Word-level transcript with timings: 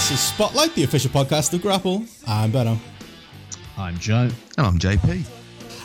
This 0.00 0.12
is 0.12 0.20
Spotlight, 0.20 0.74
the 0.74 0.82
official 0.84 1.10
podcast 1.10 1.52
of 1.52 1.60
Grapple. 1.60 2.06
I'm 2.26 2.50
Benno. 2.50 2.78
I'm 3.76 3.98
Joe. 3.98 4.30
And 4.56 4.66
I'm 4.66 4.78
JP. 4.78 5.28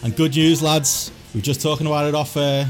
And 0.06 0.16
good 0.16 0.34
news, 0.34 0.64
lads. 0.64 1.12
We 1.34 1.42
are 1.42 1.44
just 1.44 1.62
talking 1.62 1.86
about 1.86 2.08
it 2.08 2.16
off 2.16 2.38
uh, 2.38 2.64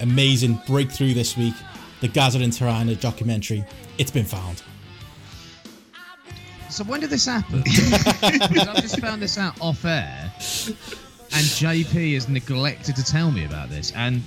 amazing 0.00 0.60
breakthrough 0.66 1.14
this 1.14 1.34
week. 1.34 1.54
The 2.02 2.08
Gazza 2.08 2.40
and 2.40 2.52
Tirana 2.52 2.94
documentary. 2.94 3.64
It's 3.96 4.10
been 4.10 4.26
found. 4.26 4.62
So 6.68 6.84
when 6.84 7.00
did 7.00 7.08
this 7.08 7.24
happen? 7.24 7.60
I've 8.22 8.82
just 8.82 9.00
found 9.00 9.22
this 9.22 9.38
out 9.38 9.58
off 9.62 9.86
air, 9.86 10.30
and 10.36 11.46
JP 11.56 12.12
has 12.14 12.28
neglected 12.28 12.96
to 12.96 13.02
tell 13.02 13.30
me 13.32 13.46
about 13.46 13.70
this, 13.70 13.92
and 13.96 14.22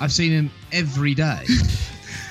I've 0.00 0.12
seen 0.12 0.32
him 0.32 0.50
every 0.72 1.14
day 1.14 1.44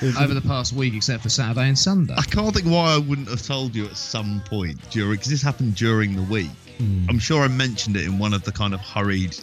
over 0.02 0.34
the 0.34 0.40
past 0.40 0.72
week, 0.72 0.94
except 0.94 1.22
for 1.22 1.28
Saturday 1.28 1.68
and 1.68 1.78
Sunday. 1.78 2.14
I 2.16 2.22
can't 2.22 2.54
think 2.54 2.66
why 2.66 2.94
I 2.94 2.98
wouldn't 2.98 3.28
have 3.28 3.42
told 3.42 3.74
you 3.74 3.86
at 3.86 3.96
some 3.96 4.42
point 4.46 4.78
during 4.90 5.12
because 5.12 5.28
this 5.30 5.42
happened 5.42 5.74
during 5.76 6.16
the 6.16 6.22
week. 6.22 6.50
Hmm. 6.78 7.06
I'm 7.08 7.18
sure 7.18 7.42
I 7.42 7.48
mentioned 7.48 7.96
it 7.96 8.04
in 8.06 8.18
one 8.18 8.32
of 8.34 8.42
the 8.44 8.52
kind 8.52 8.74
of 8.74 8.80
hurried. 8.80 9.36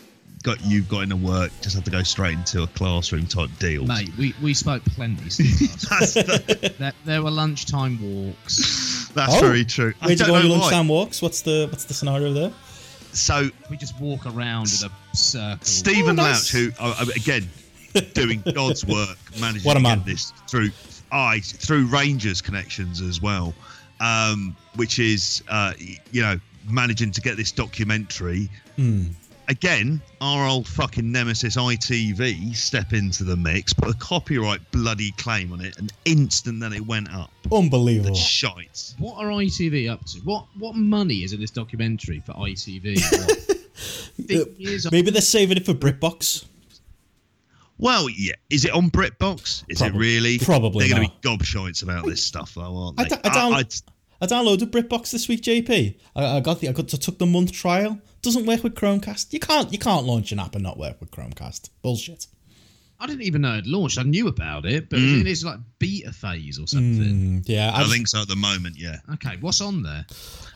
Got 0.44 0.64
you've 0.64 0.88
got 0.88 1.02
into 1.02 1.16
work, 1.16 1.52
just 1.62 1.76
had 1.76 1.84
to 1.86 1.92
go 1.92 2.04
straight 2.04 2.34
into 2.38 2.62
a 2.64 2.68
classroom 2.68 3.26
type 3.26 3.50
deal. 3.60 3.86
Mate, 3.86 4.12
we, 4.18 4.34
we 4.42 4.54
spoke 4.54 4.84
plenty. 4.86 5.30
Since 5.30 5.90
last 5.92 6.16
week. 6.16 6.78
there, 6.78 6.94
there 7.06 7.24
were 7.24 7.32
lunchtime 7.32 8.00
walks. 8.02 9.10
That's 9.16 9.36
Oh, 9.36 9.40
very 9.42 9.66
true. 9.66 9.94
I 10.02 10.06
Where'd 10.08 10.20
you 10.20 10.26
go 10.28 10.36
on 10.36 10.46
your 10.46 10.58
lunchtime 10.58 10.88
walks? 10.88 11.22
What's 11.24 11.42
the 11.42 11.68
what's 11.72 11.86
the 11.86 11.94
scenario 11.96 12.34
there? 12.34 12.54
So 13.14 13.50
We 13.72 13.78
just 13.78 14.00
walk 14.00 14.26
around 14.28 14.68
in 14.80 14.88
a 14.90 15.16
circle. 15.16 15.58
Stephen 15.66 16.20
Oh, 16.20 16.24
nice. 16.24 16.54
Louch, 16.54 16.64
who 16.64 16.72
uh, 16.80 17.06
again 17.16 17.50
doing 18.14 18.44
God's 18.54 18.86
work, 18.86 19.18
managing 19.40 19.64
What 19.64 19.78
a 19.78 19.80
to 19.80 19.84
man. 19.84 19.98
get 20.00 20.06
this 20.08 20.32
through 20.48 20.70
I 21.12 21.40
through 21.40 21.88
Rangers 21.88 22.42
connections 22.42 23.02
as 23.02 23.22
well, 23.22 23.54
um, 24.00 24.56
which 24.76 25.00
is 25.00 25.44
uh, 25.48 25.74
you 26.12 26.22
know 26.22 26.40
managing 26.70 27.12
to 27.12 27.22
get 27.22 27.38
this 27.38 27.52
documentary. 27.52 28.50
Hmm. 28.76 29.04
Again, 29.50 30.02
our 30.20 30.46
old 30.46 30.68
fucking 30.68 31.10
nemesis 31.10 31.56
ITV 31.56 32.54
step 32.54 32.92
into 32.92 33.24
the 33.24 33.38
mix, 33.38 33.72
put 33.72 33.88
a 33.90 33.98
copyright 33.98 34.60
bloody 34.72 35.12
claim 35.12 35.54
on 35.54 35.62
it, 35.62 35.78
and 35.78 35.94
instant 36.04 36.60
then 36.60 36.74
it 36.74 36.86
went 36.86 37.10
up. 37.14 37.32
Unbelievable. 37.50 38.14
Shite. 38.14 38.94
What 38.98 39.16
are 39.24 39.28
ITV 39.28 39.90
up 39.90 40.04
to? 40.08 40.20
What 40.20 40.48
what 40.58 40.76
money 40.76 41.24
is 41.24 41.32
in 41.32 41.40
this 41.40 41.52
documentary 41.52 42.22
for 42.26 42.34
ITV? 42.34 43.54
What, 44.18 44.28
50 44.28 44.64
years 44.64 44.86
old? 44.88 44.92
Maybe 44.92 45.12
they're 45.12 45.22
saving 45.22 45.58
it 45.58 45.66
for 45.66 45.74
BritBox. 45.74 46.46
Well, 47.78 48.10
yeah. 48.10 48.34
Is 48.50 48.66
it 48.66 48.72
on 48.72 48.90
BritBox? 48.90 49.64
Is 49.70 49.78
Probably- 49.80 49.98
it 49.98 50.00
really? 50.00 50.40
probably 50.40 50.88
They're 50.88 50.98
going 50.98 51.10
to 51.10 51.14
be 51.14 51.28
gobshites 51.28 51.84
about 51.84 52.06
this 52.06 52.24
stuff, 52.26 52.54
though, 52.56 52.76
aren't 52.76 53.00
I 53.00 53.04
they? 53.04 53.10
d- 53.10 53.22
I 53.24 53.30
don't- 53.30 53.54
I'd- 53.54 53.76
downloaded 54.28 54.72
BritBox 54.72 55.12
this 55.12 55.28
week, 55.28 55.42
JP. 55.44 55.96
I, 56.16 56.38
I 56.38 56.40
got 56.40 56.60
the 56.60 56.70
I 56.70 56.72
got 56.72 56.88
to 56.90 56.98
took 56.98 57.20
the 57.20 57.26
month 57.28 57.52
trial. 57.52 58.00
Doesn't 58.24 58.46
work 58.48 58.64
with 58.64 58.74
Chromecast. 58.74 59.32
You 59.32 59.40
can't 59.40 59.72
you 59.72 59.78
can't 59.78 60.06
launch 60.08 60.32
an 60.32 60.40
app 60.40 60.56
and 60.56 60.64
not 60.64 60.78
work 60.80 61.00
with 61.00 61.12
Chromecast. 61.12 61.70
Bullshit. 61.84 62.26
I 63.00 63.06
didn't 63.06 63.22
even 63.24 63.42
know 63.42 63.56
it 63.58 63.68
launched. 63.68 64.00
I 64.00 64.04
knew 64.04 64.28
about 64.28 64.66
it, 64.66 64.90
but 64.90 64.98
it 65.00 65.28
is 65.28 65.44
like 65.46 65.60
beta 65.78 66.12
phase 66.12 66.58
or 66.60 66.66
something. 66.68 67.42
Mm, 67.42 67.44
yeah, 67.48 67.72
I 67.74 67.80
just- 67.82 67.92
think 67.94 68.08
so 68.08 68.22
at 68.22 68.28
the 68.28 68.36
moment, 68.36 68.76
yeah. 68.78 68.98
Okay, 69.14 69.38
what's 69.40 69.62
on 69.62 69.84
there? 69.84 70.06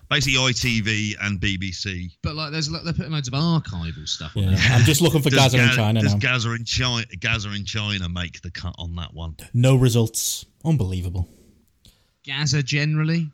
Basically, 0.10 0.34
ITV 0.40 1.16
and 1.22 1.40
BBC. 1.40 2.12
But 2.22 2.36
like, 2.36 2.52
there's 2.52 2.70
like, 2.70 2.84
they're 2.84 2.94
putting 2.94 3.14
loads 3.14 3.28
of 3.30 3.34
archival 3.34 4.08
stuff 4.10 4.36
on 4.36 4.44
yeah, 4.44 4.50
there. 4.56 4.72
I'm 4.72 4.84
just 4.84 5.00
looking 5.02 5.22
for 5.22 5.30
Gazza 5.30 5.58
in 5.58 5.68
Ga- 5.70 5.76
China 5.76 6.02
does 6.02 6.14
now. 6.14 6.20
Gazza 6.20 6.52
in 6.52 6.66
China, 6.66 7.06
Gazza 7.20 7.52
in 7.54 7.64
China 7.64 8.10
make 8.10 8.42
the 8.42 8.52
cut 8.52 8.76
on 8.78 8.96
that 8.96 9.14
one? 9.14 9.38
no 9.54 9.76
results. 9.76 10.46
Unbelievable. 10.66 11.30
Gazza 12.24 12.62
generally. 12.62 13.32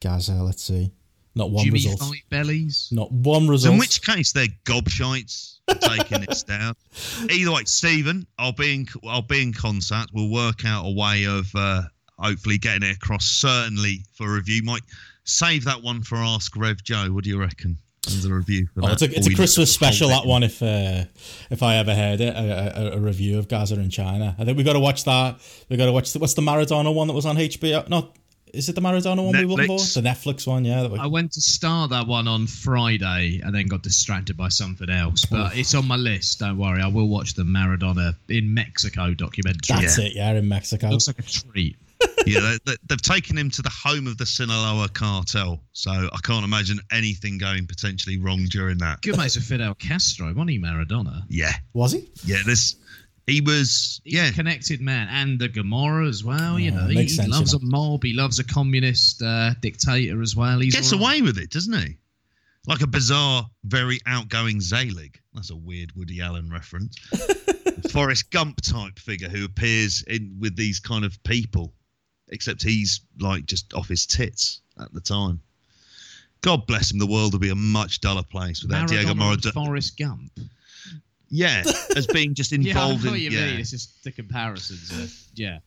Gazza, 0.00 0.34
let's 0.34 0.62
see. 0.62 0.92
Not 1.38 1.50
one 1.52 1.64
Jimmy 1.64 1.84
result. 1.86 2.12
Bellies. 2.30 2.88
Not 2.90 3.12
one 3.12 3.46
result. 3.46 3.74
in 3.74 3.78
which 3.78 4.02
case, 4.02 4.32
they're 4.32 4.48
gobshites 4.64 5.58
taking 5.80 6.22
this 6.26 6.42
down. 6.42 6.74
Either 7.30 7.52
way, 7.52 7.62
Stephen, 7.64 8.26
I'll 8.38 8.52
be 8.52 8.74
in. 8.74 8.86
I'll 9.08 9.22
be 9.22 9.40
in 9.42 9.52
contact. 9.52 10.10
We'll 10.12 10.30
work 10.30 10.64
out 10.66 10.84
a 10.84 10.90
way 10.92 11.24
of 11.26 11.46
uh, 11.54 11.82
hopefully 12.18 12.58
getting 12.58 12.88
it 12.90 12.96
across. 12.96 13.24
Certainly 13.24 14.04
for 14.14 14.32
review. 14.34 14.62
Might 14.64 14.82
save 15.24 15.64
that 15.66 15.80
one 15.80 16.02
for 16.02 16.16
Ask 16.16 16.56
Rev 16.56 16.82
Joe. 16.82 17.06
What 17.12 17.22
do 17.22 17.30
you 17.30 17.38
reckon? 17.38 17.78
As 18.08 18.24
a 18.24 18.32
review. 18.34 18.66
For 18.74 18.82
Oh, 18.82 18.86
that 18.88 18.92
it's 18.94 19.02
a, 19.02 19.16
it's 19.18 19.26
a 19.28 19.34
Christmas 19.34 19.58
look 19.58 19.62
at 19.62 19.90
the 19.90 19.94
special 19.94 20.08
that 20.08 20.26
one 20.26 20.42
if 20.42 20.60
uh, 20.62 21.04
if 21.50 21.62
I 21.62 21.76
ever 21.76 21.94
heard 21.94 22.20
it 22.20 22.34
a, 22.34 22.94
a, 22.94 22.96
a 22.96 22.98
review 22.98 23.38
of 23.38 23.46
Gazza 23.48 23.74
in 23.74 23.90
China. 23.90 24.34
I 24.38 24.44
think 24.44 24.56
we've 24.56 24.66
got 24.66 24.72
to 24.72 24.80
watch 24.80 25.04
that. 25.04 25.38
We've 25.68 25.78
got 25.78 25.86
to 25.86 25.92
watch 25.92 26.12
the, 26.14 26.18
what's 26.18 26.34
the 26.34 26.42
Maradona 26.42 26.92
one 26.92 27.06
that 27.06 27.12
was 27.12 27.26
on 27.26 27.36
HBO? 27.36 27.88
No, 27.88 28.12
is 28.54 28.68
it 28.68 28.74
the 28.74 28.80
Maradona 28.80 29.24
one 29.24 29.36
we 29.36 29.44
were 29.44 29.52
looking 29.54 29.78
for? 29.78 30.00
The 30.00 30.08
Netflix 30.08 30.46
one, 30.46 30.64
yeah. 30.64 30.82
That 30.82 30.92
we, 30.92 30.98
I 30.98 31.06
went 31.06 31.32
to 31.32 31.40
start 31.40 31.90
that 31.90 32.06
one 32.06 32.28
on 32.28 32.46
Friday 32.46 33.40
and 33.42 33.54
then 33.54 33.66
got 33.66 33.82
distracted 33.82 34.36
by 34.36 34.48
something 34.48 34.90
else. 34.90 35.24
But 35.24 35.56
it's 35.56 35.74
on 35.74 35.86
my 35.86 35.96
list. 35.96 36.40
Don't 36.40 36.58
worry. 36.58 36.82
I 36.82 36.88
will 36.88 37.08
watch 37.08 37.34
the 37.34 37.42
Maradona 37.42 38.14
in 38.28 38.52
Mexico 38.52 39.14
documentary. 39.14 39.80
that's 39.80 39.98
it, 39.98 40.14
yeah, 40.14 40.32
in 40.32 40.48
Mexico. 40.48 40.88
Looks 40.88 41.06
like 41.06 41.18
a 41.18 41.22
treat. 41.22 41.76
yeah, 42.26 42.40
they, 42.40 42.58
they, 42.64 42.76
they've 42.88 43.02
taken 43.02 43.36
him 43.36 43.50
to 43.50 43.62
the 43.62 43.70
home 43.70 44.06
of 44.06 44.16
the 44.18 44.26
Sinaloa 44.26 44.88
cartel, 44.88 45.60
so 45.72 45.90
I 45.90 46.18
can't 46.22 46.44
imagine 46.44 46.78
anything 46.92 47.38
going 47.38 47.66
potentially 47.66 48.18
wrong 48.18 48.44
during 48.44 48.78
that. 48.78 49.02
Good 49.02 49.16
mates 49.16 49.34
with 49.34 49.44
Fidel 49.46 49.74
Castro, 49.74 50.28
wasn't 50.28 50.50
he, 50.50 50.60
Maradona? 50.60 51.24
Yeah, 51.28 51.52
Was 51.72 51.92
he? 51.92 52.08
yeah. 52.24 52.38
This 52.46 52.76
he 53.28 53.40
was. 53.40 54.00
He's 54.04 54.14
Yeah, 54.14 54.28
a 54.28 54.32
connected 54.32 54.80
man, 54.80 55.08
and 55.10 55.38
the 55.38 55.48
Camorra 55.48 56.08
as 56.08 56.24
well. 56.24 56.58
You 56.58 56.72
Yeah, 56.72 56.80
know, 56.80 56.86
he, 56.88 56.94
makes 56.94 57.12
he 57.12 57.16
sense, 57.18 57.30
loves 57.30 57.52
you 57.52 57.58
a 57.58 57.62
mob. 57.64 58.02
He 58.02 58.12
loves 58.14 58.38
a 58.38 58.44
communist 58.44 59.22
uh, 59.22 59.54
dictator 59.60 60.22
as 60.22 60.34
well. 60.34 60.58
He 60.60 60.70
gets 60.70 60.92
all 60.92 60.98
right. 60.98 61.18
away 61.18 61.22
with 61.22 61.38
it, 61.38 61.50
doesn't 61.50 61.72
he? 61.74 61.96
Like 62.66 62.82
a 62.82 62.86
bizarre, 62.86 63.48
very 63.64 63.98
outgoing 64.06 64.60
Zelig. 64.60 65.20
That's 65.34 65.50
a 65.50 65.56
weird 65.56 65.92
Woody 65.96 66.20
Allen 66.20 66.50
reference. 66.50 66.98
Forrest 67.92 68.30
Gump 68.30 68.60
type 68.60 68.98
figure 68.98 69.28
who 69.28 69.44
appears 69.44 70.02
in 70.06 70.36
with 70.40 70.56
these 70.56 70.80
kind 70.80 71.04
of 71.04 71.22
people, 71.22 71.72
except 72.28 72.62
he's 72.62 73.00
like 73.20 73.46
just 73.46 73.72
off 73.74 73.88
his 73.88 74.04
tits 74.06 74.60
at 74.80 74.92
the 74.92 75.00
time. 75.00 75.40
God 76.40 76.66
bless 76.66 76.92
him. 76.92 76.98
The 76.98 77.06
world 77.06 77.32
would 77.32 77.42
be 77.42 77.50
a 77.50 77.54
much 77.54 78.00
duller 78.00 78.22
place 78.22 78.62
without 78.62 78.88
Diego 78.88 79.14
Maradona 79.14 79.32
and 79.32 79.42
Maradona. 79.42 79.52
Forrest 79.54 79.98
Gump. 79.98 80.30
Yeah, 81.30 81.62
as 81.94 82.06
being 82.06 82.34
just 82.34 82.52
Yeah, 82.52 82.58
I 82.58 82.58
involved 82.58 83.04
know 83.04 83.10
what 83.10 83.20
in. 83.20 83.32
you 83.32 83.38
yeah. 83.38 83.46
mean. 83.46 83.60
It's 83.60 83.70
just 83.70 84.02
the 84.02 84.12
comparisons. 84.12 84.90
Are, 84.92 85.28
yeah, 85.34 85.58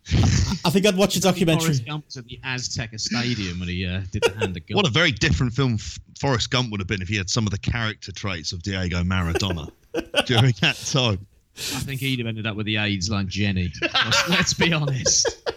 I 0.65 0.69
think 0.69 0.85
I'd 0.85 0.97
watch 0.97 1.15
a 1.15 1.21
documentary. 1.21 1.65
Forrest 1.65 1.85
Gump 1.85 2.05
was 2.05 2.17
at 2.17 2.25
the 2.25 2.39
Azteca 2.43 2.99
Stadium 2.99 3.59
when 3.59 3.69
he 3.69 3.85
uh, 3.85 4.01
did 4.11 4.23
the 4.23 4.31
hand 4.39 4.57
of 4.57 4.65
God. 4.65 4.75
What 4.75 4.87
a 4.87 4.91
very 4.91 5.11
different 5.11 5.53
film 5.53 5.77
Forrest 6.19 6.49
Gump 6.49 6.71
would 6.71 6.79
have 6.79 6.87
been 6.87 7.01
if 7.01 7.07
he 7.07 7.15
had 7.17 7.29
some 7.29 7.45
of 7.45 7.51
the 7.51 7.59
character 7.59 8.11
traits 8.11 8.51
of 8.53 8.63
Diego 8.63 9.03
Maradona 9.03 9.69
during 10.25 10.53
that 10.61 10.77
time. 10.91 11.25
I 11.55 11.79
think 11.79 11.99
he'd 11.99 12.19
have 12.19 12.27
ended 12.27 12.47
up 12.47 12.55
with 12.55 12.65
the 12.65 12.77
AIDS 12.77 13.09
like 13.09 13.27
Jenny. 13.27 13.71
Let's, 13.81 14.29
let's 14.29 14.53
be 14.53 14.73
honest. 14.73 15.49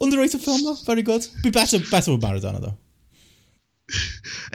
Underrated 0.00 0.40
film 0.40 0.62
though, 0.64 0.74
very 0.84 1.02
good. 1.02 1.26
Be 1.42 1.50
better, 1.50 1.78
better 1.78 2.12
with 2.12 2.20
Maradona 2.22 2.60
though. 2.60 2.76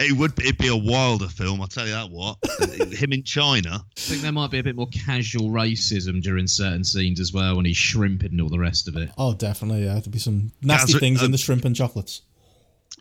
It 0.04 0.14
would 0.18 0.38
it'd 0.40 0.58
be 0.58 0.68
a 0.68 0.76
wilder 0.76 1.28
film, 1.28 1.62
I'll 1.62 1.68
tell 1.68 1.86
you 1.86 1.94
that 1.94 2.10
what. 2.10 2.38
Him 2.94 3.14
in 3.14 3.24
China. 3.24 3.86
I 3.98 4.00
think 4.00 4.22
there 4.22 4.32
might 4.32 4.52
be 4.52 4.60
a 4.60 4.64
bit 4.64 4.76
more 4.76 4.88
casual 4.88 5.50
racism 5.50 6.22
during 6.22 6.48
certain 6.48 6.84
scenes 6.84 7.20
as 7.20 7.32
well 7.34 7.56
when 7.56 7.66
he's 7.66 7.78
shrimping 7.78 8.32
and 8.32 8.42
all 8.42 8.50
the 8.50 8.60
rest 8.60 8.88
of 8.88 8.96
it. 8.98 9.10
Oh, 9.18 9.34
definitely. 9.34 9.84
Yeah, 9.86 9.94
there'd 9.94 10.12
be 10.12 10.20
some 10.20 10.52
nasty 10.62 10.94
Gazza- 10.94 11.00
things 11.00 11.22
in 11.22 11.28
uh, 11.30 11.32
the 11.32 11.38
shrimp 11.38 11.66
and 11.66 11.76
chocolates. 11.76 12.22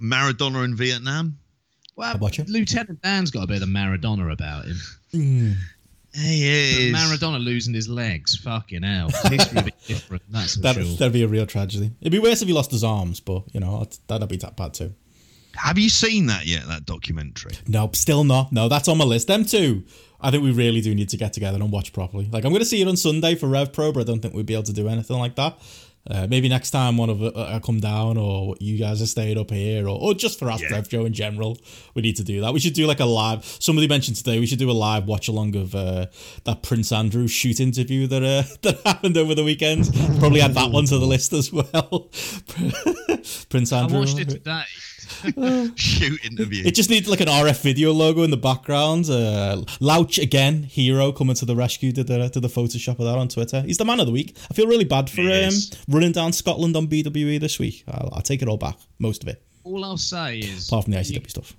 Maradona 0.00 0.64
in 0.64 0.76
Vietnam. 0.76 1.38
Well, 1.96 2.16
watch 2.18 2.38
it. 2.38 2.48
Lieutenant 2.48 3.02
Dan's 3.02 3.30
got 3.30 3.44
a 3.44 3.46
bit 3.46 3.62
of 3.62 3.68
Maradona 3.68 4.32
about 4.32 4.64
him. 4.64 5.56
He 6.12 6.48
is. 6.48 6.94
Maradona 6.94 7.42
losing 7.42 7.74
his 7.74 7.88
legs, 7.88 8.36
fucking 8.36 8.82
hell. 8.82 9.10
History 9.28 9.56
would 9.56 9.64
be 9.66 9.72
different, 9.86 10.22
that's 10.30 10.54
for 10.54 10.60
That 10.62 10.74
sure. 10.76 10.84
that'd 10.96 11.12
be 11.12 11.22
a 11.22 11.28
real 11.28 11.46
tragedy. 11.46 11.92
It'd 12.00 12.10
be 12.12 12.18
worse 12.18 12.42
if 12.42 12.48
he 12.48 12.54
lost 12.54 12.70
his 12.70 12.82
arms, 12.82 13.20
but 13.20 13.44
you 13.52 13.60
know 13.60 13.86
that'd 14.08 14.28
be 14.28 14.36
that 14.38 14.56
bad 14.56 14.74
too. 14.74 14.92
Have 15.56 15.78
you 15.78 15.88
seen 15.88 16.26
that 16.26 16.46
yet, 16.46 16.66
that 16.68 16.86
documentary? 16.86 17.52
Nope, 17.66 17.96
still 17.96 18.24
not. 18.24 18.52
No, 18.52 18.68
that's 18.68 18.88
on 18.88 18.98
my 18.98 19.04
list. 19.04 19.26
Them 19.26 19.44
two. 19.44 19.84
I 20.20 20.30
think 20.30 20.42
we 20.42 20.52
really 20.52 20.80
do 20.80 20.94
need 20.94 21.08
to 21.10 21.16
get 21.16 21.32
together 21.32 21.58
and 21.58 21.72
watch 21.72 21.92
properly. 21.92 22.28
Like 22.30 22.44
I'm 22.44 22.50
going 22.50 22.60
to 22.60 22.66
see 22.66 22.82
it 22.82 22.88
on 22.88 22.96
Sunday 22.96 23.34
for 23.34 23.46
Rev 23.48 23.72
Pro, 23.72 23.90
but 23.92 24.00
I 24.00 24.04
don't 24.04 24.20
think 24.20 24.34
we'd 24.34 24.46
be 24.46 24.54
able 24.54 24.64
to 24.64 24.72
do 24.72 24.88
anything 24.88 25.18
like 25.18 25.36
that. 25.36 25.58
Uh, 26.10 26.26
maybe 26.30 26.48
next 26.48 26.70
time 26.70 26.96
one 26.96 27.10
of 27.10 27.22
uh, 27.22 27.60
come 27.62 27.78
down, 27.78 28.16
or 28.16 28.56
you 28.58 28.78
guys 28.78 29.02
are 29.02 29.06
staying 29.06 29.36
up 29.36 29.50
here, 29.50 29.86
or, 29.86 29.98
or 30.00 30.14
just 30.14 30.38
for 30.38 30.50
us, 30.50 30.62
Yeah. 30.62 30.72
Rev 30.72 30.88
Joe 30.88 31.04
in 31.04 31.12
general, 31.12 31.58
we 31.94 32.00
need 32.00 32.16
to 32.16 32.24
do 32.24 32.40
that. 32.40 32.54
We 32.54 32.60
should 32.60 32.72
do 32.72 32.86
like 32.86 33.00
a 33.00 33.04
live. 33.04 33.44
Somebody 33.44 33.86
mentioned 33.86 34.16
today 34.16 34.40
we 34.40 34.46
should 34.46 34.58
do 34.58 34.70
a 34.70 34.72
live 34.72 35.06
watch 35.06 35.28
along 35.28 35.56
of 35.56 35.74
uh, 35.74 36.06
that 36.44 36.62
Prince 36.62 36.90
Andrew 36.90 37.28
shoot 37.28 37.60
interview 37.60 38.06
that 38.06 38.22
uh, 38.22 38.42
that 38.62 38.80
happened 38.86 39.18
over 39.18 39.34
the 39.34 39.44
weekend. 39.44 39.90
Probably 40.18 40.40
add 40.40 40.54
that 40.54 40.70
one 40.70 40.86
to 40.86 40.98
the 40.98 41.06
list 41.06 41.34
as 41.34 41.52
well. 41.52 42.08
Prince 43.50 43.72
Andrew. 43.72 43.98
I 43.98 44.00
watched 44.00 44.18
it 44.18 44.30
today. 44.30 44.62
Shoot 45.76 46.24
interview. 46.24 46.64
It 46.64 46.74
just 46.74 46.90
needs 46.90 47.08
like 47.08 47.20
an 47.20 47.28
RF 47.28 47.62
video 47.62 47.92
logo 47.92 48.22
in 48.22 48.30
the 48.30 48.36
background. 48.36 49.08
Uh, 49.08 49.62
Louch 49.80 50.18
again, 50.18 50.62
hero 50.64 51.12
coming 51.12 51.36
to 51.36 51.44
the 51.44 51.56
rescue. 51.56 51.92
Did 51.92 52.06
the 52.06 52.28
did 52.28 52.42
the 52.42 52.48
Photoshop 52.48 52.92
of 52.98 53.04
that 53.06 53.18
on 53.18 53.28
Twitter. 53.28 53.62
He's 53.62 53.78
the 53.78 53.84
man 53.84 54.00
of 54.00 54.06
the 54.06 54.12
week. 54.12 54.36
I 54.50 54.54
feel 54.54 54.66
really 54.66 54.84
bad 54.84 55.08
for 55.10 55.22
He 55.22 55.44
um, 55.44 55.54
running 55.88 56.12
down 56.12 56.32
Scotland 56.32 56.76
on 56.76 56.86
BWE 56.88 57.40
this 57.40 57.58
week. 57.58 57.84
I'll, 57.88 58.10
I'll 58.14 58.22
take 58.22 58.42
it 58.42 58.48
all 58.48 58.56
back, 58.56 58.76
most 58.98 59.22
of 59.22 59.28
it, 59.28 59.42
All 59.64 59.84
I'll 59.84 59.96
say 59.96 60.38
is, 60.38 60.68
apart 60.68 60.84
from 60.84 60.92
the 60.92 61.02
you- 61.02 61.20
ICW 61.20 61.30
stuff. 61.30 61.56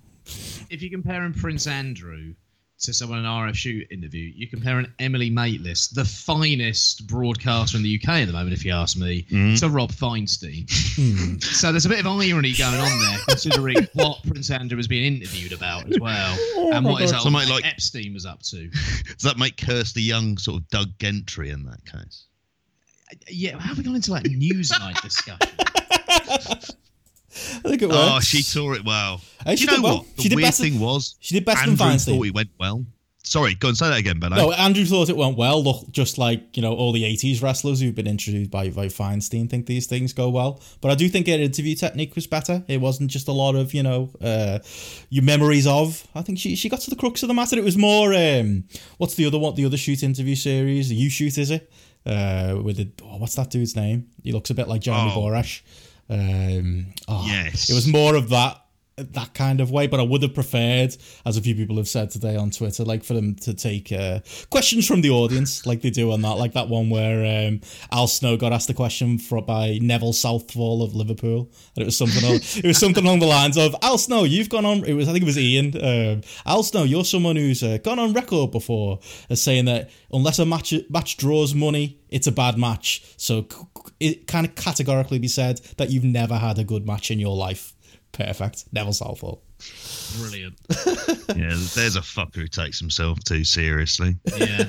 if 0.70 0.82
you 0.82 0.90
compare 0.90 1.24
him 1.24 1.34
Prince 1.34 1.68
Andrew 1.68 2.34
to 2.82 2.94
someone 2.94 3.20
in 3.20 3.26
an 3.26 3.32
RFU 3.32 3.90
interview, 3.92 4.32
you 4.36 4.48
compare 4.48 4.80
an 4.80 4.92
Emily 5.00 5.30
Maitlis, 5.30 5.94
the 5.94 6.04
finest 6.04 7.06
broadcaster 7.08 7.78
in 7.78 7.84
the 7.84 8.00
UK 8.02 8.10
at 8.10 8.26
the 8.26 8.34
moment, 8.34 8.54
if 8.54 8.66
you 8.66 8.74
ask 8.74 8.98
me, 8.98 9.24
mm. 9.24 9.60
to 9.60 9.70
Rob 9.70 9.92
Feinstein. 9.92 10.68
Hmm. 10.96 11.38
so 11.40 11.72
there's 11.72 11.86
a 11.86 11.90
bit 11.90 12.00
of 12.00 12.08
irony 12.08 12.54
going 12.54 12.80
on 12.80 13.00
there, 13.00 13.20
considering 13.28 13.88
what 13.94 14.24
Prince 14.24 14.50
Andrew 14.50 14.78
was 14.78 14.88
being 14.88 15.16
interviewed 15.16 15.54
about 15.54 15.92
as 15.92 16.00
well, 16.00 16.36
oh 16.56 16.72
and 16.74 16.86
what 16.86 17.02
his 17.02 17.14
old 17.14 17.24
Somebody 17.24 17.48
mate 17.48 17.54
like- 17.54 17.66
Epstein 17.66 18.14
was 18.14 18.26
up 18.26 18.42
to. 18.44 18.68
Does 18.70 19.24
that 19.24 19.38
make 19.38 19.58
Kirsty 19.58 20.02
Young 20.02 20.38
sort 20.38 20.62
of 20.62 20.68
Doug 20.70 20.98
Gentry 21.00 21.52
in 21.52 21.64
that 21.66 21.86
case? 21.86 22.26
Uh, 23.12 23.16
yeah, 23.30 23.60
how 23.60 23.70
have 23.70 23.78
we 23.78 23.84
gone 23.84 23.96
into 23.96 24.12
like 24.12 24.24
Newsnight 24.24 25.02
discussion? 25.02 25.50
I 27.64 27.70
think 27.70 27.82
it 27.82 27.90
works. 27.90 28.00
Oh, 28.02 28.20
she 28.20 28.44
tore 28.44 28.76
it 28.76 28.84
well. 28.86 29.22
She 29.56 29.62
you 29.62 29.66
know 29.68 29.82
well. 29.82 29.98
what? 30.00 30.16
The 30.18 30.22
She 30.24 30.30
did 30.30 30.36
weird 30.36 30.48
best- 30.48 30.62
thing 30.62 30.80
was, 30.80 31.16
she 31.20 31.34
did 31.36 31.46
best 31.46 31.62
Andrew 31.62 31.76
than 31.76 31.88
Feinstein. 31.88 32.18
thought 32.18 32.26
it 32.26 32.34
went 32.34 32.50
well. 32.60 32.86
Sorry, 33.24 33.54
go 33.54 33.68
and 33.70 33.78
say 33.78 33.88
that 33.88 34.00
again, 34.00 34.20
Ben. 34.20 34.32
No, 34.32 34.52
Andrew 34.52 34.84
thought 34.84 35.08
it 35.08 35.16
went 35.16 35.38
well. 35.38 35.64
Look, 35.64 35.92
just 35.92 36.18
like 36.18 36.58
you 36.58 36.62
know, 36.64 36.74
all 36.74 36.92
the 36.92 37.04
'80s 37.04 37.42
wrestlers 37.42 37.80
who've 37.80 37.94
been 37.96 38.08
introduced 38.08 38.50
by 38.50 38.70
by 38.72 38.88
Feinstein 38.88 39.48
think 39.48 39.68
these 39.68 39.86
things 39.86 40.12
go 40.12 40.28
well. 40.30 40.60
But 40.82 40.90
I 40.92 40.96
do 40.96 41.08
think 41.08 41.28
her 41.28 41.34
interview 41.34 41.76
technique 41.76 42.16
was 42.16 42.26
better. 42.26 42.64
It 42.68 42.82
wasn't 42.82 43.12
just 43.12 43.28
a 43.28 43.32
lot 43.32 43.56
of 43.56 43.74
you 43.76 43.84
know 43.84 44.10
uh, 44.20 44.60
your 45.10 45.24
memories 45.24 45.68
of. 45.68 46.06
I 46.16 46.24
think 46.24 46.40
she 46.40 46.56
she 46.56 46.68
got 46.68 46.80
to 46.82 46.90
the 46.90 46.96
crux 46.96 47.22
of 47.22 47.28
the 47.28 47.36
matter. 47.36 47.56
It 47.58 47.64
was 47.64 47.78
more 47.78 48.12
um, 48.14 48.64
what's 48.98 49.14
the 49.14 49.28
other 49.28 49.38
what 49.38 49.56
The 49.56 49.66
other 49.66 49.78
shoot 49.78 50.02
interview 50.02 50.36
series? 50.36 50.90
The 50.90 50.96
You 50.96 51.10
Shoot 51.12 51.38
is 51.38 51.52
it? 51.52 51.72
Uh, 52.04 52.60
with 52.64 52.78
the 52.78 52.90
oh, 53.04 53.18
what's 53.18 53.36
that 53.36 53.52
dude's 53.52 53.76
name? 53.76 54.08
He 54.24 54.32
looks 54.32 54.50
a 54.50 54.56
bit 54.56 54.68
like 54.68 54.82
Jeremy 54.82 55.12
Oh. 55.16 55.20
Borash. 55.22 55.62
Um, 56.12 56.88
oh, 57.08 57.26
Yes. 57.26 57.70
it 57.70 57.74
was 57.74 57.88
more 57.88 58.16
of 58.16 58.30
that 58.30 58.61
that 59.04 59.34
kind 59.34 59.62
of 59.62 59.72
way, 59.72 59.88
but 59.88 60.00
I 60.00 60.04
would 60.04 60.22
have 60.22 60.34
preferred, 60.34 60.96
as 61.26 61.38
a 61.38 61.42
few 61.42 61.56
people 61.56 61.78
have 61.78 61.88
said 61.88 62.10
today 62.10 62.36
on 62.36 62.52
Twitter, 62.52 62.84
like 62.84 63.04
for 63.04 63.14
them 63.14 63.36
to 63.36 63.54
take 63.54 63.92
uh, 63.92 64.20
questions 64.50 64.88
from 64.88 65.02
the 65.02 65.10
audience, 65.10 65.66
like 65.66 65.82
they 65.82 65.90
do 65.90 66.12
on 66.12 66.22
that, 66.22 66.36
like 66.36 66.54
that 66.54 66.70
one 66.70 66.90
where 66.90 67.48
um, 67.48 67.62
Al 67.92 68.08
Snow 68.08 68.38
got 68.38 68.54
asked 68.54 68.70
a 68.70 68.74
question 68.74 69.18
for, 69.18 69.42
by 69.42 69.80
Neville 69.82 70.14
Southall 70.14 70.84
of 70.84 70.96
Liverpool, 70.96 71.52
and 71.76 71.84
it 71.84 71.86
was 71.86 71.98
something, 71.98 72.22
it 72.24 72.66
was 72.66 72.78
something 72.78 73.04
along 73.06 73.20
the 73.20 73.26
lines 73.26 73.58
of 73.58 73.76
Al 73.82 73.98
Snow, 73.98 74.24
you've 74.24 74.50
gone 74.50 74.66
on. 74.66 74.84
It 74.86 74.94
was, 74.94 75.08
I 75.08 75.14
think 75.14 75.24
it 75.24 75.28
was 75.28 75.38
Ian. 75.38 75.76
Um, 75.84 76.22
Al 76.46 76.64
Snow, 76.64 76.84
you're 76.84 77.06
someone 77.06 77.36
who's 77.36 77.64
uh, 77.64 77.78
gone 77.84 78.00
on 78.00 78.14
record 78.14 78.52
before 78.52 79.00
as 79.30 79.42
saying 79.42 79.66
that 79.66 79.90
unless 80.12 80.40
a 80.40 80.46
match 80.46 80.74
match 80.90 81.18
draws 81.18 81.54
money, 81.54 82.00
it's 82.10 82.28
a 82.28 82.32
bad 82.32 82.58
match. 82.58 83.04
So 83.18 83.48
it 84.00 84.28
kind 84.28 84.46
of 84.46 84.56
categorically 84.56 85.20
be 85.20 85.28
said 85.28 85.60
that 85.78 85.90
you've 85.90 86.04
never 86.04 86.38
had 86.38 86.60
a 86.60 86.64
good 86.64 86.86
match 86.86 87.12
in 87.12 87.20
your 87.20 87.36
life. 87.36 87.74
Perfect. 88.12 88.66
Neville 88.72 88.94
Southall. 88.94 89.44
Brilliant. 90.20 90.60
yeah, 91.36 91.56
there's 91.76 91.96
a 91.96 92.02
fucker 92.02 92.36
who 92.36 92.48
takes 92.48 92.80
himself 92.80 93.24
too 93.24 93.44
seriously. 93.44 94.16
Yeah. 94.38 94.66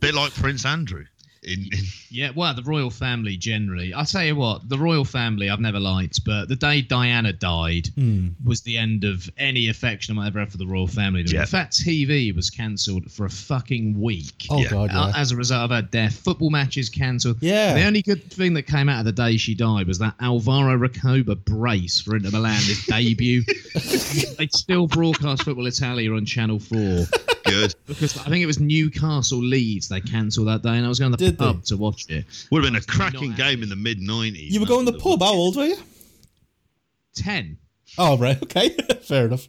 bit 0.00 0.14
like 0.14 0.34
Prince 0.34 0.66
Andrew. 0.66 1.04
In, 1.44 1.64
in 1.72 1.84
Yeah, 2.10 2.30
well, 2.34 2.54
the 2.54 2.62
royal 2.62 2.90
family 2.90 3.36
generally. 3.36 3.92
I'll 3.92 4.04
tell 4.06 4.24
you 4.24 4.36
what, 4.36 4.68
the 4.68 4.78
royal 4.78 5.04
family 5.04 5.50
I've 5.50 5.60
never 5.60 5.80
liked, 5.80 6.24
but 6.24 6.48
the 6.48 6.56
day 6.56 6.80
Diana 6.82 7.32
died 7.32 7.88
Hmm. 7.94 8.28
was 8.44 8.62
the 8.62 8.78
end 8.78 9.04
of 9.04 9.28
any 9.36 9.68
affection 9.68 10.16
I 10.16 10.22
might 10.22 10.26
ever 10.28 10.40
have 10.40 10.50
for 10.52 10.58
the 10.58 10.66
royal 10.66 10.86
family. 10.86 11.24
Yeah. 11.26 11.40
In 11.40 11.46
fact, 11.46 11.74
TV 11.78 12.34
was 12.34 12.50
cancelled 12.50 13.10
for 13.10 13.26
a 13.26 13.30
fucking 13.30 14.00
week. 14.00 14.46
Oh 14.50 14.60
Yeah. 14.62 14.70
god, 14.70 14.90
Uh, 14.90 15.12
yeah. 15.14 15.20
As 15.20 15.32
a 15.32 15.36
result 15.36 15.70
of 15.70 15.70
her 15.70 15.82
death, 15.82 16.14
football 16.16 16.50
matches 16.50 16.88
cancelled. 16.88 17.38
Yeah. 17.40 17.74
The 17.74 17.84
only 17.84 18.02
good 18.02 18.30
thing 18.32 18.54
that 18.54 18.62
came 18.64 18.88
out 18.88 19.00
of 19.00 19.04
the 19.04 19.12
day 19.12 19.36
she 19.36 19.54
died 19.54 19.86
was 19.86 19.98
that 19.98 20.14
Alvaro 20.20 20.76
Recoba 20.78 21.34
brace 21.44 22.00
for 22.00 22.16
Inter 22.16 22.30
Milan, 22.30 22.54
his 22.62 22.84
debut. 22.86 23.42
they 24.38 24.48
still 24.52 24.86
broadcast 24.86 25.42
Football 25.44 25.66
Italia 25.66 26.12
on 26.14 26.24
Channel 26.24 26.60
4 26.60 27.06
good. 27.44 27.74
because 27.86 28.16
I 28.18 28.24
think 28.24 28.42
it 28.42 28.46
was 28.46 28.58
Newcastle 28.60 29.38
Leeds 29.38 29.88
they 29.88 30.00
cancelled 30.00 30.48
that 30.48 30.62
day, 30.62 30.76
and 30.76 30.84
I 30.84 30.88
was 30.88 30.98
going 30.98 31.12
to 31.12 31.16
the 31.16 31.24
Did 31.30 31.38
they? 31.38 31.44
pub 31.44 31.64
to 31.64 31.76
watch 31.76 32.06
it. 32.08 32.24
Would 32.50 32.64
have 32.64 32.72
been 32.72 32.76
a 32.76 32.80
Not 32.80 32.86
cracking 32.86 33.32
happy. 33.32 33.42
game 33.42 33.62
in 33.62 33.68
the 33.68 33.76
mid 33.76 34.00
90s. 34.00 34.50
You 34.50 34.60
were 34.60 34.66
going 34.66 34.86
to 34.86 34.92
the 34.92 34.98
pub. 34.98 35.20
How 35.22 35.32
old 35.32 35.56
were 35.56 35.66
you? 35.66 35.76
Ten. 37.14 37.58
Oh 37.96 38.18
right, 38.18 38.42
okay, 38.42 38.70
fair 39.02 39.26
enough. 39.26 39.46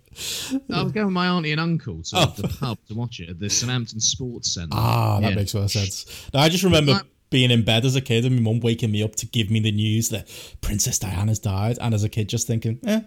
I 0.71 0.83
was 0.83 0.91
going 0.91 1.07
with 1.07 1.13
my 1.13 1.27
auntie 1.27 1.51
and 1.51 1.59
uncle 1.59 2.03
to 2.03 2.15
Oh. 2.17 2.33
the 2.37 2.47
pub 2.47 2.77
to 2.89 2.93
watch 2.93 3.19
it 3.19 3.29
at 3.29 3.39
the 3.39 3.49
Southampton 3.49 3.99
Sports 3.99 4.53
Centre. 4.53 4.69
Ah, 4.77 5.19
that 5.19 5.29
Yeah. 5.29 5.35
makes 5.35 5.55
more 5.55 5.67
sense. 5.67 6.05
Now, 6.33 6.41
I 6.41 6.49
just 6.49 6.63
remember 6.63 6.91
Like- 6.93 7.05
being 7.31 7.49
in 7.49 7.63
bed 7.63 7.85
as 7.85 7.95
a 7.95 8.01
kid 8.01 8.23
and 8.23 8.35
my 8.35 8.41
mum 8.43 8.59
waking 8.59 8.91
me 8.91 9.01
up 9.01 9.15
to 9.15 9.25
give 9.25 9.49
me 9.49 9.59
the 9.59 9.71
news 9.71 10.09
that 10.09 10.29
Princess 10.61 10.99
Diana's 10.99 11.39
died, 11.39 11.79
and 11.81 11.93
as 11.95 12.03
a 12.03 12.09
kid 12.09 12.29
just 12.29 12.45
thinking, 12.45 12.77
eh, 12.85 13.01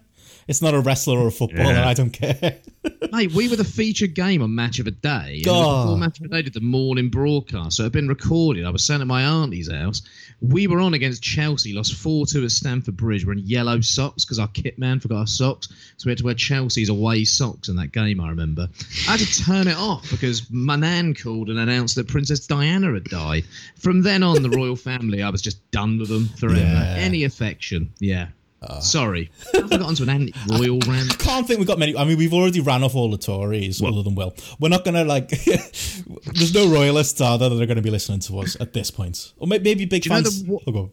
it's 0.48 0.62
not 0.62 0.72
a 0.72 0.80
wrestler 0.80 1.18
or 1.18 1.28
a 1.28 1.30
footballer. 1.30 1.74
Yeah. 1.74 1.88
I 1.88 1.92
don't 1.92 2.10
care. 2.10 2.56
Mate, 3.12 3.32
we 3.32 3.48
were 3.48 3.56
the 3.56 3.64
featured 3.64 4.14
game 4.14 4.42
on 4.42 4.54
Match 4.54 4.78
of 4.78 4.86
the 4.86 4.90
Day. 4.90 5.34
And 5.36 5.44
God. 5.44 5.84
before 5.84 5.98
Match 5.98 6.20
of 6.20 6.22
the 6.22 6.28
Day 6.30 6.42
did 6.42 6.54
the 6.54 6.60
morning 6.60 7.10
broadcast, 7.10 7.76
so 7.76 7.82
it 7.82 7.86
had 7.86 7.92
been 7.92 8.08
recorded. 8.08 8.64
I 8.64 8.70
was 8.70 8.84
sent 8.84 9.02
at 9.02 9.06
my 9.06 9.22
auntie's 9.24 9.70
house. 9.70 10.02
We 10.40 10.66
were 10.66 10.80
on 10.80 10.94
against 10.94 11.22
Chelsea, 11.22 11.74
lost 11.74 11.94
4 11.94 12.26
2 12.26 12.44
at 12.44 12.50
Stamford 12.50 12.96
Bridge. 12.96 13.26
We're 13.26 13.32
in 13.32 13.40
yellow 13.40 13.80
socks 13.80 14.24
because 14.24 14.38
our 14.38 14.48
kit 14.48 14.78
man 14.78 15.00
forgot 15.00 15.18
our 15.18 15.26
socks. 15.26 15.68
So 15.96 16.06
we 16.06 16.12
had 16.12 16.18
to 16.18 16.24
wear 16.24 16.34
Chelsea's 16.34 16.88
away 16.88 17.24
socks 17.24 17.68
in 17.68 17.76
that 17.76 17.92
game, 17.92 18.20
I 18.20 18.30
remember. 18.30 18.68
I 19.06 19.16
had 19.16 19.20
to 19.20 19.44
turn 19.44 19.68
it 19.68 19.76
off 19.76 20.10
because 20.10 20.50
my 20.50 20.76
nan 20.76 21.14
called 21.14 21.50
and 21.50 21.58
announced 21.58 21.94
that 21.96 22.08
Princess 22.08 22.46
Diana 22.46 22.92
had 22.94 23.04
died. 23.04 23.44
From 23.76 24.02
then 24.02 24.22
on, 24.22 24.42
the 24.42 24.50
royal 24.50 24.76
family, 24.76 25.22
I 25.22 25.30
was 25.30 25.42
just 25.42 25.68
done 25.72 25.98
with 25.98 26.08
them 26.08 26.28
forever. 26.28 26.60
Yeah. 26.60 26.94
Any 26.96 27.24
affection, 27.24 27.92
yeah. 27.98 28.28
Uh, 28.60 28.80
Sorry. 28.80 29.30
I've 29.54 29.70
got 29.70 29.82
onto 29.82 30.02
an 30.02 30.08
anti-royal 30.08 30.80
rant. 30.88 31.16
Can't 31.18 31.46
think 31.46 31.58
we've 31.58 31.68
got 31.68 31.78
many. 31.78 31.96
I 31.96 32.04
mean, 32.04 32.18
we've 32.18 32.34
already 32.34 32.60
ran 32.60 32.82
off 32.82 32.96
all 32.96 33.10
the 33.10 33.18
Tories, 33.18 33.80
other 33.82 34.02
than 34.02 34.14
Will. 34.14 34.34
We're 34.58 34.68
not 34.68 34.84
gonna 34.84 35.04
like. 35.04 35.28
there's 35.44 36.54
no 36.54 36.68
royalists 36.68 37.20
are 37.20 37.38
there 37.38 37.48
that 37.48 37.62
are 37.62 37.66
going 37.66 37.76
to 37.76 37.82
be 37.82 37.90
listening 37.90 38.20
to 38.20 38.40
us 38.40 38.56
at 38.60 38.72
this 38.72 38.90
point, 38.90 39.32
or 39.38 39.46
may- 39.46 39.60
maybe 39.60 39.84
big 39.84 40.04
you 40.04 40.10
know 40.10 40.16
fans. 40.16 40.42
the 40.42 40.60
oh. 40.66 40.90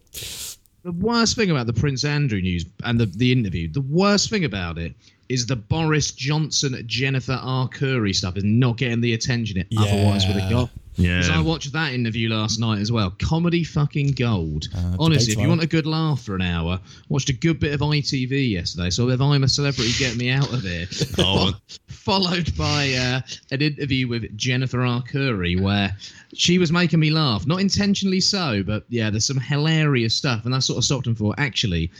The 0.83 0.91
worst 0.91 1.35
thing 1.35 1.49
about 1.49 1.65
the 1.65 1.73
Prince 1.73 2.03
Andrew 2.05 2.39
news 2.39 2.63
and 2.83 2.99
the, 2.99 3.07
the 3.07 3.31
interview, 3.31 3.71
the 3.71 3.81
worst 3.81 4.29
thing 4.29 4.45
about 4.45 4.77
it 4.77 4.93
is 5.29 5.47
the 5.47 5.55
Boris 5.55 6.11
Johnson, 6.11 6.79
Jennifer 6.85 7.39
Arcuri 7.43 8.13
stuff 8.13 8.37
is 8.37 8.43
not 8.43 8.77
getting 8.77 9.01
the 9.01 9.15
attention 9.15 9.57
it 9.57 9.67
otherwise 9.75 10.27
would 10.27 10.35
have 10.35 10.51
got. 10.51 10.69
Yeah. 10.97 11.27
I 11.31 11.41
watched 11.41 11.71
that 11.73 11.93
interview 11.93 12.29
last 12.29 12.59
night 12.59 12.79
as 12.79 12.91
well. 12.91 13.13
Comedy 13.21 13.63
fucking 13.63 14.11
gold. 14.11 14.67
Uh, 14.75 14.95
Honestly, 14.99 15.33
if 15.33 15.39
you 15.39 15.47
want 15.49 15.63
a 15.63 15.67
good 15.67 15.85
laugh 15.85 16.21
for 16.21 16.35
an 16.35 16.41
hour, 16.41 16.79
watched 17.09 17.29
a 17.29 17.33
good 17.33 17.59
bit 17.59 17.73
of 17.73 17.81
ITV 17.81 18.51
yesterday. 18.51 18.89
So 18.89 19.09
if 19.09 19.19
I'm 19.19 19.43
a 19.43 19.47
celebrity, 19.47 19.91
get 19.97 20.15
me 20.15 20.29
out 20.29 20.51
of 20.53 20.61
here. 20.61 20.87
Oh. 21.17 21.53
Followed 21.87 22.55
by 22.57 22.93
uh, 22.93 23.21
an 23.51 23.61
interview 23.61 24.07
with 24.07 24.35
Jennifer 24.37 24.79
Arcuri 24.79 25.59
where 25.59 25.95
she 26.33 26.59
was 26.59 26.71
making 26.71 26.99
me 26.99 27.09
laugh. 27.09 27.47
Not 27.47 27.61
intentionally 27.61 28.19
so, 28.19 28.63
but 28.63 28.83
yeah, 28.89 29.09
there's 29.09 29.25
some 29.25 29.39
hilarious 29.39 30.13
stuff. 30.13 30.45
And 30.45 30.53
I 30.53 30.59
sort 30.59 30.77
of 30.77 30.83
stopped 30.83 31.07
him 31.07 31.15
for, 31.15 31.33
actually, 31.37 31.91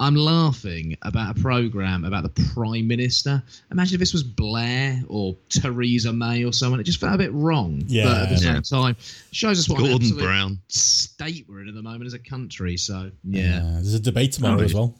I'm 0.00 0.14
laughing 0.14 0.96
about 1.02 1.36
a 1.36 1.40
program 1.42 2.06
about 2.06 2.22
the 2.22 2.42
Prime 2.54 2.88
Minister. 2.88 3.42
Imagine 3.70 3.96
if 3.96 4.00
this 4.00 4.14
was 4.14 4.22
Blair 4.22 4.98
or 5.08 5.36
Theresa 5.50 6.10
May 6.10 6.42
or 6.42 6.54
someone. 6.54 6.80
It 6.80 6.84
just 6.84 6.98
felt 6.98 7.14
a 7.14 7.18
bit 7.18 7.32
wrong. 7.34 7.84
Yeah, 7.86 8.04
but 8.04 8.16
at 8.16 8.28
the 8.30 8.34
Yeah. 8.36 8.54
same 8.54 8.62
time, 8.62 8.96
shows 9.30 9.58
us 9.58 9.68
what 9.68 9.80
an 9.80 9.88
Gordon 9.88 10.08
absolute 10.08 10.24
Brown. 10.24 10.58
state 10.68 11.44
we're 11.46 11.60
in 11.60 11.68
at 11.68 11.74
the 11.74 11.82
moment 11.82 12.06
as 12.06 12.14
a 12.14 12.18
country. 12.18 12.78
So, 12.78 13.10
Yeah. 13.28 13.42
yeah. 13.42 13.72
there's 13.74 13.92
a 13.92 14.00
debate 14.00 14.32
tomorrow 14.32 14.62
as 14.62 14.72
well. 14.72 14.96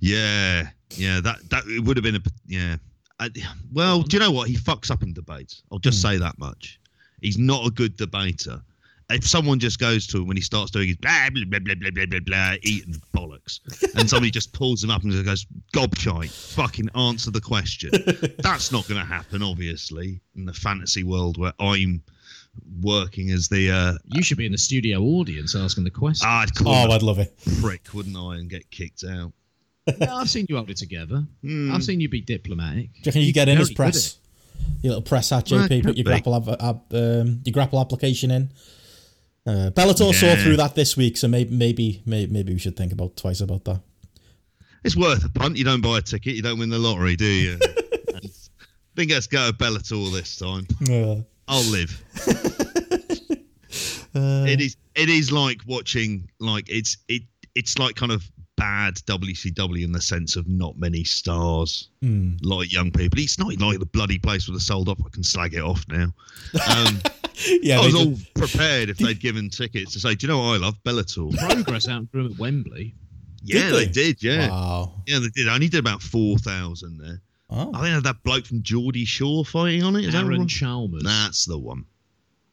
Yeah, 0.00 0.68
yeah, 0.90 1.20
that 1.20 1.48
that 1.48 1.66
it 1.66 1.80
would 1.80 1.96
have 1.96 2.04
been 2.04 2.16
a 2.16 2.22
yeah. 2.46 2.76
I, 3.18 3.30
well, 3.72 4.02
do 4.02 4.16
you 4.16 4.20
know 4.20 4.30
what? 4.30 4.48
He 4.48 4.56
fucks 4.56 4.90
up 4.90 5.02
in 5.02 5.14
debates. 5.14 5.62
I'll 5.72 5.78
just 5.78 6.02
hmm. 6.02 6.08
say 6.08 6.18
that 6.18 6.38
much. 6.38 6.78
He's 7.22 7.38
not 7.38 7.66
a 7.66 7.70
good 7.70 7.96
debater. 7.96 8.62
If 9.10 9.26
someone 9.26 9.58
just 9.58 9.78
goes 9.78 10.06
to 10.08 10.18
him 10.18 10.26
when 10.26 10.36
he 10.36 10.42
starts 10.42 10.70
doing 10.70 10.88
his 10.88 10.96
blah 10.98 11.30
blah 11.32 11.44
blah 11.46 11.58
blah 11.60 11.74
blah 11.76 11.90
blah 11.90 12.06
blah, 12.06 12.20
blah 12.20 12.54
eating 12.62 12.94
bollocks, 13.16 13.60
and 13.96 14.08
somebody 14.08 14.30
just 14.30 14.52
pulls 14.52 14.84
him 14.84 14.90
up 14.90 15.02
and 15.02 15.10
just 15.12 15.24
goes 15.24 15.46
gobshite, 15.74 16.30
fucking 16.30 16.90
answer 16.94 17.30
the 17.30 17.40
question. 17.40 17.90
That's 18.42 18.70
not 18.70 18.86
going 18.86 19.00
to 19.00 19.06
happen, 19.06 19.42
obviously, 19.42 20.20
in 20.36 20.44
the 20.44 20.52
fantasy 20.52 21.04
world 21.04 21.38
where 21.38 21.54
I'm 21.58 22.02
working 22.82 23.30
as 23.30 23.48
the 23.48 23.70
uh, 23.70 23.94
You 24.04 24.22
should 24.22 24.36
be 24.38 24.44
in 24.46 24.52
the 24.52 24.58
studio 24.58 25.00
audience 25.02 25.54
asking 25.56 25.84
the 25.84 25.90
question. 25.90 26.28
I'd 26.28 26.54
call 26.54 26.68
Oh, 26.74 26.90
I'd 26.90 27.02
love 27.02 27.18
it. 27.18 27.32
a 27.46 27.60
prick, 27.62 27.86
wouldn't 27.94 28.16
I, 28.16 28.36
and 28.36 28.50
get 28.50 28.70
kicked 28.70 29.04
out. 29.04 29.32
Yeah, 29.98 30.16
I've 30.16 30.28
seen 30.28 30.44
you 30.50 30.56
hold 30.56 30.68
it 30.68 30.76
together. 30.76 31.24
Hmm. 31.40 31.72
I've 31.74 31.82
seen 31.82 31.98
you 31.98 32.10
be 32.10 32.20
diplomatic. 32.20 32.92
Do 32.92 32.98
you 32.98 33.02
reckon 33.06 33.20
you 33.22 33.28
could 33.28 33.34
get 33.34 33.48
in 33.48 33.54
Very 33.56 33.62
as 33.62 33.72
press? 33.72 34.18
Your 34.82 34.90
little 34.90 35.02
press 35.02 35.30
hat, 35.30 35.46
JP. 35.46 35.70
it 35.70 35.82
Put 35.82 35.96
your 35.96 36.04
be. 36.04 36.10
grapple 36.10 36.34
ab- 36.34 36.56
ab- 36.60 36.92
um, 36.92 37.40
your 37.46 37.54
grapple 37.54 37.80
application 37.80 38.30
in. 38.30 38.50
Uh, 39.48 39.70
Bellator 39.70 40.12
saw 40.12 40.36
through 40.36 40.58
that 40.58 40.74
this 40.74 40.94
week, 40.94 41.16
so 41.16 41.26
maybe 41.26 41.56
maybe 41.56 42.02
maybe, 42.04 42.30
maybe 42.30 42.52
we 42.52 42.58
should 42.58 42.76
think 42.76 42.92
about 42.92 43.16
twice 43.16 43.40
about 43.40 43.64
that. 43.64 43.80
It's 44.84 44.94
worth 44.94 45.24
a 45.24 45.30
punt. 45.30 45.56
You 45.56 45.64
don't 45.64 45.80
buy 45.80 45.98
a 45.98 46.02
ticket, 46.02 46.34
you 46.34 46.42
don't 46.42 46.58
win 46.58 46.68
the 46.68 46.78
lottery, 46.78 47.16
do 47.16 47.24
you? 47.24 47.58
I 47.62 48.20
think 48.96 49.10
let's 49.10 49.26
go 49.26 49.50
to 49.50 49.56
Bellator 49.56 50.12
this 50.12 50.36
time. 50.36 50.66
Uh, 50.82 51.22
I'll 51.48 51.64
live. 51.70 52.02
uh, 54.14 54.44
it 54.46 54.60
is. 54.60 54.76
It 54.94 55.08
is 55.08 55.32
like 55.32 55.62
watching. 55.66 56.28
Like 56.40 56.68
it's. 56.68 56.98
It. 57.08 57.22
It's 57.54 57.78
like 57.78 57.94
kind 57.96 58.12
of 58.12 58.30
bad 58.58 58.96
WCW 58.96 59.82
in 59.82 59.92
the 59.92 60.00
sense 60.00 60.36
of 60.36 60.46
not 60.46 60.76
many 60.76 61.04
stars, 61.04 61.88
hmm. 62.02 62.32
like 62.42 62.70
young 62.70 62.90
people. 62.90 63.18
It's 63.18 63.38
not 63.38 63.58
like 63.58 63.78
the 63.78 63.86
bloody 63.86 64.18
place 64.18 64.46
would 64.46 64.54
have 64.54 64.62
sold 64.62 64.90
off. 64.90 64.98
I 65.04 65.08
can 65.08 65.24
slag 65.24 65.54
it 65.54 65.62
off 65.62 65.86
now. 65.88 66.12
Um, 66.68 67.00
Yeah, 67.62 67.80
I 67.80 67.84
was 67.86 67.94
did- 67.94 68.06
all 68.08 68.14
prepared 68.34 68.88
if 68.90 68.98
they'd 68.98 69.18
given 69.20 69.48
tickets 69.50 69.92
to 69.92 70.00
say, 70.00 70.14
"Do 70.14 70.26
you 70.26 70.32
know 70.32 70.38
what 70.38 70.54
I 70.54 70.56
love 70.56 70.76
Bellator?" 70.84 71.36
Progress 71.38 71.88
out 71.88 72.08
through 72.10 72.26
at 72.32 72.38
Wembley. 72.38 72.94
yeah, 73.44 73.70
they? 73.70 73.84
they? 73.84 73.86
did. 73.92 74.22
Yeah, 74.22 74.48
Wow. 74.50 74.94
yeah, 75.06 75.18
they 75.20 75.28
did. 75.28 75.48
I 75.48 75.54
only 75.54 75.68
did 75.68 75.78
about 75.80 76.02
four 76.02 76.38
thousand 76.38 76.98
there. 76.98 77.20
Oh, 77.50 77.70
I 77.72 77.80
think 77.80 77.84
I 77.84 77.88
had 77.94 78.04
that 78.04 78.22
bloke 78.24 78.44
from 78.46 78.62
Geordie 78.62 79.04
Shore 79.06 79.44
fighting 79.44 79.82
on 79.82 79.96
it. 79.96 80.04
Is 80.04 80.14
Aaron 80.14 80.40
right? 80.40 80.48
Chalmers. 80.48 81.02
That's 81.02 81.44
the 81.46 81.56
one. 81.58 81.84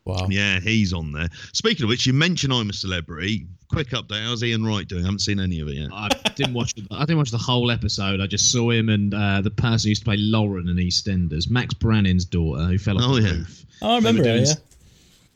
wow. 0.05 0.27
Yeah, 0.29 0.59
he's 0.61 0.93
on 0.93 1.11
there. 1.11 1.27
Speaking 1.51 1.83
of 1.83 1.89
which, 1.89 2.05
you 2.05 2.13
mentioned 2.13 2.53
I'm 2.53 2.69
a 2.69 2.73
celebrity. 2.73 3.47
Quick 3.69 3.89
update: 3.89 4.23
How's 4.23 4.43
Ian 4.43 4.63
Wright 4.65 4.87
doing? 4.87 5.01
I 5.03 5.07
haven't 5.07 5.19
seen 5.19 5.39
any 5.39 5.59
of 5.59 5.67
it 5.67 5.73
yet. 5.75 5.89
I 5.91 6.07
didn't 6.35 6.53
watch. 6.53 6.75
The, 6.75 6.85
I 6.91 6.99
didn't 7.01 7.17
watch 7.17 7.31
the 7.31 7.37
whole 7.39 7.71
episode. 7.71 8.21
I 8.21 8.27
just 8.27 8.51
saw 8.51 8.69
him 8.69 8.89
and 8.89 9.13
uh, 9.13 9.41
the 9.41 9.49
person 9.51 9.87
who 9.87 9.89
used 9.89 10.03
to 10.03 10.05
play 10.05 10.17
Lauren 10.17 10.69
in 10.69 10.77
EastEnders, 10.77 11.49
Max 11.49 11.73
Branning's 11.73 12.23
daughter, 12.25 12.63
who 12.65 12.77
fell 12.77 12.97
off 12.97 13.03
Oh, 13.09 13.15
the 13.15 13.21
yeah. 13.23 13.31
roof. 13.33 13.65
Oh, 13.81 13.91
I 13.93 13.95
remember 13.97 14.23
They 14.23 14.29
were 14.29 14.35
doing 14.37 14.47
yeah. 14.47 14.53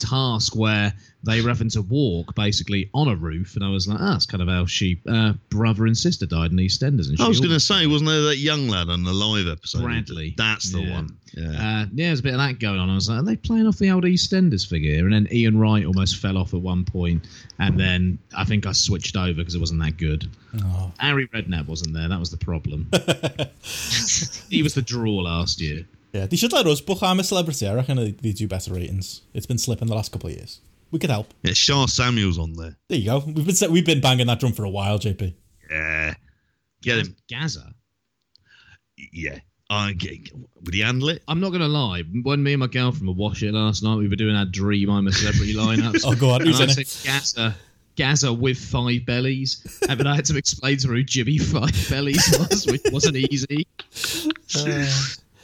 S- 0.01 0.10
Task 0.10 0.56
where 0.56 0.94
they 1.24 1.41
were 1.41 1.50
having 1.50 1.70
to 1.70 1.82
walk 1.82 2.34
basically 2.36 2.89
on 2.94 3.10
a 3.10 3.15
roof, 3.15 3.56
and 3.56 3.63
I 3.65 3.70
was 3.70 3.88
like, 3.88 4.00
"Ah, 4.00 4.12
that's 4.13 4.25
kind 4.25 4.41
of 4.41 4.48
how 4.48 4.65
she 4.65 5.01
uh, 5.08 5.34
brother 5.50 5.86
and 5.86 5.98
sister 5.98 6.25
died 6.25 6.51
in 6.51 6.58
EastEnders." 6.58 7.10
And 7.10 7.20
I 7.20 7.27
was 7.27 7.39
going 7.39 7.51
to 7.51 7.60
say, 7.60 7.86
wasn't 7.88 8.10
there 8.10 8.22
that 8.24 8.38
young 8.38 8.68
lad 8.70 8.89
on 8.89 9.03
the 9.03 9.12
live 9.13 9.48
episode? 9.48 9.82
Bradley. 9.84 10.34
That's 10.38 10.72
the 10.72 10.82
Yeah. 10.82 10.94
one. 10.94 11.18
Yeah. 11.34 11.48
Uh, 11.50 11.86
yeah, 11.94 12.08
there's 12.08 12.22
a 12.22 12.24
bit 12.24 12.34
of 12.34 12.39
that 12.39 12.60
going 12.60 12.79
on. 12.79 12.89
I 12.89 12.96
was 12.96 13.08
like, 13.10 13.20
are 13.20 13.24
they 13.24 13.36
playing 13.36 13.68
off 13.68 13.77
the 13.77 13.91
old 13.91 14.03
EastEnders 14.06 14.68
figure? 14.68 15.03
And 15.06 15.13
then 15.13 15.27
Ian 15.32 15.60
Wright 15.60 15.86
almost 15.86 16.15
fell 16.18 16.38
off 16.38 16.53
at 16.53 16.62
one 16.62 16.86
point, 16.86 17.27
and 17.60 17.77
then 17.79 18.18
I 18.36 18.46
think 18.46 18.65
I 18.65 18.72
switched 18.72 19.15
over 19.18 19.34
because 19.34 19.53
it 19.56 19.60
wasn't 19.60 19.82
that 19.82 19.98
good. 19.98 20.27
Oh. 20.63 20.91
Harry 20.98 21.27
Redknapp 21.27 21.68
wasn't 21.68 21.94
there. 21.94 22.08
That 22.08 22.20
was 22.20 22.32
the 22.32 22.38
problem. 22.38 22.89
he 24.50 24.63
was 24.63 24.74
the 24.74 24.82
draw 24.82 25.12
last 25.18 25.60
year. 25.62 25.86
Yeah, 26.13 26.25
they 26.25 26.36
should 26.38 26.51
let 26.54 26.66
us 26.66 26.82
book 26.82 27.00
I'm 27.04 27.20
a 27.20 27.24
celebrity. 27.24 27.68
I 27.68 27.74
reckon 27.75 27.98
they, 27.98 28.12
they 28.12 28.32
do 28.32 28.48
better 28.48 28.74
ratings. 28.74 29.22
It's 29.34 29.46
been 29.46 29.58
slipping 29.60 29.88
the 29.88 29.96
last 29.96 30.12
couple 30.12 30.30
of 30.30 30.36
years. 30.36 30.60
We 30.92 30.98
could 31.00 31.12
help. 31.12 31.34
yeah, 31.44 31.54
Shah 31.54 31.86
Samuel's 31.86 32.39
on 32.39 32.54
there. 32.54 32.75
There 32.88 32.98
you 32.98 33.06
go. 33.06 33.20
We've 33.20 33.46
been 33.46 33.72
we've 33.72 33.86
been 33.86 34.01
banging 34.01 34.25
that 34.28 34.39
drum 34.39 34.54
for 34.54 34.63
a 34.63 34.70
while, 34.70 34.98
JP. 34.98 35.34
Yeah. 35.70 36.16
Get 36.82 37.00
him. 37.06 37.16
Gazza. 37.30 37.74
Yeah. 39.13 39.39
I 39.70 39.94
get, 39.94 40.32
would 40.63 40.74
he 40.74 40.80
handle 40.80 41.10
it? 41.10 41.22
I'm 41.28 41.39
not 41.39 41.50
going 41.50 41.62
to 41.62 41.68
lie. 41.68 42.01
When 42.24 42.42
me 42.42 42.54
and 42.54 42.60
my 42.62 42.66
girlfriend 42.66 43.08
were 43.08 43.13
watching 43.13 43.50
it 43.50 43.54
last 43.54 43.84
night, 43.84 43.98
we 43.98 44.08
were 44.08 44.16
doing 44.16 44.36
our 44.36 44.46
dream 44.46 44.89
I'm 44.89 45.06
a 45.06 45.12
celebrity 45.12 45.54
lineups. 45.54 46.01
Oh, 46.06 46.16
go 46.16 46.32
on. 46.32 46.42
and 46.42 46.50
Who's 46.50 46.60
I 46.60 46.63
it? 46.63 46.88
said 46.88 47.08
Gazza. 47.08 47.56
Gazza 47.96 48.34
with 48.34 48.58
five 48.58 49.06
bellies, 49.06 49.78
and 49.88 50.00
then 50.00 50.08
I 50.08 50.16
had 50.16 50.25
to 50.25 50.38
explain 50.38 50.78
to 50.78 50.88
her 50.88 50.96
who 50.96 51.04
Jimmy 51.04 51.38
Five 51.38 51.88
Bellies 51.89 52.25
was, 52.39 52.66
which 52.66 52.82
wasn't 52.92 53.18
easy. 53.18 53.68
Uh, 54.56 54.88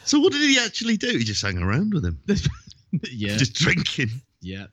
So 0.06 0.20
what 0.20 0.32
did 0.34 0.42
he 0.42 0.60
actually 0.60 0.98
do? 0.98 1.18
He 1.18 1.24
just 1.24 1.42
hang 1.42 1.58
around 1.58 1.94
with 1.94 2.06
him, 2.06 2.20
yeah, 3.12 3.38
just 3.38 3.54
drinking 3.54 4.10
yeah. 4.42 4.68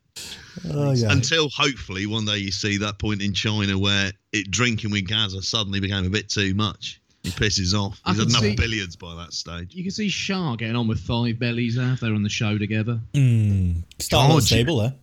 Oh 0.71 0.93
yeah. 0.93 1.11
until 1.11 1.49
hopefully 1.49 2.05
one 2.07 2.27
day 2.27 2.37
you 2.37 2.53
see 2.53 2.77
that 2.79 2.99
point 2.99 3.23
in 3.23 3.33
China 3.33 3.79
where 3.79 4.13
it 4.33 4.51
drinking 4.51 4.91
with 4.91 5.09
Gazza 5.09 5.41
suddenly 5.43 5.81
became 5.81 6.05
a 6.05 6.11
bit 6.11 6.29
too 6.29 6.53
much. 6.55 7.01
He 7.23 7.31
pisses 7.31 7.73
off. 7.73 8.01
I 8.05 8.11
He's 8.11 8.19
had 8.19 8.27
can 8.27 8.31
enough 8.31 8.43
see- 8.43 8.57
billions 8.57 8.97
by 8.97 9.15
that 9.15 9.33
stage. 9.33 9.75
You 9.75 9.83
can 9.85 9.93
see 9.93 10.09
Shah 10.09 10.57
getting 10.57 10.77
on 10.77 10.89
with 10.89 11.01
Five 11.01 11.39
Bellies 11.39 11.77
now 11.77 11.93
if 11.95 12.01
they're 12.01 12.13
on 12.15 12.23
the 12.25 12.29
show 12.29 12.59
together. 12.59 13.01
Mm, 13.15 13.85
start 14.01 14.25
a 14.25 14.27
little 14.27 14.41
God, 14.41 14.47
stable 14.47 14.77
there. 14.81 14.95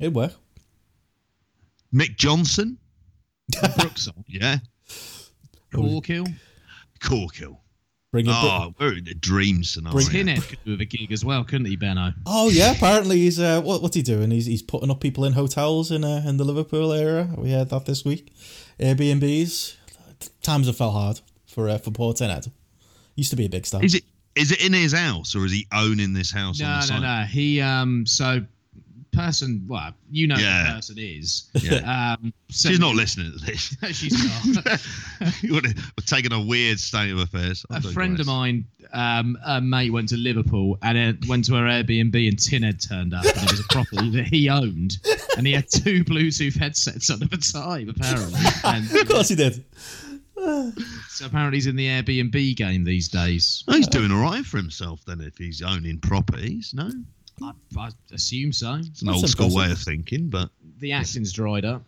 It'd 0.00 0.14
work. 0.14 0.32
Mick 1.94 2.16
Johnson, 2.16 2.78
Brooks 3.78 4.08
on. 4.08 4.24
yeah, 4.26 4.58
Corkill. 5.72 6.26
Corkill. 7.00 7.58
Bring 8.10 8.26
it. 8.26 8.32
Oh, 8.34 8.72
we're 8.80 8.94
in 8.96 9.06
a 9.08 9.14
dream 9.14 9.62
scenario. 9.62 9.98
Tinhead 9.98 10.48
could 10.48 10.58
do 10.64 10.70
with 10.72 10.80
a 10.80 10.86
gig 10.86 11.12
as 11.12 11.24
well, 11.26 11.44
couldn't 11.44 11.66
he, 11.66 11.76
Benno? 11.76 12.12
Oh 12.24 12.48
yeah, 12.48 12.72
apparently 12.72 13.18
he's 13.18 13.38
uh, 13.38 13.60
what, 13.60 13.82
what's 13.82 13.94
he 13.96 14.02
doing? 14.02 14.30
He's 14.30 14.46
he's 14.46 14.62
putting 14.62 14.90
up 14.90 15.00
people 15.00 15.26
in 15.26 15.34
hotels 15.34 15.90
in 15.90 16.04
uh, 16.04 16.22
in 16.26 16.38
the 16.38 16.44
Liverpool 16.44 16.92
area. 16.94 17.28
We 17.36 17.50
heard 17.52 17.68
that 17.68 17.84
this 17.84 18.04
week. 18.06 18.32
Airbnbs. 18.80 19.76
Times 20.42 20.66
have 20.66 20.76
fell 20.76 20.90
hard 20.92 21.20
for 21.46 21.68
uh, 21.68 21.78
for 21.78 21.90
Portinhead. 21.90 22.50
Used 23.14 23.30
to 23.30 23.36
be 23.36 23.44
a 23.44 23.48
big 23.50 23.66
star. 23.66 23.84
Is 23.84 23.94
it 23.94 24.04
is 24.34 24.52
it 24.52 24.64
in 24.64 24.72
his 24.72 24.92
house 24.94 25.34
or 25.36 25.44
is 25.44 25.52
he 25.52 25.66
owning 25.72 26.14
this 26.14 26.30
house? 26.32 26.60
on 26.62 26.66
No, 26.66 26.74
the 26.74 26.80
no, 26.80 26.86
side? 26.86 27.02
no. 27.20 27.24
He 27.26 27.60
um 27.60 28.06
so 28.06 28.44
person 29.18 29.64
well, 29.66 29.92
you 30.10 30.26
know 30.26 30.36
who 30.36 30.42
the 30.42 30.72
person 30.74 30.96
is. 30.98 31.48
Yeah. 31.54 32.16
Um 32.20 32.32
so 32.50 32.68
She's 32.68 32.80
not 32.80 32.94
listening 32.94 33.32
to 33.32 33.44
this. 33.44 33.76
She's 33.96 34.54
not. 34.54 34.80
We're 35.42 35.72
taking 36.06 36.32
a 36.32 36.40
weird 36.40 36.78
state 36.78 37.10
of 37.10 37.18
affairs. 37.18 37.64
I 37.70 37.78
a 37.78 37.80
friend 37.80 38.18
of 38.20 38.26
mine, 38.26 38.66
um, 38.92 39.36
a 39.44 39.60
mate 39.60 39.92
went 39.92 40.08
to 40.10 40.16
Liverpool 40.16 40.78
and 40.82 41.24
went 41.26 41.44
to 41.46 41.54
her 41.54 41.64
Airbnb 41.64 42.28
and 42.28 42.38
Tin 42.38 42.58
Tinhead 42.62 42.86
turned 42.86 43.14
up 43.14 43.24
and 43.24 43.36
it 43.36 43.50
was 43.50 43.60
a 43.60 43.68
property 43.68 44.10
that 44.10 44.26
he 44.26 44.48
owned 44.48 44.98
and 45.36 45.46
he 45.46 45.52
had 45.52 45.68
two 45.68 46.04
Bluetooth 46.04 46.58
headsets 46.58 47.10
on 47.10 47.22
at 47.22 47.30
the 47.30 47.36
time 47.36 47.88
apparently. 47.88 48.40
And 48.64 48.90
of 49.00 49.08
course 49.08 49.28
he 49.28 49.34
did. 49.34 49.64
so 51.08 51.26
apparently 51.26 51.56
he's 51.56 51.66
in 51.66 51.76
the 51.76 51.86
Airbnb 51.86 52.56
game 52.56 52.84
these 52.84 53.08
days. 53.08 53.64
Oh, 53.68 53.74
he's 53.74 53.88
doing 53.88 54.12
all 54.12 54.22
right 54.22 54.44
for 54.44 54.56
himself 54.56 55.04
then 55.06 55.20
if 55.20 55.36
he's 55.36 55.62
owning 55.62 55.98
properties. 56.00 56.72
No, 56.74 56.90
I, 57.42 57.52
I 57.78 57.90
assume 58.12 58.52
so. 58.52 58.74
it's 58.74 59.02
an 59.02 59.08
That's 59.08 59.18
old 59.22 59.28
school 59.30 59.54
way 59.54 59.70
of 59.70 59.78
thinking, 59.78 60.28
but 60.28 60.50
The 60.78 60.92
acting's 60.92 61.32
dried 61.32 61.64
up. 61.64 61.82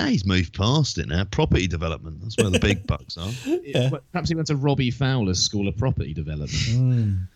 yeah, 0.00 0.08
he's 0.08 0.24
moved 0.24 0.54
past 0.54 0.98
it 0.98 1.08
now. 1.08 1.24
Property 1.24 1.66
development. 1.66 2.20
That's 2.22 2.36
where 2.38 2.50
the 2.50 2.58
big 2.58 2.86
bucks 2.86 3.16
are. 3.16 3.30
Yeah. 3.46 3.90
Well, 3.90 4.00
Perhaps 4.12 4.28
he 4.28 4.34
went 4.34 4.46
to 4.48 4.56
Robbie 4.56 4.90
Fowler's 4.90 5.38
School 5.40 5.68
of 5.68 5.76
Property 5.76 6.14
Development. 6.14 6.50
Mm. 6.50 7.28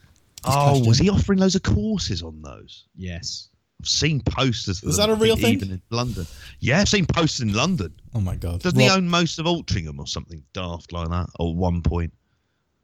Oh, 0.45 0.75
cashed 0.75 0.87
was 0.87 0.99
he 0.99 1.11
offering 1.11 1.39
loads 1.41 1.55
of 1.55 1.63
courses 1.63 2.23
on 2.23 2.41
those? 2.43 2.85
Yes. 2.97 3.49
I've 3.81 3.89
seen 3.89 4.21
posters. 4.23 4.81
For 4.81 4.89
Is 4.89 4.97
that 4.97 5.11
a 5.11 5.15
real 5.15 5.37
thing? 5.37 5.55
Even 5.55 5.71
in 5.73 5.83
London. 5.91 6.27
Yeah, 6.61 6.81
I've 6.81 6.89
seen 6.89 7.05
posters 7.05 7.41
in 7.43 7.53
London. 7.53 7.93
Oh 8.15 8.21
my 8.21 8.37
god. 8.37 8.63
Doesn't 8.63 8.79
he 8.79 8.89
own 8.89 9.07
most 9.09 9.39
of 9.39 9.45
Altrincham 9.47 9.99
or 9.99 10.07
something 10.07 10.43
daft 10.55 10.93
like 10.93 11.09
that? 11.11 11.29
At 11.39 11.45
one 11.45 11.83
point, 11.83 12.13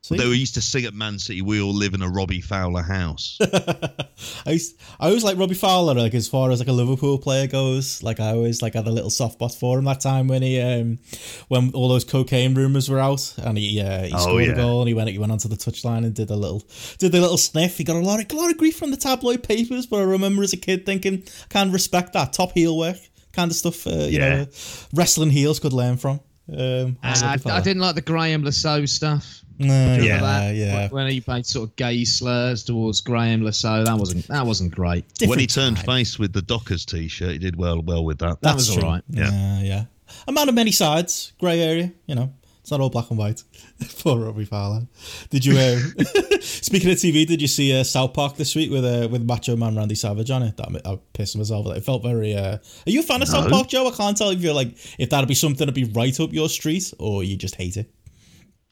See? 0.05 0.17
they 0.17 0.25
used 0.27 0.55
to 0.55 0.61
sing 0.61 0.85
at 0.85 0.95
Man 0.95 1.17
City, 1.21 1.43
"We 1.43 1.61
all 1.63 1.73
live 1.73 1.95
in 1.95 2.03
a 2.03 2.09
Robbie 2.09 2.41
Fowler 2.41 2.83
house." 2.83 3.39
I 4.47 4.51
used, 4.51 4.77
I 4.99 5.07
always 5.07 5.23
like 5.23 5.39
Robbie 5.39 5.55
Fowler, 5.55 5.95
like 5.95 6.13
as 6.15 6.27
far 6.27 6.51
as 6.51 6.59
like 6.59 6.67
a 6.67 6.73
Liverpool 6.73 7.19
player 7.19 7.47
goes. 7.47 8.03
Like 8.03 8.19
I 8.19 8.31
always 8.33 8.63
like 8.63 8.75
had 8.75 8.89
a 8.89 8.91
little 8.91 9.11
soft 9.11 9.35
spot 9.35 9.55
for 9.55 9.79
him 9.79 9.85
that 9.85 10.01
time 10.01 10.27
when 10.27 10.43
he 10.43 10.61
um 10.61 10.99
when 11.47 11.71
all 11.73 11.89
those 11.89 12.05
cocaine 12.05 12.55
rumors 12.55 12.89
were 12.89 12.99
out 12.99 13.33
and 13.39 13.57
he 13.57 13.81
uh, 13.81 14.03
he 14.03 14.13
Oh, 14.13 14.19
scored 14.19 14.49
a 14.49 14.55
goal 14.55 14.81
and 14.83 14.89
he 14.89 14.95
went 14.95 15.09
he 15.09 15.19
went 15.19 15.31
onto 15.31 15.49
the 15.49 15.55
touchline 15.57 16.05
and 16.05 16.15
did 16.15 16.31
a 16.31 16.37
little 16.37 16.65
did 16.99 17.13
the 17.13 17.21
little 17.21 17.39
sniff. 17.39 17.79
He 17.79 17.85
got 17.85 17.95
a 17.95 18.01
lot 18.01 18.19
of 18.21 18.31
a 18.31 18.41
lot 18.41 18.51
of 18.51 18.59
grief 18.59 18.77
from 18.77 18.91
the 18.91 18.97
tabloid 18.97 19.45
papers, 19.45 19.87
but 19.87 19.99
I 19.99 20.03
remember 20.05 20.43
as 20.43 20.53
a 20.53 20.57
kid 20.57 20.85
thinking, 20.85 21.23
kind 21.49 21.69
of 21.69 21.73
respect 21.75 22.13
that 22.15 22.33
top 22.33 22.53
heel 22.55 22.77
work 22.77 22.97
kind 23.33 23.53
of 23.53 23.57
stuff. 23.57 23.87
Uh, 23.87 23.91
you 24.11 24.19
Yeah. 24.19 24.35
know, 24.35 24.47
wrestling 24.95 25.31
heels 25.31 25.61
could 25.61 25.73
learn 25.73 25.97
from. 25.97 26.19
Um, 26.53 26.97
Uh, 27.05 27.15
I, 27.37 27.39
I 27.47 27.61
didn't 27.61 27.83
like 27.83 27.95
the 27.95 28.01
Graeme 28.03 28.43
Le 28.43 28.51
Saux 28.51 28.91
stuff. 28.91 29.43
No, 29.67 29.97
yeah, 30.03 30.21
that? 30.21 30.55
yeah. 30.55 30.89
When 30.89 31.09
he 31.09 31.23
made 31.27 31.47
sort 31.47 31.69
of 31.71 31.77
gay 31.77 32.05
slurs 32.05 32.65
towards 32.65 33.01
Graeme 33.01 33.43
Le 33.45 33.53
Saux, 33.53 33.89
that 33.89 33.99
wasn't 33.99 34.27
that 34.29 34.47
wasn't 34.47 34.75
great. 34.75 35.05
when 35.25 35.39
he 35.39 35.47
turned 35.47 35.77
time. 35.77 35.87
face 35.87 36.19
with 36.19 36.33
the 36.33 36.43
Dockers 36.43 36.85
T-shirt, 36.85 37.33
he 37.33 37.39
did 37.39 37.57
well 37.57 37.81
well 37.83 38.05
with 38.05 38.19
that. 38.19 38.41
That 38.43 38.55
was 38.57 38.71
all 38.71 38.77
true. 38.79 38.89
right. 38.89 39.03
Yeah. 39.09 39.31
Yeah, 39.31 39.61
yeah. 39.63 39.85
A 40.29 40.33
man 40.33 40.49
of 40.49 40.55
many 40.55 40.73
sides, 40.73 41.33
grey 41.41 41.61
area. 41.61 41.93
You 42.07 42.15
know, 42.15 42.33
it's 42.61 42.71
not 42.71 42.81
all 42.81 42.91
black 42.91 43.11
and 43.11 43.19
white. 43.19 43.43
Poor 43.99 44.21
Robbie 44.21 44.45
Fowler. 44.45 44.87
Did 45.31 45.45
you? 45.45 45.59
Uh, 45.59 45.79
speaking 46.41 46.91
of 46.91 46.97
TV, 46.97 47.27
did 47.27 47.43
you 47.43 47.49
see 47.49 47.79
uh, 47.79 47.83
South 47.83 48.13
Park 48.13 48.37
this 48.37 48.55
week 48.55 48.71
with 48.71 48.85
uh, 48.85 49.09
with 49.11 49.25
Macho 49.25 49.57
Man 49.57 49.75
Randy 49.75 49.97
Savage 49.97 50.31
on 50.31 50.45
it? 50.45 50.57
That 50.59 50.69
I 50.85 50.99
pissed 51.13 51.37
myself. 51.37 51.67
That 51.67 51.79
it 51.79 51.85
felt 51.85 52.03
very. 52.05 52.37
Uh, 52.37 52.59
are 52.59 52.91
you 52.91 53.01
a 53.01 53.03
fan 53.03 53.21
of 53.21 53.29
South 53.29 53.51
Park, 53.51 53.69
Joe? 53.69 53.89
I 53.89 53.91
can't 53.91 54.17
tell 54.17 54.31
if 54.31 54.41
you're 54.41 54.55
like 54.55 54.77
if 54.99 55.11
that'd 55.11 55.29
be 55.29 55.35
something 55.35 55.59
that'd 55.59 55.75
be 55.75 55.85
right 55.93 56.19
up 56.21 56.33
your 56.33 56.49
street 56.49 56.93
or 57.01 57.25
you 57.25 57.37
just 57.37 57.57
hate 57.57 57.77
it. 57.77 57.91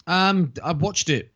Um, 0.07 0.53
I 0.63 0.73
watched 0.73 1.09
it 1.09 1.33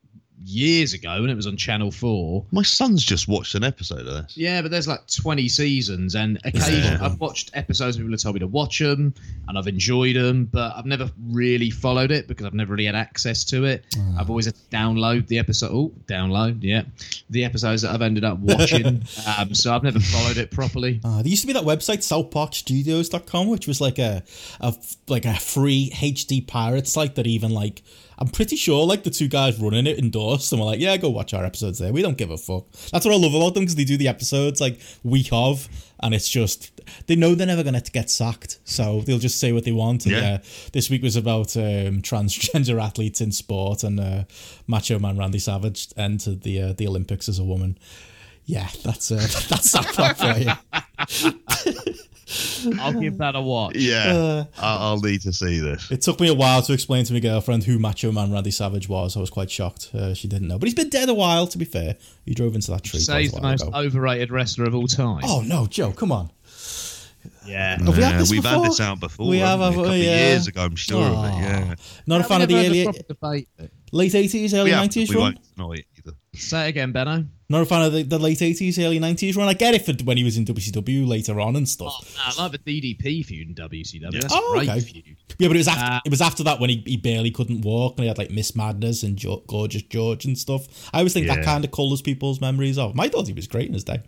years 0.47 0.93
ago 0.93 1.21
when 1.21 1.31
it 1.31 1.35
was 1.35 1.47
on 1.47 1.57
Channel 1.57 1.91
Four. 1.91 2.45
My 2.51 2.63
son's 2.63 3.05
just 3.05 3.29
watched 3.29 3.55
an 3.55 3.65
episode 3.65 4.01
of 4.01 4.07
this. 4.07 4.37
Yeah, 4.37 4.63
but 4.63 4.71
there's 4.71 4.89
like 4.89 5.07
20 5.07 5.49
seasons, 5.49 6.15
and 6.15 6.39
occasionally. 6.45 6.99
I've 7.01 7.21
watched 7.21 7.51
episodes. 7.55 7.97
People 7.97 8.13
have 8.13 8.21
told 8.21 8.35
me 8.35 8.41
to 8.41 8.47
watch 8.47 8.79
them, 8.79 9.15
and 9.49 9.59
I've 9.59 9.67
enjoyed 9.67 10.17
them, 10.17 10.47
but 10.47 10.75
I've 10.77 10.87
never 10.87 11.11
really 11.29 11.71
followed 11.71 12.11
it 12.11 12.29
because 12.29 12.47
I've 12.47 12.55
never 12.55 12.73
really 12.73 12.87
had 12.87 12.95
access 12.95 13.45
to 13.47 13.65
it. 13.65 13.85
I've 14.19 14.31
always 14.31 14.47
had 14.47 14.55
to 14.55 14.77
download 14.77 15.27
the 15.29 15.39
episode. 15.39 15.71
Oh, 15.73 15.93
download, 16.07 16.59
yeah, 16.63 16.83
the 17.31 17.45
episodes 17.45 17.83
that 17.83 17.93
I've 17.93 18.03
ended 18.03 18.25
up 18.25 18.39
watching. 18.39 18.87
um, 19.39 19.55
so 19.55 19.75
I've 19.75 19.83
never 19.83 20.01
followed 20.01 20.37
it 20.37 20.51
properly. 20.51 21.01
Uh, 21.05 21.23
there 21.23 21.29
used 21.29 21.43
to 21.43 21.47
be 21.47 21.53
that 21.55 21.65
website 21.65 21.99
southparkstudios.com 21.99 23.49
which 23.49 23.67
was 23.67 23.81
like 23.81 23.99
a, 23.99 24.23
a 24.61 24.75
like 25.09 25.25
a 25.25 25.35
free 25.35 25.91
HD 25.95 26.47
pirate 26.47 26.87
site 26.87 27.15
that 27.17 27.27
even 27.27 27.51
like 27.51 27.83
I'm 28.19 28.29
pretty 28.29 28.57
sure 28.57 28.87
like 28.87 29.03
the 29.05 29.11
two 29.11 29.29
guys 29.29 29.59
running 29.59 29.87
it 29.87 29.99
endorsed 29.99 30.53
and 30.53 30.61
were 30.61 30.67
like 30.67 30.81
yeah 30.81 30.97
go 30.97 31.11
watch 31.11 31.35
our 31.35 31.45
episodes 31.45 31.79
there. 31.79 31.93
We 31.93 32.03
don't 32.03 32.17
give 32.19 32.31
a 32.31 32.39
fuck. 32.39 32.71
That's 32.93 33.05
what 33.05 33.15
I 33.15 33.19
love 33.19 33.35
about 33.35 33.55
them 33.55 33.63
because 33.65 33.75
they 33.75 33.85
do 33.85 33.97
the 33.97 34.09
episodes 34.09 34.61
like 34.61 34.81
week 35.03 35.29
of 35.33 35.69
and 36.01 36.15
it's 36.15 36.29
just 36.29 36.71
they 37.07 37.17
know 37.17 37.35
they're 37.35 37.47
never 37.47 37.63
gonna 37.65 37.81
get 37.81 38.11
sacked 38.11 38.59
so 38.65 39.01
they'll 39.01 39.19
just 39.19 39.41
say 39.41 39.53
what 39.53 39.65
they 39.65 39.73
want. 39.73 40.07
And 40.07 40.15
Yeah. 40.15 40.21
yeah, 40.21 40.39
this 40.73 40.91
week 40.91 41.03
was 41.03 41.17
about 41.17 41.57
um, 41.57 42.03
transgender 42.03 42.81
athletes 42.83 43.21
in 43.21 43.33
sport 43.33 43.83
and 43.85 43.99
uh, 43.99 44.25
Macho 44.67 44.99
Man 44.99 45.17
Randy 45.19 45.39
Savage 45.39 45.89
entered 45.97 46.43
the 46.43 46.63
uh, 46.63 46.73
the 46.73 46.87
Olympics 46.87 47.29
as 47.29 47.39
a 47.39 47.45
woman. 47.45 47.79
Yeah 48.47 48.69
that's 48.85 49.11
uh, 49.11 49.17
that's 49.49 49.71
South 49.71 49.95
Park 49.97 50.17
for 50.19 50.39
you 50.39 50.53
I'll 52.81 52.93
give 52.99 53.19
that 53.19 53.35
a 53.35 53.41
watch. 53.41 53.77
Yeah, 53.77 54.15
Uh, 54.15 54.45
I- 54.59 54.77
I'll 54.79 55.01
need 55.01 55.21
to 55.23 55.33
see 55.33 55.59
this. 55.59 55.91
It 55.91 56.01
took 56.03 56.21
me 56.21 56.29
a 56.29 56.35
while 56.35 56.63
to 56.63 56.73
explain 56.73 57.05
to 57.05 57.13
my 57.13 57.21
girlfriend 57.21 57.65
who 57.65 57.79
Macho 57.79 58.11
Man 58.13 58.33
Randy 58.33 58.51
Savage 58.51 58.89
was. 58.89 59.17
I 59.17 59.21
was 59.21 59.31
quite 59.31 59.51
shocked. 59.51 59.91
Uh, 59.95 60.15
she 60.15 60.29
didn't 60.29 60.49
know. 60.49 60.59
But 60.59 60.67
he's 60.67 60.75
been 60.75 60.89
dead 60.89 61.09
a 61.09 61.15
while, 61.15 61.47
to 61.47 61.59
be 61.59 61.65
fair. 61.65 61.97
He 62.25 62.35
drove 62.35 62.55
into 62.55 62.71
that 62.71 62.83
tree 62.83 63.01
Say 63.01 63.23
he's 63.23 63.33
the 63.33 63.41
most 63.43 63.63
ago. 63.63 63.73
overrated 63.75 64.31
wrestler 64.31 64.65
of 64.65 64.75
all 64.75 64.87
time. 64.87 65.23
Oh, 65.25 65.43
no, 65.43 65.67
Joe, 65.67 65.93
come 65.93 66.11
on. 66.13 66.31
Yeah. 67.47 67.79
Have 67.83 67.97
we 67.97 68.03
had 68.03 68.19
this 68.21 68.31
we've 68.31 68.43
before? 68.43 68.63
had 68.63 68.71
this 68.71 68.81
out 68.81 69.01
before. 69.01 69.29
We 69.29 69.39
have, 69.39 69.61
haven't 69.61 69.77
we? 69.81 69.83
a 69.83 69.85
couple 69.85 69.91
we? 69.93 70.01
of 70.01 70.05
years 70.05 70.47
ago, 70.47 70.63
I'm 70.63 70.77
sure 70.77 71.05
of 71.07 71.25
it. 71.25 71.39
Yeah, 71.43 71.75
Not 72.07 72.21
a 72.21 72.25
I've 72.25 72.29
fan 72.29 72.43
of 72.43 72.49
the 72.49 72.55
never 72.55 72.65
had 72.69 72.73
a 72.77 72.81
early, 72.81 72.85
proper 72.85 73.03
debate. 73.09 73.49
late 73.93 74.13
80s, 74.13 74.55
early 74.55 74.71
90s 74.73 75.09
we 75.11 75.17
run? 75.17 75.39
won't 75.59 75.79
either. 75.79 76.13
Say 76.35 76.67
it 76.67 76.69
again, 76.71 76.93
Benno. 76.93 77.25
Not 77.49 77.63
a 77.63 77.67
fan 77.67 77.83
of 77.83 77.93
the, 77.93 78.03
the 78.03 78.19
late 78.19 78.39
80s, 78.39 78.83
early 78.85 78.99
90s 78.99 79.37
run. 79.37 79.47
I 79.49 79.55
get 79.55 79.75
it 79.75 79.85
for 79.87 79.93
when 80.05 80.17
he 80.17 80.25
was 80.25 80.37
in 80.37 80.45
WCW 80.47 81.07
later 81.07 81.39
on 81.41 81.55
and 81.57 81.69
stuff. 81.69 81.95
Oh, 82.01 82.33
no, 82.37 82.43
I 82.43 82.49
like 82.49 82.65
the 82.65 82.81
DDP 82.81 83.25
feud 83.25 83.49
in 83.49 83.55
WCW. 83.55 84.13
That's 84.21 84.35
Oh, 84.37 84.53
great 84.55 84.69
okay. 84.69 84.81
feud. 84.81 85.17
Yeah, 85.39 85.49
but 85.49 85.57
it 85.57 85.61
was 85.61 85.69
after 85.69 85.85
Uh, 85.85 86.01
it 86.05 86.11
was 86.11 86.21
after 86.23 86.43
that 86.45 86.59
when 86.61 86.71
he, 86.71 86.83
he 86.87 86.97
barely 86.97 87.31
couldn't 87.31 87.61
walk 87.63 87.95
and 87.97 88.03
he 88.05 88.09
had 88.09 88.19
like 88.19 88.31
Miss 88.31 88.57
Madness 88.57 89.03
and 89.03 89.17
jo- 89.17 89.45
Gorgeous 89.47 89.83
George 89.83 90.25
and 90.25 90.37
stuff. 90.39 90.91
I 90.93 90.99
always 90.99 91.13
think 91.13 91.27
that 91.29 91.45
kind 91.45 91.65
of 91.65 91.71
colours 91.71 92.03
people's 92.03 92.41
memories 92.41 92.79
of. 92.79 92.99
I 92.99 93.09
thought 93.09 93.27
he 93.29 93.33
was 93.33 93.47
great 93.47 93.69
in 93.69 93.75
his 93.75 93.85
day. 93.85 94.01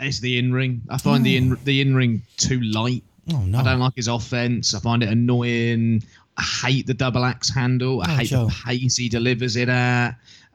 It's 0.00 0.20
the 0.20 0.38
in 0.38 0.52
ring. 0.52 0.82
I 0.90 0.98
find 0.98 1.24
the 1.24 1.36
in 1.36 1.56
the 1.64 1.80
in 1.80 1.94
ring 1.94 2.22
too 2.36 2.60
light. 2.60 3.02
Oh 3.32 3.38
no! 3.40 3.58
I 3.58 3.62
don't 3.64 3.80
like 3.80 3.94
his 3.96 4.08
offense. 4.08 4.74
I 4.74 4.80
find 4.80 5.02
it 5.02 5.08
annoying. 5.08 6.02
I 6.36 6.42
hate 6.42 6.86
the 6.86 6.94
double 6.94 7.24
axe 7.24 7.48
handle. 7.52 8.02
I 8.02 8.12
Oh, 8.12 8.16
hate 8.16 8.28
Joe. 8.28 8.46
the 8.46 8.54
pace 8.66 8.96
he 8.96 9.08
delivers 9.08 9.56
it 9.56 9.68
at. 9.70 10.10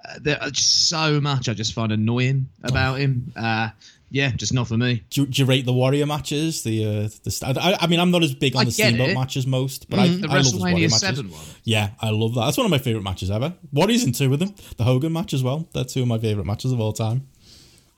Uh, 0.08 0.20
there 0.22 0.42
are 0.42 0.50
just 0.52 0.90
so 0.90 1.20
much 1.20 1.50
I 1.50 1.54
just 1.54 1.74
find 1.74 1.92
annoying 1.92 2.48
about 2.64 3.00
him. 3.00 3.32
Uh, 3.36 3.70
yeah, 4.14 4.30
just 4.32 4.54
not 4.54 4.68
for 4.68 4.78
me. 4.78 5.04
do, 5.10 5.22
you- 5.22 5.28
do 5.28 5.42
you 5.42 5.46
rate 5.48 5.66
the 5.66 5.74
Warrior 5.74 6.06
matches? 6.06 6.64
The 6.64 6.86
uh, 6.86 7.10
the 7.24 7.32
st- 7.32 7.58
I, 7.58 7.78
I 7.80 7.88
mean, 7.88 8.00
I'm 8.00 8.12
not 8.12 8.24
as 8.24 8.34
big 8.36 8.56
on 8.56 8.62
I 8.62 8.66
the 8.66 8.72
Steamboat 8.72 9.14
matches 9.16 9.48
most, 9.48 9.90
but 9.90 10.00
I, 10.00 10.08
The 10.10 10.28
I 10.28 10.36
love 10.36 10.46
his 10.46 10.56
Warrior 10.56 10.76
WrestleMania 10.76 10.82
matches. 10.82 11.00
Seven 11.00 11.32
one. 11.32 11.42
Yeah, 11.64 11.90
I 12.00 12.10
love 12.10 12.36
that. 12.36 12.46
That's 12.46 12.58
one 12.58 12.66
of 12.66 12.72
my 12.72 12.78
favorite 12.78 13.04
matches 13.04 13.32
ever. 13.32 13.54
Warriors 13.72 14.04
in 14.04 14.12
two 14.12 14.32
of 14.34 14.40
them. 14.40 14.54
The 14.78 14.84
Hogan 14.84 15.14
match 15.14 15.34
as 15.34 15.44
well. 15.44 15.68
They're 15.74 15.84
two 15.86 16.02
of 16.04 16.08
my 16.08 16.18
favorite 16.20 16.46
matches 16.46 16.72
of 16.72 16.80
all 16.80 16.94
time. 16.94 17.28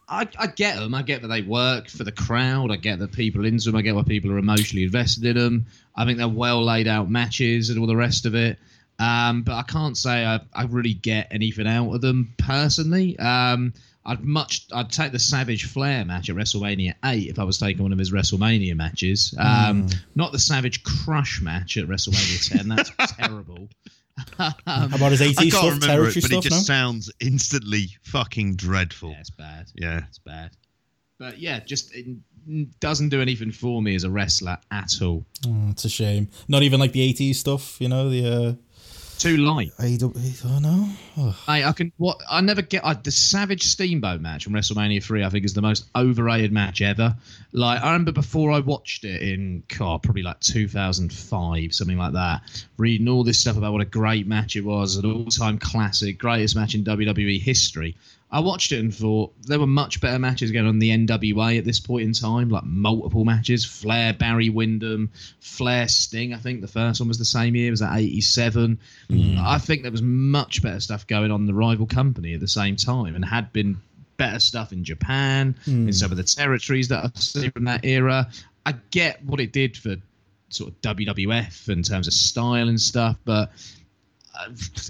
I, 0.07 0.27
I 0.37 0.47
get 0.47 0.77
them. 0.77 0.93
I 0.93 1.01
get 1.01 1.21
that 1.21 1.29
they 1.29 1.41
work 1.41 1.89
for 1.89 2.03
the 2.03 2.11
crowd. 2.11 2.71
I 2.71 2.75
get 2.75 2.99
that 2.99 3.11
people 3.11 3.45
into 3.45 3.71
them. 3.71 3.75
I 3.77 3.81
get 3.81 3.95
why 3.95 4.03
people 4.03 4.31
are 4.31 4.37
emotionally 4.37 4.83
invested 4.83 5.25
in 5.25 5.35
them. 5.35 5.65
I 5.95 6.05
think 6.05 6.17
they're 6.17 6.27
well 6.27 6.63
laid 6.63 6.87
out 6.87 7.09
matches 7.09 7.69
and 7.69 7.79
all 7.79 7.87
the 7.87 7.95
rest 7.95 8.25
of 8.25 8.35
it. 8.35 8.57
Um, 8.99 9.43
but 9.43 9.53
I 9.53 9.63
can't 9.63 9.97
say 9.97 10.25
I, 10.25 10.39
I 10.53 10.63
really 10.65 10.93
get 10.93 11.27
anything 11.31 11.67
out 11.67 11.93
of 11.93 12.01
them 12.01 12.33
personally. 12.37 13.17
Um, 13.17 13.73
I'd 14.05 14.23
much 14.23 14.67
I'd 14.73 14.91
take 14.91 15.13
the 15.13 15.19
Savage 15.19 15.65
Flair 15.65 16.03
match 16.03 16.29
at 16.29 16.35
WrestleMania 16.35 16.93
eight 17.05 17.29
if 17.29 17.39
I 17.39 17.43
was 17.43 17.57
taking 17.57 17.83
one 17.83 17.93
of 17.93 17.99
his 17.99 18.11
WrestleMania 18.11 18.75
matches. 18.75 19.33
Um, 19.39 19.87
Not 20.15 20.31
the 20.33 20.39
Savage 20.39 20.83
Crush 20.83 21.41
match 21.41 21.77
at 21.77 21.87
WrestleMania 21.87 22.49
ten. 22.49 22.67
That's 22.67 22.91
terrible. 23.17 23.69
How 24.37 24.53
about 24.93 25.11
his 25.11 25.21
80s 25.21 25.31
I 25.31 25.33
can't 25.35 25.51
stuff, 25.51 25.63
remember 25.63 25.85
territory 25.87 26.09
it, 26.09 26.15
but 26.15 26.23
stuff? 26.23 26.45
it 26.45 26.49
just 26.49 26.69
no? 26.69 26.73
sounds 26.73 27.11
instantly 27.19 27.87
fucking 28.03 28.55
dreadful. 28.55 29.11
Yeah, 29.11 29.19
it's 29.19 29.29
bad. 29.31 29.65
Yeah. 29.75 30.01
It's 30.07 30.19
bad. 30.19 30.51
But 31.17 31.39
yeah, 31.39 31.59
just 31.59 31.93
it 31.95 32.05
doesn't 32.79 33.09
do 33.09 33.21
anything 33.21 33.51
for 33.51 33.81
me 33.81 33.95
as 33.95 34.03
a 34.03 34.09
wrestler 34.09 34.57
at 34.71 35.01
all. 35.01 35.25
Oh, 35.47 35.69
it's 35.69 35.85
a 35.85 35.89
shame. 35.89 36.29
Not 36.47 36.63
even 36.63 36.79
like 36.79 36.91
the 36.91 37.13
80s 37.13 37.35
stuff, 37.35 37.79
you 37.79 37.87
know, 37.87 38.09
the 38.09 38.27
uh, 38.27 38.53
Too 39.23 39.37
light. 39.37 39.71
AEW. 39.79 40.45
Oh 40.45 40.59
no. 40.59 40.89
Oh. 41.17 41.43
I, 41.47 41.63
I 41.63 41.71
can 41.71 41.93
what 41.95 42.19
I 42.29 42.41
never 42.41 42.61
get 42.61 42.85
I, 42.85 42.93
the 42.93 43.09
Savage 43.09 43.63
Steamboat 43.63 44.19
match 44.19 44.43
from 44.43 44.51
WrestleMania 44.51 45.01
three. 45.01 45.23
I 45.23 45.29
think 45.29 45.45
is 45.45 45.53
the 45.53 45.61
most 45.61 45.85
overrated 45.95 46.51
match 46.51 46.81
ever. 46.81 47.15
Like 47.53 47.81
I 47.81 47.93
remember 47.93 48.11
before 48.11 48.51
I 48.51 48.59
watched 48.59 49.05
it 49.05 49.21
in 49.21 49.63
God, 49.77 50.03
probably 50.03 50.23
like 50.23 50.41
2005, 50.41 51.73
something 51.73 51.97
like 51.97 52.11
that. 52.11 52.41
Reading 52.75 53.07
all 53.07 53.23
this 53.23 53.39
stuff 53.39 53.55
about 53.55 53.71
what 53.71 53.81
a 53.81 53.85
great 53.85 54.27
match 54.27 54.57
it 54.57 54.65
was, 54.65 54.97
an 54.97 55.09
all-time 55.09 55.57
classic, 55.57 56.17
greatest 56.17 56.57
match 56.57 56.75
in 56.75 56.83
WWE 56.83 57.39
history. 57.39 57.95
I 58.33 58.39
watched 58.39 58.71
it 58.71 58.79
and 58.79 58.93
thought 58.93 59.31
there 59.43 59.59
were 59.59 59.67
much 59.67 60.01
better 60.01 60.17
matches 60.17 60.51
going 60.51 60.65
on 60.65 60.73
in 60.73 60.79
the 60.79 60.89
NWA 60.89 61.59
at 61.59 61.65
this 61.65 61.79
point 61.79 62.03
in 62.03 62.13
time, 62.13 62.49
like 62.49 62.63
multiple 62.63 63.25
matches. 63.25 63.63
Flair, 63.63 64.11
Barry 64.11 64.49
Windham, 64.49 65.11
Flair, 65.39 65.87
Sting. 65.87 66.33
I 66.33 66.37
think 66.37 66.61
the 66.61 66.67
first 66.67 66.99
one 66.99 67.07
was 67.07 67.19
the 67.19 67.25
same 67.25 67.55
year. 67.55 67.67
It 67.67 67.71
was 67.71 67.83
at 67.83 67.95
'87. 67.95 68.79
Hmm. 69.07 69.35
I 69.39 69.59
think 69.59 69.83
there 69.83 69.91
was 69.91 70.01
much 70.01 70.63
better 70.63 70.79
stuff 70.79 71.05
going 71.05 71.29
on 71.29 71.41
in 71.41 71.45
the 71.45 71.53
rival 71.53 71.85
company 71.85 72.33
at 72.33 72.39
the 72.39 72.47
same 72.47 72.75
time, 72.75 73.13
and 73.13 73.23
had 73.23 73.53
been 73.53 73.79
better 74.17 74.39
stuff 74.39 74.73
in 74.73 74.83
Japan, 74.83 75.55
hmm. 75.65 75.87
in 75.87 75.93
some 75.93 76.09
of 76.09 76.17
the 76.17 76.23
territories 76.23 76.87
that 76.87 77.03
I've 77.03 77.15
seen 77.15 77.51
from 77.51 77.65
that 77.65 77.85
era. 77.85 78.31
I 78.65 78.73
get 78.89 79.23
what 79.23 79.41
it 79.41 79.53
did 79.53 79.77
for 79.77 79.97
sort 80.49 80.71
of 80.71 80.81
WWF 80.81 81.69
in 81.69 81.83
terms 81.83 82.07
of 82.07 82.13
style 82.13 82.67
and 82.67 82.81
stuff, 82.81 83.17
but 83.25 83.51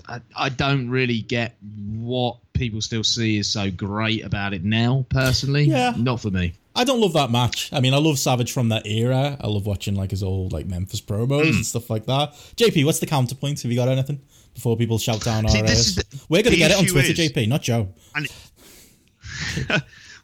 I, 0.08 0.22
I 0.36 0.50
don't 0.50 0.90
really 0.90 1.22
get 1.22 1.56
what 1.62 2.38
people 2.54 2.82
still 2.82 3.04
see 3.04 3.40
as 3.40 3.50
so 3.50 3.70
great 3.70 4.24
about 4.24 4.54
it 4.54 4.64
now. 4.64 5.06
Personally, 5.10 5.64
Yeah. 5.66 5.94
not 5.98 6.22
for 6.22 6.32
me. 6.32 6.54
I 6.76 6.84
don't 6.86 7.00
love 7.02 7.14
that 7.14 7.30
match. 7.30 7.70
I 7.72 7.80
mean, 7.82 7.94
I 7.94 7.98
love 7.98 8.18
Savage 8.18 8.52
from 8.52 8.70
that 8.70 8.88
era. 8.88 9.38
I 9.40 9.48
love 9.48 9.66
watching 9.68 9.96
like 9.96 10.10
his 10.12 10.24
old 10.24 10.54
like 10.54 10.66
Memphis 10.66 11.02
promos 11.02 11.42
Hmm. 11.50 11.56
and 11.58 11.66
stuff 11.66 11.90
like 11.90 12.06
that. 12.08 12.34
JP, 12.56 12.86
what's 12.86 13.00
the 13.00 13.06
counterpoint? 13.06 13.62
Have 13.62 13.72
you 13.72 13.78
got 13.78 13.90
anything 13.90 14.22
before 14.54 14.76
people 14.78 14.98
shout 14.98 15.22
down 15.24 15.46
our 15.46 15.66
is 15.66 15.96
the- 15.96 16.06
We're 16.30 16.42
going 16.42 16.54
to 16.54 16.58
get 16.60 16.72
it 16.72 16.78
on 16.78 16.86
Twitter, 16.86 17.12
is- 17.12 17.32
JP, 17.32 17.48
not 17.48 17.62
Joe. 17.62 17.90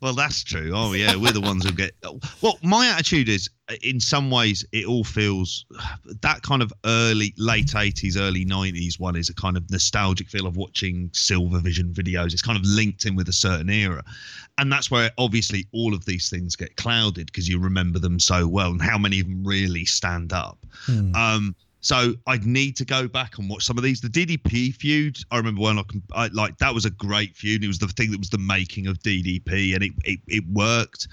Well, 0.01 0.13
that's 0.13 0.43
true. 0.43 0.71
Oh, 0.73 0.93
yeah, 0.93 1.15
we're 1.15 1.33
the 1.33 1.41
ones 1.41 1.65
who 1.65 1.71
get. 1.71 1.93
Well, 2.41 2.57
my 2.63 2.87
attitude 2.87 3.27
is, 3.27 3.49
in 3.81 3.99
some 3.99 4.31
ways, 4.31 4.65
it 4.71 4.85
all 4.85 5.03
feels 5.03 5.65
that 6.21 6.41
kind 6.41 6.61
of 6.61 6.71
early, 6.85 7.33
late 7.37 7.75
eighties, 7.75 8.15
early 8.15 8.45
nineties 8.45 8.99
one 8.99 9.15
is 9.15 9.29
a 9.29 9.33
kind 9.33 9.57
of 9.57 9.69
nostalgic 9.69 10.29
feel 10.29 10.47
of 10.47 10.55
watching 10.55 11.09
Silvervision 11.09 11.93
videos. 11.93 12.33
It's 12.33 12.41
kind 12.41 12.57
of 12.57 12.63
linked 12.65 13.05
in 13.05 13.15
with 13.15 13.27
a 13.27 13.33
certain 13.33 13.69
era, 13.69 14.03
and 14.57 14.71
that's 14.71 14.89
where 14.89 15.11
obviously 15.17 15.67
all 15.73 15.93
of 15.93 16.05
these 16.05 16.29
things 16.29 16.55
get 16.55 16.77
clouded 16.77 17.25
because 17.25 17.49
you 17.49 17.59
remember 17.59 17.99
them 17.99 18.19
so 18.19 18.47
well, 18.47 18.71
and 18.71 18.81
how 18.81 18.97
many 18.97 19.19
of 19.19 19.27
them 19.27 19.43
really 19.43 19.85
stand 19.85 20.31
up. 20.31 20.65
Um, 21.15 21.55
so 21.81 22.13
I'd 22.27 22.45
need 22.45 22.75
to 22.77 22.85
go 22.85 23.07
back 23.07 23.37
and 23.37 23.49
watch 23.49 23.63
some 23.63 23.77
of 23.77 23.83
these. 23.83 24.01
The 24.01 24.09
DDP 24.09 24.75
feud, 24.75 25.17
I 25.31 25.37
remember 25.37 25.61
when 25.61 25.79
I, 25.79 25.83
I 26.13 26.27
like 26.27 26.57
that 26.57 26.73
was 26.73 26.85
a 26.85 26.89
great 26.89 27.35
feud. 27.35 27.63
It 27.63 27.67
was 27.67 27.79
the 27.79 27.87
thing 27.87 28.11
that 28.11 28.19
was 28.19 28.29
the 28.29 28.37
making 28.37 28.87
of 28.87 28.99
DDP, 28.99 29.75
and 29.75 29.83
it 29.83 29.91
it, 30.03 30.19
it 30.27 30.43
worked. 30.51 31.07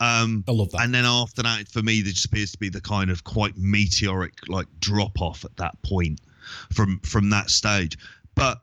Um, 0.00 0.44
I 0.48 0.52
love 0.52 0.70
that. 0.72 0.82
and 0.82 0.94
then 0.94 1.04
after 1.04 1.42
that, 1.42 1.68
for 1.68 1.82
me, 1.82 2.02
there 2.02 2.12
just 2.12 2.26
appears 2.26 2.52
to 2.52 2.58
be 2.58 2.68
the 2.68 2.80
kind 2.80 3.10
of 3.10 3.24
quite 3.24 3.56
meteoric 3.56 4.34
like 4.48 4.66
drop 4.78 5.20
off 5.20 5.44
at 5.44 5.56
that 5.56 5.80
point 5.82 6.20
from 6.72 7.00
from 7.00 7.30
that 7.30 7.50
stage. 7.50 7.96
But 8.34 8.60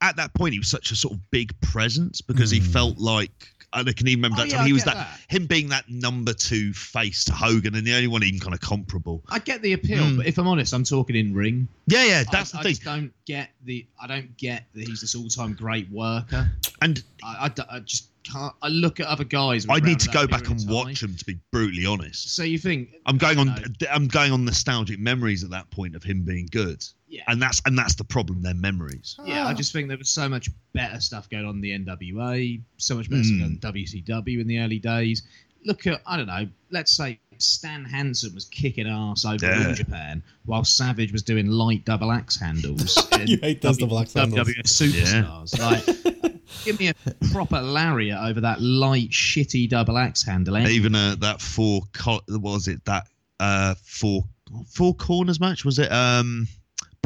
at 0.00 0.16
that 0.16 0.34
point, 0.34 0.52
he 0.52 0.58
was 0.58 0.68
such 0.68 0.90
a 0.90 0.96
sort 0.96 1.14
of 1.14 1.30
big 1.30 1.58
presence 1.60 2.20
because 2.20 2.50
he 2.50 2.60
felt 2.60 2.98
like. 2.98 3.52
And 3.72 3.88
I 3.88 3.92
can 3.92 4.08
even 4.08 4.22
remember 4.22 4.36
Oh, 4.40 4.44
that 4.44 4.50
yeah, 4.50 4.56
time 4.58 4.64
I 4.64 4.66
he 4.68 4.72
was 4.72 4.84
that, 4.84 4.94
that. 4.94 5.20
him 5.28 5.46
being 5.46 5.68
that 5.68 5.88
number 5.90 6.32
two 6.32 6.72
face 6.72 7.24
to 7.24 7.32
Hogan 7.32 7.74
and 7.74 7.86
the 7.86 7.94
only 7.94 8.06
one 8.08 8.22
even 8.24 8.40
kind 8.40 8.54
of 8.54 8.60
comparable. 8.60 9.22
I 9.28 9.38
get 9.38 9.60
the 9.62 9.72
appeal, 9.74 10.04
Hmm. 10.04 10.16
but 10.18 10.26
if 10.26 10.38
I'm 10.38 10.46
honest, 10.46 10.72
I'm 10.72 10.84
talking 10.84 11.16
in 11.16 11.34
ring. 11.34 11.68
Yeah, 11.86 12.04
yeah, 12.04 12.24
that's 12.30 12.54
I, 12.54 12.58
the 12.58 12.60
I 12.60 12.62
thing. 12.62 12.70
just 12.72 12.84
don't 12.84 13.12
get 13.26 13.50
the. 13.64 13.86
I 14.00 14.06
don't 14.06 14.36
get 14.36 14.64
that 14.74 14.86
he's 14.88 15.00
this 15.00 15.14
all-time 15.14 15.54
great 15.54 15.90
worker. 15.90 16.50
And 16.80 17.02
I 17.22 17.50
just 17.84 18.08
can't. 18.24 18.54
I 18.62 18.68
look 18.68 18.98
at 19.00 19.06
other 19.06 19.24
guys. 19.24 19.66
I 19.68 19.80
need 19.80 20.00
to 20.00 20.10
go 20.10 20.26
back 20.26 20.48
and 20.48 20.58
time. 20.58 20.72
watch 20.74 21.00
them 21.00 21.14
to 21.16 21.24
be 21.24 21.38
brutally 21.52 21.86
honest. 21.86 22.34
So 22.34 22.42
you 22.42 22.58
think 22.58 22.90
I'm 23.06 23.18
going 23.18 23.38
on. 23.38 23.46
know. 23.46 23.56
I'm 23.90 24.08
going 24.08 24.32
on 24.32 24.44
nostalgic 24.44 24.98
memories 24.98 25.44
at 25.44 25.50
that 25.50 25.70
point 25.70 25.94
of 25.96 26.02
him 26.02 26.22
being 26.22 26.48
good. 26.50 26.84
Yeah. 27.08 27.22
and 27.28 27.40
that's 27.40 27.62
and 27.66 27.78
that's 27.78 27.94
the 27.94 28.04
problem. 28.04 28.42
Their 28.42 28.54
memories. 28.54 29.16
Yeah, 29.24 29.46
I 29.46 29.54
just 29.54 29.72
think 29.72 29.88
there 29.88 29.96
was 29.98 30.10
so 30.10 30.28
much 30.28 30.48
better 30.72 31.00
stuff 31.00 31.28
going 31.30 31.44
on 31.46 31.56
in 31.56 31.60
the 31.60 31.70
NWA, 31.78 32.60
so 32.78 32.96
much 32.96 33.08
better 33.08 33.22
stuff 33.22 33.38
going 33.38 33.60
on 33.64 33.72
WCW 33.74 34.40
in 34.40 34.46
the 34.46 34.58
early 34.60 34.78
days. 34.78 35.22
Look 35.64 35.86
at, 35.88 36.00
I 36.06 36.16
don't 36.16 36.26
know, 36.26 36.46
let's 36.70 36.96
say 36.96 37.18
Stan 37.38 37.84
Hansen 37.84 38.32
was 38.34 38.44
kicking 38.44 38.86
ass 38.86 39.24
over 39.24 39.44
Yeah. 39.46 39.68
in 39.70 39.74
Japan 39.74 40.22
while 40.44 40.62
Savage 40.64 41.10
was 41.12 41.22
doing 41.22 41.48
light 41.48 41.84
double 41.84 42.12
axe 42.12 42.38
handles. 42.38 42.96
You 43.26 43.38
hate 43.38 43.62
those 43.62 43.76
double 43.78 43.98
axe 43.98 44.12
handles. 44.14 44.46
WWF 44.48 44.62
superstars. 44.62 45.58
Like, 45.58 46.32
give 46.64 46.78
me 46.78 46.88
a 46.88 46.94
proper 47.32 47.60
lariat 47.60 48.18
over 48.18 48.40
that 48.42 48.60
light, 48.60 49.10
shitty 49.10 49.68
double 49.68 49.98
axe 49.98 50.22
handle. 50.22 50.56
eh? 50.56 50.68
Even 50.68 50.94
uh, 50.94 51.16
that 51.20 51.40
four 51.40 51.82
co- 51.92 52.20
was 52.28 52.68
it 52.68 52.84
that 52.84 53.08
uh 53.40 53.74
four 53.82 54.24
four 54.72 54.94
corners 54.94 55.38
match 55.40 55.64
was 55.64 55.78
it 55.78 55.90
um 55.92 56.46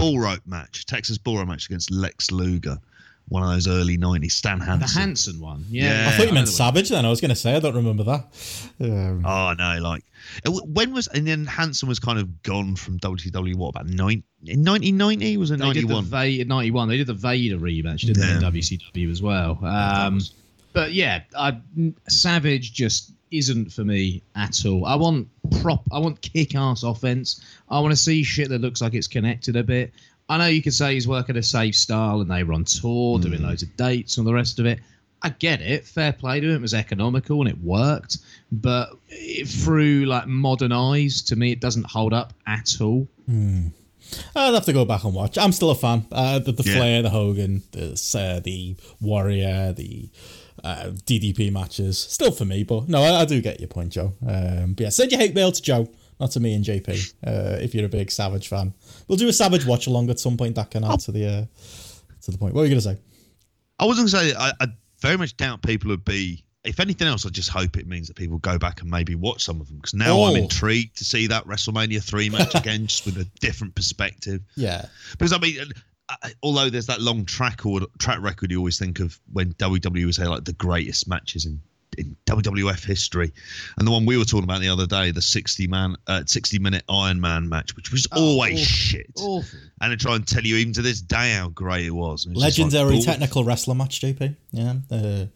ball 0.01 0.19
rope 0.19 0.43
match 0.47 0.87
Texas 0.87 1.19
bull 1.19 1.39
rope 1.39 1.49
match 1.49 1.67
against 1.67 1.91
Lex 1.91 2.31
Luger 2.31 2.79
one 3.31 3.45
of 3.45 3.49
those 3.49 3.69
early 3.69 3.97
90s 3.97 4.33
Stan 4.33 4.59
Hansen. 4.59 4.81
The 4.81 4.87
Hansen 4.87 5.01
Hansen 5.01 5.41
one. 5.41 5.65
Yeah. 5.71 5.85
Yeah. 5.85 6.09
I 6.09 6.13
thought 6.17 6.27
you 6.27 6.33
meant. 6.33 6.49
Savage 6.49 6.89
then. 6.89 7.07
I 7.07 7.11
was 7.11 7.21
going 7.21 7.29
to 7.29 7.37
say, 7.37 7.55
I 7.55 7.61
don't 7.61 7.77
remember 7.77 8.03
that. 8.03 8.27
Um, 8.81 9.25
oh 9.25 9.55
no 9.57 9.79
like 9.81 10.05
when 10.65 10.93
was 10.93 11.07
and 11.09 11.27
then 11.27 11.47
Hansen 11.47 11.89
was 11.89 11.99
kind 11.99 12.19
of 12.19 12.43
gone 12.43 12.77
from 12.77 12.99
WCW 12.99 13.55
what 13.55 13.69
about 13.69 13.87
nine 13.87 14.23
in 14.47 14.65
1990 14.65 15.37
was 15.37 15.51
it 15.51 15.59
They 15.59 15.73
did 15.73 15.85
the 15.85 15.95
91 15.95 16.05
Vader, 16.05 16.45
91. 16.45 16.89
They 16.89 16.97
did 16.97 17.07
the 17.07 17.15
Vader 17.15 17.59
rematch, 17.59 18.01
didn't 18.01 18.21
they, 18.21 18.47
in 18.47 18.53
WCW 18.53 19.11
as 19.11 19.23
well. 19.23 19.59
Um, 19.63 20.21
but 20.73 20.93
yeah, 20.93 21.23
I, 21.37 21.61
Savage 22.09 22.73
just 22.73 23.13
isn't 23.31 23.73
for 23.73 23.85
me 23.85 24.23
at 24.35 24.65
all. 24.67 24.85
I 24.87 24.95
want 24.97 25.29
prop. 25.63 25.83
I 25.93 25.99
want 25.99 26.21
kick-ass 26.21 26.83
offense. 26.83 27.41
I 27.69 27.81
want 27.81 27.93
to 27.93 27.97
see 27.97 28.23
shit 28.23 28.49
that 28.51 28.61
looks 28.61 28.81
like 28.81 28.95
it's 28.95 29.07
connected 29.07 29.57
a 29.57 29.63
bit. 29.63 29.93
I 30.29 30.39
know 30.39 30.47
you 30.47 30.63
could 30.63 30.75
say 30.75 30.95
he's 30.95 31.09
working 31.09 31.37
a 31.37 31.43
safe 31.43 31.75
style 31.75 32.21
and 32.21 32.31
they 32.31 32.43
were 32.45 32.55
on 32.55 32.65
tour 32.65 33.19
Hmm. 33.19 33.23
doing 33.25 33.43
loads 33.43 33.63
of 33.63 33.77
dates 33.77 34.17
and 34.17 34.27
all 34.27 34.31
the 34.33 34.37
rest 34.37 34.59
of 34.59 34.67
it. 34.67 34.79
I 35.23 35.29
get 35.31 35.61
it. 35.61 35.87
Fair 35.87 36.13
play 36.15 36.41
to 36.41 36.49
him. 36.49 36.57
It 36.57 36.63
was 36.63 36.73
economical 36.73 37.41
and 37.41 37.49
it 37.51 37.59
worked. 37.63 38.19
But 38.53 38.91
it, 39.09 39.47
through 39.49 40.07
like 40.07 40.27
modern 40.27 40.73
eyes, 40.73 41.21
to 41.23 41.37
me, 41.37 41.53
it 41.53 41.61
doesn't 41.61 41.85
hold 41.87 42.13
up 42.15 42.33
at 42.47 42.77
all. 42.81 43.07
I'd 44.35 44.55
have 44.55 44.65
to 44.65 44.73
go 44.73 44.85
back 44.85 45.05
and 45.05 45.15
watch. 45.15 45.37
I'm 45.39 45.53
still 45.53 45.71
a 45.71 45.75
fan. 45.75 46.07
Uh, 46.11 46.39
the 46.39 46.53
the 46.53 46.63
Yeah. 46.65 46.75
Flair, 46.75 47.03
the 47.03 47.11
Hogan, 47.11 47.63
the 47.73 47.93
uh, 48.15 48.41
the 48.41 48.77
Warrior, 49.01 49.73
the 49.73 50.09
uh, 50.65 50.91
DDP 51.07 51.53
matches, 51.53 51.99
still 51.99 52.31
for 52.33 52.45
me. 52.45 52.63
But 52.65 52.89
no, 52.89 53.03
I, 53.03 53.21
I 53.23 53.25
do 53.25 53.41
get 53.41 53.61
your 53.61 53.69
point, 53.69 53.93
Joe. 53.93 54.13
Um, 54.27 54.75
but 54.75 54.81
yeah, 54.85 54.89
send 54.91 55.11
your 55.13 55.21
hate 55.21 55.35
mail 55.35 55.53
to 55.53 55.63
Joe, 55.63 55.89
not 56.19 56.31
to 56.33 56.41
me 56.41 56.55
and 56.55 56.65
JP. 56.65 57.15
Uh, 57.27 57.59
if 57.61 57.75
you're 57.75 57.87
a 57.87 57.89
big 57.89 58.11
Savage 58.11 58.49
fan, 58.49 58.75
we'll 59.09 59.19
do 59.19 59.29
a 59.29 59.33
Savage 59.33 59.65
watch 59.67 59.87
along 59.87 60.11
at 60.11 60.19
some 60.21 60.37
point. 60.37 60.55
That 60.57 60.71
can 60.71 60.85
add 60.85 61.01
to 61.01 61.13
the 61.13 61.27
uh, 61.27 61.45
to 62.23 62.31
the 62.31 62.39
point. 62.39 62.55
What 62.55 62.61
were 62.63 62.67
you 62.67 62.71
gonna 62.73 62.81
say? 62.81 62.99
I 63.79 63.87
was 63.87 63.97
going 63.97 64.09
to 64.09 64.15
say 64.17 64.35
I, 64.39 64.53
I 64.61 64.67
very 65.01 65.17
much 65.17 65.37
doubt 65.39 65.63
people 65.63 65.89
would 65.91 66.05
be. 66.05 66.45
If 66.63 66.79
anything 66.79 67.09
else, 67.09 67.25
I 67.25 67.31
just 67.31 67.49
hope 67.49 67.79
it 67.79 67.87
means 67.87 68.09
that 68.09 68.17
people 68.19 68.37
go 68.37 68.59
back 68.59 68.83
and 68.83 68.91
maybe 68.91 69.15
watch 69.15 69.43
some 69.43 69.63
of 69.63 69.69
them 69.69 69.77
because 69.79 69.95
now 69.95 70.23
I'm 70.25 70.35
Oh. 70.35 70.37
intrigued 70.37 70.99
to 70.99 71.05
see 71.07 71.27
that 71.29 71.47
WrestleMania 71.47 72.03
three 72.03 72.29
match 72.29 72.55
again, 72.61 72.87
just 72.87 73.07
with 73.07 73.17
a 73.17 73.25
different 73.41 73.75
perspective. 73.75 74.43
Yeah, 74.57 74.85
Because 75.13 75.33
I 75.33 75.39
mean, 75.39 75.57
although 76.43 76.71
there's 76.71 76.87
that 76.87 77.01
long 77.01 77.25
track 77.25 77.65
or 77.67 77.81
track 77.99 78.21
record, 78.21 78.51
you 78.51 78.59
always 78.59 78.79
think 78.79 79.01
of 79.01 79.19
when 79.33 79.53
WWE 79.55 80.07
was 80.07 80.17
say 80.17 80.27
like 80.27 80.45
the 80.45 80.53
greatest 80.55 81.09
matches 81.09 81.47
in. 81.47 81.61
In 81.99 82.17
WWF 82.27 82.85
history, 82.85 83.33
and 83.77 83.87
the 83.87 83.91
one 83.91 84.07
we 84.07 84.17
were 84.17 84.25
talking 84.25 84.45
about 84.45 84.61
the 84.61 84.69
other 84.69 84.87
day, 84.87 85.11
the 85.11 85.21
sixty 85.21 85.67
man, 85.67 85.97
uh, 86.07 86.23
sixty 86.25 86.57
minute 86.61 86.85
Iron 86.89 87.21
Man 87.21 87.49
match, 87.49 87.75
which 87.75 87.91
was 87.91 88.07
Oh, 88.13 88.23
always 88.35 88.53
awful. 88.53 88.65
shit, 88.65 89.11
Awful. 89.17 89.59
and 89.81 89.93
I 89.93 89.97
try 89.97 90.15
and 90.15 90.27
tell 90.27 90.43
you 90.45 90.55
even 90.57 90.73
to 90.75 90.83
this 90.83 91.01
day 91.01 91.33
how 91.35 91.49
great 91.49 91.85
it 91.87 91.91
was. 91.91 92.27
And 92.27 92.37
it's 92.37 92.45
just 92.45 92.59
like 92.61 92.73
legendary 92.73 93.03
technical 93.03 93.43
wrestler 93.43 93.75
match, 93.75 94.01
JP. 94.01 94.37
Yeah, 94.53 94.75
uh, 94.91 95.27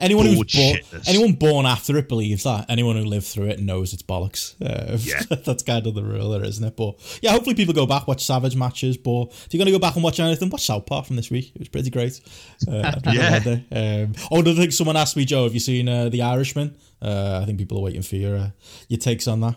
anyone 0.00 0.26
who's 0.26 0.52
born, 0.52 0.78
anyone 1.06 1.34
born 1.34 1.64
after 1.64 1.96
it 1.96 2.08
believes 2.08 2.42
that. 2.42 2.66
Anyone 2.68 2.96
who 2.96 3.04
lived 3.04 3.26
through 3.26 3.46
it 3.46 3.60
knows 3.60 3.92
it's 3.92 4.02
bollocks. 4.02 4.54
Uh, 4.60 4.98
Yeah. 5.00 5.22
that's 5.44 5.62
kind 5.62 5.86
of 5.86 5.94
the 5.94 6.02
rule, 6.02 6.30
there, 6.30 6.44
isn't 6.44 6.64
it? 6.64 6.76
But 6.76 6.96
yeah, 7.22 7.30
hopefully 7.30 7.54
people 7.54 7.72
go 7.72 7.86
back 7.86 8.08
watch 8.08 8.24
Savage 8.24 8.56
matches. 8.56 8.96
But 8.96 9.26
if 9.30 9.48
you're 9.52 9.58
going 9.60 9.66
to 9.66 9.72
go 9.72 9.78
back 9.78 9.94
and 9.94 10.02
watch 10.02 10.18
anything, 10.18 10.50
watch 10.50 10.66
South 10.66 10.86
Park 10.86 11.06
from 11.06 11.14
this 11.14 11.30
week. 11.30 11.52
It 11.54 11.60
was 11.60 11.68
pretty 11.68 11.90
great. 11.90 12.20
Uh, 12.66 12.98
Yeah. 13.12 13.36
Um, 13.70 14.12
oh, 14.32 14.40
another 14.40 14.54
thing 14.54 14.72
someone 14.72 14.96
asked 14.96 15.16
me, 15.16 15.24
Joe, 15.24 15.44
have 15.44 15.54
you 15.54 15.60
seen 15.60 15.88
uh, 15.88 16.08
The 16.08 16.22
Irishman? 16.22 16.76
Uh, 17.00 17.38
I 17.42 17.46
think 17.46 17.58
people 17.58 17.78
are 17.78 17.82
waiting 17.82 18.02
for 18.02 18.16
your 18.16 18.36
uh, 18.36 18.50
your 18.88 18.98
takes 18.98 19.28
on 19.28 19.40
that. 19.42 19.54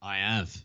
I 0.00 0.18
have. 0.18 0.56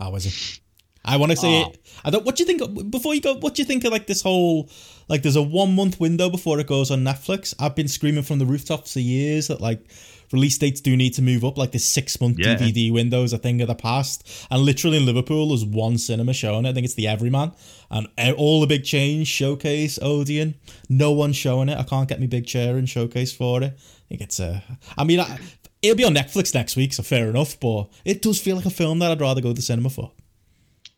How 0.00 0.10
was 0.10 0.24
it? 0.26 0.60
I 1.04 1.16
want 1.16 1.32
to 1.32 1.36
see 1.36 1.62
Oh. 1.64 1.70
it. 1.70 1.78
I 2.04 2.10
don't. 2.10 2.24
What 2.24 2.36
do 2.36 2.44
you 2.44 2.46
think 2.46 2.90
before 2.90 3.14
you 3.14 3.20
go? 3.20 3.34
What 3.34 3.54
do 3.54 3.62
you 3.62 3.66
think 3.66 3.84
of 3.84 3.92
like 3.92 4.06
this 4.06 4.22
whole 4.22 4.70
like? 5.08 5.22
There's 5.22 5.36
a 5.36 5.42
one 5.42 5.74
month 5.74 6.00
window 6.00 6.30
before 6.30 6.58
it 6.60 6.66
goes 6.66 6.90
on 6.90 7.00
Netflix. 7.04 7.54
I've 7.58 7.74
been 7.76 7.88
screaming 7.88 8.22
from 8.22 8.38
the 8.38 8.46
rooftops 8.46 8.92
for 8.94 9.00
years 9.00 9.48
that 9.48 9.60
like 9.60 9.84
release 10.32 10.56
dates 10.56 10.80
do 10.80 10.96
need 10.96 11.12
to 11.14 11.22
move 11.22 11.44
up. 11.44 11.58
Like 11.58 11.72
this 11.72 11.84
six 11.84 12.20
month 12.20 12.38
Yeah. 12.38 12.54
DVD 12.56 12.90
window 12.92 13.22
is 13.22 13.32
a 13.32 13.38
thing 13.38 13.60
of 13.60 13.68
the 13.68 13.74
past. 13.74 14.26
And 14.50 14.62
literally 14.62 14.96
in 14.96 15.04
Liverpool, 15.06 15.48
there's 15.48 15.64
one 15.64 15.98
cinema 15.98 16.32
showing 16.32 16.64
it. 16.64 16.70
I 16.70 16.72
think 16.72 16.84
it's 16.86 16.94
the 16.94 17.08
Everyman, 17.08 17.52
and 17.90 18.06
all 18.36 18.60
the 18.60 18.66
big 18.66 18.84
chains 18.84 19.28
showcase 19.28 19.98
Odeon. 20.00 20.54
No 20.88 21.12
one's 21.12 21.36
showing 21.36 21.68
it. 21.68 21.78
I 21.78 21.82
can't 21.82 22.08
get 22.08 22.20
me 22.20 22.26
big 22.26 22.46
chair 22.46 22.76
and 22.78 22.88
showcase 22.88 23.32
for 23.32 23.62
it. 23.62 23.74
I 23.76 24.08
think 24.08 24.20
it's 24.22 24.40
a. 24.40 24.62
I 24.96 25.04
mean, 25.04 25.20
I, 25.20 25.38
it'll 25.82 25.96
be 25.96 26.04
on 26.04 26.14
Netflix 26.14 26.54
next 26.54 26.76
week, 26.76 26.92
so 26.94 27.02
fair 27.02 27.28
enough. 27.28 27.58
But 27.60 27.88
it 28.04 28.22
does 28.22 28.40
feel 28.40 28.56
like 28.56 28.66
a 28.66 28.70
film 28.70 28.98
that 29.00 29.10
I'd 29.10 29.20
rather 29.20 29.40
go 29.42 29.48
to 29.50 29.54
the 29.54 29.62
cinema 29.62 29.90
for. 29.90 30.12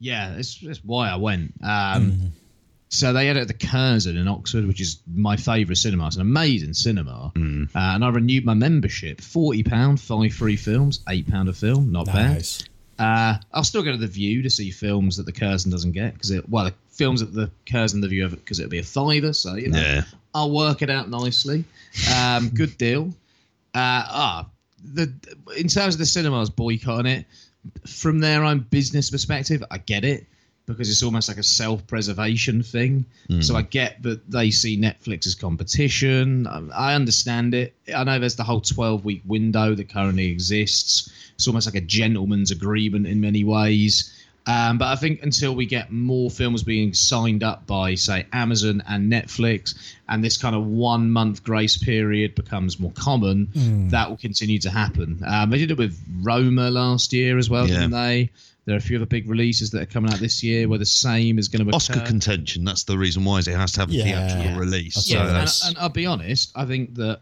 Yeah, 0.00 0.34
that's, 0.36 0.58
that's 0.60 0.80
why 0.84 1.08
I 1.08 1.16
went. 1.16 1.54
Um, 1.62 2.32
So 2.94 3.12
they 3.12 3.26
had 3.26 3.36
it 3.36 3.40
at 3.40 3.48
the 3.48 3.54
Curzon 3.54 4.16
in 4.16 4.28
Oxford, 4.28 4.66
which 4.68 4.80
is 4.80 5.00
my 5.12 5.36
favourite 5.36 5.76
cinema. 5.78 6.06
It's 6.06 6.14
an 6.16 6.22
amazing 6.22 6.74
cinema. 6.74 7.32
Uh, 7.34 7.66
and 7.74 8.04
I 8.04 8.08
renewed 8.08 8.44
my 8.44 8.54
membership. 8.54 9.20
£40, 9.20 9.98
five 9.98 10.32
free 10.32 10.54
films, 10.56 11.00
£8 11.08 11.48
a 11.48 11.52
film, 11.52 11.90
not 11.90 12.06
Nice. 12.06 12.62
bad. 12.62 12.68
Uh, 12.96 13.38
I'll 13.52 13.64
still 13.64 13.82
go 13.82 13.90
to 13.90 13.98
the 13.98 14.06
Vue 14.06 14.42
to 14.42 14.50
see 14.50 14.70
films 14.70 15.16
that 15.16 15.26
the 15.26 15.32
Curzon 15.32 15.72
doesn't 15.72 15.90
get. 15.90 16.12
because 16.14 16.30
it 16.30 16.48
Well, 16.48 16.66
the 16.66 16.74
films 16.90 17.18
that 17.18 17.32
the 17.34 17.50
Curzon 17.68 18.00
the 18.00 18.06
Vue 18.06 18.28
because 18.28 18.60
it'll 18.60 18.70
be 18.70 18.78
a 18.78 18.84
fiver. 18.84 19.32
So, 19.32 19.56
you 19.56 19.70
know, 19.70 19.80
Yeah. 19.80 20.02
I'll 20.32 20.52
work 20.52 20.80
it 20.82 20.88
out 20.90 21.10
nicely. 21.10 21.64
Um, 22.14 22.50
good 22.50 22.78
deal. 22.78 23.08
Uh, 23.74 24.04
ah, 24.06 24.46
the 24.92 25.12
in 25.56 25.66
terms 25.66 25.94
of 25.96 25.98
the 25.98 26.06
cinemas 26.06 26.48
boycotting 26.50 27.10
it, 27.10 27.26
from 27.88 28.20
their 28.20 28.44
own 28.44 28.60
business 28.60 29.10
perspective, 29.10 29.64
I 29.70 29.78
get 29.78 30.04
it 30.04 30.26
because 30.66 30.88
it's 30.90 31.02
almost 31.02 31.28
like 31.28 31.36
a 31.36 31.42
self-preservation 31.42 32.62
thing. 32.62 33.04
So 33.40 33.54
I 33.56 33.62
get 33.62 34.02
that 34.02 34.30
they 34.30 34.50
see 34.50 34.78
Netflix 34.78 35.26
as 35.26 35.34
competition. 35.34 36.46
I, 36.46 36.90
I 36.92 36.94
understand 36.94 37.54
it. 37.54 37.74
I 37.94 38.04
know 38.04 38.18
there's 38.18 38.36
the 38.36 38.44
whole 38.44 38.60
12-week 38.60 39.22
window 39.26 39.74
that 39.74 39.88
currently 39.90 40.26
exists. 40.30 41.10
It's 41.34 41.46
almost 41.46 41.66
like 41.66 41.74
a 41.74 41.80
gentleman's 41.86 42.50
agreement 42.50 43.06
in 43.06 43.20
many 43.20 43.44
ways. 43.44 44.10
Um, 44.46 44.76
but 44.76 44.88
I 44.88 44.96
think 44.96 45.22
until 45.22 45.54
we 45.54 45.64
get 45.64 45.90
more 45.90 46.28
films 46.30 46.62
being 46.62 46.92
signed 46.92 47.42
up 47.42 47.66
by, 47.66 47.94
say, 47.94 48.26
Amazon 48.34 48.82
and 48.86 49.10
Netflix, 49.10 49.74
and 50.08 50.22
this 50.22 50.36
kind 50.36 50.54
of 50.54 50.66
one 50.66 51.10
month 51.10 51.42
grace 51.42 51.78
period 51.78 52.34
becomes 52.34 52.78
more 52.78 52.92
common, 52.92 53.48
that 53.90 54.08
will 54.10 54.18
continue 54.18 54.58
to 54.58 54.70
happen. 54.70 55.22
Um, 55.26 55.48
they 55.48 55.58
did 55.58 55.70
it 55.70 55.78
with 55.78 55.98
Roma 56.20 56.70
last 56.70 57.12
year 57.14 57.38
as 57.38 57.48
well, 57.48 57.66
Yeah. 57.66 57.74
didn't 57.80 57.92
they? 57.92 58.30
There 58.66 58.74
are 58.74 58.78
a 58.78 58.80
few 58.80 58.96
other 58.96 59.06
big 59.06 59.28
releases 59.28 59.70
that 59.72 59.82
are 59.82 59.86
coming 59.86 60.10
out 60.12 60.20
this 60.20 60.42
year 60.42 60.68
where 60.68 60.78
the 60.78 60.86
same 60.86 61.38
is 61.38 61.48
going 61.48 61.60
to 61.60 61.64
be. 61.66 61.72
Oscar 61.72 62.00
contention. 62.00 62.64
That's 62.64 62.84
the 62.84 62.96
reason 62.96 63.24
why 63.24 63.38
is 63.38 63.48
it 63.48 63.56
has 63.56 63.72
to 63.72 63.80
have 63.80 63.90
a 63.90 63.94
Yeah. 63.94 64.04
theatrical 64.04 64.44
Yeah. 64.52 64.58
release. 64.58 64.94
That's 64.94 65.08
So 65.08 65.14
yeah, 65.14 65.40
and, 65.40 65.50
and 65.66 65.78
I'll 65.78 65.88
be 65.90 66.06
honest. 66.06 66.50
I 66.54 66.64
think 66.64 66.94
that 66.94 67.20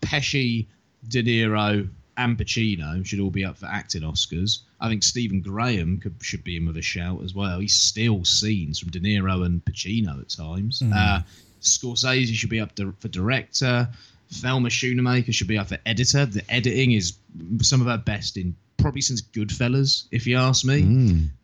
Pesci, 0.00 0.66
De 1.08 1.22
Niro, 1.22 1.88
and 2.16 2.38
Pacino 2.38 3.04
should 3.04 3.20
all 3.20 3.30
be 3.30 3.44
up 3.44 3.58
for 3.58 3.66
acting 3.66 4.02
Oscars. 4.02 4.60
I 4.80 4.88
think 4.88 5.02
Stephen 5.02 5.40
Graham 5.40 5.98
could, 5.98 6.14
should 6.20 6.44
be 6.44 6.56
in 6.56 6.66
with 6.66 6.76
a 6.76 6.82
shout 6.82 7.22
as 7.24 7.34
well. 7.34 7.58
He 7.60 7.68
steals 7.68 8.28
scenes 8.40 8.78
from 8.78 8.90
De 8.90 9.00
Niro 9.00 9.44
and 9.46 9.64
Pacino 9.64 10.20
at 10.20 10.28
times. 10.28 10.82
Uh, 10.94 11.22
Scorsese 11.62 12.32
should 12.34 12.50
be 12.50 12.60
up 12.60 12.74
to, 12.76 12.94
for 13.00 13.08
director. 13.08 13.88
Thelma 14.30 14.68
Schoonmaker 14.68 15.32
should 15.32 15.46
be 15.46 15.56
up 15.58 15.68
for 15.68 15.78
editor. 15.86 16.26
The 16.26 16.42
editing 16.52 16.92
is 16.92 17.14
some 17.62 17.80
of 17.80 17.86
her 17.86 17.98
best 17.98 18.36
in 18.36 18.54
probably 18.84 19.00
since 19.00 19.22
Goodfellas, 19.22 20.04
if 20.12 20.26
you 20.26 20.36
ask 20.36 20.62
me. 20.64 20.82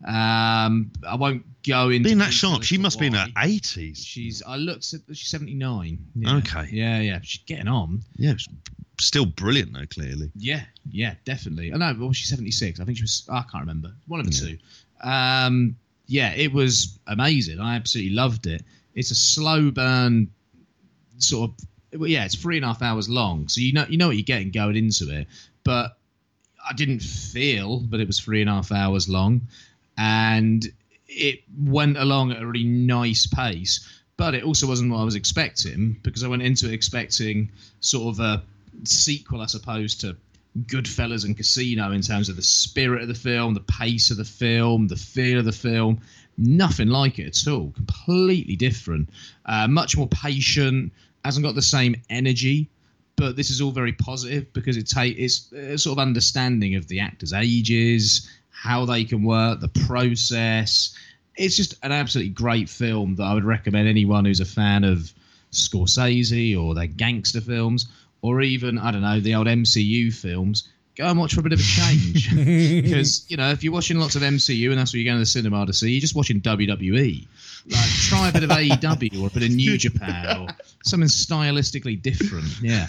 Um, 0.07 0.93
I 1.09 1.17
won't 1.17 1.43
go 1.67 1.89
into 1.89 2.05
being 2.09 2.19
that 2.19 2.33
sharp, 2.35 2.63
she 2.63 2.77
must 2.77 3.01
be 3.01 3.07
in 3.07 3.15
her 3.15 3.27
eighties. 3.39 4.05
She's. 4.05 4.43
I 4.47 4.57
looked 4.57 4.93
at. 4.93 5.01
She's 5.17 5.29
seventy 5.29 5.55
nine. 5.55 5.99
Yeah. 6.15 6.37
Okay. 6.37 6.67
Yeah, 6.71 7.01
yeah. 7.01 7.19
She's 7.23 7.43
getting 7.47 7.67
on. 7.67 8.03
Yeah, 8.17 8.35
still 9.01 9.25
brilliant 9.25 9.73
though. 9.73 9.87
Clearly, 9.87 10.31
Yeah, 10.37 10.63
yeah, 10.91 11.15
definitely. 11.25 11.73
I 11.73 11.79
know. 11.79 11.97
Well, 11.99 12.13
she's 12.13 12.29
seventy 12.29 12.51
six. 12.51 12.79
I 12.79 12.85
think 12.85 12.99
she 12.99 13.05
was. 13.05 13.27
I 13.31 13.41
can't 13.51 13.63
remember. 13.63 13.93
One 14.07 14.21
of 14.21 14.27
the 14.27 14.33
two. 14.33 14.59
Um, 15.03 15.77
yeah, 16.07 16.35
it 16.35 16.53
was 16.53 16.99
amazing. 17.07 17.59
I 17.59 17.75
absolutely 17.75 18.13
loved 18.13 18.47
it. 18.47 18.63
It's 18.95 19.13
a 19.13 19.15
slow 19.15 19.71
burn, 19.71 20.29
sort 21.17 21.53
of. 21.93 22.01
well, 22.01 22.11
Yeah, 22.11 22.27
it's 22.27 22.35
three 22.35 22.57
and 22.57 22.65
a 22.67 22.69
half 22.69 22.83
hours 22.83 23.09
long, 23.09 23.49
so 23.49 23.63
you 23.63 23.73
know 23.73 23.87
you 23.89 23.97
know 23.97 24.09
what 24.09 24.17
you're 24.17 24.25
getting 24.25 24.51
going 24.51 24.77
into 24.77 25.09
it. 25.11 25.27
But 25.65 25.97
I 26.69 26.75
didn't 26.75 27.01
feel 27.01 27.81
but 27.81 28.01
it 28.01 28.07
was 28.07 28.21
three 28.21 28.41
and 28.41 28.51
a 28.51 28.55
half 28.55 28.73
hours 28.73 29.09
long, 29.09 29.43
and 29.97 30.67
it 31.09 31.41
went 31.59 31.97
along 31.97 32.33
at 32.33 32.43
a 32.43 32.47
really 32.47 32.65
nice 32.65 33.27
pace, 33.27 33.87
but 34.17 34.35
it 34.35 34.45
also 34.45 34.67
wasn't 34.67 34.93
what 34.93 34.99
I 34.99 35.05
was 35.05 35.15
expecting 35.15 35.99
because 36.03 36.23
I 36.23 36.29
went 36.29 36.43
into 36.43 36.67
it 36.67 36.75
expecting 36.75 37.51
sort 37.81 38.15
of 38.15 38.21
a 38.21 38.43
sequel, 38.85 39.41
I 39.41 39.47
suppose, 39.47 39.95
to 39.97 40.17
Goodfellas 40.67 41.25
and 41.25 41.37
Casino 41.37 41.93
in 41.93 42.03
terms 42.03 42.29
of 42.29 42.37
the 42.37 42.43
spirit 42.43 43.03
of 43.03 43.09
the 43.09 43.15
film, 43.15 43.55
the 43.55 43.61
pace 43.61 44.11
of 44.11 44.17
the 44.17 44.25
film, 44.25 44.89
the 44.89 44.97
feel 44.97 45.39
of 45.39 45.45
the 45.45 45.53
film. 45.53 46.01
Nothing 46.37 46.89
like 46.89 47.19
it 47.19 47.27
at 47.27 47.53
all. 47.53 47.71
Completely 47.73 48.57
different. 48.57 49.11
Uh, 49.47 49.69
much 49.69 49.97
more 49.97 50.09
patient. 50.09 50.93
Hasn't 51.25 51.45
got 51.45 51.55
the 51.55 51.63
same 51.63 51.97
energy. 52.09 52.69
But 53.21 53.37
this 53.37 53.51
is 53.51 53.61
all 53.61 53.71
very 53.71 53.93
positive 53.93 54.51
because 54.55 54.79
it 54.79 54.89
ta- 54.89 55.03
it's 55.05 55.53
a 55.53 55.77
sort 55.77 55.99
of 55.99 56.03
understanding 56.03 56.75
of 56.75 56.89
the 56.89 57.01
actors' 57.01 57.35
ages, 57.35 58.27
how 58.49 58.87
they 58.87 59.05
can 59.05 59.23
work, 59.23 59.61
the 59.61 59.69
process. 59.69 60.95
It's 61.37 61.55
just 61.55 61.75
an 61.83 61.93
absolutely 61.93 62.33
great 62.33 62.67
film 62.67 63.17
that 63.17 63.25
I 63.25 63.35
would 63.35 63.45
recommend 63.45 63.89
anyone 63.89 64.25
who's 64.25 64.41
a 64.41 64.47
fan 64.47 64.85
of 64.85 65.13
Scorsese 65.53 66.59
or 66.59 66.75
their 66.75 66.87
gangster 66.87 67.43
films 67.43 67.89
or 68.23 68.41
even 68.41 68.79
I 68.79 68.91
don't 68.91 69.03
know 69.03 69.21
the 69.21 69.35
old 69.35 69.47
MCU 69.47 70.15
films, 70.15 70.69
go 71.01 71.07
and 71.09 71.19
watch 71.19 71.35
for 71.35 71.41
a 71.41 71.43
bit 71.43 71.53
of 71.53 71.61
a 71.61 71.63
change. 71.63 72.35
because 72.85 73.29
you 73.31 73.37
know 73.37 73.51
if 73.51 73.65
you're 73.65 73.73
watching 73.73 73.99
lots 73.99 74.17
of 74.17 74.23
MCU 74.23 74.71
and 74.71 74.79
that's 74.79 74.93
what 74.93 74.99
you're 74.99 75.05
going 75.05 75.17
to 75.17 75.21
the 75.21 75.27
cinema 75.27 75.67
to 75.67 75.73
see, 75.73 75.91
you're 75.91 76.01
just 76.01 76.15
watching 76.15 76.41
WWE. 76.41 77.27
Like 77.67 77.91
try 78.09 78.29
a 78.29 78.33
bit 78.33 78.43
of 78.43 78.51
AEW 78.51 79.23
or 79.23 79.27
a 79.27 79.31
bit 79.31 79.43
of 79.43 79.51
New 79.51 79.77
Japan 79.77 80.39
or 80.39 80.49
something 80.85 81.09
stylistically 81.09 82.01
different. 82.01 82.61
Yeah, 82.63 82.87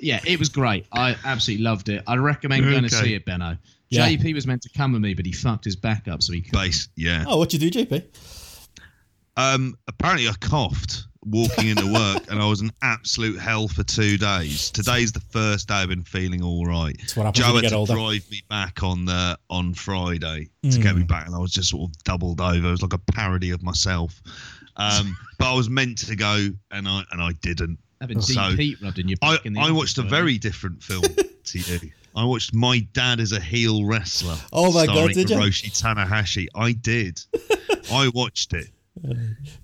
yeah, 0.00 0.20
it 0.26 0.38
was 0.38 0.48
great. 0.48 0.86
I 0.92 1.16
absolutely 1.24 1.64
loved 1.64 1.88
it. 1.88 2.02
I 2.06 2.16
recommend 2.16 2.64
going 2.64 2.82
to 2.82 2.90
see 2.90 3.14
it, 3.14 3.24
Benno. 3.24 3.56
Yeah. 3.90 4.08
JP 4.08 4.34
was 4.34 4.46
meant 4.46 4.62
to 4.62 4.68
come 4.70 4.92
with 4.92 5.00
me, 5.00 5.14
but 5.14 5.24
he 5.24 5.32
fucked 5.32 5.64
his 5.64 5.76
back 5.76 6.08
up, 6.08 6.22
so 6.22 6.34
he 6.34 6.42
couldn't. 6.42 6.60
Base, 6.60 6.88
yeah. 6.94 7.24
Oh, 7.26 7.38
what 7.38 7.52
you 7.54 7.58
do, 7.58 7.70
JP? 7.70 8.04
Um, 9.36 9.78
apparently, 9.86 10.28
I 10.28 10.34
coughed 10.40 11.04
walking 11.30 11.68
into 11.68 11.92
work, 11.92 12.24
and 12.30 12.40
I 12.40 12.46
was 12.46 12.60
an 12.60 12.70
absolute 12.82 13.38
hell 13.38 13.68
for 13.68 13.82
two 13.84 14.16
days. 14.18 14.70
Today's 14.70 15.12
the 15.12 15.20
first 15.20 15.68
day 15.68 15.74
I've 15.74 15.88
been 15.88 16.04
feeling 16.04 16.42
all 16.42 16.66
right. 16.66 16.94
It's 16.98 17.16
what 17.16 17.26
happens 17.26 17.46
Joe 17.46 17.54
had 17.56 17.68
to 17.70 17.74
older. 17.76 17.94
drive 17.94 18.30
me 18.30 18.42
back 18.48 18.82
on 18.82 19.04
the 19.04 19.38
on 19.50 19.74
Friday 19.74 20.48
to 20.70 20.78
get 20.80 20.96
me 20.96 21.02
back, 21.04 21.26
and 21.26 21.34
I 21.34 21.38
was 21.38 21.52
just 21.52 21.70
sort 21.70 21.90
of 21.90 22.04
doubled 22.04 22.40
over. 22.40 22.68
It 22.68 22.70
was 22.70 22.82
like 22.82 22.92
a 22.94 22.98
parody 23.12 23.50
of 23.50 23.62
myself. 23.62 24.20
Um, 24.76 25.16
but 25.38 25.52
I 25.52 25.56
was 25.56 25.68
meant 25.68 25.98
to 26.06 26.16
go, 26.16 26.48
and 26.70 26.88
I 26.88 27.02
and 27.12 27.20
I 27.22 27.32
didn't. 27.42 27.78
Having 28.00 28.20
So, 28.20 28.50
deep 28.50 28.58
heat 28.60 28.78
rubbed 28.82 28.98
in 29.00 29.08
your 29.08 29.18
I, 29.22 29.36
back. 29.36 29.46
in 29.46 29.54
the 29.54 29.60
I 29.60 29.70
watched 29.72 29.98
a 29.98 30.02
very 30.02 30.38
different 30.38 30.82
film 30.82 31.02
to 31.44 31.58
you. 31.58 31.90
I 32.14 32.24
watched 32.24 32.54
My 32.54 32.80
Dad 32.92 33.18
is 33.20 33.32
a 33.32 33.40
Heel 33.40 33.84
Wrestler. 33.84 34.36
Oh 34.52 34.72
my 34.72 34.86
God, 34.86 34.94
starring 34.94 35.14
did 35.14 35.30
you? 35.30 35.36
Hiroshi 35.36 35.70
Tanahashi. 35.82 36.46
I 36.54 36.72
did. 36.72 37.20
I 37.92 38.08
watched 38.14 38.54
it. 38.54 38.68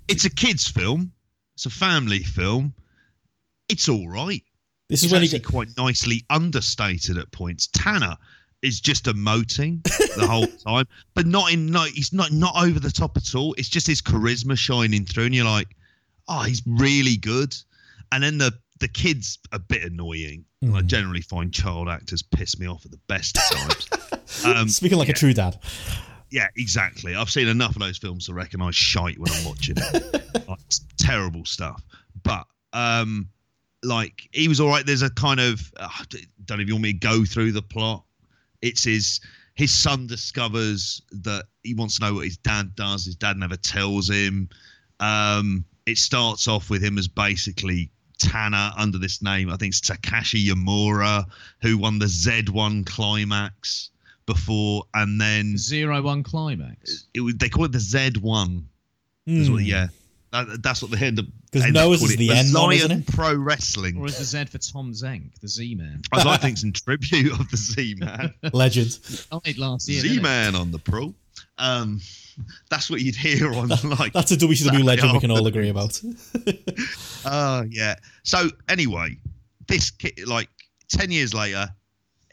It's 0.09 0.25
a 0.25 0.31
kids' 0.31 0.69
film. 0.69 1.13
It's 1.55 1.67
a 1.67 1.71
family 1.71 2.21
film. 2.21 2.75
It's 3.69 3.89
all 3.89 4.09
right. 4.09 4.43
This 4.89 5.01
is 5.01 5.05
It's 5.05 5.13
when 5.13 5.23
he 5.23 5.27
actually 5.29 5.39
get, 5.41 5.47
quite 5.49 5.69
nicely 5.77 6.25
understated 6.31 7.17
at 7.19 7.31
points. 7.33 7.69
Tanner 7.69 8.17
is 8.63 8.81
just 8.81 9.05
emoting 9.07 9.83
the 10.17 10.27
whole 10.27 10.47
time, 10.47 10.87
but 11.15 11.27
not 11.27 11.53
in 11.53 11.67
no. 11.67 11.85
He's 11.85 12.13
not 12.13 12.33
not 12.33 12.55
over 12.57 12.79
the 12.81 12.91
top 12.91 13.17
at 13.17 13.35
all. 13.35 13.55
It's 13.55 13.69
just 13.69 13.87
his 13.87 14.03
charisma 14.03 14.57
shining 14.59 15.05
through, 15.07 15.25
and 15.27 15.35
you're 15.35 15.45
like, 15.45 15.69
oh, 16.29 16.43
he's 16.43 16.63
really 16.67 17.17
good. 17.17 17.57
And 18.13 18.23
then 18.23 18.39
the 18.39 18.53
the 18.81 18.89
kid's 18.89 19.39
a 19.53 19.59
bit 19.59 19.85
annoying. 19.85 20.45
I 20.63 20.67
Mm. 20.67 20.87
generally 20.87 21.21
find 21.21 21.53
child 21.53 21.89
actors 21.89 22.23
piss 22.23 22.59
me 22.59 22.67
off 22.67 22.85
at 22.85 22.91
the 22.91 23.01
best 23.07 23.37
of 23.37 23.43
times. 23.59 24.45
um, 24.45 24.69
speaking 24.69 24.99
like 24.99 25.09
a 25.11 25.13
true 25.13 25.33
dad. 25.35 25.59
Yeah, 26.31 26.49
exactly. 26.57 27.15
I've 27.15 27.31
seen 27.31 27.49
enough 27.49 27.77
of 27.77 27.81
those 27.81 27.99
films 27.99 28.27
to 28.27 28.35
recognise 28.35 28.75
shite 28.75 29.19
when 29.19 29.33
I'm 29.33 29.45
watching 29.45 29.77
it. 29.79 30.49
like, 30.49 30.59
it's 30.67 30.81
terrible 30.99 31.45
stuff. 31.45 31.83
But 32.23 32.47
um, 32.73 33.29
like 33.83 34.29
he 34.33 34.49
was 34.49 34.61
all 34.61 34.69
right. 34.69 34.85
There's 34.85 35.03
a 35.03 35.11
kind 35.11 35.41
of 35.41 35.73
uh, 35.79 35.89
don't 36.45 36.59
know 36.59 36.63
if 36.63 36.69
you 36.69 36.75
want 36.75 36.83
me 36.83 36.93
to 36.93 36.99
go 36.99 37.25
through 37.25 37.53
the 37.53 37.63
plot. 37.63 38.05
It's 38.63 38.85
his 38.85 39.21
his 39.55 39.73
son 39.73 40.07
discovers 40.07 41.03
that 41.13 41.45
he 41.63 41.75
wants 41.75 41.99
to 41.99 42.07
know 42.07 42.15
what 42.15 42.25
his 42.25 42.37
dad 42.37 42.75
does. 42.75 43.05
His 43.05 43.17
dad 43.17 43.37
never 43.37 43.57
tells 43.57 44.11
him. 44.11 44.49
Um, 45.01 45.65
it 45.87 45.99
starts 45.99 46.49
off 46.49 46.71
with 46.71 46.83
him 46.83 46.99
as 46.99 47.09
basically 47.09 47.91
Tanner 48.19 48.73
under 48.77 48.99
this 48.99 49.23
name. 49.23 49.51
I 49.51 49.57
think 49.57 49.73
it's 49.73 49.81
Takashi 49.81 50.47
Yamura 50.47 51.25
who 51.61 51.79
won 51.79 51.99
the 51.99 52.07
Z1 52.07 52.87
climax 52.87 53.91
before, 54.27 54.85
and 54.95 55.21
then 55.21 55.57
Zero 55.59 56.01
one 56.03 56.23
climax. 56.23 57.07
it 57.15 57.21
was, 57.21 57.35
they 57.37 57.49
call 57.49 57.65
it 57.65 57.73
the 57.73 57.79
Z1. 57.79 58.63
Is 59.27 59.51
what- 59.51 59.63
yeah, 59.65 59.89
that, 60.33 60.63
that's 60.63 60.83
what 60.83 60.91
they 60.91 61.07
end 61.07 61.19
up. 61.19 61.27
'Cause 61.53 61.63
end 61.63 61.77
up 61.77 61.85
Noah's 61.85 62.01
calling 62.01 62.13
is 62.13 62.19
the 62.19 62.29
it. 62.31 62.37
N 62.49 62.53
one, 62.53 62.73
isn't 62.73 62.89
Lion 62.91 63.01
it? 63.03 63.07
Pro 63.07 63.35
Wrestling. 63.35 63.97
Or 63.99 64.07
is 64.07 64.19
the 64.19 64.25
Z 64.25 64.47
for 64.47 64.59
Tom 64.59 64.93
Zenk, 64.93 65.39
the 65.41 65.47
Z 65.49 65.75
Man? 65.77 66.03
I'd 66.13 66.27
like 66.27 66.41
to 66.41 66.47
think 66.47 66.55
it's 66.55 66.65
in 66.65 66.73
tribute 66.73 67.33
of 67.39 67.49
the 67.51 67.57
Z 67.57 67.95
Man. 67.99 68.35
Legend. 68.53 68.99
Died 69.45 69.57
last 69.59 69.89
year. 69.89 70.01
Z? 70.01 70.21
Man 70.21 70.55
on 70.57 70.73
the 70.73 70.79
pro. 70.81 71.15
Um, 71.59 72.01
that's 72.69 72.91
what 72.91 73.01
you'd 73.01 73.15
hear 73.15 73.55
on 73.55 73.69
like. 73.69 74.13
That's 74.13 74.33
a 74.33 74.37
WCW 74.37 74.57
Saturday 74.57 74.83
legend 74.83 75.13
we 75.13 75.21
can 75.21 75.31
all 75.31 75.47
agree 75.47 75.69
about. 75.69 76.01
Oh 77.27 77.65
yeah. 77.71 77.95
So 78.23 78.49
anyway, 78.69 79.17
this 79.69 79.91
kid, 79.91 80.27
like 80.27 80.49
ten 80.89 81.11
years 81.11 81.33
later, 81.35 81.69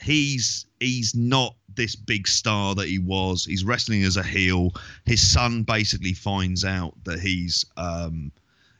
he's 0.01 0.65
he's 0.79 1.15
not 1.15 1.55
this 1.75 1.95
big 1.95 2.27
star 2.27 2.75
that 2.75 2.87
he 2.87 2.99
was. 2.99 3.45
He's 3.45 3.63
wrestling 3.63 4.03
as 4.03 4.17
a 4.17 4.23
heel. 4.23 4.73
His 5.05 5.25
son 5.25 5.63
basically 5.63 6.13
finds 6.13 6.65
out 6.65 6.93
that 7.03 7.19
he's 7.19 7.65
um 7.77 8.31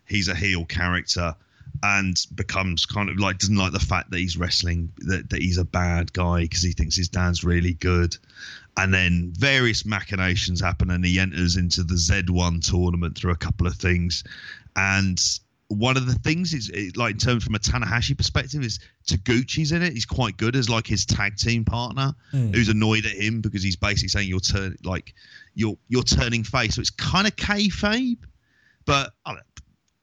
he's 0.08 0.28
a 0.28 0.36
heel 0.36 0.66
character 0.66 1.36
and 1.84 2.26
becomes 2.36 2.86
kind 2.86 3.10
of 3.10 3.18
like 3.18 3.40
doesn't 3.40 3.56
like 3.56 3.72
the 3.72 3.80
fact 3.80 4.12
that 4.12 4.20
he's 4.20 4.38
wrestling 4.38 4.92
that, 4.98 5.30
that 5.30 5.42
he's 5.42 5.58
a 5.58 5.66
bad 5.66 6.12
guy 6.14 6.42
because 6.42 6.62
he 6.62 6.72
thinks 6.72 6.96
his 6.96 7.10
dad's 7.10 7.44
really 7.44 7.74
good 7.74 8.18
and 8.78 8.94
then 8.94 9.32
various 9.38 9.86
machinations 9.86 10.62
happen 10.62 10.92
and 10.92 11.06
he 11.06 11.20
enters 11.20 11.56
into 11.56 11.84
the 11.84 11.96
z1 11.96 12.70
tournament 12.70 13.18
through 13.18 13.32
a 13.32 13.38
couple 13.38 13.66
of 13.66 13.76
things 13.76 14.24
and 14.76 15.40
one 15.72 15.98
of 15.98 16.06
the 16.06 16.14
things 16.16 16.54
is 16.54 16.70
it, 16.74 16.98
like 16.98 17.12
in 17.14 17.18
terms 17.18 17.44
from 17.44 17.56
a 17.56 17.60
Tanahashi 17.60 18.18
perspective 18.18 18.64
is 18.64 18.80
Taguchi's 19.08 19.72
in 19.72 19.82
it. 19.82 19.94
He's 19.94 20.06
quite 20.06 20.38
good 20.38 20.56
as 20.56 20.70
like 20.70 20.86
his 20.88 21.06
tag 21.06 21.38
team 21.38 21.64
partner, 21.66 22.14
Hmm. 22.32 22.52
who's 22.54 22.70
annoyed 22.70 23.06
at 23.06 23.14
him 23.14 23.42
because 23.42 23.64
he's 23.64 23.76
basically 23.76 24.10
saying 24.10 24.28
you're 24.30 24.40
turn 24.40 24.76
like 24.84 25.14
you're 25.56 25.78
you're 25.88 26.04
turning 26.04 26.44
face. 26.44 26.76
So 26.76 26.82
it's 26.82 26.90
kind 26.90 27.26
of 27.28 27.36
kayfabe, 27.36 28.18
but 28.86 29.14
I 29.26 29.34
don't, 29.34 29.44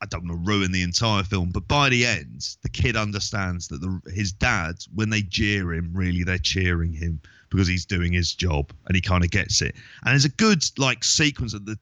I 0.01 0.05
don't 0.05 0.27
want 0.27 0.45
to 0.45 0.49
ruin 0.51 0.71
the 0.71 0.81
entire 0.81 1.23
film. 1.23 1.49
But 1.51 1.67
by 1.67 1.89
the 1.89 2.05
end, 2.05 2.47
the 2.63 2.69
kid 2.69 2.95
understands 2.95 3.67
that 3.67 3.81
the 3.81 4.01
his 4.11 4.31
dad, 4.31 4.75
when 4.93 5.09
they 5.09 5.21
jeer 5.21 5.73
him, 5.73 5.91
really 5.93 6.23
they're 6.23 6.37
cheering 6.37 6.93
him 6.93 7.21
because 7.49 7.67
he's 7.67 7.85
doing 7.85 8.13
his 8.13 8.33
job, 8.33 8.71
and 8.87 8.95
he 8.95 9.01
kind 9.01 9.23
of 9.23 9.31
gets 9.31 9.61
it. 9.61 9.75
And 10.03 10.11
there's 10.13 10.25
a 10.25 10.29
good 10.29 10.63
like 10.77 11.03
sequence 11.03 11.53
of 11.53 11.65
the 11.65 11.77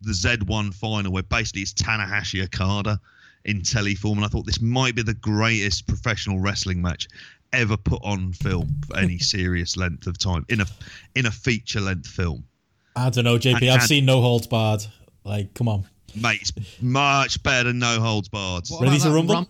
the 0.00 0.12
Z1 0.12 0.74
final 0.74 1.12
where 1.12 1.22
basically 1.22 1.62
it's 1.62 1.72
Tanahashi 1.72 2.44
Okada 2.44 3.00
in 3.44 3.60
teleform, 3.60 4.16
and 4.16 4.24
I 4.24 4.28
thought 4.28 4.46
this 4.46 4.60
might 4.60 4.94
be 4.94 5.02
the 5.02 5.14
greatest 5.14 5.86
professional 5.86 6.38
wrestling 6.38 6.80
match 6.82 7.08
ever 7.52 7.76
put 7.76 8.00
on 8.02 8.32
film 8.32 8.68
for 8.86 8.96
any 8.96 9.18
serious 9.34 9.76
length 9.76 10.06
of 10.06 10.18
time 10.18 10.44
in 10.48 10.60
a 10.60 10.66
in 11.14 11.26
a 11.26 11.30
feature 11.30 11.80
length 11.80 12.08
film. 12.08 12.44
I 12.96 13.10
don't 13.10 13.24
know, 13.24 13.36
JP. 13.38 13.56
And- 13.56 13.64
I've 13.70 13.80
and- 13.80 13.82
seen 13.82 14.04
No 14.06 14.20
Holds 14.20 14.46
Barred. 14.46 14.84
Like, 15.24 15.52
come 15.54 15.68
on. 15.68 15.84
Mate, 16.16 16.40
it's 16.42 16.52
much 16.82 17.42
better 17.42 17.64
than 17.68 17.78
No 17.80 17.98
Holds 18.00 18.28
Barred. 18.28 18.64
What 18.68 18.82
Ready 18.82 18.98
to 18.98 19.08
that 19.08 19.14
rumble? 19.14 19.48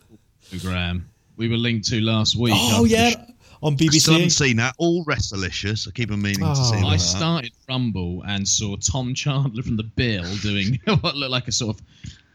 program 0.51 1.09
we 1.37 1.49
were 1.49 1.57
linked 1.57 1.89
to 1.89 2.01
last 2.01 2.37
week. 2.37 2.55
Oh 2.57 2.71
after 2.77 2.83
the 2.85 2.89
yeah, 2.89 3.11
show? 3.11 3.19
on 3.63 3.77
BBC. 3.77 3.95
I 3.95 3.99
still 3.99 4.15
haven't 4.15 4.31
seen 4.31 4.57
that. 4.59 4.75
All 4.79 5.05
Wrestlicious. 5.05 5.89
I 5.89 5.91
keep 5.91 6.11
on 6.13 6.23
meaning 6.23 6.41
to 6.41 6.55
see 6.57 6.77
Oh. 6.83 6.87
I 6.89 6.93
that. 6.93 6.99
started 7.01 7.53
Rumble 7.69 8.23
and 8.27 8.47
saw 8.49 8.77
Tom 8.77 9.15
Chandler 9.15 9.63
from 9.63 9.77
The 9.77 9.83
Bill 9.83 10.25
doing 10.37 10.79
what 11.01 11.17
looked 11.17 11.31
like 11.33 11.49
a 11.49 11.53
sort 11.53 11.77
of 11.77 11.83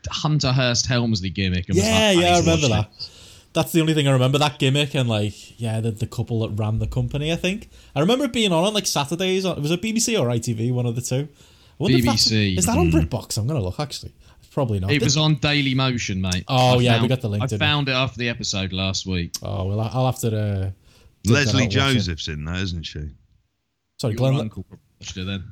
Hunter 0.07 0.51
Hearst 0.51 0.85
Helmsley 0.85 1.29
gimmick. 1.29 1.69
And 1.69 1.77
Yeah, 1.77 1.83
like, 1.83 2.17
yeah, 2.17 2.29
I 2.29 2.33
need 2.33 2.39
remember 2.39 2.69
watch 2.69 2.89
that. 2.89 3.09
That's 3.51 3.71
the 3.71 3.81
only 3.81 3.93
thing 3.93 4.07
I 4.07 4.11
remember. 4.11 4.37
That 4.37 4.59
gimmick 4.59 4.93
and 4.95 5.09
like, 5.09 5.59
yeah, 5.59 5.79
the, 5.79 5.91
the 5.91 6.05
couple 6.07 6.41
that 6.41 6.49
ran 6.49 6.79
the 6.79 6.87
company. 6.87 7.31
I 7.31 7.35
think 7.35 7.69
I 7.95 7.99
remember 7.99 8.25
it 8.25 8.33
being 8.33 8.51
on 8.51 8.63
on 8.63 8.73
like 8.73 8.85
Saturdays. 8.85 9.45
On, 9.45 9.61
was 9.61 9.71
it 9.71 9.81
BBC 9.81 10.19
or 10.19 10.27
ITV? 10.27 10.71
One 10.71 10.85
of 10.85 10.95
the 10.95 11.01
two. 11.01 11.27
I 11.79 11.83
wonder 11.83 11.97
if 11.97 12.05
that's- 12.05 12.27
BBC, 12.27 12.57
Is 12.57 12.65
that 12.65 12.77
on 12.77 12.91
mm. 12.91 13.09
BritBox? 13.09 13.37
I'm 13.37 13.47
gonna 13.47 13.61
look 13.61 13.79
actually. 13.79 14.13
Probably 14.51 14.79
not. 14.79 14.91
It 14.91 15.01
was 15.03 15.15
on 15.15 15.35
Daily 15.35 15.73
Motion, 15.75 16.19
mate. 16.21 16.43
Oh, 16.47 16.79
I 16.79 16.81
yeah, 16.81 17.01
we 17.01 17.07
got 17.07 17.21
the 17.21 17.29
link, 17.29 17.43
I 17.43 17.47
didn't 17.47 17.59
found 17.59 17.87
it 17.87 17.93
after 17.93 18.17
the 18.17 18.29
episode 18.29 18.73
last 18.73 19.05
week. 19.05 19.33
Oh 19.41 19.65
well, 19.65 19.79
I- 19.79 19.89
I'll 19.93 20.05
have 20.05 20.19
to. 20.19 20.37
Uh, 20.37 20.71
Lesley 21.25 21.63
out, 21.63 21.65
watch 21.67 21.75
it. 21.75 21.79
Joseph's 21.79 22.27
in 22.27 22.45
there, 22.45 22.55
isn't 22.55 22.83
she? 22.83 23.09
Sorry, 23.97 24.13
Your 24.13 24.17
Glenn. 24.17 24.39
uncle 24.39 24.65
watched 24.69 25.17
it 25.17 25.25
then. 25.25 25.43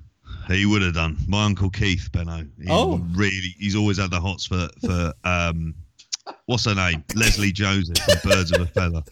He 0.49 0.65
would 0.65 0.81
have 0.81 0.93
done. 0.93 1.17
My 1.27 1.45
uncle 1.45 1.69
Keith 1.69 2.09
Benno. 2.11 2.45
He 2.61 2.67
Oh. 2.69 2.97
really. 3.13 3.55
He's 3.59 3.75
always 3.75 3.97
had 3.97 4.11
the 4.11 4.19
hots 4.19 4.45
for 4.45 4.67
for 4.85 5.13
um, 5.23 5.75
what's 6.45 6.65
her 6.65 6.75
name? 6.75 7.03
Lesley 7.15 7.51
Joseph 7.51 7.97
from 7.97 8.31
Birds 8.31 8.51
of 8.51 8.61
a 8.61 8.67
Feather. 8.67 9.03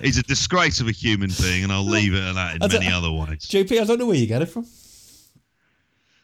He's 0.00 0.18
a 0.18 0.22
disgrace 0.22 0.80
of 0.80 0.88
a 0.88 0.92
human 0.92 1.30
being, 1.40 1.64
and 1.64 1.72
I'll 1.72 1.82
leave 1.84 2.12
it 2.14 2.22
at 2.22 2.34
that 2.34 2.54
in 2.62 2.68
many 2.80 2.92
other 2.92 3.10
ways. 3.10 3.46
JP, 3.48 3.80
I 3.80 3.84
don't 3.84 3.98
know 3.98 4.06
where 4.06 4.16
you 4.16 4.26
get 4.26 4.42
it 4.42 4.46
from. 4.46 4.66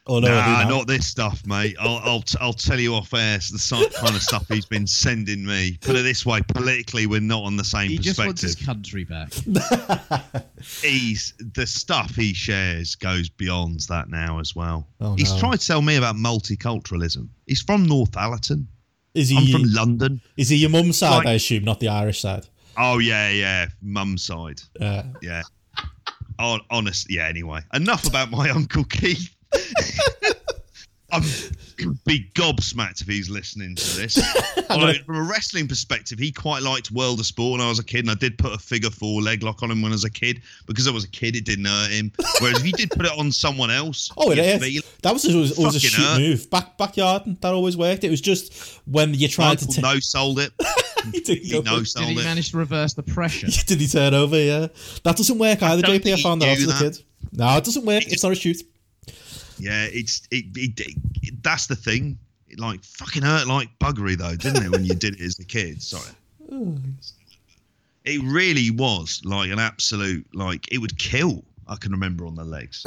Oh 0.05 0.19
no, 0.19 0.27
Nah, 0.27 0.67
not 0.67 0.85
this 0.85 1.07
stuff, 1.07 1.45
mate. 1.45 1.77
I'll 1.79 2.01
I'll, 2.03 2.21
t- 2.21 2.37
I'll 2.41 2.51
tell 2.51 2.77
you 2.77 2.93
off 2.93 3.13
air 3.13 3.37
the 3.37 3.89
kind 4.01 4.15
of 4.15 4.21
stuff 4.21 4.45
he's 4.49 4.65
been 4.65 4.85
sending 4.85 5.45
me. 5.45 5.77
Put 5.79 5.95
it 5.95 6.03
this 6.03 6.25
way: 6.25 6.41
politically, 6.49 7.07
we're 7.07 7.21
not 7.21 7.43
on 7.43 7.55
the 7.55 7.63
same 7.63 7.95
perspective. 7.95 8.03
He 8.03 8.09
just 8.09 8.19
wants 8.19 8.41
his 8.41 8.55
country 8.55 9.05
back. 9.05 9.31
He's 10.81 11.33
the 11.55 11.65
stuff 11.67 12.15
he 12.15 12.33
shares 12.33 12.95
goes 12.95 13.29
beyond 13.29 13.81
that 13.89 14.09
now 14.09 14.39
as 14.39 14.55
well. 14.55 14.87
Oh, 15.01 15.15
he's 15.15 15.33
no. 15.33 15.39
tried 15.39 15.59
to 15.59 15.67
tell 15.67 15.81
me 15.81 15.97
about 15.97 16.15
multiculturalism. 16.15 17.27
He's 17.47 17.61
from 17.61 17.85
Northallerton. 17.85 18.65
Is 19.13 19.31
I'm 19.31 19.43
he? 19.43 19.51
from 19.51 19.63
London. 19.65 20.21
Is 20.37 20.49
he 20.49 20.57
your 20.57 20.69
mum's 20.69 20.97
side? 20.97 21.17
Like- 21.17 21.27
I 21.27 21.31
assume, 21.33 21.63
not 21.65 21.79
the 21.79 21.89
Irish 21.89 22.21
side. 22.21 22.47
Oh 22.77 22.99
yeah, 22.99 23.29
yeah, 23.29 23.67
mum's 23.81 24.23
side. 24.23 24.61
Uh, 24.79 25.03
Yeah. 25.21 25.43
On, 26.39 26.59
honest, 26.71 27.11
yeah. 27.11 27.27
Anyway, 27.27 27.59
enough 27.73 28.07
about 28.07 28.31
my 28.31 28.49
uncle 28.55 28.83
Keith. 28.85 29.32
I'm 31.11 31.21
um, 31.23 31.29
be 32.05 32.29
gobsmacked 32.33 33.01
if 33.01 33.07
he's 33.07 33.29
listening 33.29 33.75
to 33.75 33.97
this. 33.97 34.17
Although, 34.69 34.93
from 35.05 35.17
a 35.17 35.21
wrestling 35.23 35.67
perspective, 35.67 36.17
he 36.17 36.31
quite 36.31 36.63
liked 36.63 36.91
World 36.91 37.19
of 37.19 37.25
Sport 37.25 37.53
when 37.59 37.61
I 37.61 37.69
was 37.69 37.77
a 37.79 37.83
kid, 37.83 37.99
and 38.01 38.11
I 38.11 38.15
did 38.15 38.37
put 38.37 38.53
a 38.53 38.57
figure 38.57 38.89
four 38.89 39.21
leg 39.21 39.43
lock 39.43 39.61
on 39.63 39.69
him 39.71 39.81
when 39.81 39.91
I 39.91 39.95
was 39.95 40.05
a 40.05 40.09
kid 40.09 40.41
because 40.65 40.87
I 40.87 40.91
was 40.91 41.03
a 41.03 41.09
kid. 41.09 41.35
It 41.35 41.45
didn't 41.45 41.65
hurt 41.65 41.91
him. 41.91 42.11
Whereas 42.41 42.59
if 42.61 42.65
you 42.65 42.71
did 42.73 42.89
put 42.91 43.05
it 43.05 43.11
on 43.17 43.31
someone 43.31 43.69
else, 43.69 44.09
oh, 44.17 44.31
it 44.31 44.37
you'd 44.37 44.45
is. 44.45 44.63
feel- 44.63 44.81
That 45.01 45.13
was 45.13 45.25
always, 45.31 45.57
always 45.57 45.75
a 45.75 45.79
Fucking 45.79 45.89
shoot 45.89 46.05
hurt. 46.05 46.19
move. 46.19 46.49
Back 46.49 46.77
backyard. 46.77 47.23
That 47.41 47.53
always 47.53 47.75
worked. 47.77 48.03
It 48.03 48.09
was 48.09 48.21
just 48.21 48.79
when 48.85 49.13
you 49.13 49.27
My 49.27 49.31
tried 49.31 49.59
to. 49.59 49.65
uncle 49.67 49.73
ta- 49.83 49.93
no 49.93 49.99
sold 49.99 50.39
it. 50.39 50.51
he 51.11 51.19
did, 51.19 51.37
He 51.39 51.59
no 51.61 51.79
Did 51.79 51.87
sold 51.87 52.07
he 52.07 52.19
it. 52.19 52.23
manage 52.23 52.51
to 52.51 52.57
reverse 52.57 52.93
the 52.93 53.03
pressure? 53.03 53.47
did 53.65 53.79
he 53.81 53.87
turn 53.87 54.13
over? 54.13 54.37
Yeah, 54.39 54.67
that 55.03 55.17
doesn't 55.17 55.37
work 55.37 55.61
either. 55.61 55.81
don't 55.81 55.91
JP, 55.91 55.95
I 55.95 55.99
think 55.99 56.19
found 56.21 56.41
he 56.41 56.47
that 56.47 56.51
out 56.53 56.57
as 56.57 56.65
knew 56.81 56.87
a 56.87 56.91
kid. 56.91 57.03
No, 57.33 57.57
it 57.57 57.63
doesn't 57.65 57.85
work. 57.85 58.03
It's 58.07 58.23
not 58.23 58.31
a 58.31 58.35
shoot. 58.35 58.61
Yeah, 59.57 59.85
it's 59.91 60.21
it, 60.31 60.45
it, 60.55 60.79
it- 61.21 61.43
That's 61.43 61.67
the 61.67 61.75
thing. 61.75 62.17
It 62.47 62.59
like 62.59 62.83
fucking 62.83 63.23
hurt 63.23 63.47
like 63.47 63.69
buggery 63.79 64.17
though, 64.17 64.35
didn't 64.35 64.63
it? 64.63 64.69
When 64.71 64.83
you 64.85 64.93
did 64.95 65.15
it 65.15 65.21
as 65.21 65.39
a 65.39 65.43
kid. 65.45 65.81
Sorry. 65.81 66.11
It 68.05 68.21
really 68.23 68.69
was 68.69 69.21
like 69.23 69.49
an 69.49 69.59
absolute 69.59 70.25
like 70.33 70.71
it 70.71 70.77
would 70.79 70.97
kill. 70.97 71.43
I 71.67 71.77
can 71.77 71.91
remember 71.93 72.25
on 72.25 72.35
the 72.35 72.43
legs. 72.43 72.85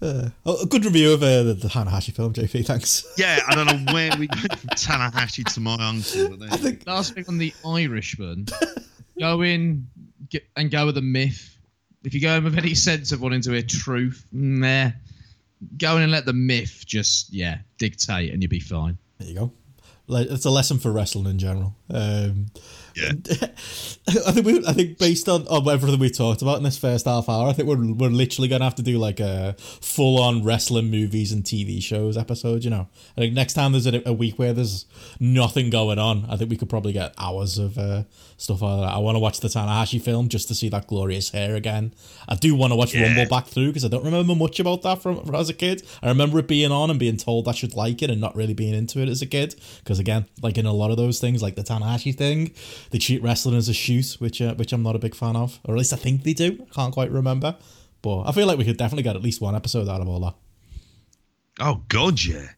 Oh, 0.00 0.30
a 0.62 0.66
good 0.66 0.84
review 0.84 1.12
of 1.12 1.22
uh, 1.22 1.42
the, 1.42 1.54
the 1.54 1.68
Tanahashi 1.68 2.12
film, 2.14 2.32
JP. 2.32 2.64
Thanks. 2.64 3.04
Yeah, 3.18 3.40
I 3.48 3.54
don't 3.56 3.66
know 3.66 3.84
where 3.92 4.10
we 4.16 4.28
went 4.28 4.58
from 4.58 4.68
Tanahashi 4.70 5.44
to 5.54 5.60
my 5.60 5.74
uncle. 5.74 6.42
I 6.52 6.56
think 6.56 6.86
Last 6.86 7.14
thing 7.14 7.24
on 7.28 7.38
the 7.38 7.52
Irishman, 7.66 8.46
go 9.18 9.42
in 9.42 9.88
get, 10.30 10.46
and 10.56 10.70
go 10.70 10.86
with 10.86 10.96
a 10.98 11.02
myth. 11.02 11.58
If 12.04 12.14
you 12.14 12.20
go 12.20 12.36
in 12.36 12.44
with 12.44 12.56
any 12.56 12.74
sense 12.74 13.10
of 13.10 13.20
wanting 13.20 13.40
to 13.42 13.50
hear 13.52 13.62
truth, 13.62 14.24
nah. 14.30 14.90
Go 15.78 15.96
in 15.96 16.02
and 16.02 16.12
let 16.12 16.26
the 16.26 16.32
myth 16.32 16.84
just 16.86 17.32
yeah 17.32 17.58
dictate, 17.78 18.32
and 18.32 18.42
you'll 18.42 18.50
be 18.50 18.60
fine. 18.60 18.98
there 19.18 19.28
you 19.28 19.34
go. 19.34 19.52
It's 20.08 20.44
a 20.44 20.50
lesson 20.50 20.78
for 20.78 20.92
wrestling 20.92 21.26
in 21.26 21.38
general. 21.38 21.74
Um, 21.90 22.46
yeah, 22.94 23.10
I 24.08 24.32
think 24.32 24.46
we, 24.46 24.64
I 24.64 24.72
think 24.72 24.98
based 24.98 25.28
on, 25.28 25.48
on 25.48 25.68
everything 25.68 25.98
we 25.98 26.10
talked 26.10 26.42
about 26.42 26.58
in 26.58 26.62
this 26.62 26.78
first 26.78 27.06
half 27.06 27.28
hour, 27.28 27.48
I 27.48 27.52
think 27.52 27.68
we're 27.68 27.92
we're 27.92 28.10
literally 28.10 28.46
gonna 28.46 28.62
have 28.62 28.76
to 28.76 28.82
do 28.82 28.98
like 28.98 29.18
a 29.18 29.56
full 29.58 30.22
on 30.22 30.44
wrestling 30.44 30.90
movies 30.92 31.32
and 31.32 31.42
TV 31.42 31.82
shows 31.82 32.16
episode. 32.16 32.62
You 32.62 32.70
know, 32.70 32.88
I 33.16 33.22
think 33.22 33.34
next 33.34 33.54
time 33.54 33.72
there's 33.72 33.86
a, 33.86 34.00
a 34.06 34.12
week 34.12 34.38
where 34.38 34.52
there's 34.52 34.86
nothing 35.18 35.70
going 35.70 35.98
on, 35.98 36.24
I 36.28 36.36
think 36.36 36.50
we 36.50 36.56
could 36.56 36.70
probably 36.70 36.92
get 36.92 37.12
hours 37.18 37.58
of 37.58 37.76
uh, 37.76 38.04
stuff 38.38 38.60
like 38.62 38.80
that. 38.80 38.94
I 38.94 38.98
want 38.98 39.16
to 39.16 39.20
watch 39.20 39.40
the 39.40 39.48
Tanahashi 39.48 40.00
film 40.00 40.28
just 40.28 40.48
to 40.48 40.54
see 40.54 40.68
that 40.68 40.86
glorious 40.86 41.30
hair 41.30 41.54
again. 41.54 41.94
I 42.28 42.34
do 42.34 42.54
want 42.54 42.72
to 42.72 42.76
watch 42.76 42.94
Yeah. 42.94 43.04
Rumble 43.04 43.26
back 43.26 43.46
through 43.46 43.68
because 43.68 43.84
I 43.84 43.88
don't 43.88 44.04
remember 44.04 44.34
much 44.34 44.60
about 44.60 44.82
that 44.82 45.00
from, 45.02 45.24
from 45.24 45.34
as 45.34 45.48
a 45.48 45.54
kid. 45.54 45.82
I 46.02 46.08
remember 46.08 46.38
it 46.38 46.46
being 46.48 46.70
on 46.72 46.90
and 46.90 46.98
being 46.98 47.16
told 47.16 47.48
I 47.48 47.52
should 47.52 47.74
like 47.74 48.02
it 48.02 48.10
and 48.10 48.20
not 48.20 48.36
really 48.36 48.54
being 48.54 48.74
into 48.74 49.00
it 49.00 49.08
as 49.08 49.22
a 49.22 49.26
kid. 49.26 49.54
Because 49.78 49.98
again, 49.98 50.26
like 50.42 50.58
in 50.58 50.66
a 50.66 50.72
lot 50.72 50.90
of 50.90 50.96
those 50.96 51.20
things, 51.20 51.42
like 51.42 51.56
the 51.56 51.62
Tanahashi 51.64 52.14
thing, 52.14 52.52
they 52.90 52.98
treat 52.98 53.22
wrestling 53.22 53.56
as 53.56 53.68
a 53.68 53.74
shoot, 53.74 54.16
which 54.18 54.42
uh, 54.42 54.54
which 54.54 54.72
I'm 54.72 54.82
not 54.82 54.96
a 54.96 54.98
big 55.00 55.14
fan 55.14 55.36
of, 55.36 55.58
or 55.64 55.74
at 55.74 55.78
least 55.78 55.92
I 55.92 55.96
think 55.96 56.22
they 56.22 56.34
do. 56.34 56.58
I 56.70 56.74
can't 56.74 56.92
quite 56.92 57.10
remember, 57.10 57.56
but 58.02 58.24
I 58.24 58.32
feel 58.32 58.46
like 58.46 58.58
we 58.58 58.64
could 58.64 58.76
definitely 58.76 59.04
get 59.04 59.16
at 59.16 59.22
least 59.22 59.40
one 59.40 59.54
episode 59.54 59.88
out 59.88 60.00
of 60.00 60.08
all 60.08 60.20
that. 60.20 60.34
Oh 61.60 61.82
God, 61.88 62.22
yeah. 62.22 62.48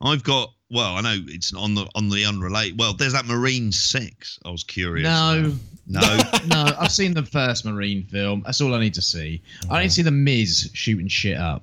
I've 0.00 0.22
got. 0.24 0.52
Well, 0.72 0.96
I 0.96 1.02
know 1.02 1.16
it's 1.28 1.52
on 1.54 1.74
the 1.74 1.86
on 1.94 2.08
the 2.08 2.24
unrelated. 2.24 2.78
Well, 2.78 2.94
there's 2.94 3.12
that 3.12 3.26
Marine 3.26 3.70
Six. 3.72 4.38
I 4.44 4.50
was 4.50 4.64
curious. 4.64 5.04
No, 5.04 5.52
no. 5.86 6.00
no, 6.46 6.72
I've 6.78 6.90
seen 6.92 7.12
the 7.12 7.24
first 7.24 7.64
Marine 7.66 8.04
film. 8.04 8.42
That's 8.46 8.60
all 8.62 8.74
I 8.74 8.80
need 8.80 8.94
to 8.94 9.02
see. 9.02 9.42
I 9.70 9.82
need 9.82 9.88
to 9.88 9.94
see 9.94 10.02
the 10.02 10.10
Miz 10.10 10.70
shooting 10.72 11.08
shit 11.08 11.36
up. 11.36 11.62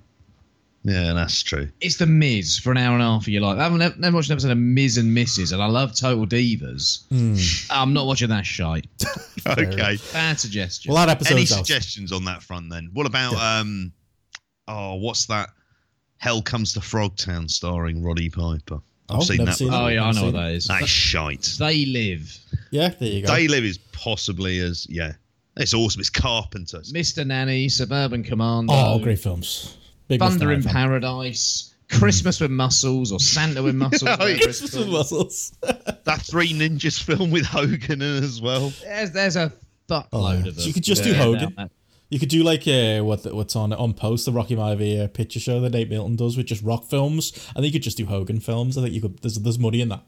yeah, 0.83 1.13
that's 1.13 1.41
true. 1.41 1.69
It's 1.81 1.97
the 1.97 2.05
Miz 2.05 2.59
for 2.59 2.71
an 2.71 2.77
hour 2.77 2.93
and 2.93 3.01
a 3.01 3.05
half 3.05 3.23
of 3.23 3.27
your 3.29 3.41
life. 3.41 3.57
I 3.57 3.63
haven't 3.63 3.79
never, 3.79 3.95
never 3.97 4.15
watched 4.15 4.29
an 4.29 4.33
episode 4.33 4.51
of 4.51 4.57
Miz 4.59 4.97
and 4.97 5.15
Mrs. 5.17 5.53
and 5.53 5.61
I 5.61 5.65
love 5.65 5.95
Total 5.95 6.25
Divas. 6.27 7.01
I'm 7.71 7.93
not 7.93 8.05
watching 8.05 8.29
that 8.29 8.45
shite. 8.45 8.85
Okay. 9.47 9.97
Bad 10.13 10.39
suggestion. 10.39 10.93
Well, 10.93 11.03
that 11.05 11.09
episode. 11.11 11.31
Any 11.31 11.41
episode's 11.41 11.59
out. 11.61 11.65
suggestions 11.65 12.11
on 12.11 12.25
that 12.25 12.43
front 12.43 12.69
then? 12.69 12.89
What 12.93 13.07
about 13.07 13.33
um 13.35 13.91
oh 14.67 14.95
what's 14.95 15.25
that? 15.27 15.49
Hell 16.17 16.41
Comes 16.41 16.73
to 16.73 16.81
Frogtown 16.81 17.49
starring 17.49 18.03
Roddy 18.03 18.29
Piper. 18.29 18.81
I've 19.09 19.17
Oh, 19.17 19.21
seen 19.21 19.45
that. 19.45 19.55
seen 19.57 19.71
one. 19.71 19.81
oh 19.81 19.87
yeah, 19.87 20.03
I 20.05 20.11
know 20.11 20.23
what 20.25 20.31
seen 20.31 20.33
that 20.33 20.51
is. 20.51 20.65
That 20.67 20.81
is 20.83 20.89
shite. 20.89 21.55
They 21.59 21.85
live. 21.85 22.37
Yeah, 22.71 22.89
there 22.89 23.09
you 23.09 23.25
go. 23.25 23.33
They 23.33 23.47
Live 23.47 23.63
is 23.63 23.77
possibly 23.91 24.59
as 24.59 24.85
yeah. 24.89 25.13
It's 25.57 25.73
awesome. 25.73 25.99
It's 25.99 26.09
Carpenter. 26.09 26.79
Mr. 26.79 27.25
Nanny, 27.25 27.67
Suburban 27.69 28.23
Commando, 28.23 28.73
oh, 28.73 28.99
great 28.99 29.19
films. 29.19 29.77
Big 30.07 30.19
Thunder 30.19 30.47
Mr. 30.47 30.53
in 30.55 30.63
Paradise, 30.63 31.73
Christmas 31.89 32.39
with 32.39 32.51
Muscles, 32.51 33.11
or 33.11 33.19
Santa 33.19 33.61
with 33.61 33.75
Muscles. 33.83 34.03
Oh, 34.19 34.25
yeah. 34.25 34.35
it's 34.35 34.45
Christmas 34.45 34.75
with 34.75 34.87
muscles. 34.89 35.51
That 36.05 36.21
Three 36.21 36.53
Ninjas 36.53 37.01
film 37.03 37.29
with 37.29 37.45
Hogan 37.45 38.01
in 38.01 38.23
as 38.23 38.41
well. 38.41 38.71
There's, 38.83 39.11
there's 39.11 39.35
a 39.35 39.51
fuckload 39.87 40.07
Oh, 40.13 40.31
yeah. 40.31 40.37
of 40.39 40.45
So 40.45 40.51
them. 40.51 40.67
you 40.67 40.73
could 40.73 40.83
just 40.83 41.03
do 41.03 41.11
Yeah, 41.11 41.15
Hogan. 41.17 41.69
You 42.09 42.17
could 42.19 42.29
do 42.29 42.43
like 42.43 42.67
uh, 42.67 43.01
what 43.03 43.23
what's 43.33 43.55
on 43.55 43.71
on 43.71 43.93
post 43.93 44.25
the 44.25 44.31
Rocky 44.31 44.55
Maivia 44.55 45.11
picture 45.13 45.39
show 45.39 45.59
that 45.61 45.71
Nate 45.73 45.89
Milton 45.89 46.15
does 46.15 46.35
with 46.37 46.47
just 46.47 46.63
rock 46.63 46.85
films. 46.85 47.31
I 47.51 47.61
think 47.61 47.65
you 47.67 47.71
could 47.73 47.83
just 47.83 47.97
do 47.97 48.05
Hogan 48.07 48.39
films. 48.39 48.77
I 48.77 48.81
think 48.81 48.93
you 48.95 49.01
could. 49.01 49.19
There's 49.19 49.35
there's 49.37 49.59
money 49.59 49.81
in 49.81 49.89
that. 49.89 50.03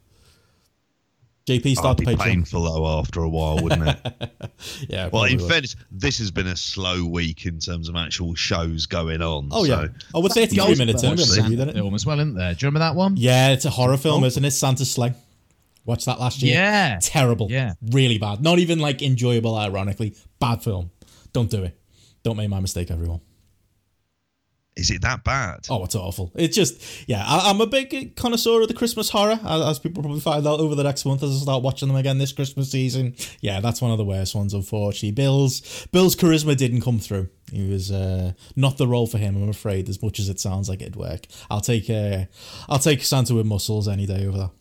JP 1.48 1.76
start 1.76 1.98
the 1.98 2.06
be 2.06 2.14
Patreon. 2.14 2.20
painful 2.24 2.64
though 2.64 3.00
after 3.00 3.22
a 3.22 3.30
while, 3.30 3.60
wouldn't 3.62 3.88
it? 3.88 4.32
Yeah. 4.88 5.10
well, 5.12 5.24
in 5.24 5.40
would. 5.40 5.50
fairness, 5.50 5.76
this 5.92 6.20
has 6.20 6.30
been 6.30 6.46
a 6.46 6.56
slow 6.56 7.04
week 7.04 7.48
in 7.48 7.58
terms 7.58 7.90
of 7.90 7.96
actual 7.96 8.36
shows 8.36 8.86
going 8.86 9.22
on. 9.24 9.50
Oh 9.52 9.64
so. 9.66 9.82
yeah. 9.82 9.88
Oh, 10.14 10.22
we're 10.22 10.30
33 10.30 10.58
Ghostbusters 10.58 10.78
minutes 10.78 11.04
in. 11.04 11.10
We 11.16 11.18
haven't 11.18 11.36
reviewed 11.44 11.58
Santa 11.60 11.72
it. 11.72 11.76
film 11.76 11.96
as 11.96 12.06
well, 12.06 12.20
isn't 12.20 12.36
there? 12.36 12.54
Do 12.54 12.64
you 12.64 12.68
remember 12.68 12.80
that 12.86 12.96
one? 12.96 13.16
Yeah, 13.18 13.50
it's 13.50 13.66
a 13.66 13.72
horror 13.72 13.98
film, 13.98 14.24
Oh. 14.24 14.28
isn't 14.28 14.46
it? 14.46 14.52
Santa's 14.52 14.92
Sleigh. 14.92 15.14
Watched 15.86 16.06
that 16.06 16.20
last 16.20 16.44
year. 16.44 16.54
Yeah. 16.56 17.00
Terrible. 17.02 17.48
Yeah. 17.50 17.74
Really 17.90 18.20
bad. 18.20 18.42
Not 18.44 18.60
even 18.60 18.78
like 18.80 19.02
enjoyable. 19.02 19.56
Ironically, 19.56 20.16
bad 20.40 20.62
film. 20.64 20.92
Don't 21.34 21.50
do 21.50 21.64
it. 21.64 21.76
Don't 22.23 22.38
make 22.38 22.49
my 22.49 22.60
mistake, 22.60 22.91
everyone. 22.91 23.21
Is 24.77 24.89
it 24.89 25.01
that 25.01 25.25
bad? 25.25 25.67
Oh, 25.69 25.84
it's 25.84 25.95
awful. 25.95 26.31
It's 26.34 26.55
just, 26.55 26.81
yeah, 27.07 27.23
I, 27.27 27.49
I'm 27.49 27.60
a 27.60 27.67
big 27.67 28.15
connoisseur 28.15 28.62
of 28.62 28.69
the 28.69 28.73
Christmas 28.73 29.10
horror, 29.10 29.38
as, 29.43 29.62
as 29.62 29.79
people 29.79 30.01
probably 30.01 30.21
find 30.21 30.47
out 30.47 30.62
over 30.62 30.75
the 30.75 30.84
next 30.84 31.03
month 31.03 31.23
as 31.23 31.36
I 31.36 31.39
start 31.39 31.62
watching 31.62 31.89
them 31.89 31.97
again 31.97 32.19
this 32.19 32.31
Christmas 32.31 32.71
season. 32.71 33.15
Yeah, 33.41 33.60
that's 33.60 33.81
one 33.81 33.91
of 33.91 33.97
the 33.97 34.05
worst 34.05 34.34
ones, 34.34 34.53
unfortunately. 34.53 35.12
Bill's 35.12 35.88
Bill's 35.91 36.15
charisma 36.15 36.55
didn't 36.55 36.81
come 36.81 36.99
through. 36.99 37.27
He 37.51 37.69
was 37.69 37.91
uh, 37.91 38.31
not 38.55 38.77
the 38.77 38.88
role 38.88 39.07
for 39.07 39.17
him, 39.17 39.36
I'm 39.36 39.49
afraid, 39.49 39.89
as 39.89 40.01
much 40.01 40.19
as 40.19 40.29
it 40.29 40.39
sounds 40.39 40.69
like 40.69 40.81
it'd 40.81 40.95
work. 40.95 41.27
I'll 41.49 41.60
take 41.62 41.89
uh, 41.89 42.25
I'll 42.69 42.79
take 42.79 43.03
Santa 43.03 43.36
with 43.36 43.45
muscles 43.45 43.89
any 43.89 44.05
day 44.05 44.25
over 44.25 44.38
that. 44.38 44.51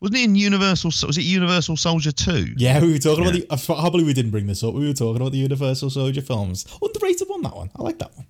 Wasn't 0.00 0.16
it 0.18 0.24
in 0.24 0.34
Universal? 0.36 0.92
Was 1.06 1.18
it 1.18 1.22
Universal 1.22 1.76
Soldier 1.76 2.12
Two? 2.12 2.52
Yeah, 2.56 2.80
we 2.80 2.92
were 2.92 2.98
talking 2.98 3.24
Yeah. 3.24 3.30
about 3.30 3.58
the. 3.58 3.74
I 3.74 3.80
can't 3.80 3.92
believe 3.92 4.06
we 4.06 4.12
didn't 4.14 4.30
bring 4.30 4.46
this 4.46 4.62
up. 4.62 4.74
We 4.74 4.86
were 4.86 4.92
talking 4.92 5.20
about 5.20 5.32
the 5.32 5.38
Universal 5.38 5.90
Soldier 5.90 6.20
films. 6.22 6.66
Underrated 6.80 7.28
one, 7.28 7.42
that 7.42 7.56
one. 7.56 7.70
I 7.76 7.82
like 7.82 7.98
that 7.98 8.14
one. 8.16 8.26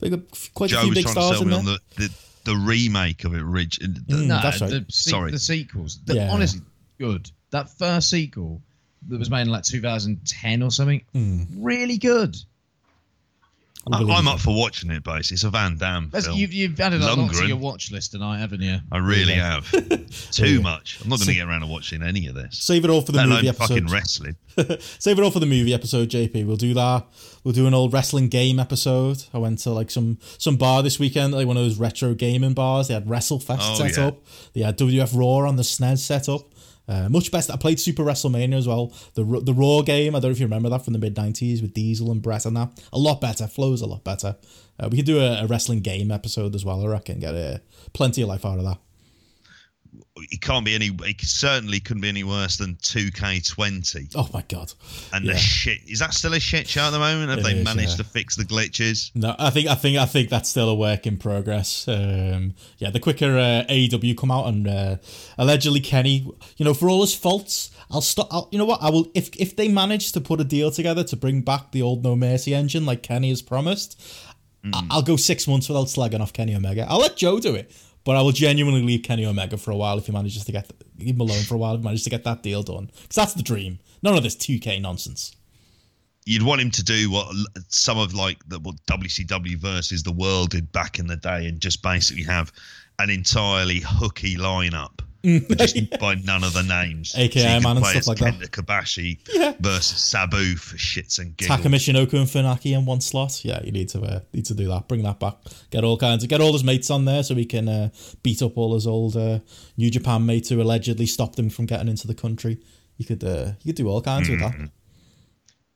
Big, 0.00 0.22
quite 0.54 0.70
a 0.70 0.74
Joe 0.74 0.80
few 0.80 0.88
was 0.90 0.98
big 0.98 1.04
trying 1.04 1.14
to 1.16 1.20
stars 1.22 1.32
sell 1.38 1.42
in 1.42 1.48
me 1.48 1.54
there. 1.56 1.58
on 1.58 1.64
the, 1.66 1.78
the 2.08 2.14
the 2.52 2.56
remake 2.56 3.24
of 3.24 3.34
it. 3.34 3.42
Rich. 3.42 3.80
Mm. 3.80 4.08
No, 4.26 4.40
that's 4.40 4.62
right. 4.62 4.70
the, 4.70 4.86
Sorry. 4.88 5.30
the 5.30 5.38
sequels. 5.38 5.98
The, 6.06 6.14
Yeah. 6.14 6.30
Honestly, 6.32 6.62
good. 6.98 7.30
That 7.50 7.68
first 7.68 8.08
sequel 8.08 8.62
that 9.08 9.18
was 9.18 9.28
made 9.28 9.42
in 9.42 9.48
like 9.50 9.64
2010 9.64 10.62
or 10.62 10.70
something, 10.70 11.02
Hmm. 11.12 11.42
really 11.56 11.98
good. 11.98 12.34
I'm 13.90 14.28
up 14.28 14.40
for 14.40 14.54
watching 14.54 14.90
it, 14.90 15.02
base. 15.02 15.32
It's 15.32 15.42
a 15.42 15.50
Van 15.50 15.76
Damme 15.76 16.10
That's, 16.12 16.26
film. 16.26 16.38
you've, 16.38 16.52
you've 16.52 16.78
added 16.80 17.00
a 17.00 17.14
lot 17.14 17.32
to 17.32 17.46
your 17.46 17.56
watch 17.56 17.90
list 17.90 18.12
tonight, 18.12 18.38
haven't 18.38 18.60
you? 18.60 18.78
I 18.92 18.98
really 18.98 19.34
Yeah. 19.34 19.60
have. 19.60 19.70
Too 20.30 20.56
Yeah. 20.56 20.60
much. 20.60 20.98
I'm 21.02 21.08
not 21.08 21.18
going 21.18 21.28
to 21.28 21.34
get 21.34 21.46
around 21.48 21.62
to 21.62 21.66
watching 21.66 22.02
any 22.02 22.26
of 22.26 22.34
this. 22.34 22.58
Save 22.58 22.84
it 22.84 22.90
all 22.90 23.00
for 23.00 23.12
the 23.12 23.18
Let 23.18 23.28
movie 23.28 23.46
alone 23.48 23.54
fucking 23.54 23.76
episode. 23.78 23.90
wrestling. 23.92 24.36
Save 24.98 25.18
it 25.18 25.22
all 25.22 25.30
for 25.30 25.40
the 25.40 25.46
movie 25.46 25.72
episode, 25.72 26.10
JP. 26.10 26.46
We'll 26.46 26.56
do 26.56 26.74
that. 26.74 27.06
We'll 27.42 27.54
do 27.54 27.66
an 27.66 27.72
old 27.74 27.92
wrestling 27.94 28.28
game 28.28 28.58
episode. 28.60 29.24
I 29.32 29.38
went 29.38 29.60
to 29.60 29.70
like 29.70 29.90
some 29.90 30.18
some 30.36 30.56
bar 30.56 30.82
this 30.82 30.98
weekend, 30.98 31.32
like 31.32 31.46
one 31.46 31.56
of 31.56 31.62
those 31.62 31.78
retro 31.78 32.12
gaming 32.14 32.52
bars. 32.52 32.88
They 32.88 32.94
had 32.94 33.06
WrestleFest 33.06 33.58
Oh, 33.60 33.74
set 33.76 33.96
yeah. 33.96 34.06
up. 34.08 34.18
They 34.52 34.60
had 34.60 34.76
WF 34.76 35.16
Raw 35.16 35.48
on 35.48 35.56
the 35.56 35.62
SNES 35.62 35.98
set 36.00 36.28
up. 36.28 36.42
Uh, 36.90 37.08
much 37.08 37.30
better. 37.30 37.52
I 37.52 37.56
played 37.56 37.78
Super 37.78 38.02
WrestleMania 38.02 38.58
as 38.58 38.66
well. 38.66 38.92
The 39.14 39.22
the 39.22 39.54
Raw 39.54 39.82
game. 39.82 40.16
I 40.16 40.18
don't 40.18 40.30
know 40.30 40.32
if 40.32 40.40
you 40.40 40.46
remember 40.46 40.68
that 40.70 40.84
from 40.84 40.92
the 40.92 40.98
mid 40.98 41.14
'90s 41.14 41.62
with 41.62 41.72
Diesel 41.72 42.10
and 42.10 42.20
Brett 42.20 42.44
and 42.46 42.56
that. 42.56 42.82
A 42.92 42.98
lot 42.98 43.20
better. 43.20 43.46
Flows 43.46 43.80
a 43.80 43.86
lot 43.86 44.02
better. 44.02 44.36
Uh, 44.78 44.88
we 44.90 44.96
could 44.96 45.06
do 45.06 45.20
a, 45.20 45.44
a 45.44 45.46
wrestling 45.46 45.80
game 45.80 46.10
episode 46.10 46.54
as 46.56 46.64
well. 46.64 46.84
I 46.84 46.88
reckon. 46.88 47.20
Get 47.20 47.36
uh, 47.36 47.58
plenty 47.92 48.22
of 48.22 48.28
life 48.28 48.44
out 48.44 48.58
of 48.58 48.64
that. 48.64 48.78
It 50.16 50.40
can't 50.40 50.64
be 50.64 50.74
any. 50.74 50.90
It 51.02 51.20
certainly 51.20 51.80
couldn't 51.80 52.02
be 52.02 52.08
any 52.08 52.24
worse 52.24 52.56
than 52.58 52.76
2K20. 52.76 54.12
Oh 54.14 54.28
my 54.32 54.42
god. 54.48 54.72
And 55.12 55.24
yeah. 55.24 55.32
the 55.32 55.38
shit 55.38 55.78
is 55.86 55.98
that 56.00 56.14
still 56.14 56.34
a 56.34 56.40
shit 56.40 56.68
show 56.68 56.82
at 56.82 56.90
the 56.90 56.98
moment? 56.98 57.30
Have 57.30 57.38
It 57.40 57.42
they 57.44 57.58
is, 57.58 57.64
managed 57.64 57.90
yeah. 57.92 57.96
to 57.96 58.04
fix 58.04 58.36
the 58.36 58.44
glitches? 58.44 59.10
No, 59.14 59.34
I 59.38 59.50
think 59.50 59.68
I 59.68 59.74
think 59.74 59.98
I 59.98 60.06
think 60.06 60.28
that's 60.28 60.48
still 60.48 60.68
a 60.68 60.74
work 60.74 61.06
in 61.06 61.16
progress. 61.16 61.88
Um, 61.88 62.54
yeah, 62.78 62.90
the 62.90 63.00
quicker 63.00 63.36
uh, 63.36 63.64
AEW 63.70 64.16
come 64.16 64.30
out 64.30 64.46
and 64.46 64.66
uh, 64.68 64.96
allegedly 65.38 65.80
Kenny, 65.80 66.26
you 66.56 66.64
know, 66.64 66.74
for 66.74 66.88
all 66.88 67.00
his 67.00 67.14
faults, 67.14 67.70
I'll 67.90 68.00
stop. 68.00 68.28
I'll, 68.30 68.48
you 68.52 68.58
know 68.58 68.64
what? 68.66 68.82
I 68.82 68.90
will 68.90 69.10
if 69.14 69.30
if 69.36 69.56
they 69.56 69.68
manage 69.68 70.12
to 70.12 70.20
put 70.20 70.40
a 70.40 70.44
deal 70.44 70.70
together 70.70 71.02
to 71.04 71.16
bring 71.16 71.42
back 71.42 71.72
the 71.72 71.82
old 71.82 72.04
No 72.04 72.14
Mercy 72.16 72.54
engine 72.54 72.86
like 72.86 73.02
Kenny 73.02 73.30
has 73.30 73.42
promised, 73.42 74.00
I- 74.72 74.86
I'll 74.90 75.02
go 75.02 75.16
six 75.16 75.48
months 75.48 75.68
without 75.68 75.86
slagging 75.86 76.20
off 76.20 76.32
Kenny 76.32 76.54
Omega. 76.54 76.86
I'll 76.88 76.98
let 77.00 77.16
Joe 77.16 77.40
do 77.40 77.54
it, 77.54 77.72
but 78.04 78.16
I 78.16 78.22
will 78.22 78.32
genuinely 78.32 78.82
leave 78.82 79.02
Kenny 79.02 79.26
Omega 79.26 79.56
for 79.56 79.70
a 79.70 79.76
while 79.76 79.98
if 79.98 80.06
he 80.06 80.12
manages 80.12 80.44
to 80.44 80.52
get 80.52 80.70
leave 80.98 81.14
him 81.14 81.20
alone 81.20 81.42
for 81.42 81.54
a 81.54 81.58
while 81.58 81.74
if 81.74 81.80
he 81.80 81.84
manages 81.84 82.04
to 82.04 82.10
get 82.10 82.24
that 82.24 82.42
deal 82.42 82.62
done 82.62 82.86
because 82.86 83.16
that's 83.16 83.34
the 83.34 83.42
dream. 83.42 83.78
None 84.02 84.16
of 84.16 84.22
this 84.22 84.34
two 84.34 84.58
K 84.58 84.78
nonsense. 84.78 85.34
You'd 86.26 86.42
want 86.42 86.60
him 86.60 86.70
to 86.72 86.84
do 86.84 87.10
what 87.10 87.34
some 87.68 87.98
of 87.98 88.14
like 88.14 88.38
the 88.48 88.58
what 88.60 88.76
WCW 88.86 89.56
versus 89.56 90.02
the 90.02 90.12
World 90.12 90.50
did 90.50 90.70
back 90.72 90.98
in 90.98 91.06
the 91.06 91.16
day, 91.16 91.46
and 91.46 91.60
just 91.60 91.82
basically 91.82 92.24
have 92.24 92.52
an 92.98 93.10
entirely 93.10 93.80
hooky 93.80 94.36
lineup. 94.36 95.00
But 95.22 95.58
just 95.58 95.98
by 96.00 96.14
none 96.14 96.42
of 96.44 96.52
the 96.54 96.62
names. 96.62 97.14
AKA 97.16 97.42
you 97.42 97.54
could 97.56 97.62
man 97.62 97.76
and 97.76 97.84
play 97.84 97.92
stuff 97.92 98.00
as 98.00 98.08
like 98.08 98.18
that. 98.18 98.34
Kenta 98.34 98.48
Kobashi 98.50 99.18
Yeah. 99.32 99.52
versus 99.60 100.00
Sabu 100.00 100.56
for 100.56 100.76
shits 100.76 101.18
and 101.18 101.36
giggles. 101.36 101.58
Taka 101.58 101.68
Michinoku 101.68 102.14
and 102.14 102.26
Funaki 102.26 102.76
in 102.76 102.84
one 102.86 103.00
slot. 103.00 103.44
Yeah, 103.44 103.60
you 103.62 103.72
need 103.72 103.88
to 103.90 104.00
uh, 104.00 104.20
need 104.32 104.46
to 104.46 104.54
do 104.54 104.68
that. 104.68 104.88
Bring 104.88 105.02
that 105.02 105.20
back. 105.20 105.36
Get 105.70 105.84
all 105.84 105.96
kinds 105.98 106.22
of 106.22 106.28
get 106.30 106.40
all 106.40 106.52
his 106.52 106.64
mates 106.64 106.90
on 106.90 107.04
there 107.04 107.22
so 107.22 107.34
we 107.34 107.44
can 107.44 107.68
uh, 107.68 107.90
beat 108.22 108.40
up 108.42 108.56
all 108.56 108.74
his 108.74 108.86
old 108.86 109.16
uh, 109.16 109.40
New 109.76 109.90
Japan 109.90 110.24
mates 110.24 110.48
who 110.48 110.60
allegedly 110.62 111.06
stopped 111.06 111.38
him 111.38 111.50
from 111.50 111.66
getting 111.66 111.88
into 111.88 112.06
the 112.06 112.14
country. 112.14 112.58
You 112.96 113.04
could 113.04 113.22
uh, 113.22 113.52
you 113.62 113.72
could 113.72 113.76
do 113.76 113.88
all 113.88 114.00
kinds 114.02 114.28
with 114.28 114.40
that. 114.40 114.70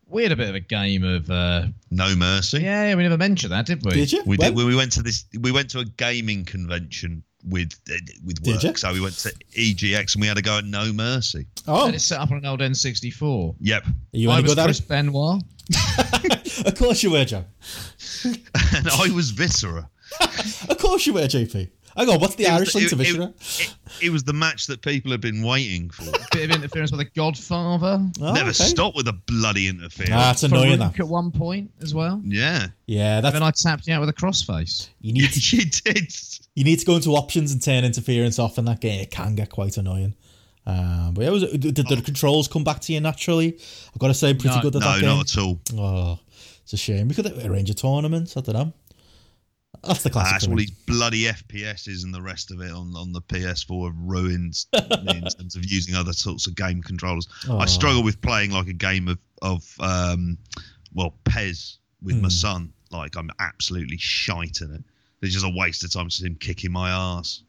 We 0.07 0.23
had 0.23 0.33
a 0.33 0.37
bit 0.37 0.49
of 0.51 0.55
a 0.55 0.61
game 0.61 1.03
of. 1.03 1.31
Uh, 1.31 1.67
No 1.91 2.15
mercy. 2.15 2.61
yeah, 2.61 2.89
yeah, 2.89 2.95
we 2.95 3.03
never 3.03 3.17
mentioned 3.19 3.53
that, 3.53 3.67
did 3.67 3.85
we? 3.85 3.93
Did 3.93 4.13
you? 4.13 4.23
We 4.25 4.37
When? 4.37 4.55
did. 4.55 4.65
We 4.65 4.77
went 4.77 4.93
to 4.93 5.03
this, 5.03 5.25
we 5.41 5.51
went 5.51 5.71
to 5.71 5.81
a 5.81 5.85
gaming 5.85 6.45
convention 6.45 7.25
with 7.49 7.75
uh, 7.91 7.95
with 8.25 8.43
Did 8.43 8.55
work. 8.55 8.63
you? 8.65 8.75
So 8.77 8.93
we 8.93 9.01
went 9.01 9.15
to 9.19 9.33
EGX 9.57 10.15
and 10.15 10.21
we 10.21 10.27
had 10.27 10.37
to 10.37 10.43
go 10.43 10.59
at 10.59 10.65
No 10.65 10.93
Mercy. 10.93 11.47
Oh, 11.69 11.87
And 11.87 11.95
it's 11.95 12.05
set 12.05 12.21
up 12.21 12.31
on 12.31 12.39
an 12.39 12.47
old 12.47 12.61
N64. 12.61 13.57
Yep. 13.61 13.87
are 13.87 13.93
you 14.13 14.31
I 14.31 14.35
any 14.35 14.43
was 14.43 14.53
good 14.55 14.59
at 14.61 14.65
Chris 14.65 14.81
it? 14.81 14.89
Benoit. 14.89 15.43
Of 16.67 16.77
course 16.77 17.03
you 17.03 17.11
were, 17.11 17.25
Joe. 17.25 17.45
and 18.25 18.89
I 18.89 19.11
was 19.13 19.31
Viscera. 19.31 19.89
Of 20.69 20.79
course 20.79 21.05
you 21.07 21.13
were, 21.15 21.23
JP. 21.23 21.69
Hang 21.97 22.09
on, 22.09 22.19
what's 22.21 22.35
the 22.35 22.45
It 22.45 22.51
was 22.51 22.57
Irish 22.59 22.73
the- 22.73 22.97
link 22.97 23.17
to 23.17 23.23
it- 23.23 23.35
it- 23.61 23.75
it 24.07 24.11
was 24.11 24.25
the 24.25 24.33
match 24.33 24.67
that 24.67 24.83
people 24.83 25.13
have 25.13 25.21
been 25.21 25.43
waiting 25.43 25.91
for. 25.91 26.03
a 26.09 26.13
Bit 26.33 26.51
of 26.51 26.57
interference 26.57 26.91
by 26.91 26.97
the 26.97 27.05
Godfather. 27.05 28.11
Oh, 28.21 28.33
Never 28.33 28.51
okay. 28.51 28.53
stop 28.65 28.97
with 28.97 29.07
a 29.09 29.13
bloody 29.13 29.69
interference. 29.69 30.13
Ah, 30.13 30.27
that's 30.27 30.43
annoying. 30.43 30.79
That. 30.81 30.99
At 30.99 31.07
one 31.09 31.31
point 31.31 31.71
as 31.81 31.95
well. 31.95 32.21
yeah, 32.25 32.69
Yeah, 32.87 33.21
that's 33.21 33.33
Then 33.35 33.43
I 33.43 33.51
tapped 33.53 33.87
you 33.87 33.95
out 33.95 34.01
with 34.01 34.09
a 34.09 34.13
crossface. 34.13 34.89
you 35.01 35.13
need 35.13 35.31
to, 35.33 35.41
she 35.41 35.65
did. 35.65 36.13
you 36.55 36.65
need 36.65 36.81
to 36.81 36.87
go 36.87 36.97
into 36.97 37.11
options 37.15 37.53
and 37.53 37.63
turn 37.63 37.85
interference 37.85 38.39
off 38.39 38.59
in 38.59 38.65
that 38.65 38.81
game. 38.81 39.01
It 39.01 39.11
can 39.11 39.35
get 39.37 39.51
quite 39.51 39.77
annoying. 39.77 40.15
Um, 40.67 41.13
but 41.15 41.25
yeah, 41.25 41.31
was 41.31 41.43
it, 41.43 41.61
did 41.61 41.77
the 41.77 42.01
controls 42.03 42.49
come 42.49 42.65
back 42.65 42.81
to 42.81 42.93
you 42.93 43.01
naturally? 43.01 43.59
I've 43.93 43.99
got 43.99 44.09
to 44.09 44.15
say, 44.15 44.33
pretty 44.35 44.57
No. 44.57 44.63
good 44.63 44.77
at 44.77 44.81
No, 44.81 44.89
that 44.93 45.01
game. 45.01 45.09
not 45.11 45.31
at 45.31 45.39
all. 45.39 45.61
Oh, 45.77 46.19
it's 46.63 46.73
a 46.73 46.77
shame. 46.79 47.09
We 47.09 47.15
could 47.15 47.27
arrange 47.45 47.69
a 47.69 47.75
tournament. 47.75 48.33
I 48.37 48.41
don't 48.41 48.55
know. 48.55 48.73
That's 49.83 50.03
the 50.03 50.11
classic. 50.11 50.33
That's 50.33 50.49
all 50.49 50.57
these 50.57 50.71
bloody 50.71 51.25
FPSs 51.25 52.05
and 52.05 52.15
the 52.15 52.23
rest 52.23 52.51
of 52.51 52.61
it 52.61 52.71
on, 52.71 52.95
on 52.97 53.13
the 53.13 53.21
PS4 53.23 53.87
have 53.87 53.97
ruined 53.99 54.55
me 55.05 55.17
in 55.19 55.25
terms 55.25 55.57
of 55.57 55.65
using 55.65 55.95
other 55.95 56.13
sorts 56.13 56.47
of 56.47 56.55
game 56.55 56.83
controllers. 56.83 57.29
Oh. 57.49 57.59
I 57.59 57.67
struggle 57.67 58.03
with 58.03 58.21
playing 58.23 58.51
like 58.53 58.69
a 58.69 58.73
game 58.73 59.09
of 59.09 59.19
of 59.43 59.65
um, 59.81 60.39
well 60.95 61.15
PES 61.25 61.79
with 62.03 62.17
Hmm. 62.17 62.23
my 62.23 62.29
son. 62.29 62.73
Like 62.91 63.17
I'm 63.17 63.31
absolutely 63.41 63.97
shite 63.99 64.61
in 64.61 64.75
it. 64.75 64.83
It's 65.23 65.33
just 65.33 65.47
a 65.47 65.53
waste 65.57 65.83
of 65.85 65.93
time 65.93 66.09
to 66.09 66.15
see 66.15 66.27
him 66.27 66.37
kicking 66.37 66.71
my 66.73 66.91
ass. 66.91 67.43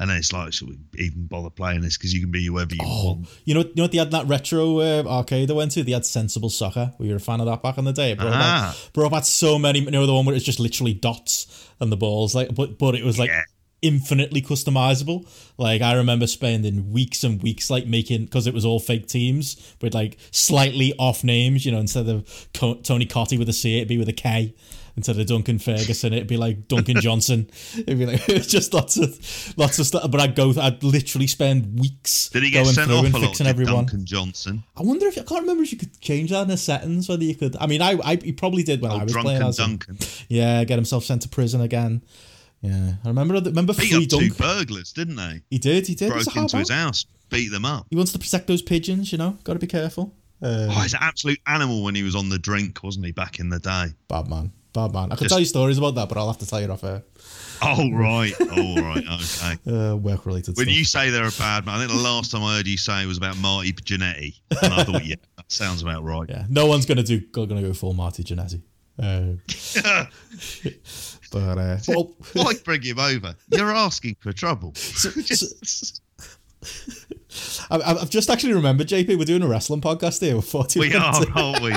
And 0.00 0.10
then 0.10 0.16
it's 0.16 0.32
like, 0.32 0.52
should 0.52 0.68
we 0.70 0.78
even 0.98 1.26
bother 1.26 1.50
playing 1.50 1.82
this? 1.82 1.96
Because 1.96 2.12
you 2.12 2.20
can 2.20 2.30
be 2.32 2.44
whoever 2.46 2.74
you 2.74 2.80
Oh, 2.82 3.04
want. 3.14 3.28
you 3.44 3.54
know, 3.54 3.60
you 3.60 3.72
know 3.76 3.82
what 3.84 3.92
they 3.92 3.98
had 3.98 4.06
in 4.08 4.12
that 4.12 4.26
retro 4.26 4.78
uh, 4.80 5.04
arcade 5.06 5.50
I 5.50 5.54
went 5.54 5.70
to? 5.72 5.84
They 5.84 5.92
had 5.92 6.04
Sensible 6.06 6.50
Soccer. 6.50 6.92
We 6.98 7.10
were 7.10 7.16
a 7.16 7.20
fan 7.20 7.38
of 7.40 7.46
that 7.46 7.62
back 7.62 7.76
in 7.78 7.84
the 7.84 7.92
day. 7.92 8.16
Ah. 8.18 8.74
back, 8.74 8.92
brought 8.94 9.12
back 9.12 9.24
so 9.26 9.58
many. 9.58 9.80
You 9.80 9.90
know, 9.92 10.06
the 10.06 10.14
one 10.14 10.24
where 10.24 10.34
it's 10.34 10.44
just 10.44 10.58
literally 10.58 10.94
dots 10.94 11.70
and 11.78 11.92
the 11.92 11.96
balls, 11.96 12.34
like, 12.34 12.54
but 12.54 12.78
but 12.78 12.94
it 12.96 13.04
was 13.04 13.18
like 13.18 13.28
Yeah. 13.28 13.42
infinitely 13.82 14.42
customizable. 14.42 15.26
Like 15.58 15.82
I 15.82 15.94
remember 15.94 16.26
spending 16.26 16.92
weeks 16.92 17.22
and 17.24 17.42
weeks 17.42 17.68
like 17.70 17.86
making 17.86 18.24
because 18.24 18.46
it 18.46 18.54
was 18.54 18.64
all 18.64 18.80
fake 18.80 19.06
teams 19.06 19.74
with 19.82 19.94
like 19.94 20.16
slightly 20.30 20.94
off 20.98 21.22
names. 21.24 21.64
You 21.66 21.72
know, 21.72 21.78
instead 21.80 22.08
of 22.08 22.48
Co- 22.54 22.74
Tony 22.76 23.06
Cottee 23.06 23.38
with 23.38 23.48
a 23.48 23.52
C, 23.52 23.76
it'd 23.76 23.88
be 23.88 23.98
with 23.98 24.08
a 24.08 24.12
K. 24.14 24.54
Instead 24.96 25.18
of 25.18 25.26
Duncan 25.26 25.58
Ferguson, 25.58 26.12
it'd 26.12 26.26
be 26.28 26.36
like 26.36 26.68
Duncan 26.68 27.00
Johnson. 27.00 27.48
It'd 27.74 27.98
be 27.98 28.06
like 28.06 28.28
it 28.28 28.38
was 28.38 28.46
just 28.46 28.74
lots 28.74 28.96
of 28.96 29.54
lots 29.56 29.78
of 29.78 29.86
stuff. 29.86 30.10
But 30.10 30.20
I'd 30.20 30.34
go, 30.34 30.52
I'd 30.60 30.82
literally 30.82 31.26
spend 31.26 31.78
weeks 31.78 32.28
Did 32.30 32.42
he 32.42 32.50
get 32.50 32.64
going 32.64 32.74
sent 32.74 32.88
through 32.88 32.96
off 32.98 33.04
and 33.06 33.14
a 33.14 33.18
lot? 33.18 33.40
everyone. 33.42 33.74
Duncan 33.74 34.04
Johnson? 34.06 34.64
I 34.76 34.82
wonder 34.82 35.06
if 35.06 35.16
I 35.18 35.22
can't 35.22 35.40
remember 35.42 35.62
if 35.62 35.72
you 35.72 35.78
could 35.78 35.98
change 36.00 36.30
that 36.30 36.42
in 36.42 36.48
the 36.48 36.56
settings. 36.56 37.08
Whether 37.08 37.24
you 37.24 37.34
could, 37.34 37.56
I 37.60 37.66
mean, 37.66 37.82
I, 37.82 37.98
I 38.04 38.16
he 38.16 38.32
probably 38.32 38.62
did 38.62 38.82
when 38.82 38.90
I 38.90 39.00
Oh, 39.00 39.04
was 39.04 39.12
playing 39.16 39.42
as. 39.42 39.56
Duncan. 39.56 39.98
Yeah, 40.28 40.64
get 40.64 40.76
himself 40.76 41.04
sent 41.04 41.22
to 41.22 41.28
prison 41.28 41.60
again. 41.60 42.02
Yeah, 42.62 42.92
I 43.04 43.08
remember. 43.08 43.34
Remember 43.40 43.72
Beat 43.72 43.90
free 43.90 44.04
up 44.04 44.08
two 44.10 44.34
burglars, 44.34 44.92
didn't 44.92 45.16
they? 45.16 45.40
He 45.50 45.58
did. 45.58 45.86
He 45.86 45.94
did. 45.94 46.12
Broke 46.12 46.36
into 46.36 46.58
his 46.58 46.70
house, 46.70 47.06
beat 47.30 47.50
them 47.50 47.64
up. 47.64 47.86
He 47.90 47.96
wants 47.96 48.12
to 48.12 48.18
protect 48.18 48.48
those 48.48 48.60
pigeons. 48.60 49.12
You 49.12 49.18
know, 49.18 49.38
got 49.44 49.54
to 49.54 49.58
be 49.58 49.66
careful. 49.66 50.14
Uh, 50.42 50.66
Oh, 50.70 50.80
he's 50.82 50.92
an 50.94 51.00
absolute 51.02 51.38
animal 51.46 51.82
when 51.82 51.94
he 51.94 52.02
was 52.02 52.14
on 52.16 52.28
the 52.28 52.38
drink, 52.38 52.82
wasn't 52.82 53.04
he, 53.06 53.12
back 53.12 53.38
in 53.40 53.48
the 53.50 53.58
day? 53.58 53.86
bad 54.08 54.28
man. 54.28 54.52
Bad 54.72 54.92
man. 54.92 55.10
I 55.10 55.16
could 55.16 55.20
Just- 55.24 55.30
tell 55.30 55.40
you 55.40 55.44
stories 55.46 55.78
about 55.78 55.94
that, 55.96 56.08
but 56.08 56.16
I'll 56.18 56.28
have 56.28 56.38
to 56.38 56.46
tell 56.46 56.60
you 56.60 56.70
off 56.70 56.84
air. 56.84 57.02
Oh, 57.62 57.90
right. 57.92 58.32
Oh, 58.40 58.76
right. 58.80 59.04
Okay. 59.06 59.56
Uh, 59.70 59.94
work 59.96 60.24
related 60.26 60.56
When 60.56 60.66
stuff. 60.66 60.76
you 60.76 60.84
say 60.84 61.10
they're 61.10 61.26
a 61.28 61.32
bad 61.32 61.66
man, 61.66 61.74
I 61.76 61.78
think 61.86 61.90
the 61.90 62.02
last 62.02 62.30
time 62.32 62.42
I 62.42 62.56
heard 62.56 62.66
you 62.66 62.78
say 62.78 63.04
was 63.06 63.18
about 63.18 63.36
Marty 63.36 63.72
Jannetty. 63.72 64.34
And 64.62 64.72
I 64.72 64.84
thought, 64.84 65.04
yeah, 65.04 65.16
that 65.36 65.50
sounds 65.52 65.82
about 65.82 66.02
right. 66.02 66.26
yeah, 66.28 66.46
no 66.48 66.66
one's 66.66 66.86
gonna 66.86 67.02
do. 67.02 67.20
Gonna 67.20 67.60
go 67.60 67.72
full 67.74 67.92
Marty 67.92 68.22
Jannetty. 68.24 68.62
Uh, 68.98 69.32
but 71.32 71.58
uh, 71.58 71.78
well, 71.88 72.14
Why 72.32 72.52
bring 72.64 72.82
him 72.82 72.98
over? 72.98 73.34
You're 73.50 73.72
asking 73.72 74.16
for 74.20 74.32
trouble. 74.32 74.74
so- 74.74 75.10
I've 77.70 78.10
just 78.10 78.28
actually 78.30 78.54
remembered, 78.54 78.88
JP. 78.88 79.18
We're 79.18 79.24
doing 79.24 79.42
a 79.42 79.48
wrestling 79.48 79.80
podcast 79.80 80.20
here. 80.20 80.34
We're 80.34 80.42
40 80.42 80.80
we 80.80 80.94
are, 80.94 81.24
aren't 81.34 81.62
we? 81.62 81.72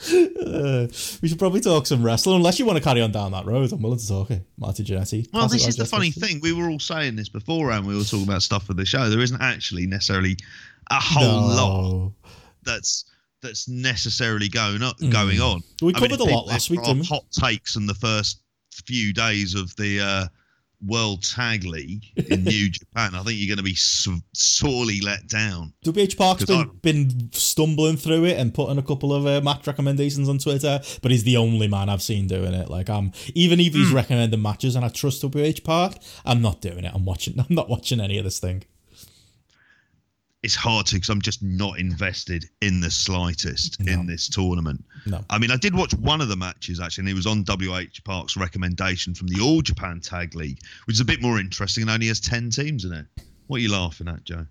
Uh, 0.00 0.86
we 1.20 1.28
should 1.28 1.38
probably 1.38 1.60
talk 1.60 1.86
some 1.86 2.02
wrestling, 2.02 2.36
unless 2.36 2.58
you 2.58 2.64
want 2.64 2.78
to 2.78 2.82
carry 2.82 3.02
on 3.02 3.12
down 3.12 3.32
that 3.32 3.44
road. 3.44 3.70
I'm 3.72 3.82
willing 3.82 3.98
to 3.98 4.08
talk 4.08 4.30
it. 4.30 4.42
Marty 4.56 4.82
Jannetty. 4.82 5.28
Well, 5.32 5.48
this 5.48 5.66
is 5.66 5.76
the 5.76 5.84
funny 5.84 6.10
thing. 6.10 6.40
We 6.40 6.52
were 6.52 6.70
all 6.70 6.78
saying 6.78 7.16
this 7.16 7.28
before, 7.28 7.70
and 7.70 7.86
We 7.86 7.96
were 7.96 8.04
talking 8.04 8.24
about 8.24 8.42
stuff 8.42 8.66
for 8.66 8.74
the 8.74 8.84
show. 8.84 9.10
There 9.10 9.20
isn't 9.20 9.40
actually 9.40 9.86
necessarily 9.86 10.36
a 10.90 11.00
whole 11.00 11.48
lot 11.48 12.12
that's 12.62 13.04
that's 13.42 13.68
necessarily 13.68 14.48
going 14.48 14.82
on. 14.82 14.94
Going 15.10 15.40
on. 15.40 15.62
We 15.82 15.94
I 15.94 16.00
mean, 16.00 16.10
covered 16.10 16.24
if 16.24 16.28
a 16.28 16.34
lot 16.34 16.46
last 16.46 16.70
week, 16.70 16.80
our 16.80 16.86
didn't 16.86 17.02
we? 17.02 17.06
Hot 17.06 17.24
takes 17.30 17.76
in 17.76 17.86
the 17.86 17.94
first 17.94 18.40
few 18.72 19.12
days 19.12 19.54
of 19.54 19.74
the 19.76 20.00
uh, 20.00 20.26
World 20.86 21.22
Tag 21.22 21.64
League 21.64 22.04
in 22.16 22.44
New 22.44 22.70
Japan. 22.70 23.14
I 23.14 23.22
think 23.22 23.38
you're 23.38 23.48
going 23.48 23.58
to 23.58 23.62
be 23.62 23.74
so- 23.74 24.20
sorely 24.32 25.00
let 25.00 25.26
down. 25.28 25.72
WH 25.84 26.16
Park's 26.16 26.44
been, 26.44 26.70
been 26.82 27.30
stumbling 27.32 27.96
through 27.96 28.24
it 28.24 28.38
and 28.38 28.54
putting 28.54 28.78
a 28.78 28.82
couple 28.82 29.12
of 29.14 29.26
uh, 29.26 29.40
match 29.42 29.66
recommendations 29.66 30.28
on 30.28 30.38
Twitter, 30.38 30.80
but 31.02 31.10
he's 31.10 31.24
the 31.24 31.36
only 31.36 31.68
man 31.68 31.88
I've 31.88 32.02
seen 32.02 32.26
doing 32.26 32.54
it. 32.54 32.68
Like 32.68 32.88
I'm, 32.88 33.12
even 33.34 33.60
if 33.60 33.74
he's 33.74 33.92
recommending 33.92 34.40
matches 34.40 34.76
and 34.76 34.84
I 34.84 34.88
trust 34.88 35.22
WH 35.22 35.64
Park, 35.64 35.94
I'm 36.24 36.40
not 36.42 36.60
doing 36.60 36.84
it. 36.84 36.92
I'm 36.94 37.04
watching. 37.04 37.38
I'm 37.40 37.54
not 37.54 37.68
watching 37.68 38.00
any 38.00 38.18
of 38.18 38.24
this 38.24 38.40
thing. 38.40 38.64
It's 40.42 40.54
hard 40.54 40.86
to 40.86 40.94
because 40.94 41.10
I'm 41.10 41.20
just 41.20 41.42
not 41.42 41.78
invested 41.78 42.46
in 42.62 42.80
the 42.80 42.90
slightest 42.90 43.78
No. 43.80 43.92
in 43.92 44.06
this 44.06 44.26
tournament. 44.28 44.82
No. 45.04 45.22
I 45.28 45.38
mean, 45.38 45.50
I 45.50 45.56
did 45.56 45.74
watch 45.74 45.92
one 45.94 46.22
of 46.22 46.28
the 46.28 46.36
matches 46.36 46.80
actually, 46.80 47.02
and 47.02 47.08
it 47.10 47.14
was 47.14 47.26
on 47.26 47.44
WH 47.44 48.02
Park's 48.04 48.36
recommendation 48.38 49.14
from 49.14 49.26
the 49.28 49.40
All 49.40 49.60
Japan 49.60 50.00
Tag 50.00 50.34
League, 50.34 50.60
which 50.86 50.94
is 50.96 51.00
a 51.00 51.04
bit 51.04 51.20
more 51.20 51.38
interesting 51.38 51.82
and 51.82 51.90
only 51.90 52.06
has 52.08 52.20
ten 52.20 52.48
teams 52.48 52.84
in 52.86 52.92
it. 52.94 53.04
What 53.48 53.56
are 53.58 53.60
you 53.60 53.70
laughing 53.70 54.08
at, 54.08 54.24
Joe? 54.24 54.46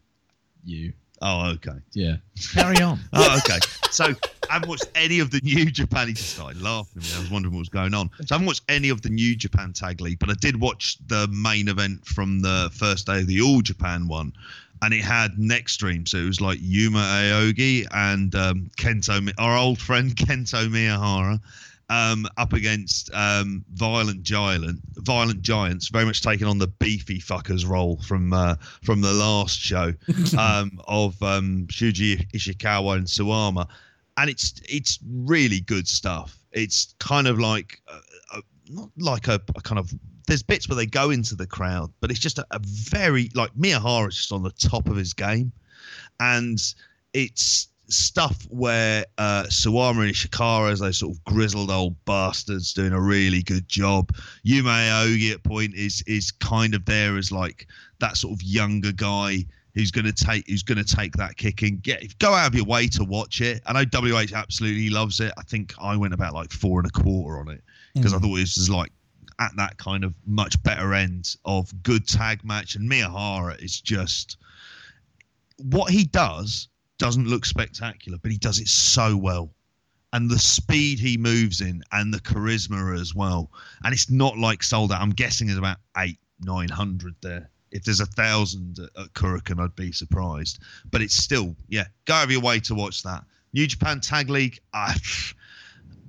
You. 0.63 0.93
Oh, 1.21 1.49
okay. 1.51 1.77
Yeah. 1.93 2.17
Carry 2.53 2.77
on. 2.81 2.99
Oh, 3.13 3.37
okay. 3.39 3.59
So 3.91 4.05
I 4.49 4.53
haven't 4.53 4.69
watched 4.69 4.87
any 4.95 5.19
of 5.19 5.31
the 5.31 5.41
New 5.43 5.65
Japan. 5.71 6.07
He 6.07 6.13
just 6.13 6.35
started 6.35 6.61
laughing 6.61 7.01
at 7.01 7.09
me. 7.09 7.15
I 7.15 7.19
was 7.19 7.31
wondering 7.31 7.53
what 7.53 7.59
was 7.59 7.69
going 7.69 7.93
on. 7.93 8.09
So 8.21 8.25
I 8.31 8.35
haven't 8.35 8.47
watched 8.47 8.63
any 8.69 8.89
of 8.89 9.01
the 9.01 9.09
New 9.09 9.35
Japan 9.35 9.73
Tag 9.73 9.99
League, 10.01 10.19
but 10.19 10.29
I 10.29 10.33
did 10.39 10.59
watch 10.61 10.97
the 11.07 11.27
main 11.29 11.67
event 11.67 12.05
from 12.05 12.41
the 12.41 12.69
first 12.73 13.07
day 13.07 13.19
of 13.19 13.27
the 13.27 13.41
All 13.41 13.61
Japan 13.61 14.07
one. 14.07 14.31
And 14.81 14.93
it 14.93 15.03
had 15.03 15.33
Nextream, 15.33 16.07
so 16.07 16.17
it 16.17 16.25
was 16.25 16.39
like 16.39 16.57
Yuma 16.61 16.99
Aoyagi 16.99 17.85
and 17.91 18.33
um, 18.35 18.71
Kento, 18.77 19.29
our 19.37 19.57
old 19.57 19.79
friend 19.79 20.15
Kento 20.15 20.69
Miyahara, 20.69 21.39
um, 21.89 22.27
up 22.37 22.53
against 22.53 23.09
um, 23.13 23.65
Violent 23.73 24.21
Giant, 24.21 24.79
Violent 24.97 25.41
Giants, 25.41 25.89
very 25.89 26.05
much 26.05 26.21
taking 26.21 26.47
on 26.47 26.59
the 26.59 26.67
beefy 26.67 27.19
fuckers 27.19 27.67
role 27.67 27.97
from 28.03 28.31
uh, 28.31 28.55
from 28.83 29.01
the 29.01 29.11
last 29.11 29.59
show 29.59 29.93
um, 30.37 30.79
of 30.87 31.21
um, 31.23 31.65
Shuji 31.67 32.29
Ishikawa 32.31 32.97
and 32.97 33.07
Suwama, 33.07 33.67
and 34.17 34.29
it's 34.29 34.61
it's 34.69 34.99
really 35.07 35.61
good 35.61 35.87
stuff. 35.87 36.37
It's 36.51 36.95
kind 36.99 37.27
of 37.27 37.39
like 37.39 37.81
a, 37.87 38.37
a, 38.37 38.41
not 38.69 38.89
like 38.97 39.27
a, 39.27 39.41
a 39.55 39.61
kind 39.61 39.79
of 39.79 39.91
there's 40.29 40.43
bits 40.43 40.69
where 40.69 40.75
they 40.75 40.85
go 40.85 41.09
into 41.09 41.35
the 41.35 41.47
crowd, 41.47 41.91
but 41.99 42.11
it's 42.11 42.19
just 42.19 42.37
a, 42.37 42.45
a 42.51 42.59
very 42.63 43.29
like 43.35 43.53
Miyahara 43.55 44.09
is 44.09 44.15
just 44.15 44.31
on 44.31 44.43
the 44.43 44.51
top 44.51 44.87
of 44.87 44.95
his 44.95 45.13
game, 45.13 45.51
and 46.19 46.59
it's 47.13 47.67
stuff 47.87 48.45
where 48.49 49.05
uh, 49.17 49.43
Suwama 49.49 50.03
and 50.03 50.13
Ishikawa, 50.13 50.71
as 50.71 50.79
those 50.79 50.99
sort 50.99 51.15
of 51.15 51.23
grizzled 51.25 51.71
old 51.71 51.95
bastards, 52.05 52.73
doing 52.73 52.93
a 52.93 53.01
really 53.01 53.41
good 53.41 53.67
job. 53.67 54.15
Yuma 54.43 54.69
Aoyagi 54.69 55.33
at 55.33 55.43
point 55.43 55.73
is 55.73 56.03
is 56.07 56.31
kind 56.31 56.75
of 56.75 56.85
there 56.85 57.17
as 57.17 57.31
like 57.31 57.67
that 57.99 58.15
sort 58.15 58.33
of 58.33 58.43
younger 58.43 58.91
guy 58.91 59.45
who's 59.73 59.91
going 59.91 60.05
to 60.05 60.13
take 60.13 60.47
who's 60.47 60.63
going 60.63 60.83
to 60.83 60.95
take 60.95 61.13
that 61.13 61.37
kick 61.37 61.63
and 61.63 61.81
get 61.81 62.17
go 62.19 62.33
out 62.33 62.47
of 62.47 62.55
your 62.55 62.65
way 62.65 62.87
to 62.87 63.03
watch 63.03 63.41
it. 63.41 63.61
I 63.65 63.73
know 63.73 63.85
WH 63.85 64.33
absolutely 64.33 64.91
loves 64.91 65.19
it. 65.19 65.33
I 65.37 65.41
think 65.41 65.73
I 65.81 65.97
went 65.97 66.13
about 66.13 66.33
like 66.33 66.51
four 66.51 66.79
and 66.79 66.87
a 66.87 66.91
quarter 66.91 67.39
on 67.39 67.49
it 67.49 67.63
because 67.95 68.13
I 68.13 68.19
thought 68.19 68.37
it 68.37 68.41
was 68.41 68.69
like 68.69 68.91
at 69.39 69.55
that 69.55 69.77
kind 69.77 70.03
of 70.03 70.13
much 70.25 70.61
better 70.63 70.93
end 70.93 71.35
of 71.45 71.71
good 71.83 72.07
tag 72.07 72.43
match. 72.43 72.75
And 72.75 72.89
Miyahara 72.89 73.61
is 73.63 73.79
just 73.79 74.37
what 75.57 75.91
he 75.91 76.03
does 76.03 76.67
doesn't 76.97 77.27
look 77.27 77.45
spectacular, 77.45 78.17
but 78.21 78.31
he 78.31 78.37
does 78.37 78.59
it 78.59 78.67
so 78.67 79.15
well. 79.15 79.51
And 80.11 80.29
the 80.29 80.39
speed 80.39 80.99
he 80.99 81.17
moves 81.17 81.61
in 81.61 81.83
and 81.91 82.13
the 82.13 82.19
charisma 82.19 82.99
as 82.99 83.15
well. 83.15 83.51
And 83.83 83.93
it's 83.93 84.09
not 84.09 84.37
like 84.37 84.63
sold 84.63 84.91
out. 84.91 85.01
I'm 85.01 85.11
guessing 85.11 85.47
there's 85.47 85.59
about 85.59 85.77
eight, 85.97 86.17
nine 86.41 86.69
hundred 86.69 87.15
there. 87.21 87.49
If 87.71 87.83
there's 87.83 87.99
a 87.99 88.07
thousand 88.07 88.79
at, 88.79 89.03
at 89.03 89.13
Korakuen, 89.13 89.59
I'd 89.59 89.75
be 89.75 89.91
surprised. 89.91 90.59
But 90.89 91.01
it's 91.01 91.15
still, 91.15 91.55
yeah, 91.67 91.85
go 92.05 92.15
out 92.15 92.23
of 92.25 92.31
your 92.31 92.41
way 92.41 92.59
to 92.61 92.75
watch 92.75 93.03
that. 93.03 93.23
New 93.53 93.67
Japan 93.67 93.99
Tag 93.99 94.29
League, 94.29 94.59
I, 94.73 94.95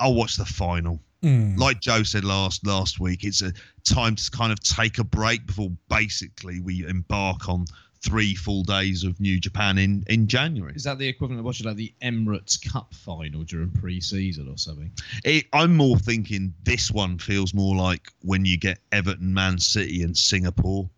I'll 0.01 0.14
watch 0.14 0.37
the 0.37 0.47
final 0.47 0.99
Mm. 1.22 1.58
like 1.58 1.80
Joe 1.80 2.02
said 2.02 2.24
last 2.24 2.66
last 2.66 2.98
week, 2.98 3.24
it's 3.24 3.42
a 3.42 3.52
time 3.84 4.16
to 4.16 4.30
kind 4.30 4.52
of 4.52 4.60
take 4.60 4.98
a 4.98 5.04
break 5.04 5.46
before 5.46 5.70
basically 5.88 6.60
we 6.60 6.86
embark 6.86 7.48
on 7.48 7.66
three 8.02 8.34
full 8.34 8.62
days 8.62 9.04
of 9.04 9.20
New 9.20 9.38
Japan 9.38 9.78
in 9.78 10.04
in 10.08 10.26
January. 10.26 10.72
Is 10.74 10.84
that 10.84 10.98
the 10.98 11.08
equivalent 11.08 11.40
of 11.40 11.44
watching 11.44 11.66
like 11.66 11.76
the 11.76 11.92
Emirates 12.02 12.58
Cup 12.72 12.94
final 12.94 13.42
during 13.42 13.70
pre-season 13.70 14.48
or 14.48 14.56
something? 14.56 14.90
It, 15.24 15.46
I'm 15.52 15.76
more 15.76 15.98
thinking 15.98 16.54
this 16.62 16.90
one 16.90 17.18
feels 17.18 17.52
more 17.52 17.76
like 17.76 18.08
when 18.22 18.44
you 18.44 18.56
get 18.56 18.78
Everton, 18.92 19.34
Man 19.34 19.58
City, 19.58 20.02
and 20.02 20.16
Singapore, 20.16 20.88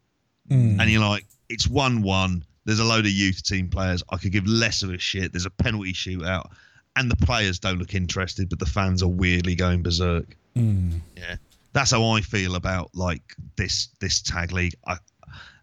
mm. 0.48 0.80
and 0.80 0.90
you're 0.90 1.00
like, 1.00 1.26
it's 1.48 1.68
one 1.68 2.02
one. 2.02 2.44
There's 2.64 2.78
a 2.78 2.84
load 2.84 3.06
of 3.06 3.10
youth 3.10 3.42
team 3.42 3.68
players. 3.68 4.04
I 4.08 4.18
could 4.18 4.30
give 4.30 4.46
less 4.46 4.84
of 4.84 4.90
a 4.90 4.98
shit. 4.98 5.32
There's 5.32 5.46
a 5.46 5.50
penalty 5.50 5.92
shootout, 5.92 6.52
and 6.96 7.10
the 7.10 7.16
players 7.16 7.58
don't 7.58 7.78
look 7.78 7.94
interested, 7.94 8.48
but 8.48 8.58
the 8.58 8.66
fans 8.66 9.02
are 9.02 9.08
weirdly 9.08 9.54
going 9.54 9.82
berserk. 9.82 10.36
Mm. 10.56 11.00
Yeah, 11.16 11.36
that's 11.72 11.90
how 11.90 12.04
I 12.04 12.20
feel 12.20 12.54
about 12.54 12.90
like 12.94 13.22
this 13.56 13.88
this 14.00 14.20
tag 14.22 14.52
league. 14.52 14.74
I, 14.86 14.96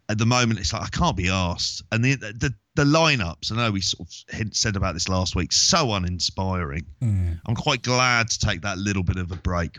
at 0.09 0.17
the 0.17 0.25
moment, 0.25 0.59
it's 0.59 0.73
like 0.73 0.83
I 0.83 0.89
can't 0.89 1.15
be 1.15 1.29
asked, 1.29 1.83
and 1.91 2.03
the 2.03 2.15
the 2.15 2.53
the 2.75 2.83
lineups. 2.83 3.51
I 3.51 3.57
know 3.57 3.71
we 3.71 3.81
sort 3.81 4.07
of 4.07 4.35
hint, 4.35 4.55
said 4.55 4.75
about 4.75 4.93
this 4.93 5.09
last 5.09 5.35
week. 5.35 5.51
So 5.51 5.93
uninspiring. 5.93 6.85
Mm. 7.01 7.39
I'm 7.45 7.55
quite 7.55 7.81
glad 7.81 8.29
to 8.29 8.39
take 8.39 8.61
that 8.61 8.77
little 8.77 9.03
bit 9.03 9.17
of 9.17 9.31
a 9.31 9.35
break. 9.35 9.77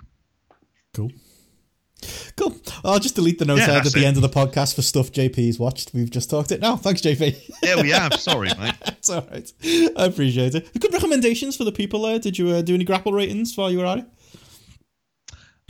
Cool. 0.94 1.10
Cool. 2.36 2.56
I'll 2.84 2.98
just 2.98 3.14
delete 3.14 3.38
the 3.38 3.44
notes 3.44 3.60
Yeah, 3.60 3.64
out 3.64 3.70
at 3.78 3.82
that's 3.84 3.94
the 3.94 4.02
it. 4.04 4.06
end 4.06 4.16
of 4.16 4.22
the 4.22 4.28
podcast 4.28 4.74
for 4.74 4.82
stuff 4.82 5.12
JP's 5.12 5.58
watched. 5.58 5.92
We've 5.92 6.10
just 6.10 6.30
talked 6.30 6.50
it 6.52 6.60
now. 6.60 6.76
Thanks, 6.76 7.00
JP. 7.02 7.52
Yeah, 7.62 7.80
we 7.82 7.90
have. 7.90 8.14
Sorry, 8.14 8.48
mate. 8.58 8.74
it's 8.86 9.10
all 9.10 9.26
right. 9.30 9.52
I 9.96 10.04
appreciate 10.06 10.54
it. 10.54 10.68
Good 10.80 10.92
recommendations 10.92 11.56
for 11.56 11.64
the 11.64 11.72
people 11.72 12.02
there. 12.02 12.18
Did 12.18 12.38
you 12.38 12.48
uh, 12.50 12.62
do 12.62 12.74
any 12.74 12.84
grapple 12.84 13.12
ratings 13.12 13.56
while 13.56 13.70
you 13.70 13.78
were 13.78 13.86
at 13.86 13.98
it? 13.98 14.06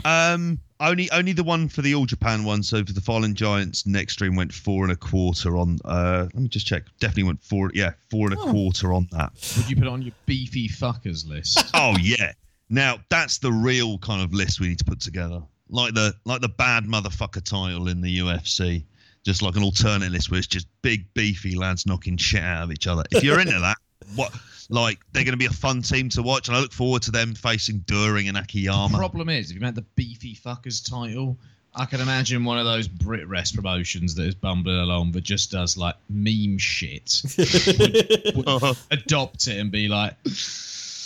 Um, 0.03 0.59
only 0.79 1.11
only 1.11 1.31
the 1.33 1.43
one 1.43 1.69
for 1.69 1.81
the 1.83 1.93
All 1.93 2.05
Japan 2.07 2.43
one. 2.43 2.63
So 2.63 2.83
for 2.83 2.93
the 2.93 3.01
Fallen 3.01 3.35
Giants, 3.35 3.83
Nextream 3.83 4.35
went 4.35 4.51
four 4.51 4.83
and 4.83 4.91
a 4.91 4.95
quarter 4.95 5.57
on. 5.57 5.77
Uh, 5.85 6.27
let 6.33 6.41
me 6.41 6.47
just 6.47 6.65
check. 6.65 6.83
Definitely 6.99 7.23
went 7.23 7.43
four. 7.43 7.69
Yeah, 7.75 7.91
four 8.09 8.25
and 8.27 8.33
a 8.33 8.37
quarter 8.37 8.93
on 8.93 9.07
that. 9.11 9.31
Would 9.57 9.69
you 9.69 9.75
put 9.75 9.85
it 9.85 9.89
on 9.91 10.01
your 10.01 10.13
beefy 10.25 10.67
fuckers 10.67 11.27
list? 11.27 11.59
Oh 11.75 11.95
yeah. 12.01 12.31
Now 12.69 12.99
that's 13.09 13.37
the 13.37 13.51
real 13.51 13.97
kind 13.99 14.21
of 14.23 14.33
list 14.33 14.59
we 14.59 14.69
need 14.69 14.79
to 14.79 14.85
put 14.85 14.99
together, 15.01 15.41
like 15.71 15.93
the 15.93 16.13
like 16.25 16.41
the 16.41 16.49
bad 16.49 16.83
motherfucker 16.83 17.43
title 17.43 17.87
in 17.87 18.01
the 18.01 18.19
UFC, 18.19 18.83
just 19.23 19.41
like 19.41 19.55
an 19.55 19.63
alternate 19.63 20.11
list 20.11 20.29
where 20.29 20.37
it's 20.37 20.47
just 20.47 20.67
big 20.81 21.11
beefy 21.13 21.55
lads 21.55 21.85
knocking 21.85 22.17
shit 22.17 22.43
out 22.43 22.63
of 22.63 22.71
each 22.71 22.87
other. 22.87 23.03
If 23.11 23.23
you're 23.23 23.39
into 23.39 23.59
that, 23.59 23.77
what 24.15 24.31
like 24.69 24.99
they're 25.11 25.23
going 25.23 25.33
to 25.33 25.37
be 25.37 25.45
a 25.45 25.49
fun 25.49 25.81
team 25.81 26.09
to 26.09 26.21
watch, 26.21 26.47
and 26.47 26.57
I 26.57 26.59
look 26.59 26.73
forward 26.73 27.01
to 27.03 27.11
them 27.11 27.33
facing 27.33 27.79
During 27.87 28.27
and 28.27 28.37
Akiyama. 28.37 28.97
Problem 28.97 29.29
is, 29.29 29.49
if 29.49 29.55
you 29.55 29.61
meant 29.61 29.75
the 29.75 29.85
beefy 29.95 30.35
fuckers 30.35 30.87
title, 30.87 31.37
I 31.73 31.85
can 31.85 32.01
imagine 32.01 32.43
one 32.43 32.57
of 32.57 32.65
those 32.65 32.87
Brit 32.87 33.27
Rest 33.27 33.55
promotions 33.55 34.15
that 34.15 34.25
is 34.25 34.35
bumbling 34.35 34.77
along 34.77 35.13
but 35.13 35.23
just 35.23 35.51
does 35.51 35.77
like 35.77 35.95
meme 36.09 36.57
shit. 36.57 37.21
would, 38.35 38.45
would 38.45 38.77
adopt 38.91 39.47
it 39.47 39.57
and 39.57 39.71
be 39.71 39.87
like, 39.87 40.15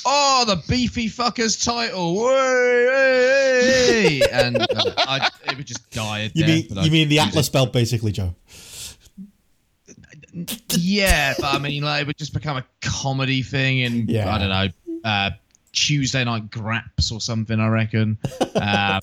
"Oh, 0.05 0.45
the 0.47 0.61
beefy 0.69 1.07
fuckers 1.09 1.63
title, 1.63 2.15
way, 2.23 2.87
hey, 2.91 4.19
hey," 4.19 4.21
and 4.31 4.57
uh, 4.61 4.65
I, 4.97 5.29
it 5.49 5.57
would 5.57 5.65
just 5.65 5.89
die. 5.91 6.29
You 6.33 6.45
mean 6.45 6.67
you 6.69 6.91
mean 6.91 7.09
the 7.09 7.19
Atlas 7.19 7.47
it. 7.47 7.53
belt, 7.53 7.73
basically, 7.73 8.11
Joe? 8.11 8.35
Yeah, 10.77 11.33
but 11.39 11.53
I 11.55 11.59
mean, 11.59 11.83
like, 11.83 12.01
it 12.01 12.07
would 12.07 12.17
just 12.17 12.33
become 12.33 12.57
a 12.57 12.65
comedy 12.81 13.41
thing, 13.41 13.83
and 13.83 14.09
Yeah. 14.09 14.33
I 14.33 14.37
don't 14.37 14.49
know, 14.49 15.09
uh, 15.09 15.29
Tuesday 15.71 16.23
night 16.23 16.49
graps 16.51 17.11
or 17.11 17.21
something. 17.21 17.59
I 17.59 17.67
reckon, 17.67 18.17
um, 18.55 18.99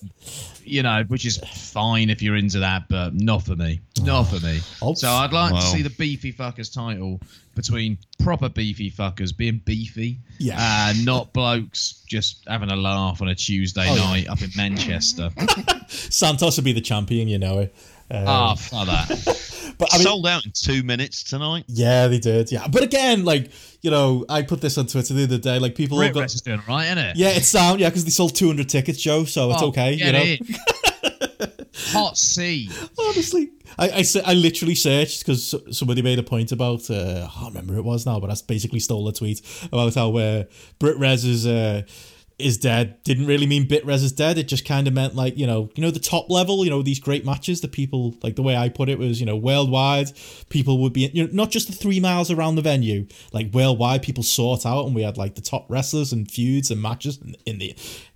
you 0.64 0.82
know, 0.82 1.04
which 1.08 1.24
is 1.26 1.38
fine 1.52 2.10
if 2.10 2.22
you're 2.22 2.36
into 2.36 2.58
that, 2.60 2.88
but 2.88 3.14
not 3.14 3.42
for 3.44 3.56
me. 3.56 3.80
Not 4.02 4.24
for 4.24 4.40
me. 4.44 4.60
Oh, 4.80 4.94
So 4.94 5.08
I'd 5.08 5.32
like 5.32 5.54
to 5.54 5.62
see 5.62 5.82
the 5.82 5.90
beefy 5.90 6.32
fuckers 6.32 6.72
title 6.72 7.20
between 7.54 7.98
proper 8.22 8.48
beefy 8.48 8.90
fuckers 8.90 9.36
being 9.36 9.60
beefy, 9.64 10.18
Yeah. 10.38 10.56
uh, 10.58 10.94
not 11.04 11.32
blokes 11.32 12.02
just 12.08 12.42
having 12.48 12.70
a 12.70 12.76
laugh 12.76 13.20
on 13.20 13.28
a 13.28 13.34
Tuesday 13.34 13.86
Oh, 13.88 13.94
yeah. 13.94 14.00
night 14.04 14.28
up 14.28 14.40
in 14.42 14.50
Manchester. 14.56 15.30
Santos 15.88 16.56
would 16.56 16.64
be 16.64 16.72
the 16.72 16.80
champion, 16.80 17.28
you 17.28 17.38
know 17.38 17.60
it. 17.60 17.74
Um, 18.10 18.24
Ah, 18.28 18.54
fuck 18.54 18.86
that. 18.86 19.74
but 19.78 19.92
I 19.92 19.98
mean, 19.98 20.06
Sold 20.06 20.26
out 20.26 20.44
in 20.44 20.52
two 20.54 20.82
minutes 20.82 21.22
tonight. 21.24 21.64
yeah, 21.68 22.06
they 22.08 22.18
did. 22.18 22.52
Yeah, 22.52 22.66
but 22.68 22.82
again, 22.82 23.24
like 23.24 23.50
you 23.80 23.90
know, 23.90 24.24
I 24.28 24.42
put 24.42 24.60
this 24.60 24.76
on 24.78 24.86
Twitter 24.86 25.14
the 25.14 25.24
other 25.24 25.38
day. 25.38 25.58
Like 25.58 25.74
people 25.74 25.96
all 25.98 26.02
Brit 26.04 26.14
got. 26.14 26.24
Is 26.26 26.40
doing 26.40 26.62
right, 26.68 26.84
isn't 26.86 26.98
it? 26.98 27.16
Yeah, 27.16 27.30
it's 27.30 27.48
sound. 27.48 27.80
Yeah, 27.80 27.88
because 27.88 28.04
they 28.04 28.10
sold 28.10 28.34
200 28.36 28.68
tickets, 28.68 29.00
Joe. 29.00 29.24
So 29.24 29.50
it's 29.52 29.62
Oh, 29.62 29.68
okay. 29.68 29.94
You 29.94 30.12
know. 30.12 30.36
Hot 31.94 32.16
C. 32.18 32.70
honestly, 32.98 33.50
I, 33.78 33.88
I 33.88 34.04
I 34.26 34.34
literally 34.34 34.74
searched 34.74 35.20
because 35.20 35.54
somebody 35.76 36.02
made 36.02 36.18
a 36.18 36.22
point 36.22 36.52
about. 36.52 36.88
Uh, 36.90 37.26
I 37.28 37.32
can't 37.40 37.54
remember 37.54 37.76
it 37.76 37.82
was 37.84 38.04
now, 38.06 38.20
but 38.20 38.30
I 38.30 38.34
basically 38.46 38.78
stole 38.78 39.08
a 39.08 39.12
tweet 39.12 39.40
about 39.72 39.94
how 39.94 40.14
uh, 40.16 40.44
Brit 40.78 40.98
Rez 40.98 41.24
is 41.24 41.46
uh, 41.46 41.82
is 42.42 42.58
dead. 42.58 43.02
Didn't 43.04 43.26
really 43.26 43.46
mean 43.46 43.66
Bit 43.66 43.84
Rez 43.84 44.02
is 44.02 44.12
dead. 44.12 44.38
It 44.38 44.48
just 44.48 44.64
kind 44.64 44.86
of 44.86 44.94
meant 44.94 45.14
like 45.14 45.38
you 45.38 45.46
know 45.46 45.70
you 45.74 45.82
know 45.82 45.90
the 45.90 46.00
top 46.00 46.30
level. 46.30 46.64
You 46.64 46.70
know 46.70 46.82
these 46.82 47.00
great 47.00 47.24
matches. 47.24 47.60
The 47.60 47.68
people 47.68 48.14
like 48.22 48.36
the 48.36 48.42
way 48.42 48.56
I 48.56 48.68
put 48.68 48.88
it 48.88 48.98
was 48.98 49.20
you 49.20 49.26
know 49.26 49.36
worldwide 49.36 50.12
people 50.48 50.78
would 50.82 50.92
be 50.92 51.10
you 51.12 51.26
know 51.26 51.30
not 51.32 51.50
just 51.50 51.68
the 51.68 51.74
three 51.74 52.00
miles 52.00 52.30
around 52.30 52.56
the 52.56 52.62
venue 52.62 53.06
like 53.32 53.52
worldwide 53.52 54.02
people 54.02 54.22
sought 54.22 54.66
out 54.66 54.86
and 54.86 54.94
we 54.94 55.02
had 55.02 55.16
like 55.16 55.34
the 55.34 55.40
top 55.40 55.70
wrestlers 55.70 56.12
and 56.12 56.30
feuds 56.30 56.70
and 56.70 56.80
matches 56.80 57.18
in 57.46 57.58
the 57.58 57.74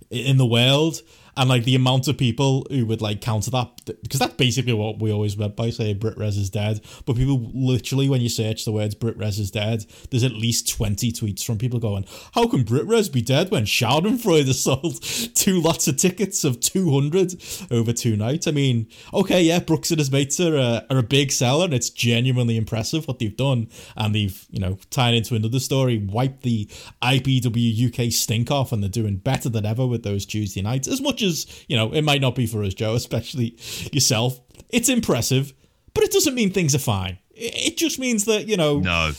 in 0.09 0.37
the 0.37 0.45
world 0.45 1.01
and 1.37 1.49
like 1.49 1.63
the 1.63 1.75
amount 1.75 2.07
of 2.07 2.17
people 2.17 2.65
who 2.69 2.85
would 2.87 3.01
like 3.01 3.21
counter 3.21 3.51
that 3.51 3.69
because 3.85 4.19
that's 4.19 4.33
basically 4.33 4.73
what 4.73 4.99
we 4.99 5.11
always 5.11 5.37
meant 5.37 5.55
by 5.55 5.69
saying 5.69 5.99
Brit 5.99 6.17
Rez 6.17 6.35
is 6.35 6.49
dead. 6.49 6.81
But 7.05 7.15
people 7.15 7.49
literally, 7.53 8.09
when 8.09 8.21
you 8.21 8.29
search 8.29 8.65
the 8.65 8.71
words 8.71 8.95
Brit 8.95 9.17
Res 9.17 9.39
is 9.39 9.51
dead, 9.51 9.85
there's 10.09 10.23
at 10.23 10.33
least 10.33 10.67
twenty 10.67 11.11
tweets 11.11 11.45
from 11.45 11.57
people 11.57 11.79
going, 11.79 12.05
"How 12.33 12.47
can 12.47 12.63
Brit 12.63 12.87
Res 12.87 13.07
be 13.07 13.21
dead 13.21 13.51
when 13.51 13.65
Schadenfreude 13.65 14.51
sold 14.53 15.01
two 15.35 15.61
lots 15.61 15.87
of 15.87 15.97
tickets 15.97 16.43
of 16.43 16.59
two 16.59 16.91
hundred 16.91 17.35
over 17.69 17.93
two 17.93 18.17
nights?" 18.17 18.47
I 18.47 18.51
mean, 18.51 18.87
okay, 19.13 19.43
yeah, 19.43 19.59
Brooks 19.59 19.91
and 19.91 19.99
his 19.99 20.11
mates 20.11 20.39
are 20.39 20.57
a, 20.57 20.85
are 20.89 20.97
a 20.97 21.03
big 21.03 21.31
seller, 21.31 21.65
and 21.65 21.73
it's 21.73 21.91
genuinely 21.91 22.57
impressive 22.57 23.07
what 23.07 23.19
they've 23.19 23.37
done, 23.37 23.69
and 23.95 24.15
they've 24.15 24.45
you 24.49 24.59
know 24.59 24.79
tied 24.89 25.13
into 25.13 25.35
another 25.35 25.59
story, 25.59 25.99
wiped 25.99 26.41
the 26.41 26.65
IPW 27.03 27.87
UK 27.87 28.11
stink 28.11 28.49
off, 28.49 28.71
and 28.71 28.81
they're 28.81 28.89
doing 28.89 29.17
better 29.17 29.49
than 29.49 29.65
ever 29.65 29.85
with 29.85 30.01
those 30.01 30.25
Tuesday 30.25 30.63
nights. 30.63 30.87
As 30.87 30.99
much 30.99 31.21
as 31.21 31.26
you 31.67 31.75
know, 31.77 31.91
it 31.91 32.03
might 32.03 32.21
not 32.21 32.35
be 32.35 32.47
for 32.47 32.63
us, 32.63 32.73
Joe, 32.73 32.95
especially 32.95 33.57
yourself. 33.91 34.39
It's 34.69 34.89
impressive, 34.89 35.53
but 35.93 36.03
it 36.03 36.11
doesn't 36.11 36.35
mean 36.35 36.51
things 36.51 36.75
are 36.75 36.79
fine. 36.79 37.17
It 37.31 37.77
just 37.77 37.99
means 37.99 38.25
that 38.25 38.47
you 38.47 38.57
know 38.57 38.79
No. 38.79 39.11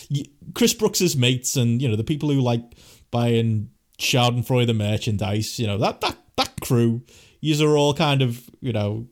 Chris 0.55 0.75
Brooks's 0.75 1.17
mates 1.17 1.57
and 1.57 1.81
you 1.81 1.89
know 1.89 1.97
the 1.97 2.05
people 2.05 2.31
who 2.31 2.41
like 2.41 2.63
buying 3.11 3.71
Schadenfreude 3.99 4.75
merchandise, 4.77 5.59
you 5.59 5.67
know 5.67 5.79
that 5.79 6.01
that 6.01 6.17
that 6.37 6.61
crew, 6.61 7.03
yous 7.41 7.61
are 7.61 7.77
all 7.77 7.95
kind 7.95 8.23
of 8.23 8.49
you 8.61 8.73
know 8.73 9.07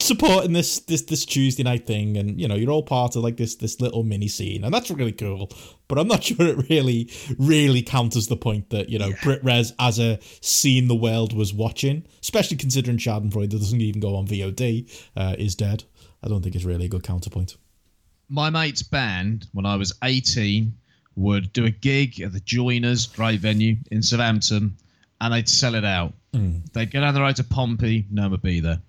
supporting 0.00 0.52
this 0.52 0.80
this 0.80 1.02
this 1.02 1.24
Tuesday 1.24 1.62
night 1.62 1.86
thing, 1.86 2.16
and 2.16 2.40
you 2.40 2.48
know 2.48 2.54
you're 2.54 2.70
all 2.70 2.82
part 2.82 3.16
of 3.16 3.22
like 3.22 3.36
this 3.36 3.56
this 3.56 3.80
little 3.80 4.02
mini 4.04 4.28
scene, 4.28 4.64
and 4.64 4.72
that's 4.72 4.90
really 4.90 5.12
cool. 5.12 5.50
But 5.88 5.98
I'm 5.98 6.08
not 6.08 6.24
sure 6.24 6.46
it 6.46 6.68
really 6.68 7.10
really 7.38 7.82
counters 7.82 8.28
the 8.28 8.36
point 8.36 8.70
that 8.70 8.88
you 8.88 8.98
know 8.98 9.12
Brit 9.22 9.42
Res 9.44 9.72
as 9.78 9.98
a 9.98 10.18
scene 10.40 10.88
the 10.88 10.94
world 10.94 11.32
was 11.32 11.52
watching, 11.52 12.04
especially 12.22 12.56
considering 12.56 12.98
Schadenfreude 12.98 13.50
that 13.50 13.58
doesn't 13.58 13.80
even 13.80 14.00
go 14.00 14.16
on 14.16 14.26
VOD, 14.26 14.90
uh, 15.16 15.34
is 15.38 15.54
dead. 15.54 15.84
I 16.22 16.28
don't 16.28 16.42
think 16.42 16.54
it's 16.54 16.64
really 16.64 16.86
a 16.86 16.88
good 16.88 17.02
counterpoint. 17.04 17.56
my 18.28 18.50
mate's 18.50 18.82
band 18.82 19.46
when 19.52 19.64
I 19.64 19.76
was 19.76 19.92
18 20.04 20.74
would 21.16 21.52
do 21.52 21.64
a 21.64 21.70
gig 21.70 22.20
at 22.20 22.32
the 22.32 22.40
Joiners, 22.40 23.06
great 23.06 23.40
venue 23.40 23.76
in 23.90 24.02
Southampton, 24.02 24.76
and 25.20 25.32
they'd 25.34 25.48
sell 25.48 25.74
it 25.74 25.84
out. 25.84 26.12
They'd 26.72 26.90
go 26.90 27.00
down 27.00 27.14
the 27.14 27.20
road 27.20 27.36
to 27.36 27.44
Pompey, 27.44 28.06
no 28.10 28.22
one 28.22 28.32
would 28.32 28.42
be 28.42 28.60
there. 28.60 28.80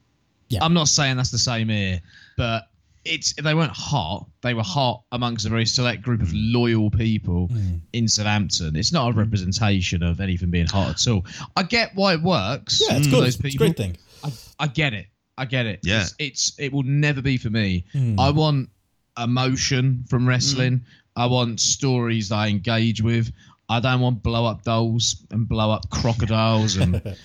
Yeah. 0.50 0.64
I'm 0.64 0.74
not 0.74 0.88
saying 0.88 1.18
that's 1.18 1.32
the 1.32 1.38
same 1.38 1.70
here, 1.70 2.02
but 2.38 2.70
it's 3.06 3.34
they 3.34 3.54
weren't 3.54 3.72
hot. 3.72 4.28
They 4.42 4.54
were 4.54 4.64
hot 4.64 5.04
amongst 5.12 5.46
a 5.46 5.50
very 5.50 5.66
select 5.66 6.02
group 6.02 6.22
of 6.22 6.30
mm. 6.30 6.54
loyal 6.54 6.90
people 6.92 7.48
mm. 7.48 7.80
in 7.94 8.08
Southampton. 8.08 8.76
It's 8.76 8.92
not 8.92 9.10
a 9.10 9.14
mm. 9.14 9.18
representation 9.18 10.04
of 10.04 10.20
anything 10.20 10.50
being 10.50 10.68
hot 10.68 10.90
at 10.90 11.08
all. 11.12 11.26
I 11.56 11.64
get 11.64 11.92
why 11.96 12.14
it 12.14 12.22
works. 12.22 12.82
Yeah, 12.88 12.98
it's 12.98 13.08
good. 13.08 13.24
Those 13.24 13.36
It's 13.36 13.40
a 13.40 13.44
people. 13.44 13.68
great 13.68 13.78
thing. 13.78 13.98
I, 14.24 14.32
I 14.60 14.68
get 14.68 14.94
it. 14.94 15.08
I 15.38 15.46
get 15.46 15.66
it. 15.66 15.80
Yeah. 15.84 16.02
It's, 16.02 16.16
it's 16.20 16.60
it 16.60 16.74
will 16.74 16.84
never 16.84 17.22
be 17.22 17.38
for 17.38 17.50
me. 17.50 17.86
Hmm. 17.94 18.20
I 18.20 18.30
want 18.32 18.70
emotion 19.18 20.04
from 20.10 20.28
wrestling. 20.28 20.82
I 21.16 21.26
want 21.26 21.60
stories 21.60 22.30
that 22.30 22.36
I 22.36 22.48
engage 22.48 23.02
with. 23.02 23.32
I 23.70 23.80
don't 23.80 24.02
want 24.02 24.24
blow 24.24 24.46
up 24.46 24.64
dolls 24.64 25.26
and 25.32 25.48
blow 25.48 25.72
up 25.72 25.90
crocodiles 25.90 26.78
and 26.78 27.02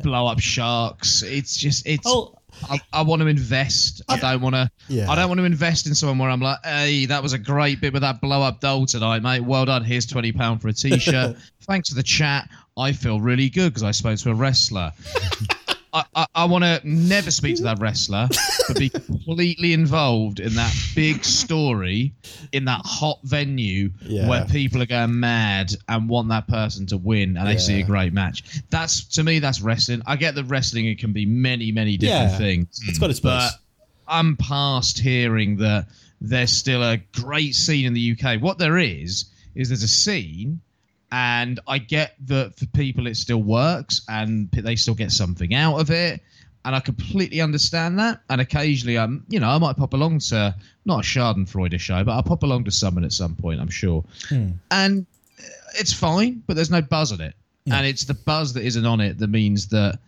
blow 0.00 0.26
up 0.26 0.40
sharks. 0.40 1.22
It's 1.22 1.56
just 1.56 1.86
it's. 1.86 2.06
Oh, 2.06 2.34
I, 2.68 2.80
I 2.92 3.02
want 3.02 3.22
to 3.22 3.28
invest. 3.28 4.02
I 4.08 4.18
don't 4.18 4.40
want 4.40 4.54
to. 4.54 4.70
Yeah. 4.88 5.10
I 5.10 5.14
don't 5.14 5.28
want 5.28 5.38
to 5.38 5.44
invest 5.44 5.86
in 5.86 5.94
someone 5.94 6.18
where 6.18 6.30
I'm 6.30 6.40
like, 6.40 6.58
hey, 6.64 7.06
that 7.06 7.22
was 7.22 7.32
a 7.32 7.38
great 7.38 7.80
bit 7.80 7.92
with 7.92 8.02
that 8.02 8.20
blow 8.20 8.42
up 8.42 8.60
doll 8.60 8.86
tonight, 8.86 9.22
mate. 9.22 9.40
Well 9.40 9.64
done. 9.64 9.84
Here's 9.84 10.06
twenty 10.06 10.32
pound 10.32 10.60
for 10.60 10.68
a 10.68 10.72
t-shirt. 10.74 11.36
Thanks 11.62 11.90
for 11.90 11.94
the 11.94 12.02
chat. 12.02 12.48
I 12.76 12.92
feel 12.92 13.20
really 13.20 13.50
good 13.50 13.70
because 13.70 13.82
I 13.82 13.90
spoke 13.90 14.18
to 14.20 14.30
a 14.30 14.34
wrestler. 14.34 14.92
I, 15.92 16.04
I, 16.14 16.26
I 16.34 16.44
want 16.44 16.64
to 16.64 16.80
never 16.84 17.30
speak 17.30 17.56
to 17.56 17.62
that 17.64 17.78
wrestler, 17.80 18.28
but 18.68 18.78
be 18.78 18.88
completely 18.90 19.72
involved 19.72 20.40
in 20.40 20.54
that 20.54 20.74
big 20.94 21.24
story 21.24 22.12
in 22.52 22.64
that 22.66 22.82
hot 22.84 23.18
venue 23.24 23.90
Yeah. 24.02 24.28
where 24.28 24.44
people 24.44 24.82
are 24.82 24.86
going 24.86 25.18
mad 25.18 25.72
and 25.88 26.08
want 26.08 26.28
that 26.28 26.46
person 26.48 26.86
to 26.88 26.96
win 26.98 27.36
and 27.36 27.46
they 27.48 27.56
see 27.58 27.80
a 27.80 27.84
great 27.84 28.12
match. 28.12 28.60
That's 28.70 29.04
to 29.14 29.24
me, 29.24 29.38
that's 29.38 29.60
wrestling. 29.60 30.02
I 30.06 30.16
get 30.16 30.34
that 30.34 30.44
wrestling 30.44 30.86
it 30.86 30.98
can 30.98 31.12
be 31.12 31.24
many, 31.26 31.72
many 31.72 31.96
different 31.96 32.32
Yeah. 32.32 32.38
things. 32.38 32.80
it's 32.86 32.98
got 32.98 33.10
its 33.10 33.20
place. 33.20 33.50
But 33.50 33.52
I'm 34.06 34.36
past 34.36 34.98
hearing 34.98 35.56
that 35.58 35.86
there's 36.20 36.52
still 36.52 36.82
a 36.82 36.98
great 37.12 37.54
scene 37.54 37.86
in 37.86 37.94
the 37.94 38.16
UK. 38.18 38.40
What 38.42 38.58
there 38.58 38.78
is 38.78 39.26
is 39.54 39.68
there's 39.68 39.82
a 39.82 39.88
scene, 39.88 40.60
and 41.10 41.60
I 41.66 41.78
get 41.78 42.14
that 42.26 42.58
for 42.58 42.66
people 42.66 43.06
it 43.06 43.16
still 43.16 43.42
works 43.42 44.02
and 44.08 44.50
they 44.50 44.76
still 44.76 44.94
get 44.94 45.10
something 45.10 45.54
out 45.54 45.78
of 45.78 45.90
it, 45.90 46.20
and 46.64 46.74
I 46.74 46.80
completely 46.80 47.40
understand 47.40 47.98
that. 47.98 48.20
And 48.28 48.40
occasionally, 48.40 48.98
I'm 48.98 49.24
you 49.28 49.40
know 49.40 49.48
I 49.48 49.58
might 49.58 49.76
pop 49.76 49.94
along 49.94 50.18
to 50.20 50.54
not 50.84 51.00
a 51.00 51.02
Schadenfreude 51.02 51.78
show, 51.80 52.04
but 52.04 52.12
I'll 52.12 52.22
pop 52.22 52.42
along 52.42 52.64
to 52.64 52.70
someone 52.70 53.04
at 53.04 53.12
some 53.12 53.34
point. 53.34 53.60
I'm 53.60 53.70
sure, 53.70 54.04
and 54.70 55.06
uh, 55.38 55.42
it's 55.74 55.92
fine, 55.92 56.42
but 56.46 56.56
there's 56.56 56.70
no 56.70 56.82
buzz 56.82 57.12
on 57.12 57.20
it, 57.20 57.34
and 57.76 57.86
it's 57.86 58.04
the 58.04 58.14
buzz 58.14 58.52
that 58.54 58.64
isn't 58.64 58.86
on 58.86 59.00
it 59.00 59.18
that 59.18 59.28
means 59.28 59.68
that 59.68 59.98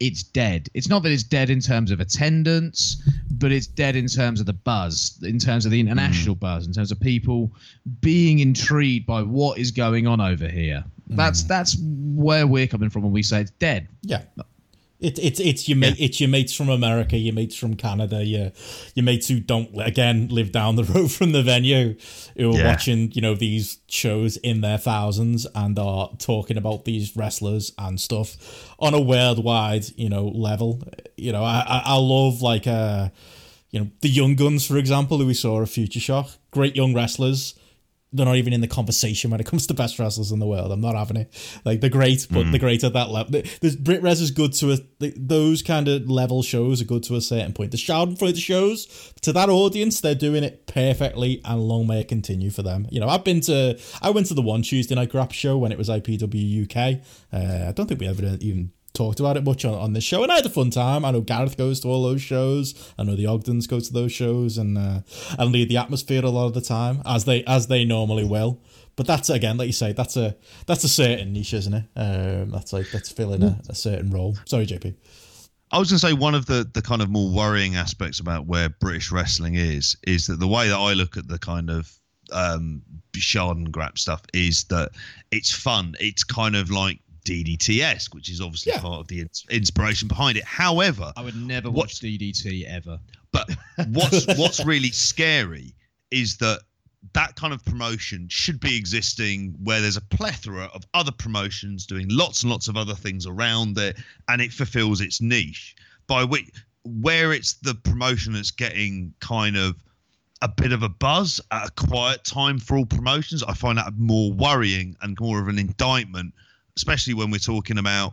it's 0.00 0.22
dead. 0.22 0.68
It's 0.74 0.88
not 0.88 1.02
that 1.02 1.12
it's 1.12 1.22
dead 1.22 1.50
in 1.50 1.60
terms 1.60 1.90
of 1.90 2.00
attendance, 2.00 3.02
but 3.30 3.52
it's 3.52 3.66
dead 3.66 3.96
in 3.96 4.06
terms 4.06 4.40
of 4.40 4.46
the 4.46 4.52
buzz, 4.52 5.18
in 5.22 5.38
terms 5.38 5.64
of 5.64 5.70
the 5.70 5.80
international 5.80 6.36
mm. 6.36 6.40
buzz, 6.40 6.66
in 6.66 6.72
terms 6.72 6.92
of 6.92 7.00
people 7.00 7.52
being 8.00 8.40
intrigued 8.40 9.06
by 9.06 9.22
what 9.22 9.58
is 9.58 9.70
going 9.70 10.06
on 10.06 10.20
over 10.20 10.48
here. 10.48 10.84
Mm. 11.10 11.16
That's 11.16 11.42
that's 11.44 11.76
where 11.80 12.46
we're 12.46 12.66
coming 12.66 12.90
from 12.90 13.02
when 13.02 13.12
we 13.12 13.22
say 13.22 13.40
it's 13.40 13.50
dead. 13.52 13.88
Yeah. 14.02 14.22
It, 14.98 15.18
it's 15.18 15.40
it's 15.40 15.68
your 15.68 15.76
mate 15.76 15.96
it's 15.98 16.20
your 16.20 16.30
mates 16.30 16.54
from 16.54 16.70
America, 16.70 17.18
your 17.18 17.34
mates 17.34 17.54
from 17.54 17.74
Canada, 17.74 18.24
your 18.24 18.52
your 18.94 19.04
mates 19.04 19.28
who 19.28 19.40
don't 19.40 19.68
again 19.78 20.28
live 20.28 20.52
down 20.52 20.76
the 20.76 20.84
road 20.94 21.12
from 21.12 21.32
the 21.32 21.42
venue, 21.42 21.96
who 22.36 22.52
are 22.52 22.56
Yeah. 22.58 22.66
watching 22.66 23.12
you 23.12 23.20
know 23.20 23.34
these 23.34 23.78
shows 23.88 24.38
in 24.38 24.62
their 24.62 24.78
thousands 24.78 25.46
and 25.54 25.78
are 25.78 26.10
talking 26.18 26.56
about 26.56 26.86
these 26.86 27.14
wrestlers 27.14 27.72
and 27.76 28.00
stuff 28.00 28.74
on 28.78 28.94
a 28.94 29.00
worldwide 29.00 29.84
you 29.96 30.08
know 30.08 30.28
level. 30.28 30.82
You 31.16 31.32
know, 31.32 31.44
I 31.44 31.62
I, 31.66 31.82
I 31.84 31.96
love 31.98 32.40
like 32.40 32.66
uh 32.66 33.10
you 33.70 33.80
know 33.80 33.90
the 34.00 34.08
Young 34.08 34.34
Guns 34.34 34.66
for 34.66 34.78
example, 34.78 35.18
who 35.18 35.26
we 35.26 35.34
saw 35.34 35.60
at 35.60 35.68
Future 35.68 36.00
Shock, 36.00 36.30
great 36.52 36.74
young 36.74 36.94
wrestlers 36.94 37.54
they're 38.12 38.26
not 38.26 38.36
even 38.36 38.52
in 38.52 38.60
the 38.60 38.68
conversation 38.68 39.30
when 39.30 39.40
it 39.40 39.46
comes 39.46 39.66
to 39.66 39.74
best 39.74 39.98
wrestlers 39.98 40.32
in 40.32 40.38
the 40.38 40.46
world. 40.46 40.70
I'm 40.72 40.80
not 40.80 40.94
having 40.94 41.16
it. 41.16 41.60
Like 41.64 41.80
they're 41.80 41.90
great, 41.90 42.26
but 42.30 42.50
they're 42.50 42.60
great 42.60 42.84
at 42.84 42.92
that 42.92 43.10
level. 43.10 43.42
There's 43.60 43.76
Brit 43.76 44.02
Res 44.02 44.20
is 44.20 44.30
good 44.30 44.52
to 44.54 44.72
a 44.72 44.76
th- 44.76 45.14
those 45.16 45.62
kind 45.62 45.88
of 45.88 46.08
level 46.08 46.42
shows 46.42 46.80
are 46.80 46.84
good 46.84 47.02
to 47.04 47.16
a 47.16 47.20
certain 47.20 47.52
point. 47.52 47.72
The 47.72 47.76
Schadenfreude 47.76 48.38
shows 48.38 49.12
to 49.22 49.32
that 49.32 49.48
audience, 49.48 50.00
they're 50.00 50.14
doing 50.14 50.44
it 50.44 50.66
perfectly, 50.66 51.40
and 51.44 51.60
long 51.60 51.86
may 51.86 52.00
it 52.00 52.08
continue 52.08 52.50
for 52.50 52.62
them. 52.62 52.86
You 52.90 53.00
know, 53.00 53.08
I've 53.08 53.24
been 53.24 53.40
to 53.42 53.78
I 54.00 54.10
went 54.10 54.28
to 54.28 54.34
the 54.34 54.42
one 54.42 54.62
Tuesday 54.62 54.94
night 54.94 55.10
grap 55.10 55.32
show 55.32 55.58
when 55.58 55.72
it 55.72 55.78
was 55.78 55.88
IPW 55.88 56.64
UK. 56.64 57.00
Uh, 57.32 57.68
I 57.68 57.72
don't 57.72 57.86
think 57.86 58.00
we 58.00 58.08
ever 58.08 58.22
even 58.40 58.72
talked 58.96 59.20
about 59.20 59.36
it 59.36 59.44
much 59.44 59.64
on, 59.64 59.74
on 59.74 59.92
this 59.92 60.04
show, 60.04 60.22
and 60.22 60.32
I 60.32 60.36
had 60.36 60.46
a 60.46 60.50
fun 60.50 60.70
time. 60.70 61.04
I 61.04 61.10
know 61.10 61.20
Gareth 61.20 61.56
goes 61.56 61.80
to 61.80 61.88
all 61.88 62.02
those 62.02 62.22
shows. 62.22 62.92
I 62.98 63.04
know 63.04 63.14
the 63.14 63.26
Ogdens 63.26 63.66
go 63.66 63.78
to 63.78 63.92
those 63.92 64.12
shows, 64.12 64.58
and 64.58 64.76
uh, 64.76 65.00
and 65.38 65.52
lead 65.52 65.68
the 65.68 65.76
atmosphere 65.76 66.24
a 66.24 66.30
lot 66.30 66.46
of 66.46 66.54
the 66.54 66.60
time, 66.60 67.02
as 67.04 67.24
they 67.24 67.44
as 67.44 67.68
they 67.68 67.84
normally 67.84 68.24
will. 68.24 68.60
But 68.96 69.06
that's 69.06 69.28
again, 69.28 69.58
like 69.58 69.66
you 69.66 69.72
say, 69.72 69.92
that's 69.92 70.16
a 70.16 70.36
that's 70.66 70.82
a 70.84 70.88
certain 70.88 71.32
niche, 71.34 71.52
isn't 71.52 71.74
it? 71.74 71.84
Um, 71.94 72.50
that's 72.50 72.72
like 72.72 72.90
that's 72.90 73.12
filling 73.12 73.42
a, 73.42 73.60
a 73.68 73.74
certain 73.74 74.10
role. 74.10 74.36
Sorry, 74.46 74.66
JP. 74.66 74.94
I 75.70 75.78
was 75.78 75.90
going 75.90 75.98
to 75.98 76.06
say 76.06 76.12
one 76.14 76.34
of 76.34 76.46
the 76.46 76.68
the 76.72 76.82
kind 76.82 77.02
of 77.02 77.10
more 77.10 77.30
worrying 77.30 77.76
aspects 77.76 78.20
about 78.20 78.46
where 78.46 78.70
British 78.70 79.12
wrestling 79.12 79.54
is 79.54 79.96
is 80.06 80.26
that 80.26 80.40
the 80.40 80.48
way 80.48 80.68
that 80.68 80.78
I 80.78 80.94
look 80.94 81.16
at 81.16 81.28
the 81.28 81.38
kind 81.38 81.70
of 81.70 81.92
um 82.32 82.82
Sharden 83.14 83.68
Grap 83.68 83.98
stuff 83.98 84.22
is 84.32 84.64
that 84.64 84.90
it's 85.30 85.52
fun. 85.52 85.94
It's 86.00 86.24
kind 86.24 86.56
of 86.56 86.70
like 86.70 87.00
DDT-esque, 87.26 88.14
which 88.14 88.30
is 88.30 88.40
obviously 88.40 88.72
Yeah. 88.72 88.80
part 88.80 89.00
of 89.00 89.08
the 89.08 89.26
inspiration 89.50 90.08
behind 90.08 90.38
it. 90.38 90.44
However, 90.44 91.12
I 91.16 91.22
would 91.22 91.36
never 91.36 91.70
watch 91.70 92.00
DDT 92.00 92.64
ever. 92.66 92.98
but 93.32 93.50
what's 93.88 94.26
what's 94.38 94.64
really 94.64 94.90
scary 94.90 95.74
is 96.10 96.36
that 96.38 96.60
that 97.12 97.36
kind 97.36 97.52
of 97.52 97.64
promotion 97.64 98.26
should 98.30 98.58
be 98.60 98.76
existing 98.76 99.54
where 99.62 99.80
there's 99.80 99.96
a 99.96 100.00
plethora 100.00 100.64
of 100.74 100.82
other 100.94 101.12
promotions 101.12 101.86
doing 101.86 102.06
lots 102.08 102.42
and 102.42 102.50
lots 102.50 102.66
of 102.68 102.76
other 102.76 102.94
things 102.94 103.26
around 103.26 103.76
it 103.78 103.96
and 104.28 104.40
it 104.40 104.52
fulfills 104.52 105.00
its 105.00 105.20
niche 105.20 105.76
by 106.08 106.24
which 106.24 106.48
where 106.84 107.32
it's 107.32 107.54
the 107.62 107.74
promotion 107.74 108.32
that's 108.32 108.50
getting 108.50 109.12
kind 109.20 109.56
of 109.56 109.76
a 110.42 110.48
bit 110.48 110.72
of 110.72 110.82
a 110.82 110.88
buzz 110.88 111.40
at 111.52 111.68
a 111.68 111.70
quiet 111.86 112.24
time 112.24 112.58
for 112.58 112.76
all 112.76 112.86
promotions 112.86 113.42
i 113.44 113.52
find 113.54 113.78
that 113.78 113.92
more 113.98 114.32
worrying 114.32 114.96
and 115.02 115.16
more 115.20 115.40
of 115.40 115.46
an 115.48 115.58
indictment 115.58 116.32
especially 116.76 117.14
when 117.14 117.30
we're 117.30 117.38
talking 117.38 117.78
about 117.78 118.12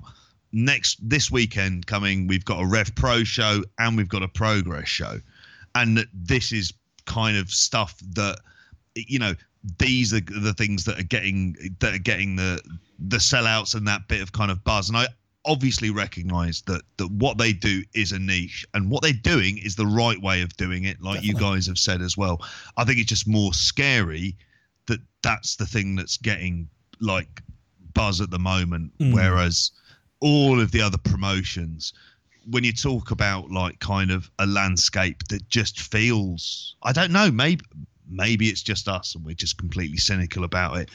next 0.54 0.98
this 1.02 1.32
weekend 1.32 1.88
coming 1.88 2.28
we've 2.28 2.46
got 2.46 2.62
a 2.62 2.66
rev 2.66 2.94
pro 2.96 3.24
show 3.24 3.64
and 3.80 3.98
we've 3.98 4.10
got 4.10 4.24
a 4.24 4.28
progress 4.28 4.88
show. 4.88 5.20
And 5.76 5.98
that 5.98 6.08
this 6.14 6.52
is 6.52 6.74
kind 7.06 7.36
of 7.38 7.50
stuff 7.50 7.98
that 8.14 8.40
you 8.96 9.20
know 9.20 9.34
these 9.80 10.14
are 10.14 10.22
the 10.22 10.54
things 10.54 10.86
that 10.86 11.00
are 11.00 11.04
getting 11.04 11.56
that 11.80 11.94
are 11.94 12.00
getting 12.00 12.36
the 12.36 12.62
the 13.00 13.18
sellouts 13.18 13.76
and 13.76 13.88
that 13.88 14.08
bit 14.08 14.22
of 14.22 14.32
kind 14.32 14.52
of 14.52 14.64
buzz. 14.64 14.90
And 14.90 14.98
i 14.98 15.08
obviously 15.46 15.90
recognize 15.90 16.62
that 16.62 16.84
that 16.98 17.12
what 17.12 17.38
they 17.38 17.52
do 17.52 17.84
is 17.94 18.12
a 18.12 18.20
niche 18.20 18.66
and 18.74 18.90
what 18.90 19.02
they're 19.02 19.12
doing 19.12 19.58
is 19.58 19.76
the 19.76 19.86
right 19.86 20.22
way 20.22 20.42
of 20.42 20.56
doing 20.56 20.86
it 20.86 21.02
like 21.02 21.22
you 21.22 21.34
guys 21.34 21.68
have 21.68 21.78
said 21.78 22.02
as 22.02 22.16
well. 22.16 22.42
I 22.78 22.86
think 22.86 23.00
it's 23.00 23.10
just 23.10 23.28
more 23.28 23.54
scary 23.54 24.38
that 24.86 25.00
that's 25.22 25.56
the 25.56 25.66
thing 25.66 25.96
that's 25.96 26.18
getting 26.18 26.70
like 27.02 27.42
buzz 27.94 28.22
at 28.22 28.30
the 28.32 28.40
moment 28.40 28.92
whereas 29.00 29.72
all 30.20 30.60
of 30.60 30.72
the 30.72 30.82
other 30.82 30.98
promotions 30.98 31.94
when 32.50 32.64
you 32.64 32.74
talk 32.74 33.12
about 33.12 33.50
like 33.52 33.80
kind 33.80 34.12
of 34.12 34.30
a 34.40 34.46
landscape 34.46 35.24
that 35.30 35.48
just 35.50 35.80
feels 35.80 36.76
i 36.84 36.92
don't 36.92 37.12
know 37.12 37.30
maybe 37.32 37.64
maybe 38.10 38.48
it's 38.48 38.62
just 38.64 38.88
us 38.88 39.16
and 39.16 39.26
we're 39.26 39.34
just 39.34 39.58
completely 39.58 39.98
cynical 39.98 40.44
about 40.44 40.78
it 40.78 40.90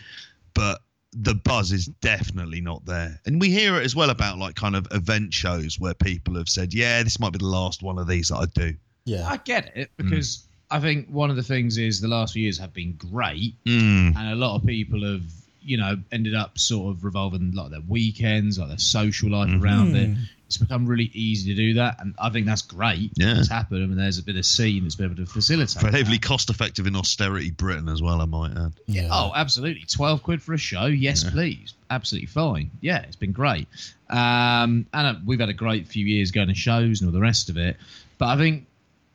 but 0.54 0.80
the 1.12 1.34
buzz 1.34 1.72
is 1.72 1.86
definitely 2.02 2.60
not 2.60 2.84
there. 2.84 3.18
And 3.24 3.40
we 3.40 3.48
hear 3.48 3.76
it 3.76 3.84
as 3.84 3.96
well 3.96 4.10
about 4.10 4.36
like 4.36 4.56
kind 4.56 4.76
of 4.76 4.86
event 4.90 5.32
shows 5.32 5.80
where 5.80 5.94
people 5.94 6.34
have 6.36 6.50
said 6.50 6.74
yeah 6.74 7.02
this 7.02 7.18
might 7.18 7.32
be 7.32 7.38
the 7.38 7.46
last 7.46 7.82
one 7.82 7.98
of 7.98 8.06
these 8.06 8.28
that 8.28 8.36
i 8.36 8.44
do. 8.54 8.74
Yeah, 9.06 9.26
I 9.26 9.38
get 9.38 9.74
it 9.74 9.90
because 9.96 10.46
I 10.70 10.78
think 10.80 11.08
one 11.08 11.30
of 11.30 11.36
the 11.36 11.42
things 11.42 11.78
is 11.78 11.98
the 12.02 12.08
last 12.08 12.34
few 12.34 12.42
years 12.42 12.58
have 12.58 12.74
been 12.74 12.92
great, 12.92 13.54
Mm. 13.64 14.14
and 14.16 14.28
a 14.28 14.34
lot 14.34 14.54
of 14.56 14.66
people 14.66 15.02
have, 15.02 15.22
you 15.68 15.76
know, 15.76 15.96
ended 16.10 16.34
up 16.34 16.58
sort 16.58 16.90
of 16.96 17.04
revolving 17.04 17.52
like 17.52 17.70
their 17.70 17.82
weekends, 17.86 18.58
like 18.58 18.68
their 18.68 18.78
social 18.78 19.30
life 19.30 19.48
Mm-hmm. 19.50 19.64
around 19.64 19.94
it. 19.96 20.16
It's 20.46 20.56
become 20.56 20.86
really 20.86 21.10
easy 21.12 21.54
to 21.54 21.54
do 21.54 21.74
that, 21.74 22.00
and 22.00 22.14
I 22.18 22.30
think 22.30 22.46
that's 22.46 22.62
great. 22.62 23.10
Yeah. 23.16 23.38
it's 23.38 23.50
happened, 23.50 23.80
I 23.80 23.84
and 23.84 23.98
there's 23.98 24.16
a 24.16 24.22
bit 24.22 24.36
of 24.36 24.46
scene 24.46 24.82
that's 24.84 24.94
been 24.96 25.04
able 25.12 25.16
to 25.16 25.26
facilitate. 25.26 25.78
For 25.78 25.90
heavily 25.90 26.16
that. 26.16 26.22
cost 26.26 26.48
effective 26.48 26.86
in 26.86 26.96
austerity 26.96 27.50
Britain 27.50 27.86
as 27.90 28.00
well, 28.00 28.22
I 28.22 28.24
might 28.24 28.52
add. 28.56 28.72
Yeah. 28.86 29.08
Oh, 29.12 29.30
absolutely. 29.36 29.84
12 29.86 30.22
quid 30.22 30.42
for 30.42 30.54
a 30.54 30.58
show. 30.58 30.86
Yes, 30.86 31.22
please. 31.28 31.74
Absolutely 31.90 32.28
fine. 32.28 32.70
Yeah, 32.80 33.02
it's 33.02 33.14
been 33.16 33.32
great. 33.32 33.68
Um, 34.08 34.86
and 34.94 35.06
uh, 35.06 35.14
we've 35.26 35.38
had 35.40 35.50
a 35.50 35.52
great 35.54 35.86
few 35.86 36.06
years 36.06 36.30
going 36.30 36.48
to 36.48 36.54
shows 36.54 37.02
and 37.02 37.08
all 37.08 37.12
the 37.12 37.20
rest 37.20 37.50
of 37.50 37.58
it. 37.58 37.76
But 38.16 38.28
I 38.28 38.36
think 38.38 38.66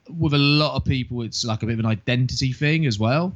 with 0.10 0.34
a 0.34 0.38
lot 0.38 0.76
of 0.76 0.84
people, 0.84 1.22
it's 1.22 1.46
like 1.46 1.64
a 1.64 1.66
bit 1.66 1.74
of 1.74 1.80
an 1.80 1.86
identity 1.86 2.52
thing 2.52 2.86
as 2.86 3.00
well. 3.00 3.36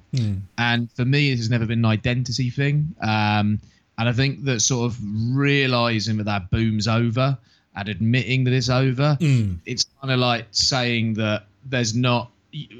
And 0.57 0.91
for 0.91 1.05
me, 1.05 1.32
it 1.32 1.38
has 1.38 1.49
never 1.49 1.65
been 1.65 1.80
an 1.80 1.86
identity 1.86 2.49
thing. 2.49 2.93
Um, 3.01 3.59
and 3.97 4.07
I 4.09 4.11
think 4.11 4.43
that 4.45 4.59
sort 4.59 4.91
of 4.91 4.99
realizing 5.32 6.18
that 6.18 6.26
that 6.26 6.49
boom's 6.51 6.88
over 6.88 7.38
and 7.76 7.89
admitting 7.89 8.43
that 8.43 8.53
it's 8.53 8.70
over, 8.70 9.18
it's 9.20 9.86
kind 10.01 10.11
of 10.11 10.20
like 10.20 10.45
saying 10.51 11.13
that 11.15 11.45
there's 11.65 11.95
not, 11.95 12.32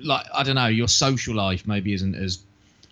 like, 0.04 0.26
I 0.34 0.44
don't 0.44 0.56
know, 0.56 0.68
your 0.68 0.88
social 0.88 1.36
life 1.36 1.68
maybe 1.68 1.94
isn't 1.94 2.16
as, 2.16 2.40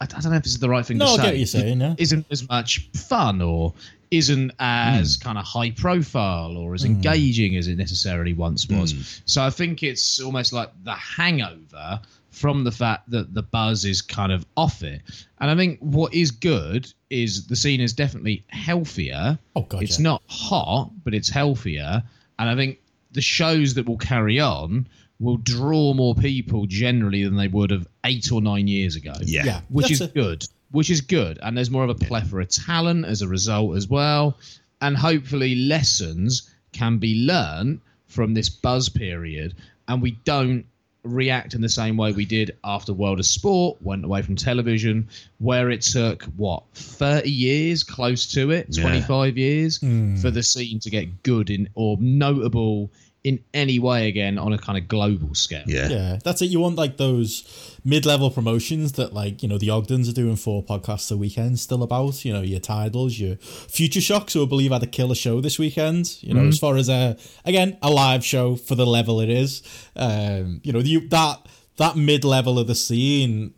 I 0.02 0.06
I 0.06 0.08
don't 0.08 0.32
know 0.32 0.38
if 0.38 0.43
this 0.43 0.54
is 0.54 0.60
the 0.60 0.70
right 0.70 0.86
thing 0.86 0.98
No, 0.98 1.06
to 1.06 1.12
I 1.12 1.16
say. 1.16 1.22
get 1.22 1.28
what 1.30 1.38
you're 1.38 1.46
saying, 1.46 1.82
yeah. 1.82 1.96
Isn't 1.98 2.26
as 2.30 2.48
much 2.50 2.89
fun 2.93 3.41
or 3.41 3.74
isn't 4.12 4.51
as 4.60 5.16
hmm. 5.16 5.24
kind 5.24 5.38
of 5.38 5.45
high 5.45 5.72
profile 5.72 6.58
or 6.58 6.74
as 6.74 6.84
hmm. 6.84 6.91
engaging 6.91 7.56
as 7.56 7.68
it 7.68 7.78
necessarily 7.78 8.34
once 8.34 8.66
hmm. 8.66 8.80
was. 8.80 9.22
So 9.26 9.43
I 9.43 9.49
think 9.49 9.84
it's 9.84 10.20
almost 10.22 10.53
like 10.53 10.72
the 10.84 10.93
hangover 10.93 11.99
from 12.36 12.66
the 12.66 12.72
fact 12.72 13.10
that 13.10 13.34
the 13.34 13.41
buzz 13.41 13.86
is 13.86 14.01
kind 14.01 14.32
of 14.32 14.45
off 14.58 14.84
it. 14.84 15.01
And 15.39 15.49
I 15.49 15.56
think 15.56 15.80
what 15.80 16.14
is 16.14 16.32
good 16.32 16.91
is 17.10 17.47
the 17.47 17.56
scene 17.56 17.80
is 17.80 17.93
definitely 17.93 18.43
healthier. 18.49 19.39
Oh, 19.56 19.62
God, 19.62 19.84
It's 19.84 19.99
yeah. 19.99 20.03
not 20.03 20.24
hot, 20.28 20.91
but 21.03 21.14
it's 21.14 21.30
healthier. 21.30 22.03
And 22.38 22.49
I 22.49 22.56
think 22.56 22.80
the 23.14 23.22
shows 23.22 23.74
that 23.76 23.88
will 23.88 23.97
carry 23.97 24.39
on 24.39 24.88
will 25.20 25.38
draw 25.38 25.93
more 25.93 26.14
people 26.14 26.66
generally 26.66 27.24
than 27.24 27.38
they 27.38 27.47
would 27.47 27.72
have 27.72 27.88
eight 28.03 28.30
or 28.34 28.41
nine 28.41 28.68
years 28.68 28.97
ago 28.97 29.14
Yeah. 29.22 29.45
Yeah. 29.45 29.62
which 29.70 29.88
That's 29.88 30.01
is 30.01 30.01
a- 30.01 30.08
good. 30.08 30.45
Which 30.76 30.90
is 30.90 31.00
good, 31.00 31.40
and 31.42 31.56
there's 31.56 31.72
more 31.72 31.86
of 31.86 31.90
a 31.90 31.96
plethora 31.96 32.44
of 32.44 32.50
talent 32.50 33.06
as 33.06 33.22
a 33.22 33.30
result 33.30 33.78
as 33.78 33.88
well, 33.88 34.38
and 34.82 34.98
hopefully 34.98 35.56
lessons 35.56 36.52
can 36.74 36.98
be 36.98 37.26
learned 37.26 37.80
from 38.08 38.34
this 38.34 38.50
buzz 38.50 38.90
period, 38.90 39.56
and 39.88 40.02
we 40.02 40.12
don't 40.26 40.66
react 41.04 41.54
in 41.54 41.62
the 41.62 41.70
same 41.70 41.96
way 41.96 42.12
we 42.12 42.26
did 42.26 42.58
after 42.66 42.92
World 42.92 43.20
of 43.20 43.26
Sport 43.26 43.78
went 43.82 44.04
away 44.04 44.22
from 44.22 44.36
television, 44.36 45.08
where 45.38 45.70
it 45.70 45.82
took 45.82 46.24
what 46.36 46.64
30 46.74 47.32
years, 47.32 47.82
close 47.82 48.26
to 48.34 48.52
it, 48.52 48.68
Yeah. 48.72 48.82
25 48.84 49.38
years, 49.38 49.78
hmm. 49.78 50.18
for 50.18 50.30
the 50.30 50.44
scene 50.44 50.80
to 50.80 50.90
get 50.90 51.24
good 51.24 51.50
in 51.50 51.70
or 51.76 51.96
notable 52.02 52.92
in 53.26 53.44
any 53.56 53.80
way 53.80 54.08
again 54.08 54.38
on 54.38 54.54
a 54.54 54.58
kind 54.58 54.78
of 54.78 54.88
global 54.88 55.34
scale. 55.34 55.64
Yeah. 55.66 55.90
Yeah, 55.90 56.20
that's 56.24 56.42
it. 56.44 56.46
You 56.46 56.60
want 56.60 56.76
like 56.76 56.98
those 56.98 57.44
mid-level 57.84 58.30
promotions 58.30 58.92
that, 58.94 59.14
like 59.14 59.42
you 59.42 59.50
know, 59.50 59.58
the 59.58 59.72
Ogdens 59.72 60.08
are 60.08 60.14
doing 60.14 60.36
four 60.36 60.64
podcasts 60.64 61.12
a 61.12 61.18
weekend 61.18 61.60
still 61.60 61.82
about. 61.82 62.24
You 62.24 62.34
know, 62.34 62.42
your 62.42 62.60
titles, 62.60 63.18
your 63.20 63.36
future 63.38 64.00
shocks, 64.02 64.34
who 64.34 64.44
I 64.44 64.48
believe 64.48 64.72
had 64.72 64.84
a 64.84 64.88
killer 64.88 65.16
show 65.16 65.42
this 65.42 65.58
weekend. 65.58 66.18
You 66.22 66.36
know, 66.36 66.46
as 66.50 66.60
far 66.60 66.78
as 66.78 66.88
a 66.88 67.18
again 67.46 67.78
a 67.82 67.90
live 67.90 68.24
show 68.24 68.56
for 68.56 68.76
the 68.76 68.86
level 68.86 69.20
it 69.20 69.30
is. 69.30 69.64
Um, 69.96 70.62
you 70.64 70.72
know, 70.72 70.80
you, 70.80 71.08
that 71.10 71.48
that 71.78 71.96
mid-level 71.98 72.60
of 72.60 72.68
the 72.68 72.76
scene 72.76 73.56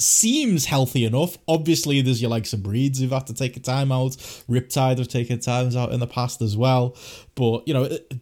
seems 0.00 0.64
healthy 0.66 1.04
enough. 1.04 1.36
Obviously, 1.48 2.00
there's 2.00 2.22
your 2.22 2.30
likes 2.30 2.52
of 2.52 2.62
breeds 2.62 3.00
who've 3.00 3.10
had 3.10 3.26
to 3.26 3.34
take 3.34 3.56
a 3.56 3.60
time 3.60 3.90
out. 3.90 4.12
Riptide 4.48 4.98
have 4.98 5.08
taken 5.08 5.40
times 5.40 5.74
out 5.76 5.92
in 5.92 5.98
the 6.00 6.06
past 6.06 6.40
as 6.40 6.56
well. 6.56 6.96
But 7.34 7.66
you 7.66 7.74
know, 7.74 7.84
it- 7.84 8.14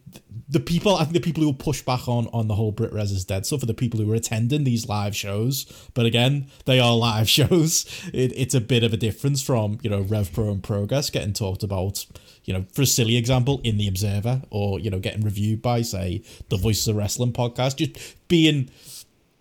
the 0.49 0.61
people 0.61 0.95
I 0.95 1.05
think 1.05 1.15
the 1.15 1.21
people 1.21 1.43
who 1.43 1.53
push 1.53 1.83
back 1.83 2.09
on 2.09 2.29
on 2.29 2.49
the 2.49 2.55
whole 2.55 2.73
Brit 2.73 2.93
Res 2.93 3.11
is 3.11 3.25
dead 3.25 3.47
stuff 3.47 3.63
are 3.63 3.67
the 3.67 3.75
people 3.75 4.01
who 4.01 4.13
are 4.13 4.17
attending 4.17 4.65
these 4.65 4.89
live 4.89 5.17
shows. 5.17 5.65
But 5.95 6.07
again, 6.07 6.47
they 6.67 6.79
are 6.79 6.95
live 6.97 7.29
shows. 7.29 7.87
It, 8.13 8.33
it's 8.37 8.55
a 8.55 8.61
bit 8.61 8.85
of 8.85 8.93
a 8.93 8.97
difference 8.97 9.43
from 9.43 9.79
you 9.83 9.91
know 9.91 10.03
Rev 10.03 10.33
Pro 10.33 10.51
and 10.51 10.63
Progress 10.63 11.11
getting 11.11 11.33
talked 11.33 11.63
about. 11.63 12.07
You 12.45 12.55
know, 12.55 12.67
for 12.73 12.83
a 12.83 12.87
silly 12.87 13.17
example, 13.17 13.61
in 13.65 13.77
the 13.77 13.89
Observer, 13.89 14.43
or 14.51 14.79
you 14.79 14.89
know, 14.89 15.01
getting 15.01 15.23
reviewed 15.23 15.63
by 15.63 15.83
say 15.83 16.23
the 16.49 16.57
Voices 16.57 16.87
of 16.87 16.97
Wrestling 16.97 17.33
podcast, 17.33 17.77
just 17.77 18.29
being 18.29 18.71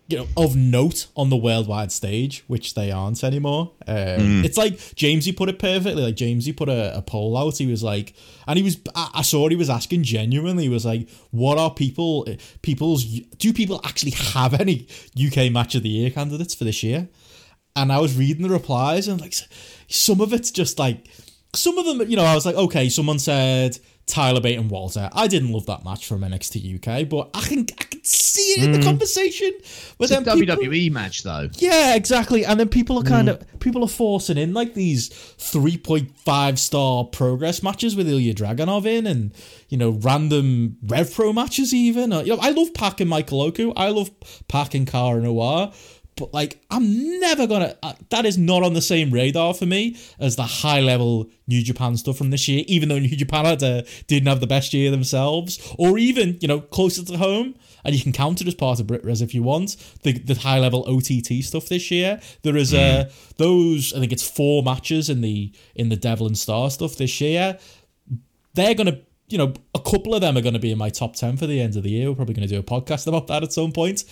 you 0.08 0.18
know, 0.18 0.28
of 0.38 0.56
note 0.56 1.08
on 1.16 1.30
the 1.30 1.36
worldwide 1.36 1.92
stage, 1.92 2.44
which 2.48 2.76
they 2.76 2.92
aren't 2.92 3.24
anymore. 3.24 3.72
Um, 3.88 4.46
It's 4.46 4.58
like 4.58 4.74
Jamesy 4.74 5.36
put 5.36 5.50
it 5.50 5.58
perfectly. 5.58 6.04
Like 6.04 6.16
Jamesy 6.16 6.56
put 6.56 6.70
a, 6.70 6.96
a 6.98 7.02
poll 7.02 7.36
out. 7.36 7.58
He 7.58 7.66
was 7.66 7.82
like, 7.82 8.14
and 8.48 8.58
he 8.58 8.64
was, 8.64 8.78
I, 8.94 9.10
I 9.16 9.22
saw 9.24 9.50
he 9.50 9.56
was 9.56 9.70
asking 9.70 10.04
genuinely. 10.04 10.64
He 10.64 10.70
was 10.70 10.86
like, 10.86 11.10
"What 11.32 11.58
are 11.58 11.74
people? 11.74 12.28
People's 12.62 13.04
do 13.04 13.52
people 13.54 13.82
actually 13.84 14.12
have 14.12 14.54
any 14.54 14.88
UK 15.20 15.52
Match 15.52 15.74
of 15.76 15.84
the 15.84 15.90
Year 15.90 16.12
candidates 16.12 16.54
for 16.54 16.66
this 16.66 16.84
year?" 16.84 17.10
And 17.76 17.92
I 17.92 18.00
was 18.00 18.16
reading 18.16 18.44
the 18.44 18.54
replies, 18.54 19.08
and 19.08 19.20
like 19.20 19.34
some 19.88 20.22
of 20.22 20.34
it's 20.34 20.52
just 20.52 20.78
like 20.78 21.08
some 21.56 21.78
of 21.80 21.86
them. 21.86 22.08
You 22.08 22.16
know, 22.16 22.24
I 22.24 22.36
was 22.36 22.46
like, 22.46 22.56
okay, 22.56 22.90
someone 22.90 23.20
said. 23.20 23.80
Tyler 24.08 24.40
Bate 24.40 24.60
and 24.60 24.70
Walter. 24.70 25.10
I 25.14 25.28
didn't 25.28 25.52
love 25.52 25.66
that 25.66 25.84
match 25.84 26.06
from 26.08 26.22
NXT 26.22 26.76
UK, 26.76 27.10
but 27.10 27.32
I 27.34 27.42
can 27.42 27.60
I 27.80 27.84
can 27.84 28.04
see 28.04 28.54
it 28.62 28.64
in 28.64 28.72
the 28.72 28.82
conversation. 28.84 29.52
But 29.98 30.12
It's 30.12 30.12
a 30.12 30.24
then 30.24 30.40
people- 30.40 30.56
WWE 30.58 30.92
match 30.92 31.24
though. 31.24 31.50
yeah, 31.56 31.96
exactly. 31.96 32.46
And 32.46 32.60
then 32.60 32.70
people 32.70 33.00
are 33.00 33.04
kind 33.04 33.30
of 33.30 33.44
people 33.60 33.84
are 33.84 33.88
forcing 33.90 34.38
in 34.38 34.54
like 34.54 34.76
these 34.76 35.08
three 35.10 35.78
point 35.78 36.16
five 36.20 36.60
star 36.60 37.04
progress 37.06 37.64
matches 37.64 37.96
with 37.96 38.08
Ilya 38.08 38.36
Dragunov 38.36 38.86
in, 38.86 39.08
and 39.08 39.34
you 39.70 39.78
know 39.78 39.90
random 39.90 40.78
Rev 40.86 41.12
Pro 41.14 41.34
matches 41.34 41.74
even. 41.74 42.14
Uh, 42.14 42.20
you 42.20 42.36
know, 42.36 42.42
I 42.42 42.52
love 42.52 42.74
Pac 42.76 43.00
and 43.02 43.10
Michael 43.10 43.42
Oku. 43.42 43.74
I 43.76 43.90
love 43.90 44.12
Pac 44.48 44.76
and 44.76 44.86
Cara 44.86 45.20
Noir. 45.20 45.74
But 46.18 46.34
like, 46.34 46.62
I'm 46.72 47.20
never 47.20 47.46
gonna. 47.46 47.76
Uh, 47.84 47.94
that 48.10 48.26
is 48.26 48.38
not 48.38 48.64
on 48.64 48.74
the 48.74 48.82
same 48.82 49.12
radar 49.12 49.54
for 49.54 49.66
me 49.66 49.98
as 50.18 50.38
the 50.38 50.44
high 50.44 50.80
level 50.80 51.30
New 51.46 51.62
Japan 51.62 51.98
stuff 51.98 52.18
from 52.18 52.30
this 52.30 52.48
year. 52.48 52.64
Even 52.68 52.88
though 52.88 53.00
New 53.00 53.16
Japan 53.16 53.44
had, 53.44 53.62
uh, 53.62 53.82
didn't 54.08 54.28
have 54.28 54.40
the 54.40 54.48
best 54.48 54.74
year 54.74 54.92
themselves, 54.92 55.60
or 55.78 55.98
even 55.98 56.38
you 56.40 56.48
know 56.48 56.62
closer 56.62 57.04
to 57.04 57.18
home, 57.18 57.56
and 57.84 57.94
you 57.94 58.02
can 58.02 58.14
count 58.14 58.40
it 58.40 58.48
as 58.48 58.56
part 58.56 58.80
of 58.80 58.88
BritRes 58.88 59.22
if 59.22 59.34
you 59.36 59.44
want. 59.44 59.76
The 60.04 60.14
the 60.14 60.36
high 60.36 60.60
level 60.60 60.86
OTT 60.88 61.44
stuff 61.44 61.68
this 61.68 61.92
year. 61.92 62.22
There 62.44 62.56
is 62.56 62.74
uh 62.74 63.12
those. 63.36 63.94
I 63.94 64.00
think 64.00 64.14
it's 64.14 64.28
four 64.28 64.64
matches 64.64 65.10
in 65.10 65.20
the 65.20 65.52
in 65.76 65.90
the 65.90 65.98
Devlin 65.98 66.30
and 66.30 66.38
Starr 66.38 66.70
stuff 66.70 66.96
this 66.96 67.20
year. 67.20 67.60
They're 68.54 68.76
gonna. 68.76 69.00
You 69.28 69.40
know, 69.40 69.54
a 69.74 69.80
couple 69.80 70.14
of 70.14 70.22
them 70.22 70.38
are 70.38 70.42
going 70.42 70.54
to 70.54 70.60
be 70.60 70.72
in 70.72 70.78
my 70.78 70.92
top 70.92 71.16
10 71.16 71.38
for 71.38 71.48
the 71.48 71.60
end 71.60 71.76
of 71.76 71.82
the 71.82 71.90
year. 71.90 72.10
We're 72.10 72.16
probably 72.16 72.36
going 72.36 72.48
to 72.48 72.54
do 72.54 72.60
a 72.60 72.64
podcast 72.64 73.08
about 73.08 73.26
that 73.26 73.42
at 73.42 73.52
some 73.52 73.72
point 73.72 74.04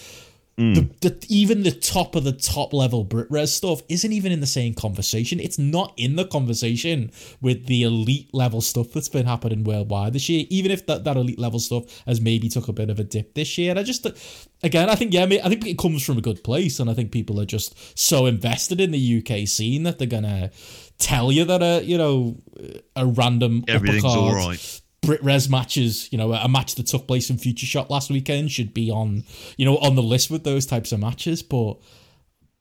the, 0.55 0.63
mm. 0.63 0.99
the 0.99 1.25
even 1.29 1.63
the 1.63 1.71
top 1.71 2.15
of 2.15 2.23
the 2.23 2.31
top 2.31 2.73
level 2.73 3.03
Britres 3.03 3.51
stuff 3.51 3.81
isn't 3.89 4.11
even 4.11 4.31
in 4.31 4.39
the 4.39 4.45
same 4.45 4.75
conversation. 4.75 5.39
It's 5.39 5.57
not 5.57 5.93
in 5.97 6.15
the 6.15 6.25
conversation 6.25 7.11
with 7.41 7.65
the 7.65 7.81
elite 7.81 8.31
level 8.33 8.61
stuff 8.61 8.91
that's 8.91 9.09
been 9.09 9.25
happening 9.25 9.63
worldwide 9.63 10.13
this 10.13 10.29
year. 10.29 10.45
Even 10.49 10.69
if 10.69 10.85
that, 10.85 11.05
that 11.05 11.17
elite 11.17 11.39
level 11.39 11.59
stuff 11.59 12.03
has 12.05 12.21
maybe 12.21 12.49
took 12.49 12.67
a 12.67 12.73
bit 12.73 12.91
of 12.91 12.99
a 12.99 13.03
dip 13.03 13.33
this 13.33 13.57
year, 13.57 13.71
and 13.71 13.79
I 13.79 13.83
just 13.83 14.05
again 14.61 14.89
I 14.89 14.95
think 14.95 15.11
yeah 15.11 15.23
I 15.23 15.49
think 15.49 15.65
it 15.65 15.79
comes 15.79 16.05
from 16.05 16.19
a 16.19 16.21
good 16.21 16.43
place, 16.43 16.79
and 16.79 16.87
I 16.87 16.93
think 16.93 17.11
people 17.11 17.41
are 17.41 17.45
just 17.45 17.97
so 17.97 18.27
invested 18.27 18.79
in 18.79 18.91
the 18.91 19.23
UK 19.25 19.47
scene 19.47 19.83
that 19.83 19.97
they're 19.97 20.07
gonna 20.07 20.51
tell 20.99 21.31
you 21.31 21.45
that 21.45 21.63
a 21.63 21.83
you 21.83 21.97
know 21.97 22.37
a 22.95 23.07
random 23.07 23.63
Everything's 23.67 24.05
all 24.05 24.35
right. 24.35 24.81
Brit 25.03 25.23
Res 25.23 25.49
matches, 25.49 26.11
you 26.11 26.17
know, 26.17 26.33
a 26.33 26.47
match 26.47 26.75
that 26.75 26.87
took 26.87 27.07
place 27.07 27.29
in 27.29 27.37
Future 27.37 27.65
Shock 27.65 27.89
last 27.89 28.09
weekend 28.09 28.51
should 28.51 28.73
be 28.73 28.89
on, 28.89 29.23
you 29.57 29.65
know, 29.65 29.77
on 29.77 29.95
the 29.95 30.03
list 30.03 30.31
with 30.31 30.43
those 30.43 30.65
types 30.65 30.91
of 30.91 30.99
matches. 30.99 31.43
But 31.43 31.77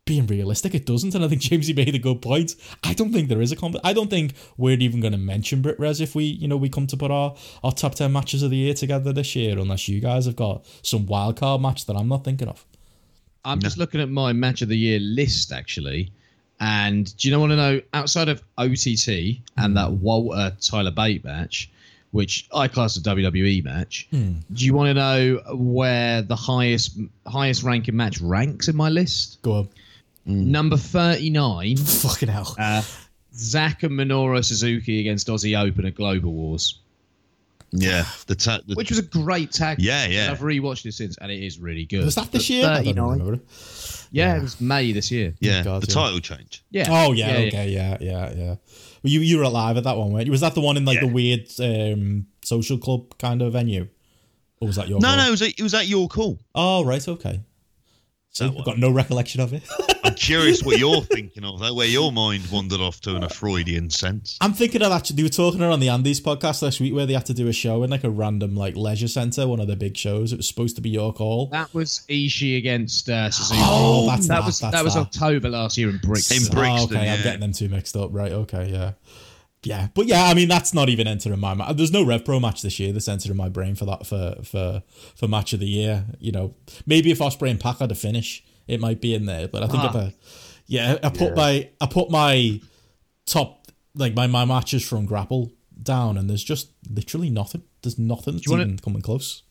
being 0.05 0.27
realistic, 0.27 0.75
it 0.75 0.85
doesn't. 0.85 1.15
And 1.15 1.25
I 1.25 1.29
think 1.29 1.43
Jamesy 1.43 1.75
made 1.77 1.95
a 1.95 1.99
good 1.99 2.21
point. 2.21 2.57
I 2.83 2.95
don't 2.95 3.13
think 3.13 3.29
there 3.29 3.41
is 3.41 3.53
a 3.53 3.57
comp. 3.57 3.77
I 3.85 3.93
don't 3.93 4.11
think 4.11 4.35
we're 4.57 4.79
even 4.79 5.01
going 5.01 5.13
to 5.13 5.19
mention 5.19 5.63
Brit 5.63 5.79
Res 5.79 6.01
if 6.01 6.15
we, 6.15 6.25
you 6.25 6.49
know, 6.49 6.57
we 6.57 6.69
come 6.69 6.87
to 6.89 6.97
put 6.97 7.11
our, 7.11 7.35
our 7.63 7.73
top 7.73 7.95
10 7.95 8.13
matches 8.13 8.43
of 8.43 8.51
the 8.51 8.57
year 8.57 8.75
together 8.75 9.13
this 9.13 9.37
year, 9.37 9.59
unless 9.59 9.89
you 9.89 10.01
guys 10.01 10.27
have 10.27 10.37
got 10.37 10.67
some 10.83 11.07
wild 11.07 11.37
card 11.37 11.63
match 11.63 11.87
that 11.87 11.97
I'm 11.97 12.09
not 12.09 12.25
thinking 12.25 12.49
of. 12.49 12.67
I'm 13.45 13.61
just 13.61 13.79
looking 13.79 14.01
at 14.01 14.09
my 14.09 14.33
match 14.33 14.63
of 14.63 14.69
the 14.69 14.77
year 14.77 15.01
list 15.01 15.53
actually. 15.53 16.13
And 16.61 17.17
do 17.17 17.27
you 17.27 17.33
know 17.33 17.41
want 17.41 17.51
to 17.51 17.57
know 17.57 17.81
outside 17.93 18.29
of 18.29 18.41
OTT 18.57 19.09
and 19.09 19.43
mm-hmm. 19.57 19.75
that 19.75 19.93
Walter 19.93 20.57
Tyler 20.61 20.93
Bate 20.93 21.25
match, 21.25 21.71
which 22.13 22.49
I 22.55 22.69
class 22.69 22.97
as 22.97 23.05
a 23.07 23.11
WWE 23.11 23.65
match, 23.65 24.09
do 24.11 24.65
you 24.65 24.73
want 24.75 24.89
to 24.89 24.95
know 24.95 25.43
where 25.57 26.23
the 26.23 26.37
highest 26.37 26.99
highest 27.27 27.63
ranking 27.63 27.97
match 27.97 28.21
ranks 28.21 28.69
in 28.69 28.77
my 28.77 28.89
list? 28.89 29.43
Go 29.43 29.53
on. 29.53 29.69
Number 30.25 30.77
39, 30.77 31.77
Fucking 31.79 32.29
hell. 32.29 32.55
uh, 32.59 32.83
Zack 33.35 33.83
and 33.83 33.93
Minoru 33.93 34.45
Suzuki 34.45 35.01
against 35.01 35.27
Aussie 35.27 35.59
Open 35.61 35.85
at 35.85 35.95
Global 35.97 36.33
Wars. 36.33 36.79
Yeah, 37.73 38.05
the, 38.27 38.35
ta- 38.35 38.61
the 38.67 38.75
which 38.75 38.91
was 38.91 38.99
a 38.99 39.03
great 39.03 39.51
tag. 39.51 39.79
Yeah, 39.81 40.07
yeah. 40.07 40.31
I've 40.31 40.41
rewatched 40.41 40.85
it 40.85 40.93
since, 40.93 41.17
and 41.19 41.33
it 41.33 41.43
is 41.43 41.59
really 41.59 41.87
good. 41.87 42.05
Was 42.05 42.15
that 42.17 42.31
this 42.31 42.43
But 42.43 42.51
year? 42.51 42.67
I 42.67 42.77
39 42.77 43.11
remember. 43.19 43.43
Yeah, 44.13 44.37
it 44.37 44.43
was 44.43 44.61
May 44.61 44.93
this 44.93 45.11
year. 45.11 45.33
yeah 45.41 45.65
God, 45.65 45.83
the 45.83 45.87
yeah. 45.89 45.95
title 45.95 46.21
change. 46.21 46.63
Yeah. 46.71 46.87
Oh 46.91 47.13
yeah, 47.13 47.31
okay, 47.31 47.69
yeah, 47.71 47.97
yeah, 48.01 48.33
yeah. 48.37 48.55
Well, 49.03 49.11
you 49.13 49.21
you 49.21 49.39
were 49.39 49.45
alive 49.45 49.77
at 49.77 49.85
that 49.85 49.97
one, 49.97 50.13
weren't 50.13 50.27
you? 50.27 50.33
Was 50.33 50.41
that 50.43 50.55
the 50.55 50.61
one 50.61 50.77
in 50.77 50.85
like 50.85 50.97
Yeah. 50.97 51.07
the 51.07 51.13
weird 51.13 51.49
um, 51.61 52.27
social 52.43 52.79
club 52.79 53.17
kind 53.19 53.43
of 53.43 53.53
venue, 53.53 53.89
or 54.61 54.69
was 54.69 54.77
that 54.77 54.89
your? 54.89 55.01
No, 55.01 55.09
call? 55.09 55.17
no, 55.17 55.27
it 55.27 55.31
was 55.31 55.43
at, 55.43 55.49
it 55.59 55.63
was 55.63 55.75
at 55.75 55.89
York 55.89 56.13
Hall. 56.13 56.39
Oh 56.55 56.85
right, 56.85 57.07
okay. 57.09 57.41
So 58.33 58.47
I've 58.47 58.65
got 58.65 58.79
no 58.79 58.91
recollection 58.91 59.43
of 59.43 59.53
it. 59.53 59.63
I'm 60.05 60.15
curious 60.15 60.63
what 60.63 60.79
you're 60.79 61.01
thinking 61.03 61.45
of, 61.45 61.61
though, 61.61 61.75
where 61.75 61.87
your 61.87 62.11
mind 62.11 62.51
wandered 62.51 62.81
off 62.81 62.99
to 63.03 63.15
in 63.15 63.23
a 63.23 63.29
Freudian 63.29 63.91
sense. 63.91 64.39
I'm 64.41 64.55
thinking 64.55 64.81
of 64.83 64.91
actually. 64.91 65.17
They 65.17 65.23
were 65.23 65.29
talking 65.29 65.63
on 65.63 65.81
the 65.81 65.91
Andes 65.91 66.19
podcast 66.19 66.63
last 66.63 66.81
week 66.81 66.95
where 66.95 67.05
they 67.05 67.13
had 67.13 67.27
to 67.27 67.35
do 67.35 67.47
a 67.49 67.53
show 67.53 67.83
in 67.83 67.91
like 67.91 68.05
a 68.05 68.11
random 68.11 68.57
like 68.57 68.75
leisure 68.75 69.07
centre, 69.07 69.47
one 69.47 69.61
of 69.61 69.69
the 69.69 69.77
big 69.77 69.99
shows. 69.99 70.33
It 70.33 70.39
was 70.39 70.49
supposed 70.49 70.77
to 70.77 70.83
be 70.83 70.89
York 70.89 71.19
Hall. 71.19 71.49
That 71.49 71.73
was 71.75 72.07
Ishii 72.09 72.57
against 72.57 73.11
uh, 73.11 73.31
Suzuki. 73.31 73.61
Oh, 73.63 74.07
that's 74.07 74.29
that 74.29 74.41
that, 74.41 74.47
was 74.47 74.59
that's 74.61 74.77
that 74.77 74.85
was. 74.85 74.97
October 74.97 75.51
last 75.51 75.77
year 75.77 75.91
in 75.91 75.99
Brixton. 75.99 76.39
In 76.39 76.43
Brixton, 76.45 76.97
oh, 76.97 77.01
okay, 77.01 77.11
I'm 77.11 77.23
getting 77.23 77.41
them 77.41 77.53
two 77.53 77.69
mixed 77.69 77.97
up. 77.97 78.11
Right, 78.13 78.33
okay, 78.33 78.71
yeah. 78.71 78.93
Yeah, 79.65 79.89
but 79.95 80.07
yeah, 80.07 80.25
I 80.25 80.35
mean 80.35 80.49
that's 80.49 80.75
not 80.75 80.89
even 80.89 81.07
entering 81.07 81.39
my 81.39 81.55
mind. 81.55 81.79
There's 81.79 81.93
no 81.93 82.05
Rev 82.05 82.25
Pro 82.25 82.41
match 82.41 82.63
this 82.63 82.81
year 82.81 82.93
that's 82.93 83.07
entering 83.07 83.37
my 83.37 83.49
brain 83.49 83.77
for 83.77 83.85
that 83.85 84.07
for 84.07 84.35
for 84.43 84.83
for 85.15 85.29
match 85.29 85.53
of 85.53 85.61
the 85.61 85.69
year. 85.69 86.05
You 86.19 86.33
know, 86.33 86.55
maybe 86.85 87.13
if 87.13 87.19
Ospreay 87.21 87.51
and 87.51 87.61
Pac 87.61 87.79
had 87.79 87.93
a 87.93 87.95
finish, 87.95 88.45
it 88.67 88.81
might 88.81 89.01
be 89.01 89.15
in 89.15 89.27
there. 89.27 89.47
But 89.47 89.63
I 89.63 89.69
think 89.69 89.85
if 89.85 89.95
Ah. 89.95 89.99
I, 90.01 90.15
yeah, 90.67 90.99
I 91.03 91.11
put 91.11 91.37
my 91.37 91.69
I 91.81 91.87
put 91.87 92.11
my 92.11 92.61
top 93.27 93.69
like 93.95 94.15
my 94.15 94.27
my 94.27 94.45
matches 94.45 94.87
from 94.89 95.07
Grapple 95.07 95.53
down, 95.81 96.19
and 96.19 96.29
there's 96.29 96.45
just 96.45 96.71
literally 96.91 97.31
nothing. 97.31 97.63
There's 97.83 97.99
nothing 97.99 98.35
that's 98.35 98.51
even 98.51 98.79
coming 98.79 99.03
close. 99.03 99.43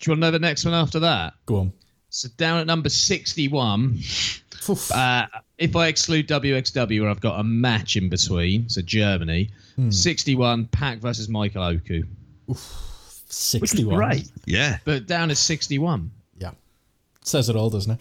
Do 0.00 0.10
you 0.10 0.12
want 0.12 0.20
to 0.22 0.26
know 0.26 0.30
the 0.30 0.38
next 0.38 0.64
one 0.64 0.74
after 0.74 1.00
that? 1.00 1.34
Go 1.46 1.56
on. 1.56 1.72
So 2.08 2.28
down 2.36 2.58
at 2.58 2.66
number 2.66 2.88
sixty-one. 2.88 3.98
Uh, 4.94 5.26
if 5.60 5.76
I 5.76 5.86
exclude 5.86 6.26
WXW, 6.26 7.00
where 7.02 7.10
I've 7.10 7.20
got 7.20 7.38
a 7.38 7.44
match 7.44 7.96
in 7.96 8.08
between, 8.08 8.68
so 8.68 8.82
Germany, 8.82 9.50
Hmm. 9.76 9.90
61, 9.90 10.66
Pac 10.66 10.98
versus 10.98 11.28
Michael 11.28 11.62
Oku. 11.62 12.02
Which 12.46 12.56
was 12.56 13.24
Sixty-one. 13.28 13.94
great. 13.94 14.28
Yeah. 14.46 14.78
But 14.84 15.06
down 15.06 15.30
at 15.30 15.36
61. 15.36 16.10
Yeah, 16.38 16.50
says 17.22 17.48
it 17.48 17.54
all, 17.56 17.70
doesn't 17.70 17.92
it? 17.92 18.00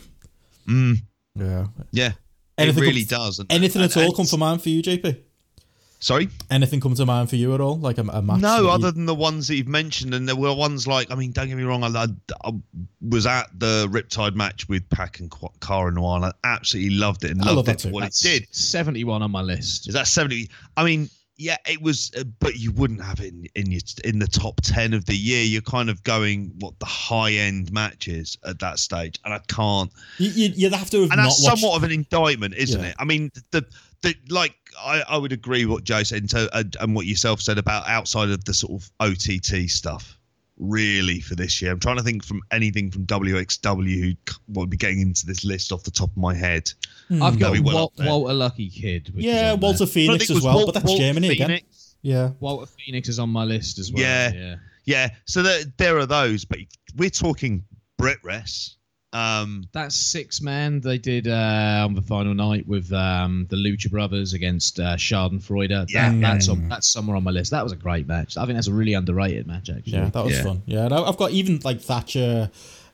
Mm, 0.67 1.01
Yeah. 1.37 1.67
yeah. 1.91 2.11
Anything 2.57 2.83
it 2.83 2.87
really 2.87 3.05
come- 3.05 3.19
does. 3.19 3.41
Anything 3.49 3.81
and- 3.83 3.91
at 3.91 3.97
all 3.97 4.03
and- 4.05 4.15
come 4.15 4.25
to 4.25 4.37
mind 4.37 4.61
for 4.63 4.69
you, 4.69 4.81
JP? 4.81 5.17
Sorry? 6.01 6.29
Anything 6.49 6.79
come 6.79 6.95
to 6.95 7.05
mind 7.05 7.29
for 7.29 7.35
you 7.35 7.53
at 7.53 7.59
all? 7.61 7.77
Like 7.77 7.97
a, 7.97 8.01
a 8.03 8.21
match? 8.21 8.39
that 8.41 8.57
No, 8.57 8.61
you- 8.63 8.69
other 8.69 8.91
than 8.91 9.05
the 9.05 9.13
ones 9.15 9.47
that 9.49 9.55
you've 9.55 9.67
mentioned, 9.67 10.13
and 10.13 10.27
there 10.27 10.35
were 10.35 10.53
ones 10.55 10.87
like 10.87 11.11
I 11.11 11.15
mean, 11.15 11.31
don't 11.31 11.47
get 11.49 11.57
me 11.57 11.63
wrong, 11.63 11.83
I, 11.83 11.87
I, 12.03 12.07
I 12.45 12.51
was 13.01 13.25
at 13.25 13.47
the 13.59 13.87
Riptide 13.91 14.33
match 14.35 14.69
with 14.69 14.89
Pac 14.89 15.19
and 15.19 15.29
Qu- 15.29 15.49
Cara 15.61 15.91
Noir, 15.91 16.15
and 16.17 16.25
I 16.25 16.31
absolutely 16.45 16.95
loved 16.95 17.25
it 17.25 17.31
and 17.31 17.41
I 17.41 17.47
love 17.47 17.55
loved 17.57 17.69
it 17.69 17.81
for 17.81 17.89
what 17.89 18.01
That's 18.01 18.23
it 18.25 18.39
did. 18.41 18.55
71 18.55 19.21
on 19.21 19.29
my 19.31 19.41
list. 19.41 19.87
Is 19.89 19.93
that 19.93 20.07
seventy? 20.07 20.49
I 20.77 20.85
mean, 20.85 21.09
yeah, 21.35 21.55
it 21.65 21.81
was, 21.81 22.11
uh, 22.17 22.23
but 22.39 22.55
you 22.57 22.71
wouldn't 22.73 23.01
have 23.01 23.19
it 23.21 23.33
in, 23.33 23.47
in 23.55 23.71
your 23.71 23.81
in 24.05 24.19
the 24.19 24.27
top 24.27 24.59
ten 24.61 24.93
of 24.93 25.03
the 25.05 25.15
year. 25.15 25.43
You're 25.43 25.61
kind 25.61 25.89
of 25.89 26.01
going 26.03 26.51
what 26.59 26.77
the 26.79 26.85
high 26.85 27.31
end 27.33 27.71
matches 27.73 28.37
at 28.45 28.59
that 28.59 28.79
stage, 28.79 29.19
and 29.25 29.33
I 29.33 29.39
can't. 29.49 29.91
You, 30.17 30.29
you, 30.29 30.49
you'd 30.55 30.73
have 30.73 30.89
to 30.91 31.01
have 31.01 31.11
and 31.11 31.17
not 31.17 31.23
that's 31.25 31.43
watched. 31.43 31.59
somewhat 31.59 31.75
of 31.77 31.83
an 31.83 31.91
indictment, 31.91 32.55
isn't 32.55 32.79
Yeah. 32.81 32.87
it? 32.89 32.95
I 32.99 33.03
mean, 33.05 33.31
the 33.51 33.65
the 34.01 34.15
like 34.29 34.55
I, 34.83 35.03
I 35.07 35.17
would 35.17 35.31
agree 35.31 35.65
what 35.65 35.83
Joe 35.83 36.03
said 36.03 36.19
and, 36.21 36.29
so, 36.29 36.47
and, 36.53 36.75
and 36.79 36.95
what 36.95 37.05
yourself 37.05 37.41
said 37.41 37.57
about 37.57 37.87
outside 37.87 38.29
of 38.29 38.43
the 38.45 38.53
sort 38.53 38.81
of 38.81 38.91
OTT 38.99 39.69
stuff. 39.69 40.15
Really, 40.57 41.21
for 41.21 41.35
this 41.35 41.61
year, 41.61 41.71
I'm 41.71 41.79
trying 41.79 41.95
to 41.95 42.03
think 42.03 42.25
from 42.25 42.41
anything 42.51 42.91
from 42.91 43.05
WXW 43.05 44.01
who 44.01 44.33
would 44.49 44.69
be 44.69 44.75
getting 44.75 44.99
into 44.99 45.25
this 45.25 45.45
list 45.45 45.71
off 45.71 45.83
the 45.83 45.91
top 45.91 46.09
of 46.09 46.17
my 46.17 46.35
head. 46.35 46.69
Hmm. 47.07 47.23
I've 47.23 47.39
got 47.39 47.51
Very 47.51 47.61
well 47.61 47.93
Wal- 47.97 48.07
Walter 48.07 48.33
Lucky 48.33 48.69
Kid. 48.69 49.09
Which 49.15 49.23
yeah, 49.23 49.53
on 49.53 49.61
Walter 49.61 49.79
there. 49.79 49.87
Phoenix 49.87 50.29
as 50.29 50.41
well, 50.41 50.55
Walt- 50.55 50.65
but 50.65 50.73
that's 50.73 50.85
Walt 50.85 50.99
Germany 50.99 51.29
again. 51.29 51.61
Yeah. 52.01 52.31
Walter 52.41 52.65
Phoenix 52.65 53.07
is 53.07 53.19
on 53.19 53.29
my 53.29 53.45
list 53.45 53.79
as 53.79 53.93
well. 53.93 54.03
Yeah. 54.03 54.33
yeah. 54.33 54.55
Yeah, 54.85 55.09
so 55.25 55.43
there, 55.43 55.63
there 55.77 55.97
are 55.99 56.07
those, 56.07 56.45
but 56.45 56.57
we're 56.97 57.11
talking 57.11 57.63
Brit 57.97 58.17
Rest. 58.23 58.78
Um, 59.11 59.63
That's 59.71 59.95
six 59.95 60.39
man 60.41 60.81
they 60.81 60.99
did 60.99 61.27
uh, 61.27 61.83
on 61.87 61.95
the 61.95 62.01
final 62.01 62.35
night 62.35 62.67
with 62.67 62.93
um, 62.93 63.47
the 63.49 63.55
Lucha 63.55 63.89
Brothers 63.89 64.33
against 64.33 64.79
uh, 64.79 64.95
Schadenfreude. 64.97 65.69
That, 65.69 65.89
Yeah. 65.91 66.13
that's 66.19 66.47
on, 66.47 66.69
that's 66.69 66.87
somewhere 66.91 67.17
on 67.17 67.23
my 67.23 67.31
list. 67.31 67.49
That 67.51 67.63
was 67.63 67.71
a 67.71 67.75
great 67.75 68.07
match. 68.07 68.37
I 68.37 68.45
think 68.45 68.55
that's 68.57 68.67
a 68.67 68.73
really 68.73 68.93
underrated 68.93 69.47
match 69.47 69.69
actually. 69.69 69.93
Yeah, 69.93 70.09
that 70.09 70.23
was 70.25 70.35
Yeah. 70.37 70.43
fun. 70.43 70.61
Yeah, 70.67 70.85
and 70.85 70.93
I- 70.93 71.01
I've 71.03 71.17
got 71.17 71.31
even 71.31 71.59
like 71.63 71.81
Thatcher 71.81 72.51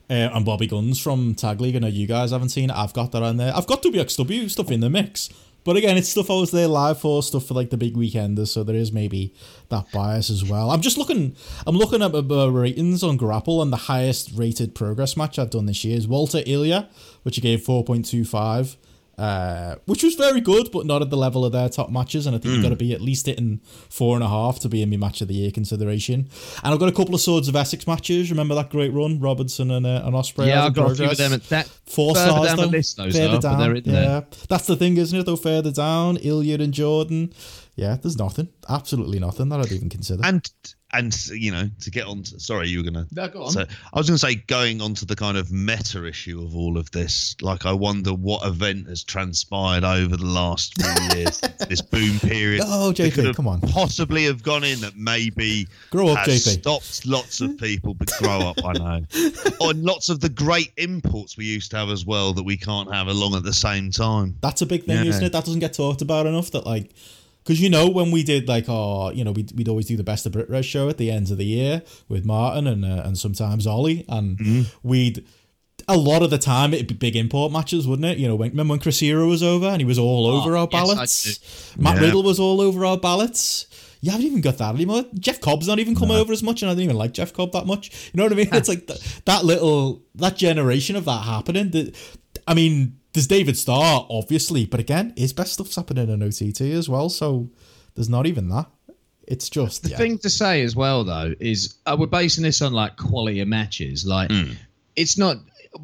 uh, 0.09 0.13
and 0.13 0.45
Bobby 0.45 0.67
Gunns 0.67 1.01
from 1.01 1.35
Tag 1.35 1.59
League. 1.59 1.75
I 1.75 1.79
know 1.79 1.87
you 1.87 2.07
guys 2.07 2.31
haven't 2.31 2.49
seen 2.49 2.69
it. 2.69 2.75
I've 2.77 2.93
got 2.93 3.11
that 3.11 3.21
on 3.23 3.35
there. 3.37 3.51
I've 3.53 3.67
got 3.67 3.83
WXW 3.83 4.49
stuff 4.49 4.71
in 4.71 4.79
the 4.79 4.89
mix. 4.89 5.29
But 5.65 5.77
again, 5.77 5.97
it's 5.97 6.09
stuff 6.09 6.29
I 6.29 6.35
was 6.35 6.51
there 6.51 6.67
live 6.67 6.99
for, 6.99 7.23
stuff 7.23 7.47
for 7.47 7.55
like 7.55 7.71
the 7.71 7.77
big 7.77 7.95
weekenders, 7.95 8.49
so 8.49 8.63
there 8.63 8.75
is 8.75 8.91
maybe 8.91 9.33
that 9.69 9.91
bias 9.91 10.29
as 10.29 10.43
well. 10.45 10.69
I'm 10.69 10.81
just 10.81 10.95
looking, 10.95 11.35
I'm 11.65 11.75
looking 11.75 12.03
at 12.03 12.11
the 12.11 12.23
uh, 12.23 12.45
uh, 12.45 12.47
ratings 12.49 13.01
on 13.01 13.17
Grapple, 13.17 13.63
and 13.63 13.73
the 13.73 13.77
highest 13.77 14.31
rated 14.35 14.75
progress 14.75 15.17
match 15.17 15.39
I've 15.39 15.49
done 15.49 15.65
this 15.65 15.83
year 15.83 15.97
is 15.97 16.07
Walter 16.07 16.43
Ilya, 16.45 16.87
which 17.23 17.39
I 17.39 17.41
gave 17.41 17.61
4.25, 17.61 18.75
uh, 19.17 19.75
which 19.85 20.03
was 20.03 20.15
very 20.15 20.41
good, 20.41 20.71
but 20.71 20.85
not 20.85 21.01
at 21.01 21.09
the 21.09 21.17
level 21.17 21.45
of 21.45 21.51
their 21.51 21.69
top 21.69 21.89
matches. 21.89 22.25
And 22.25 22.35
I 22.35 22.39
think 22.39 22.53
you've 22.53 22.63
got 22.63 22.69
to 22.69 22.75
be 22.75 22.93
at 22.93 23.01
least 23.01 23.25
hitting 23.25 23.61
four 23.89 24.15
and 24.15 24.23
a 24.23 24.27
half 24.27 24.59
to 24.59 24.69
be 24.69 24.81
in 24.81 24.89
my 24.89 24.97
match 24.97 25.21
of 25.21 25.27
the 25.27 25.33
year 25.33 25.51
consideration. 25.51 26.29
And 26.63 26.73
I've 26.73 26.79
got 26.79 26.89
a 26.89 26.93
couple 26.93 27.15
of 27.15 27.21
Swords 27.21 27.47
of 27.47 27.55
Essex 27.55 27.87
matches. 27.87 28.29
Remember 28.29 28.55
that 28.55 28.69
great 28.69 28.93
run, 28.93 29.19
Robertson 29.19 29.71
and 29.71 29.85
uh, 29.85 30.01
and 30.05 30.13
Ospreay. 30.13 30.47
Yeah, 30.47 30.65
I've 30.65 30.73
got 30.73 30.91
a 30.91 30.95
few 30.95 31.09
of 31.09 31.17
them 31.17 31.33
at 31.33 31.43
that. 31.49 31.67
Four 31.85 32.15
further 32.15 32.29
stars 32.29 32.47
down 32.47 32.57
though. 32.57 32.63
the 32.63 32.69
list, 32.69 32.97
those 32.97 33.17
further 33.17 33.37
are, 33.37 33.39
down, 33.39 33.57
but 33.57 33.63
they're 33.63 33.75
in 33.75 33.83
yeah. 33.85 33.91
there. 33.91 34.25
That's 34.49 34.67
the 34.67 34.75
thing, 34.75 34.97
isn't 34.97 35.17
it? 35.17 35.25
Though 35.25 35.35
further 35.35 35.71
down, 35.71 36.17
Ilya 36.17 36.61
and 36.61 36.73
Jordan. 36.73 37.33
Yeah, 37.75 37.97
there's 38.01 38.17
nothing. 38.17 38.49
Absolutely 38.69 39.19
nothing 39.19 39.49
that 39.49 39.59
I'd 39.59 39.71
even 39.71 39.89
consider. 39.89 40.25
and 40.25 40.49
and 40.97 41.27
you 41.27 41.51
know 41.51 41.69
to 41.81 41.91
get 41.91 42.05
on. 42.07 42.23
To, 42.23 42.39
sorry, 42.39 42.67
you 42.69 42.79
were 42.79 42.83
gonna. 42.89 43.05
No, 43.11 43.27
go 43.27 43.43
on. 43.43 43.51
So 43.51 43.61
I 43.61 43.97
was 43.97 44.07
going 44.07 44.15
to 44.15 44.19
say, 44.25 44.35
going 44.35 44.81
on 44.81 44.93
to 44.95 45.05
the 45.05 45.15
kind 45.15 45.37
of 45.37 45.51
meta 45.51 46.05
issue 46.05 46.41
of 46.43 46.55
all 46.55 46.77
of 46.77 46.89
this, 46.91 47.35
like 47.41 47.65
I 47.65 47.73
wonder 47.73 48.11
what 48.11 48.45
event 48.45 48.87
has 48.87 49.03
transpired 49.03 49.83
over 49.83 50.15
the 50.17 50.25
last 50.25 50.73
few 50.81 51.17
years, 51.19 51.39
this 51.67 51.81
boom 51.81 52.19
period. 52.19 52.61
Oh, 52.65 52.91
JP, 52.95 53.35
come 53.35 53.47
on. 53.47 53.61
Possibly 53.61 54.25
have 54.25 54.43
gone 54.43 54.63
in 54.63 54.79
that 54.81 54.95
maybe 54.95 55.67
Grow 55.91 56.09
up, 56.09 56.19
JP. 56.27 56.59
stopped 56.59 57.05
lots 57.05 57.41
of 57.41 57.57
people, 57.57 57.93
but 57.93 58.11
grow 58.19 58.39
up, 58.39 58.57
I 58.63 58.73
know. 58.73 59.01
On 59.61 59.81
lots 59.83 60.09
of 60.09 60.19
the 60.19 60.29
great 60.29 60.71
imports 60.77 61.37
we 61.37 61.45
used 61.45 61.71
to 61.71 61.77
have 61.77 61.89
as 61.89 62.05
well 62.05 62.33
that 62.33 62.43
we 62.43 62.57
can't 62.57 62.93
have 62.93 63.07
along 63.07 63.35
at 63.35 63.43
the 63.43 63.53
same 63.53 63.91
time. 63.91 64.35
That's 64.41 64.61
a 64.61 64.65
big 64.65 64.83
thing, 64.85 65.03
Yeah. 65.03 65.09
isn't 65.09 65.23
it? 65.23 65.31
That 65.31 65.45
doesn't 65.45 65.59
get 65.59 65.73
talked 65.73 66.01
about 66.01 66.25
enough. 66.25 66.51
That 66.51 66.65
like, 66.65 66.91
because 67.45 67.61
you 67.61 67.69
know 67.69 67.87
when 67.87 68.09
we 68.11 68.23
did 68.23 68.47
like 68.49 68.67
our, 68.67 69.13
you 69.13 69.23
know, 69.23 69.31
we'd, 69.31 69.51
we'd 69.55 69.69
always 69.69 69.85
do 69.85 69.95
the 69.95 70.03
best 70.03 70.25
of 70.25 70.31
Brit 70.33 70.49
Res 70.49 70.65
show 70.65 70.89
at 70.89 70.97
the 70.97 71.11
end 71.11 71.29
of 71.31 71.37
the 71.37 71.45
year 71.45 71.83
with 72.09 72.25
Martin 72.25 72.65
and 72.67 72.83
uh, 72.83 73.03
and 73.05 73.17
sometimes 73.17 73.65
Ollie, 73.67 74.03
and 74.09 74.37
Mm-hmm. 74.37 74.61
we'd. 74.87 75.25
A 75.87 75.95
lot 75.97 76.23
of 76.23 76.31
the 76.31 76.39
time, 76.39 76.73
it'd 76.73 76.87
be 76.87 76.95
big 76.95 77.15
import 77.15 77.51
matches, 77.51 77.87
wouldn't 77.87 78.07
it? 78.07 78.17
You 78.17 78.27
know, 78.27 78.35
when, 78.35 78.49
remember 78.49 78.71
when 78.71 78.79
Chris 78.79 78.99
Hero 79.01 79.27
was 79.27 79.43
over 79.43 79.67
and 79.67 79.79
he 79.79 79.85
was 79.85 79.99
all 79.99 80.25
over 80.25 80.57
our 80.57 80.67
yes, 80.71 80.81
ballots? 80.81 81.77
Matt 81.77 81.97
Yeah. 81.97 82.05
Riddle 82.07 82.23
was 82.23 82.39
all 82.39 82.59
over 82.59 82.83
our 82.85 82.97
ballots. 82.97 83.67
You 84.01 84.09
haven't 84.09 84.25
even 84.25 84.41
got 84.41 84.57
that 84.57 84.73
anymore. 84.73 85.03
Jeff 85.19 85.41
Cobb's 85.41 85.67
not 85.67 85.77
even 85.77 85.93
come 85.95 86.09
over 86.09 86.33
as 86.33 86.41
much, 86.41 86.63
and 86.63 86.71
I 86.71 86.73
don't 86.73 86.83
even 86.83 86.95
like 86.95 87.11
Jeff 87.13 87.33
Cobb 87.33 87.51
that 87.51 87.67
much. 87.67 87.91
You 88.13 88.17
know 88.17 88.23
what 88.23 88.31
I 88.31 88.35
mean? 88.35 88.49
It's 88.53 88.69
like 88.69 88.87
th- 88.87 89.23
that 89.25 89.45
little 89.45 90.01
that 90.15 90.35
generation 90.37 90.95
of 90.95 91.05
that 91.05 91.23
happening. 91.23 91.69
That 91.71 91.95
I 92.47 92.55
mean, 92.55 92.97
there's 93.15 93.27
David 93.27 93.57
Starr, 93.57 94.05
obviously, 94.09 94.65
but 94.65 94.79
again, 94.79 95.13
his 95.15 95.31
best 95.31 95.53
stuff's 95.53 95.77
happening 95.77 96.09
in 96.09 96.21
OTT 96.21 96.61
as 96.61 96.89
well. 96.89 97.07
So 97.07 97.49
there's 97.95 98.09
not 98.09 98.27
even 98.27 98.49
that. 98.49 98.67
It's 99.25 99.49
just 99.49 99.83
The 99.83 99.89
yeah. 99.89 99.97
thing 99.97 100.17
to 100.19 100.29
say 100.29 100.61
as 100.63 100.75
well, 100.75 101.03
though, 101.05 101.33
is 101.39 101.75
uh, 101.85 101.95
we're 101.97 102.07
basing 102.07 102.43
this 102.43 102.61
on 102.61 102.73
like 102.73 102.97
quality 102.97 103.39
of 103.39 103.47
matches. 103.47 104.05
Like, 104.05 104.29
it's 104.97 105.17
not. 105.17 105.37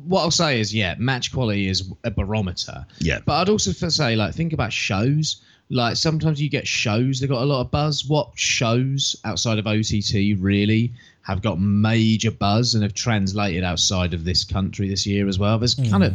What 0.05 0.21
I'll 0.21 0.32
say 0.32 0.59
is, 0.59 0.73
yeah, 0.75 0.95
match 0.99 1.34
quality 1.34 1.67
is 1.67 1.89
a 2.03 2.11
barometer. 2.11 2.86
Yeah. 2.99 3.19
But 3.25 3.41
I'd 3.41 3.49
also 3.49 3.71
say, 3.71 4.15
like, 4.15 4.36
think 4.36 4.53
about 4.53 4.71
shows. 4.71 5.41
Like, 5.69 5.95
sometimes 5.95 6.41
you 6.41 6.49
get 6.49 6.67
shows 6.67 7.21
that 7.21 7.27
got 7.27 7.41
a 7.41 7.45
lot 7.45 7.61
of 7.61 7.71
buzz. 7.71 8.05
What 8.05 8.32
shows 8.36 9.15
outside 9.23 9.57
of 9.57 9.67
OTT 9.67 10.38
really 10.38 10.91
have 11.23 11.41
got 11.41 11.59
major 11.59 12.32
buzz 12.32 12.73
and 12.73 12.84
have 12.84 12.93
translated 12.93 13.63
outside 13.63 14.13
of 14.13 14.25
this 14.25 14.43
country 14.43 14.89
this 14.89 15.07
year 15.07 15.27
as 15.29 15.39
well? 15.39 15.57
There's 15.57 15.75
kind 15.75 16.03
of 16.03 16.13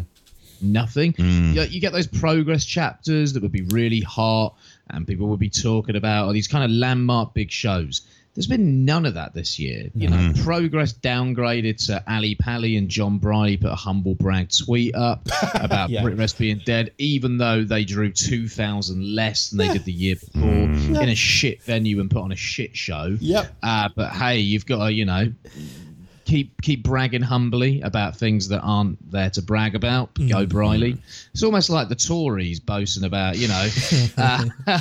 nothing. 0.62 1.12
Hmm. 1.12 1.52
You, 1.52 1.62
you 1.62 1.80
get 1.80 1.92
those 1.92 2.06
progress 2.06 2.64
chapters 2.64 3.32
that 3.32 3.42
would 3.42 3.52
be 3.52 3.62
really 3.62 4.00
hot 4.00 4.54
and 4.90 5.06
people 5.06 5.26
would 5.28 5.40
be 5.40 5.50
talking 5.50 5.96
about, 5.96 6.26
or 6.26 6.32
these 6.32 6.48
kind 6.48 6.64
of 6.64 6.70
landmark 6.70 7.34
big 7.34 7.50
shows. 7.50 8.02
There's 8.34 8.46
been 8.46 8.84
none 8.84 9.06
of 9.06 9.14
that 9.14 9.32
this 9.32 9.58
year. 9.58 9.84
Hmm. 9.84 9.98
You 9.98 10.08
know, 10.08 10.32
progress 10.44 10.92
downgraded 10.92 11.86
to 11.86 12.04
Ali 12.06 12.34
Pally 12.34 12.76
and 12.76 12.88
John 12.88 13.18
Briley 13.18 13.56
put 13.56 13.72
a 13.72 13.76
humble 13.76 14.14
brag 14.14 14.50
tweet 14.50 14.94
up 14.94 15.26
about 15.54 15.88
Yeah. 15.88 16.02
Brit 16.02 16.18
Rest 16.18 16.38
being 16.38 16.60
dead, 16.64 16.92
even 16.98 17.38
though 17.38 17.64
they 17.64 17.84
drew 17.84 18.12
2,000 18.12 19.14
less 19.14 19.48
than 19.48 19.58
they 19.58 19.72
did 19.72 19.84
the 19.84 19.92
year 19.92 20.16
hmm. 20.34 20.74
before 20.82 21.02
in 21.02 21.08
a 21.08 21.14
shit 21.14 21.62
venue 21.62 21.98
and 22.00 22.10
put 22.10 22.22
on 22.22 22.30
a 22.30 22.36
shit 22.36 22.76
show. 22.76 23.16
Yep. 23.18 23.56
Uh, 23.62 23.88
but 23.96 24.12
hey, 24.12 24.38
you've 24.38 24.66
got 24.66 24.84
to, 24.84 24.92
you 24.92 25.06
know, 25.06 25.32
keep 26.26 26.60
keep 26.60 26.82
bragging 26.82 27.22
humbly 27.22 27.80
about 27.80 28.16
things 28.16 28.48
that 28.48 28.60
aren't 28.60 29.10
there 29.10 29.30
to 29.30 29.40
brag 29.42 29.74
about. 29.74 30.10
Go 30.28 30.44
Briley. 30.44 30.98
It's 31.32 31.42
almost 31.42 31.70
like 31.70 31.88
the 31.88 31.94
Tories 31.94 32.60
boasting 32.60 33.04
about, 33.04 33.38
you 33.38 33.48
know, 33.48 33.68
uh, 34.18 34.44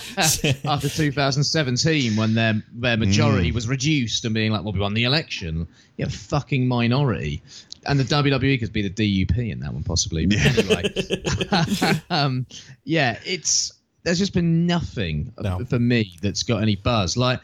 after 0.66 0.90
2017 0.90 2.16
when 2.16 2.34
their 2.34 2.62
their 2.74 2.98
majority 2.98 3.52
was 3.52 3.68
reduced 3.68 4.26
and 4.26 4.34
being 4.34 4.52
like, 4.52 4.64
well, 4.64 4.74
we 4.74 4.80
won 4.80 4.94
the 4.94 5.04
election. 5.06 5.68
Yeah, 5.98 6.08
fucking 6.10 6.68
minority. 6.68 7.42
And 7.88 8.00
the 8.00 8.04
WWE 8.04 8.60
could 8.60 8.74
be 8.74 8.88
the 8.88 8.90
DUP 8.90 9.38
in 9.52 9.60
that 9.60 9.72
one, 9.72 9.84
possibly. 9.84 10.26
But 10.26 10.38
anyway, 10.44 12.02
um, 12.10 12.48
yeah, 12.84 13.20
it's 13.24 13.72
there's 14.04 14.20
just 14.20 14.34
been 14.34 14.66
nothing 14.68 15.34
No. 15.40 15.64
for 15.66 15.80
me 15.80 16.18
that's 16.22 16.44
got 16.44 16.62
any 16.62 16.76
buzz. 16.76 17.16
Like 17.18 17.42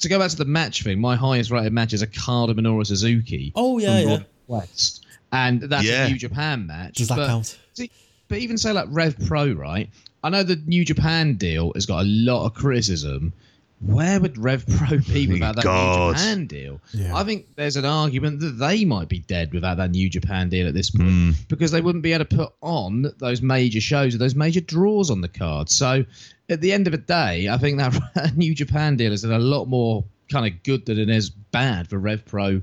to 0.00 0.08
go 0.08 0.18
back 0.18 0.30
to 0.30 0.36
the 0.36 0.44
match 0.44 0.82
thing, 0.82 1.00
my 1.00 1.16
highest 1.16 1.50
rated 1.50 1.72
match 1.72 1.92
is 1.92 2.02
a 2.02 2.06
Okada 2.06 2.54
Minoru 2.54 2.86
Suzuki. 2.86 3.52
Oh, 3.54 3.78
yeah, 3.78 4.00
from 4.00 4.08
yeah. 4.10 4.16
Royal 4.16 4.26
Quest, 4.48 5.06
and 5.32 5.60
that's 5.62 5.84
Yeah. 5.86 6.06
a 6.06 6.08
New 6.10 6.16
Japan 6.18 6.66
match. 6.66 6.96
Does 6.96 7.08
that 7.08 7.16
but, 7.16 7.26
count? 7.28 7.58
see, 7.74 7.90
but 8.28 8.38
even 8.38 8.58
say 8.58 8.72
like 8.72 8.86
Rev 8.90 9.16
Pro, 9.26 9.52
right? 9.52 9.88
I 10.22 10.28
know 10.30 10.42
the 10.42 10.56
New 10.66 10.84
Japan 10.84 11.34
deal 11.34 11.72
has 11.74 11.86
got 11.86 12.00
a 12.02 12.08
lot 12.08 12.46
of 12.46 12.54
criticism. 12.54 13.32
Where 13.82 14.20
would 14.20 14.36
Rev 14.36 14.66
Pro 14.66 14.98
be 14.98 15.26
without 15.32 15.56
that 15.56 15.64
God. 15.64 16.08
New 16.08 16.12
Japan 16.18 16.46
deal? 16.46 16.80
Yeah. 16.92 17.16
I 17.16 17.24
think 17.24 17.46
there's 17.56 17.76
an 17.76 17.86
argument 17.86 18.40
that 18.40 18.58
they 18.58 18.84
might 18.84 19.08
be 19.08 19.20
dead 19.20 19.54
without 19.54 19.78
that 19.78 19.90
New 19.92 20.10
Japan 20.10 20.50
deal 20.50 20.68
at 20.68 20.74
this 20.74 20.90
point 20.90 21.08
Mm. 21.08 21.34
because 21.48 21.70
they 21.70 21.80
wouldn't 21.80 22.02
be 22.04 22.12
able 22.12 22.26
to 22.26 22.36
put 22.36 22.52
on 22.60 23.10
those 23.16 23.40
major 23.40 23.80
shows 23.80 24.14
or 24.14 24.18
those 24.18 24.34
major 24.34 24.60
draws 24.60 25.10
on 25.10 25.22
the 25.22 25.28
card. 25.28 25.70
So 25.70 26.04
at 26.50 26.60
the 26.60 26.72
end 26.72 26.86
of 26.86 26.92
the 26.92 26.98
day, 26.98 27.48
I 27.48 27.56
think 27.58 27.78
that 27.78 28.32
New 28.36 28.54
Japan 28.54 28.96
deal 28.96 29.12
is 29.12 29.24
a 29.24 29.38
lot 29.38 29.66
more 29.66 30.04
kind 30.30 30.46
of 30.46 30.62
good 30.62 30.86
than 30.86 30.98
it 30.98 31.08
is 31.08 31.30
bad 31.30 31.88
for 31.88 31.98
Rev 31.98 32.24
Pro. 32.24 32.62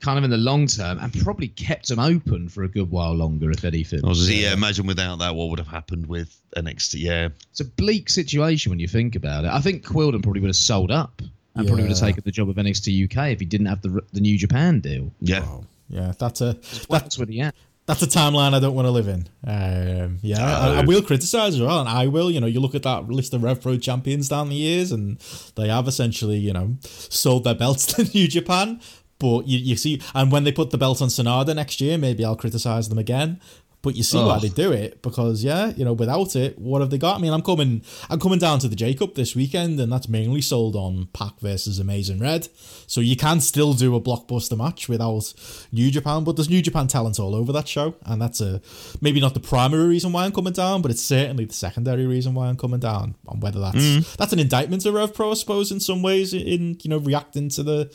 Kind 0.00 0.18
of 0.18 0.24
in 0.24 0.30
the 0.30 0.36
long 0.36 0.66
term, 0.66 0.98
and 0.98 1.10
probably 1.22 1.48
kept 1.48 1.88
them 1.88 1.98
open 1.98 2.50
for 2.50 2.62
a 2.62 2.68
good 2.68 2.90
while 2.90 3.14
longer, 3.14 3.50
if 3.50 3.64
anything. 3.64 4.00
Oh, 4.04 4.08
I 4.08 4.10
was, 4.10 4.30
yeah, 4.30 4.52
imagine 4.52 4.86
without 4.86 5.20
that, 5.20 5.34
what 5.34 5.48
would 5.48 5.58
have 5.58 5.68
happened 5.68 6.06
with 6.06 6.36
NXT? 6.58 6.96
Yeah, 6.96 7.28
It's 7.50 7.60
a 7.60 7.64
bleak 7.64 8.10
situation 8.10 8.68
when 8.68 8.78
you 8.80 8.88
think 8.88 9.16
about 9.16 9.46
it. 9.46 9.50
I 9.50 9.60
think 9.60 9.82
Quildan 9.82 10.22
probably 10.22 10.42
would 10.42 10.48
have 10.48 10.56
sold 10.56 10.90
up 10.90 11.22
and 11.54 11.66
probably 11.66 11.84
would 11.84 11.92
have 11.92 12.00
taken 12.00 12.22
the 12.22 12.32
job 12.32 12.50
of 12.50 12.56
NXT 12.56 13.04
UK 13.04 13.30
if 13.32 13.40
he 13.40 13.46
didn't 13.46 13.66
have 13.66 13.80
the 13.80 14.02
the 14.12 14.20
New 14.20 14.36
Japan 14.36 14.80
deal. 14.80 15.10
yeah. 15.20 15.40
Wow. 15.40 15.64
Yeah, 15.88 16.12
that's 16.18 16.40
a 16.42 16.54
that, 16.54 16.86
That's 16.90 17.18
what 17.18 17.28
he 17.30 17.38
had. 17.38 17.54
That's 17.86 18.02
a 18.02 18.06
timeline 18.06 18.54
I 18.54 18.60
don't 18.60 18.74
want 18.74 18.86
to 18.86 18.90
live 18.90 19.08
in. 19.08 19.28
Um, 19.46 20.18
yeah, 20.22 20.58
I, 20.58 20.80
I 20.80 20.84
will 20.84 21.02
criticize 21.02 21.54
as 21.54 21.60
well, 21.60 21.80
and 21.80 21.88
I 21.88 22.06
will. 22.06 22.30
You 22.30 22.40
know, 22.40 22.46
you 22.46 22.60
look 22.60 22.74
at 22.74 22.82
that 22.84 23.08
list 23.08 23.34
of 23.34 23.42
Rev 23.42 23.60
Pro 23.60 23.76
champions 23.76 24.28
down 24.28 24.48
the 24.48 24.54
years, 24.54 24.90
and 24.90 25.18
they 25.56 25.68
have 25.68 25.86
essentially, 25.86 26.38
you 26.38 26.52
know, 26.52 26.76
sold 26.82 27.44
their 27.44 27.54
belts 27.54 27.84
to 27.94 28.04
New 28.04 28.26
Japan. 28.26 28.80
But 29.18 29.46
you, 29.46 29.58
you 29.58 29.76
see, 29.76 30.00
and 30.14 30.32
when 30.32 30.44
they 30.44 30.52
put 30.52 30.70
the 30.70 30.78
belt 30.78 31.00
on 31.00 31.08
Sanada 31.08 31.54
next 31.54 31.80
year, 31.80 31.98
maybe 31.98 32.24
I'll 32.24 32.36
criticize 32.36 32.88
them 32.88 32.98
again. 32.98 33.40
But 33.84 33.96
you 33.96 34.02
see 34.02 34.16
why 34.16 34.38
they 34.38 34.48
do 34.48 34.72
it 34.72 35.02
because 35.02 35.44
yeah, 35.44 35.66
you 35.76 35.84
know, 35.84 35.92
without 35.92 36.34
it, 36.36 36.58
what 36.58 36.80
have 36.80 36.88
they 36.88 36.96
got? 36.96 37.18
I 37.18 37.20
mean, 37.20 37.34
I'm 37.34 37.42
coming, 37.42 37.82
I'm 38.08 38.18
coming 38.18 38.38
down 38.38 38.58
to 38.60 38.68
the 38.68 38.74
Jacob 38.74 39.14
this 39.14 39.36
weekend, 39.36 39.78
and 39.78 39.92
that's 39.92 40.08
mainly 40.08 40.40
sold 40.40 40.74
on 40.74 41.08
Pac 41.12 41.38
versus 41.40 41.78
Amazing 41.78 42.18
Red. 42.18 42.48
So 42.86 43.02
you 43.02 43.14
can 43.14 43.40
still 43.40 43.74
do 43.74 43.94
a 43.94 44.00
blockbuster 44.00 44.56
match 44.56 44.88
without 44.88 45.34
New 45.70 45.90
Japan, 45.90 46.24
but 46.24 46.36
there's 46.36 46.48
New 46.48 46.62
Japan 46.62 46.86
talent 46.86 47.20
all 47.20 47.34
over 47.34 47.52
that 47.52 47.68
show, 47.68 47.94
and 48.06 48.22
that's 48.22 48.40
a 48.40 48.62
maybe 49.02 49.20
not 49.20 49.34
the 49.34 49.40
primary 49.40 49.86
reason 49.86 50.12
why 50.12 50.24
I'm 50.24 50.32
coming 50.32 50.54
down, 50.54 50.80
but 50.80 50.90
it's 50.90 51.04
certainly 51.04 51.44
the 51.44 51.52
secondary 51.52 52.06
reason 52.06 52.32
why 52.32 52.48
I'm 52.48 52.56
coming 52.56 52.80
down. 52.80 53.16
And 53.28 53.42
whether 53.42 53.60
that's 53.60 53.76
mm. 53.76 54.16
that's 54.16 54.32
an 54.32 54.38
indictment 54.38 54.86
of 54.86 54.94
Rev 54.94 55.12
Pro, 55.12 55.32
I 55.32 55.34
suppose, 55.34 55.70
in 55.70 55.78
some 55.78 56.00
ways, 56.00 56.32
in 56.32 56.78
you 56.82 56.88
know 56.88 56.98
reacting 56.98 57.50
to 57.50 57.62
the 57.62 57.90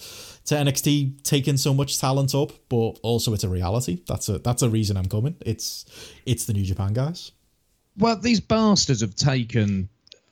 to 0.49 0.55
NXT 0.55 1.21
taking 1.21 1.57
so 1.57 1.75
much 1.75 1.99
talent 1.99 2.33
up, 2.33 2.51
but 2.69 2.99
also 3.03 3.33
it's 3.33 3.43
a 3.43 3.49
reality. 3.49 4.01
That's 4.07 4.29
a 4.29 4.39
that's 4.39 4.63
a 4.63 4.69
reason 4.69 4.97
I'm 4.97 5.05
coming. 5.05 5.35
It's 5.41 5.85
it's 6.25 6.45
the 6.45 6.53
New 6.53 6.63
Japan 6.63 6.93
guys. 6.93 7.31
Well, 7.97 8.17
these 8.17 8.39
bastards 8.39 9.01
have 9.01 9.15
taken 9.15 9.89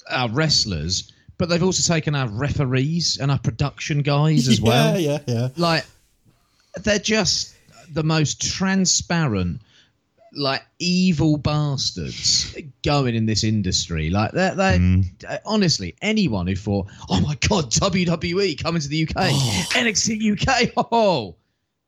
our 0.10 0.30
wrestlers, 0.30 1.12
but 1.38 1.50
they've 1.50 1.62
also 1.62 1.94
taken 1.94 2.16
our 2.16 2.28
referees 2.30 3.18
and 3.22 3.30
our 3.30 3.40
production 3.40 4.02
guys 4.02 4.48
as 4.48 4.60
yeah, 4.62 4.68
well. 4.68 5.00
Yeah, 5.00 5.20
yeah, 5.28 5.36
yeah. 5.36 5.50
Like, 5.56 5.86
they're 6.84 6.98
just 6.98 7.56
the 7.92 8.04
most 8.04 8.42
transparent, 8.42 9.62
like 10.38 10.62
evil 10.80 11.38
bastards 11.38 12.56
going 12.84 13.16
in 13.16 13.26
this 13.26 13.44
industry. 13.44 14.10
Like, 14.10 14.32
they're, 14.32 14.56
they 14.56 15.04
uh, 15.28 15.38
honestly, 15.46 15.96
anyone 16.02 16.48
who 16.48 16.56
thought, 16.56 16.88
oh 17.10 17.20
my 17.22 17.36
God, 17.48 17.72
WWE 17.72 18.62
coming 18.62 18.82
to 18.82 18.88
the 18.88 19.04
UK, 19.04 19.16
NXT 19.74 20.42
UK, 20.48 20.86
oh, 20.92 21.36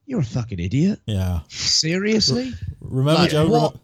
you're 0.06 0.22
a 0.22 0.24
fucking 0.26 0.60
idiot. 0.60 1.00
yeah. 1.06 1.42
Seriously? 1.50 2.52
Remember, 2.82 3.22
Like, 3.22 3.32
Joe? 3.32 3.48
what- 3.48 3.76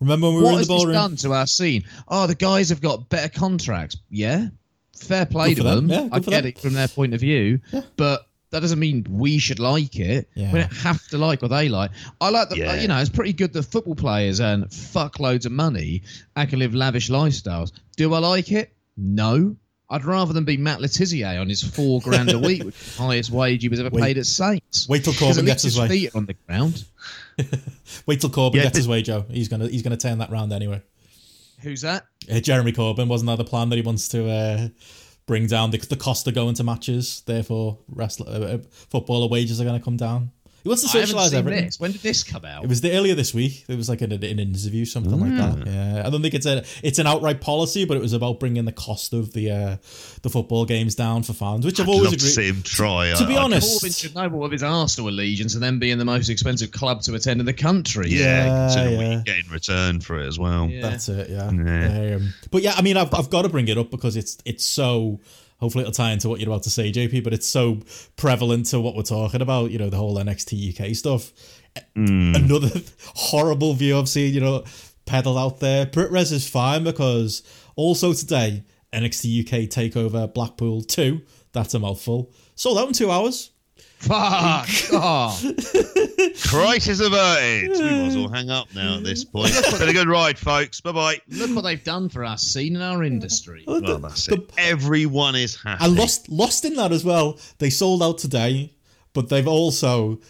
remember 0.00 0.28
when 0.28 0.36
we 0.36 0.42
were 0.42 0.48
in 0.48 0.52
the 0.52 0.58
has 0.58 0.68
this 0.68 0.76
ballroom? 0.76 0.94
done 0.94 1.16
to 1.16 1.32
our 1.32 1.46
scene? 1.46 1.84
Oh, 2.08 2.26
the 2.26 2.34
guys 2.34 2.70
have 2.70 2.80
got 2.80 3.08
better 3.10 3.28
contracts. 3.28 3.96
Yeah, 4.08 4.48
fair 4.96 5.26
play 5.26 5.54
to 5.54 5.62
them. 5.62 5.88
them. 5.88 6.08
Yeah, 6.08 6.16
I 6.16 6.20
get 6.20 6.30
them. 6.42 6.46
it 6.46 6.58
from 6.58 6.72
their 6.72 6.88
point 6.88 7.12
of 7.14 7.20
view, 7.20 7.60
yeah. 7.72 7.82
but 7.96 8.23
that 8.54 8.60
doesn't 8.60 8.78
mean 8.78 9.04
we 9.10 9.38
should 9.38 9.58
like 9.58 9.98
it. 9.98 10.28
Yeah. 10.34 10.52
We 10.52 10.60
don't 10.60 10.72
have 10.76 11.06
to 11.08 11.18
like 11.18 11.42
what 11.42 11.48
they 11.48 11.68
like. 11.68 11.90
I 12.20 12.30
like 12.30 12.48
the, 12.48 12.56
Yeah. 12.58 12.74
you 12.80 12.88
know, 12.88 12.98
it's 12.98 13.10
pretty 13.10 13.32
good 13.32 13.52
that 13.52 13.64
football 13.64 13.94
players 13.96 14.40
earn 14.40 14.68
fuck 14.68 15.18
loads 15.20 15.44
of 15.44 15.52
money 15.52 16.02
and 16.36 16.48
can 16.48 16.60
live 16.60 16.74
lavish 16.74 17.10
lifestyles. 17.10 17.72
Do 17.96 18.14
I 18.14 18.18
like 18.20 18.52
it? 18.52 18.72
No. 18.96 19.56
I'd 19.90 20.04
rather 20.04 20.32
than 20.32 20.44
be 20.44 20.56
Matt 20.56 20.80
Le 20.80 20.88
Tissier 20.88 21.40
on 21.40 21.48
his 21.48 21.62
four 21.62 22.00
grand 22.00 22.30
a 22.32 22.38
week, 22.38 22.64
which 22.64 22.74
is 22.80 22.96
the 22.96 23.02
highest 23.02 23.30
wage 23.30 23.62
he 23.62 23.68
was 23.68 23.80
ever 23.80 23.90
Wait- 23.90 24.02
paid 24.02 24.18
at 24.18 24.26
Saints. 24.26 24.88
wait 24.88 25.04
till 25.04 25.12
Corbyn 25.12 25.38
at 25.40 25.44
gets 25.44 25.64
least 25.64 25.76
his 25.76 25.78
way. 25.78 25.88
feet 25.88 26.14
on 26.14 26.26
the 26.26 26.34
ground. 26.46 26.84
Wait 28.06 28.20
till 28.20 28.30
Corbyn 28.30 28.54
Yeah, 28.54 28.62
gets 28.64 28.76
his 28.78 28.88
way, 28.88 29.02
Joe. 29.02 29.24
He's 29.28 29.48
gonna 29.48 29.68
he's 29.68 29.82
gonna 29.82 29.96
turn 29.96 30.18
that 30.18 30.30
round 30.30 30.52
anyway. 30.52 30.80
Who's 31.60 31.80
that? 31.82 32.06
Uh, 32.32 32.40
Jeremy 32.40 32.72
Corbyn 32.72 33.08
wasn't 33.08 33.26
that 33.28 33.36
the 33.36 33.44
plan 33.44 33.68
that 33.70 33.76
he 33.76 33.82
wants 33.82 34.08
to 34.08 34.28
uh, 34.30 34.68
bring 35.26 35.46
down 35.46 35.70
the, 35.70 35.78
the 35.78 35.96
cost 35.96 36.26
of 36.26 36.34
going 36.34 36.54
to 36.54 36.64
matches? 36.64 37.22
Therefore, 37.26 37.78
wrestler, 37.88 38.26
uh, 38.28 38.54
uh, 38.54 38.58
footballer 38.70 39.28
wages 39.28 39.60
are 39.60 39.64
going 39.64 39.78
to 39.78 39.84
come 39.84 39.96
down. 39.96 40.30
He 40.64 40.68
wants 40.70 40.90
to 40.90 40.98
socialise 40.98 41.28
seen 41.28 41.38
everything. 41.38 41.64
this. 41.66 41.78
When 41.78 41.92
did 41.92 42.00
this 42.00 42.24
come 42.24 42.44
out? 42.44 42.64
It 42.64 42.68
was 42.68 42.80
the 42.80 42.92
earlier 42.96 43.14
this 43.14 43.32
week. 43.34 43.64
It 43.68 43.76
was 43.76 43.88
like 43.88 44.00
an, 44.00 44.12
an 44.12 44.22
interview, 44.22 44.86
something 44.86 45.20
like 45.20 45.30
Mm. 45.32 45.64
that. 45.64 45.70
Yeah, 45.70 46.02
I 46.06 46.10
don't 46.10 46.22
think 46.22 46.32
it's 46.34 46.46
a 46.46 46.64
it's 46.82 46.98
an 46.98 47.06
outright 47.06 47.42
policy, 47.42 47.84
but 47.84 47.96
it 47.98 48.00
was 48.00 48.14
about 48.14 48.40
bringing 48.40 48.64
the 48.64 48.72
cost 48.72 49.12
of 49.12 49.34
the 49.34 49.50
uh, 49.50 49.76
the 50.22 50.30
football 50.30 50.64
games 50.64 50.94
down 50.94 51.22
for 51.22 51.34
fans, 51.34 51.66
which 51.66 51.78
I've 51.80 51.88
I'd 51.88 51.92
always 51.92 52.10
love 52.12 52.18
to 52.18 52.24
see 52.24 52.48
agreed. 52.48 52.56
him 52.56 52.62
try. 52.62 53.12
To 53.14 53.24
I- 53.24 53.26
be 53.28 53.36
I- 53.36 53.42
honest, 53.44 53.84
Corbyn 53.84 54.00
should 54.00 54.14
know 54.14 54.30
all 54.32 54.44
of 54.46 54.52
his 54.52 54.62
Arsenal 54.62 55.10
allegiance 55.10 55.52
and 55.52 55.62
then 55.62 55.78
being 55.78 55.98
the 55.98 56.04
most 56.06 56.30
expensive 56.30 56.70
club 56.72 57.02
to 57.02 57.14
attend 57.14 57.40
in 57.40 57.46
the 57.46 57.52
country. 57.52 58.08
yeah, 58.08 58.18
Yeah, 58.46 58.66
consider 58.68 58.90
yeah. 59.02 59.16
you 59.18 59.22
get 59.24 59.38
in 59.44 59.50
return 59.52 60.00
for 60.00 60.18
it 60.18 60.26
as 60.26 60.38
well. 60.38 60.68
Yeah. 60.70 60.80
That's 60.80 61.10
it, 61.10 61.28
yeah. 61.28 61.50
Yeah. 61.52 62.16
Um, 62.16 62.32
but 62.50 62.62
yeah, 62.62 62.72
I 62.74 62.80
mean, 62.80 62.96
I've, 62.96 63.12
I've 63.12 63.28
got 63.28 63.42
to 63.42 63.50
bring 63.50 63.68
it 63.68 63.76
up 63.76 63.90
because 63.90 64.16
it's 64.16 64.38
it's 64.46 64.64
so. 64.64 65.20
Hopefully, 65.64 65.80
it'll 65.80 65.94
tie 65.94 66.12
into 66.12 66.28
what 66.28 66.40
you're 66.40 66.50
about 66.50 66.62
to 66.64 66.70
say, 66.70 66.92
JP. 66.92 67.24
But 67.24 67.32
it's 67.32 67.46
so 67.46 67.80
prevalent 68.16 68.66
to 68.66 68.80
what 68.80 68.94
we're 68.94 69.02
talking 69.02 69.40
about. 69.40 69.70
You 69.70 69.78
know, 69.78 69.88
the 69.88 69.96
whole 69.96 70.18
NXT 70.18 70.78
UK 70.78 70.94
stuff. 70.94 71.32
Hmm. 71.96 72.34
Another 72.34 72.82
horrible 73.14 73.72
view 73.72 73.98
I've 73.98 74.10
seen. 74.10 74.34
You 74.34 74.42
know, 74.42 74.64
peddled 75.06 75.38
out 75.38 75.60
there. 75.60 75.86
Brit 75.86 76.10
Res 76.10 76.32
is 76.32 76.46
fine 76.46 76.84
because 76.84 77.42
also 77.76 78.12
today 78.12 78.64
NXT 78.92 79.40
UK 79.40 79.70
Takeover 79.70 80.32
Blackpool 80.34 80.82
two. 80.82 81.22
That's 81.52 81.72
a 81.72 81.78
mouthful. 81.78 82.30
Sold 82.56 82.76
out 82.76 82.88
in 82.88 82.92
two 82.92 83.10
hours. 83.10 83.50
Fuck. 84.06 84.68
Oh. 84.96 85.38
Crisis 86.46 87.00
averted. 87.00 87.70
We 87.70 87.78
might 87.80 87.90
as 88.08 88.16
well 88.16 88.28
hang 88.28 88.50
up 88.50 88.72
now 88.74 88.96
at 88.98 89.04
this 89.04 89.24
point. 89.24 89.52
Been 89.78 89.88
a 89.88 89.92
good 89.92 90.08
ride, 90.08 90.38
folks. 90.38 90.80
Bye 90.80 90.92
bye. 90.92 91.20
Look 91.28 91.54
what 91.54 91.62
they've 91.62 91.82
done 91.82 92.08
for 92.08 92.24
our 92.24 92.38
scene 92.38 92.74
and 92.76 92.84
our 92.84 93.02
industry. 93.02 93.64
Well, 93.66 93.80
that's 93.98 94.26
The- 94.26 94.36
it. 94.36 94.50
Everyone 94.58 95.34
is 95.36 95.56
happy. 95.56 95.82
I 95.84 95.86
lost 95.88 96.28
lost 96.28 96.64
in 96.64 96.74
that 96.76 96.92
as 96.92 97.04
well. 97.04 97.38
They 97.58 97.70
sold 97.70 98.02
out 98.02 98.18
today, 98.18 98.74
but 99.12 99.28
they've 99.28 99.48
also 99.48 100.20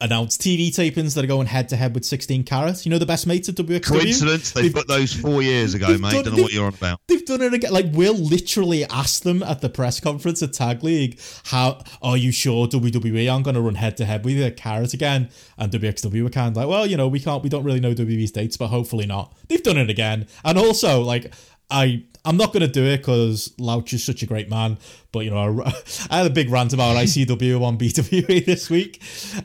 announced 0.00 0.40
TV 0.40 0.68
tapings 0.70 1.14
that 1.14 1.24
are 1.24 1.28
going 1.28 1.46
head 1.46 1.68
to 1.68 1.76
head 1.76 1.94
with 1.94 2.04
16 2.04 2.44
carats. 2.44 2.86
You 2.86 2.90
know 2.90 2.98
the 2.98 3.06
best 3.06 3.26
mates 3.26 3.48
at 3.48 3.54
WXW. 3.56 3.82
Coincidence? 3.84 4.52
They 4.52 4.70
put 4.70 4.88
those 4.88 5.12
four 5.12 5.42
years 5.42 5.74
ago, 5.74 5.88
mate. 5.98 6.12
done- 6.12 6.24
Don't 6.24 6.36
know 6.36 6.42
what 6.42 6.52
you're 6.52 6.66
on 6.66 6.74
about. 6.74 7.00
They've 7.08 7.24
done 7.24 7.42
it 7.42 7.52
again. 7.54 7.72
Like 7.72 7.86
Will 7.92 8.14
literally 8.14 8.84
asked 8.86 9.24
them 9.24 9.42
at 9.42 9.60
the 9.60 9.68
press 9.68 10.00
conference 10.00 10.42
at 10.42 10.52
Tag 10.52 10.82
League, 10.82 11.18
"How 11.44 11.82
are 12.02 12.16
you 12.16 12.32
sure 12.32 12.66
WWE 12.66 13.28
aren't 13.32 13.44
going 13.44 13.54
to 13.56 13.60
run 13.60 13.74
head 13.74 13.96
to 13.98 14.04
head 14.04 14.24
with 14.24 14.38
the 14.38 14.50
Carat 14.50 14.94
again?" 14.94 15.28
And 15.58 15.70
WXW 15.72 16.22
were 16.22 16.30
kind 16.30 16.48
of 16.48 16.56
like, 16.56 16.68
"Well, 16.68 16.86
you 16.86 16.96
know, 16.96 17.08
we 17.08 17.20
can't, 17.20 17.42
we 17.42 17.48
don't 17.48 17.64
really 17.64 17.80
know 17.80 17.92
WWE's 17.94 18.30
dates, 18.32 18.56
but 18.56 18.68
hopefully 18.68 19.06
not." 19.06 19.34
They've 19.48 19.62
done 19.62 19.76
it 19.78 19.90
again, 19.90 20.26
and 20.44 20.56
also 20.58 21.02
like. 21.02 21.32
I 21.72 22.02
I'm 22.24 22.36
not 22.36 22.52
going 22.52 22.60
to 22.60 22.68
do 22.68 22.84
it 22.84 22.98
because 22.98 23.54
Louch 23.58 23.92
is 23.92 24.04
such 24.04 24.22
a 24.22 24.26
great 24.26 24.50
man. 24.50 24.78
But 25.12 25.20
you 25.20 25.30
know, 25.30 25.62
I, 25.62 25.72
I 26.10 26.16
had 26.18 26.26
a 26.26 26.30
big 26.30 26.50
rant 26.50 26.72
about 26.72 26.96
ICW 27.04 27.62
on 27.62 27.78
BWE 27.78 28.44
this 28.44 28.68
week, 28.70 29.02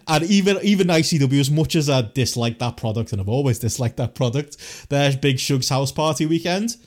and 0.08 0.24
even 0.26 0.58
even 0.62 0.88
ICW, 0.88 1.40
as 1.40 1.52
much 1.52 1.76
as 1.76 1.90
I 1.90 2.02
dislike 2.02 2.60
that 2.60 2.78
product, 2.78 3.12
and 3.12 3.22
I've 3.22 3.30
always 3.30 3.60
disliked 3.60 3.98
that 3.98 4.16
product, 4.16 4.58
there's 4.90 5.16
Big 5.16 5.40
Shug's 5.40 5.70
house 5.70 5.92
party 5.92 6.26
weekend. 6.26 6.78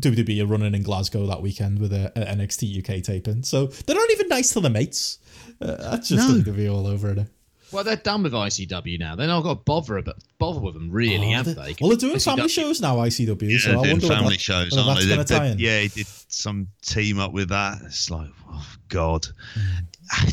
WWE 0.00 0.42
are 0.42 0.46
running 0.46 0.74
in 0.74 0.82
Glasgow 0.82 1.24
that 1.26 1.40
weekend 1.40 1.78
with 1.78 1.92
a, 1.92 2.10
a 2.16 2.34
NXT 2.34 2.78
UK 2.80 3.02
taping, 3.02 3.44
so 3.44 3.66
they're 3.66 3.94
not 3.94 4.10
even 4.10 4.28
nice 4.28 4.52
to 4.52 4.60
the 4.60 4.70
mates. 4.70 5.18
Uh, 5.60 5.76
that's 5.90 6.08
just 6.08 6.28
No. 6.28 6.34
WWE 6.40 6.72
all 6.72 6.86
over 6.86 7.10
it. 7.12 7.28
Well, 7.72 7.82
they're 7.84 7.96
done 7.96 8.22
with 8.22 8.32
ICW 8.32 8.98
now. 8.98 9.16
They're 9.16 9.26
not 9.26 9.42
got 9.42 9.54
to 9.54 9.60
bother 9.64 9.96
about 9.98 10.16
bother 10.38 10.60
with 10.60 10.74
them, 10.74 10.90
really, 10.90 11.16
Oh, 11.34 11.36
have 11.36 11.46
they- 11.46 11.54
they? 11.54 11.74
Well, 11.80 11.90
they're 11.90 11.96
doing 11.98 12.16
ICW 12.16 12.24
family 12.24 12.48
shows 12.48 12.80
now, 12.80 12.96
ICW. 12.98 13.50
Yeah, 13.50 13.58
so 13.58 13.68
they're 13.70 13.78
I 13.78 13.82
doing 13.82 13.92
wonder 13.92 14.06
what 14.08 14.16
family 14.16 14.34
that, 14.34 14.40
shows. 14.40 14.76
Aren't 14.76 15.00
they? 15.00 15.06
going 15.06 15.18
to 15.18 15.24
They- 15.24 15.38
tie 15.38 15.46
they- 15.46 15.52
in. 15.52 15.58
yeah, 15.58 15.80
he 15.80 15.88
did 15.88 16.06
some 16.28 16.68
team 16.82 17.18
up 17.18 17.32
with 17.32 17.48
that. 17.48 17.78
It's 17.84 18.10
like, 18.10 18.28
oh 18.50 18.74
God. 18.88 19.26
Hmm. 19.54 20.28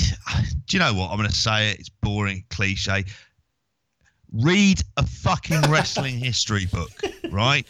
Do 0.67 0.77
you 0.77 0.79
know 0.79 0.93
what? 0.93 1.11
I'm 1.11 1.17
going 1.17 1.29
to 1.29 1.35
say 1.35 1.71
it. 1.71 1.79
It's 1.79 1.89
boring, 1.89 2.43
cliche. 2.49 3.05
Read 4.33 4.81
a 4.97 5.05
fucking 5.05 5.61
wrestling 5.69 6.17
history 6.23 6.65
book, 6.65 6.91
right? 7.31 7.65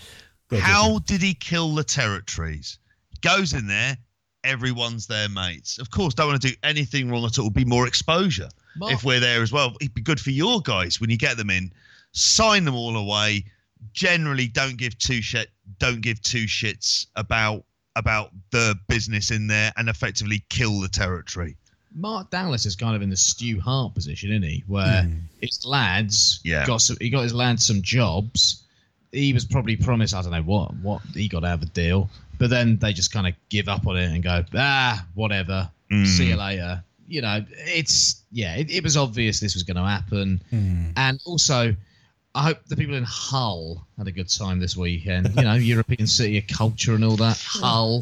Go, 0.49 0.57
go, 0.57 0.61
How 0.63 0.99
did 0.99 1.21
he 1.21 1.33
kill 1.33 1.73
the 1.73 1.83
territories? 1.83 2.77
Goes 3.21 3.53
in 3.53 3.67
there, 3.67 3.97
everyone's 4.43 5.07
their 5.07 5.29
mates. 5.29 5.79
Of 5.79 5.89
course, 5.91 6.13
don't 6.13 6.27
want 6.27 6.41
to 6.41 6.49
do 6.49 6.55
anything 6.63 7.09
wrong 7.09 7.25
at 7.25 7.39
all. 7.39 7.45
It'll 7.47 7.49
be 7.51 7.65
more 7.65 7.87
exposure 7.87 8.49
Mark- 8.75 8.93
if 8.93 9.03
we're 9.03 9.19
there 9.19 9.41
as 9.41 9.51
well. 9.51 9.75
It'd 9.81 9.93
be 9.93 10.01
good 10.01 10.19
for 10.19 10.31
your 10.31 10.61
guys 10.61 10.99
when 11.01 11.09
you 11.09 11.17
get 11.17 11.37
them 11.37 11.49
in. 11.49 11.71
Sign 12.13 12.65
them 12.65 12.75
all 12.75 12.95
away. 12.97 13.45
Generally, 13.93 14.47
don't 14.49 14.77
give 14.77 14.97
two 14.97 15.21
shit. 15.21 15.49
Don't 15.79 16.01
give 16.01 16.21
two 16.21 16.45
shits 16.45 17.07
about 17.15 17.63
about 17.97 18.31
the 18.51 18.77
business 18.87 19.31
in 19.31 19.47
there, 19.47 19.71
and 19.75 19.89
effectively 19.89 20.43
kill 20.49 20.79
the 20.79 20.87
territory. 20.87 21.57
Mark 21.93 22.29
Dallas 22.29 22.65
is 22.65 22.75
kind 22.77 22.95
of 22.95 23.01
in 23.01 23.09
the 23.09 23.17
Stu 23.17 23.59
Hart 23.59 23.93
position, 23.93 24.31
isn't 24.31 24.43
he? 24.43 24.63
Where 24.67 25.09
his 25.41 25.65
lads 25.65 26.39
Yeah. 26.45 26.65
got 26.65 26.77
some, 26.81 26.95
he 27.01 27.09
got 27.09 27.23
his 27.23 27.33
lads 27.33 27.65
some 27.65 27.81
jobs. 27.81 28.63
He 29.11 29.33
was 29.33 29.43
probably 29.43 29.75
promised 29.75 30.13
I 30.13 30.21
don't 30.21 30.31
know 30.31 30.41
what 30.43 30.73
what 30.77 31.01
he 31.13 31.27
got 31.27 31.43
out 31.43 31.55
of 31.55 31.59
the 31.59 31.65
deal, 31.65 32.09
but 32.37 32.49
then 32.49 32.77
they 32.77 32.93
just 32.93 33.11
kind 33.11 33.27
of 33.27 33.33
give 33.49 33.67
up 33.67 33.85
on 33.87 33.97
it 33.97 34.09
and 34.09 34.23
go 34.23 34.45
ah 34.55 35.05
whatever, 35.15 35.69
Mm. 35.91 36.07
see 36.07 36.29
you 36.29 36.37
later. 36.37 36.81
You 37.07 37.21
know, 37.21 37.45
it's 37.49 38.23
yeah, 38.31 38.55
it, 38.55 38.71
it 38.71 38.83
was 38.83 38.97
obvious 38.97 39.39
this 39.39 39.53
was 39.53 39.63
going 39.63 39.77
to 39.77 39.83
happen, 39.83 40.41
and 40.97 41.19
also. 41.25 41.75
I 42.33 42.43
hope 42.43 42.63
the 42.67 42.77
people 42.77 42.95
in 42.95 43.03
Hull 43.03 43.85
had 43.97 44.07
a 44.07 44.11
good 44.13 44.29
time 44.29 44.61
this 44.61 44.77
weekend. 44.77 45.35
You 45.35 45.41
know, 45.41 45.55
European 45.55 46.07
city 46.07 46.37
of 46.37 46.47
culture 46.47 46.95
and 46.95 47.03
all 47.03 47.17
that. 47.17 47.37
Hull, 47.45 48.01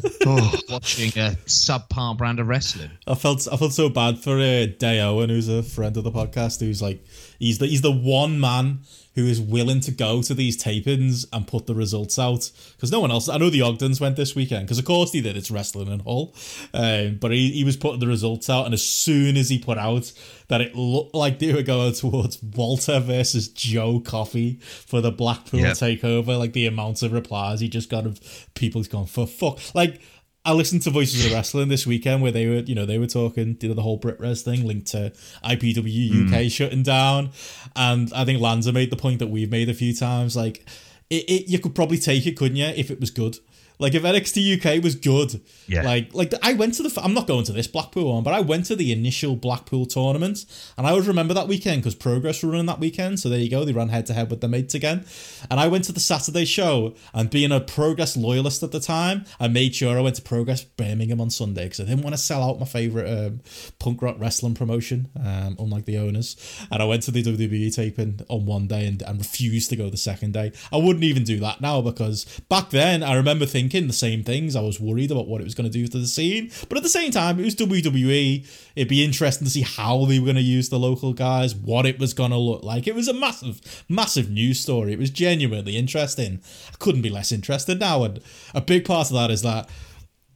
watching 0.68 1.08
a 1.18 1.34
subpar 1.46 2.16
brand 2.16 2.38
of 2.38 2.46
wrestling. 2.46 2.92
I 3.08 3.16
felt 3.16 3.48
I 3.50 3.56
felt 3.56 3.72
so 3.72 3.88
bad 3.88 4.20
for 4.20 4.38
uh, 4.38 4.66
Day 4.78 5.00
Owen, 5.00 5.30
who's 5.30 5.48
a 5.48 5.64
friend 5.64 5.96
of 5.96 6.04
the 6.04 6.12
podcast, 6.12 6.60
who's 6.60 6.80
like 6.80 7.04
he's 7.40 7.58
the 7.58 7.66
he's 7.66 7.82
the 7.82 7.90
one 7.90 8.38
man 8.38 8.82
who 9.14 9.26
is 9.26 9.40
willing 9.40 9.80
to 9.80 9.90
go 9.90 10.22
to 10.22 10.34
these 10.34 10.62
tapings 10.62 11.26
and 11.32 11.46
put 11.46 11.66
the 11.66 11.74
results 11.74 12.18
out 12.18 12.50
because 12.76 12.92
no 12.92 13.00
one 13.00 13.10
else. 13.10 13.28
I 13.28 13.38
know 13.38 13.50
the 13.50 13.62
Ogdens 13.62 14.00
went 14.00 14.16
this 14.16 14.34
weekend 14.36 14.66
because 14.66 14.78
of 14.78 14.84
course 14.84 15.10
they 15.10 15.20
did. 15.20 15.36
It's 15.36 15.50
wrestling 15.50 15.88
and 15.88 16.02
Hull, 16.02 16.34
um, 16.72 17.16
but 17.20 17.32
he 17.32 17.50
he 17.50 17.64
was 17.64 17.76
putting 17.76 18.00
the 18.00 18.06
results 18.06 18.48
out, 18.48 18.64
and 18.66 18.74
as 18.74 18.82
soon 18.86 19.36
as 19.36 19.48
he 19.48 19.58
put 19.58 19.78
out 19.78 20.12
that 20.48 20.60
it 20.60 20.74
looked 20.74 21.14
like 21.14 21.38
they 21.38 21.52
were 21.52 21.62
going 21.62 21.92
towards 21.94 22.42
Walter 22.42 23.00
versus 23.00 23.48
Joe 23.48 24.00
Coffey 24.00 24.58
for 24.60 25.00
the 25.00 25.10
Blackpool 25.12 25.60
Yep. 25.60 25.74
takeover, 25.74 26.38
like 26.38 26.52
the 26.52 26.66
amount 26.66 27.02
of 27.02 27.12
replies 27.12 27.60
he 27.60 27.68
just 27.68 27.90
got 27.90 28.06
of 28.06 28.20
people 28.54 28.82
going 28.84 29.06
for 29.06 29.26
fuck 29.26 29.58
like. 29.74 30.00
I 30.44 30.52
listened 30.54 30.82
to 30.82 30.90
Voices 30.90 31.26
of 31.26 31.32
Wrestling 31.32 31.68
this 31.68 31.86
weekend 31.86 32.22
where 32.22 32.32
they 32.32 32.46
were, 32.46 32.60
you 32.60 32.74
know, 32.74 32.86
they 32.86 32.98
were 32.98 33.06
talking, 33.06 33.58
you 33.60 33.68
know, 33.68 33.74
the 33.74 33.82
whole 33.82 33.98
Brit 33.98 34.18
Res 34.18 34.42
thing 34.42 34.66
linked 34.66 34.86
to 34.88 35.12
IPW 35.44 36.26
UK 36.26 36.42
hmm. 36.42 36.48
shutting 36.48 36.82
down. 36.82 37.30
And 37.76 38.10
I 38.14 38.24
think 38.24 38.40
Lanza 38.40 38.72
made 38.72 38.90
the 38.90 38.96
point 38.96 39.18
that 39.18 39.28
we've 39.28 39.50
made 39.50 39.68
a 39.68 39.74
few 39.74 39.94
times. 39.94 40.36
Like, 40.36 40.64
it, 41.10 41.24
it 41.28 41.48
you 41.48 41.58
could 41.58 41.74
probably 41.74 41.98
take 41.98 42.26
it, 42.26 42.38
couldn't 42.38 42.56
you, 42.56 42.66
if 42.66 42.90
it 42.90 43.00
was 43.00 43.10
good? 43.10 43.38
Like, 43.80 43.94
if 43.94 44.02
NXT 44.04 44.58
UK 44.64 44.82
was 44.82 44.94
good, 44.94 45.40
Yeah. 45.66 45.82
like, 45.82 46.14
like 46.14 46.32
I 46.42 46.52
went 46.52 46.74
to 46.74 46.82
the, 46.82 47.00
I'm 47.02 47.14
not 47.14 47.26
going 47.26 47.44
to 47.44 47.52
this 47.52 47.66
Blackpool 47.66 48.12
one, 48.12 48.22
but 48.22 48.34
I 48.34 48.40
went 48.40 48.66
to 48.66 48.76
the 48.76 48.92
initial 48.92 49.34
Blackpool 49.36 49.86
tournament. 49.86 50.44
And 50.78 50.86
I 50.86 50.90
always 50.90 51.08
remember 51.08 51.34
that 51.34 51.48
weekend 51.48 51.82
because 51.82 51.94
Progress 51.94 52.42
were 52.42 52.50
running 52.50 52.66
that 52.66 52.78
weekend. 52.78 53.18
So 53.20 53.28
there 53.28 53.38
you 53.40 53.50
go. 53.50 53.64
They 53.64 53.72
ran 53.72 53.88
head 53.88 54.06
to 54.06 54.14
head 54.14 54.30
with 54.30 54.40
their 54.40 54.50
mates 54.50 54.74
again. 54.74 55.04
And 55.50 55.58
I 55.58 55.66
went 55.66 55.84
to 55.84 55.92
the 55.92 56.00
Saturday 56.00 56.44
show 56.44 56.94
and 57.14 57.30
being 57.30 57.50
a 57.52 57.60
Progress 57.60 58.16
loyalist 58.16 58.62
at 58.62 58.70
the 58.72 58.80
time, 58.80 59.24
I 59.40 59.48
made 59.48 59.74
sure 59.74 59.96
I 59.96 60.00
went 60.02 60.16
to 60.16 60.22
Progress 60.22 60.62
Birmingham 60.62 61.20
on 61.20 61.30
Sunday 61.30 61.64
because 61.64 61.80
I 61.80 61.84
didn't 61.84 62.02
want 62.02 62.14
to 62.14 62.20
sell 62.20 62.42
out 62.42 62.60
my 62.60 62.66
favourite 62.66 63.08
um, 63.10 63.40
punk 63.78 64.02
rock 64.02 64.16
wrestling 64.18 64.54
promotion, 64.54 65.08
um, 65.18 65.56
unlike 65.58 65.86
the 65.86 65.98
owners. 65.98 66.36
And 66.70 66.82
I 66.82 66.84
went 66.84 67.02
to 67.04 67.10
the 67.10 67.22
WWE 67.22 67.74
taping 67.74 68.20
on 68.28 68.44
one 68.46 68.66
day 68.66 68.86
and, 68.86 69.00
and 69.02 69.18
refused 69.18 69.70
to 69.70 69.76
go 69.76 69.88
the 69.88 69.96
second 69.96 70.32
day. 70.34 70.52
I 70.72 70.76
wouldn't 70.76 71.04
even 71.04 71.24
do 71.24 71.40
that 71.40 71.60
now 71.60 71.80
because 71.80 72.24
back 72.48 72.70
then 72.70 73.02
I 73.02 73.14
remember 73.14 73.46
thinking 73.70 73.86
the 73.86 73.92
same 73.92 74.24
things. 74.24 74.56
I 74.56 74.60
was 74.60 74.80
worried 74.80 75.10
about 75.10 75.28
what 75.28 75.40
it 75.40 75.44
was 75.44 75.54
going 75.54 75.70
to 75.70 75.78
do 75.78 75.86
to 75.86 75.98
the 75.98 76.06
scene. 76.06 76.50
But 76.68 76.76
at 76.76 76.82
the 76.82 76.88
same 76.88 77.10
time, 77.10 77.38
it 77.38 77.44
was 77.44 77.54
WWE. 77.54 78.46
It'd 78.74 78.88
be 78.88 79.04
interesting 79.04 79.46
to 79.46 79.50
see 79.50 79.62
how 79.62 80.04
they 80.06 80.18
were 80.18 80.26
going 80.26 80.36
to 80.36 80.42
use 80.42 80.68
the 80.68 80.78
local 80.78 81.12
guys, 81.12 81.54
what 81.54 81.86
it 81.86 81.98
was 81.98 82.12
going 82.12 82.32
to 82.32 82.36
look 82.36 82.62
like. 82.62 82.86
It 82.86 82.94
was 82.94 83.08
a 83.08 83.14
massive, 83.14 83.84
massive 83.88 84.30
news 84.30 84.60
story. 84.60 84.92
It 84.92 84.98
was 84.98 85.10
genuinely 85.10 85.76
interesting. 85.76 86.40
I 86.72 86.76
couldn't 86.78 87.02
be 87.02 87.10
less 87.10 87.32
interested 87.32 87.78
now. 87.78 88.02
And 88.04 88.20
a 88.54 88.60
big 88.60 88.84
part 88.84 89.08
of 89.08 89.14
that 89.14 89.30
is 89.30 89.42
that 89.42 89.68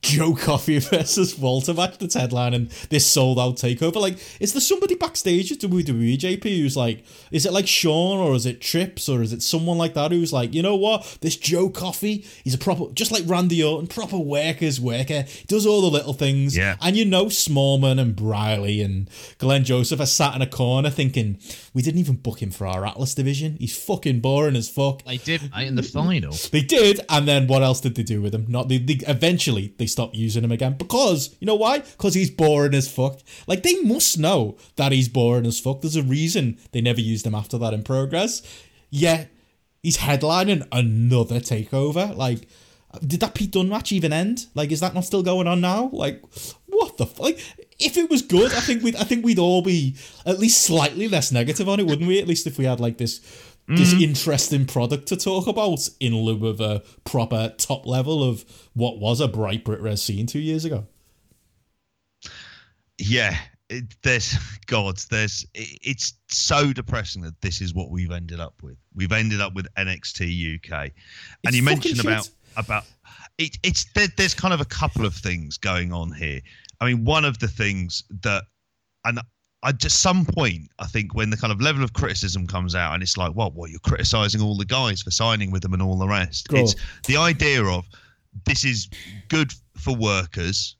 Joe 0.05 0.35
Coffey 0.35 0.79
versus 0.81 1.39
Walter 1.39 1.73
match 1.73 1.97
that's 1.97 2.15
headlining 2.15 2.69
this 2.91 3.07
sold 3.07 3.39
out 3.39 3.57
takeover. 3.57 3.97
Like, 3.97 4.19
is 4.39 4.53
there 4.53 4.61
somebody 4.61 4.95
backstage 4.95 5.51
at 5.51 5.59
WWE 5.59 6.19
JP 6.19 6.43
who's 6.43 6.77
like, 6.77 7.05
is 7.31 7.47
it 7.47 7.53
like 7.53 7.67
Sean 7.67 8.19
or 8.19 8.35
is 8.35 8.45
it 8.45 8.61
Trips 8.61 9.09
or 9.09 9.23
is 9.23 9.33
it 9.33 9.43
someone 9.43 9.79
like 9.79 9.95
that 9.95 10.13
who's 10.13 10.33
like, 10.33 10.53
you 10.53 10.63
know 10.63 10.77
what, 10.77 11.19
this 11.23 11.37
Joe 11.37 11.71
Coffey, 11.71 12.25
he's 12.45 12.53
a 12.53 12.59
proper, 12.59 12.93
just 12.93 13.13
like 13.13 13.23
Randy 13.27 13.65
Orton, 13.65 13.87
proper 13.87 14.19
worker's 14.19 14.79
worker. 14.79 15.23
He 15.23 15.47
does 15.47 15.65
all 15.65 15.81
the 15.81 15.91
little 15.91 16.13
things. 16.13 16.55
Yeah. 16.55 16.77
And 16.83 16.97
you 16.97 17.07
know, 17.07 17.27
Smallman 17.27 17.99
and 17.99 18.15
Briley 18.15 18.83
and 18.83 19.09
Glenn 19.39 19.65
Joseph 19.65 20.01
are 20.01 20.07
sat 20.07 20.35
in 20.37 20.43
a 20.43 20.47
corner 20.47 20.91
thinking, 20.91 21.39
we 21.73 21.81
didn't 21.81 22.01
even 22.01 22.17
book 22.17 22.43
him 22.43 22.51
for 22.51 22.67
our 22.67 22.85
Atlas 22.87 23.15
division. 23.15 23.57
He's 23.59 23.77
fucking 23.77 24.21
boring 24.21 24.55
as 24.55 24.69
fuck. 24.69 25.03
They 25.05 25.17
did 25.17 25.51
mate, 25.55 25.67
in 25.67 25.77
the 25.77 25.83
final. 25.83 26.33
They 26.53 26.61
did, 26.61 27.01
and 27.09 27.27
then 27.27 27.47
what 27.47 27.63
else 27.63 27.81
did 27.81 27.95
they 27.95 28.03
do 28.03 28.21
with 28.21 28.35
him? 28.35 28.45
Not 28.49 28.69
they, 28.69 28.79
they 28.79 29.01
eventually 29.09 29.75
they 29.79 29.87
stopped 29.95 30.15
using 30.15 30.45
him 30.45 30.53
again 30.53 30.75
because 30.75 31.35
you 31.41 31.47
know 31.47 31.55
why? 31.55 31.79
Because 31.79 32.15
he's 32.15 32.31
boring 32.31 32.75
as 32.75 32.93
fuck. 32.93 33.21
Like 33.47 33.63
they 33.63 33.81
must 33.81 34.19
know 34.19 34.59
that 34.77 34.93
he's 34.93 35.09
boring 35.09 35.47
as 35.47 35.59
fuck. 35.59 35.81
There's 35.81 35.97
a 35.97 36.03
reason 36.03 36.59
they 36.73 36.83
never 36.83 37.01
used 37.01 37.27
him 37.27 37.35
after 37.35 37.57
that 37.59 37.73
in 37.73 37.83
progress. 37.83 38.43
Yet 38.91 39.31
he's 39.83 39.99
headlining 39.99 40.67
another 40.71 41.41
takeover. 41.41 42.15
Like, 42.15 42.49
did 43.07 43.21
that 43.21 43.35
Pete 43.35 43.53
Dunne 43.53 43.69
match 43.69 43.93
even 43.93 44.13
end? 44.13 44.47
Like, 44.55 44.71
is 44.71 44.81
that 44.81 44.95
not 44.95 45.05
still 45.05 45.23
going 45.23 45.49
on 45.49 45.61
now? 45.61 45.91
Like, 45.93 46.23
what 46.67 46.97
the 46.97 47.05
f- 47.05 47.19
like? 47.19 47.39
If 47.79 47.97
it 47.97 48.09
was 48.09 48.23
good, 48.23 48.53
I 48.53 48.61
think 48.61 48.83
we'd 48.83 48.97
I 48.97 49.05
think 49.05 49.25
we'd 49.25 49.39
all 49.39 49.63
be 49.63 49.97
at 50.27 50.39
least 50.39 50.63
slightly 50.63 51.09
less 51.09 51.33
negative 51.33 51.69
on 51.69 51.81
it, 51.81 51.87
wouldn't 51.87 52.07
we? 52.09 52.21
At 52.21 52.29
least 52.29 52.47
if 52.47 52.59
we 52.59 52.67
had 52.67 52.81
like 52.81 52.99
this 52.99 53.21
Mm-hmm. 53.67 53.77
this 53.77 53.93
interesting 53.95 54.67
product 54.67 55.07
to 55.09 55.17
talk 55.17 55.47
about 55.47 55.89
in 55.99 56.15
lieu 56.15 56.47
of 56.47 56.61
a 56.61 56.83
proper 57.05 57.55
top 57.57 57.87
level 57.87 58.23
of 58.23 58.45
what 58.75 58.99
was 58.99 59.21
a 59.21 59.29
bright 59.29 59.65
Brit 59.65 59.81
Res 59.81 60.03
scene 60.03 60.27
two 60.27 60.39
years 60.39 60.67
ago. 60.67 60.87
yeah 62.99 63.37
it, 63.71 63.85
there's 64.03 64.37
god 64.67 64.99
there's 65.11 65.47
it, 65.55 65.79
it's 65.83 66.15
so 66.29 66.73
depressing 66.73 67.23
that 67.23 67.41
this 67.41 67.61
is 67.61 67.75
what 67.75 67.91
we've 67.91 68.11
ended 68.11 68.41
up 68.41 68.55
with 68.63 68.77
we've 68.95 69.13
ended 69.13 69.41
up 69.41 69.55
with 69.55 69.67
nxt 69.77 70.57
uk 70.57 70.71
and 70.73 70.93
It's 71.45 71.57
you 71.57 71.63
mentioned 71.63 71.97
shit. 71.97 72.05
about 72.05 72.29
about 72.57 72.85
it, 73.39 73.57
it's 73.63 73.87
there, 73.95 74.09
there's 74.17 74.35
kind 74.35 74.55
of 74.55 74.61
a 74.61 74.65
couple 74.67 75.07
of 75.07 75.15
things 75.15 75.57
going 75.57 75.93
on 75.93 76.13
here 76.13 76.41
i 76.81 76.85
mean 76.87 77.05
one 77.05 77.25
of 77.25 77.39
the 77.39 77.49
things 77.49 78.05
that 78.23 78.45
and 79.05 79.19
I 79.65 79.73
just 79.73 80.01
some 80.01 80.25
point 80.25 80.71
I 80.79 80.87
think 80.87 81.15
when 81.15 81.31
the 81.31 81.37
kind 81.37 81.53
of 81.53 81.61
level 81.61 81.83
of 81.83 81.95
criticism 81.95 82.47
comes 82.47 82.75
out 82.75 82.95
and 82.95 83.03
it's 83.03 83.17
like, 83.17 83.35
well, 83.35 83.51
what 83.51 83.71
you're 83.71 83.81
criticizing 83.81 84.41
all 84.41 84.57
the 84.57 84.65
guys 84.65 85.03
for 85.03 85.11
signing 85.11 85.51
with 85.51 85.63
them 85.63 85.73
and 85.73 85.83
all 85.83 85.99
the 85.99 86.07
rest. 86.07 86.49
Cool. 86.51 86.61
It's 86.61 86.75
the 87.07 87.17
idea 87.17 87.65
of 87.65 87.87
this 88.45 88.65
is 88.65 88.89
good 89.29 89.53
for 89.77 89.97
workers 89.97 90.77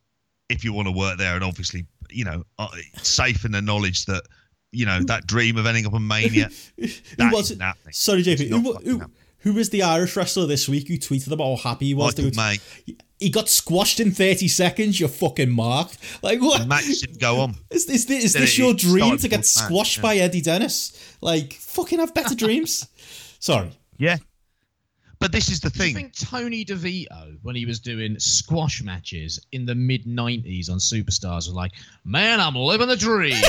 if 0.51 0.63
you 0.63 0.73
want 0.73 0.87
to 0.87 0.93
work 0.93 1.19
there 1.19 1.35
and 1.35 1.43
obviously 1.43 1.87
you 2.11 2.25
know 2.25 2.45
uh, 2.59 2.69
safe 3.03 3.45
in 3.45 3.53
the 3.53 3.63
knowledge 3.63 4.05
that 4.05 4.23
you 4.73 4.85
know 4.85 5.01
that 5.05 5.27
dream 5.27 5.57
of 5.57 5.67
ending 5.67 5.87
up 5.87 5.95
in 5.95 6.07
mania 6.07 6.51
that 6.79 7.33
was? 7.33 7.57
Sorry, 7.93 8.23
JP. 8.23 8.49
Who, 8.51 8.75
who. 8.75 8.99
Who 9.45 9.53
was 9.53 9.69
the 9.69 9.83
Irish 9.83 10.17
wrestler 10.17 10.47
this 10.47 10.69
week 10.69 10.89
who 10.89 10.95
tweeted 10.95 11.31
about 11.31 11.57
how 11.57 11.71
happy 11.71 11.87
he 11.87 11.95
was? 11.95 12.17
Michael 12.17 12.31
to 12.31 12.37
May. 12.37 12.59
He 13.21 13.29
got 13.31 13.49
squashed 13.49 14.01
in 14.01 14.11
30 14.11 14.49
seconds, 14.49 14.99
You're 14.99 15.09
fucking 15.09 15.51
mark. 15.51 15.91
Like, 16.23 16.41
what? 16.41 16.63
the 16.63 16.67
match 16.67 16.87
didn't 16.87 17.21
go 17.21 17.41
on 17.41 17.55
Is, 17.71 17.89
is, 17.89 18.07
this, 18.07 18.25
is 18.25 18.33
this 18.33 18.59
your 18.59 18.73
dream 18.75 19.19
to 19.19 19.29
get 19.29 19.29
before 19.29 19.29
the 19.29 19.37
match, 19.37 19.45
squashed 19.47 19.97
yeah. 19.99 20.03
by 20.03 20.17
Eddie 20.17 20.41
Dennis? 20.41 21.17
Like, 21.21 21.53
fucking 21.53 21.99
have 21.99 22.15
better 22.15 22.35
dreams. 22.35 22.89
Sorry. 23.39 23.71
Yeah. 23.99 24.17
but 25.21 25.31
this 25.31 25.51
is 25.51 25.61
the 25.61 25.69
Do 25.71 25.79
you 25.79 25.85
thing. 25.85 25.95
think 25.95 26.17
Tony 26.19 26.65
DeVito, 26.65 27.37
when 27.43 27.55
he 27.55 27.67
was 27.67 27.79
doing 27.81 28.19
squash 28.19 28.83
matches 28.83 29.45
in 29.53 29.67
the 29.67 29.75
mid 29.75 30.05
90s 30.07 30.71
on 30.71 30.79
Superstars, 30.79 31.47
was 31.47 31.53
like, 31.53 31.73
Man, 32.05 32.41
I'm 32.41 32.57
living 32.57 32.89
the 32.89 32.97
dream. 32.97 33.37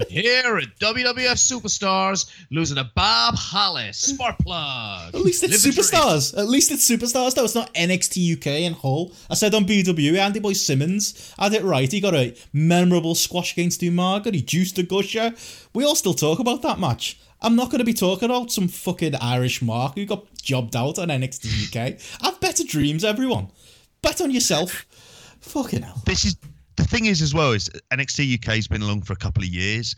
I'm 0.00 0.08
here 0.08 0.58
at 0.58 0.78
WWF 0.78 1.34
Superstars 1.34 2.30
losing 2.52 2.76
to 2.76 2.88
Bob 2.94 3.34
Hollis. 3.36 3.98
Spark 3.98 4.38
plug. 4.38 5.12
At 5.14 5.22
least 5.22 5.42
it's 5.42 5.64
Live 5.64 5.74
superstars. 5.74 6.38
At 6.38 6.48
least 6.48 6.70
it's 6.70 6.88
superstars. 6.88 7.34
though. 7.34 7.44
it's 7.44 7.56
not 7.56 7.74
NXT 7.74 8.36
UK 8.36 8.46
in 8.62 8.74
Hull. 8.74 9.12
I 9.28 9.34
said 9.34 9.54
on 9.54 9.64
BW, 9.64 10.16
Andy 10.16 10.38
Boy 10.38 10.52
Simmons 10.52 11.34
had 11.36 11.52
it 11.54 11.64
right. 11.64 11.90
He 11.90 12.00
got 12.00 12.14
a 12.14 12.36
memorable 12.52 13.16
squash 13.16 13.52
against 13.54 13.80
Umaga. 13.80 14.32
He 14.32 14.40
juiced 14.42 14.78
a 14.78 14.84
gusher. 14.84 15.34
We 15.74 15.84
all 15.84 15.96
still 15.96 16.14
talk 16.14 16.38
about 16.38 16.62
that 16.62 16.78
match. 16.78 17.18
I'm 17.40 17.56
not 17.56 17.70
going 17.70 17.80
to 17.80 17.84
be 17.84 17.94
talking 17.94 18.26
about 18.30 18.52
some 18.52 18.68
fucking 18.68 19.16
Irish 19.16 19.62
mark 19.62 19.96
who 19.96 20.06
got 20.06 20.26
jobbed 20.36 20.76
out 20.76 20.98
on 21.00 21.08
NXT 21.08 21.68
UK. 21.68 22.00
Have 22.22 22.40
better 22.40 22.62
dreams, 22.64 23.04
everyone. 23.04 23.48
Bet 24.02 24.20
on 24.20 24.30
yourself. 24.30 24.86
Fucking 25.40 25.82
hell. 25.82 26.02
this 26.04 26.24
is 26.24 26.36
the 26.78 26.84
thing 26.84 27.06
is 27.06 27.20
as 27.20 27.34
well 27.34 27.52
is 27.52 27.68
NXT 27.92 28.38
UK's 28.38 28.68
been 28.68 28.82
along 28.82 29.02
for 29.02 29.12
a 29.12 29.16
couple 29.16 29.42
of 29.42 29.48
years. 29.48 29.96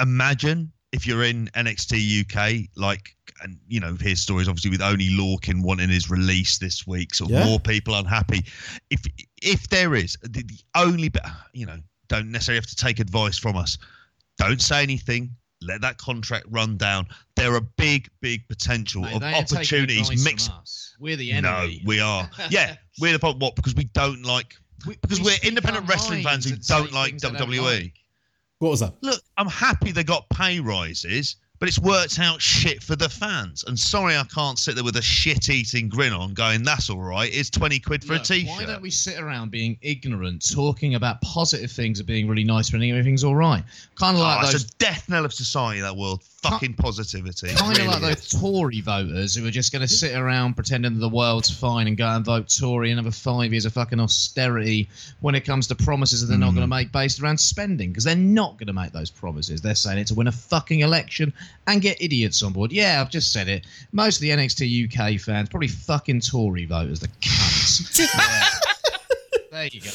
Imagine 0.00 0.72
if 0.92 1.06
you're 1.06 1.22
in 1.24 1.46
NXT 1.54 2.20
UK, 2.22 2.68
like, 2.76 3.14
and 3.42 3.56
you 3.68 3.80
know, 3.80 3.96
here's 4.00 4.20
stories 4.20 4.48
obviously 4.48 4.70
with 4.70 4.82
Oney 4.82 5.08
Lorcan 5.10 5.62
wanting 5.62 5.88
his 5.88 6.10
release 6.10 6.58
this 6.58 6.86
week, 6.86 7.14
sort 7.14 7.30
of 7.30 7.36
Yeah. 7.38 7.44
more 7.46 7.60
people 7.60 7.94
unhappy. 7.94 8.44
If 8.90 9.02
if 9.40 9.68
there 9.68 9.94
is 9.94 10.16
the, 10.22 10.42
the 10.42 10.58
only, 10.74 11.08
bit, 11.08 11.22
you 11.52 11.64
know, 11.66 11.78
don't 12.08 12.30
necessarily 12.30 12.58
have 12.58 12.66
to 12.70 12.76
take 12.76 12.98
advice 12.98 13.38
from 13.38 13.56
us. 13.56 13.78
Don't 14.38 14.60
say 14.60 14.82
anything. 14.82 15.30
Let 15.62 15.80
that 15.80 15.96
contract 15.96 16.46
run 16.50 16.76
down. 16.76 17.06
There 17.36 17.54
are 17.54 17.60
big, 17.76 18.08
big 18.20 18.46
potential 18.48 19.02
Mate, 19.02 19.14
of 19.14 19.20
they 19.20 19.32
opportunities 19.32 20.10
advice 20.10 20.22
from 20.22 20.24
mixed. 20.24 20.96
We're 20.98 21.16
the 21.16 21.32
enemy. 21.32 21.80
No, 21.82 21.88
we 21.88 22.00
are. 22.00 22.28
Yeah, 22.50 22.76
we're 23.00 23.12
the 23.12 23.18
problem. 23.26 23.40
What? 23.40 23.56
Because 23.56 23.74
we 23.74 23.84
don't 23.84 24.22
like. 24.22 24.56
We- 24.86 24.96
Because 25.02 25.20
we 25.20 25.26
we 25.26 25.32
are 25.32 25.38
independent 25.44 25.88
wrestling 25.88 26.22
fans 26.22 26.44
who 26.44 26.56
don't 26.56 26.92
like 26.92 27.10
things 27.10 27.22
they 27.22 27.30
don't 27.30 27.48
WWE. 27.48 27.82
like. 27.82 27.94
What 28.58 28.70
was 28.70 28.80
that? 28.80 28.94
Look, 29.02 29.20
I'm 29.36 29.48
happy 29.48 29.92
they 29.92 30.02
got 30.04 30.28
pay 30.30 30.60
rises, 30.60 31.36
but 31.58 31.68
it's 31.68 31.78
worked 31.78 32.18
out 32.18 32.40
shit 32.40 32.82
for 32.82 32.96
the 32.96 33.08
fans. 33.08 33.64
And 33.66 33.78
sorry, 33.78 34.16
I 34.16 34.24
can't 34.24 34.58
sit 34.58 34.74
there 34.76 34.84
with 34.84 34.96
a 34.96 35.02
shit-eating 35.02 35.88
grin 35.90 36.12
on, 36.14 36.32
going, 36.32 36.62
"That's 36.62 36.88
all 36.88 37.00
right. 37.02 37.30
It's 37.32 37.50
twenty 37.50 37.78
quid 37.78 38.02
for 38.02 38.14
Look, 38.14 38.22
a 38.22 38.26
t-shirt." 38.26 38.48
Why 38.48 38.64
don't 38.64 38.80
we 38.82 38.90
sit 38.90 39.18
around 39.20 39.50
being 39.50 39.76
ignorant, 39.82 40.48
talking 40.50 40.94
about 40.94 41.20
positive 41.20 41.70
things 41.70 42.00
of 42.00 42.06
being 42.06 42.28
really 42.28 42.44
nice 42.44 42.72
when 42.72 42.82
everything's 42.82 43.24
all 43.24 43.34
right? 43.36 43.62
Kind 43.96 44.16
of 44.16 44.22
Oh, 44.22 44.24
like 44.26 44.44
it's 44.44 44.52
those 44.52 44.64
a 44.64 44.68
death 44.78 45.08
knell 45.08 45.24
of 45.26 45.34
society. 45.34 45.80
That 45.80 45.96
world, 45.96 46.22
fucking 46.50 46.74
positivity. 46.74 47.48
It 47.48 47.56
kind 47.56 47.72
of 47.72 47.78
really 47.78 47.88
like 47.88 48.16
is. 48.16 48.30
those 48.30 48.40
Tory 48.40 48.80
voters 48.80 49.34
who 49.34 49.46
are 49.46 49.50
just 49.50 49.72
going 49.72 49.82
to 49.82 49.88
sit 49.88 50.14
around 50.14 50.54
pretending 50.54 50.98
the 50.98 51.08
world's 51.08 51.50
fine 51.50 51.86
and 51.86 51.96
go 51.96 52.06
and 52.06 52.24
vote 52.24 52.48
Tory 52.48 52.90
another 52.90 53.10
five 53.10 53.52
years 53.52 53.64
of 53.64 53.72
fucking 53.72 54.00
austerity 54.00 54.88
when 55.20 55.34
it 55.34 55.44
comes 55.44 55.66
to 55.68 55.74
promises 55.74 56.20
that 56.20 56.26
they're 56.26 56.38
not 56.38 56.52
mm. 56.52 56.56
going 56.56 56.68
to 56.68 56.74
make 56.74 56.92
based 56.92 57.20
around 57.20 57.38
spending 57.38 57.90
because 57.90 58.04
they're 58.04 58.16
not 58.16 58.58
going 58.58 58.66
to 58.66 58.72
make 58.72 58.92
those 58.92 59.10
promises. 59.10 59.60
They're 59.60 59.74
saying 59.74 59.98
it 59.98 60.06
to 60.08 60.14
win 60.14 60.26
a 60.26 60.32
fucking 60.32 60.80
election 60.80 61.32
and 61.66 61.80
get 61.80 62.00
idiots 62.00 62.42
on 62.42 62.52
board. 62.52 62.72
Yeah, 62.72 63.00
I've 63.00 63.10
just 63.10 63.32
said 63.32 63.48
it. 63.48 63.66
Most 63.92 64.16
of 64.16 64.22
the 64.22 64.30
NXT 64.30 64.92
UK 64.92 65.20
fans, 65.20 65.48
probably 65.48 65.68
fucking 65.68 66.20
Tory 66.20 66.66
voters, 66.66 67.00
the 67.00 67.08
cunts. 67.08 68.00
Yeah. 68.16 68.48
There 69.50 69.68
you 69.72 69.80
go. 69.80 69.90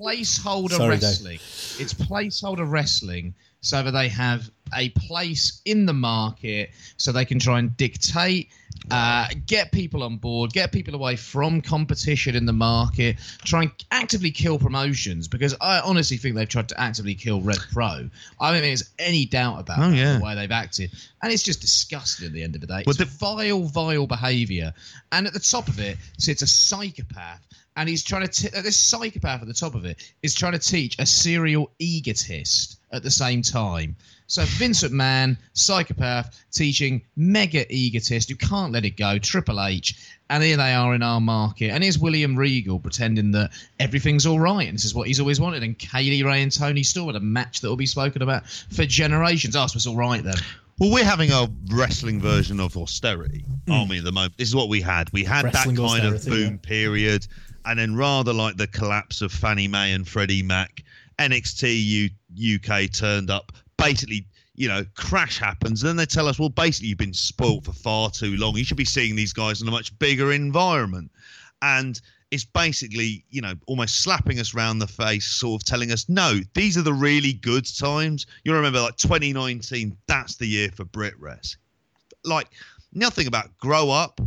Placeholder 0.00 0.70
Sorry, 0.70 0.96
Dave. 0.96 1.02
wrestling. 1.02 1.34
It's 1.78 1.94
placeholder 1.94 2.68
wrestling 2.68 3.34
so 3.60 3.82
that 3.82 3.92
they 3.92 4.08
have 4.08 4.50
a 4.76 4.88
place 4.90 5.60
in 5.64 5.86
the 5.86 5.92
market 5.92 6.70
so 6.96 7.12
they 7.12 7.24
can 7.24 7.38
try 7.38 7.58
and 7.58 7.76
dictate, 7.76 8.48
uh, 8.90 9.26
get 9.46 9.72
people 9.72 10.02
on 10.02 10.16
board, 10.16 10.52
get 10.52 10.72
people 10.72 10.94
away 10.94 11.16
from 11.16 11.60
competition 11.60 12.34
in 12.36 12.46
the 12.46 12.52
market, 12.52 13.16
try 13.44 13.62
and 13.62 13.70
actively 13.90 14.30
kill 14.30 14.58
promotions 14.58 15.28
because 15.28 15.54
I 15.60 15.80
honestly 15.80 16.16
think 16.16 16.34
they've 16.36 16.48
tried 16.48 16.68
to 16.70 16.80
actively 16.80 17.14
kill 17.14 17.40
Rev 17.40 17.58
Pro. 17.72 18.08
I 18.40 18.50
don't 18.50 18.60
think 18.60 18.62
there's 18.62 18.90
any 18.98 19.24
doubt 19.26 19.60
about 19.60 19.78
Oh, 19.78 19.90
that, 19.90 19.96
yeah. 19.96 20.18
the 20.18 20.24
way 20.24 20.34
they've 20.34 20.50
acted. 20.50 20.90
And 21.22 21.32
it's 21.32 21.42
just 21.42 21.60
disgusting 21.60 22.26
at 22.26 22.32
the 22.32 22.42
end 22.42 22.54
of 22.54 22.60
the 22.60 22.66
day. 22.66 22.84
It's 22.86 22.96
the- 22.98 23.04
vile, 23.04 23.64
vile 23.64 24.06
behaviour. 24.06 24.72
And 25.12 25.26
at 25.26 25.32
the 25.32 25.40
top 25.40 25.68
of 25.68 25.80
it 25.80 25.96
sits 26.18 26.42
a 26.42 26.46
psychopath. 26.46 27.40
And 27.76 27.88
he's 27.88 28.02
trying 28.02 28.26
to, 28.26 28.28
t- 28.50 28.60
this 28.60 28.76
psychopath 28.78 29.40
at 29.40 29.46
the 29.46 29.54
top 29.54 29.76
of 29.76 29.84
it 29.84 30.12
is 30.24 30.34
trying 30.34 30.52
to 30.52 30.58
teach 30.58 30.96
a 30.98 31.06
serial 31.06 31.70
egotist 31.78 32.80
at 32.90 33.04
the 33.04 33.10
same 33.10 33.40
time. 33.42 33.94
So 34.28 34.44
Vincent 34.44 34.92
McMahon, 34.92 35.38
psychopath, 35.54 36.38
teaching 36.52 37.00
mega 37.16 37.64
egotist 37.74 38.28
who 38.28 38.36
can't 38.36 38.72
let 38.72 38.84
it 38.84 38.96
go, 38.98 39.18
Triple 39.18 39.64
H, 39.64 39.94
and 40.28 40.42
here 40.42 40.58
they 40.58 40.74
are 40.74 40.94
in 40.94 41.02
our 41.02 41.20
market. 41.20 41.70
And 41.70 41.82
here's 41.82 41.98
William 41.98 42.36
Regal 42.36 42.78
pretending 42.78 43.32
that 43.32 43.50
everything's 43.80 44.26
all 44.26 44.38
right, 44.38 44.68
and 44.68 44.76
this 44.76 44.84
is 44.84 44.94
what 44.94 45.06
he's 45.06 45.18
always 45.18 45.40
wanted. 45.40 45.62
And 45.62 45.78
Kay 45.78 46.02
Lee 46.02 46.22
Ray 46.22 46.42
and 46.42 46.52
Toni 46.52 46.82
Storm, 46.82 47.16
a 47.16 47.20
match 47.20 47.62
that 47.62 47.68
will 47.70 47.76
be 47.76 47.86
spoken 47.86 48.20
about 48.20 48.46
for 48.46 48.84
generations. 48.84 49.56
Oh, 49.56 49.66
so 49.66 49.76
it's 49.76 49.86
all 49.86 49.96
right 49.96 50.22
then. 50.22 50.36
Well, 50.78 50.92
we're 50.92 51.04
having 51.04 51.32
a 51.32 51.48
wrestling 51.72 52.20
version 52.20 52.60
of 52.60 52.76
austerity, 52.76 53.46
hmm. 53.66 53.72
aren't 53.72 53.88
we? 53.88 53.98
At 53.98 54.04
the 54.04 54.12
moment, 54.12 54.36
this 54.36 54.48
is 54.48 54.54
what 54.54 54.68
we 54.68 54.82
had. 54.82 55.10
We 55.12 55.24
had 55.24 55.46
Wrestling 55.46 55.76
that 55.76 55.88
kind 55.88 56.14
of 56.14 56.24
boom 56.26 56.52
yeah. 56.52 56.68
period, 56.68 57.26
and 57.64 57.78
then 57.78 57.96
rather 57.96 58.34
like 58.34 58.58
the 58.58 58.66
collapse 58.66 59.22
of 59.22 59.32
Fannie 59.32 59.68
Mae 59.68 59.92
and 59.92 60.06
Freddie 60.06 60.42
Mac, 60.42 60.84
NXT 61.18 62.10
U- 62.36 62.56
UK 62.56 62.92
turned 62.92 63.30
up. 63.30 63.52
Basically, 63.78 64.26
you 64.54 64.68
know, 64.68 64.84
crash 64.96 65.38
happens, 65.38 65.82
and 65.82 65.88
then 65.88 65.96
they 65.96 66.04
tell 66.04 66.28
us, 66.28 66.38
well, 66.38 66.48
basically, 66.50 66.88
you've 66.88 66.98
been 66.98 67.14
spoiled 67.14 67.64
for 67.64 67.72
far 67.72 68.10
too 68.10 68.36
long. 68.36 68.56
You 68.56 68.64
should 68.64 68.76
be 68.76 68.84
seeing 68.84 69.16
these 69.16 69.32
guys 69.32 69.62
in 69.62 69.68
a 69.68 69.70
much 69.70 69.96
bigger 69.98 70.32
environment, 70.32 71.10
and 71.62 72.00
it's 72.30 72.44
basically, 72.44 73.24
you 73.30 73.40
know, 73.40 73.54
almost 73.66 74.02
slapping 74.02 74.38
us 74.38 74.54
round 74.54 74.82
the 74.82 74.86
face, 74.86 75.26
sort 75.26 75.62
of 75.62 75.66
telling 75.66 75.92
us, 75.92 76.08
no, 76.08 76.40
these 76.54 76.76
are 76.76 76.82
the 76.82 76.92
really 76.92 77.32
good 77.32 77.64
times. 77.78 78.26
You 78.44 78.52
remember, 78.52 78.80
like 78.80 78.96
2019, 78.96 79.96
that's 80.06 80.36
the 80.36 80.46
year 80.46 80.70
for 80.70 80.84
Brit 80.84 81.18
Res. 81.18 81.56
Like, 82.24 82.48
nothing 82.92 83.26
about 83.26 83.56
grow 83.58 83.90
up. 83.90 84.20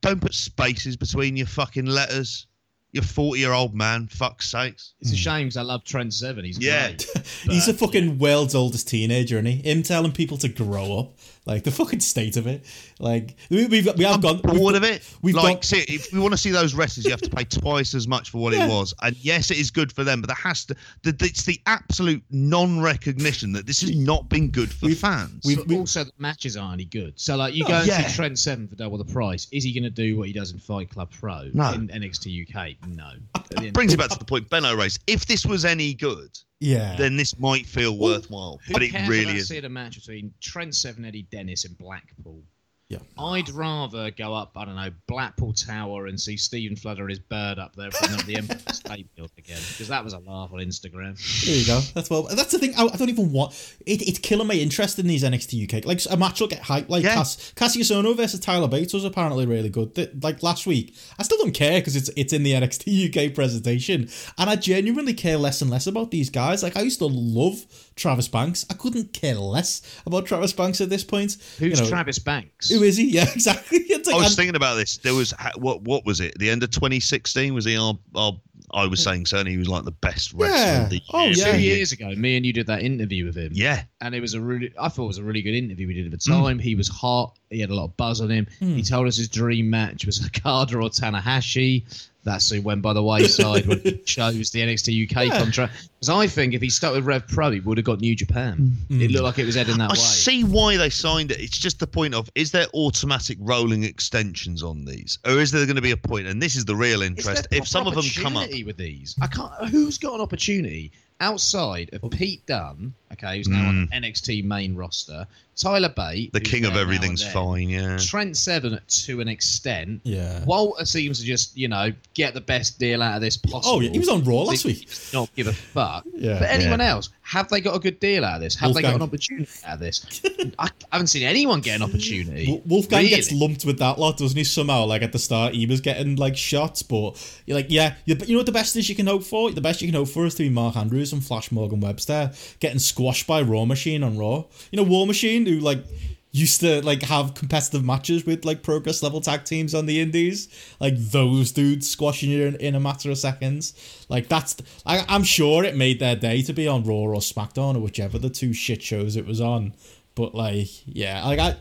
Don't 0.00 0.20
put 0.20 0.34
spaces 0.34 0.96
between 0.96 1.36
your 1.36 1.46
fucking 1.46 1.86
letters. 1.86 2.46
You're 2.92 3.04
40 3.04 3.38
year 3.38 3.52
old 3.52 3.74
man, 3.74 4.08
fuck's 4.08 4.50
sakes. 4.50 4.94
It's 5.00 5.10
a 5.10 5.14
hmm. 5.14 5.18
shame 5.18 5.46
because 5.46 5.56
I 5.56 5.62
love 5.62 5.84
Trent 5.84 6.12
Seven. 6.12 6.44
He's 6.44 6.58
Yeah. 6.58 6.88
great. 6.88 7.06
He's 7.44 7.66
the 7.66 7.72
But, 7.72 7.80
fucking 7.80 8.18
world's 8.18 8.54
oldest 8.54 8.88
teenager, 8.88 9.38
and 9.38 9.46
he 9.46 9.56
him 9.68 9.82
telling 9.82 10.12
people 10.12 10.38
to 10.38 10.48
grow 10.48 10.98
up, 10.98 11.18
like 11.46 11.64
the 11.64 11.70
fucking 11.70 12.00
state 12.00 12.36
of 12.36 12.46
it. 12.46 12.64
Like 13.00 13.36
we, 13.48 13.64
we've 13.66 13.88
we 13.96 14.04
have 14.04 14.16
I'm 14.16 14.20
gone 14.20 14.38
bored 14.42 14.74
of 14.74 14.84
it. 14.84 15.02
we've 15.22 15.34
like, 15.34 15.56
gone- 15.56 15.62
see, 15.62 15.78
if 15.88 16.12
we 16.12 16.20
want 16.20 16.32
to 16.32 16.36
see 16.38 16.50
those 16.50 16.74
wrestlers, 16.74 17.06
you 17.06 17.10
have 17.10 17.22
to 17.22 17.30
pay 17.30 17.44
twice 17.44 17.94
as 17.94 18.06
much 18.06 18.28
for 18.28 18.38
what 18.42 18.52
Yeah. 18.52 18.66
it 18.66 18.68
was. 18.68 18.92
And 19.02 19.16
yes, 19.16 19.50
it 19.50 19.56
is 19.58 19.70
good 19.70 19.90
for 19.90 20.04
them, 20.04 20.20
but 20.20 20.28
that 20.28 20.36
has 20.36 20.66
to. 20.66 20.76
The, 21.02 21.16
it's 21.20 21.44
the 21.44 21.58
absolute 21.66 22.22
non-recognition 22.30 23.52
that 23.52 23.66
this 23.66 23.80
has 23.80 23.96
not 23.96 24.28
been 24.28 24.48
good 24.50 24.70
for 24.72 24.86
We've- 24.86 24.98
fans. 24.98 25.42
we've- 25.46 25.56
But 25.62 25.68
we- 25.68 25.76
also, 25.78 26.04
the 26.04 26.12
matches 26.18 26.56
aren't 26.56 26.74
any 26.74 26.84
good. 26.84 27.18
So, 27.18 27.36
like, 27.36 27.54
you 27.54 27.62
No, 27.64 27.68
go 27.68 27.74
and 27.76 27.86
yeah. 27.86 28.06
see 28.06 28.14
Trent 28.16 28.38
Seven 28.38 28.68
for 28.68 28.76
double 28.76 28.98
the 28.98 29.04
price. 29.04 29.46
Is 29.50 29.64
he 29.64 29.72
going 29.72 29.84
to 29.84 29.90
do 29.90 30.18
what 30.18 30.26
he 30.26 30.32
does 30.34 30.52
in 30.52 30.58
Fight 30.58 30.90
Club 30.90 31.10
Pro 31.10 31.48
No. 31.54 31.72
in 31.72 31.88
NXT 31.88 32.46
UK? 32.46 32.76
No. 32.86 33.12
At 33.34 33.72
Brings 33.72 33.94
it 33.94 33.98
back 33.98 34.10
to 34.10 34.18
the 34.18 34.24
point, 34.24 34.48
Benno 34.50 34.76
race. 34.76 34.98
If 35.06 35.26
this 35.26 35.46
was 35.46 35.64
any 35.64 35.94
good, 35.94 36.38
yeah. 36.60 36.96
then 36.96 37.16
this 37.16 37.38
might 37.38 37.66
feel 37.66 37.96
worthwhile. 37.96 38.60
Who 38.66 38.72
but 38.74 38.82
it 38.82 38.92
really 39.08 39.24
about 39.24 39.36
is. 39.36 39.48
seeing 39.48 39.64
a 39.64 39.68
match 39.68 39.96
between 39.96 40.32
Trent 40.40 40.74
Seven, 40.74 41.04
Eddie 41.04 41.26
Dennis, 41.30 41.64
and 41.64 41.76
Blackpool? 41.78 42.42
Yeah. 42.90 42.98
I'd 43.16 43.48
rather 43.50 44.10
go 44.10 44.34
up, 44.34 44.50
I 44.56 44.64
don't 44.64 44.74
know, 44.74 44.90
Blackpool 45.06 45.52
Tower 45.52 46.06
and 46.08 46.20
see 46.20 46.36
Stephen 46.36 46.76
Flood 46.76 46.98
or 46.98 47.06
his 47.06 47.20
bird 47.20 47.60
up 47.60 47.76
there 47.76 47.88
putting 47.90 48.16
up 48.16 48.24
the 48.24 48.36
Empire 48.36 48.58
State 48.72 49.14
Building 49.14 49.30
again 49.38 49.60
because 49.70 49.86
that 49.86 50.02
was 50.02 50.12
a 50.12 50.18
laugh 50.18 50.52
on 50.52 50.58
Instagram. 50.58 51.16
There 51.46 51.54
you 51.54 51.64
go. 51.66 51.80
That's 51.94 52.10
well. 52.10 52.24
That's 52.24 52.50
the 52.50 52.58
thing. 52.58 52.74
I, 52.76 52.86
I 52.92 52.96
don't 52.96 53.08
even 53.08 53.30
want 53.30 53.52
it. 53.86 54.02
It's 54.02 54.18
killing 54.18 54.48
my 54.48 54.54
interest 54.54 54.98
in 54.98 55.06
these 55.06 55.22
NXT 55.22 55.72
UK. 55.72 55.84
Like 55.86 56.00
a 56.10 56.16
match 56.16 56.40
will 56.40 56.48
get 56.48 56.62
hyped. 56.62 56.88
Like 56.88 57.04
Yeah. 57.04 57.14
Cass, 57.14 57.52
Kassius 57.54 57.94
Ohno 57.94 58.16
versus 58.16 58.40
Tyler 58.40 58.66
Bates 58.66 58.92
was 58.92 59.04
apparently 59.04 59.46
really 59.46 59.68
good. 59.68 59.94
Th- 59.94 60.10
Like 60.20 60.42
last 60.42 60.66
week, 60.66 60.96
I 61.16 61.22
still 61.22 61.38
don't 61.38 61.52
care 61.54 61.80
because 61.80 61.94
it's 61.94 62.10
it's 62.16 62.32
in 62.32 62.42
the 62.42 62.54
NXT 62.54 63.14
UK 63.28 63.32
presentation, 63.34 64.08
and 64.36 64.50
I 64.50 64.56
genuinely 64.56 65.14
care 65.14 65.36
less 65.36 65.62
and 65.62 65.70
less 65.70 65.86
about 65.86 66.10
these 66.10 66.28
guys. 66.28 66.64
Like 66.64 66.76
I 66.76 66.80
used 66.82 66.98
to 66.98 67.06
love 67.06 67.64
Travis 68.00 68.28
Banks. 68.28 68.64
I 68.70 68.74
couldn't 68.74 69.12
care 69.12 69.34
less 69.36 69.82
about 70.06 70.26
Travis 70.26 70.52
Banks 70.52 70.80
at 70.80 70.88
this 70.88 71.04
point. 71.04 71.36
Who's 71.58 71.78
You 71.78 71.84
know, 71.84 71.90
Travis 71.90 72.18
Banks? 72.18 72.68
Who 72.70 72.82
is 72.82 72.96
he? 72.96 73.04
Yeah, 73.10 73.30
exactly. 73.32 73.78
Like, 73.90 74.14
I 74.14 74.16
was 74.16 74.26
I'm- 74.28 74.32
thinking 74.36 74.56
about 74.56 74.74
this. 74.76 74.96
There 74.96 75.14
was 75.14 75.32
what? 75.56 75.82
What 75.82 76.04
was 76.06 76.20
it? 76.20 76.36
The 76.38 76.48
end 76.50 76.62
of 76.62 76.70
2016 76.70 77.52
was 77.54 77.64
he? 77.66 77.76
Our, 77.76 77.96
our, 78.16 78.32
I 78.72 78.86
was 78.86 79.02
saying 79.02 79.26
certainly 79.26 79.52
he 79.52 79.58
was 79.58 79.68
like 79.68 79.84
the 79.84 79.90
best 79.92 80.32
wrestler 80.32 80.56
Yeah. 80.56 80.82
of 80.84 80.88
the 80.90 80.96
year. 80.96 81.02
Oh, 81.12 81.24
yeah. 81.26 81.52
Two 81.52 81.60
years 81.60 81.92
ago, 81.92 82.12
me 82.16 82.36
and 82.36 82.46
you 82.46 82.52
did 82.52 82.66
that 82.68 82.82
interview 82.82 83.24
with 83.26 83.36
him. 83.36 83.50
Yeah. 83.54 83.82
and 84.00 84.14
it 84.14 84.20
was 84.20 84.34
a 84.34 84.40
really 84.40 84.72
I 84.80 84.88
thought 84.88 85.04
it 85.04 85.08
was 85.08 85.18
a 85.18 85.22
really 85.22 85.42
good 85.42 85.54
interview 85.54 85.86
we 85.86 85.94
did 85.94 86.06
at 86.06 86.12
the 86.12 86.16
Mm. 86.18 86.42
time. 86.42 86.58
He 86.58 86.74
was 86.74 86.88
hot. 86.88 87.38
He 87.50 87.60
had 87.60 87.70
a 87.70 87.74
lot 87.74 87.84
of 87.84 87.96
buzz 87.96 88.20
on 88.20 88.30
him. 88.30 88.46
He 88.58 88.82
told 88.82 89.06
us 89.06 89.16
his 89.16 89.28
dream 89.28 89.68
match 89.68 90.06
was 90.06 90.24
Okada 90.24 90.76
or 90.78 90.88
Tanahashi. 90.88 91.84
That 92.24 92.42
soon 92.42 92.62
went 92.62 92.82
by 92.82 92.92
the 92.92 93.02
wayside 93.02 93.66
when 93.66 93.80
he 93.80 93.96
chose 94.04 94.50
the 94.50 94.60
NXT 94.60 95.10
UK 95.10 95.32
contract. 95.38 95.88
Because 95.98 96.08
I 96.08 96.26
think 96.26 96.54
if 96.54 96.62
he 96.62 96.68
stuck 96.70 96.94
with 96.94 97.04
Rev 97.04 97.26
Pro, 97.26 97.50
he 97.50 97.60
would 97.60 97.78
have 97.78 97.84
got 97.84 98.00
New 98.00 98.14
Japan. 98.14 98.76
Mm. 98.88 99.02
It 99.02 99.10
looked 99.10 99.24
like 99.24 99.38
it 99.38 99.46
was 99.46 99.54
heading 99.54 99.78
that 99.78 99.90
I 99.90 99.94
way. 99.94 99.98
see 99.98 100.44
why 100.44 100.76
they 100.76 100.90
signed 100.90 101.30
it. 101.30 101.40
It's 101.40 101.58
just 101.58 101.78
the 101.78 101.86
point 101.86 102.14
of 102.14 102.30
is 102.34 102.52
there 102.52 102.66
automatic 102.74 103.38
rolling 103.40 103.84
extensions 103.84 104.62
on 104.62 104.84
these, 104.84 105.18
or 105.26 105.40
is 105.40 105.50
there 105.50 105.64
going 105.66 105.76
to 105.76 105.82
be 105.82 105.92
a 105.92 105.96
point? 105.96 106.26
And 106.26 106.42
this 106.42 106.56
is 106.56 106.64
the 106.64 106.76
real 106.76 107.02
interest. 107.02 107.48
If 107.50 107.66
some 107.66 107.86
of 107.86 107.94
them 107.94 108.04
come 108.16 108.36
up, 108.36 108.50
with 108.64 108.76
these, 108.76 109.16
I 109.20 109.26
can't. 109.26 109.52
Who's 109.68 109.98
got 109.98 110.14
an 110.14 110.20
opportunity 110.20 110.92
outside 111.20 111.90
of 111.92 112.10
Pete 112.10 112.44
Dunne? 112.46 112.94
Okay, 113.22 113.38
who's 113.38 113.48
now 113.48 113.68
on 113.68 113.86
hmm. 113.86 113.92
NXT 113.92 114.44
main 114.44 114.74
roster. 114.74 115.26
Tyler 115.60 115.90
Bate, 115.90 116.32
the 116.32 116.40
king 116.40 116.64
of 116.64 116.74
everything's 116.74 117.22
fine. 117.22 117.68
Yeah. 117.68 117.98
Trent 117.98 118.34
Seven 118.36 118.80
to 118.88 119.20
an 119.20 119.28
extent. 119.28 120.00
Yeah. 120.04 120.42
Walter 120.44 120.86
seems 120.86 121.18
to 121.20 121.24
just, 121.24 121.54
you 121.54 121.68
know, 121.68 121.92
get 122.14 122.32
the 122.32 122.40
best 122.40 122.78
deal 122.78 123.02
out 123.02 123.16
of 123.16 123.20
this 123.20 123.38
oh, 123.46 123.50
possible. 123.50 123.76
Oh, 123.76 123.80
yeah, 123.80 123.90
he 123.90 123.98
was 123.98 124.08
on 124.08 124.24
Raw 124.24 124.42
last 124.42 124.64
week. 124.64 124.88
Not 125.12 125.34
give 125.36 125.48
a 125.48 125.52
fuck. 125.52 126.06
Yeah. 126.20 126.38
but 126.38 126.50
anyone 126.50 126.80
Yeah. 126.80 126.90
else, 126.90 127.08
have 127.22 127.48
they 127.48 127.62
got 127.62 127.74
a 127.74 127.78
good 127.78 127.98
deal 127.98 128.24
out 128.24 128.36
of 128.36 128.40
this? 128.42 128.54
Have 128.56 128.74
they 128.74 128.82
got 128.82 128.94
an 128.94 129.02
opportunity 129.02 129.50
out 129.64 129.74
of 129.74 129.80
this? 129.80 130.20
I 130.58 130.68
haven't 130.92 131.06
seen 131.06 131.22
anyone 131.22 131.60
get 131.60 131.76
an 131.76 131.82
opportunity. 131.82 132.46
Wol- 132.48 132.62
Wolfgang 132.66 132.98
really. 132.98 133.10
gets 133.10 133.32
lumped 133.32 133.64
with 133.64 133.78
that 133.78 133.98
lot, 133.98 134.18
doesn't 134.18 134.36
he? 134.36 134.44
Somehow, 134.44 134.84
like 134.84 135.00
at 135.02 135.12
the 135.12 135.18
start, 135.18 135.54
he 135.54 135.64
was 135.64 135.80
getting 135.80 136.16
like 136.16 136.36
shots, 136.36 136.82
but 136.82 137.40
you're 137.46 137.56
like, 137.56 137.68
yeah, 137.70 137.94
you, 138.04 138.16
you 138.26 138.34
know 138.34 138.40
what 138.40 138.46
the 138.46 138.52
best 138.52 138.76
is 138.76 138.88
you 138.88 138.94
can 138.94 139.06
hope 139.06 139.22
for? 139.22 139.50
The 139.50 139.62
best 139.62 139.80
you 139.80 139.88
can 139.88 139.94
hope 139.94 140.08
for 140.08 140.26
is 140.26 140.34
to 140.34 140.42
be 140.42 140.50
Mark 140.50 140.76
Andrews 140.76 141.12
and 141.12 141.24
Flash 141.24 141.50
Morgan 141.50 141.80
Webster 141.80 142.32
getting 142.58 142.78
squashed 142.78 143.09
by 143.26 143.42
War 143.42 143.66
Machine 143.66 144.02
on 144.02 144.18
Raw. 144.18 144.44
You 144.70 144.76
know, 144.76 144.82
War 144.82 145.06
Machine, 145.06 145.46
who 145.46 145.58
like 145.60 145.84
used 146.32 146.60
to 146.60 146.84
like 146.84 147.02
have 147.02 147.34
competitive 147.34 147.84
matches 147.84 148.24
with 148.24 148.44
like 148.44 148.62
progress 148.62 149.02
level 149.02 149.20
tag 149.20 149.44
teams 149.44 149.74
on 149.74 149.86
the 149.86 150.00
indies 150.00 150.48
like 150.78 150.96
those 150.96 151.50
dudes 151.50 151.88
squashing 151.88 152.30
you 152.30 152.46
in, 152.46 152.54
in 152.56 152.74
a 152.76 152.80
matter 152.80 153.10
of 153.10 153.18
seconds 153.18 154.06
like 154.08 154.28
that's 154.28 154.56
I, 154.86 155.04
i'm 155.08 155.24
sure 155.24 155.64
it 155.64 155.76
made 155.76 155.98
their 155.98 156.14
day 156.14 156.42
to 156.42 156.52
be 156.52 156.68
on 156.68 156.84
raw 156.84 156.94
or 156.94 157.14
smackdown 157.16 157.74
or 157.74 157.80
whichever 157.80 158.16
the 158.16 158.30
two 158.30 158.52
shit 158.52 158.80
shows 158.80 159.16
it 159.16 159.26
was 159.26 159.40
on 159.40 159.74
but 160.14 160.32
like 160.32 160.68
yeah 160.86 161.24
like 161.26 161.40
i 161.40 161.56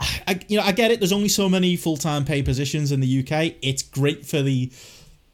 I, 0.00 0.40
you 0.46 0.56
know, 0.58 0.64
I 0.64 0.70
get 0.70 0.92
it. 0.92 1.00
There's 1.00 1.12
only 1.12 1.28
so 1.28 1.48
many 1.48 1.74
full 1.74 1.96
time 1.96 2.24
pay 2.24 2.40
positions 2.40 2.92
in 2.92 3.00
the 3.00 3.18
UK. 3.20 3.56
It's 3.62 3.82
great 3.82 4.24
for 4.24 4.42
the, 4.42 4.70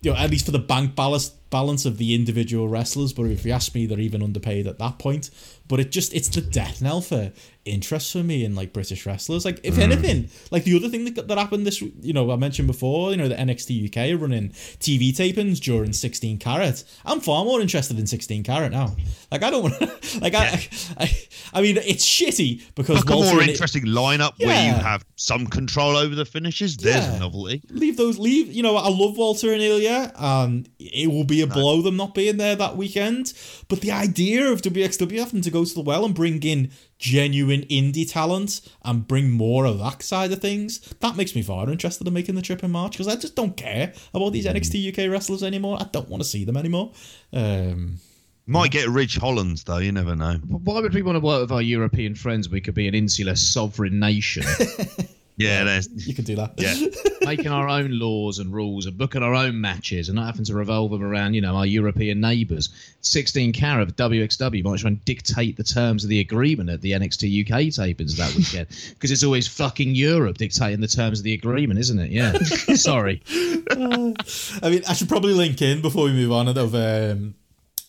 you 0.01 0.10
know, 0.10 0.16
at 0.16 0.31
least 0.31 0.47
for 0.47 0.52
the 0.52 0.59
bank 0.59 0.94
balance 0.94 1.32
balance 1.55 1.85
of 1.86 1.98
the 1.98 2.16
individual 2.16 2.66
wrestlers. 2.66 3.12
But 3.12 3.26
if 3.26 3.47
you 3.47 3.52
ask 3.52 3.72
me, 3.76 3.86
they're 3.86 4.01
even 4.01 4.24
underpaid 4.24 4.66
at 4.66 4.81
that 4.81 4.98
point. 4.98 5.31
But 5.68 5.78
it 5.81 5.93
just 5.93 6.12
it's 6.12 6.28
the 6.28 6.40
death 6.40 6.82
knell 6.82 7.01
for 7.01 7.32
interest 7.64 8.12
for 8.12 8.22
me 8.22 8.44
in 8.44 8.55
like 8.55 8.72
British 8.72 9.06
wrestlers. 9.06 9.44
Like 9.44 9.60
if 9.62 9.76
mm. 9.76 9.82
anything, 9.82 10.28
like 10.51 10.64
the 10.64 10.76
other 10.76 10.89
thing 10.89 11.05
that, 11.14 11.28
that 11.28 11.39
happened 11.39 11.66
this, 11.66 11.81
you 11.81 12.12
know, 12.12 12.31
I 12.31 12.36
mentioned 12.36 12.66
before, 12.66 13.12
you 13.12 13.16
know, 13.16 13.28
the 13.28 13.36
NXT 13.36 13.89
UK 13.89 14.20
running 14.20 14.51
TV 14.51 15.10
tapings 15.10 15.60
during 15.60 15.93
16 15.93 16.39
carat. 16.39 16.85
I'm 17.06 17.20
far 17.20 17.44
more 17.44 17.60
interested 17.62 17.98
in 17.98 18.06
16 18.06 18.43
carat 18.43 18.72
now. 18.72 18.94
Like 19.32 19.43
I 19.43 19.51
don't 19.51 19.62
want, 19.62 19.81
like 20.20 20.35
I, 20.35 20.68
I, 20.98 21.18
I 21.55 21.62
mean, 21.62 21.78
it's 21.78 22.05
shitty 22.05 22.74
because 22.74 22.97
Like 22.97 23.14
a 23.14 23.14
more 23.14 23.40
and 23.40 23.48
it- 23.48 23.51
interesting 23.51 23.85
lineup 23.86 24.35
where 24.39 24.66
you 24.66 24.74
have 24.74 25.05
some 25.16 25.47
control 25.47 25.97
over 25.97 26.14
the 26.14 26.26
finishes. 26.26 26.76
There's 26.76 27.06
Yeah. 27.06 27.16
a 27.16 27.20
novelty. 27.20 27.62
leave 27.70 27.97
those 27.97 28.18
leave 28.18 28.52
you 28.52 28.62
know 28.62 28.76
i 28.76 28.89
love 28.89 29.16
walter 29.16 29.52
and 29.52 29.62
ilya 29.62 30.12
and 30.16 30.68
it 30.78 31.10
will 31.10 31.24
be 31.24 31.43
a 31.44 31.54
blow 31.54 31.82
them 31.82 31.96
not 31.96 32.14
being 32.14 32.36
there 32.36 32.56
that 32.56 32.76
weekend 32.76 33.32
but 33.68 33.80
the 33.80 33.92
idea 33.92 34.50
of 34.50 34.62
wxw 34.62 35.18
having 35.18 35.40
to 35.40 35.50
go 35.50 35.64
to 35.64 35.74
the 35.74 35.80
well 35.80 36.04
and 36.04 36.14
bring 36.14 36.42
in 36.42 36.70
genuine 36.98 37.62
indie 37.62 38.10
talent 38.10 38.60
and 38.84 39.06
bring 39.06 39.30
more 39.30 39.64
of 39.64 39.78
that 39.78 40.02
side 40.02 40.32
of 40.32 40.40
things 40.40 40.80
that 41.00 41.16
makes 41.16 41.34
me 41.34 41.42
far 41.42 41.68
interested 41.70 42.06
in 42.06 42.14
making 42.14 42.34
the 42.34 42.42
trip 42.42 42.62
in 42.64 42.70
march 42.70 42.92
because 42.92 43.08
i 43.08 43.16
just 43.16 43.36
don't 43.36 43.56
care 43.56 43.92
about 44.12 44.32
these 44.32 44.46
nxt 44.46 44.88
uk 44.88 45.10
wrestlers 45.10 45.42
anymore 45.42 45.76
i 45.80 45.84
don't 45.92 46.08
want 46.08 46.22
to 46.22 46.28
see 46.28 46.44
them 46.44 46.56
anymore 46.56 46.92
um 47.32 47.98
Might 48.46 48.72
get 48.72 48.88
Ridge 48.88 49.16
Holland 49.16 49.62
though. 49.64 49.78
You 49.78 49.92
never 49.92 50.14
know. 50.14 50.34
Why 50.46 50.80
would 50.80 50.92
we 50.92 51.00
want 51.02 51.16
to 51.16 51.20
work 51.20 51.40
with 51.40 51.52
our 51.52 51.62
European 51.62 52.14
friends? 52.14 52.48
We 52.48 52.60
could 52.60 52.74
be 52.74 52.86
an 52.86 52.94
insular 52.94 53.36
sovereign 53.36 53.98
nation, 53.98 54.44
Yeah, 55.36 55.65
there's. 55.65 55.89
you 56.06 56.15
could 56.15 56.27
do 56.27 56.36
that 56.36 56.55
Yeah. 56.59 56.74
making 57.27 57.48
our 57.48 57.69
own 57.69 57.98
laws 57.98 58.39
and 58.39 58.52
rules 58.52 58.86
and 58.86 58.97
booking 58.97 59.23
our 59.23 59.35
own 59.35 59.61
matches 59.61 60.09
and 60.09 60.16
not 60.16 60.27
having 60.27 60.44
to 60.44 60.55
revolve 60.55 60.93
them 60.93 61.02
around, 61.02 61.35
you 61.35 61.40
know, 61.40 61.56
our 61.56 61.66
European 61.66 62.20
neighbours. 62.20 62.69
16 63.01 63.52
carat 63.52 63.89
of 63.89 63.97
WXW 63.97 64.62
might 64.62 64.78
try 64.78 64.89
and 64.89 65.05
dictate 65.05 65.56
the 65.56 65.65
terms 65.65 66.05
of 66.05 66.11
the 66.11 66.20
agreement 66.20 66.70
at 66.70 66.81
the 66.82 66.93
NXT 66.93 67.43
UK 67.44 67.62
tapings 67.66 68.16
that 68.16 68.35
weekend 68.35 68.69
because 68.90 69.11
it's 69.11 69.24
always 69.24 69.48
fucking 69.48 69.94
Europe 69.94 70.39
dictating 70.39 70.81
the 70.81 70.89
terms 70.89 71.19
of 71.19 71.24
the 71.24 71.35
agreement, 71.35 71.81
isn't 71.81 71.98
it? 71.98 72.11
Yeah. 72.11 72.32
Sorry. 72.74 73.20
I 73.31 74.70
mean, 74.70 74.82
I 74.89 74.93
should 74.94 75.09
probably 75.09 75.32
link 75.35 75.61
in 75.62 75.82
before 75.82 76.05
we 76.05 76.12
move 76.12 76.31
on 76.32 76.48
of 76.48 76.74
um, 76.74 77.35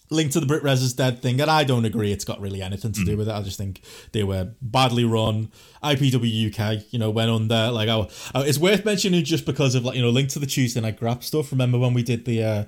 link 0.10 0.32
to 0.32 0.40
the 0.40 0.46
Brit 0.46 0.64
Res 0.64 0.82
is 0.82 0.94
dead 0.94 1.22
thing, 1.22 1.42
and 1.42 1.50
I 1.50 1.64
don't 1.64 1.86
agree 1.86 2.12
it's 2.12 2.26
got 2.26 2.40
really 2.40 2.62
anything 2.62 2.92
to 2.94 3.04
do 3.04 3.18
with 3.18 3.28
it. 3.28 3.32
I 3.32 3.42
just 3.42 3.58
think 3.58 3.82
they 4.12 4.24
were 4.24 4.52
badly 4.62 5.06
run. 5.06 5.52
IPW 5.84 6.54
UK, 6.54 6.84
you 6.92 7.00
know, 7.00 7.10
went 7.10 7.32
under. 7.32 7.72
Like, 7.72 7.90
oh, 7.90 8.08
oh, 8.34 8.42
it's 8.42 8.58
worth 8.58 8.86
mentioning 8.86 9.24
just 9.24 9.46
because 9.46 9.76
of 9.76 9.86
like 9.86 9.96
you 9.96 10.02
know, 10.02 10.10
link 10.10 10.30
to 10.30 10.40
the 10.40 10.46
Tuesday 10.46 10.82
night 10.82 11.00
grab 11.00 11.24
stuff. 11.24 11.52
Remember 11.52 11.78
when 11.78 11.94
we 11.94 12.04
did 12.04 12.26
the, 12.26 12.44
uh, 12.44 12.64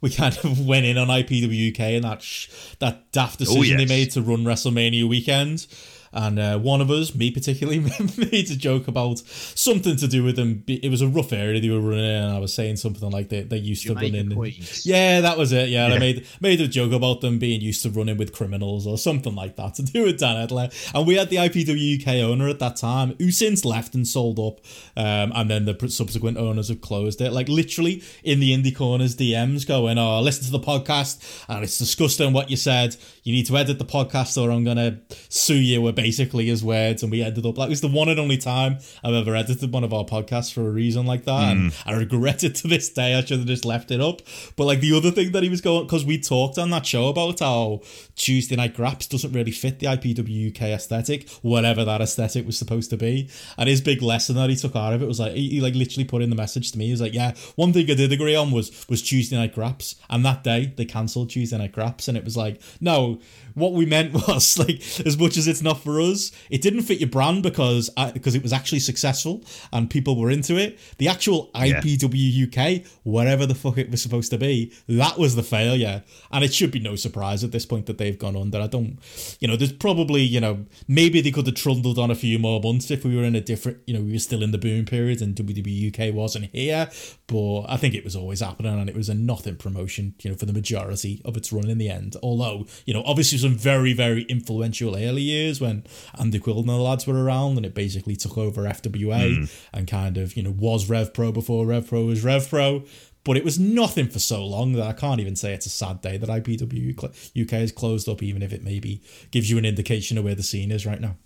we 0.00 0.10
kind 0.10 0.36
of 0.38 0.66
went 0.66 0.86
in 0.86 0.98
on 0.98 1.08
IPW 1.08 1.72
UK 1.72 1.80
and 1.80 2.04
that 2.04 2.22
sh- 2.22 2.48
that 2.78 3.10
daft 3.12 3.38
decision 3.38 3.76
they 3.76 3.84
yes. 3.84 3.88
made 3.88 4.10
to 4.12 4.22
run 4.22 4.44
WrestleMania 4.44 5.08
weekend. 5.08 5.66
And 6.12 6.38
uh, 6.38 6.58
one 6.58 6.80
of 6.80 6.90
us, 6.90 7.14
me 7.14 7.30
particularly, 7.30 7.80
made 8.16 8.50
a 8.50 8.56
joke 8.56 8.88
about 8.88 9.18
something 9.18 9.96
to 9.96 10.06
do 10.06 10.22
with 10.22 10.36
them. 10.36 10.62
It 10.66 10.90
was 10.90 11.00
a 11.00 11.08
rough 11.08 11.32
area 11.32 11.60
they 11.60 11.70
were 11.70 11.80
running 11.80 12.04
in, 12.04 12.22
and 12.22 12.32
I 12.32 12.38
was 12.38 12.52
saying 12.52 12.76
something 12.76 13.10
like 13.10 13.30
they, 13.30 13.42
they 13.42 13.56
used 13.56 13.82
to 13.82 13.94
Jamaica 13.94 14.16
run 14.16 14.26
in. 14.26 14.36
Queens. 14.36 14.86
Yeah, 14.86 15.20
that 15.22 15.38
was 15.38 15.52
it. 15.52 15.70
Yeah, 15.70 15.86
and 15.86 15.94
I 15.94 15.98
made 15.98 16.26
made 16.40 16.60
a 16.60 16.68
joke 16.68 16.92
about 16.92 17.20
them 17.20 17.38
being 17.38 17.60
used 17.60 17.82
to 17.84 17.90
running 17.90 18.18
with 18.18 18.32
criminals 18.32 18.86
or 18.86 18.98
something 18.98 19.34
like 19.34 19.56
that 19.56 19.74
to 19.74 19.82
do 19.82 20.04
with 20.04 20.18
Dan 20.18 20.46
Edler. 20.46 20.72
And 20.94 21.06
we 21.06 21.14
had 21.14 21.30
the 21.30 21.36
IPW 21.36 22.00
UK 22.00 22.16
owner 22.28 22.48
at 22.48 22.58
that 22.58 22.76
time 22.76 23.14
who 23.18 23.30
since 23.30 23.64
left 23.64 23.94
and 23.94 24.06
sold 24.06 24.38
up, 24.38 24.60
um, 24.96 25.32
and 25.34 25.50
then 25.50 25.64
the 25.64 25.88
subsequent 25.88 26.36
owners 26.36 26.68
have 26.68 26.80
closed 26.80 27.20
it. 27.20 27.32
Like 27.32 27.48
literally 27.48 28.02
in 28.22 28.40
the 28.40 28.52
indie 28.56 28.76
corners 28.76 29.16
DMs 29.16 29.66
going, 29.66 29.98
"Oh, 29.98 30.20
listen 30.20 30.44
to 30.44 30.50
the 30.50 30.60
podcast, 30.60 31.44
and 31.48 31.64
it's 31.64 31.78
disgusting 31.78 32.32
what 32.32 32.50
you 32.50 32.56
said. 32.56 32.96
You 33.22 33.32
need 33.32 33.46
to 33.46 33.56
edit 33.56 33.78
the 33.78 33.84
podcast, 33.84 34.40
or 34.40 34.50
I'm 34.50 34.64
gonna 34.64 35.00
sue 35.28 35.54
you." 35.54 35.80
Were 35.82 35.92
basically 36.02 36.46
his 36.46 36.64
words, 36.64 37.02
and 37.02 37.12
we 37.12 37.22
ended 37.22 37.46
up 37.46 37.56
like 37.56 37.68
it 37.68 37.70
was 37.70 37.80
the 37.80 37.88
one 37.88 38.08
and 38.08 38.18
only 38.18 38.36
time 38.36 38.78
I've 39.04 39.14
ever 39.14 39.36
edited 39.36 39.72
one 39.72 39.84
of 39.84 39.92
our 39.92 40.04
podcasts 40.04 40.52
for 40.52 40.62
a 40.62 40.70
reason 40.70 41.06
like 41.06 41.24
that, 41.26 41.52
and 41.52 41.70
mm. 41.70 41.82
I 41.86 41.94
regret 41.94 42.42
it 42.42 42.56
to 42.56 42.68
this 42.68 42.88
day. 42.88 43.14
I 43.14 43.20
should 43.24 43.38
have 43.38 43.46
just 43.46 43.64
left 43.64 43.90
it 43.92 44.00
up. 44.00 44.20
But 44.56 44.64
like 44.64 44.80
the 44.80 44.96
other 44.96 45.12
thing 45.12 45.30
that 45.32 45.44
he 45.44 45.48
was 45.48 45.60
going 45.60 45.86
because 45.86 46.04
we 46.04 46.18
talked 46.18 46.58
on 46.58 46.70
that 46.70 46.84
show 46.84 47.08
about 47.08 47.38
how 47.38 47.82
Tuesday 48.16 48.56
Night 48.56 48.74
Graps 48.74 49.06
doesn't 49.06 49.32
really 49.32 49.52
fit 49.52 49.78
the 49.78 49.86
IPW 49.86 50.54
UK 50.54 50.62
aesthetic, 50.62 51.28
whatever 51.42 51.84
that 51.84 52.00
aesthetic 52.00 52.46
was 52.46 52.58
supposed 52.58 52.90
to 52.90 52.96
be. 52.96 53.30
And 53.56 53.68
his 53.68 53.80
big 53.80 54.02
lesson 54.02 54.34
that 54.36 54.50
he 54.50 54.56
took 54.56 54.74
out 54.74 54.92
of 54.92 55.02
it 55.02 55.06
was 55.06 55.20
like 55.20 55.34
he, 55.34 55.50
he 55.50 55.60
like 55.60 55.74
literally 55.74 56.04
put 56.04 56.22
in 56.22 56.30
the 56.30 56.36
message 56.36 56.72
to 56.72 56.78
me. 56.78 56.86
He 56.86 56.90
was 56.90 57.00
like, 57.00 57.14
"Yeah, 57.14 57.34
one 57.54 57.72
thing 57.72 57.88
I 57.88 57.94
did 57.94 58.12
agree 58.12 58.34
on 58.34 58.50
was 58.50 58.86
was 58.88 59.02
Tuesday 59.02 59.36
Night 59.36 59.54
Graps, 59.54 59.94
and 60.10 60.24
that 60.24 60.42
day 60.42 60.72
they 60.76 60.84
cancelled 60.84 61.30
Tuesday 61.30 61.58
Night 61.58 61.72
Graps, 61.72 62.08
and 62.08 62.18
it 62.18 62.24
was 62.24 62.36
like, 62.36 62.60
no, 62.80 63.20
what 63.54 63.72
we 63.72 63.86
meant 63.86 64.12
was 64.28 64.58
like 64.58 64.82
as 65.06 65.18
much 65.18 65.36
as 65.36 65.48
it's 65.48 65.62
not 65.62 65.82
for 65.82 66.00
us, 66.00 66.32
it 66.50 66.62
didn't 66.62 66.82
fit 66.82 67.00
your 67.00 67.08
brand 67.08 67.42
because 67.42 67.90
I, 67.96 68.10
because 68.10 68.34
it 68.34 68.42
was 68.42 68.52
actually 68.52 68.80
successful 68.80 69.44
and 69.72 69.90
people 69.90 70.18
were 70.18 70.30
into 70.30 70.56
it. 70.56 70.78
The 70.98 71.08
actual 71.08 71.50
IPW 71.54 72.46
UK, 72.46 72.86
whatever 73.02 73.46
the 73.46 73.54
fuck 73.54 73.78
it 73.78 73.90
was 73.90 74.02
supposed 74.02 74.30
to 74.30 74.38
be, 74.38 74.72
that 74.88 75.18
was 75.18 75.36
the 75.36 75.42
failure, 75.42 76.02
and 76.30 76.44
it 76.44 76.54
should 76.54 76.70
be 76.70 76.80
no 76.80 76.96
surprise 76.96 77.44
at 77.44 77.52
this 77.52 77.66
point 77.66 77.86
that 77.86 77.98
they've 77.98 78.18
gone 78.18 78.36
under. 78.36 78.60
I 78.60 78.66
don't, 78.66 78.98
you 79.40 79.48
know, 79.48 79.56
there's 79.56 79.72
probably 79.72 80.22
you 80.22 80.40
know 80.40 80.66
maybe 80.88 81.20
they 81.20 81.30
could 81.30 81.46
have 81.46 81.54
trundled 81.54 81.98
on 81.98 82.10
a 82.10 82.14
few 82.14 82.38
more 82.38 82.60
months 82.60 82.90
if 82.90 83.04
we 83.04 83.16
were 83.16 83.24
in 83.24 83.34
a 83.34 83.40
different, 83.40 83.78
you 83.86 83.94
know, 83.94 84.00
we 84.00 84.12
were 84.12 84.18
still 84.18 84.42
in 84.42 84.50
the 84.50 84.58
boom 84.58 84.84
period 84.84 85.20
and 85.20 85.34
WWE 85.34 85.88
UK 85.88 86.14
wasn't 86.14 86.46
here, 86.52 86.88
but 87.26 87.62
I 87.62 87.76
think 87.76 87.94
it 87.94 88.04
was 88.04 88.16
always 88.16 88.40
happening 88.40 88.78
and 88.78 88.88
it 88.88 88.96
was 88.96 89.08
a 89.08 89.14
nothing 89.14 89.56
promotion, 89.56 90.14
you 90.22 90.30
know, 90.30 90.36
for 90.36 90.46
the 90.46 90.52
majority 90.52 91.22
of 91.24 91.36
its 91.36 91.52
run 91.52 91.68
in 91.68 91.78
the 91.78 91.88
end. 91.88 92.16
Although, 92.22 92.66
you 92.84 92.94
know, 92.94 93.02
obviously 93.04 93.38
some 93.42 93.54
very, 93.54 93.92
very 93.92 94.22
influential 94.22 94.96
early 94.96 95.22
years 95.22 95.60
when 95.60 95.84
Andy 96.18 96.38
Quill 96.38 96.60
and 96.60 96.68
the 96.68 96.76
lads 96.76 97.06
were 97.06 97.22
around 97.22 97.56
and 97.56 97.66
it 97.66 97.74
basically 97.74 98.16
took 98.16 98.38
over 98.38 98.62
FWA 98.62 99.36
hmm. 99.36 99.44
and 99.72 99.86
kind 99.86 100.16
of, 100.18 100.36
you 100.36 100.42
know, 100.42 100.50
was 100.50 100.88
Rev 100.88 101.12
Pro 101.12 101.32
before 101.32 101.66
Rev 101.66 101.86
Pro 101.86 102.04
was 102.04 102.24
Rev 102.24 102.48
Pro. 102.48 102.84
But 103.24 103.36
it 103.36 103.44
was 103.44 103.56
nothing 103.58 104.08
for 104.08 104.18
so 104.18 104.44
long 104.44 104.72
that 104.72 104.84
I 104.84 104.92
can't 104.92 105.20
even 105.20 105.36
say 105.36 105.52
it's 105.52 105.66
a 105.66 105.68
sad 105.68 106.00
day 106.00 106.16
that 106.16 106.28
IPW 106.28 106.98
UK 107.40 107.52
is 107.52 107.70
closed 107.70 108.08
up, 108.08 108.20
even 108.20 108.42
if 108.42 108.52
it 108.52 108.64
maybe 108.64 109.00
gives 109.30 109.48
you 109.48 109.58
an 109.58 109.64
indication 109.64 110.18
of 110.18 110.24
where 110.24 110.34
the 110.34 110.42
scene 110.42 110.72
is 110.72 110.84
right 110.84 111.00
now. 111.00 111.16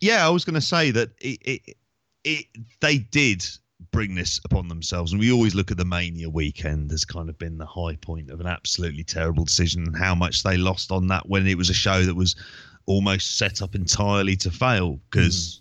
yeah, 0.00 0.26
I 0.26 0.30
was 0.30 0.44
going 0.44 0.54
to 0.54 0.60
say 0.60 0.90
that 0.90 1.10
it, 1.20 1.40
it, 1.42 1.76
it, 2.24 2.46
they 2.80 2.98
did 2.98 3.44
bring 3.90 4.14
this 4.14 4.40
upon 4.44 4.68
themselves, 4.68 5.12
and 5.12 5.20
we 5.20 5.32
always 5.32 5.54
look 5.54 5.70
at 5.70 5.76
the 5.76 5.84
Mania 5.84 6.28
weekend 6.28 6.92
as 6.92 7.04
kind 7.04 7.28
of 7.28 7.38
been 7.38 7.58
the 7.58 7.66
high 7.66 7.96
point 7.96 8.30
of 8.30 8.40
an 8.40 8.46
absolutely 8.46 9.04
terrible 9.04 9.44
decision, 9.44 9.84
and 9.86 9.96
how 9.96 10.14
much 10.14 10.42
they 10.42 10.56
lost 10.56 10.92
on 10.92 11.06
that 11.08 11.28
when 11.28 11.46
it 11.46 11.56
was 11.56 11.70
a 11.70 11.74
show 11.74 12.02
that 12.02 12.14
was 12.14 12.36
almost 12.86 13.36
set 13.36 13.62
up 13.62 13.74
entirely 13.74 14.36
to 14.36 14.50
fail 14.50 14.92
hmm. 14.92 14.98
because 15.10 15.60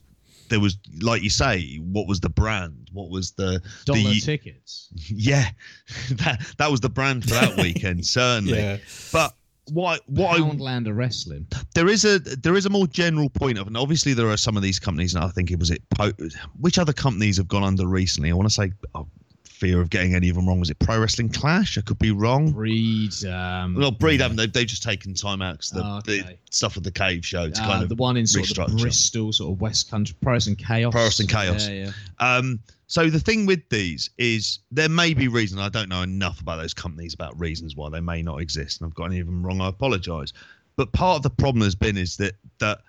there 0.49 0.59
was 0.59 0.77
like 1.01 1.21
you 1.21 1.29
say, 1.29 1.75
what 1.77 2.07
was 2.07 2.19
the 2.19 2.29
brand? 2.29 2.89
What 2.91 3.09
was 3.09 3.31
the 3.31 3.61
Dollar 3.85 3.99
the 3.99 4.19
tickets. 4.19 4.89
yeah, 5.09 5.49
that 6.11 6.41
that 6.57 6.71
was 6.71 6.81
the 6.81 6.89
brand 6.89 7.23
for 7.23 7.31
that 7.31 7.55
weekend 7.57 8.05
certainly. 8.05 8.57
Yeah. 8.57 8.77
But 9.13 9.35
what 9.71 10.01
what 10.09 10.37
Poundland 10.39 10.89
of 10.89 10.95
wrestling. 10.95 11.47
there 11.75 11.87
is 11.87 12.05
a 12.05 12.19
there 12.19 12.55
is 12.55 12.65
a 12.65 12.69
more 12.69 12.87
general 12.87 13.29
point 13.29 13.57
of, 13.57 13.67
and 13.67 13.77
obviously 13.77 14.13
there 14.13 14.29
are 14.29 14.37
some 14.37 14.55
of 14.57 14.63
these 14.63 14.79
companies, 14.79 15.15
and 15.15 15.23
I 15.23 15.29
think 15.29 15.51
it 15.51 15.59
was 15.59 15.71
it. 15.71 15.81
Po- 15.89 16.13
which 16.59 16.77
other 16.77 16.93
companies 16.93 17.37
have 17.37 17.47
gone 17.47 17.63
under 17.63 17.87
recently? 17.87 18.29
I 18.31 18.33
want 18.33 18.47
to 18.49 18.53
say, 18.53 18.71
oh, 18.95 19.07
fear 19.43 19.81
of 19.81 19.89
getting 19.89 20.15
any 20.15 20.29
of 20.29 20.35
them 20.35 20.47
wrong. 20.47 20.59
Was 20.59 20.69
it 20.69 20.79
Pro 20.79 20.99
Wrestling 20.99 21.27
Clash? 21.29 21.77
I 21.77 21.81
could 21.81 21.99
be 21.99 22.11
wrong. 22.11 22.51
Breed. 22.51 23.11
Um, 23.25 23.75
Well, 23.75 23.91
Breed 23.91 24.21
haven't. 24.21 24.37
They've, 24.37 24.51
they've 24.53 24.65
just 24.67 24.83
taken 24.83 25.13
time 25.13 25.41
out 25.41 25.57
'cause 25.59 25.71
the, 25.71 25.81
Oh, 25.83 25.99
the 26.05 26.37
stuff 26.49 26.75
with 26.75 26.85
the 26.85 26.91
cave 26.91 27.25
show 27.25 27.49
to 27.49 27.61
uh, 27.61 27.65
kind 27.67 27.83
of 27.83 27.89
the 27.89 27.95
one 27.95 28.15
in 28.15 28.25
sort 28.25 28.57
of. 28.57 28.77
Bristol, 28.77 29.33
sort 29.33 29.51
of 29.53 29.59
West 29.61 29.89
Country, 29.91 30.15
Pro 30.21 30.33
Wrestling 30.33 30.55
Chaos. 30.55 30.93
Pro 30.93 31.03
Wrestling 31.03 31.27
Chaos. 31.27 31.67
Yeah, 31.67 31.91
yeah. 32.19 32.35
Um, 32.37 32.59
so 32.90 33.07
the 33.07 33.20
thing 33.20 33.45
with 33.45 33.61
these 33.70 34.10
is 34.18 34.60
there 34.72 34.90
may 34.90 35.14
be 35.14 35.28
reason 35.28 35.60
I 35.60 35.70
don't 35.70 35.90
know 35.90 36.02
enough 36.02 36.41
about 36.41 36.57
those 36.57 36.74
companies 36.74 37.14
about 37.14 37.40
reasons 37.40 37.76
why 37.76 37.88
they 37.90 38.02
may 38.02 38.24
not 38.24 38.41
exist, 38.41 38.82
and 38.82 38.90
I've 38.90 38.95
got 38.95 39.06
any 39.06 39.20
of 39.20 39.28
them 39.28 39.45
wrong. 39.45 39.61
I 39.61 39.70
apologise. 39.70 40.34
But 40.76 40.91
part 40.91 41.18
of 41.18 41.22
the 41.22 41.30
problem 41.30 41.61
has 41.61 41.76
been 41.76 41.98
is 41.98 42.18
that 42.18 42.34
that 42.57 42.82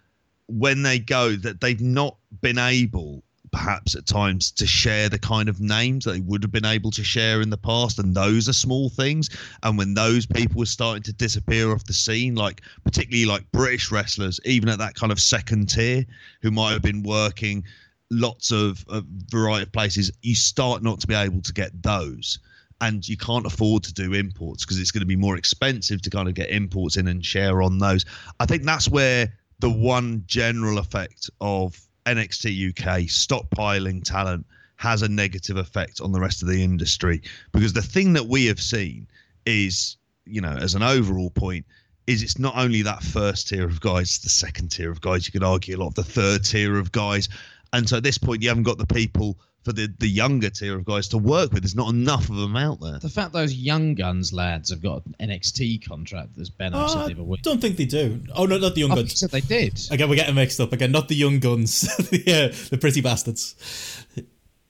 when 0.46 0.82
they 0.82 0.98
go 0.98 1.36
that 1.36 1.60
they've 1.60 1.82
not 1.82 2.16
been 2.40 2.56
able 2.56 3.22
perhaps 3.52 3.94
at 3.94 4.06
times 4.06 4.50
to 4.52 4.66
share 4.66 5.10
the 5.10 5.18
kind 5.18 5.50
of 5.50 5.60
names 5.60 6.04
that 6.04 6.12
they 6.12 6.20
would 6.20 6.42
have 6.42 6.52
been 6.52 6.64
able 6.64 6.90
to 6.92 7.04
share 7.04 7.42
in 7.42 7.50
the 7.50 7.58
past 7.58 7.98
and 7.98 8.14
those 8.14 8.48
are 8.48 8.52
small 8.52 8.88
things 8.88 9.28
and 9.64 9.76
when 9.76 9.92
those 9.92 10.24
people 10.24 10.60
were 10.60 10.66
starting 10.66 11.02
to 11.02 11.12
disappear 11.12 11.72
off 11.72 11.84
the 11.84 11.92
scene 11.92 12.36
like 12.36 12.62
particularly 12.84 13.24
like 13.24 13.44
british 13.50 13.90
wrestlers 13.90 14.38
even 14.44 14.68
at 14.68 14.78
that 14.78 14.94
kind 14.94 15.10
of 15.10 15.20
second 15.20 15.68
tier 15.68 16.06
who 16.42 16.50
might 16.52 16.70
have 16.70 16.82
been 16.82 17.02
working 17.02 17.64
lots 18.10 18.50
of 18.50 18.84
variety 19.28 19.62
of 19.62 19.72
places 19.72 20.10
you 20.22 20.34
start 20.34 20.82
not 20.82 21.00
to 21.00 21.06
be 21.06 21.14
able 21.14 21.40
to 21.40 21.52
get 21.52 21.70
those 21.82 22.38
and 22.82 23.06
you 23.06 23.16
can't 23.16 23.46
afford 23.46 23.82
to 23.84 23.92
do 23.92 24.14
imports 24.14 24.64
because 24.64 24.80
it's 24.80 24.90
going 24.90 25.00
to 25.00 25.06
be 25.06 25.16
more 25.16 25.36
expensive 25.36 26.02
to 26.02 26.10
kind 26.10 26.28
of 26.28 26.34
get 26.34 26.50
imports 26.50 26.96
in 26.96 27.06
and 27.06 27.24
share 27.24 27.62
on 27.62 27.78
those 27.78 28.04
i 28.40 28.46
think 28.46 28.64
that's 28.64 28.88
where 28.88 29.32
the 29.60 29.70
one 29.70 30.24
general 30.26 30.78
effect 30.78 31.30
of 31.40 31.80
NXT 32.06 32.70
UK 32.70 33.02
stockpiling 33.02 34.02
talent 34.02 34.46
has 34.76 35.02
a 35.02 35.08
negative 35.08 35.58
effect 35.58 36.00
on 36.00 36.12
the 36.12 36.20
rest 36.20 36.42
of 36.42 36.48
the 36.48 36.64
industry 36.64 37.22
because 37.52 37.72
the 37.72 37.82
thing 37.82 38.14
that 38.14 38.26
we 38.26 38.46
have 38.46 38.60
seen 38.60 39.06
is, 39.44 39.96
you 40.24 40.40
know, 40.40 40.56
as 40.58 40.74
an 40.74 40.82
overall 40.82 41.30
point, 41.30 41.66
is 42.06 42.22
it's 42.22 42.38
not 42.38 42.56
only 42.56 42.82
that 42.82 43.02
first 43.02 43.48
tier 43.48 43.66
of 43.66 43.80
guys, 43.80 44.18
the 44.20 44.30
second 44.30 44.70
tier 44.70 44.90
of 44.90 45.00
guys. 45.00 45.26
You 45.26 45.32
could 45.32 45.44
argue 45.44 45.76
a 45.76 45.78
lot 45.78 45.88
of 45.88 45.94
the 45.94 46.02
third 46.02 46.44
tier 46.44 46.78
of 46.78 46.90
guys, 46.90 47.28
and 47.72 47.88
so 47.88 47.96
at 47.98 48.02
this 48.02 48.18
point, 48.18 48.42
you 48.42 48.48
haven't 48.48 48.64
got 48.64 48.78
the 48.78 48.86
people 48.86 49.38
for 49.62 49.72
the 49.74 49.92
the 49.98 50.08
younger 50.08 50.48
tier 50.50 50.74
of 50.76 50.84
guys 50.86 51.08
to 51.08 51.18
work 51.18 51.52
with. 51.52 51.62
There's 51.62 51.76
not 51.76 51.90
enough 51.90 52.28
of 52.30 52.36
them 52.36 52.56
out 52.56 52.80
there. 52.80 52.98
The 52.98 53.08
fact 53.10 53.32
those 53.32 53.52
young 53.54 53.94
guns 53.94 54.32
lads 54.32 54.70
have 54.70 54.80
got 54.82 55.02
an 55.06 55.14
NXT 55.28 55.86
contract, 55.86 56.38
as 56.40 56.48
Ben 56.48 56.72
Oh, 56.74 56.86
said 56.88 56.98
I 56.98 57.06
the 57.08 57.12
other 57.14 57.22
week. 57.24 57.42
don't 57.42 57.60
think 57.60 57.76
they 57.76 57.84
do. 57.84 58.22
Oh 58.34 58.46
no, 58.46 58.56
not 58.58 58.74
the 58.74 58.80
young 58.80 58.92
Oh, 58.92 58.96
he 58.96 59.02
guns. 59.02 59.18
said 59.20 59.30
they 59.30 59.40
did. 59.42 59.78
Again, 59.90 60.08
we're 60.08 60.16
getting 60.16 60.34
mixed 60.34 60.60
up 60.60 60.72
again. 60.72 60.92
Not 60.92 61.08
the 61.08 61.14
young 61.14 61.38
guns, 61.40 61.82
the, 62.10 62.22
uh, 62.52 62.68
the 62.70 62.78
pretty 62.78 63.00
bastards. 63.02 63.54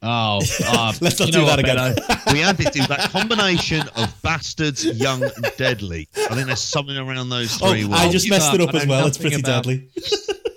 Oh, 0.03 0.41
uh, 0.67 0.93
Let's 1.01 1.21
not 1.21 1.27
you 1.27 1.33
do 1.33 1.41
that 1.45 1.47
what, 1.47 1.59
again. 1.61 1.77
Benno? 1.77 2.17
we 2.33 2.39
had 2.41 2.57
to 2.57 2.65
do 2.71 2.85
that 2.87 3.11
combination 3.11 3.87
of 3.97 4.13
bastards, 4.23 4.85
young, 4.85 5.23
and 5.23 5.53
deadly. 5.59 6.09
I 6.17 6.35
think 6.35 6.47
there's 6.47 6.61
something 6.63 6.97
around 6.97 7.29
those 7.29 7.61
Oh, 7.63 7.71
three. 7.71 7.85
I 7.85 7.87
words. 8.05 8.13
just 8.13 8.25
you 8.27 8.31
messed 8.31 8.55
it 8.55 8.61
up. 8.63 8.71
up 8.71 8.75
I 8.75 8.79
as 8.79 8.87
well. 8.87 9.07
It's 9.07 9.19
pretty 9.19 9.37
about- 9.37 9.65
deadly. 9.65 9.89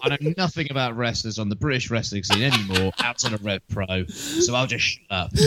I 0.03 0.17
know 0.19 0.33
nothing 0.37 0.67
about 0.69 0.95
wrestlers 0.97 1.39
on 1.39 1.49
the 1.49 1.55
British 1.55 1.89
wrestling 1.89 2.23
scene 2.23 2.43
anymore 2.43 2.91
outside 2.99 3.33
of 3.33 3.43
Rev 3.45 3.61
Pro, 3.69 4.05
so 4.07 4.53
I'll 4.53 4.67
just 4.67 4.83
shut 4.85 5.01
up. 5.09 5.31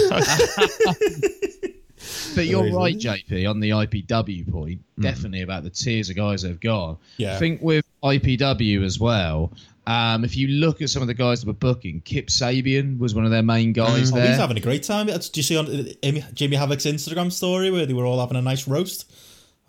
but 2.34 2.46
you're 2.46 2.60
Amazing. 2.60 2.74
right, 2.76 2.98
JP, 2.98 3.48
on 3.50 3.60
the 3.60 3.70
IPW 3.70 4.50
point. 4.50 4.80
Mm. 4.98 5.02
Definitely 5.02 5.42
about 5.42 5.62
the 5.64 5.70
tiers 5.70 6.10
of 6.10 6.16
guys 6.16 6.42
that 6.42 6.48
have 6.48 6.60
gone. 6.60 6.98
Yeah. 7.16 7.34
I 7.36 7.38
think 7.38 7.60
with 7.62 7.84
IPW 8.02 8.84
as 8.84 8.98
well, 9.00 9.52
um, 9.86 10.24
if 10.24 10.36
you 10.36 10.48
look 10.48 10.82
at 10.82 10.90
some 10.90 11.02
of 11.02 11.08
the 11.08 11.14
guys 11.14 11.40
that 11.40 11.46
were 11.46 11.52
booking, 11.52 12.00
Kip 12.00 12.26
Sabian 12.28 12.98
was 12.98 13.14
one 13.14 13.24
of 13.24 13.30
their 13.30 13.42
main 13.42 13.72
guys 13.72 14.10
Oh, 14.12 14.16
there. 14.16 14.28
he's 14.28 14.36
having 14.36 14.56
a 14.56 14.60
great 14.60 14.82
time. 14.82 15.06
Did 15.06 15.36
you 15.36 15.42
see 15.42 15.56
on 15.56 15.66
Jimmy 15.66 15.94
Amy, 16.02 16.56
Havoc's 16.56 16.86
Instagram 16.86 17.30
story 17.30 17.70
where 17.70 17.86
they 17.86 17.94
were 17.94 18.04
all 18.04 18.20
having 18.20 18.36
a 18.36 18.42
nice 18.42 18.66
roast? 18.66 19.10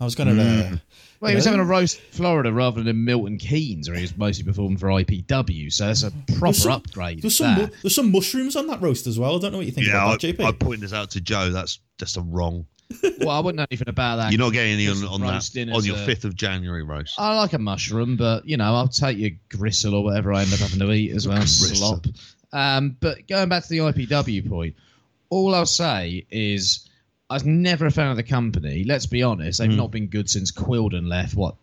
I 0.00 0.04
was 0.04 0.14
gonna. 0.14 0.40
Uh, 0.40 0.76
Well, 1.20 1.30
he 1.30 1.34
was 1.34 1.44
having 1.44 1.60
a 1.60 1.64
roast 1.64 1.98
in 1.98 2.04
Florida 2.12 2.52
rather 2.52 2.80
than 2.80 2.88
in 2.88 3.04
Milton 3.04 3.38
Keynes, 3.38 3.88
where 3.88 3.96
he 3.96 4.02
was 4.02 4.16
mostly 4.16 4.44
performing 4.44 4.78
for 4.78 4.86
IPW. 4.86 5.72
So 5.72 5.86
that's 5.86 6.04
a 6.04 6.12
proper 6.38 6.54
some- 6.54 6.72
upgrade. 6.72 7.22
there's 7.22 7.36
some 7.36 7.56
that. 7.56 7.70
mu- 7.70 7.76
there's 7.82 7.94
some 7.94 8.12
mushrooms 8.12 8.54
on 8.54 8.66
that 8.68 8.80
roast 8.80 9.06
as 9.06 9.18
well. 9.18 9.36
I 9.36 9.38
don't 9.40 9.52
know 9.52 9.58
what 9.58 9.66
you 9.66 9.72
think 9.72 9.88
yeah, 9.88 10.04
I, 10.04 10.04
about 10.04 10.20
that, 10.20 10.38
JP. 10.38 10.44
I 10.44 10.52
pointed 10.52 10.80
this 10.82 10.92
out 10.92 11.10
to 11.10 11.20
Joe. 11.20 11.50
That's 11.50 11.80
just 11.98 12.16
a 12.16 12.20
wrong. 12.20 12.66
well, 13.20 13.30
I 13.30 13.40
wouldn't 13.40 13.56
know 13.56 13.66
anything 13.70 13.88
about 13.88 14.16
that. 14.16 14.32
You're 14.32 14.38
not 14.38 14.52
getting 14.52 14.72
any 14.72 14.88
on, 14.88 15.04
on 15.04 15.20
that 15.20 15.70
on 15.74 15.84
your 15.84 15.96
fifth 15.96 16.24
of 16.24 16.34
January 16.34 16.82
roast. 16.82 17.18
I 17.18 17.36
like 17.36 17.52
a 17.52 17.58
mushroom, 17.58 18.16
but 18.16 18.46
you 18.46 18.56
know, 18.56 18.74
I'll 18.74 18.88
take 18.88 19.18
your 19.18 19.30
gristle 19.50 19.94
or 19.94 20.04
whatever 20.04 20.32
I 20.32 20.42
end 20.42 20.52
up 20.52 20.60
having 20.60 20.78
to 20.78 20.90
eat 20.92 21.12
as 21.12 21.28
well. 21.28 21.44
Slop. 21.46 22.06
Um, 22.52 22.96
but 23.00 23.28
going 23.28 23.48
back 23.48 23.64
to 23.64 23.68
the 23.68 23.78
IPW 23.78 24.48
point, 24.48 24.76
all 25.28 25.54
I'll 25.54 25.66
say 25.66 26.26
is 26.30 26.87
I 27.30 27.34
was 27.34 27.44
never 27.44 27.86
a 27.86 27.90
fan 27.90 28.10
of 28.10 28.16
the 28.16 28.22
company. 28.22 28.84
Let's 28.84 29.06
be 29.06 29.22
honest, 29.22 29.58
they've 29.58 29.70
mm. 29.70 29.76
not 29.76 29.90
been 29.90 30.06
good 30.06 30.30
since 30.30 30.50
Quildan 30.50 31.08
left. 31.08 31.34
What? 31.34 31.56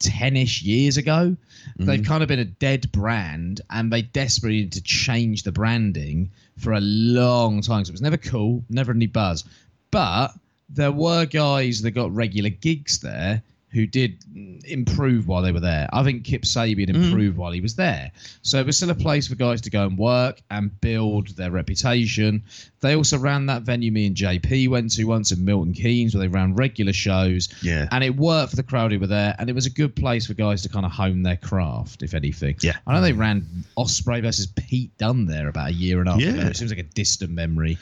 10ish 0.00 0.62
years 0.62 0.96
ago 0.96 1.34
mm-hmm. 1.34 1.84
they've 1.84 2.04
kind 2.04 2.22
of 2.22 2.28
been 2.28 2.38
a 2.38 2.44
dead 2.44 2.90
brand 2.92 3.60
and 3.68 3.92
they 3.92 4.02
desperately 4.02 4.60
need 4.60 4.72
to 4.72 4.80
change 4.80 5.42
the 5.42 5.50
branding 5.50 6.30
for 6.56 6.72
a 6.72 6.80
long 6.80 7.60
time 7.62 7.84
so 7.84 7.90
it 7.90 7.94
was 7.94 8.00
never 8.00 8.16
cool 8.16 8.62
never 8.70 8.92
any 8.92 9.06
buzz 9.06 9.44
but 9.90 10.28
there 10.68 10.92
were 10.92 11.26
guys 11.26 11.82
that 11.82 11.90
got 11.90 12.14
regular 12.14 12.50
gigs 12.50 13.00
there 13.00 13.42
who 13.70 13.86
did 13.86 14.20
mm, 14.34 14.64
improve 14.64 15.28
while 15.28 15.42
they 15.42 15.52
were 15.52 15.60
there. 15.60 15.88
I 15.92 16.02
think 16.02 16.24
Kip 16.24 16.42
Sabian 16.42 16.88
improved 16.88 17.36
while 17.36 17.52
he 17.52 17.60
was 17.60 17.74
there. 17.76 18.10
So 18.42 18.58
it 18.58 18.64
was 18.66 18.76
still 18.78 18.90
a 18.90 18.94
place 18.94 19.28
for 19.28 19.34
guys 19.34 19.60
to 19.62 19.70
go 19.70 19.86
and 19.86 19.98
work 19.98 20.40
and 20.50 20.80
build 20.80 21.28
their 21.36 21.50
reputation. 21.50 22.42
They 22.80 22.94
also 22.96 23.18
ran 23.18 23.46
that 23.46 23.62
venue 23.62 23.92
me 23.92 24.06
and 24.06 24.16
JP 24.16 24.68
went 24.68 24.92
to 24.92 25.04
once 25.04 25.32
in 25.32 25.44
Milton 25.44 25.74
Keynes 25.74 26.14
where 26.14 26.20
they 26.22 26.28
ran 26.28 26.54
regular 26.54 26.92
shows. 26.92 27.48
Yeah. 27.62 27.88
And 27.90 28.02
it 28.02 28.16
worked 28.16 28.50
for 28.50 28.56
the 28.56 28.62
crowd 28.62 28.92
who 28.92 29.00
were 29.00 29.06
there. 29.06 29.34
And 29.38 29.50
it 29.50 29.52
was 29.52 29.66
a 29.66 29.70
good 29.70 29.94
place 29.94 30.26
for 30.26 30.34
guys 30.34 30.62
to 30.62 30.68
kind 30.68 30.86
of 30.86 30.92
hone 30.92 31.22
their 31.22 31.36
craft, 31.36 32.02
if 32.02 32.14
anything. 32.14 32.56
Yeah. 32.62 32.76
I 32.86 32.94
know 32.94 33.02
they 33.02 33.12
ran 33.12 33.46
Ospreay 33.76 34.22
versus 34.22 34.46
Pete 34.46 34.96
Dunne 34.96 35.26
there 35.26 35.48
about 35.48 35.68
a 35.68 35.72
year 35.74 36.00
and 36.00 36.08
a 36.08 36.12
half 36.12 36.20
Yeah. 36.20 36.30
ago. 36.30 36.46
It 36.46 36.56
seems 36.56 36.70
like 36.70 36.78
a 36.80 36.84
distant 36.84 37.32
memory. 37.32 37.76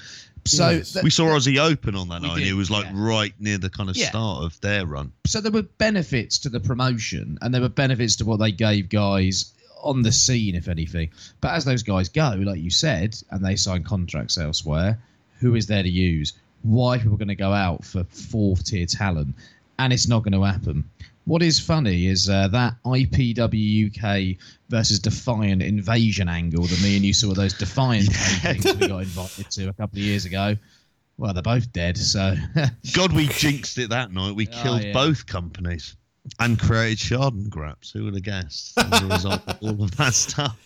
So 0.47 0.71
Yes. 0.71 0.93
th- 0.93 1.03
we 1.03 1.11
saw 1.11 1.25
Aussie 1.37 1.59
Open 1.59 1.95
on 1.95 2.09
that 2.09 2.23
We 2.23 2.29
night. 2.29 2.37
and 2.39 2.47
it 2.47 2.55
was 2.55 2.71
like 2.71 2.85
yeah. 2.87 2.93
right 2.95 3.35
near 3.39 3.59
the 3.59 3.71
kind 3.71 3.91
of 3.91 3.97
Yeah. 3.97 4.09
start 4.09 4.45
of 4.45 4.61
their 4.61 4.87
run. 4.87 5.13
so 5.27 5.41
there 5.41 5.53
were 5.53 5.63
benefits 5.63 6.39
to 6.39 6.49
the 6.49 6.61
promotion 6.61 7.39
and 7.43 7.53
there 7.53 7.61
were 7.61 7.69
benefits 7.69 8.17
to 8.17 8.25
what 8.25 8.39
they 8.39 8.53
gave 8.53 8.89
guys 8.89 9.53
on 9.83 10.03
the 10.03 10.11
scene 10.13 10.55
if 10.55 10.69
anything 10.69 11.11
but 11.41 11.53
as 11.53 11.65
those 11.65 11.83
guys 11.83 12.09
go 12.09 12.35
like 12.45 12.61
you 12.61 12.71
said 12.71 13.17
and 13.31 13.45
they 13.45 13.55
sign 13.55 13.85
contracts 13.85 14.37
elsewhere 14.39 14.99
who 15.39 15.55
is 15.55 15.67
there 15.67 15.83
to 15.83 15.89
use 15.89 16.33
why 16.63 16.97
are 16.97 16.99
people 16.99 17.17
going 17.17 17.29
to 17.29 17.35
go 17.37 17.53
out 17.53 17.85
for 17.85 18.03
fourth 18.05 18.65
tier 18.65 18.87
talent 18.87 19.35
and 19.79 19.93
it's 19.93 20.09
not 20.09 20.21
going 20.25 20.33
to 20.33 20.43
happen 20.43 20.83
what 21.27 21.43
is 21.43 21.61
funny 21.61 22.07
is 22.07 22.29
uh, 22.31 22.49
that 22.49 22.75
IPW 22.85 23.89
UK 23.91 24.39
versus 24.69 24.99
Defiant 24.99 25.63
invasion 25.63 26.29
angle 26.29 26.63
that 26.65 26.83
me 26.83 26.97
and 26.97 27.05
you 27.05 27.13
saw 27.13 27.35
those 27.35 27.53
Defiant 27.53 28.09
tapings 28.11 28.81
we 28.81 28.89
got 28.89 29.03
invited 29.03 29.51
to 29.51 29.69
a 29.69 29.73
couple 29.75 29.99
of 29.99 30.05
years 30.05 30.25
ago. 30.25 30.57
Well, 31.19 31.33
they're 31.33 31.43
both 31.43 31.73
dead, 31.73 31.97
so 31.97 32.35
God, 32.95 33.13
we 33.13 33.27
jinxed 33.29 33.79
it 33.79 33.91
that 33.91 34.13
night. 34.13 34.35
We 34.37 34.47
Oh, 34.49 34.63
killed 34.63 34.83
yeah. 34.85 34.93
both 34.93 35.27
companies 35.27 35.97
and 36.41 36.59
created 36.59 36.99
Sharden 36.99 37.49
Graps. 37.49 37.91
Who 37.93 38.05
would 38.05 38.15
have 38.15 38.23
guessed? 38.23 38.77
As 38.79 39.03
a 39.03 39.07
result 39.07 39.43
of 39.47 39.59
all 39.63 39.83
of 39.85 39.97
that 39.97 40.13
stuff. 40.15 40.59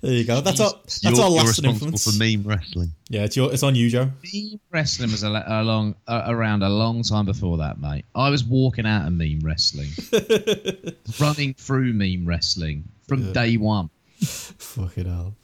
There 0.00 0.12
you 0.12 0.24
go. 0.24 0.40
That's 0.40 0.58
our 0.60 0.72
that's 0.82 1.02
you're, 1.04 1.20
our 1.20 1.30
you're 1.30 1.40
responsible 1.46 1.88
influence. 1.88 2.04
for 2.04 2.18
meme 2.18 2.42
wrestling. 2.42 2.90
Yeah, 3.08 3.22
it's 3.24 3.36
your, 3.36 3.52
it's 3.52 3.62
on 3.62 3.74
you, 3.76 3.88
Joe. 3.88 4.10
Meme 4.32 4.58
wrestling 4.72 5.10
was 5.12 5.22
a, 5.22 5.28
a 5.46 5.62
long, 5.62 5.94
uh, 6.08 6.24
around 6.26 6.62
a 6.62 6.68
long 6.68 7.02
time 7.04 7.24
before 7.26 7.58
that, 7.58 7.80
mate. 7.80 8.04
I 8.14 8.30
was 8.30 8.42
walking 8.44 8.84
out 8.86 9.06
of 9.06 9.12
meme 9.12 9.40
wrestling, 9.44 9.90
running 11.20 11.54
through 11.54 11.92
meme 11.92 12.26
wrestling 12.26 12.84
from 13.08 13.32
day 13.32 13.56
one. 13.56 13.90
Fucking 14.20 15.06
hell. 15.06 15.34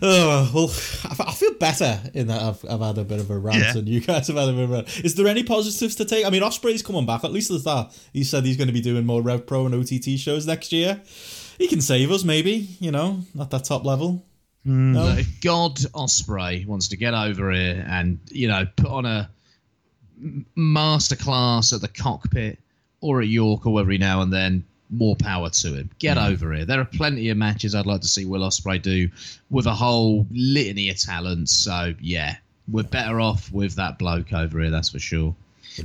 Oh, 0.00 0.50
well, 0.54 0.70
I 1.04 1.28
I 1.28 1.34
feel 1.34 1.52
better 1.54 2.00
in 2.14 2.28
that 2.28 2.40
I've, 2.40 2.64
I've 2.70 2.80
had 2.80 2.96
a 2.98 3.04
bit 3.04 3.20
of 3.20 3.30
a 3.30 3.36
rant 3.38 3.58
Yeah. 3.58 3.76
and 3.76 3.88
you 3.88 4.00
guys 4.00 4.28
have 4.28 4.36
had 4.36 4.48
a 4.48 4.52
bit 4.52 4.64
of 4.64 4.70
a 4.70 4.74
rant. 4.76 5.04
Is 5.04 5.14
there 5.14 5.26
any 5.28 5.42
positives 5.42 5.94
to 5.96 6.06
take? 6.06 6.24
I 6.24 6.30
mean, 6.30 6.42
Ospreay's 6.42 6.82
coming 6.82 7.04
back. 7.04 7.24
At 7.24 7.32
least 7.32 7.50
there's 7.50 7.64
that. 7.64 7.94
He 8.14 8.24
said 8.24 8.46
he's 8.46 8.56
going 8.56 8.68
to 8.68 8.72
be 8.72 8.80
doing 8.80 9.04
more 9.04 9.20
Rev 9.20 9.46
Pro 9.46 9.66
and 9.66 9.74
OTT 9.74 10.18
shows 10.18 10.46
next 10.46 10.72
year. 10.72 11.02
He 11.58 11.68
can 11.68 11.80
save 11.80 12.10
us, 12.10 12.24
maybe, 12.24 12.68
you 12.80 12.90
know, 12.90 13.20
at 13.40 13.50
that 13.50 13.64
top 13.64 13.84
level. 13.84 14.24
No? 14.64 15.18
God 15.42 15.76
Ospreay 15.76 16.64
wants 16.66 16.88
to 16.88 16.96
get 16.96 17.14
over 17.14 17.50
here 17.50 17.84
and 17.88 18.20
you 18.30 18.46
know 18.46 18.64
put 18.76 18.86
on 18.86 19.04
a 19.06 19.28
m- 20.22 20.46
masterclass 20.56 21.72
at 21.72 21.80
the 21.80 21.88
cockpit 21.88 22.58
or 23.00 23.20
at 23.20 23.26
York 23.28 23.66
or 23.66 23.80
every 23.80 23.98
now 23.98 24.22
and 24.22 24.32
then, 24.32 24.64
more 24.90 25.16
power 25.16 25.50
to 25.50 25.74
him. 25.74 25.90
Get 25.98 26.16
Mm. 26.16 26.30
over 26.30 26.52
here. 26.54 26.64
There 26.64 26.80
are 26.80 26.84
plenty 26.84 27.28
of 27.30 27.36
matches 27.38 27.74
I'd 27.74 27.86
like 27.86 28.02
to 28.02 28.08
see 28.08 28.24
Will 28.24 28.42
Ospreay 28.42 28.80
do 28.80 29.08
with 29.50 29.66
a 29.66 29.74
whole 29.74 30.26
litany 30.30 30.90
of 30.90 30.98
talents. 31.00 31.50
So 31.52 31.94
yeah, 32.00 32.36
we're 32.68 32.84
better 32.84 33.20
off 33.20 33.50
with 33.50 33.74
that 33.76 33.98
bloke 33.98 34.32
over 34.32 34.60
here. 34.60 34.70
That's 34.70 34.90
for 34.90 35.00
sure. 35.00 35.34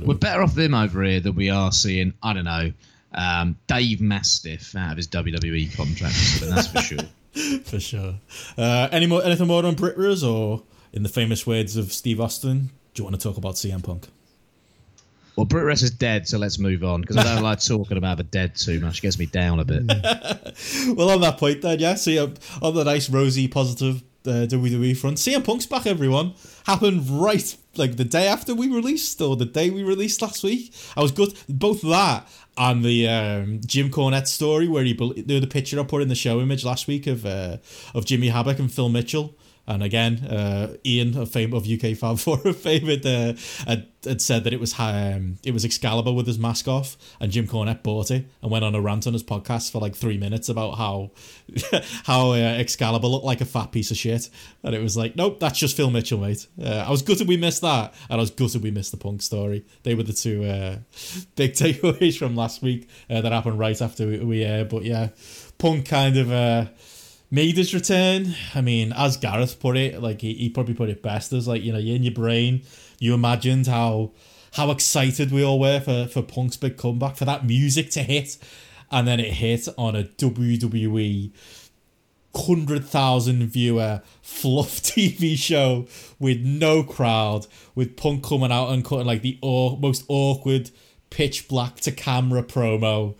We're 0.02 0.14
better 0.14 0.42
off 0.42 0.54
with 0.54 0.64
him 0.66 0.74
over 0.74 1.02
here 1.02 1.18
than 1.20 1.34
we 1.34 1.50
are 1.50 1.72
seeing. 1.72 2.12
I 2.22 2.32
don't 2.34 2.44
know. 2.44 2.70
Um, 3.12 3.56
Dave 3.66 4.00
Mastiff 4.00 4.76
out 4.76 4.92
of 4.92 4.96
his 4.96 5.08
WWE 5.08 5.74
contract, 5.76 6.16
but 6.40 6.50
that's 6.50 6.66
for 6.68 6.80
sure. 6.80 7.60
for 7.64 7.80
sure. 7.80 8.14
Uh, 8.56 8.88
any 8.92 9.06
more? 9.06 9.24
Anything 9.24 9.46
more 9.46 9.64
on 9.64 9.74
Brit 9.74 9.96
Res 9.96 10.22
or 10.22 10.62
in 10.92 11.02
the 11.02 11.08
famous 11.08 11.46
words 11.46 11.76
of 11.76 11.92
Steve 11.92 12.20
Austin? 12.20 12.70
Do 12.94 13.00
you 13.00 13.04
want 13.04 13.18
to 13.18 13.22
talk 13.22 13.36
about 13.36 13.54
CM 13.54 13.82
Punk? 13.82 14.08
Well, 15.36 15.44
Brit 15.44 15.64
Res 15.64 15.84
is 15.84 15.92
dead, 15.92 16.26
so 16.26 16.36
let's 16.36 16.58
move 16.58 16.82
on 16.82 17.00
because 17.00 17.16
I 17.16 17.22
don't 17.22 17.44
like 17.44 17.62
talking 17.62 17.96
about 17.96 18.16
the 18.16 18.24
dead 18.24 18.56
too 18.56 18.80
much. 18.80 18.98
It 18.98 19.02
gets 19.02 19.18
me 19.20 19.26
down 19.26 19.60
a 19.60 19.64
bit. 19.64 19.84
Well, 20.96 21.10
on 21.10 21.20
that 21.20 21.38
point, 21.38 21.62
then, 21.62 21.78
yeah. 21.78 21.94
See, 21.94 22.18
um, 22.18 22.34
on 22.60 22.74
the 22.74 22.82
nice 22.82 23.08
rosy 23.08 23.46
positive 23.46 24.02
uh, 24.28 24.46
WWE 24.46 24.96
front, 24.96 25.16
CM 25.16 25.44
Punk's 25.44 25.66
back. 25.66 25.86
Everyone 25.86 26.34
happened 26.66 27.08
right 27.08 27.56
like 27.76 27.96
the 27.96 28.04
day 28.04 28.26
after 28.26 28.54
we 28.54 28.68
released, 28.68 29.20
or 29.20 29.36
the 29.36 29.44
day 29.44 29.70
we 29.70 29.82
released 29.82 30.20
last 30.20 30.42
week. 30.42 30.74
I 30.96 31.00
was 31.00 31.12
good. 31.12 31.34
Both 31.48 31.82
that 31.82 32.28
and 32.56 32.84
the 32.84 33.08
um, 33.08 33.60
Jim 33.64 33.90
Cornette 33.90 34.26
story 34.26 34.68
where 34.68 34.84
he 34.84 34.92
the, 34.92 35.38
the 35.38 35.46
picture 35.46 35.78
I 35.80 35.84
put 35.84 36.02
in 36.02 36.08
the 36.08 36.14
show 36.14 36.40
image 36.40 36.64
last 36.64 36.88
week 36.88 37.06
of 37.06 37.24
uh, 37.24 37.58
of 37.94 38.04
Jimmy 38.04 38.28
Havoc 38.28 38.58
and 38.58 38.70
Phil 38.72 38.88
Mitchell. 38.88 39.34
And 39.68 39.82
again, 39.82 40.24
uh, 40.24 40.78
Ian 40.84 41.14
of 41.18 41.30
fame 41.30 41.52
of 41.52 41.68
UK 41.68 41.94
Fan 41.94 42.16
Forum 42.16 42.54
favorite 42.54 43.04
uh, 43.04 43.34
had, 43.66 43.86
had 44.02 44.22
said 44.22 44.44
that 44.44 44.54
it 44.54 44.60
was 44.60 44.74
um, 44.80 45.36
it 45.44 45.52
was 45.52 45.62
Excalibur 45.62 46.10
with 46.10 46.26
his 46.26 46.38
mask 46.38 46.66
off, 46.66 46.96
and 47.20 47.30
Jim 47.30 47.46
Cornette 47.46 47.82
bought 47.82 48.10
it 48.10 48.24
and 48.40 48.50
went 48.50 48.64
on 48.64 48.74
a 48.74 48.80
rant 48.80 49.06
on 49.06 49.12
his 49.12 49.22
podcast 49.22 49.70
for 49.70 49.78
like 49.78 49.94
three 49.94 50.16
minutes 50.16 50.48
about 50.48 50.78
how 50.78 51.10
how 52.04 52.30
uh, 52.30 52.36
Excalibur 52.36 53.08
looked 53.08 53.26
like 53.26 53.42
a 53.42 53.44
fat 53.44 53.70
piece 53.70 53.90
of 53.90 53.98
shit, 53.98 54.30
and 54.62 54.74
it 54.74 54.80
was 54.80 54.96
like, 54.96 55.16
nope, 55.16 55.38
that's 55.38 55.58
just 55.58 55.76
Phil 55.76 55.90
Mitchell, 55.90 56.18
mate. 56.18 56.46
Uh, 56.58 56.84
I 56.86 56.90
was 56.90 57.02
gutted 57.02 57.28
we 57.28 57.36
missed 57.36 57.60
that, 57.60 57.92
and 58.08 58.18
I 58.18 58.22
was 58.22 58.30
gutted 58.30 58.62
we 58.62 58.70
missed 58.70 58.92
the 58.92 58.96
Punk 58.96 59.20
story. 59.20 59.66
They 59.82 59.94
were 59.94 60.02
the 60.02 60.14
two 60.14 60.44
uh, 60.44 60.78
big 61.36 61.52
takeaways 61.52 62.18
from 62.18 62.36
last 62.36 62.62
week 62.62 62.88
uh, 63.10 63.20
that 63.20 63.32
happened 63.32 63.58
right 63.58 63.80
after 63.82 64.06
we, 64.06 64.18
we 64.20 64.44
uh, 64.46 64.64
but 64.64 64.84
yeah, 64.84 65.10
Punk 65.58 65.84
kind 65.84 66.16
of. 66.16 66.70
Made 67.30 67.56
his 67.56 67.74
return. 67.74 68.34
I 68.54 68.62
mean, 68.62 68.92
as 68.92 69.18
Gareth 69.18 69.60
put 69.60 69.76
it, 69.76 70.02
like 70.02 70.22
he, 70.22 70.32
he 70.34 70.48
probably 70.48 70.74
put 70.74 70.88
it 70.88 71.02
best 71.02 71.32
as 71.32 71.46
like 71.46 71.62
you 71.62 71.72
know, 71.72 71.78
in 71.78 72.02
your 72.02 72.14
brain, 72.14 72.62
you 72.98 73.12
imagined 73.14 73.66
how 73.66 74.12
how 74.52 74.70
excited 74.70 75.30
we 75.30 75.44
all 75.44 75.60
were 75.60 75.80
for 75.80 76.06
for 76.06 76.22
Punk's 76.22 76.56
big 76.56 76.76
comeback 76.76 77.16
for 77.16 77.26
that 77.26 77.44
music 77.44 77.90
to 77.90 78.02
hit, 78.02 78.38
and 78.90 79.06
then 79.06 79.20
it 79.20 79.34
hit 79.34 79.68
on 79.76 79.94
a 79.94 80.04
WWE 80.04 81.32
hundred 82.34 82.84
thousand 82.84 83.46
viewer 83.48 84.02
fluff 84.22 84.68
TV 84.82 85.36
show 85.36 85.86
with 86.18 86.40
no 86.40 86.82
crowd, 86.82 87.46
with 87.74 87.96
Punk 87.96 88.24
coming 88.24 88.52
out 88.52 88.70
and 88.70 88.84
cutting 88.84 89.06
like 89.06 89.22
the 89.22 89.38
most 89.42 90.04
awkward 90.08 90.70
pitch 91.10 91.48
black 91.48 91.76
to 91.80 91.90
camera 91.92 92.42
promo 92.42 93.14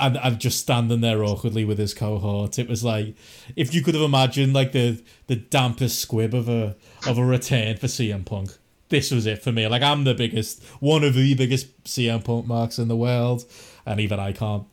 and 0.00 0.18
I'm 0.18 0.38
just 0.38 0.60
standing 0.60 1.00
there 1.00 1.22
awkwardly 1.22 1.64
with 1.64 1.78
his 1.78 1.94
cohort. 1.94 2.58
It 2.58 2.68
was 2.68 2.82
like 2.82 3.14
if 3.56 3.74
you 3.74 3.82
could 3.82 3.94
have 3.94 4.02
imagined 4.02 4.52
like 4.52 4.72
the 4.72 5.02
the 5.26 5.36
dampest 5.36 5.98
squib 6.00 6.34
of 6.34 6.48
a 6.48 6.76
of 7.06 7.18
a 7.18 7.24
return 7.24 7.76
for 7.76 7.86
CM 7.86 8.24
Punk. 8.24 8.56
This 8.88 9.12
was 9.12 9.24
it 9.24 9.40
for 9.40 9.52
me. 9.52 9.68
Like 9.68 9.82
I'm 9.82 10.02
the 10.02 10.14
biggest, 10.14 10.64
one 10.80 11.04
of 11.04 11.14
the 11.14 11.34
biggest 11.34 11.84
CM 11.84 12.24
Punk 12.24 12.46
marks 12.48 12.76
in 12.76 12.88
the 12.88 12.96
world, 12.96 13.44
and 13.86 14.00
even 14.00 14.18
I 14.18 14.32
can't 14.32 14.66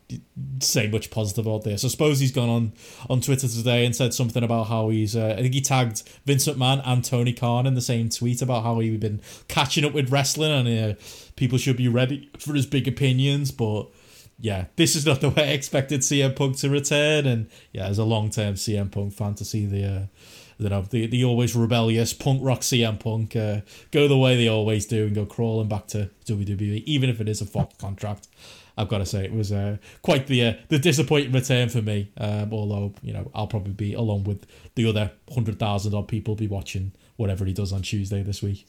say 0.58 0.88
much 0.88 1.12
positive 1.12 1.46
about 1.46 1.62
this. 1.62 1.84
I 1.84 1.88
suppose 1.88 2.18
he's 2.18 2.32
gone 2.32 2.48
on 2.48 2.72
on 3.08 3.20
Twitter 3.20 3.46
today 3.46 3.86
and 3.86 3.94
said 3.94 4.12
something 4.12 4.42
about 4.42 4.66
how 4.66 4.88
he's. 4.88 5.14
Uh, 5.14 5.36
I 5.38 5.42
think 5.42 5.54
he 5.54 5.60
tagged 5.60 6.02
Vince 6.26 6.48
McMahon 6.48 6.82
and 6.84 7.04
Tony 7.04 7.32
Khan 7.32 7.64
in 7.64 7.74
the 7.74 7.80
same 7.80 8.08
tweet 8.08 8.42
about 8.42 8.64
how 8.64 8.80
he'd 8.80 8.98
been 8.98 9.20
catching 9.46 9.84
up 9.84 9.92
with 9.92 10.10
wrestling 10.10 10.66
and 10.66 10.96
uh, 10.96 10.98
people 11.36 11.56
should 11.56 11.76
be 11.76 11.86
ready 11.86 12.28
for 12.40 12.54
his 12.54 12.66
big 12.66 12.88
opinions, 12.88 13.52
but 13.52 13.88
yeah, 14.40 14.66
this 14.76 14.94
is 14.94 15.04
not 15.04 15.20
the 15.20 15.30
way 15.30 15.50
I 15.50 15.52
expected 15.52 16.00
CM 16.00 16.34
Punk 16.34 16.56
to 16.58 16.70
return. 16.70 17.26
And 17.26 17.48
yeah, 17.72 17.86
as 17.86 17.98
a 17.98 18.04
long 18.04 18.30
term 18.30 18.54
CM 18.54 18.90
Punk 18.90 19.12
fan, 19.12 19.34
to 19.34 19.44
see 19.44 19.66
the, 19.66 19.84
uh, 19.84 20.06
you 20.58 20.68
know, 20.68 20.82
the, 20.82 21.06
the 21.06 21.24
always 21.24 21.56
rebellious 21.56 22.12
punk 22.12 22.40
rock 22.42 22.60
CM 22.60 23.00
Punk 23.00 23.34
uh, 23.34 23.60
go 23.90 24.06
the 24.06 24.16
way 24.16 24.36
they 24.36 24.48
always 24.48 24.86
do 24.86 25.06
and 25.06 25.14
go 25.14 25.26
crawling 25.26 25.68
back 25.68 25.88
to 25.88 26.10
WWE, 26.26 26.84
even 26.84 27.10
if 27.10 27.20
it 27.20 27.28
is 27.28 27.40
a 27.40 27.46
Fox 27.46 27.76
contract. 27.78 28.28
I've 28.76 28.88
got 28.88 28.98
to 28.98 29.06
say 29.06 29.24
it 29.24 29.32
was 29.32 29.50
uh, 29.50 29.78
quite 30.02 30.28
the 30.28 30.44
uh, 30.44 30.52
the 30.68 30.78
disappointing 30.78 31.32
return 31.32 31.68
for 31.68 31.82
me. 31.82 32.12
Um, 32.16 32.52
although 32.52 32.94
you 33.02 33.12
know 33.12 33.28
I'll 33.34 33.48
probably 33.48 33.72
be 33.72 33.94
along 33.94 34.22
with 34.22 34.46
the 34.76 34.88
other 34.88 35.10
hundred 35.34 35.58
thousand 35.58 35.94
odd 35.94 36.06
people 36.06 36.36
be 36.36 36.46
watching 36.46 36.92
whatever 37.16 37.44
he 37.44 37.52
does 37.52 37.72
on 37.72 37.82
Tuesday 37.82 38.22
this 38.22 38.40
week. 38.40 38.68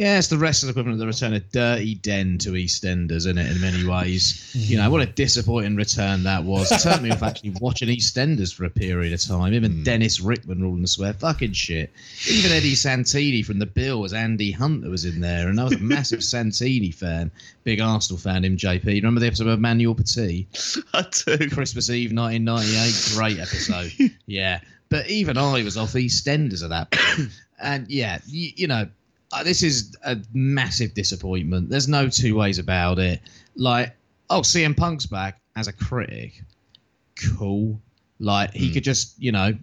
Yeah, 0.00 0.16
it's 0.16 0.28
the 0.28 0.38
wrestler's 0.38 0.70
equivalent 0.70 0.94
of 0.94 1.00
the 1.00 1.06
return 1.06 1.34
of 1.34 1.50
Dirty 1.50 1.94
Den 1.94 2.38
to 2.38 2.52
EastEnders, 2.52 3.16
isn't 3.16 3.36
it? 3.36 3.54
In 3.54 3.60
many 3.60 3.86
ways, 3.86 4.50
you 4.54 4.78
know 4.78 4.88
what 4.88 5.02
a 5.02 5.06
disappointing 5.06 5.76
return 5.76 6.22
that 6.22 6.42
was. 6.42 6.72
It 6.72 6.78
turned 6.78 7.02
me 7.02 7.10
off 7.10 7.22
actually 7.22 7.52
watching 7.60 7.90
EastEnders 7.90 8.50
for 8.50 8.64
a 8.64 8.70
period 8.70 9.12
of 9.12 9.20
time. 9.20 9.52
Even 9.52 9.72
hmm. 9.72 9.82
Dennis 9.82 10.18
Rickman 10.18 10.62
ruling 10.62 10.80
the 10.80 10.88
swear, 10.88 11.12
fucking 11.12 11.52
shit. 11.52 11.92
Even 12.26 12.50
Eddie 12.50 12.76
Santini 12.76 13.42
from 13.42 13.58
the 13.58 13.66
Bill 13.66 14.00
was 14.00 14.14
Andy 14.14 14.52
Hunt 14.52 14.84
that 14.84 14.88
was 14.88 15.04
in 15.04 15.20
there, 15.20 15.48
and 15.48 15.60
I 15.60 15.64
was 15.64 15.74
a 15.74 15.78
massive 15.80 16.24
Santini 16.24 16.92
fan, 16.92 17.30
big 17.64 17.82
Arsenal 17.82 18.18
fan. 18.18 18.42
Him, 18.42 18.56
JP. 18.56 18.86
Remember 18.86 19.20
the 19.20 19.26
episode 19.26 19.48
of 19.48 19.60
Manuel 19.60 19.94
Petit? 19.94 20.48
I 20.94 21.04
do. 21.26 21.50
Christmas 21.50 21.90
Eve 21.90 22.16
1998. 22.16 23.18
Great 23.18 23.38
episode. 23.38 23.92
yeah. 24.26 24.60
But 24.88 25.10
even 25.10 25.36
I 25.36 25.62
was 25.62 25.76
off 25.76 25.92
EastEnders 25.92 26.64
at 26.64 26.70
that 26.70 26.90
point. 26.90 27.32
and 27.62 27.90
yeah, 27.90 28.20
you, 28.26 28.52
you 28.56 28.66
know, 28.66 28.88
uh, 29.32 29.42
this 29.42 29.62
is 29.62 29.96
a 30.04 30.18
massive 30.32 30.94
disappointment. 30.94 31.68
There's 31.68 31.88
no 31.88 32.08
two 32.08 32.36
ways 32.36 32.58
about 32.58 32.98
it. 32.98 33.20
Like, 33.56 33.94
oh, 34.28 34.40
CM 34.40 34.76
Punk's 34.76 35.06
back 35.06 35.40
as 35.56 35.68
a 35.68 35.72
critic. 35.72 36.42
Cool. 37.16 37.80
Like, 38.18 38.52
he 38.52 38.72
could 38.72 38.84
just, 38.84 39.14
you 39.18 39.32
know, 39.32 39.56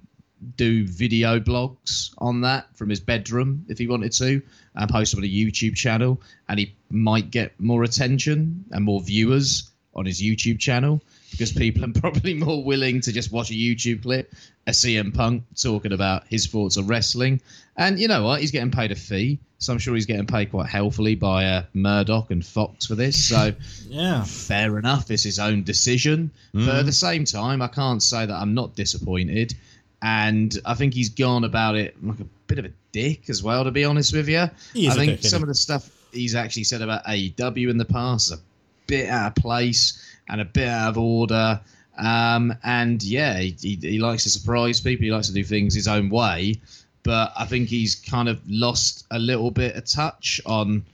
do 0.56 0.86
video 0.88 1.40
blogs 1.40 2.12
on 2.20 2.42
that 2.42 2.76
from 2.76 2.90
his 2.90 3.00
bedroom 3.00 3.66
if 3.70 3.78
he 3.78 3.88
wanted 3.88 4.12
to 4.12 4.42
and 4.76 4.90
post 4.90 5.12
them 5.12 5.20
on 5.20 5.24
a 5.24 5.28
YouTube 5.28 5.76
channel 5.76 6.22
and 6.48 6.60
he 6.60 6.76
might 6.90 7.32
get 7.32 7.60
more 7.60 7.84
attention 7.84 8.64
and 8.72 8.86
more 8.86 9.02
viewers 9.02 9.72
on 9.96 10.06
his 10.06 10.22
YouTube 10.22 10.60
channel 10.60 11.02
because 11.32 11.52
people 11.52 11.86
are 11.86 11.94
probably 12.02 12.34
more 12.34 12.64
willing 12.64 13.02
to 13.02 13.12
just 13.12 13.32
watch 13.32 13.50
a 13.52 13.54
YouTube 13.54 14.04
clip, 14.04 14.34
a 14.66 14.72
CM 14.72 15.14
Punk 15.14 15.44
talking 15.56 15.94
about 15.94 16.24
his 16.28 16.48
thoughts 16.48 16.78
on 16.78 16.88
wrestling. 16.88 17.42
And 17.76 18.00
you 18.00 18.08
know 18.08 18.24
what? 18.24 18.42
He's 18.42 18.52
getting 18.52 18.72
paid 18.72 18.92
a 18.92 18.96
fee, 18.96 19.40
so 19.60 19.72
I'm 19.74 19.80
sure 19.80 19.96
he's 19.96 20.06
getting 20.06 20.26
paid 20.26 20.52
quite 20.52 20.68
healthily 20.68 21.16
by 21.16 21.46
uh, 21.46 21.64
Murdoch 21.74 22.32
and 22.32 22.46
Fox 22.46 22.86
for 22.86 22.96
this. 22.96 23.30
So 23.30 23.54
Yeah, 23.88 24.24
fair 24.24 24.78
enough. 24.80 25.12
It's 25.12 25.24
his 25.24 25.40
own 25.40 25.64
decision. 25.64 26.32
But 26.54 26.76
at 26.76 26.86
the 26.86 26.92
same 26.92 27.26
time, 27.26 27.62
I 27.62 27.68
can't 27.68 28.02
say 28.02 28.26
that 28.26 28.34
I'm 28.36 28.54
not 28.54 28.76
disappointed. 28.76 29.54
And 30.02 30.56
I 30.66 30.76
think 30.76 30.94
he's 30.94 31.10
gone 31.10 31.44
about 31.44 31.76
it 31.76 31.96
like 32.04 32.20
a 32.20 32.26
bit 32.46 32.60
of 32.60 32.66
a 32.66 32.72
dick 32.92 33.30
as 33.30 33.42
well, 33.42 33.64
to 33.64 33.72
be 33.72 33.84
honest 33.84 34.14
with 34.14 34.30
you. 34.30 34.40
I 34.40 34.50
think 34.96 35.22
dick, 35.22 35.30
some 35.30 35.42
of 35.42 35.48
the 35.48 35.56
stuff 35.56 35.90
he's 36.12 36.36
actually 36.36 36.66
said 36.66 36.82
about 36.82 37.04
AEW 37.06 37.70
in 37.70 37.78
the 37.78 37.86
past 37.86 38.32
is 38.32 38.38
a 38.38 38.42
bit 38.86 39.10
out 39.10 39.28
of 39.28 39.36
place 39.36 40.07
and 40.30 40.42
a 40.42 40.46
bit 40.46 40.68
out 40.68 40.90
of 40.90 40.98
order. 40.98 41.60
Um, 41.98 42.54
and 42.64 43.02
yeah, 43.02 43.40
he, 43.40 43.56
he, 43.60 43.76
he 43.76 44.00
likes 44.00 44.24
to 44.24 44.30
surprise 44.30 44.82
people. 44.82 45.06
He 45.06 45.12
likes 45.12 45.28
to 45.28 45.34
do 45.34 45.44
things 45.44 45.74
his 45.74 45.88
own 45.88 46.10
way. 46.10 46.56
But 47.04 47.32
I 47.38 47.46
think 47.46 47.70
he's 47.70 47.96
kind 47.96 48.28
of 48.28 48.42
lost 48.48 49.06
a 49.12 49.20
little 49.20 49.52
bit 49.52 49.76
of 49.76 49.86
touch 49.86 50.42
on 50.46 50.86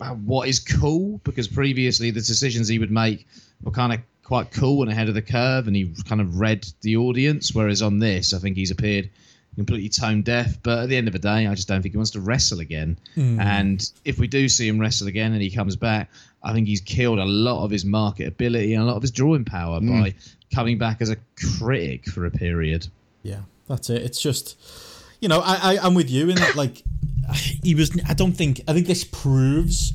uh, 0.00 0.10
what 0.10 0.48
is 0.48 0.58
cool 0.58 1.20
because 1.22 1.46
previously 1.46 2.10
the 2.10 2.20
decisions 2.20 2.66
he 2.66 2.78
would 2.78 2.90
make 2.90 3.26
were 3.62 3.70
kind 3.70 3.92
of 3.92 4.00
quite 4.24 4.50
cool 4.50 4.82
and 4.82 4.90
ahead 4.90 5.08
of 5.08 5.14
the 5.14 5.22
curve 5.22 5.66
and 5.68 5.76
he 5.76 5.94
kind 6.06 6.20
of 6.20 6.40
read 6.40 6.66
the 6.80 6.96
audience 6.96 7.54
whereas 7.54 7.82
on 7.82 7.98
this 7.98 8.32
i 8.32 8.38
think 8.38 8.56
he's 8.56 8.70
appeared 8.70 9.08
completely 9.54 9.88
tone 9.88 10.22
deaf 10.22 10.56
but 10.62 10.80
at 10.80 10.88
the 10.88 10.96
end 10.96 11.06
of 11.06 11.12
the 11.12 11.18
day 11.18 11.46
i 11.46 11.54
just 11.54 11.68
don't 11.68 11.82
think 11.82 11.92
he 11.92 11.98
wants 11.98 12.10
to 12.10 12.20
wrestle 12.20 12.60
again 12.60 12.98
hmm. 13.14 13.38
and 13.40 13.92
if 14.04 14.18
we 14.18 14.26
do 14.26 14.48
see 14.48 14.66
him 14.66 14.78
wrestle 14.78 15.08
again 15.08 15.32
and 15.32 15.40
he 15.42 15.50
comes 15.50 15.76
back 15.76 16.10
i 16.42 16.52
think 16.52 16.66
he's 16.66 16.80
killed 16.80 17.18
a 17.18 17.24
lot 17.24 17.64
of 17.64 17.70
his 17.70 17.84
marketability 17.84 18.74
and 18.74 18.82
a 18.82 18.84
lot 18.84 18.96
of 18.96 19.02
his 19.02 19.10
drawing 19.10 19.44
power 19.44 19.78
hmm. 19.78 20.02
by 20.02 20.14
coming 20.54 20.78
back 20.78 21.00
as 21.00 21.10
a 21.10 21.16
critic 21.36 22.06
for 22.06 22.26
a 22.26 22.30
period 22.30 22.86
Yeah, 23.24 23.40
that's 23.68 23.90
it. 23.90 24.02
It's 24.02 24.20
just, 24.20 24.56
you 25.20 25.28
know, 25.28 25.40
I, 25.40 25.74
I 25.74 25.78
I'm 25.82 25.94
with 25.94 26.10
you 26.10 26.28
in 26.28 26.36
that. 26.36 26.54
Like, 26.54 26.84
he 27.34 27.74
was. 27.74 27.98
I 28.06 28.14
don't 28.14 28.34
think. 28.34 28.60
I 28.68 28.72
think 28.72 28.86
this 28.86 29.02
proves 29.02 29.92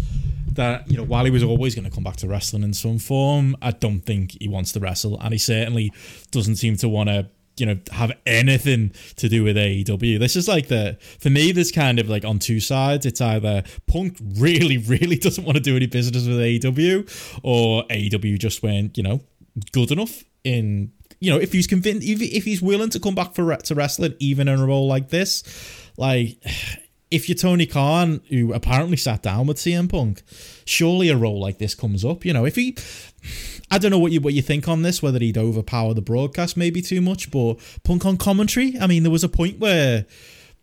that 0.54 0.90
you 0.92 0.98
know 0.98 1.04
while 1.04 1.24
he 1.24 1.32
was 1.32 1.44
always 1.44 1.76
going 1.76 1.86
to 1.86 1.92
come 1.92 2.04
back 2.04 2.18
to 2.18 2.28
wrestling 2.28 2.64
in 2.64 2.74
some 2.74 3.00
form, 3.00 3.56
I 3.62 3.72
don't 3.72 4.02
think 4.02 4.36
he 4.42 4.50
wants 4.50 4.74
to 4.74 4.80
wrestle, 4.80 5.18
and 5.22 5.32
he 5.32 5.38
certainly 5.38 5.94
doesn't 6.32 6.58
seem 6.58 6.76
to 6.78 6.90
want 6.90 7.10
to 7.10 7.28
you 7.60 7.66
know 7.66 7.78
have 7.92 8.12
anything 8.26 8.92
to 9.18 9.30
do 9.30 9.44
with 9.44 9.56
AEW. 9.56 10.20
This 10.20 10.36
is 10.36 10.48
like 10.48 10.68
the 10.68 10.98
for 11.20 11.30
me. 11.30 11.52
this 11.52 11.72
kind 11.72 12.00
of 12.00 12.10
like 12.10 12.26
on 12.26 12.40
two 12.40 12.60
sides. 12.60 13.06
It's 13.06 13.22
either 13.22 13.64
Punk 13.88 14.18
really, 14.38 14.78
really 14.94 15.18
doesn't 15.18 15.44
want 15.44 15.58
to 15.58 15.64
do 15.64 15.76
any 15.76 15.88
business 15.88 16.28
with 16.28 16.38
AEW, 16.38 17.40
or 17.44 17.84
AEW 17.88 18.40
just 18.40 18.64
went 18.64 18.98
you 18.98 19.04
know 19.04 19.22
good 19.72 19.92
enough 19.92 20.24
in 20.44 20.92
you 21.20 21.32
know 21.32 21.38
if 21.38 21.52
he's 21.52 21.68
convinced 21.68 22.08
if, 22.08 22.46
he's 22.46 22.62
willing 22.62 22.90
to 22.90 23.00
come 23.00 23.16
back 23.16 23.34
for 23.34 23.56
to 23.56 23.76
wrestling 23.76 24.16
even 24.20 24.48
in 24.48 24.60
a 24.60 24.66
role 24.66 24.88
like 24.88 25.10
this, 25.10 25.44
like 25.98 26.38
if 27.12 27.28
you're 27.28 27.36
Tony 27.36 27.66
Khan, 27.66 28.22
who 28.30 28.54
apparently 28.54 28.98
sat 28.98 29.24
down 29.24 29.48
with 29.48 29.58
CM 29.58 29.90
Punk, 29.90 30.22
surely 30.66 31.10
a 31.10 31.18
role 31.18 31.40
like 31.40 31.58
this 31.58 31.74
comes 31.74 32.06
up. 32.06 32.24
You 32.24 32.34
know, 32.34 32.46
if 32.46 32.56
he, 32.56 32.78
I 33.72 33.78
don't 33.78 33.92
know 33.92 34.00
what 34.00 34.12
you 34.12 34.22
what 34.22 34.34
you 34.34 34.42
think 34.42 34.68
on 34.68 34.82
this, 34.82 35.02
whether 35.02 35.20
he'd 35.20 35.38
overpower 35.38 35.94
the 35.94 36.02
broadcast 36.02 36.58
maybe 36.58 36.82
too 36.82 37.02
much, 37.02 37.32
but 37.32 37.56
Punk 37.84 38.06
on 38.06 38.18
commentary. 38.18 38.76
I 38.80 38.88
mean, 38.88 39.04
there 39.04 39.12
was 39.12 39.24
a 39.24 39.30
point 39.30 39.60
where 39.60 40.06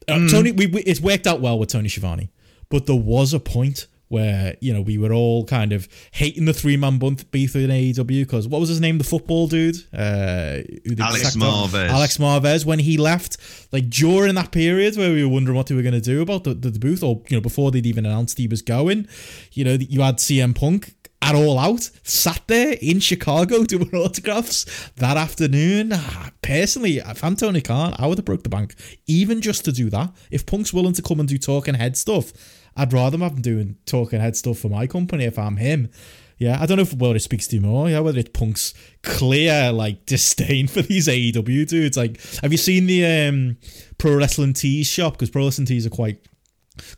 uh, 0.09 0.13
Mm. 0.13 0.31
Tony, 0.31 0.53
we, 0.53 0.67
we 0.67 0.83
it's 0.83 1.01
worked 1.01 1.27
out 1.27 1.41
well 1.41 1.59
with 1.59 1.69
Tony 1.69 1.89
Schiavone, 1.89 2.31
but 2.69 2.87
there 2.87 2.97
was 2.97 3.35
a 3.35 3.41
point 3.41 3.87
where 4.09 4.55
you 4.61 4.73
know 4.73 4.81
we 4.81 4.97
were 4.97 5.13
all 5.13 5.45
kind 5.45 5.73
of 5.73 5.89
hating 6.13 6.45
the 6.45 6.53
three 6.53 6.77
man 6.77 6.99
beef 6.99 7.57
in 7.57 7.71
AEW 7.71 8.23
because 8.23 8.47
what 8.47 8.61
was 8.61 8.69
his 8.69 8.81
name, 8.81 8.99
the 8.99 9.05
football 9.05 9.49
dude, 9.49 9.77
uh, 9.93 10.63
Alex? 11.01 11.35
Marvez. 11.37 11.89
Alex 11.89 12.17
Marvez 12.19 12.65
when 12.65 12.79
he 12.79 12.97
left, 12.97 13.37
like 13.73 13.91
during 13.91 14.37
that 14.37 14.53
period 14.53 14.97
where 14.97 15.13
we 15.13 15.25
were 15.25 15.31
wondering 15.31 15.57
what 15.57 15.67
they 15.67 15.75
were 15.75 15.83
going 15.83 15.93
to 15.95 16.01
do 16.01 16.23
about 16.23 16.45
the, 16.45 16.55
the, 16.55 16.71
the 16.71 16.79
booth, 16.79 17.03
or 17.03 17.23
you 17.29 17.37
know 17.37 17.41
before 17.41 17.71
they'd 17.73 17.87
even 17.87 18.07
announced 18.07 18.39
he 18.39 18.47
was 18.47 18.63
going, 18.63 19.09
you 19.53 19.65
know 19.65 19.73
you 19.73 20.03
had 20.03 20.19
CM 20.19 20.55
Punk 20.55 20.95
at 21.27 21.35
all 21.35 21.59
out 21.59 21.91
sat 22.05 22.41
there 22.47 22.77
in 22.81 23.01
Chicago 23.01 23.65
doing 23.65 23.93
autographs 23.95 24.91
that 24.97 25.17
afternoon. 25.17 25.91
Ah, 25.93 26.31
Personally, 26.41 26.99
if 26.99 27.25
I'm 27.25 27.35
Tony 27.35 27.61
Khan, 27.61 27.95
I 27.99 28.07
would 28.07 28.19
have 28.19 28.25
broke 28.25 28.45
the 28.45 28.49
bank 28.49 28.77
even 29.09 29.41
just 29.41 29.65
to 29.65 29.73
do 29.73 29.91
that. 29.91 30.13
If 30.31 30.47
Punk's 30.47 30.73
willing 30.73 30.93
to 30.93 31.03
come 31.03 31.19
and 31.19 31.29
do 31.29 31.39
talking 31.39 31.75
head 31.75 31.97
stuff, 31.97 32.33
I'd 32.77 32.93
rather 32.93 33.19
have 33.19 33.33
him 33.33 33.43
doing 33.43 33.77
talking 33.85 34.21
head 34.21 34.37
stuff 34.37 34.61
for 34.61 34.69
my 34.69 34.87
company 34.87 35.25
if 35.25 35.41
I'm 35.41 35.57
him. 35.57 35.91
Yeah, 36.39 36.59
I 36.61 36.67
don't 36.67 36.77
know 36.77 36.83
if 36.83 36.95
whether 36.95 37.17
it 37.17 37.21
speaks 37.21 37.49
to 37.49 37.57
you 37.57 37.63
more. 37.63 37.91
Yeah, 37.91 37.99
whether 38.01 38.21
it's 38.21 38.31
Punk's 38.31 38.75
clear 39.03 39.73
like 39.73 40.07
disdain 40.07 40.69
for 40.69 40.83
these 40.83 41.09
AEW 41.09 41.67
dudes. 41.67 41.97
Like, 41.97 42.21
have 42.43 42.53
you 42.53 42.59
seen 42.59 42.87
the 42.87 43.05
um, 43.05 43.57
Pro 43.99 44.15
Wrestling 44.15 44.53
Tees 44.53 44.87
shop? 44.87 45.15
Because 45.15 45.31
Pro 45.31 45.47
Wrestling 45.47 45.67
Tees 45.67 45.87
are 45.87 45.91
quite 45.91 46.21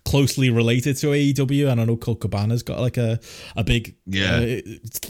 closely 0.05 0.51
related 0.51 0.97
to 0.99 1.09
AEW, 1.09 1.71
and 1.71 1.81
I 1.81 1.85
know 1.85 1.97
Colt 1.97 2.21
Cabana's 2.21 2.63
got 2.63 2.81
like 2.81 2.97
a 2.97 3.21
a 3.57 3.65
big 3.65 3.97
Yeah. 4.07 4.61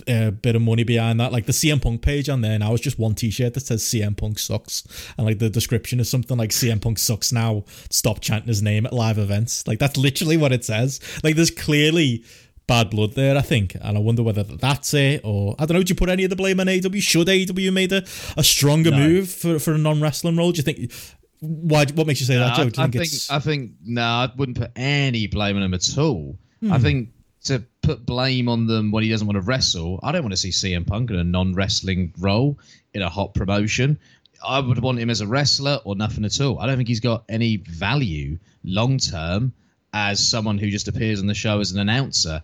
uh, 0.08 0.10
uh, 0.12 0.30
bit 0.30 0.56
of 0.56 0.62
money 0.62 0.84
behind 0.84 1.20
that. 1.20 1.32
Like 1.32 1.46
the 1.46 1.52
CM 1.52 1.80
Punk 1.80 2.02
page 2.02 2.28
on 2.28 2.40
there 2.40 2.58
now 2.58 2.74
is 2.74 2.80
just 2.80 2.98
one 2.98 3.14
T-shirt 3.14 3.54
that 3.54 3.60
says 3.66 3.82
CM 3.82 4.16
Punk 4.16 4.38
sucks, 4.38 4.84
and 5.16 5.26
like 5.26 5.38
the 5.38 5.50
description 5.50 6.00
is 6.00 6.08
something 6.08 6.36
like 6.36 6.50
CM 6.50 6.80
Punk 6.80 6.98
sucks 6.98 7.32
now. 7.32 7.64
Stop 7.90 8.20
chanting 8.20 8.48
his 8.48 8.62
name 8.62 8.86
at 8.86 8.92
live 8.92 9.18
events. 9.18 9.66
Like 9.66 9.78
that's 9.78 9.96
literally 9.96 10.36
what 10.36 10.52
it 10.52 10.64
says. 10.64 11.00
Like 11.22 11.36
there's 11.36 11.50
clearly. 11.50 12.24
Bad 12.66 12.90
blood 12.90 13.14
there, 13.14 13.34
I 13.34 13.40
think, 13.40 13.74
and 13.80 13.96
I 13.96 13.98
wonder 13.98 14.22
whether 14.22 14.42
that's 14.42 14.92
it 14.92 15.22
or 15.24 15.56
I 15.58 15.64
don't 15.64 15.74
know. 15.78 15.82
Do 15.82 15.90
you 15.90 15.94
put 15.94 16.10
any 16.10 16.24
of 16.24 16.28
the 16.28 16.36
blame 16.36 16.60
on 16.60 16.66
AEW? 16.66 17.00
Should 17.00 17.26
AEW 17.26 17.72
made 17.72 17.92
a, 17.94 18.04
a 18.36 18.44
stronger 18.44 18.90
move 18.90 19.30
for, 19.30 19.58
for 19.58 19.72
a 19.72 19.78
non 19.78 20.02
wrestling 20.02 20.36
role? 20.36 20.52
Do 20.52 20.58
you 20.58 20.62
think? 20.64 20.92
Why? 21.40 21.84
What 21.94 22.06
makes 22.06 22.20
you 22.20 22.26
say 22.26 22.36
that, 22.36 22.52
I, 22.52 22.56
Joe? 22.56 22.70
Do 22.70 22.80
you 22.80 22.86
I 22.86 22.90
think, 22.90 23.10
think 23.10 23.22
I 23.30 23.38
think 23.38 23.72
no, 23.84 24.02
I 24.02 24.30
wouldn't 24.36 24.58
put 24.58 24.72
any 24.76 25.26
blame 25.26 25.56
on 25.56 25.62
him 25.62 25.74
at 25.74 25.98
all. 25.98 26.36
Hmm. 26.60 26.72
I 26.72 26.78
think 26.78 27.10
to 27.44 27.64
put 27.82 28.04
blame 28.04 28.48
on 28.48 28.66
them 28.66 28.90
when 28.90 29.04
he 29.04 29.10
doesn't 29.10 29.26
want 29.26 29.36
to 29.36 29.42
wrestle, 29.42 30.00
I 30.02 30.12
don't 30.12 30.22
want 30.22 30.32
to 30.32 30.36
see 30.36 30.50
CM 30.50 30.86
Punk 30.86 31.10
in 31.10 31.16
a 31.16 31.24
non-wrestling 31.24 32.12
role 32.18 32.58
in 32.92 33.02
a 33.02 33.08
hot 33.08 33.34
promotion. 33.34 33.98
I 34.46 34.60
would 34.60 34.78
want 34.80 34.98
him 34.98 35.10
as 35.10 35.20
a 35.20 35.26
wrestler 35.26 35.80
or 35.84 35.96
nothing 35.96 36.24
at 36.24 36.40
all. 36.40 36.58
I 36.58 36.66
don't 36.66 36.76
think 36.76 36.88
he's 36.88 37.00
got 37.00 37.24
any 37.28 37.56
value 37.56 38.38
long 38.64 38.98
term 38.98 39.52
as 39.92 40.26
someone 40.26 40.58
who 40.58 40.70
just 40.70 40.88
appears 40.88 41.20
on 41.20 41.26
the 41.26 41.34
show 41.34 41.60
as 41.60 41.72
an 41.72 41.80
announcer. 41.80 42.42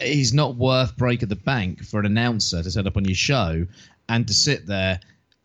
He's 0.00 0.34
not 0.34 0.56
worth 0.56 0.96
break 0.96 1.22
of 1.22 1.28
the 1.28 1.36
bank 1.36 1.84
for 1.84 2.00
an 2.00 2.06
announcer 2.06 2.62
to 2.62 2.70
set 2.70 2.86
up 2.86 2.96
on 2.96 3.04
your 3.04 3.14
show 3.14 3.66
and 4.08 4.26
to 4.26 4.34
sit 4.34 4.66
there 4.66 5.00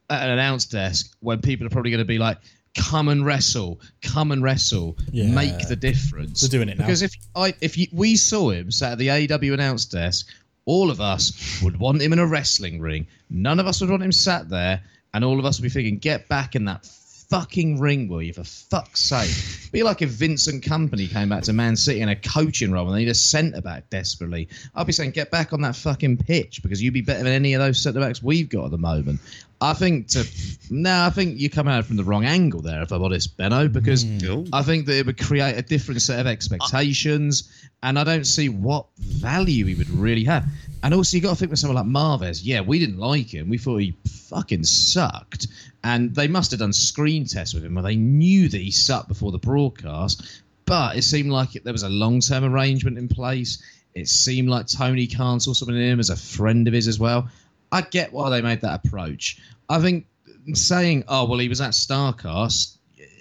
at 0.09 0.23
an 0.23 0.31
announce 0.31 0.65
desk 0.65 1.15
when 1.19 1.41
people 1.41 1.65
are 1.67 1.69
probably 1.69 1.91
going 1.91 1.99
to 1.99 2.05
be 2.05 2.17
like, 2.17 2.37
"Come 2.75 3.07
and 3.09 3.25
wrestle, 3.25 3.79
come 4.01 4.31
and 4.31 4.41
wrestle, 4.41 4.97
Yeah. 5.11 5.25
make 5.27 5.67
the 5.67 5.75
difference." 5.75 6.41
They're 6.41 6.49
doing 6.49 6.69
it 6.69 6.77
now. 6.77 6.85
because 6.85 7.01
if 7.01 7.13
I 7.35 7.53
if 7.61 7.77
you, 7.77 7.87
we 7.91 8.15
saw 8.15 8.49
him 8.51 8.71
sat 8.71 8.93
at 8.93 8.97
the 8.97 9.07
AEW 9.09 9.53
announce 9.53 9.85
desk, 9.85 10.27
all 10.65 10.89
of 10.89 10.99
us 11.01 11.33
would 11.61 11.77
want 11.77 12.01
him 12.01 12.13
in 12.13 12.19
a 12.19 12.25
wrestling 12.27 12.79
ring. 12.79 13.05
None 13.29 13.59
of 13.59 13.67
us 13.67 13.81
would 13.81 13.89
want 13.89 14.03
him 14.03 14.11
sat 14.11 14.49
there, 14.49 14.81
and 15.13 15.23
all 15.23 15.39
of 15.39 15.45
us 15.45 15.59
would 15.59 15.63
be 15.63 15.69
thinking, 15.69 15.97
"Get 15.97 16.27
back 16.27 16.55
in 16.55 16.65
that." 16.65 16.89
Fucking 17.33 17.79
ring, 17.79 18.07
will 18.09 18.21
you? 18.21 18.31
For 18.31 18.43
fuck's 18.43 18.99
sake! 18.99 19.71
Be 19.71 19.81
like 19.81 20.03
if 20.03 20.09
Vincent 20.09 20.63
Kompany 20.63 21.09
came 21.09 21.29
back 21.29 21.41
to 21.45 21.53
Man 21.53 21.75
City 21.75 22.01
in 22.01 22.09
a 22.09 22.15
coaching 22.15 22.71
role 22.71 22.85
and 22.85 22.95
they 22.95 22.99
need 22.99 23.09
a 23.09 23.15
centre 23.15 23.59
back 23.59 23.89
desperately. 23.89 24.49
I'd 24.75 24.85
be 24.85 24.93
saying, 24.93 25.11
get 25.11 25.31
back 25.31 25.51
on 25.51 25.61
that 25.61 25.75
fucking 25.75 26.17
pitch 26.17 26.61
because 26.61 26.79
you'd 26.79 26.93
be 26.93 27.01
better 27.01 27.23
than 27.23 27.33
any 27.33 27.55
of 27.55 27.59
those 27.59 27.81
centre 27.81 28.01
backs 28.01 28.21
we've 28.21 28.47
got 28.47 28.65
at 28.65 28.71
the 28.71 28.77
moment. 28.77 29.19
I 29.59 29.73
think 29.73 30.09
to 30.09 30.27
no, 30.69 31.05
I 31.05 31.09
think 31.09 31.39
you're 31.39 31.49
coming 31.49 31.73
at 31.73 31.79
it 31.79 31.85
from 31.87 31.95
the 31.95 32.03
wrong 32.03 32.23
angle 32.23 32.61
there, 32.61 32.83
if 32.83 32.91
I'm 32.91 33.01
honest, 33.01 33.35
Benno, 33.35 33.67
because 33.67 34.05
mm. 34.05 34.23
Cool. 34.23 34.47
I 34.53 34.61
think 34.61 34.85
that 34.85 34.99
it 34.99 35.05
would 35.07 35.17
create 35.17 35.57
a 35.57 35.63
different 35.63 36.03
set 36.03 36.19
of 36.19 36.27
expectations, 36.27 37.51
and 37.81 37.97
I 37.97 38.03
don't 38.03 38.25
see 38.25 38.49
what 38.49 38.85
value 38.99 39.65
he 39.65 39.73
would 39.73 39.89
really 39.89 40.25
have. 40.25 40.45
And 40.83 40.93
also, 40.93 41.17
you 41.17 41.23
got 41.23 41.29
to 41.29 41.35
think 41.37 41.49
with 41.49 41.59
someone 41.59 41.77
like 41.77 41.85
Marvez. 41.85 42.41
Yeah, 42.43 42.61
we 42.61 42.77
didn't 42.77 42.99
like 42.99 43.33
him. 43.33 43.49
We 43.49 43.57
thought 43.57 43.77
he 43.77 43.95
fucking 44.05 44.65
sucked, 44.65 45.47
and 45.83 46.15
they 46.15 46.27
must 46.27 46.51
have 46.51 46.59
done 46.59 46.73
screen 46.73 47.25
tests 47.25 47.53
with 47.53 47.65
him 47.65 47.75
where 47.75 47.83
they 47.83 47.95
knew 47.95 48.47
that 48.47 48.61
he 48.61 48.71
sucked 48.71 49.07
before 49.09 49.31
the 49.31 49.37
broadcast. 49.37 50.41
But 50.65 50.95
it 50.95 51.03
seemed 51.03 51.29
like 51.29 51.51
there 51.51 51.73
was 51.73 51.83
a 51.83 51.89
long-term 51.89 52.45
arrangement 52.45 52.97
in 52.97 53.09
place. 53.09 53.61
It 53.93 54.07
seemed 54.07 54.49
like 54.49 54.67
Tony 54.67 55.07
Khan 55.07 55.39
saw 55.39 55.53
something 55.53 55.75
in 55.75 55.81
him 55.81 55.99
as 55.99 56.09
a 56.09 56.15
friend 56.15 56.67
of 56.67 56.73
his 56.73 56.87
as 56.87 56.99
well. 56.99 57.29
I 57.71 57.81
get 57.81 58.13
why 58.13 58.29
they 58.29 58.41
made 58.41 58.61
that 58.61 58.85
approach. 58.85 59.39
I 59.67 59.79
think 59.79 60.05
saying, 60.53 61.03
"Oh 61.07 61.25
well, 61.25 61.39
he 61.39 61.49
was 61.49 61.59
at 61.59 61.71
Starcast," 61.71 62.77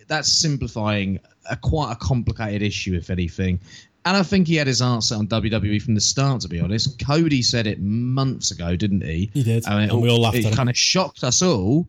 that's 0.06 0.30
simplifying 0.30 1.18
a 1.50 1.56
quite 1.56 1.92
a 1.92 1.96
complicated 1.96 2.62
issue, 2.62 2.94
if 2.94 3.10
anything. 3.10 3.60
And 4.04 4.16
I 4.16 4.22
think 4.22 4.48
he 4.48 4.56
had 4.56 4.66
his 4.66 4.82
answer 4.82 5.14
on 5.14 5.28
WWE 5.28 5.80
from 5.80 5.94
the 5.94 6.00
start. 6.00 6.42
To 6.42 6.48
be 6.48 6.60
honest, 6.60 7.04
Cody 7.04 7.42
said 7.42 7.66
it 7.66 7.80
months 7.80 8.50
ago, 8.50 8.76
didn't 8.76 9.02
he? 9.02 9.30
He 9.32 9.42
did, 9.42 9.66
I 9.66 9.80
mean, 9.80 9.90
and 9.90 10.00
we 10.02 10.10
all 10.10 10.20
laughed 10.20 10.36
It 10.36 10.54
kind 10.54 10.68
of 10.68 10.76
shocked 10.76 11.24
us 11.24 11.40
all, 11.42 11.86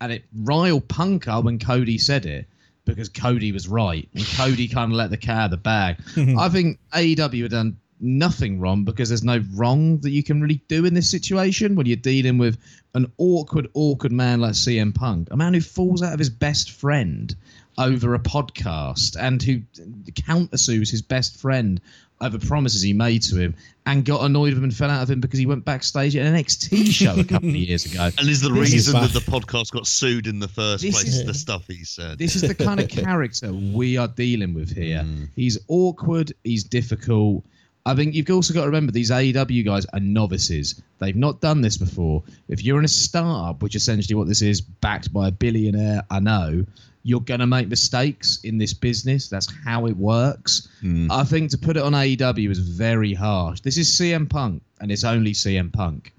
and 0.00 0.12
it 0.12 0.24
riled 0.34 0.88
Punk 0.88 1.28
up 1.28 1.44
when 1.44 1.58
Cody 1.58 1.98
said 1.98 2.26
it 2.26 2.46
because 2.84 3.08
Cody 3.08 3.52
was 3.52 3.68
right, 3.68 4.08
and 4.14 4.24
Cody 4.36 4.68
kind 4.68 4.92
of 4.92 4.96
let 4.96 5.10
the 5.10 5.16
cat 5.16 5.36
out 5.36 5.44
of 5.46 5.50
the 5.52 5.56
bag. 5.58 5.96
I 6.38 6.48
think 6.48 6.78
AEW 6.92 7.42
had 7.42 7.50
done 7.50 7.76
nothing 8.00 8.58
wrong 8.58 8.84
because 8.84 9.10
there's 9.10 9.22
no 9.22 9.44
wrong 9.54 9.98
that 9.98 10.10
you 10.10 10.22
can 10.22 10.40
really 10.40 10.62
do 10.68 10.86
in 10.86 10.94
this 10.94 11.10
situation 11.10 11.76
when 11.76 11.86
you're 11.86 11.96
dealing 11.96 12.38
with 12.38 12.58
an 12.94 13.12
awkward, 13.18 13.68
awkward 13.74 14.12
man 14.12 14.40
like 14.40 14.52
CM 14.52 14.94
Punk, 14.94 15.28
a 15.30 15.36
man 15.36 15.54
who 15.54 15.60
falls 15.60 16.02
out 16.02 16.12
of 16.12 16.18
his 16.18 16.30
best 16.30 16.70
friend 16.70 17.34
over 17.80 18.14
a 18.14 18.18
podcast 18.18 19.16
and 19.18 19.42
who 19.42 19.60
countersues 20.12 20.90
his 20.90 21.02
best 21.02 21.36
friend 21.40 21.80
over 22.22 22.38
promises 22.38 22.82
he 22.82 22.92
made 22.92 23.22
to 23.22 23.36
him 23.36 23.54
and 23.86 24.04
got 24.04 24.22
annoyed 24.22 24.50
with 24.50 24.58
him 24.58 24.64
and 24.64 24.76
fell 24.76 24.90
out 24.90 25.02
of 25.02 25.10
him 25.10 25.20
because 25.20 25.38
he 25.38 25.46
went 25.46 25.64
backstage 25.64 26.14
at 26.14 26.26
an 26.26 26.34
NXT 26.34 26.86
show 26.92 27.18
a 27.18 27.24
couple 27.24 27.48
of 27.48 27.56
years 27.56 27.86
ago. 27.86 28.10
And 28.18 28.28
is 28.28 28.42
the 28.42 28.50
This 28.50 28.68
is 28.68 28.72
reason 28.74 29.00
that 29.00 29.12
the 29.12 29.20
podcast 29.20 29.70
got 29.72 29.86
sued 29.86 30.26
in 30.26 30.38
the 30.38 30.48
first 30.48 30.82
This 30.82 30.94
place 30.94 31.16
is- 31.16 31.24
the 31.24 31.32
stuff 31.34 31.66
he 31.66 31.82
said. 31.84 32.18
This 32.18 32.36
is 32.36 32.42
the 32.42 32.54
kind 32.54 32.78
of 32.78 32.88
character 32.90 33.50
we 33.52 33.96
are 33.96 34.08
dealing 34.08 34.52
with 34.52 34.76
here. 34.76 34.98
Mm. 35.00 35.28
He's 35.34 35.58
awkward. 35.68 36.32
He's 36.44 36.62
difficult. 36.64 37.42
I 37.86 37.94
think 37.94 38.14
you've 38.14 38.28
also 38.28 38.52
got 38.52 38.60
to 38.60 38.66
remember 38.66 38.92
these 38.92 39.10
AEW 39.10 39.64
guys 39.64 39.86
are 39.94 40.00
novices. 40.00 40.82
They've 40.98 41.16
not 41.16 41.40
done 41.40 41.62
this 41.62 41.78
before. 41.78 42.22
If 42.48 42.62
you're 42.62 42.78
in 42.78 42.84
a 42.84 42.88
startup, 42.88 43.62
which 43.62 43.74
essentially 43.74 44.14
what 44.14 44.28
this 44.28 44.42
is, 44.42 44.60
backed 44.60 45.10
by 45.14 45.28
a 45.28 45.30
billionaire, 45.32 46.02
I 46.10 46.20
know 46.20 46.66
you're 47.02 47.20
going 47.20 47.40
to 47.40 47.46
make 47.46 47.68
mistakes 47.68 48.40
in 48.44 48.58
this 48.58 48.74
business. 48.74 49.28
That's 49.28 49.48
how 49.64 49.86
it 49.86 49.96
works. 49.96 50.68
Hmm. 50.80 51.10
I 51.10 51.24
think 51.24 51.50
to 51.50 51.58
put 51.58 51.76
it 51.76 51.82
on 51.82 51.92
AEW 51.92 52.50
is 52.50 52.58
very 52.58 53.14
harsh. 53.14 53.60
This 53.60 53.78
is 53.78 53.88
CM 53.88 54.28
Punk, 54.28 54.62
and 54.80 54.92
it's 54.92 55.04
only 55.04 55.32
CM 55.32 55.72
Punk. 55.72 56.12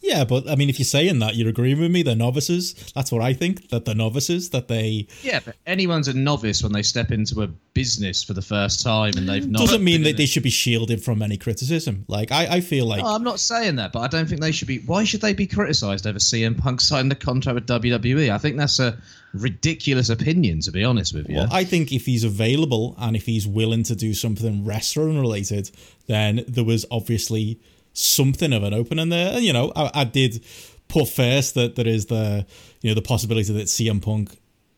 Yeah, 0.00 0.24
but 0.24 0.48
I 0.48 0.54
mean, 0.56 0.68
if 0.68 0.78
you're 0.78 0.84
saying 0.84 1.18
that, 1.20 1.34
you're 1.36 1.48
agreeing 1.48 1.80
with 1.80 1.90
me. 1.90 2.02
They're 2.02 2.14
novices. 2.16 2.74
That's 2.94 3.10
what 3.10 3.22
I 3.22 3.32
think. 3.32 3.68
That 3.70 3.84
they're 3.84 3.94
novices. 3.94 4.50
That 4.50 4.68
they 4.68 5.06
Yeah, 5.22 5.40
but 5.44 5.56
anyone's 5.66 6.08
a 6.08 6.14
novice 6.14 6.62
when 6.62 6.72
they 6.72 6.82
step 6.82 7.10
into 7.10 7.42
a 7.42 7.46
business 7.46 8.22
for 8.22 8.32
the 8.34 8.42
first 8.42 8.82
time 8.82 9.12
and 9.16 9.28
they've 9.28 9.48
not. 9.48 9.60
doesn't 9.60 9.82
mean 9.82 10.02
that 10.04 10.16
they 10.16 10.26
should 10.26 10.42
be 10.42 10.50
shielded 10.50 11.02
from 11.02 11.22
any 11.22 11.36
criticism. 11.36 12.04
Like 12.08 12.32
I, 12.32 12.56
I 12.56 12.60
feel 12.60 12.86
like 12.86 13.02
No, 13.02 13.08
I'm 13.14 13.24
not 13.24 13.40
saying 13.40 13.76
that, 13.76 13.92
but 13.92 14.00
I 14.00 14.08
don't 14.08 14.28
think 14.28 14.40
they 14.40 14.52
should 14.52 14.68
be. 14.68 14.78
Why 14.80 15.04
should 15.04 15.20
they 15.20 15.34
be 15.34 15.46
criticised 15.46 16.06
over 16.06 16.18
CM 16.18 16.56
Punk 16.56 16.80
signing 16.80 17.08
the 17.08 17.14
contract 17.14 17.54
with 17.54 17.66
WWE? 17.66 18.30
I 18.30 18.38
think 18.38 18.56
that's 18.56 18.78
a 18.78 18.96
ridiculous 19.32 20.08
opinion, 20.08 20.60
to 20.60 20.70
be 20.70 20.84
honest 20.84 21.14
with 21.14 21.28
you. 21.28 21.36
Well, 21.36 21.48
I 21.50 21.64
think 21.64 21.92
if 21.92 22.06
he's 22.06 22.24
available 22.24 22.94
and 22.98 23.16
if 23.16 23.26
he's 23.26 23.46
willing 23.46 23.82
to 23.84 23.96
do 23.96 24.14
something 24.14 24.64
wrestling 24.64 25.20
related, 25.20 25.70
then 26.06 26.44
there 26.46 26.64
was 26.64 26.86
obviously 26.90 27.60
something 27.94 28.52
of 28.52 28.62
an 28.62 28.74
opening 28.74 29.08
there. 29.08 29.34
And 29.34 29.44
you 29.44 29.52
know, 29.52 29.72
I, 29.74 29.90
I 29.94 30.04
did 30.04 30.44
put 30.88 31.08
first 31.08 31.54
that 31.54 31.76
there 31.76 31.88
is 31.88 32.06
the 32.06 32.46
you 32.82 32.90
know 32.90 32.94
the 32.94 33.02
possibility 33.02 33.52
that 33.52 33.66
CM 33.66 34.02
Punk 34.02 34.36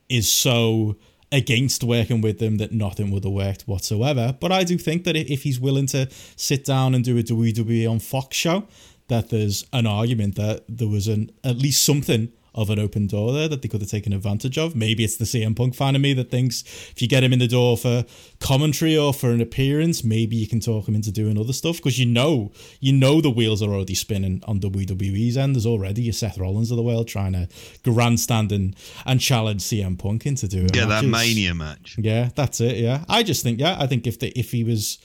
is 0.09 0.33
so 0.33 0.97
against 1.33 1.83
working 1.83 2.21
with 2.21 2.39
them 2.39 2.59
that 2.59 2.71
nothing 2.71 3.11
would 3.11 3.25
have 3.25 3.33
worked 3.33 3.63
whatsoever. 3.63 4.37
But 4.39 4.53
I 4.53 4.63
do 4.63 4.79
think 4.79 5.03
that 5.05 5.17
if 5.17 5.43
he's 5.43 5.59
willing 5.59 5.87
to 5.89 6.09
sit 6.37 6.65
down 6.65 6.95
and 6.95 7.05
do 7.05 7.19
a 7.19 7.23
WWE 7.23 7.91
on 7.91 7.99
Fox 7.99 8.37
show, 8.37 8.69
that 9.09 9.31
there's 9.31 9.65
an 9.73 9.87
argument 9.87 10.37
that 10.37 10.65
there 10.69 10.89
was 10.89 11.09
an 11.09 11.33
at 11.43 11.57
least 11.57 11.85
something 11.85 12.33
of 12.57 12.71
an 12.71 12.79
open 12.79 13.07
door 13.07 13.33
there 13.33 13.49
that 13.49 13.63
they 13.63 13.69
could 13.69 13.81
have 13.81 13.91
taken 13.91 14.13
advantage 14.13 14.59
of. 14.59 14.75
Maybe 14.75 15.05
it's 15.05 15.17
the 15.17 15.25
CM 15.25 15.55
Punk 15.55 15.75
fan 15.75 15.95
of 15.95 16.01
me 16.01 16.15
that 16.15 16.31
thinks 16.31 16.63
if 16.91 17.03
you 17.03 17.09
get 17.09 17.23
him 17.23 17.33
in 17.33 17.39
the 17.39 17.47
door 17.47 17.77
for 17.77 18.05
commentary 18.41 18.97
or 18.97 19.13
for 19.13 19.31
an 19.31 19.41
appearance, 19.41 20.03
maybe 20.03 20.37
you 20.37 20.47
can 20.47 20.61
talk 20.61 20.89
him 20.89 20.95
into 20.95 21.13
doing 21.13 21.39
other 21.39 21.53
stuff 21.53 21.77
because 21.77 21.99
you 21.99 22.07
know, 22.07 22.53
you 22.81 22.93
know, 22.93 23.21
the 23.21 23.31
wheels 23.31 23.63
are 23.63 23.71
already 23.71 23.95
spinning 23.95 24.43
on 24.47 24.59
WWE's 24.59 25.37
end. 25.37 25.55
There's 25.55 25.67
already 25.67 26.03
your 26.03 26.13
Seth 26.13 26.39
Rollins 26.39 26.71
of 26.71 26.77
the 26.77 26.83
world 26.83 27.09
trying 27.09 27.35
to 27.35 27.49
grandstand 27.85 28.53
and, 28.53 28.75
and 29.05 29.21
challenge 29.21 29.63
CM 29.63 29.99
Punk 29.99 30.27
into 30.27 30.49
doing. 30.49 30.71
Yeah, 30.75 30.87
matches. 30.87 31.11
that 31.11 31.19
Mania 31.19 31.55
match. 31.55 31.97
Yeah, 31.99 32.31
that's 32.35 32.61
it. 32.61 32.77
Yeah, 32.77 33.05
I 33.09 33.23
just 33.23 33.43
think 33.43 33.61
yeah, 33.61 33.77
I 33.79 33.87
think 33.87 34.07
if 34.07 34.19
the 34.19 34.29
if 34.39 34.51
he 34.51 34.65
was 34.65 34.99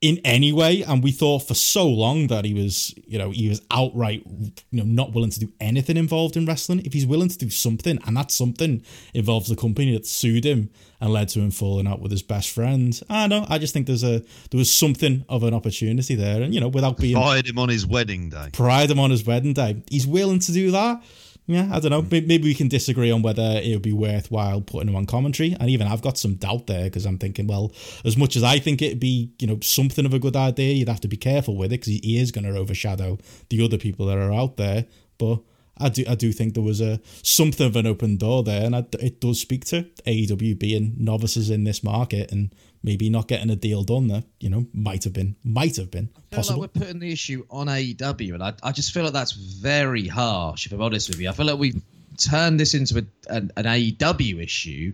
in 0.00 0.20
any 0.24 0.52
way 0.52 0.82
and 0.84 1.02
we 1.02 1.10
thought 1.10 1.40
for 1.40 1.54
so 1.54 1.84
long 1.88 2.28
that 2.28 2.44
he 2.44 2.54
was 2.54 2.94
you 3.04 3.18
know 3.18 3.30
he 3.30 3.48
was 3.48 3.60
outright 3.72 4.22
you 4.26 4.52
know 4.70 4.84
not 4.84 5.12
willing 5.12 5.30
to 5.30 5.40
do 5.40 5.52
anything 5.60 5.96
involved 5.96 6.36
in 6.36 6.46
wrestling. 6.46 6.80
If 6.84 6.92
he's 6.92 7.06
willing 7.06 7.28
to 7.28 7.38
do 7.38 7.50
something 7.50 7.98
and 8.06 8.16
that 8.16 8.30
something 8.30 8.82
involves 9.12 9.48
the 9.48 9.56
company 9.56 9.92
that 9.94 10.06
sued 10.06 10.44
him 10.44 10.70
and 11.00 11.10
led 11.10 11.28
to 11.30 11.40
him 11.40 11.50
falling 11.50 11.88
out 11.88 12.00
with 12.00 12.12
his 12.12 12.22
best 12.22 12.50
friend 12.50 13.00
i 13.10 13.26
don't 13.26 13.42
know 13.42 13.46
i 13.48 13.58
just 13.58 13.72
think 13.72 13.86
there's 13.86 14.04
a 14.04 14.18
there 14.50 14.58
was 14.58 14.72
something 14.72 15.24
of 15.28 15.42
an 15.42 15.52
opportunity 15.54 16.14
there. 16.14 16.42
And 16.42 16.54
you 16.54 16.60
know 16.60 16.68
without 16.68 16.96
being 16.98 17.16
Fired 17.16 17.48
him 17.48 17.58
on 17.58 17.68
his 17.68 17.84
wedding 17.84 18.30
day. 18.30 18.50
pride 18.52 18.90
him 18.92 19.00
on 19.00 19.10
his 19.10 19.24
wedding 19.26 19.52
day. 19.52 19.82
He's 19.90 20.06
willing 20.06 20.38
to 20.40 20.52
do 20.52 20.70
that 20.70 21.02
yeah, 21.48 21.66
I 21.72 21.80
don't 21.80 21.90
know. 21.90 22.02
Hmm. 22.02 22.26
Maybe 22.26 22.44
we 22.44 22.54
can 22.54 22.68
disagree 22.68 23.10
on 23.10 23.22
whether 23.22 23.42
it 23.42 23.72
would 23.72 23.82
be 23.82 23.94
worthwhile 23.94 24.60
putting 24.60 24.88
him 24.88 24.94
on 24.94 25.06
commentary. 25.06 25.56
And 25.58 25.70
even 25.70 25.86
I've 25.86 26.02
got 26.02 26.18
some 26.18 26.34
doubt 26.34 26.66
there 26.66 26.84
because 26.84 27.06
I'm 27.06 27.16
thinking, 27.16 27.46
well, 27.46 27.72
as 28.04 28.18
much 28.18 28.36
as 28.36 28.44
I 28.44 28.58
think 28.58 28.82
it'd 28.82 29.00
be, 29.00 29.32
you 29.38 29.46
know, 29.46 29.58
something 29.62 30.04
of 30.04 30.12
a 30.12 30.18
good 30.18 30.36
idea, 30.36 30.74
you'd 30.74 30.90
have 30.90 31.00
to 31.00 31.08
be 31.08 31.16
careful 31.16 31.56
with 31.56 31.72
it 31.72 31.80
because 31.80 31.94
he 31.94 32.18
is 32.18 32.30
going 32.30 32.44
to 32.44 32.54
overshadow 32.54 33.18
the 33.48 33.64
other 33.64 33.78
people 33.78 34.04
that 34.06 34.18
are 34.18 34.32
out 34.32 34.58
there. 34.58 34.84
But 35.16 35.40
I 35.80 35.88
do, 35.88 36.04
I 36.08 36.14
do 36.14 36.32
think 36.32 36.54
there 36.54 36.62
was 36.62 36.80
a 36.80 37.00
something 37.22 37.66
of 37.66 37.76
an 37.76 37.86
open 37.86 38.16
door 38.16 38.42
there, 38.42 38.64
and 38.64 38.74
I, 38.76 38.84
it 39.00 39.20
does 39.20 39.40
speak 39.40 39.64
to 39.66 39.84
AEW 40.06 40.58
being 40.58 40.94
novices 40.98 41.50
in 41.50 41.64
this 41.64 41.82
market 41.82 42.32
and 42.32 42.52
maybe 42.82 43.10
not 43.10 43.26
getting 43.28 43.50
a 43.50 43.56
deal 43.56 43.82
done 43.82 44.06
that 44.08 44.24
you 44.40 44.48
know 44.48 44.66
might 44.72 45.04
have 45.04 45.12
been, 45.12 45.34
might 45.44 45.76
have 45.76 45.90
been 45.90 46.08
I 46.16 46.20
feel 46.20 46.36
possible. 46.38 46.60
like 46.62 46.70
we're 46.74 46.80
putting 46.82 46.98
the 47.00 47.12
issue 47.12 47.44
on 47.50 47.66
AEW, 47.66 48.34
and 48.34 48.42
I, 48.42 48.52
I 48.62 48.72
just 48.72 48.92
feel 48.92 49.04
like 49.04 49.12
that's 49.12 49.32
very 49.32 50.06
harsh. 50.06 50.66
If 50.66 50.72
I'm 50.72 50.82
honest 50.82 51.08
with 51.08 51.20
you, 51.20 51.28
I 51.28 51.32
feel 51.32 51.46
like 51.46 51.58
we've 51.58 51.80
turned 52.16 52.58
this 52.58 52.74
into 52.74 52.98
a, 52.98 53.32
an, 53.34 53.50
an 53.56 53.64
AEW 53.64 54.42
issue. 54.42 54.92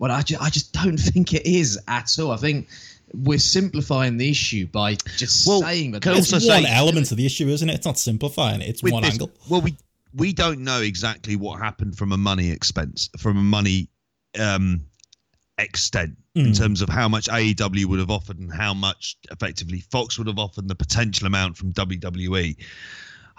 But 0.00 0.10
I 0.10 0.22
just, 0.22 0.42
I 0.42 0.50
just 0.50 0.72
don't 0.72 0.96
think 0.98 1.32
it 1.34 1.46
is 1.46 1.78
at 1.86 2.10
all. 2.18 2.32
I 2.32 2.36
think 2.36 2.68
we're 3.14 3.38
simplifying 3.38 4.16
the 4.16 4.28
issue 4.28 4.66
by 4.66 4.96
just 5.16 5.46
Well, 5.46 5.60
saying 5.62 5.92
that. 5.92 6.02
can 6.02 6.10
I 6.10 6.14
there's 6.14 6.26
it's 6.26 6.34
also 6.34 6.48
one 6.48 6.64
say- 6.64 6.70
element 6.72 7.10
of 7.12 7.16
the 7.16 7.24
issue, 7.24 7.48
isn't 7.48 7.70
it? 7.70 7.74
It's 7.74 7.86
not 7.86 7.96
simplifying 7.98 8.60
it. 8.60 8.68
It's 8.68 8.82
one 8.82 9.02
this- 9.02 9.12
angle. 9.12 9.30
Well, 9.48 9.60
we 9.60 9.76
we 10.14 10.32
don't 10.32 10.60
know 10.60 10.80
exactly 10.80 11.36
what 11.36 11.60
happened 11.60 11.96
from 11.96 12.12
a 12.12 12.16
money 12.16 12.50
expense, 12.50 13.10
from 13.18 13.36
a 13.36 13.42
money 13.42 13.88
um, 14.38 14.84
extent 15.58 16.16
in 16.34 16.46
Mm. 16.46 16.58
terms 16.58 16.82
of 16.82 16.88
how 16.88 17.08
much 17.08 17.26
AEW 17.28 17.84
would 17.86 18.00
have 18.00 18.10
offered 18.10 18.40
and 18.40 18.52
how 18.52 18.74
much 18.74 19.16
effectively 19.30 19.80
Fox 19.92 20.18
would 20.18 20.26
have 20.26 20.38
offered, 20.38 20.64
and 20.64 20.70
the 20.70 20.74
potential 20.74 21.28
amount 21.28 21.56
from 21.56 21.72
WWE. 21.72 22.56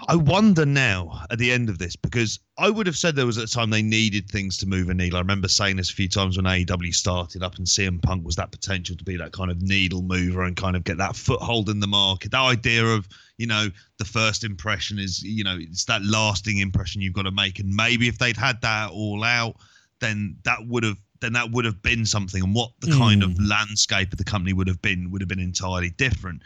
I 0.07 0.15
wonder 0.15 0.65
now 0.65 1.25
at 1.31 1.39
the 1.39 1.51
end 1.51 1.69
of 1.69 1.79
this 1.79 1.95
because 1.95 2.39
I 2.57 2.69
would 2.69 2.85
have 2.85 2.97
said 2.97 3.15
there 3.15 3.25
was 3.25 3.37
at 3.37 3.49
the 3.49 3.55
time 3.55 3.69
they 3.69 3.81
needed 3.81 4.29
things 4.29 4.57
to 4.57 4.67
move 4.67 4.89
a 4.89 4.93
needle. 4.93 5.17
I 5.17 5.21
remember 5.21 5.47
saying 5.47 5.77
this 5.77 5.89
a 5.89 5.93
few 5.93 6.09
times 6.09 6.35
when 6.35 6.45
AEW 6.45 6.93
started 6.93 7.41
up 7.41 7.55
and 7.55 7.65
CM 7.65 8.01
Punk 8.01 8.25
was 8.25 8.35
that 8.35 8.51
potential 8.51 8.97
to 8.97 9.03
be 9.03 9.15
that 9.17 9.31
kind 9.31 9.49
of 9.49 9.61
needle 9.61 10.01
mover 10.01 10.43
and 10.43 10.55
kind 10.55 10.75
of 10.75 10.83
get 10.83 10.97
that 10.97 11.15
foothold 11.15 11.69
in 11.69 11.79
the 11.79 11.87
market. 11.87 12.31
That 12.31 12.41
idea 12.41 12.85
of, 12.85 13.07
you 13.37 13.47
know, 13.47 13.69
the 13.97 14.05
first 14.05 14.43
impression 14.43 14.99
is, 14.99 15.23
you 15.23 15.45
know, 15.45 15.57
it's 15.57 15.85
that 15.85 16.03
lasting 16.03 16.57
impression 16.57 17.01
you've 17.01 17.13
got 17.13 17.23
to 17.23 17.31
make. 17.31 17.59
And 17.59 17.73
maybe 17.73 18.09
if 18.09 18.17
they'd 18.17 18.37
had 18.37 18.61
that 18.61 18.91
all 18.91 19.23
out, 19.23 19.55
then 20.01 20.37
that 20.43 20.59
would 20.67 20.83
have 20.83 20.97
then 21.21 21.33
that 21.33 21.49
would 21.51 21.63
have 21.63 21.81
been 21.81 22.05
something 22.05 22.43
and 22.43 22.53
what 22.53 22.71
the 22.81 22.91
kind 22.91 23.23
of 23.23 23.31
hmm. 23.37 23.45
landscape 23.45 24.11
of 24.11 24.17
the 24.17 24.23
company 24.25 24.51
would 24.51 24.67
have 24.67 24.81
been 24.81 25.09
would 25.11 25.21
have 25.21 25.29
been 25.29 25.39
entirely 25.39 25.89
different. 25.91 26.41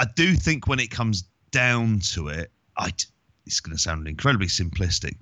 I 0.00 0.06
do 0.16 0.34
think 0.34 0.66
when 0.66 0.80
it 0.80 0.90
comes 0.90 1.22
down 1.52 2.00
to 2.00 2.26
it, 2.28 2.50
I 2.76 2.92
it's 3.46 3.60
going 3.60 3.76
to 3.76 3.82
sound 3.82 4.06
incredibly 4.06 4.46
simplistic. 4.46 5.16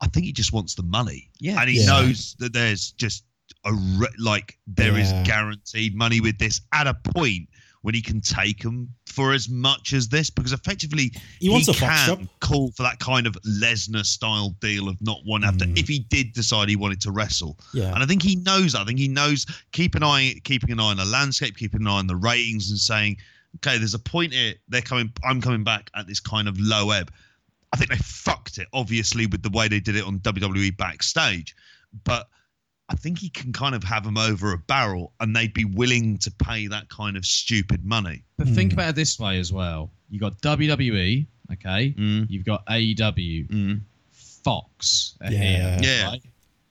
I 0.00 0.06
think 0.06 0.26
he 0.26 0.32
just 0.32 0.52
wants 0.52 0.74
the 0.74 0.82
money, 0.82 1.28
Yeah. 1.40 1.60
and 1.60 1.68
he 1.70 1.80
Yeah. 1.80 1.86
knows 1.86 2.36
that 2.38 2.52
there's 2.52 2.92
just 2.92 3.24
a 3.64 3.72
re- 3.72 4.06
like 4.18 4.58
there 4.66 4.96
is 4.98 5.10
Yeah. 5.10 5.24
guaranteed 5.24 5.94
money 5.96 6.20
with 6.20 6.38
this 6.38 6.60
at 6.72 6.86
a 6.86 6.94
point 6.94 7.48
when 7.82 7.94
he 7.94 8.02
can 8.02 8.20
take 8.20 8.60
them 8.62 8.92
for 9.06 9.32
as 9.32 9.48
much 9.48 9.92
as 9.92 10.08
this 10.08 10.28
because 10.30 10.52
effectively 10.52 11.12
He 11.40 11.48
wants 11.48 11.68
a 11.68 11.72
Fox 11.72 12.06
can 12.06 12.28
call 12.40 12.70
for 12.72 12.82
that 12.82 12.98
kind 12.98 13.26
of 13.26 13.36
Lesnar 13.46 14.04
style 14.04 14.50
deal 14.60 14.88
of 14.88 15.00
not 15.00 15.24
one 15.24 15.44
after 15.44 15.64
Mm. 15.64 15.78
if 15.78 15.88
he 15.88 16.00
did 16.00 16.32
decide 16.34 16.68
he 16.68 16.76
wanted 16.76 17.00
to 17.02 17.10
wrestle. 17.12 17.58
Yeah. 17.72 17.92
And 17.94 18.02
I 18.02 18.06
think 18.06 18.22
he 18.22 18.36
knows. 18.36 18.74
I 18.74 18.84
think 18.84 18.98
he 18.98 19.08
knows. 19.08 19.46
Keep 19.72 19.94
an 19.94 20.02
eye, 20.02 20.34
keeping 20.44 20.70
an 20.72 20.80
eye 20.80 20.90
on 20.90 20.96
the 20.98 21.04
landscape, 21.04 21.56
keeping 21.56 21.80
an 21.80 21.86
eye 21.86 21.98
on 21.98 22.06
the 22.08 22.16
ratings, 22.16 22.70
and 22.70 22.78
saying, 22.78 23.16
okay, 23.56 23.78
there's 23.78 23.94
a 23.94 23.98
point 23.98 24.32
here. 24.32 24.54
They're 24.68 24.80
coming. 24.82 25.12
I'm 25.24 25.40
coming 25.40 25.64
back 25.64 25.90
at 25.96 26.06
this 26.06 26.20
kind 26.20 26.48
of 26.48 26.58
low 26.60 26.90
ebb. 26.90 27.10
I 27.72 27.76
think 27.76 27.90
they 27.90 27.96
fucked 27.96 28.58
it, 28.58 28.66
obviously, 28.72 29.26
with 29.26 29.42
the 29.42 29.50
way 29.50 29.68
they 29.68 29.80
did 29.80 29.96
it 29.96 30.04
on 30.04 30.18
WWE 30.20 30.76
backstage, 30.76 31.54
but. 32.04 32.28
I 32.90 32.94
think 32.94 33.18
he 33.18 33.28
can 33.28 33.52
kind 33.52 33.74
of 33.74 33.84
have 33.84 34.02
them 34.02 34.16
over 34.16 34.54
a 34.54 34.56
barrel, 34.56 35.12
and 35.20 35.36
they'd 35.36 35.52
be 35.52 35.66
willing 35.66 36.16
to 36.20 36.30
pay 36.30 36.68
that 36.68 36.88
kind 36.88 37.18
of 37.18 37.26
stupid 37.26 37.84
money. 37.84 38.22
But 38.38 38.48
think 38.48 38.72
about 38.72 38.88
it 38.88 38.94
this 38.94 39.18
way 39.18 39.38
as 39.38 39.52
well. 39.52 39.90
You 40.08 40.18
got 40.18 40.40
WWE, 40.40 41.26
okay. 41.52 41.94
Mm. 41.98 42.30
You've 42.30 42.46
got 42.46 42.64
AEW, 42.64 43.46
Mm. 43.50 43.80
Fox. 44.42 45.16
Yeah. 45.20 45.28
here, 45.28 45.78
Yeah. 45.82 46.04
right? 46.06 46.22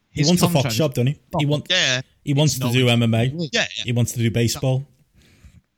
He 0.09 0.25
wants 0.25 0.41
a 0.41 0.49
Fox 0.49 0.73
job, 0.75 0.95
doesn't 0.95 1.05
he? 1.07 1.19
He, 1.37 1.45
want, 1.45 1.67
Yeah, 1.69 2.01
he 2.23 2.33
wants 2.33 2.55
to 2.55 2.61
not 2.61 2.73
do 2.73 2.85
with- 2.85 2.93
MMA. 2.95 3.49
yeah, 3.53 3.67
He 3.83 3.91
wants 3.91 4.13
to 4.13 4.17
do 4.17 4.31
baseball. 4.31 4.87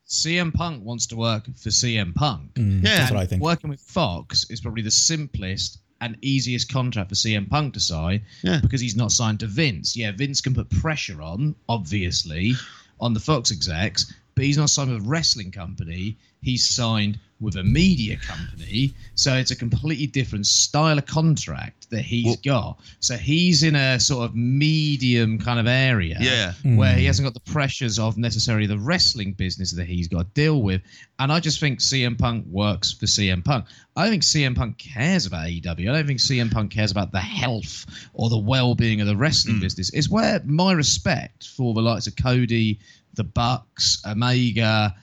CM 0.10 0.54
Punk 0.54 0.84
wants 0.84 1.06
to 1.08 1.16
work 1.16 1.46
for 1.56 1.70
CM 1.70 2.14
Punk. 2.16 2.54
Mm, 2.56 2.84
Yeah. 2.84 2.98
That's 2.98 3.12
what 3.12 3.20
I 3.22 3.26
think. 3.26 3.42
Working 3.44 3.70
with 3.70 3.80
Fox 3.82 4.50
is 4.50 4.60
probably 4.62 4.82
the 4.82 4.92
simplest 4.92 5.80
and 6.02 6.18
easiest 6.22 6.72
contract 6.72 7.10
for 7.10 7.16
CM 7.16 7.48
Punk 7.50 7.74
to 7.76 7.80
sign 7.80 8.22
Yeah. 8.42 8.60
because 8.62 8.82
he's 8.82 8.96
not 8.96 9.12
signed 9.12 9.42
to 9.42 9.48
Vince. 9.48 9.96
Yeah, 9.96 10.12
Vince 10.12 10.42
can 10.42 10.56
put 10.56 10.70
pressure 10.70 11.22
on, 11.22 11.56
obviously, 11.68 12.54
on 13.00 13.14
the 13.14 13.20
Fox 13.20 13.52
execs, 13.52 14.12
but 14.36 14.46
he's 14.46 14.58
not 14.58 14.70
signed 14.70 14.92
with 14.92 15.02
a 15.06 15.08
wrestling 15.08 15.52
company. 15.52 16.18
He's 16.42 16.68
signed 16.68 17.20
with 17.40 17.56
a 17.56 17.64
media 17.64 18.18
company. 18.18 18.94
So 19.16 19.34
it's 19.36 19.52
a 19.52 19.56
completely 19.56 20.08
different 20.08 20.46
style 20.46 20.98
of 20.98 21.06
contract 21.06 21.90
that 21.90 22.02
he's 22.02 22.26
Well- 22.26 22.38
got. 22.44 22.80
So 23.00 23.16
he's 23.18 23.64
in 23.64 23.76
a 23.76 24.00
sort 24.00 24.30
of 24.30 24.36
medium 24.36 25.40
kind 25.40 25.60
of 25.60 25.66
area 25.68 26.18
yeah. 26.20 26.54
where 26.76 26.96
he 26.96 27.04
Mm. 27.04 27.08
hasn't 27.08 27.26
got 27.26 27.34
the 27.34 27.52
pressures 27.52 27.98
of 27.98 28.18
necessarily 28.18 28.68
the 28.68 28.78
wrestling 28.78 29.34
business 29.34 29.72
that 29.72 29.88
he's 29.88 30.08
got 30.08 30.20
to 30.36 30.42
deal 30.42 30.62
with. 30.62 30.82
And 31.18 31.32
I 31.32 31.40
just 31.40 31.60
think 31.60 31.80
CM 31.82 32.16
Punk 32.18 32.46
works 32.48 32.92
for 32.92 33.06
CM 33.08 33.42
Punk. 33.44 33.66
I 33.96 34.04
don't 34.04 34.12
think 34.12 34.24
CM 34.24 34.56
Punk 34.56 34.78
cares 34.78 35.26
about 35.26 35.48
AEW. 35.48 35.90
I 35.90 35.94
don't 35.94 36.08
think 36.08 36.20
CM 36.20 36.50
Punk 36.52 36.72
cares 36.72 36.92
about 36.92 37.12
the 37.12 37.20
health 37.20 37.86
or 38.14 38.30
the 38.30 38.38
well 38.38 38.76
being 38.76 39.02
of 39.02 39.08
the 39.08 39.16
wrestling 39.18 39.58
Mm. 39.58 39.62
business. 39.62 39.90
It's 39.92 40.10
where 40.10 40.42
my 40.46 40.74
respect 40.74 41.48
for 41.48 41.74
the 41.74 41.82
likes 41.82 42.08
of 42.08 42.16
Cody, 42.16 42.80
the 43.16 43.24
Bucks, 43.24 44.02
Omega 44.06 44.94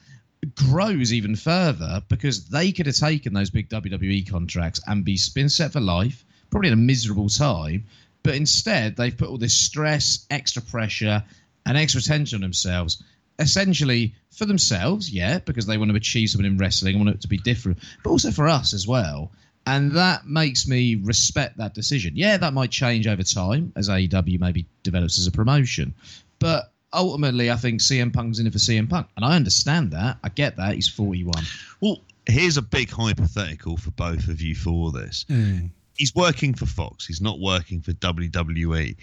grows 0.55 1.13
even 1.13 1.35
further 1.35 2.01
because 2.09 2.47
they 2.47 2.71
could 2.71 2.85
have 2.85 2.95
taken 2.95 3.33
those 3.33 3.49
big 3.49 3.69
WWE 3.69 4.29
contracts 4.29 4.79
and 4.85 5.03
be 5.03 5.17
spin 5.17 5.49
set 5.49 5.73
for 5.73 5.79
life, 5.79 6.23
probably 6.49 6.67
in 6.67 6.73
a 6.73 6.77
miserable 6.77 7.29
time. 7.29 7.85
But 8.23 8.35
instead, 8.35 8.95
they've 8.95 9.17
put 9.17 9.29
all 9.29 9.37
this 9.37 9.55
stress, 9.55 10.25
extra 10.29 10.61
pressure, 10.61 11.23
and 11.65 11.77
extra 11.77 12.01
tension 12.01 12.37
on 12.37 12.41
themselves, 12.41 13.03
essentially 13.39 14.15
for 14.31 14.45
themselves, 14.45 15.09
yeah, 15.09 15.39
because 15.39 15.65
they 15.65 15.77
want 15.77 15.91
to 15.91 15.97
achieve 15.97 16.29
something 16.29 16.51
in 16.51 16.57
wrestling, 16.57 16.97
want 16.97 17.09
it 17.09 17.21
to 17.21 17.27
be 17.27 17.37
different, 17.37 17.79
but 18.03 18.09
also 18.09 18.31
for 18.31 18.47
us 18.47 18.73
as 18.73 18.87
well. 18.87 19.31
And 19.65 19.91
that 19.93 20.25
makes 20.25 20.65
me 20.67 20.95
respect 20.95 21.57
that 21.57 21.73
decision. 21.73 22.13
Yeah, 22.15 22.37
that 22.37 22.53
might 22.53 22.71
change 22.71 23.05
over 23.05 23.23
time 23.23 23.73
as 23.75 23.89
AEW 23.89 24.39
maybe 24.39 24.65
develops 24.83 25.19
as 25.19 25.27
a 25.27 25.31
promotion. 25.31 25.93
But 26.39 26.71
ultimately, 26.93 27.51
I 27.51 27.55
think 27.55 27.81
CM 27.81 28.13
Punk's 28.13 28.39
in 28.39 28.47
it 28.47 28.53
for 28.53 28.59
CM 28.59 28.89
Punk. 28.89 29.07
And 29.15 29.25
I 29.25 29.35
understand 29.35 29.91
that. 29.91 30.17
I 30.23 30.29
get 30.29 30.55
that. 30.57 30.75
He's 30.75 30.89
41. 30.89 31.43
Well, 31.81 32.01
here's 32.25 32.57
a 32.57 32.61
big 32.61 32.89
hypothetical 32.89 33.77
for 33.77 33.91
both 33.91 34.27
of 34.27 34.41
you 34.41 34.55
for 34.55 34.91
this. 34.91 35.25
Mm. 35.29 35.69
He's 35.95 36.13
working 36.13 36.53
for 36.53 36.65
Fox. 36.65 37.05
He's 37.05 37.21
not 37.21 37.39
working 37.39 37.81
for 37.81 37.91
WWE. 37.93 38.95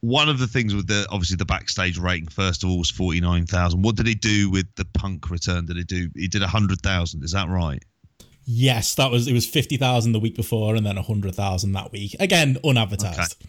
One 0.00 0.28
of 0.28 0.38
the 0.38 0.48
things 0.48 0.74
with 0.74 0.88
the 0.88 1.06
obviously 1.10 1.36
the 1.36 1.44
backstage 1.44 1.96
rating 1.96 2.26
first 2.26 2.64
of 2.64 2.70
all 2.70 2.78
was 2.78 2.90
forty 2.90 3.20
nine 3.20 3.46
thousand. 3.46 3.82
What 3.82 3.94
did 3.94 4.08
he 4.08 4.16
do 4.16 4.50
with 4.50 4.66
the 4.74 4.84
Punk 4.84 5.30
return? 5.30 5.64
Did 5.66 5.76
he 5.76 5.84
do? 5.84 6.10
He 6.16 6.26
did 6.26 6.42
hundred 6.42 6.80
thousand. 6.80 7.22
Is 7.22 7.30
that 7.32 7.48
right? 7.48 7.82
Yes, 8.44 8.96
that 8.96 9.12
was 9.12 9.28
it 9.28 9.32
was 9.32 9.46
fifty 9.46 9.76
thousand 9.76 10.10
the 10.10 10.18
week 10.18 10.34
before, 10.34 10.74
and 10.74 10.84
then 10.84 10.96
hundred 10.96 11.36
thousand 11.36 11.70
that 11.72 11.92
week. 11.92 12.16
Again, 12.18 12.58
unadvertised. 12.64 13.44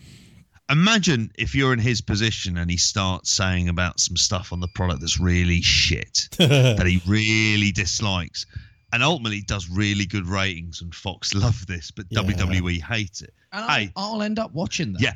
Imagine 0.70 1.32
if 1.38 1.54
you're 1.54 1.74
in 1.74 1.80
his 1.80 2.02
position 2.02 2.58
and 2.58 2.72
he 2.72 2.78
starts 2.78 3.32
saying 3.32 3.68
about 3.70 4.00
some 4.00 4.16
stuff 4.16 4.54
on 4.54 4.60
the 4.62 4.68
product 4.70 5.02
that's 5.02 5.20
really 5.20 5.62
shit 5.62 6.28
that 6.38 6.86
he 6.88 7.02
really 7.06 7.72
dislikes, 7.72 8.46
and 8.94 9.04
ultimately 9.04 9.42
does 9.42 9.70
really 9.70 10.06
good 10.06 10.26
ratings, 10.28 10.82
and 10.82 10.94
Fox 10.96 11.34
love 11.36 11.66
this, 11.68 11.92
but 11.92 12.06
Yeah. 12.10 12.22
WWE 12.22 12.82
hate 12.82 13.22
it. 13.22 13.34
And 13.52 13.70
Hey. 13.70 13.92
I'll, 13.96 14.16
I'll 14.16 14.22
end 14.24 14.40
up 14.40 14.54
watching 14.54 14.94
that. 14.94 15.02
Yeah. 15.02 15.16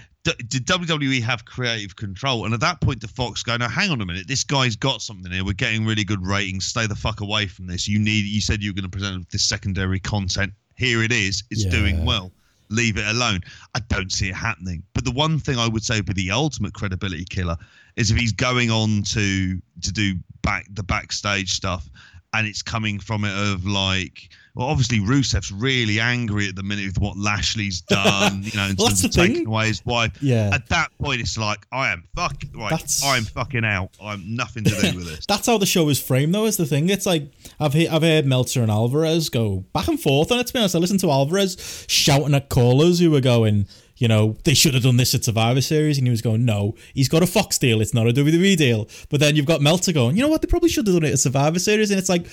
Did 0.49 0.65
WWE 0.68 1.22
have 1.22 1.45
creative 1.45 1.95
control? 1.95 2.44
And 2.44 2.53
at 2.53 2.60
that 2.60 2.82
point, 2.82 2.99
the 2.99 3.07
Fox 3.07 3.44
go, 3.44 3.56
now 3.56 3.69
hang 3.69 3.90
on 3.91 4.02
a 4.02 4.06
minute. 4.06 4.28
This 4.28 4.44
guy's 4.44 4.76
got 4.76 5.02
something 5.02 5.32
here. 5.32 5.45
We're 5.45 5.53
getting 5.53 5.86
really 5.86 6.03
good 6.03 6.22
ratings. 6.26 6.65
Stay 6.65 6.86
the 6.86 6.98
fuck 6.98 7.22
away 7.22 7.48
from 7.48 7.65
this. 7.65 7.88
You 7.88 7.98
need. 7.98 8.26
You 8.26 8.41
said 8.41 8.61
you 8.61 8.72
were 8.72 8.76
going 8.76 8.91
to 8.91 8.95
present 8.98 9.30
this 9.32 9.48
secondary 9.48 10.02
content. 10.02 10.52
Here 10.76 11.02
it 11.02 11.14
is. 11.14 11.45
It's 11.49 11.64
Yeah. 11.64 11.72
doing 11.72 12.03
well. 12.03 12.34
Leave 12.69 12.98
it 12.98 13.07
alone. 13.07 13.41
I 13.76 13.80
don't 13.88 14.11
see 14.11 14.30
it 14.30 14.35
happening. 14.35 14.84
But 14.94 15.06
the 15.06 15.11
one 15.11 15.39
thing 15.39 15.57
I 15.57 15.68
would 15.68 15.84
say 15.84 15.98
would 15.98 16.06
be 16.06 16.14
the 16.14 16.31
ultimate 16.31 16.73
credibility 16.73 17.26
killer 17.26 17.57
is 17.95 18.11
if 18.11 18.18
he's 18.18 18.34
going 18.34 18.72
on 18.72 19.03
to 19.03 19.61
to 19.81 19.91
do 19.91 20.15
back 20.41 20.65
the 20.72 20.84
backstage 20.84 21.53
stuff, 21.53 21.89
and 22.38 22.47
it's 22.47 22.61
coming 22.61 22.99
from 22.99 23.23
it 23.26 23.34
of 23.51 23.65
like. 23.65 24.30
Well, 24.55 24.69
obviously, 24.69 24.99
Rusev's 25.01 25.51
really 25.51 25.99
angry 25.99 26.47
at 26.47 26.55
the 26.55 26.64
minute 26.64 26.85
with 26.88 26.99
what 26.99 27.15
Lashley's 27.15 27.81
done, 27.89 28.41
you 28.41 28.51
know, 28.57 28.65
in 28.65 28.76
Well, 28.76 28.88
terms 28.88 29.03
of 29.05 29.11
taking 29.11 29.35
thing. 29.35 29.45
away 29.47 29.68
his 29.68 29.85
wife. 29.85 30.18
Yeah. 30.19 30.49
At 30.51 30.68
that 30.69 30.88
point, 30.97 31.22
it's 31.22 31.38
like 31.38 31.59
I 31.72 31.91
am 31.91 32.03
fucking 32.15 32.53
right. 32.55 32.72
That's- 32.72 33.03
I'm 33.05 33.23
fucking 33.26 33.64
out. 33.64 33.91
I'm 34.01 34.23
nothing 34.35 34.64
to 34.64 34.72
do 34.72 34.97
with 34.97 35.05
this. 35.07 35.26
That's 35.27 35.45
how 35.45 35.59
the 35.59 35.68
show 35.68 35.88
is 35.89 36.01
framed, 36.01 36.34
though. 36.34 36.45
Is 36.45 36.57
the 36.57 36.65
thing? 36.65 36.89
It's 36.89 37.05
like 37.05 37.31
I've 37.59 37.73
he- 37.73 37.88
I've 37.88 38.01
heard 38.01 38.26
Meltzer 38.26 38.64
and 38.64 38.72
Alvarez 38.72 39.30
go 39.30 39.64
back 39.73 39.88
and 39.89 40.01
forth 40.01 40.31
on 40.31 40.39
it. 40.39 40.47
To 40.47 40.53
be 40.53 40.57
honest, 40.57 40.73
I 40.73 40.80
listened 40.80 41.01
to 41.01 41.11
Alvarez 41.11 41.85
shouting 41.88 42.34
at 42.34 42.49
callers 42.49 42.97
who 42.97 43.11
were 43.11 43.22
going, 43.22 43.68
you 43.98 44.07
know, 44.07 44.38
they 44.44 44.53
should 44.53 44.74
have 44.74 44.84
done 44.84 44.98
this 44.98 45.14
at 45.15 45.24
Survivor 45.24 45.61
Series, 45.61 45.98
and 45.98 46.06
he 46.07 46.11
was 46.11 46.22
going, 46.22 46.45
no, 46.45 46.76
he's 46.94 47.10
got 47.10 47.24
a 47.24 47.28
Fox 47.28 47.57
deal. 47.57 47.82
It's 47.82 47.94
not 47.94 48.07
a 48.07 48.14
WWE 48.14 48.56
deal. 48.56 48.88
But 49.10 49.19
then 49.19 49.36
you've 49.36 49.45
got 49.45 49.61
Meltzer 49.61 49.91
going, 49.91 50.15
you 50.15 50.22
know 50.22 50.30
what? 50.30 50.41
They 50.41 50.48
probably 50.48 50.69
should 50.69 50.88
have 50.88 50.95
done 50.95 51.06
it 51.06 51.14
at 51.14 51.19
Survivor 51.19 51.60
Series, 51.60 51.91
and 51.91 51.99
it's 51.99 52.10
like 52.10 52.28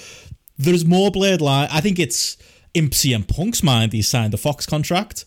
there's 0.58 0.84
more 0.84 1.10
blade 1.10 1.40
line. 1.40 1.68
I 1.70 1.80
think 1.80 1.98
it's 1.98 2.36
in 2.74 2.90
CM 2.90 3.26
Punk's 3.26 3.62
mind 3.62 3.92
he 3.92 4.02
signed 4.02 4.34
a 4.34 4.36
Fox 4.36 4.66
contract. 4.66 5.24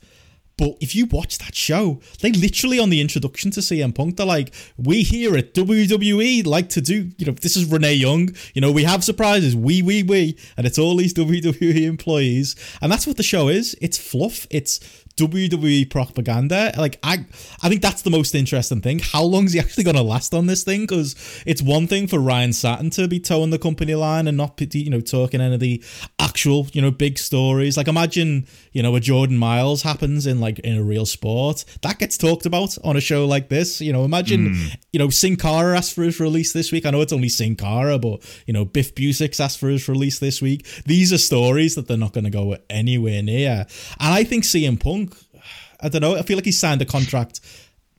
But 0.57 0.75
if 0.81 0.95
you 0.95 1.05
watch 1.05 1.37
that 1.37 1.53
show, 1.53 2.01
they 2.19 2.31
literally 2.31 2.79
on 2.79 2.89
the 2.89 2.99
introduction 2.99 3.51
to 3.51 3.59
CM 3.59 3.93
Punk, 3.93 4.17
they're 4.17 4.25
like, 4.25 4.55
"We 4.75 5.03
here 5.03 5.37
at 5.37 5.53
WWE 5.53 6.47
like 6.47 6.69
to 6.69 6.81
do, 6.81 7.11
you 7.17 7.25
know, 7.27 7.33
this 7.33 7.55
is 7.55 7.65
Renee 7.65 7.93
Young. 7.93 8.35
You 8.55 8.61
know, 8.61 8.71
we 8.71 8.83
have 8.83 9.03
surprises. 9.03 9.55
We, 9.55 9.83
we, 9.83 10.01
we, 10.01 10.35
and 10.57 10.65
it's 10.65 10.79
all 10.79 10.95
these 10.95 11.13
WWE 11.13 11.83
employees, 11.83 12.55
and 12.81 12.91
that's 12.91 13.05
what 13.05 13.17
the 13.17 13.23
show 13.23 13.49
is. 13.49 13.77
It's 13.81 13.99
fluff. 13.99 14.47
It's 14.49 14.79
WWE 15.17 15.89
propaganda. 15.89 16.71
Like 16.77 16.99
I, 17.03 17.25
I 17.61 17.69
think 17.69 17.81
that's 17.81 18.03
the 18.03 18.09
most 18.09 18.35
interesting 18.35 18.81
thing. 18.81 18.99
How 18.99 19.23
long 19.23 19.45
is 19.45 19.53
he 19.53 19.59
actually 19.59 19.83
going 19.83 19.95
to 19.95 20.03
last 20.03 20.33
on 20.33 20.47
this 20.47 20.63
thing? 20.63 20.81
Because 20.81 21.15
it's 21.45 21.61
one 21.61 21.87
thing 21.87 22.07
for 22.07 22.19
Ryan 22.19 22.53
Satin 22.53 22.89
to 22.91 23.07
be 23.07 23.19
towing 23.19 23.49
the 23.49 23.59
company 23.59 23.95
line 23.95 24.27
and 24.27 24.37
not, 24.37 24.61
you 24.73 24.89
know, 24.89 25.01
talking 25.01 25.41
any 25.41 25.55
of 25.55 25.59
the 25.59 25.83
actual, 26.19 26.67
you 26.73 26.81
know, 26.81 26.91
big 26.91 27.17
stories. 27.17 27.77
Like 27.77 27.87
imagine, 27.87 28.47
you 28.71 28.83
know, 28.83 28.95
a 28.95 28.99
Jordan 28.99 29.37
Miles 29.37 29.81
happens 29.81 30.27
in 30.27 30.39
like 30.39 30.59
in 30.59 30.77
a 30.77 30.83
real 30.83 31.05
sport 31.05 31.65
that 31.81 31.99
gets 31.99 32.17
talked 32.17 32.45
about 32.45 32.77
on 32.83 32.95
a 32.95 33.01
show 33.01 33.25
like 33.25 33.49
this. 33.49 33.81
You 33.81 33.93
know, 33.93 34.05
imagine, 34.05 34.53
hmm. 34.53 34.65
you 34.93 34.99
know, 34.99 35.09
Sin 35.09 35.35
Cara 35.35 35.77
asked 35.77 35.93
for 35.93 36.03
his 36.03 36.19
release 36.19 36.53
this 36.53 36.71
week. 36.71 36.85
I 36.85 36.91
know 36.91 37.01
it's 37.01 37.13
only 37.13 37.29
Sin 37.29 37.55
Cara, 37.55 37.97
but 37.97 38.23
you 38.45 38.53
know, 38.53 38.65
Biff 38.65 38.93
Busick's 38.95 39.39
asked 39.39 39.59
for 39.59 39.69
his 39.69 39.87
release 39.87 40.19
this 40.19 40.41
week. 40.41 40.65
These 40.85 41.11
are 41.13 41.17
stories 41.17 41.75
that 41.75 41.87
they're 41.87 41.97
not 41.97 42.13
going 42.13 42.23
to 42.25 42.29
go 42.29 42.57
anywhere 42.69 43.23
near. 43.23 43.65
And 43.99 44.13
I 44.13 44.23
think 44.23 44.43
CM 44.43 44.79
Punk, 44.79 45.06
I 45.79 45.89
don't 45.89 46.01
know, 46.01 46.15
I 46.15 46.21
feel 46.21 46.37
like 46.37 46.45
he 46.45 46.51
signed 46.51 46.81
a 46.81 46.85
contract. 46.85 47.39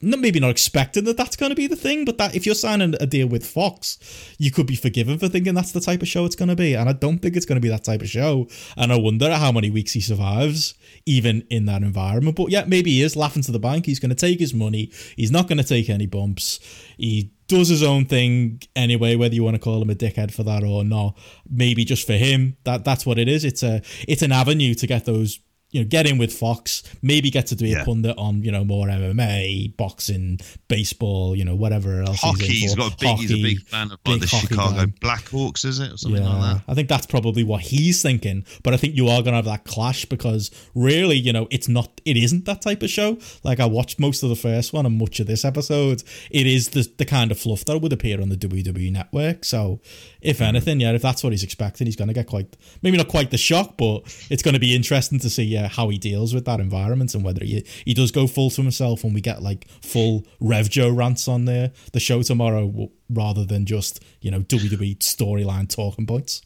Maybe 0.01 0.39
not 0.39 0.51
expecting 0.51 1.05
that 1.07 1.17
that's 1.17 1.35
going 1.35 1.51
to 1.51 1.57
be 1.57 1.67
the 1.67 1.75
thing, 1.75 2.05
but 2.05 2.19
that 2.19 2.37
if 2.37 2.47
you're 2.47 2.55
signing 2.55 2.95
a 3.01 3.07
deal 3.07 3.27
with 3.27 3.45
Fox, 3.45 3.99
you 4.39 4.53
could 4.53 4.67
be 4.67 4.77
forgiven 4.77 5.19
for 5.19 5.29
thinking 5.29 5.55
that's 5.55 5.73
the 5.73 5.81
type 5.81 6.03
of 6.03 6.09
show 6.09 6.25
it's 6.25 6.37
going 6.37 6.51
to 6.51 6.55
be. 6.55 6.75
And 6.75 6.89
I 6.89 6.93
don't 6.93 7.19
think 7.19 7.35
it's 7.35 7.47
going 7.47 7.57
to 7.57 7.61
be 7.61 7.69
that 7.71 7.83
type 7.83 8.03
of 8.03 8.09
show. 8.09 8.47
And 8.77 8.93
I 8.93 8.97
wonder 8.97 9.35
how 9.35 9.51
many 9.51 9.71
weeks 9.71 9.95
he 9.95 10.01
survives, 10.01 10.75
even 11.05 11.45
in 11.51 11.67
that 11.67 11.83
environment. 11.83 12.37
But 12.37 12.51
yeah, 12.51 12.63
maybe 12.65 12.93
he 12.93 13.03
is 13.03 13.17
laughing 13.17 13.43
to 13.43 13.51
the 13.51 13.59
bank. 13.59 13.87
He's 13.87 13.99
going 13.99 14.11
to 14.11 14.15
take 14.15 14.39
his 14.39 14.55
money. 14.55 14.93
He's 15.17 15.33
not 15.33 15.49
going 15.49 15.59
to 15.59 15.65
take 15.65 15.91
any 15.91 16.07
bumps. 16.07 16.61
He 16.97 17.33
does 17.49 17.69
his 17.69 17.83
own 17.83 18.05
thing 18.05 18.63
anyway, 18.77 19.17
whether 19.17 19.35
you 19.35 19.43
want 19.43 19.57
to 19.57 19.61
call 19.61 19.83
him 19.83 19.91
a 19.91 19.95
dickhead 19.95 20.33
for 20.33 20.45
that 20.45 20.63
or 20.63 20.85
not. 20.85 21.19
Maybe 21.51 21.85
just 21.85 22.07
for 22.07 22.13
him, 22.13 22.57
that 22.63 22.85
that's 22.85 23.05
what 23.05 23.19
it 23.19 23.27
is. 23.27 23.45
It's 23.45 23.65
a 23.65 23.83
it's 24.07 24.23
an 24.23 24.31
avenue 24.31 24.75
to 24.75 24.87
get 24.87 25.07
those 25.07 25.41
you 25.71 25.83
know, 25.83 25.87
get 25.87 26.07
in 26.07 26.17
with 26.17 26.33
Fox, 26.33 26.83
maybe 27.03 27.31
get 27.31 27.47
to 27.49 27.57
be 27.57 27.75
a 27.75 27.85
pundit 27.85 28.17
on, 28.17 28.43
you 28.43 28.51
know, 28.51 28.65
more 28.65 28.87
MMA, 28.87 29.77
boxing, 29.77 30.41
baseball, 30.69 31.37
you 31.37 31.45
know, 31.45 31.55
whatever 31.55 32.03
else. 32.03 32.21
Hockey. 32.21 32.47
He's, 32.47 32.61
He's 32.63 32.75
got 32.75 32.95
a 32.95 32.97
big. 32.97 33.17
he's 33.19 33.33
a 33.33 33.43
big 33.43 33.61
fan 33.63 33.87
of 33.87 33.91
like 33.91 34.05
big 34.05 34.21
the 34.23 34.27
Chicago 34.27 34.77
guy. 34.77 34.87
Blackhawks, 34.87 35.65
is 35.65 35.79
it, 35.79 35.93
or 35.93 35.97
something 35.99 36.23
like 36.23 36.33
Yeah, 36.33 36.55
that? 36.55 36.63
I 36.69 36.75
think 36.75 36.89
that's 36.89 37.07
probably 37.07 37.45
what 37.45 37.61
he's 37.61 38.01
thinking. 38.01 38.45
But 38.63 38.73
I 38.73 38.79
think 38.79 38.97
you 38.97 39.09
are 39.09 39.21
going 39.21 39.33
to 39.33 39.37
have 39.37 39.45
that 39.45 39.65
clash 39.65 40.07
because 40.07 40.51
really, 40.75 41.17
you 41.17 41.33
know, 41.33 41.49
it's 41.51 41.69
not, 41.69 42.01
it 42.05 42.17
isn't 42.17 42.47
that 42.47 42.63
type 42.63 42.83
of 42.83 42.89
show. 42.89 43.19
Like 43.45 43.61
I 43.61 43.67
watched 43.67 44.01
most 44.01 44.23
of 44.23 44.31
the 44.31 44.37
first 44.37 44.73
one 44.73 44.87
and 44.87 44.99
much 44.99 45.21
of 45.21 45.27
this 45.27 45.45
episode. 45.45 46.03
It 46.31 46.47
is 46.47 46.71
the 46.71 46.89
the 46.97 47.05
kind 47.05 47.31
of 47.31 47.39
fluff 47.39 47.65
that 47.67 47.79
would 47.79 47.93
appear 47.93 48.21
on 48.21 48.29
the 48.29 48.37
WWE 48.37 48.93
network. 48.93 49.45
So, 49.45 49.81
if 50.21 50.39
hmm. 50.39 50.45
anything, 50.45 50.81
yeah, 50.81 50.93
if 50.93 51.03
that's 51.03 51.23
what 51.23 51.33
he's 51.33 51.43
expecting, 51.43 51.87
he's 51.87 51.97
going 51.97 52.09
to 52.09 52.15
get 52.15 52.27
quite, 52.27 52.57
maybe 52.83 52.97
not 52.97 53.09
quite 53.09 53.31
the 53.31 53.39
shock, 53.39 53.77
but 53.77 54.03
it's 54.31 54.43
going 54.43 54.55
to 54.55 54.61
be 54.61 54.75
interesting 54.75 55.19
to 55.21 55.31
see 55.31 55.45
yeah, 55.45 55.58
how 55.67 55.89
he 55.89 55.99
deals 55.99 56.33
with 56.33 56.45
that 56.45 56.61
environment 56.61 57.15
and 57.15 57.25
whether 57.25 57.45
he 57.45 57.65
he 57.85 57.95
does 57.95 58.13
go 58.13 58.29
full 58.29 58.51
to 58.51 58.63
himself 58.63 59.03
and 59.03 59.13
we 59.15 59.21
get 59.21 59.43
like 59.43 59.67
full 59.83 60.25
Rev 60.39 60.71
Joe 60.71 60.91
rants 60.91 61.27
on 61.27 61.47
there 61.47 61.73
the 61.93 61.99
show 62.01 62.23
tomorrow 62.23 62.91
rather 63.11 63.45
than 63.45 63.67
just 63.67 64.05
you 64.21 64.31
know 64.31 64.41
WWE 64.43 64.99
storyline 64.99 65.69
talking 65.75 66.07
points. 66.07 66.43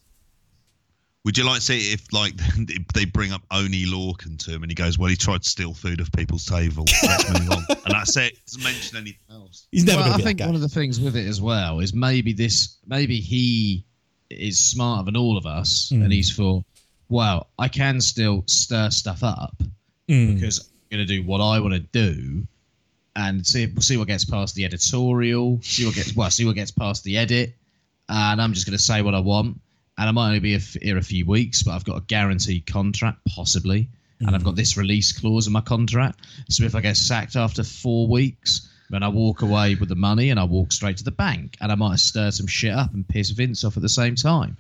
Would 1.24 1.38
you 1.38 1.44
like 1.44 1.56
to 1.56 1.60
see 1.62 1.92
if 1.92 2.12
like 2.12 2.34
they 2.94 3.04
bring 3.04 3.32
up 3.32 3.42
Oney 3.50 3.84
Lorcan 3.84 4.38
to 4.44 4.50
him 4.52 4.62
and 4.62 4.70
he 4.70 4.74
goes, 4.74 4.98
"Well, 4.98 5.08
he 5.08 5.14
tried 5.16 5.42
to 5.42 5.48
steal 5.48 5.72
food 5.72 6.00
off 6.00 6.10
people's 6.10 6.44
table. 6.46 6.84
Let's 7.02 7.28
move 7.30 7.50
on." 7.50 7.64
And 7.84 7.94
that's 7.94 8.16
it. 8.16 8.38
Doesn't 8.46 8.62
mention 8.62 8.96
anything 8.96 9.18
else. 9.28 9.66
He's 9.72 9.84
never 9.84 10.02
well, 10.02 10.14
I 10.14 10.18
think 10.18 10.38
one 10.40 10.54
of 10.54 10.60
the 10.60 10.68
things 10.68 11.00
with 11.00 11.16
it 11.16 11.26
as 11.26 11.40
well 11.40 11.80
is 11.80 11.92
maybe 11.92 12.32
this, 12.32 12.78
maybe 12.86 13.18
he 13.18 13.84
is 14.30 14.58
smarter 14.60 15.04
than 15.06 15.16
all 15.16 15.36
of 15.36 15.46
us, 15.46 15.90
Mm. 15.92 16.04
and 16.04 16.12
he's 16.12 16.32
thought, 16.34 16.64
"Wow, 17.12 17.46
I 17.58 17.68
can 17.68 18.00
still 18.00 18.44
stir 18.46 18.90
stuff 18.90 19.22
up 19.22 19.62
Mm. 20.08 20.34
because 20.34 20.58
I'm 20.60 20.66
going 20.96 21.06
to 21.06 21.14
do 21.16 21.22
what 21.22 21.40
I 21.40 21.60
want 21.60 21.74
to 21.74 21.80
do, 21.80 22.46
and 23.14 23.46
see 23.46 23.66
we'll 23.66 23.82
see 23.82 23.96
what 23.96 24.08
gets 24.08 24.24
past 24.24 24.54
the 24.54 24.64
editorial, 24.64 25.60
see 25.62 25.84
what 25.86 25.94
gets 25.94 26.14
well, 26.16 26.30
see 26.30 26.44
what 26.44 26.54
gets 26.54 26.70
past 26.70 27.04
the 27.04 27.18
edit, 27.18 27.54
and 28.08 28.40
I'm 28.40 28.52
just 28.52 28.66
going 28.66 28.76
to 28.76 28.82
say 28.82 29.02
what 29.02 29.14
I 29.14 29.20
want, 29.20 29.60
and 29.98 30.08
I 30.08 30.12
might 30.12 30.28
only 30.28 30.40
be 30.40 30.54
f- 30.54 30.76
here 30.82 30.98
a 30.98 31.02
few 31.02 31.26
weeks, 31.26 31.62
but 31.62 31.72
I've 31.72 31.84
got 31.84 31.98
a 31.98 32.04
guaranteed 32.06 32.66
contract, 32.66 33.18
possibly." 33.28 33.88
And 34.24 34.36
I've 34.36 34.44
got 34.44 34.54
this 34.54 34.76
release 34.76 35.10
clause 35.10 35.48
in 35.48 35.52
my 35.52 35.60
contract. 35.62 36.20
So 36.48 36.62
if 36.62 36.76
I 36.76 36.80
get 36.80 36.96
sacked 36.96 37.34
after 37.34 37.64
four 37.64 38.06
weeks, 38.06 38.68
then 38.88 39.02
I 39.02 39.08
walk 39.08 39.42
away 39.42 39.74
with 39.74 39.88
the 39.88 39.96
money 39.96 40.30
and 40.30 40.38
I 40.38 40.44
walk 40.44 40.70
straight 40.70 40.96
to 40.98 41.02
the 41.04 41.10
bank. 41.10 41.56
And 41.60 41.72
I 41.72 41.74
might 41.74 41.98
stir 41.98 42.30
some 42.30 42.46
shit 42.46 42.72
up 42.72 42.94
and 42.94 43.08
piss 43.08 43.30
Vince 43.30 43.64
off 43.64 43.76
at 43.76 43.82
the 43.82 43.88
same 43.88 44.14
time. 44.14 44.56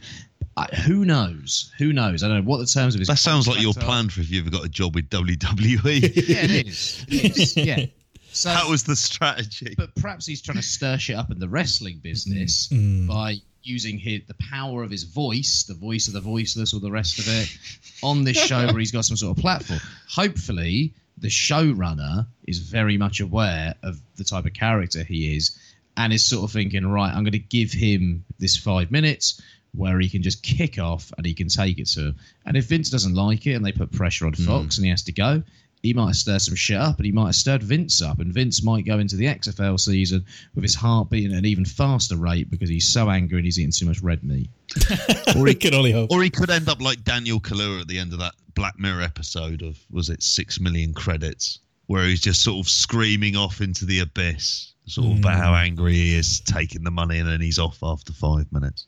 I, 0.56 0.64
who 0.84 1.04
knows? 1.04 1.72
Who 1.78 1.92
knows? 1.92 2.22
I 2.22 2.28
don't 2.28 2.44
know 2.44 2.50
what 2.50 2.58
the 2.58 2.66
terms 2.66 2.94
of 2.94 2.98
his 2.98 3.08
That 3.08 3.16
sounds 3.18 3.48
like 3.48 3.60
your 3.62 3.70
are. 3.70 3.80
plan 3.82 4.08
for 4.10 4.20
if 4.20 4.30
you 4.30 4.40
ever 4.40 4.50
got 4.50 4.64
a 4.64 4.68
job 4.68 4.94
with 4.94 5.08
WWE. 5.08 6.02
Yeah, 6.28 6.44
it 6.44 6.66
is. 6.68 7.06
It 7.08 7.38
is. 7.38 7.56
Yeah. 7.56 7.86
So, 8.34 8.48
that 8.48 8.66
was 8.66 8.84
the 8.84 8.96
strategy. 8.96 9.74
but 9.76 9.94
perhaps 9.94 10.24
he's 10.24 10.40
trying 10.40 10.56
to 10.56 10.62
stir 10.62 10.96
shit 10.96 11.16
up 11.16 11.30
in 11.30 11.38
the 11.38 11.50
wrestling 11.50 11.98
business 12.02 12.68
Mm. 12.72 13.06
by 13.06 13.36
using 13.62 13.98
his, 13.98 14.22
the 14.26 14.34
power 14.50 14.82
of 14.82 14.90
his 14.90 15.02
voice, 15.04 15.64
the 15.68 15.74
voice 15.74 16.06
of 16.08 16.14
the 16.14 16.20
voiceless, 16.22 16.72
or 16.72 16.80
the 16.80 16.90
rest 16.90 17.18
of 17.18 17.26
it, 17.28 17.54
on 18.02 18.24
this 18.24 18.42
show 18.46 18.64
where 18.68 18.78
he's 18.78 18.90
got 18.90 19.04
some 19.04 19.18
sort 19.18 19.36
of 19.36 19.42
platform. 19.42 19.80
Hopefully, 20.08 20.94
the 21.18 21.28
showrunner 21.28 22.26
is 22.46 22.58
very 22.60 22.96
much 22.96 23.20
aware 23.20 23.74
of 23.82 24.00
the 24.16 24.24
type 24.24 24.46
of 24.46 24.54
character 24.54 25.02
he 25.04 25.36
is 25.36 25.58
and 25.98 26.10
is 26.10 26.24
sort 26.24 26.44
of 26.44 26.52
thinking, 26.52 26.86
right, 26.86 27.12
I'm 27.14 27.24
going 27.24 27.32
to 27.32 27.38
give 27.38 27.70
him 27.72 28.24
this 28.38 28.56
five 28.56 28.90
minutes 28.90 29.42
where 29.74 29.98
he 30.00 30.08
can 30.08 30.22
just 30.22 30.42
kick 30.42 30.78
off 30.78 31.12
and 31.16 31.26
he 31.26 31.34
can 31.34 31.48
take 31.48 31.78
it 31.78 31.86
to 31.88 32.06
him. 32.08 32.16
And 32.44 32.56
if 32.56 32.66
Vince 32.66 32.90
doesn't 32.90 33.14
like 33.14 33.46
it 33.46 33.54
and 33.54 33.64
they 33.64 33.72
put 33.72 33.92
pressure 33.92 34.26
on 34.26 34.34
hmm. 34.34 34.44
Fox 34.44 34.76
and 34.76 34.84
he 34.84 34.90
has 34.90 35.02
to 35.04 35.12
go, 35.12 35.42
he 35.82 35.92
might 35.92 36.08
have 36.08 36.16
stirred 36.16 36.42
some 36.42 36.54
shit 36.54 36.76
up 36.76 36.98
and 36.98 37.06
he 37.06 37.12
might 37.12 37.26
have 37.26 37.34
stirred 37.34 37.62
Vince 37.62 38.00
up. 38.00 38.20
And 38.20 38.32
Vince 38.32 38.62
might 38.62 38.86
go 38.86 38.98
into 38.98 39.16
the 39.16 39.26
XFL 39.26 39.80
season 39.80 40.24
with 40.54 40.62
his 40.62 40.76
heart 40.76 41.10
beating 41.10 41.32
at 41.32 41.38
an 41.38 41.44
even 41.44 41.64
faster 41.64 42.16
rate 42.16 42.50
because 42.50 42.68
he's 42.68 42.88
so 42.88 43.10
angry 43.10 43.38
and 43.38 43.44
he's 43.44 43.58
eating 43.58 43.72
too 43.72 43.86
much 43.86 44.00
red 44.00 44.22
meat. 44.22 44.48
Or 45.36 45.46
he 45.46 45.54
could 45.54 45.74
only 45.74 45.92
hope. 45.92 46.10
Or 46.12 46.22
he 46.22 46.30
could 46.30 46.50
end 46.50 46.68
up 46.68 46.80
like 46.80 47.04
Daniel 47.04 47.40
Kaluuya 47.40 47.80
at 47.80 47.88
the 47.88 47.98
end 47.98 48.12
of 48.12 48.18
that 48.18 48.34
Black 48.54 48.78
Mirror 48.78 49.02
episode 49.02 49.62
of 49.62 49.78
was 49.90 50.10
it 50.10 50.22
six 50.22 50.60
million 50.60 50.92
credits, 50.92 51.58
where 51.86 52.04
he's 52.04 52.20
just 52.20 52.42
sort 52.42 52.64
of 52.64 52.70
screaming 52.70 53.34
off 53.34 53.60
into 53.60 53.86
the 53.86 54.00
abyss, 54.00 54.74
sort 54.86 55.06
of 55.06 55.12
hmm. 55.14 55.18
about 55.20 55.38
how 55.38 55.54
angry 55.54 55.94
he 55.94 56.14
is 56.14 56.40
taking 56.40 56.84
the 56.84 56.90
money, 56.90 57.18
and 57.18 57.28
then 57.28 57.40
he's 57.40 57.58
off 57.58 57.78
after 57.82 58.12
five 58.12 58.52
minutes. 58.52 58.86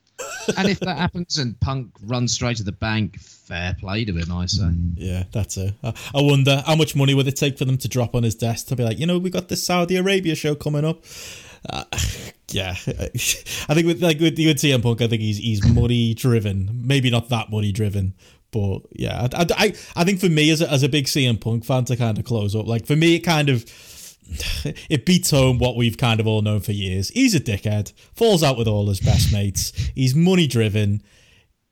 And 0.56 0.68
if 0.68 0.80
that 0.80 0.98
happens 0.98 1.38
and 1.38 1.58
Punk 1.60 1.92
runs 2.02 2.32
straight 2.32 2.56
to 2.58 2.62
the 2.62 2.72
bank, 2.72 3.18
fair 3.18 3.76
play 3.78 4.04
to 4.04 4.12
him, 4.16 4.32
I 4.32 4.46
say. 4.46 4.70
Yeah, 4.94 5.24
that's 5.32 5.56
it. 5.56 5.74
I, 5.82 5.92
wonder 6.14 6.62
how 6.66 6.76
much 6.76 6.94
money 6.94 7.14
would 7.14 7.26
it 7.26 7.36
take 7.36 7.58
for 7.58 7.64
them 7.64 7.78
to 7.78 7.88
drop 7.88 8.14
on 8.14 8.22
his 8.22 8.34
desk 8.34 8.68
to 8.68 8.76
be 8.76 8.84
like, 8.84 8.98
you 8.98 9.06
know, 9.06 9.18
we 9.18 9.30
got 9.30 9.48
this 9.48 9.64
Saudi 9.64 9.96
Arabia 9.96 10.34
show 10.34 10.54
coming 10.54 10.84
up. 10.84 11.02
Uh, 11.68 11.84
yeah, 12.50 12.70
I 12.86 13.74
think 13.74 13.86
with 13.86 14.02
like 14.02 14.20
with, 14.20 14.38
with 14.38 14.58
CM 14.58 14.82
Punk, 14.82 15.00
I 15.00 15.08
think 15.08 15.22
he's 15.22 15.38
he's 15.38 15.66
money 15.66 16.14
driven. 16.14 16.70
Maybe 16.84 17.10
not 17.10 17.28
that 17.30 17.50
money 17.50 17.72
driven, 17.72 18.14
but 18.50 18.80
yeah, 18.92 19.28
I, 19.32 19.46
I, 19.56 19.74
I 19.96 20.04
think 20.04 20.20
for 20.20 20.28
me 20.28 20.50
as 20.50 20.60
a, 20.60 20.70
as 20.70 20.82
a 20.82 20.88
big 20.88 21.06
CM 21.06 21.40
Punk 21.40 21.64
fan 21.64 21.84
to 21.86 21.96
kind 21.96 22.18
of 22.18 22.24
close 22.24 22.54
up, 22.54 22.66
like 22.66 22.86
for 22.86 22.96
me, 22.96 23.16
it 23.16 23.20
kind 23.20 23.48
of 23.48 23.64
it 24.88 25.06
beats 25.06 25.30
home 25.30 25.58
what 25.58 25.76
we've 25.76 25.98
kind 25.98 26.20
of 26.20 26.26
all 26.26 26.42
known 26.42 26.60
for 26.60 26.72
years. 26.72 27.08
He's 27.10 27.34
a 27.34 27.40
dickhead, 27.40 27.92
falls 28.14 28.42
out 28.42 28.56
with 28.56 28.68
all 28.68 28.88
his 28.88 29.00
best 29.00 29.32
mates. 29.32 29.72
He's 29.94 30.14
money 30.14 30.46
driven. 30.46 31.02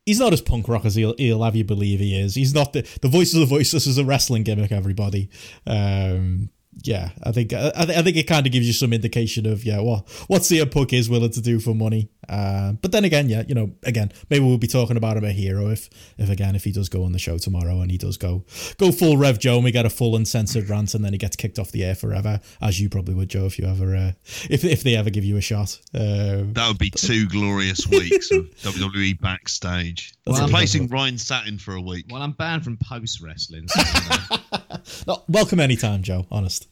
He's 0.05 0.19
not 0.19 0.33
as 0.33 0.41
punk 0.41 0.67
rock 0.67 0.85
as 0.85 0.95
he'll, 0.95 1.15
he'll 1.17 1.43
have 1.43 1.55
you 1.55 1.63
believe 1.63 1.99
he 1.99 2.19
is. 2.19 2.35
He's 2.35 2.53
not 2.53 2.73
the 2.73 2.81
the 3.01 3.07
voice 3.07 3.33
of 3.33 3.39
the 3.39 3.45
voiceless 3.45 3.87
is 3.87 3.97
a 3.97 4.05
wrestling 4.05 4.43
gimmick. 4.43 4.71
Everybody, 4.71 5.29
um, 5.65 6.49
yeah, 6.81 7.11
I 7.23 7.31
think 7.31 7.53
I, 7.53 7.71
I 7.75 8.01
think 8.01 8.17
it 8.17 8.27
kind 8.27 8.45
of 8.45 8.51
gives 8.51 8.67
you 8.67 8.73
some 8.73 8.91
indication 8.91 9.45
of 9.45 9.63
yeah, 9.63 9.79
what 9.79 10.09
what 10.27 10.41
CM 10.41 10.71
Punk 10.71 10.91
is 10.91 11.09
willing 11.09 11.31
to 11.31 11.41
do 11.41 11.59
for 11.59 11.73
money. 11.73 12.09
Uh, 12.29 12.73
but 12.73 12.91
then 12.91 13.03
again, 13.03 13.29
yeah, 13.29 13.43
you 13.47 13.55
know, 13.55 13.71
again, 13.83 14.11
maybe 14.29 14.45
we'll 14.45 14.57
be 14.57 14.67
talking 14.67 14.97
about 14.97 15.17
him 15.17 15.23
a 15.23 15.31
hero 15.31 15.69
if 15.69 15.89
if 16.17 16.29
again 16.29 16.55
if 16.55 16.63
he 16.63 16.71
does 16.71 16.89
go 16.89 17.03
on 17.03 17.11
the 17.11 17.19
show 17.19 17.37
tomorrow 17.37 17.81
and 17.81 17.91
he 17.91 17.97
does 17.97 18.17
go 18.17 18.43
go 18.77 18.91
full 18.91 19.17
Rev 19.17 19.39
Joe 19.39 19.55
and 19.55 19.63
we 19.63 19.71
get 19.71 19.85
a 19.85 19.89
full 19.89 20.15
uncensored 20.15 20.69
rant 20.69 20.93
and 20.93 21.03
then 21.03 21.13
he 21.13 21.19
gets 21.19 21.35
kicked 21.35 21.59
off 21.59 21.71
the 21.71 21.83
air 21.83 21.95
forever, 21.95 22.39
as 22.61 22.79
you 22.79 22.89
probably 22.89 23.13
would, 23.13 23.29
Joe, 23.29 23.45
if 23.45 23.57
you 23.59 23.65
ever 23.65 23.95
uh, 23.95 24.11
if 24.49 24.63
if 24.63 24.83
they 24.83 24.95
ever 24.95 25.09
give 25.09 25.23
you 25.23 25.37
a 25.37 25.41
shot. 25.41 25.79
Uh, 25.93 26.43
that 26.53 26.67
would 26.67 26.77
be 26.77 26.89
two 26.89 27.27
glorious 27.27 27.87
weeks 27.89 28.31
of 28.31 28.49
WWE 28.61 29.19
backstage. 29.19 30.13
Well, 30.25 30.45
Replacing 30.45 30.87
Ryan 30.87 31.17
Satin 31.17 31.57
for 31.57 31.75
a 31.75 31.81
week. 31.81 32.05
Well, 32.09 32.21
I'm 32.21 32.31
banned 32.31 32.63
from 32.63 32.77
post 32.77 33.21
wrestling. 33.21 33.67
So, 33.67 33.81
you 33.81 34.09
know. 34.09 34.77
no, 35.07 35.23
welcome 35.27 35.59
anytime, 35.59 36.01
Joe. 36.01 36.25
Honest. 36.31 36.67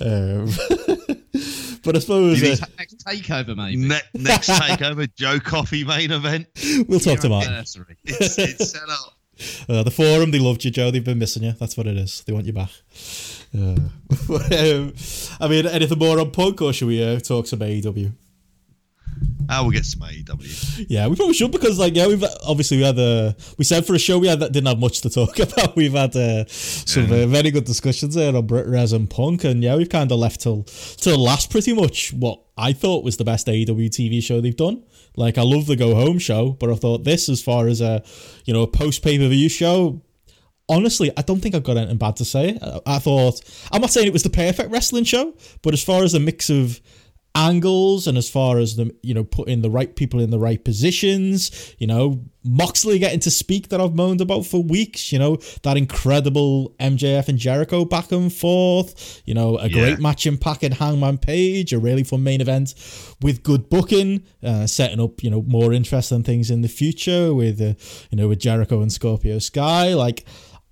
Um, 0.00 0.48
but 1.84 1.96
I 1.96 1.98
suppose 2.00 2.42
uh, 2.42 2.66
next 2.78 3.04
takeover, 3.06 3.56
maybe. 3.56 3.76
Ne- 3.76 4.00
next 4.14 4.48
takeover, 4.48 5.08
Joe 5.16 5.38
Coffee 5.38 5.84
main 5.84 6.10
event. 6.10 6.46
we'll 6.88 7.00
talk 7.00 7.20
to 7.20 7.28
Mark. 7.28 7.46
It's, 8.04 8.38
it's 8.38 8.70
set 8.70 8.88
up. 8.88 9.14
Uh, 9.68 9.82
the 9.82 9.90
forum, 9.90 10.30
they 10.30 10.38
loved 10.38 10.64
you, 10.64 10.70
Joe. 10.70 10.90
They've 10.90 11.04
been 11.04 11.18
missing 11.18 11.42
you. 11.42 11.52
That's 11.52 11.76
what 11.76 11.86
it 11.86 11.96
is. 11.96 12.22
They 12.22 12.32
want 12.32 12.46
you 12.46 12.52
back. 12.52 12.70
Uh, 13.56 13.76
but, 14.28 14.52
um, 14.52 14.94
I 15.40 15.48
mean, 15.48 15.66
anything 15.66 15.98
more 15.98 16.20
on 16.20 16.30
Punk, 16.30 16.62
or 16.62 16.72
should 16.72 16.88
we 16.88 17.02
uh, 17.02 17.18
talk 17.20 17.46
some 17.46 17.60
AEW? 17.60 18.12
I 19.48 19.60
will 19.60 19.70
get 19.70 19.84
some 19.84 20.00
AEW. 20.00 20.86
Yeah, 20.88 21.06
we 21.08 21.16
probably 21.16 21.34
should 21.34 21.52
because, 21.52 21.78
like, 21.78 21.94
yeah, 21.94 22.06
we've 22.06 22.24
obviously 22.46 22.78
we 22.78 22.82
had 22.82 22.98
a 22.98 23.36
we 23.58 23.64
said 23.64 23.86
for 23.86 23.94
a 23.94 23.98
show 23.98 24.18
we 24.18 24.28
had 24.28 24.40
that 24.40 24.52
didn't 24.52 24.68
have 24.68 24.78
much 24.78 25.00
to 25.02 25.10
talk 25.10 25.38
about. 25.38 25.76
We've 25.76 25.92
had 25.92 26.14
uh, 26.16 26.44
some 26.48 27.04
uh, 27.04 27.26
very 27.26 27.50
good 27.50 27.64
discussions 27.64 28.14
there 28.14 28.34
on 28.34 28.46
Brit 28.46 28.66
Res 28.66 28.92
and 28.92 29.08
Punk, 29.08 29.44
and 29.44 29.62
yeah, 29.62 29.76
we've 29.76 29.88
kind 29.88 30.10
of 30.10 30.18
left 30.18 30.40
till 30.40 30.64
till 30.64 31.18
last 31.18 31.50
pretty 31.50 31.72
much 31.72 32.12
what 32.12 32.40
I 32.56 32.72
thought 32.72 33.04
was 33.04 33.16
the 33.16 33.24
best 33.24 33.46
AEW 33.46 33.88
TV 33.90 34.22
show 34.22 34.40
they've 34.40 34.56
done. 34.56 34.82
Like, 35.16 35.38
I 35.38 35.42
love 35.42 35.66
the 35.66 35.76
Go 35.76 35.94
Home 35.94 36.18
show, 36.18 36.50
but 36.50 36.70
I 36.70 36.74
thought 36.74 37.04
this, 37.04 37.28
as 37.28 37.42
far 37.42 37.68
as 37.68 37.80
a 37.80 38.02
you 38.44 38.54
know 38.54 38.62
a 38.62 38.66
post 38.66 39.02
pay 39.02 39.18
per 39.18 39.28
view 39.28 39.48
show, 39.48 40.02
honestly, 40.68 41.10
I 41.16 41.22
don't 41.22 41.40
think 41.40 41.54
I've 41.54 41.64
got 41.64 41.76
anything 41.76 41.98
bad 41.98 42.16
to 42.16 42.24
say. 42.24 42.58
I, 42.60 42.80
I 42.86 42.98
thought 42.98 43.40
I'm 43.72 43.80
not 43.80 43.90
saying 43.90 44.06
it 44.06 44.12
was 44.12 44.22
the 44.22 44.30
perfect 44.30 44.70
wrestling 44.70 45.04
show, 45.04 45.34
but 45.62 45.74
as 45.74 45.82
far 45.82 46.02
as 46.02 46.14
a 46.14 46.20
mix 46.20 46.50
of 46.50 46.80
angles 47.34 48.06
and 48.06 48.16
as 48.16 48.30
far 48.30 48.58
as 48.58 48.76
the 48.76 48.94
you 49.02 49.12
know 49.12 49.24
putting 49.24 49.60
the 49.62 49.70
right 49.70 49.94
people 49.96 50.20
in 50.20 50.30
the 50.30 50.38
right 50.38 50.64
positions, 50.64 51.74
you 51.78 51.86
know 51.86 52.20
Moxley 52.46 52.98
getting 52.98 53.20
to 53.20 53.30
speak 53.30 53.70
that 53.70 53.80
I've 53.80 53.94
moaned 53.94 54.20
about 54.20 54.44
for 54.46 54.62
weeks, 54.62 55.12
you 55.12 55.18
know 55.18 55.38
that 55.62 55.76
incredible 55.76 56.74
MJF 56.78 57.28
and 57.28 57.38
Jericho 57.38 57.84
back 57.84 58.12
and 58.12 58.32
forth, 58.32 59.22
you 59.24 59.34
know 59.34 59.58
a 59.58 59.64
Yeah. 59.68 59.68
great 59.68 59.98
match 60.00 60.26
in 60.26 60.38
PAC 60.38 60.62
and 60.62 60.74
Hangman 60.74 61.18
Page, 61.18 61.72
a 61.72 61.78
really 61.78 62.04
fun 62.04 62.22
main 62.22 62.40
event 62.40 62.74
with 63.20 63.42
good 63.42 63.68
booking, 63.68 64.22
uh, 64.42 64.66
setting 64.66 65.00
up 65.00 65.22
you 65.22 65.30
know 65.30 65.42
more 65.42 65.72
interesting 65.72 66.22
things 66.22 66.50
in 66.50 66.62
the 66.62 66.68
future 66.68 67.34
with 67.34 67.60
uh, 67.60 67.74
you 68.10 68.16
know 68.16 68.28
with 68.28 68.38
Jericho 68.38 68.80
and 68.82 68.92
Scorpio 68.92 69.38
Sky, 69.38 69.94
like 69.94 70.24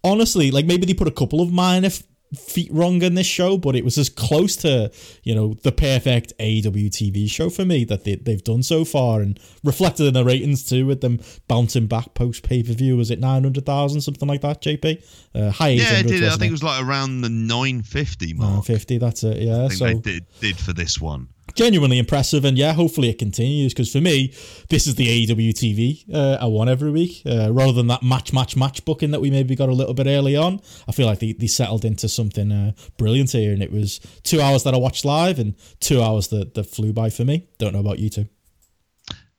honestly, 0.04 0.50
like 0.50 0.66
maybe 0.66 0.86
they 0.86 0.94
put 0.94 1.08
a 1.08 1.12
couple 1.12 1.40
of 1.40 1.52
minor 1.52 1.86
f- 1.86 2.02
feet 2.34 2.70
wrong 2.72 3.02
in 3.02 3.14
this 3.14 3.26
show, 3.26 3.58
but 3.58 3.76
it 3.76 3.84
was 3.84 3.98
as 3.98 4.08
close 4.08 4.56
to 4.56 4.90
you 5.22 5.34
know 5.34 5.54
the 5.62 5.72
perfect 5.72 6.32
AEW 6.38 6.88
TV 6.88 7.28
show 7.30 7.50
for 7.50 7.64
me 7.64 7.84
that 7.84 8.04
they, 8.04 8.16
they've 8.16 8.42
done 8.42 8.62
so 8.62 8.84
far, 8.84 9.20
and 9.20 9.38
reflected 9.64 10.06
in 10.06 10.14
the 10.14 10.24
ratings 10.24 10.64
too, 10.64 10.86
with 10.86 11.00
them 11.00 11.20
bouncing 11.48 11.86
back 11.86 12.14
post 12.14 12.42
pay 12.42 12.62
per 12.62 12.72
view. 12.72 12.96
Was 12.96 13.10
it 13.10 13.20
nine 13.20 13.42
hundred 13.42 13.66
thousand 13.66 14.00
something 14.00 14.28
like 14.28 14.40
that? 14.42 14.62
JP, 14.62 15.04
uh, 15.34 15.50
high 15.50 15.68
Yeah, 15.68 15.98
it 16.00 16.06
did. 16.06 16.24
I 16.24 16.30
think 16.36 16.48
it 16.48 16.52
was 16.52 16.62
like 16.62 16.82
around 16.84 17.22
the 17.22 17.28
950 17.30 18.34
mark. 18.34 18.64
fifty. 18.64 18.98
That's 18.98 19.24
it. 19.24 19.38
Yeah. 19.38 19.64
I 19.64 19.68
think 19.68 19.72
so 19.72 19.84
they 19.86 19.94
did 19.94 20.26
did 20.40 20.56
for 20.58 20.72
this 20.72 21.00
one. 21.00 21.28
Genuinely 21.54 21.98
impressive 21.98 22.44
and 22.44 22.56
yeah 22.58 22.72
hopefully 22.72 23.08
it 23.08 23.18
continues 23.18 23.72
because 23.72 23.90
for 23.92 24.00
me 24.00 24.28
this 24.68 24.86
is 24.86 24.94
the 24.94 25.26
AEW 25.26 25.50
TV 25.50 26.14
uh, 26.14 26.38
I 26.40 26.46
want 26.46 26.70
every 26.70 26.90
week 26.90 27.22
uh, 27.26 27.52
rather 27.52 27.72
than 27.72 27.86
that 27.88 28.02
match 28.02 28.32
match 28.32 28.56
match 28.56 28.84
booking 28.84 29.10
that 29.10 29.20
we 29.20 29.30
maybe 29.30 29.54
got 29.54 29.68
a 29.68 29.72
little 29.72 29.94
bit 29.94 30.06
early 30.06 30.36
on 30.36 30.60
I 30.88 30.92
feel 30.92 31.06
like 31.06 31.18
they, 31.18 31.32
they 31.32 31.46
settled 31.46 31.84
into 31.84 32.08
something 32.08 32.50
uh, 32.52 32.72
brilliant 32.98 33.32
here 33.32 33.52
and 33.52 33.62
it 33.62 33.72
was 33.72 34.00
two 34.22 34.40
hours 34.40 34.64
that 34.64 34.74
I 34.74 34.78
watched 34.78 35.04
live 35.04 35.38
and 35.38 35.54
two 35.80 36.02
hours 36.02 36.28
that, 36.28 36.54
that 36.54 36.64
flew 36.64 36.92
by 36.92 37.10
for 37.10 37.24
me 37.24 37.48
don't 37.58 37.72
know 37.72 37.80
about 37.80 37.98
you 37.98 38.10
two 38.10 38.28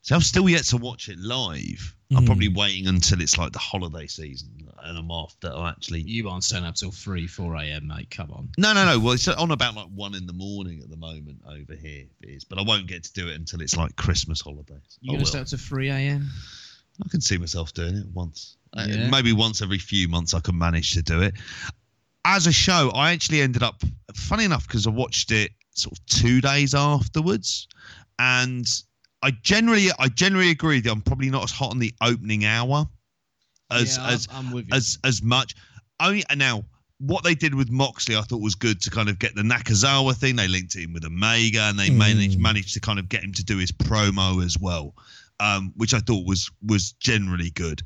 So 0.02 0.16
I've 0.16 0.24
still 0.24 0.50
yet 0.50 0.64
to 0.66 0.78
watch 0.78 1.10
it 1.10 1.18
live. 1.20 1.96
Hmm. 2.12 2.18
I'm 2.18 2.26
probably 2.26 2.50
waiting 2.50 2.88
until 2.88 3.22
it's 3.22 3.38
like 3.38 3.54
the 3.54 3.60
holiday 3.60 4.08
season 4.08 4.50
and 4.84 4.98
I'm 4.98 5.10
off 5.12 5.36
that 5.42 5.54
I'll 5.54 5.66
actually. 5.66 6.02
You 6.02 6.30
aren't 6.30 6.44
staying 6.44 6.66
up 6.66 6.76
till 6.76 6.92
3, 6.92 7.28
4 7.28 7.56
a.m., 7.56 7.88
mate. 7.88 8.10
Come 8.10 8.32
on. 8.32 8.50
No, 8.58 8.74
no, 8.74 8.86
no. 8.86 9.00
Well, 9.00 9.14
it's 9.14 9.28
on 9.28 9.52
about 9.52 9.76
like 9.76 9.88
one 9.88 10.14
in 10.14 10.28
the 10.28 10.34
morning 10.34 10.82
at 10.82 10.90
the 10.90 10.98
moment 10.98 11.40
over 11.48 11.74
here. 11.74 12.06
It 12.22 12.30
is, 12.30 12.44
but 12.44 12.60
I 12.60 12.64
won't 12.64 12.88
get 12.88 13.04
to 13.06 13.14
do 13.14 13.30
it 13.30 13.36
until 13.36 13.62
it's 13.62 13.78
like 13.78 13.96
Christmas 13.96 14.42
holidays. 14.42 15.00
You're 15.02 15.14
going 15.14 15.26
to 15.26 15.30
stay 15.30 15.40
up 15.40 15.48
to 15.48 15.58
3 15.58 15.90
a.m.? 15.90 16.30
I 17.04 17.10
can 17.10 17.22
see 17.22 17.38
myself 17.38 17.74
doing 17.74 17.96
it 17.96 18.06
once. 18.14 18.58
Uh, 18.76 18.88
maybe 19.12 19.34
once 19.34 19.62
every 19.62 19.78
few 19.78 20.08
months 20.08 20.34
I 20.34 20.40
can 20.40 20.58
manage 20.58 20.94
to 20.94 21.02
do 21.02 21.22
it. 21.22 21.34
As 22.26 22.48
a 22.48 22.52
show, 22.52 22.92
I 22.94 23.12
actually 23.12 23.42
ended 23.42 23.64
up, 23.64 23.82
funny 24.16 24.46
enough, 24.46 24.68
because 24.68 24.88
I 24.88 24.90
watched 24.90 25.32
it 25.32 25.52
sort 25.72 25.98
of 25.98 26.06
two 26.06 26.42
days 26.42 26.74
afterwards, 26.74 27.68
and 28.20 28.68
I 29.22 29.32
generally, 29.32 29.90
I 30.00 30.08
generally 30.08 30.50
agree 30.50 30.80
that 30.82 30.92
I'm 30.92 31.02
probably 31.02 31.30
not 31.30 31.44
as 31.44 31.52
hot 31.52 31.72
on 31.72 31.80
the 31.80 31.94
opening 32.02 32.46
hour 32.46 32.88
as 33.72 33.98
yeah, 33.98 34.10
as 34.10 34.28
I'm, 34.32 34.48
I'm 34.48 34.54
with 34.54 34.68
you. 34.70 34.76
as 34.76 34.98
as 35.04 35.22
much. 35.24 35.56
Only 36.00 36.24
now, 36.36 36.64
what 37.00 37.24
they 37.24 37.36
did 37.36 37.54
with 37.54 37.70
Moxley, 37.70 38.16
I 38.16 38.22
thought 38.22 38.42
was 38.42 38.56
good 38.56 38.82
to 38.82 38.90
kind 38.90 39.10
of 39.10 39.20
get 39.20 39.36
the 39.36 39.42
Nakazawa 39.42 40.16
thing. 40.16 40.36
They 40.36 40.48
linked 40.48 40.76
him 40.76 40.84
in 40.84 40.94
with 40.94 41.06
Omega, 41.06 41.62
and 41.64 41.78
they 41.78 41.90
Mm. 41.90 41.98
managed 41.98 42.40
managed 42.40 42.74
to 42.74 42.80
kind 42.80 43.00
of 43.00 43.10
get 43.10 43.24
him 43.24 43.34
to 43.34 43.44
do 43.44 43.58
his 43.58 43.72
promo 43.72 44.44
as 44.44 44.58
well, 44.60 44.96
um, 45.40 45.74
which 45.76 45.94
I 45.94 46.00
thought 46.00 46.26
was 46.26 46.50
was 46.62 46.94
generally 46.94 47.50
good. 47.52 47.82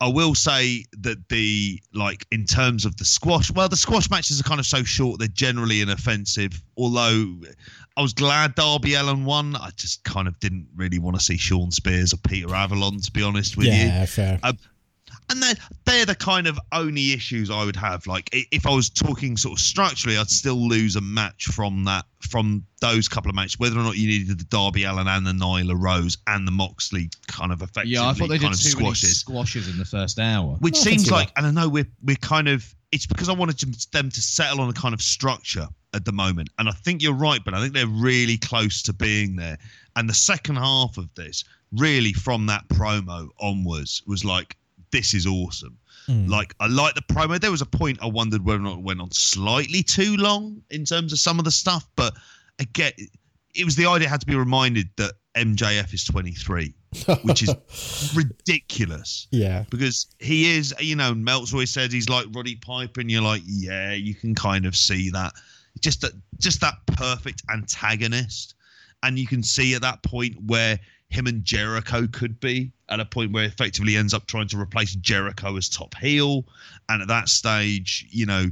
I 0.00 0.08
will 0.08 0.34
say 0.34 0.84
that 1.00 1.28
the 1.28 1.80
like 1.94 2.26
in 2.30 2.44
terms 2.44 2.84
of 2.84 2.96
the 2.96 3.04
squash, 3.04 3.50
well, 3.50 3.68
the 3.68 3.76
squash 3.76 4.10
matches 4.10 4.40
are 4.40 4.42
kind 4.42 4.60
of 4.60 4.66
so 4.66 4.82
short 4.82 5.18
they're 5.18 5.28
generally 5.28 5.80
inoffensive. 5.80 6.60
Although 6.76 7.36
I 7.96 8.02
was 8.02 8.12
glad 8.12 8.54
Darby 8.56 8.94
Allin 8.94 9.24
won, 9.24 9.54
I 9.56 9.70
just 9.76 10.02
kind 10.04 10.26
of 10.28 10.38
didn't 10.40 10.66
really 10.74 10.98
want 10.98 11.16
to 11.16 11.22
see 11.22 11.36
Shawn 11.36 11.70
Spears 11.70 12.12
or 12.12 12.16
Peter 12.18 12.52
Avalon, 12.54 13.00
to 13.00 13.10
be 13.12 13.22
honest 13.22 13.56
with 13.56 13.66
you 13.68 13.72
yeah 13.72 14.04
fair 14.06 14.40
and 15.30 15.42
they're, 15.42 15.54
they're 15.84 16.06
the 16.06 16.14
kind 16.14 16.46
of 16.46 16.58
only 16.72 17.12
issues 17.12 17.50
I 17.50 17.64
would 17.64 17.76
have. 17.76 18.06
Like 18.06 18.28
if 18.32 18.66
I 18.66 18.74
was 18.74 18.90
talking 18.90 19.36
sort 19.36 19.58
of 19.58 19.60
structurally, 19.60 20.16
I'd 20.18 20.30
still 20.30 20.68
lose 20.68 20.96
a 20.96 21.00
match 21.00 21.46
from 21.46 21.84
that 21.84 22.04
from 22.20 22.64
those 22.80 23.08
couple 23.08 23.28
of 23.30 23.34
matches. 23.34 23.58
Whether 23.58 23.78
or 23.78 23.82
not 23.82 23.96
you 23.96 24.08
needed 24.08 24.38
the 24.38 24.44
Darby 24.44 24.84
Allin 24.84 25.08
and 25.08 25.26
the 25.26 25.32
Nyla 25.32 25.74
Rose 25.78 26.18
and 26.26 26.46
the 26.46 26.52
Moxley 26.52 27.10
kind 27.26 27.52
of 27.52 27.62
effectively 27.62 27.92
yeah, 27.92 28.08
I 28.08 28.12
thought 28.12 28.28
they 28.28 28.38
did 28.38 28.48
kind 28.48 28.58
too 28.58 28.68
of 28.68 28.78
many 28.78 28.94
squashes, 28.94 29.20
squashes 29.20 29.68
in 29.68 29.78
the 29.78 29.84
first 29.84 30.18
hour. 30.18 30.56
which 30.60 30.76
I 30.76 30.80
seems 30.80 31.10
like 31.10 31.30
and 31.36 31.46
I 31.46 31.50
know 31.50 31.68
we're 31.68 31.88
we're 32.02 32.16
kind 32.16 32.48
of 32.48 32.74
it's 32.92 33.06
because 33.06 33.28
I 33.28 33.32
wanted 33.32 33.58
to- 33.58 33.90
them 33.92 34.10
to 34.10 34.22
settle 34.22 34.60
on 34.60 34.68
a 34.70 34.72
kind 34.72 34.94
of 34.94 35.02
structure 35.02 35.66
at 35.94 36.04
the 36.04 36.12
moment, 36.12 36.48
and 36.58 36.68
I 36.68 36.72
think 36.72 37.02
you're 37.02 37.12
right, 37.14 37.40
but 37.44 37.54
I 37.54 37.60
think 37.60 37.72
they're 37.72 37.86
really 37.86 38.36
close 38.36 38.82
to 38.82 38.92
being 38.92 39.36
there. 39.36 39.58
And 39.96 40.08
the 40.08 40.14
second 40.14 40.56
half 40.56 40.96
of 40.98 41.12
this, 41.14 41.44
really 41.72 42.12
from 42.12 42.46
that 42.46 42.66
promo 42.68 43.28
onwards, 43.40 44.02
was 44.06 44.24
like 44.24 44.56
this 44.94 45.12
is 45.12 45.26
awesome. 45.26 45.76
Mm. 46.08 46.28
Like 46.28 46.54
I 46.60 46.68
like 46.68 46.94
the 46.94 47.02
promo. 47.02 47.40
There 47.40 47.50
was 47.50 47.62
a 47.62 47.66
point 47.66 47.98
I 48.00 48.06
wondered 48.06 48.44
whether 48.44 48.60
or 48.60 48.62
not 48.62 48.78
it 48.78 48.84
went 48.84 49.00
on 49.00 49.10
slightly 49.10 49.82
too 49.82 50.16
long 50.16 50.62
in 50.70 50.84
terms 50.84 51.12
of 51.12 51.18
some 51.18 51.38
of 51.40 51.44
the 51.44 51.50
stuff, 51.50 51.84
but 51.96 52.14
again, 52.60 52.92
it 53.54 53.64
was 53.64 53.74
the 53.74 53.86
idea 53.86 54.08
had 54.08 54.20
to 54.20 54.26
be 54.26 54.36
reminded 54.36 54.88
that 54.96 55.14
MJF 55.36 55.92
is 55.92 56.04
23, 56.04 56.74
which 57.22 57.42
is 57.42 58.12
ridiculous 58.16 59.26
yeah 59.32 59.64
because 59.68 60.06
he 60.20 60.56
is, 60.56 60.72
you 60.78 60.94
know, 60.94 61.12
Meltz 61.12 61.52
always 61.52 61.70
says 61.70 61.92
he's 61.92 62.08
like 62.08 62.26
Roddy 62.32 62.54
Piper, 62.54 63.00
and 63.00 63.10
you're 63.10 63.22
like, 63.22 63.42
yeah, 63.44 63.92
you 63.92 64.14
can 64.14 64.34
kind 64.34 64.66
of 64.66 64.76
see 64.76 65.10
that. 65.10 65.32
Just 65.80 66.02
that, 66.02 66.12
just 66.38 66.60
that 66.60 66.74
perfect 66.86 67.42
antagonist, 67.52 68.54
and 69.02 69.18
you 69.18 69.26
can 69.26 69.42
see 69.42 69.74
at 69.74 69.82
that 69.82 70.04
point 70.04 70.36
where 70.46 70.78
him 71.14 71.26
and 71.26 71.44
Jericho 71.44 72.06
could 72.10 72.40
be 72.40 72.72
at 72.88 73.00
a 73.00 73.04
point 73.04 73.32
where 73.32 73.44
effectively 73.44 73.96
ends 73.96 74.12
up 74.12 74.26
trying 74.26 74.48
to 74.48 74.58
replace 74.58 74.94
Jericho 74.96 75.56
as 75.56 75.68
top 75.68 75.94
heel, 75.96 76.44
and 76.88 77.00
at 77.00 77.08
that 77.08 77.28
stage, 77.28 78.06
you 78.10 78.26
know, 78.26 78.46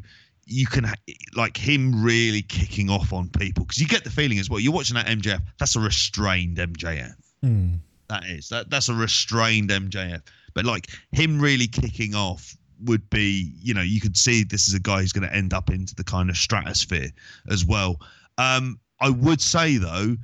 you 0.47 0.67
can 0.67 0.87
like 1.35 1.57
him 1.57 2.03
really 2.03 2.43
kicking 2.43 2.89
off 2.91 3.13
on 3.13 3.29
people 3.29 3.65
because 3.65 3.79
you 3.79 3.87
get 3.87 4.05
the 4.05 4.11
feeling 4.11 4.39
as 4.39 4.49
well. 4.49 4.61
You're 4.61 4.73
watching 4.73 4.95
that 4.95 5.07
MJF. 5.07 5.41
That's 5.59 5.77
a 5.77 5.81
restrained 5.81 6.57
MJF. 6.57 7.15
Hmm. 7.43 7.75
That 8.09 8.25
is 8.27 8.49
that 8.49 8.71
that's 8.71 8.89
a 8.89 8.95
restrained 8.95 9.71
MJF. 9.71 10.23
But 10.55 10.65
like 10.65 10.89
him 11.13 11.41
really 11.41 11.67
kicking 11.67 12.15
off 12.15 12.57
would 12.85 13.09
be, 13.11 13.53
you 13.61 13.75
know, 13.75 13.83
you 13.83 14.01
could 14.01 14.17
see 14.17 14.45
this 14.45 14.69
is 14.69 14.75
a 14.75 14.81
guy 14.81 15.01
who's 15.01 15.13
going 15.13 15.29
to 15.29 15.35
end 15.35 15.53
up 15.55 15.71
into 15.71 15.95
the 15.95 16.05
kind 16.05 16.31
of 16.31 16.37
stratosphere 16.37 17.11
as 17.49 17.65
well. 17.65 18.01
Um, 18.39 18.79
I 19.01 19.11
would 19.11 19.41
say 19.41 19.77
though, 19.79 20.17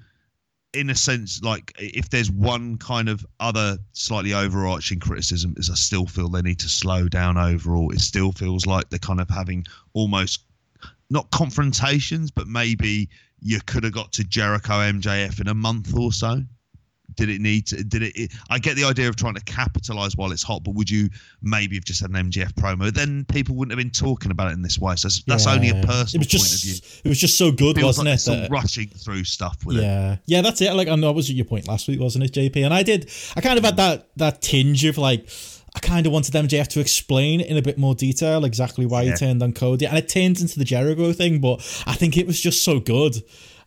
in 0.75 0.91
a 0.91 0.95
sense, 0.95 1.43
like 1.43 1.73
if 1.79 2.11
there's 2.11 2.31
one 2.31 2.77
kind 2.77 3.09
of 3.09 3.25
other 3.41 3.79
slightly 3.93 4.35
overarching 4.35 5.01
criticism, 5.01 5.55
is 5.57 5.71
I 5.71 5.75
still 5.75 6.07
feel 6.07 6.29
they 6.29 6.43
need 6.43 6.61
to 6.61 6.69
slow 6.69 7.09
down 7.09 7.39
overall. 7.39 7.91
It 7.91 8.01
still 8.01 8.33
feels 8.33 8.67
like 8.67 8.91
they're 8.91 8.99
kind 8.99 9.21
of 9.21 9.29
having 9.31 9.65
almost 9.95 10.45
not 11.11 11.31
confrontations, 11.31 12.31
but 12.31 12.47
maybe 12.47 13.09
you 13.41 13.61
could 13.65 13.85
have 13.85 13.95
got 13.95 14.13
to 14.13 14.25
Jericho 14.25 14.75
MJF 14.75 15.41
in 15.41 15.49
a 15.49 15.55
month 15.55 15.97
or 15.97 16.13
so. 16.13 16.43
Did 17.17 17.31
it 17.31 17.41
need 17.41 17.67
to? 17.69 17.83
Did 17.83 18.03
it, 18.03 18.17
it? 18.17 18.33
I 18.49 18.59
get 18.59 18.77
the 18.77 18.85
idea 18.85 19.09
of 19.09 19.17
trying 19.17 19.35
to 19.35 19.41
capitalize 19.43 20.17
while 20.17 20.31
it's 20.31 20.43
hot, 20.43 20.63
but 20.63 20.75
would 20.75 20.89
you 20.89 21.09
maybe 21.43 21.75
have 21.77 21.85
just 21.85 22.01
had 22.01 22.11
an 22.11 22.31
MJF 22.31 22.53
promo? 22.55 22.93
Then 22.93 23.25
people 23.25 23.57
wouldn't 23.57 23.73
have 23.73 23.83
been 23.85 23.91
talking 23.91 24.31
about 24.31 24.51
it 24.51 24.53
in 24.55 24.63
this 24.63 24.79
way. 24.79 24.95
So 24.97 25.09
that's, 25.09 25.23
that's 25.25 25.47
only 25.47 25.71
a 25.71 25.75
Yeah. 25.75 25.85
personal 25.85 26.23
it 26.23 26.27
was 26.27 26.27
just, 26.29 26.45
point 26.45 26.55
of 26.55 26.61
view. 26.93 27.01
It 27.05 27.09
was 27.09 27.19
just 27.19 27.37
so 27.39 27.51
good, 27.51 27.77
Feels 27.77 27.99
wasn't 27.99 28.07
like 28.09 28.19
it? 28.21 28.25
that- 28.43 28.51
rushing 28.51 28.89
through 28.89 29.25
stuff 29.25 29.57
with 29.65 29.79
it. 29.79 29.83
yeah, 29.83 30.17
yeah, 30.27 30.43
that's 30.43 30.61
it. 30.61 30.73
Like 30.75 30.87
I 30.89 30.95
know 30.95 31.09
that 31.09 31.13
was 31.15 31.31
your 31.33 31.45
point 31.45 31.67
last 31.67 31.89
week, 31.89 31.99
wasn't 32.01 32.25
it, 32.25 32.33
JP? 32.33 32.65
And 32.65 32.73
I 32.75 32.83
did. 32.85 33.11
I 33.37 33.41
kind 33.41 33.59
of 33.59 33.65
had 33.65 33.77
that 33.79 34.09
that 34.17 34.41
tinge 34.43 34.85
of 34.85 34.99
like. 34.99 35.29
I 35.75 35.81
kind 35.81 36.07
of 36.07 36.13
wanted 36.13 36.35
MJF 36.35 36.67
to 36.69 36.81
explain 36.81 37.41
in 37.41 37.57
a 37.59 37.63
bit 37.63 37.79
more 37.79 37.95
detail 37.95 38.45
exactly 38.45 38.87
why 38.87 39.03
Yeah. 39.03 39.11
he 39.13 39.17
turned 39.17 39.43
on 39.43 39.53
Cody, 39.53 39.87
and 39.87 39.99
it 39.99 40.09
turns 40.09 40.41
into 40.41 40.59
the 40.59 40.65
Jericho 40.65 41.13
thing. 41.13 41.41
But 41.41 41.61
I 41.87 41.95
think 41.95 42.17
it 42.17 42.27
was 42.27 42.41
just 42.41 42.65
so 42.65 42.81
good, 42.81 43.23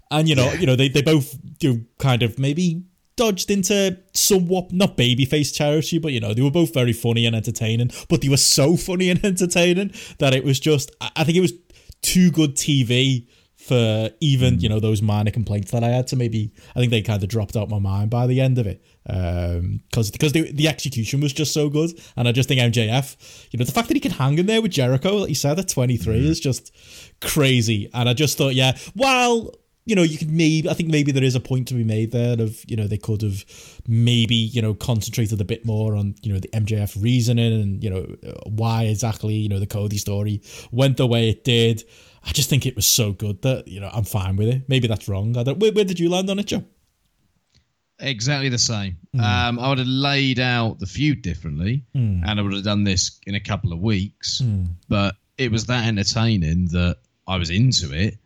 and 0.10 0.28
you 0.28 0.36
know, 0.36 0.52
you 0.54 0.66
know, 0.66 0.76
they 0.76 0.90
they 0.90 1.02
both 1.04 1.38
do 1.60 1.86
kind 2.00 2.24
of 2.24 2.40
maybe 2.40 2.84
dodged 3.22 3.52
into 3.52 4.00
somewhat 4.14 4.72
not 4.72 4.98
babyface 4.98 5.54
charity, 5.54 6.00
but 6.00 6.12
you 6.12 6.20
know, 6.20 6.34
they 6.34 6.42
were 6.42 6.50
both 6.50 6.74
very 6.74 6.94
funny 6.94 7.28
and 7.28 7.36
entertaining. 7.36 7.92
But 8.10 8.22
they 8.22 8.30
were 8.30 8.38
so 8.38 8.76
funny 8.76 9.12
and 9.12 9.24
entertaining 9.32 9.94
that 10.18 10.34
it 10.34 10.44
was 10.44 10.60
just. 10.60 10.90
I 11.16 11.24
think 11.24 11.38
it 11.38 11.42
was 11.42 11.54
too 12.02 12.32
good 12.32 12.56
TV 12.56 13.28
for 13.58 14.10
even 14.22 14.56
hmm. 14.56 14.60
you 14.62 14.70
know 14.70 14.80
those 14.80 15.04
minor 15.04 15.30
complaints 15.30 15.70
that 15.70 15.84
I 15.84 15.90
had 15.90 16.08
to 16.08 16.16
maybe 16.16 16.52
I 16.76 16.80
think 16.80 16.90
they 16.90 17.04
kind 17.04 17.22
of 17.22 17.30
dropped 17.30 17.56
out 17.56 17.70
my 17.70 17.78
mind 17.78 18.10
by 18.10 18.26
the 18.26 18.42
end 18.42 18.58
of 18.58 18.66
it 18.66 18.84
um, 19.08 19.82
because 19.92 20.10
because 20.10 20.34
the, 20.34 20.52
the 20.52 20.68
execution 20.68 21.22
was 21.22 21.32
just 21.32 21.54
so 21.54 21.70
good 21.70 21.92
and 22.18 22.28
I 22.28 22.32
just 22.32 22.50
think 22.50 22.60
MJF 22.60 23.48
you 23.52 23.60
know 23.60 23.66
the 23.66 23.72
fact 23.72 23.90
that 23.90 23.94
he 23.94 24.00
can 24.00 24.14
hang 24.14 24.40
in 24.40 24.48
there 24.48 24.64
with 24.64 24.72
Jericho 24.72 25.18
like 25.18 25.30
you 25.30 25.36
said 25.36 25.60
at 25.60 25.68
23 25.68 26.22
hmm. 26.22 26.26
is 26.26 26.40
just 26.40 26.76
crazy 27.22 27.88
and 27.94 28.10
I 28.10 28.16
just 28.16 28.36
thought 28.36 28.56
yeah 28.56 28.76
while 28.96 29.52
you 29.86 29.96
know 29.96 30.04
you 30.04 30.18
could 30.18 30.32
maybe 30.32 30.70
I 30.70 30.74
think 30.74 30.90
maybe 30.90 31.12
there 31.12 31.24
is 31.24 31.36
a 31.36 31.40
point 31.40 31.68
to 31.70 31.74
be 31.74 31.84
made 31.84 32.12
there 32.12 32.40
of 32.40 32.64
you 32.68 32.76
know 32.76 32.88
they 32.88 32.98
could 32.98 33.22
have 33.22 33.44
maybe 33.88 34.36
you 34.36 34.62
know 34.62 34.74
concentrated 34.74 35.42
a 35.42 35.46
bit 35.46 35.66
more 35.66 35.96
on 35.96 36.16
you 36.22 36.32
know 36.32 36.40
the 36.40 36.50
MJF 36.50 37.02
reasoning 37.02 37.62
and 37.62 37.84
you 37.84 37.90
know 37.90 38.16
why 38.46 38.84
exactly 38.84 39.34
you 39.34 39.50
know 39.50 39.60
the 39.60 39.68
Cody 39.68 39.98
story 39.98 40.42
went 40.72 40.98
the 40.98 41.08
way 41.08 41.30
it 41.30 41.44
did 41.44 41.84
I 42.24 42.32
just 42.32 42.50
think 42.50 42.66
it 42.66 42.76
was 42.76 42.86
so 42.86 43.12
good 43.12 43.42
that 43.42 43.68
you 43.68 43.80
know 43.80 43.90
I'm 43.92 44.04
fine 44.04 44.36
with 44.36 44.48
it. 44.48 44.64
Maybe 44.68 44.88
that's 44.88 45.08
wrong. 45.08 45.36
I 45.38 45.44
don't. 45.44 45.60
Where, 45.60 45.72
where 45.72 45.86
did 45.86 46.00
you 46.00 46.10
land 46.10 46.30
on 46.30 46.40
it, 46.40 46.48
Joe? 46.48 46.64
Exactly 48.00 48.50
the 48.50 48.58
same. 48.58 48.98
Hmm. 49.14 49.20
Um, 49.20 49.60
I 49.60 49.70
would 49.70 49.78
have 49.78 49.88
laid 49.88 50.40
out 50.40 50.80
the 50.80 50.88
feud 50.88 51.22
differently, 51.22 51.84
hmm. 51.94 52.24
and 52.26 52.40
I 52.40 52.44
would 52.44 52.54
have 52.54 52.64
done 52.64 52.84
this 52.84 53.20
in 53.26 53.36
a 53.36 53.40
couple 53.40 53.74
of 53.74 53.80
weeks. 53.80 54.40
Hmm. 54.40 54.66
But 54.88 55.16
it 55.38 55.52
was 55.52 55.66
that 55.68 55.88
entertaining 55.88 56.68
that 56.68 56.98
I 57.28 57.38
was 57.38 57.50
into 57.50 57.94
it, 57.94 58.18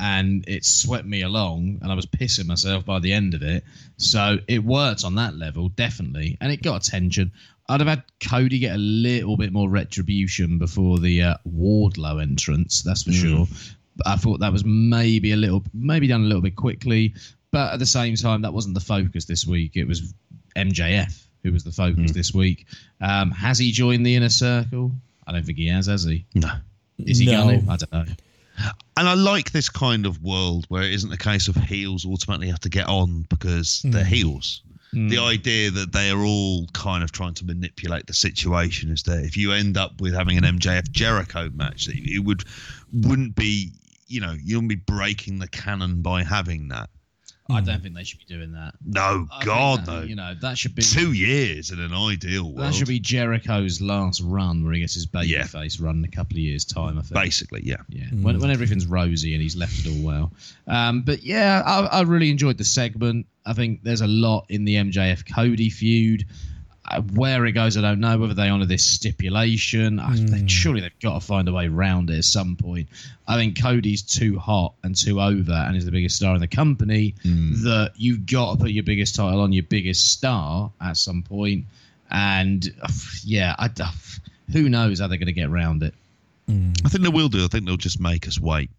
and 0.00 0.44
it 0.48 0.64
swept 0.64 1.06
me 1.06 1.22
along, 1.22 1.78
and 1.82 1.92
I 1.92 1.94
was 1.94 2.06
pissing 2.06 2.46
myself 2.46 2.84
by 2.84 2.98
the 2.98 3.12
end 3.12 3.34
of 3.34 3.42
it. 3.42 3.62
So 3.98 4.38
it 4.48 4.64
worked 4.64 5.04
on 5.04 5.14
that 5.16 5.34
level, 5.36 5.68
definitely, 5.70 6.36
and 6.40 6.50
it 6.52 6.62
got 6.62 6.86
attention. 6.86 7.30
I'd 7.68 7.80
have 7.80 7.88
had 7.88 8.02
Cody 8.26 8.58
get 8.58 8.74
a 8.74 8.78
little 8.78 9.36
bit 9.36 9.52
more 9.52 9.68
retribution 9.68 10.56
before 10.58 10.98
the 10.98 11.22
uh, 11.22 11.34
Wardlow 11.46 12.20
entrance, 12.22 12.82
that's 12.82 13.02
for 13.02 13.12
sure. 13.12 13.46
But 13.96 14.06
I 14.08 14.16
thought 14.16 14.40
that 14.40 14.52
was 14.52 14.64
maybe 14.64 15.32
a 15.32 15.36
little, 15.36 15.62
maybe 15.74 16.06
done 16.06 16.22
a 16.22 16.26
little 16.26 16.40
bit 16.42 16.56
quickly. 16.56 17.14
But 17.50 17.74
at 17.74 17.78
the 17.78 17.86
same 17.86 18.14
time, 18.16 18.42
that 18.42 18.52
wasn't 18.54 18.74
the 18.74 18.80
focus 18.80 19.26
this 19.26 19.46
week. 19.46 19.76
It 19.76 19.84
was 19.86 20.14
MJF 20.56 21.24
who 21.42 21.52
was 21.52 21.62
the 21.64 21.72
focus 21.72 22.10
this 22.12 22.32
week. 22.34 22.66
Um, 23.00 23.30
has 23.30 23.58
he 23.58 23.70
joined 23.70 24.04
the 24.06 24.16
inner 24.16 24.28
circle? 24.28 24.92
I 25.26 25.32
don't 25.32 25.44
think 25.44 25.58
he 25.58 25.68
has, 25.68 25.86
has 25.86 26.04
he? 26.04 26.24
No. 26.34 26.50
Is 26.98 27.18
he 27.18 27.26
No. 27.26 27.44
going 27.44 27.64
to? 27.66 27.70
I 27.70 27.76
don't 27.76 27.92
know. 27.92 28.04
And 28.96 29.08
I 29.08 29.14
like 29.14 29.52
this 29.52 29.68
kind 29.68 30.06
of 30.06 30.20
world 30.22 30.66
where 30.68 30.82
it 30.82 30.92
isn't 30.92 31.12
a 31.12 31.16
case 31.16 31.48
of 31.48 31.56
heels 31.56 32.04
ultimately 32.04 32.48
have 32.48 32.60
to 32.60 32.68
get 32.68 32.88
on 32.88 33.26
because 33.28 33.82
they're 33.84 34.04
Hmm. 34.04 34.14
heels. 34.14 34.62
The 34.92 35.18
idea 35.18 35.70
that 35.70 35.92
they 35.92 36.10
are 36.10 36.24
all 36.24 36.66
kind 36.72 37.04
of 37.04 37.12
trying 37.12 37.34
to 37.34 37.44
manipulate 37.44 38.06
the 38.06 38.14
situation 38.14 38.90
is 38.90 39.02
there. 39.02 39.20
If 39.20 39.36
you 39.36 39.52
end 39.52 39.76
up 39.76 40.00
with 40.00 40.14
having 40.14 40.38
an 40.38 40.44
MJF 40.44 40.90
Jericho 40.90 41.50
match, 41.54 41.84
that 41.86 41.94
it 41.96 42.20
would 42.20 42.44
wouldn't 42.92 43.34
be, 43.34 43.72
you 44.06 44.20
know, 44.20 44.32
you 44.42 44.56
wouldn't 44.56 44.70
be 44.70 44.76
breaking 44.76 45.40
the 45.40 45.48
canon 45.48 46.00
by 46.00 46.22
having 46.24 46.68
that. 46.68 46.88
I 47.50 47.62
don't 47.62 47.82
think 47.82 47.94
they 47.94 48.04
should 48.04 48.18
be 48.18 48.26
doing 48.26 48.52
that. 48.52 48.74
No, 48.84 49.26
I 49.32 49.42
God, 49.44 49.86
that, 49.86 49.92
no. 49.92 50.02
You 50.02 50.16
know, 50.16 50.34
that 50.42 50.58
should 50.58 50.74
be 50.74 50.82
Two 50.82 51.12
years 51.14 51.70
in 51.70 51.80
an 51.80 51.94
ideal 51.94 52.44
world. 52.44 52.58
that 52.58 52.74
should 52.74 52.88
be 52.88 53.00
Jericho's 53.00 53.80
last 53.80 54.20
run 54.20 54.64
where 54.64 54.74
he 54.74 54.80
gets 54.80 54.92
his 54.92 55.06
baby 55.06 55.28
Yeah. 55.28 55.44
face 55.44 55.80
run 55.80 55.96
in 55.98 56.04
a 56.04 56.08
couple 56.08 56.34
of 56.36 56.40
years' 56.40 56.66
time. 56.66 56.98
I 56.98 57.02
think. 57.02 57.14
basically, 57.14 57.62
yeah. 57.64 57.76
Yeah, 57.88 58.04
when, 58.12 58.38
when 58.38 58.50
everything's 58.50 58.86
rosy 58.86 59.32
and 59.32 59.42
he's 59.42 59.56
left 59.56 59.78
it 59.78 59.88
all 59.88 60.04
well. 60.06 60.32
Um, 60.66 61.00
but 61.02 61.22
yeah, 61.22 61.62
I, 61.64 62.00
I 62.00 62.02
really 62.02 62.30
enjoyed 62.30 62.58
the 62.58 62.64
segment. 62.64 63.26
I 63.46 63.54
think 63.54 63.82
there's 63.82 64.02
a 64.02 64.06
lot 64.06 64.44
in 64.50 64.66
the 64.66 64.74
MJF 64.74 65.34
Cody 65.34 65.70
feud. 65.70 66.26
Uh, 66.90 67.02
where 67.02 67.44
it 67.44 67.52
goes, 67.52 67.76
I 67.76 67.82
don't 67.82 68.00
know. 68.00 68.16
Whether 68.16 68.34
they 68.34 68.48
honour 68.48 68.64
this 68.64 68.84
stipulation, 68.84 70.00
I, 70.00 70.16
they, 70.16 70.46
surely 70.46 70.80
they've 70.80 70.98
got 71.00 71.20
to 71.20 71.26
find 71.26 71.46
a 71.48 71.52
way 71.52 71.66
around 71.66 72.08
it 72.08 72.18
at 72.18 72.24
some 72.24 72.56
point. 72.56 72.88
I 73.26 73.36
think 73.36 73.60
Cody's 73.60 74.00
too 74.00 74.38
hot 74.38 74.72
and 74.82 74.96
too 74.96 75.20
over, 75.20 75.52
and 75.52 75.76
is 75.76 75.84
the 75.84 75.90
biggest 75.90 76.16
star 76.16 76.34
in 76.34 76.40
the 76.40 76.48
company. 76.48 77.14
That 77.64 77.92
you've 77.96 78.24
got 78.26 78.52
to 78.52 78.58
put 78.58 78.70
your 78.70 78.84
biggest 78.84 79.16
title 79.16 79.40
on 79.40 79.52
your 79.52 79.64
biggest 79.64 80.10
star 80.12 80.72
at 80.80 80.96
some 80.96 81.22
point. 81.22 81.66
And 82.10 82.66
uh, 82.80 82.88
yeah, 83.24 83.54
I, 83.58 83.66
uh, 83.66 83.90
who 84.52 84.68
knows 84.70 85.00
how 85.00 85.08
they're 85.08 85.18
going 85.18 85.26
to 85.26 85.32
get 85.32 85.50
around 85.50 85.82
it. 85.82 85.94
I 86.86 86.88
think 86.88 87.04
they 87.04 87.10
will 87.10 87.28
do. 87.28 87.44
I 87.44 87.48
think 87.48 87.66
they'll 87.66 87.76
just 87.76 88.00
make 88.00 88.26
us 88.26 88.40
wait 88.40 88.70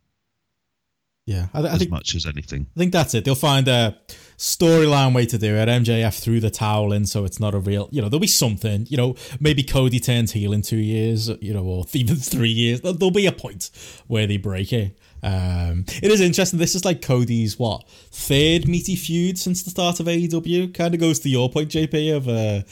Yeah, 1.30 1.46
I, 1.54 1.60
I 1.60 1.74
as 1.74 1.78
think 1.78 1.92
much 1.92 2.16
as 2.16 2.26
anything. 2.26 2.66
I 2.76 2.80
think 2.80 2.92
that's 2.92 3.14
it. 3.14 3.24
They'll 3.24 3.36
find 3.36 3.68
a 3.68 3.96
storyline 4.40 5.14
way 5.14 5.28
to 5.28 5.38
do 5.38 5.54
it. 5.58 5.70
MJF 5.70 6.20
threw 6.20 6.40
the 6.40 6.50
towel 6.50 6.92
in, 6.92 7.06
so 7.06 7.24
it's 7.24 7.40
not 7.40 7.54
a 7.54 7.60
real. 7.60 7.88
You 7.92 8.02
know, 8.02 8.10
there'll 8.10 8.20
be 8.20 8.26
something. 8.26 8.88
You 8.90 8.98
know, 8.98 9.16
maybe 9.40 9.62
Cody 9.62 10.00
turns 10.00 10.32
heel 10.32 10.54
in 10.54 10.64
two 10.64 10.78
years. 10.78 11.30
You 11.40 11.54
know, 11.54 11.64
or 11.64 11.86
even 11.94 12.16
three 12.34 12.50
years. 12.50 12.82
There'll, 12.82 12.98
there'll 12.98 13.12
be 13.12 13.28
a 13.28 13.32
point 13.32 13.70
where 14.08 14.26
they 14.26 14.38
break 14.38 14.74
it. 14.74 14.98
Um, 15.22 15.86
it 16.02 16.10
is 16.10 16.20
interesting. 16.20 16.58
This 16.58 16.74
is 16.74 16.84
like 16.84 17.04
Cody's 17.04 17.60
what 17.60 17.88
third 18.10 18.68
meaty 18.68 18.96
feud 18.96 19.38
since 19.38 19.62
the 19.62 19.70
start 19.70 20.00
of 20.00 20.08
AEW. 20.08 20.74
Kind 20.74 20.96
of 20.96 21.00
goes 21.00 21.20
to 21.20 21.30
your 21.30 21.52
point, 21.52 21.70
JP, 21.70 22.18
of 22.18 22.28
uh, 22.28 22.64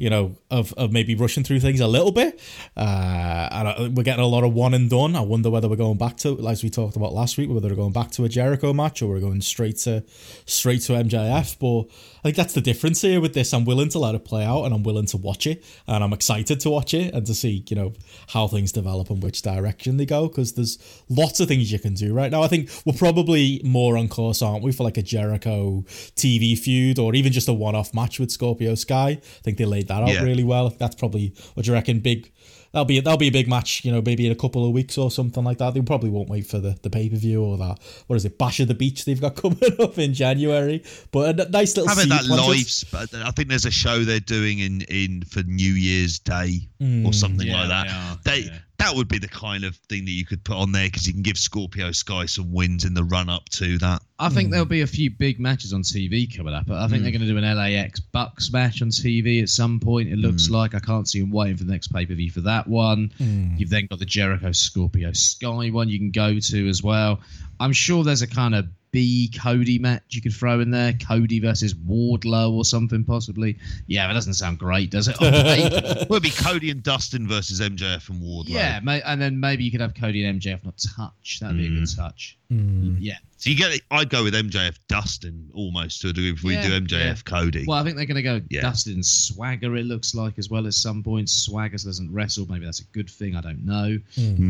you 0.00 0.08
know, 0.08 0.34
of, 0.50 0.72
of 0.78 0.90
maybe 0.90 1.14
rushing 1.14 1.44
through 1.44 1.60
things 1.60 1.78
a 1.78 1.86
little 1.86 2.10
bit. 2.10 2.40
Uh, 2.74 3.48
and 3.76 3.94
we're 3.94 4.02
getting 4.02 4.24
a 4.24 4.26
lot 4.26 4.44
of 4.44 4.54
one 4.54 4.72
and 4.72 4.88
done. 4.88 5.14
I 5.14 5.20
wonder 5.20 5.50
whether 5.50 5.68
we're 5.68 5.76
going 5.76 5.98
back 5.98 6.16
to, 6.18 6.48
as 6.48 6.62
we 6.62 6.70
talked 6.70 6.96
about 6.96 7.12
last 7.12 7.36
week, 7.36 7.50
whether 7.50 7.68
we're 7.68 7.74
going 7.74 7.92
back 7.92 8.10
to 8.12 8.24
a 8.24 8.28
Jericho 8.28 8.72
match 8.72 9.02
or 9.02 9.10
we're 9.10 9.20
going 9.20 9.42
straight 9.42 9.76
to 9.78 10.02
straight 10.46 10.80
to 10.82 10.94
MJF. 10.94 11.58
But 11.58 11.94
I 12.20 12.22
think 12.24 12.36
that's 12.36 12.52
the 12.54 12.60
difference 12.60 13.00
here 13.00 13.20
with 13.20 13.34
this. 13.34 13.52
I'm 13.54 13.64
willing 13.64 13.88
to 13.90 13.98
let 13.98 14.14
it 14.14 14.24
play 14.24 14.44
out 14.44 14.64
and 14.64 14.74
I'm 14.74 14.82
willing 14.82 15.06
to 15.06 15.16
watch 15.16 15.46
it 15.46 15.64
and 15.86 16.04
I'm 16.04 16.12
excited 16.12 16.60
to 16.60 16.70
watch 16.70 16.92
it 16.94 17.14
and 17.14 17.26
to 17.26 17.34
see, 17.34 17.64
you 17.68 17.76
know, 17.76 17.94
how 18.28 18.46
things 18.46 18.72
develop 18.72 19.08
and 19.10 19.22
which 19.22 19.42
direction 19.42 19.96
they 19.96 20.06
go 20.06 20.28
because 20.28 20.52
there's 20.52 20.78
lots 21.08 21.40
of 21.40 21.48
things 21.48 21.72
you 21.72 21.78
can 21.78 21.94
do 21.94 22.12
right 22.12 22.30
now. 22.30 22.42
I 22.42 22.48
think 22.48 22.70
we're 22.84 22.92
probably 22.92 23.60
more 23.64 23.96
on 23.96 24.08
course, 24.08 24.42
aren't 24.42 24.62
we, 24.62 24.70
for 24.72 24.84
like 24.84 24.98
a 24.98 25.02
Jericho 25.02 25.82
TV 26.14 26.58
feud 26.58 26.98
or 26.98 27.14
even 27.14 27.32
just 27.32 27.48
a 27.48 27.52
one 27.52 27.74
off 27.74 27.94
match 27.94 28.20
with 28.20 28.30
Scorpio 28.30 28.74
Sky. 28.74 29.08
I 29.10 29.20
think 29.42 29.56
they 29.58 29.64
laid 29.64 29.88
that 29.88 30.02
out 30.02 30.10
Yeah. 30.10 30.22
really 30.22 30.44
well. 30.44 30.68
That's 30.70 30.94
probably 30.96 31.32
what 31.54 31.64
do 31.64 31.70
you 31.70 31.74
reckon? 31.74 32.00
Big. 32.00 32.30
That'll 32.72 32.84
be 32.84 33.00
that'll 33.00 33.18
be 33.18 33.28
a 33.28 33.32
big 33.32 33.48
match, 33.48 33.84
you 33.84 33.90
know, 33.90 34.00
maybe 34.00 34.26
in 34.26 34.32
a 34.32 34.36
couple 34.36 34.64
of 34.64 34.72
weeks 34.72 34.96
or 34.96 35.10
something 35.10 35.42
like 35.42 35.58
that. 35.58 35.74
They 35.74 35.82
probably 35.82 36.10
won't 36.10 36.28
wait 36.28 36.46
for 36.46 36.58
the, 36.58 36.78
the 36.82 36.90
pay 36.90 37.08
per 37.08 37.16
view 37.16 37.42
or 37.42 37.58
that. 37.58 37.78
What 38.06 38.16
is 38.16 38.24
it, 38.24 38.38
Bash 38.38 38.60
of 38.60 38.68
the 38.68 38.74
Beach? 38.74 39.04
They've 39.04 39.20
got 39.20 39.34
coming 39.42 39.58
up 39.80 39.98
in 39.98 40.14
January, 40.14 40.84
but 41.10 41.40
a 41.40 41.50
nice 41.50 41.76
little 41.76 41.88
having 41.88 42.08
that 42.10 42.26
live. 42.26 43.26
I 43.26 43.30
think 43.32 43.48
there's 43.48 43.66
a 43.66 43.70
show 43.70 44.04
they're 44.04 44.20
doing 44.20 44.60
in 44.60 44.82
in 44.82 45.22
for 45.22 45.42
New 45.42 45.72
Year's 45.72 46.18
Day 46.20 46.69
or 46.80 46.84
mm, 46.84 47.14
something 47.14 47.46
Yeah, 47.46 47.60
like 47.60 47.68
that. 47.68 47.86
they 47.86 47.92
are, 47.92 48.18
They 48.36 48.42
yeah. 48.46 48.58
that 48.78 48.94
would 48.94 49.08
be 49.08 49.18
the 49.18 49.28
kind 49.28 49.64
of 49.64 49.76
thing 49.90 50.06
that 50.06 50.10
you 50.12 50.24
could 50.24 50.42
put 50.42 50.56
on 50.56 50.72
there 50.72 50.86
because 50.86 51.06
you 51.06 51.12
can 51.12 51.22
give 51.22 51.36
Scorpio 51.36 51.92
Sky 51.92 52.24
some 52.24 52.52
wins 52.52 52.86
in 52.86 52.94
the 52.94 53.04
run 53.04 53.28
up 53.28 53.46
to 53.50 53.76
that. 53.78 54.00
I 54.18 54.30
think 54.30 54.50
there'll 54.50 54.64
mm. 54.64 54.70
be 54.70 54.80
a 54.80 54.86
few 54.86 55.10
big 55.10 55.38
matches 55.38 55.74
on 55.74 55.82
TV 55.82 56.34
coming 56.34 56.54
up. 56.54 56.70
I 56.70 56.88
think 56.88 57.02
they're 57.02 57.10
mm. 57.10 57.18
going 57.18 57.26
to 57.26 57.32
do 57.32 57.36
an 57.36 57.56
LAX 57.56 58.00
Bucks 58.00 58.50
match 58.50 58.80
on 58.80 58.88
TV 58.88 59.42
at 59.42 59.50
some 59.50 59.78
point. 59.78 60.08
It 60.08 60.16
looks 60.16 60.48
like 60.48 60.74
I 60.74 60.78
can't 60.80 61.06
see 61.06 61.20
them 61.20 61.30
waiting 61.30 61.58
for 61.58 61.64
the 61.64 61.72
next 61.72 61.88
pay 61.88 62.06
per 62.06 62.14
view 62.14 62.30
for 62.30 62.40
that 62.42 62.66
one. 62.66 63.12
You've 63.58 63.70
then 63.70 63.86
got 63.86 63.98
the 63.98 64.06
Jericho 64.06 64.52
Scorpio 64.52 65.12
Sky 65.12 65.68
one 65.68 65.90
you 65.90 65.98
can 65.98 66.10
go 66.10 66.38
to 66.38 66.68
as 66.68 66.82
well. 66.82 67.20
I'm 67.58 67.74
sure 67.74 68.04
there's 68.04 68.22
a 68.22 68.26
kind 68.26 68.54
of 68.54 68.66
B 68.92 69.30
Cody 69.40 69.78
match 69.78 70.02
you 70.10 70.22
could 70.22 70.32
throw 70.32 70.60
in 70.60 70.70
there. 70.70 70.92
Cody 70.94 71.40
versus 71.40 71.74
Wardlow 71.74 72.52
or 72.52 72.64
something 72.64 73.04
possibly. 73.04 73.56
Yeah, 73.86 74.06
that 74.06 74.14
doesn't 74.14 74.34
sound 74.34 74.58
great, 74.58 74.90
does 74.90 75.08
it? 75.08 75.16
Oh, 75.20 75.26
On 75.26 75.32
paper? 75.32 76.06
Well, 76.08 76.16
it'd 76.16 76.22
be 76.22 76.30
Cody 76.30 76.70
and 76.70 76.82
Dustin 76.82 77.28
versus 77.28 77.60
MJF 77.60 78.08
and 78.08 78.22
Wardlow. 78.22 78.48
yeah, 78.48 78.80
may, 78.82 79.02
and 79.02 79.20
then 79.20 79.38
maybe 79.38 79.64
you 79.64 79.70
could 79.70 79.80
have 79.80 79.94
Cody 79.94 80.24
and 80.24 80.40
MJF 80.40 80.64
not 80.64 80.82
touch. 80.96 81.40
That'd 81.40 81.58
be 81.58 81.66
a 81.66 81.68
good 81.68 81.82
mm. 81.82 81.96
touch. 81.96 82.38
Mm. 82.50 82.96
Yeah. 83.00 83.18
So 83.40 83.48
you 83.48 83.56
get, 83.56 83.80
I'd 83.90 84.10
go 84.10 84.22
with 84.22 84.34
MJF 84.34 84.76
Dustin 84.86 85.48
almost 85.54 86.02
to 86.02 86.10
a 86.10 86.12
degree 86.12 86.30
if 86.30 86.42
we 86.42 86.52
Yeah, 86.52 86.68
do 86.68 86.80
MJF 86.82 86.90
yeah. 87.00 87.14
Cody. 87.24 87.64
Well, 87.66 87.78
I 87.78 87.82
think 87.82 87.96
they're 87.96 88.04
going 88.04 88.16
to 88.16 88.22
go 88.22 88.40
Yeah. 88.50 88.60
Dustin 88.60 89.02
Swagger. 89.02 89.76
It 89.76 89.86
looks 89.86 90.14
like 90.14 90.38
as 90.38 90.50
well 90.50 90.66
at 90.66 90.74
some 90.74 91.02
point. 91.02 91.30
Swagger 91.30 91.78
doesn't 91.78 92.12
wrestle. 92.12 92.46
Maybe 92.50 92.66
that's 92.66 92.80
a 92.80 92.84
good 92.92 93.08
thing. 93.08 93.36
I 93.36 93.40
don't 93.40 93.64
know. 93.64 93.98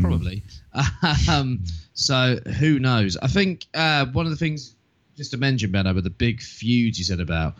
Probably. 0.01 0.43
Um, 1.29 1.63
so 1.93 2.37
who 2.59 2.79
knows? 2.79 3.15
I 3.17 3.27
think 3.27 3.65
uh, 3.73 4.05
one 4.07 4.25
of 4.25 4.31
the 4.31 4.37
things 4.37 4.75
just 5.15 5.31
to 5.31 5.37
mention, 5.37 5.71
Ben, 5.71 5.93
with 5.95 6.03
the 6.03 6.09
big 6.09 6.41
feuds 6.41 6.97
you 6.97 7.05
said 7.05 7.19
about, 7.21 7.55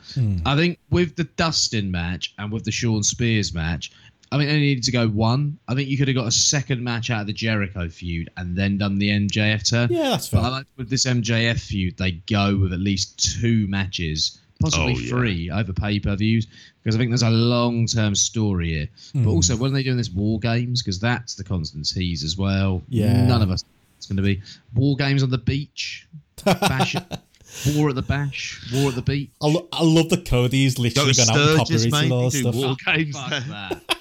I 0.45 0.55
think 0.55 0.79
with 0.89 1.15
the 1.15 1.23
Dustin 1.25 1.91
match 1.91 2.33
and 2.39 2.51
with 2.51 2.63
the 2.65 2.71
Shawn 2.71 3.03
Spears 3.03 3.53
match. 3.53 3.91
I 4.31 4.37
think 4.37 4.49
they 4.49 4.59
needed 4.59 4.83
to 4.85 4.91
go 4.91 5.07
one. 5.09 5.57
I 5.67 5.75
think 5.75 5.89
you 5.89 5.97
could 5.97 6.07
have 6.07 6.15
got 6.15 6.27
a 6.27 6.31
second 6.31 6.81
match 6.83 7.09
out 7.09 7.21
of 7.21 7.27
the 7.27 7.33
Jericho 7.33 7.89
feud 7.89 8.29
and 8.37 8.55
then 8.55 8.77
done 8.77 8.97
the 8.97 9.09
MJF 9.09 9.69
turn. 9.69 9.89
Yeah, 9.91 10.11
that's 10.11 10.29
But 10.29 10.39
I 10.39 10.41
fair. 10.43 10.51
like 10.51 10.65
with 10.77 10.89
this 10.89 11.05
MJF 11.05 11.59
feud, 11.59 11.97
they 11.97 12.11
go 12.11 12.55
with 12.57 12.71
at 12.71 12.79
least 12.79 13.19
two 13.41 13.67
matches, 13.67 14.39
possibly 14.61 14.93
Oh, 14.93 14.97
yeah. 14.99 15.09
three 15.09 15.51
over 15.51 15.73
pay 15.73 15.99
per 15.99 16.15
views, 16.15 16.47
because 16.81 16.95
I 16.95 16.97
think 16.97 17.11
there's 17.11 17.23
a 17.23 17.29
long 17.29 17.85
term 17.87 18.15
story 18.15 18.69
here. 18.69 18.87
Hmm. 19.11 19.25
But 19.25 19.31
also, 19.31 19.57
when 19.57 19.71
are 19.71 19.73
they 19.73 19.83
doing 19.83 19.97
this 19.97 20.09
War 20.11 20.39
Games? 20.39 20.81
Because 20.81 20.97
that's 20.99 21.35
the 21.35 21.43
constant 21.43 21.89
tease 21.89 22.23
as 22.23 22.37
well. 22.37 22.81
Yeah. 22.87 23.25
None 23.27 23.41
of 23.41 23.51
us. 23.51 23.65
It's 23.97 24.07
going 24.07 24.15
to 24.17 24.23
be 24.23 24.41
War 24.73 24.95
Games 24.95 25.23
on 25.23 25.29
the 25.29 25.37
beach, 25.37 26.07
bash, 26.45 26.95
War 27.75 27.89
at 27.89 27.95
the 27.95 28.01
bash, 28.01 28.65
War 28.73 28.89
at 28.89 28.95
the 28.95 29.01
beach. 29.01 29.29
I, 29.41 29.47
lo- 29.47 29.67
I 29.73 29.83
love 29.83 30.07
the 30.09 30.17
Cody's 30.21 30.75
Go 30.75 30.83
literally 30.83 31.13
to 31.13 31.25
gone 31.25 31.37
out 31.37 31.59
and 31.59 31.67
Sturgis, 31.67 31.83
copyrighted 31.91 32.11
all 32.13 32.31
stuff. 32.31 32.55
war 32.55 32.75
games 32.85 33.15
Fuck 33.15 33.29
there. 33.29 33.41
that. 33.41 33.97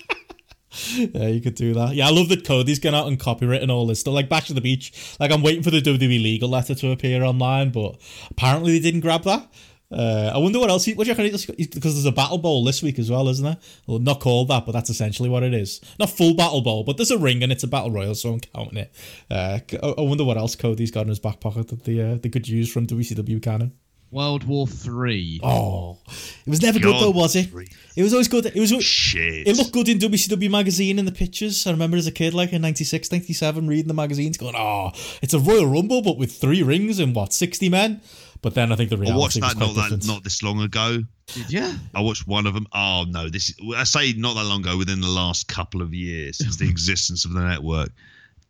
Yeah, 0.96 1.28
you 1.28 1.40
could 1.40 1.54
do 1.54 1.74
that. 1.74 1.94
Yeah, 1.94 2.06
I 2.06 2.10
love 2.10 2.28
that 2.28 2.44
Cody's 2.44 2.78
gone 2.78 2.94
out 2.94 3.08
and 3.08 3.18
copywritten 3.18 3.70
all 3.70 3.86
this 3.86 4.00
stuff. 4.00 4.14
Like 4.14 4.28
Bash 4.28 4.50
at 4.50 4.54
the 4.54 4.62
Beach. 4.62 5.16
Like 5.18 5.32
I'm 5.32 5.42
waiting 5.42 5.62
for 5.62 5.70
the 5.70 5.80
WWE 5.80 6.22
legal 6.22 6.48
letter 6.48 6.74
to 6.74 6.90
appear 6.92 7.22
online, 7.22 7.70
but 7.70 7.96
apparently 8.30 8.72
they 8.72 8.80
didn't 8.80 9.00
grab 9.00 9.24
that. 9.24 9.48
Uh, 9.92 10.30
I 10.32 10.38
wonder 10.38 10.60
what 10.60 10.70
else. 10.70 10.84
He, 10.84 10.94
what 10.94 11.04
do 11.04 11.10
you 11.10 11.16
reckon? 11.16 11.32
Because 11.32 11.94
there's 11.94 12.04
a 12.06 12.12
battle 12.12 12.38
bowl 12.38 12.64
this 12.64 12.82
week 12.82 12.98
as 12.98 13.10
well, 13.10 13.28
isn't 13.28 13.44
there? 13.44 13.56
Well, 13.88 13.98
not 13.98 14.20
called 14.20 14.48
that, 14.48 14.64
but 14.64 14.72
that's 14.72 14.90
essentially 14.90 15.28
what 15.28 15.42
it 15.42 15.52
is. 15.52 15.80
Not 15.98 16.10
full 16.10 16.34
battle 16.34 16.60
bowl, 16.60 16.84
but 16.84 16.96
there's 16.96 17.10
a 17.10 17.18
ring 17.18 17.42
and 17.42 17.50
it's 17.50 17.64
a 17.64 17.68
battle 17.68 17.90
royal, 17.90 18.14
so 18.14 18.34
I'm 18.34 18.40
counting 18.40 18.78
it. 18.78 18.94
Uh, 19.28 19.58
I 19.82 19.86
I 19.98 20.00
wonder 20.02 20.24
what 20.24 20.36
else 20.36 20.54
Cody's 20.54 20.92
got 20.92 21.02
in 21.02 21.08
his 21.08 21.18
back 21.18 21.40
pocket 21.40 21.68
that 21.68 21.84
they 21.84 22.00
uh, 22.00 22.18
they 22.22 22.28
could 22.28 22.46
use 22.46 22.72
from 22.72 22.86
WCW 22.86 23.42
canon. 23.42 23.72
World 24.10 24.44
War 24.44 24.66
Three. 24.66 25.40
Oh, 25.42 25.98
it 26.06 26.50
was 26.50 26.62
never 26.62 26.78
good 26.78 27.00
though, 27.00 27.10
was 27.10 27.36
it? 27.36 27.50
grief. 27.50 27.68
It 27.96 28.02
was 28.02 28.12
always 28.12 28.28
good. 28.28 28.46
It 28.46 28.58
was. 28.58 28.70
Shit. 28.82 29.46
It 29.46 29.56
looked 29.56 29.72
good 29.72 29.88
in 29.88 29.98
WCW 29.98 30.50
magazine 30.50 30.98
in 30.98 31.04
the 31.04 31.12
pictures. 31.12 31.66
I 31.66 31.70
remember 31.70 31.96
as 31.96 32.06
a 32.06 32.12
kid, 32.12 32.34
like 32.34 32.52
in 32.52 32.62
96, 32.62 33.12
97, 33.12 33.68
reading 33.68 33.88
the 33.88 33.94
magazines, 33.94 34.36
going, 34.36 34.56
"Oh, 34.56 34.90
it's 35.22 35.34
a 35.34 35.38
Royal 35.38 35.66
Rumble, 35.66 36.02
but 36.02 36.18
with 36.18 36.32
three 36.32 36.62
rings 36.62 36.98
and 36.98 37.14
what 37.14 37.32
sixty 37.32 37.68
men." 37.68 38.00
But 38.42 38.54
then 38.54 38.72
I 38.72 38.76
think 38.76 38.90
the 38.90 38.96
I 38.96 39.00
reality 39.00 39.20
watched 39.20 39.36
was 39.36 39.42
that 39.42 39.56
quite 39.56 39.66
not 39.66 39.74
that 39.74 39.82
different. 39.82 40.06
not 40.06 40.24
this 40.24 40.42
long 40.42 40.60
ago. 40.60 41.02
Did 41.26 41.52
you? 41.52 41.74
I 41.94 42.00
watched 42.00 42.26
one 42.26 42.46
of 42.46 42.54
them. 42.54 42.66
Oh 42.72 43.04
no, 43.08 43.28
this 43.28 43.50
is 43.50 43.56
I 43.76 43.84
say 43.84 44.12
not 44.14 44.34
that 44.34 44.44
long 44.44 44.60
ago. 44.60 44.76
Within 44.78 45.00
the 45.00 45.08
last 45.08 45.46
couple 45.46 45.82
of 45.82 45.92
years, 45.92 46.38
since 46.38 46.56
the 46.56 46.68
existence 46.70 47.24
of 47.24 47.32
the 47.32 47.40
network, 47.40 47.90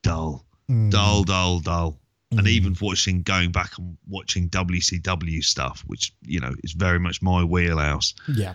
dull, 0.02 0.44
hmm. 0.68 0.90
dull, 0.90 1.24
dull, 1.24 1.60
dull. 1.60 1.98
And 2.32 2.42
mm. 2.42 2.48
even 2.48 2.76
watching, 2.80 3.22
going 3.22 3.50
back 3.50 3.76
and 3.76 3.96
watching 4.08 4.48
WCW 4.50 5.42
stuff, 5.42 5.82
which 5.88 6.12
you 6.22 6.38
know 6.38 6.52
is 6.62 6.72
very 6.72 7.00
much 7.00 7.20
my 7.22 7.42
wheelhouse, 7.42 8.14
yeah. 8.28 8.54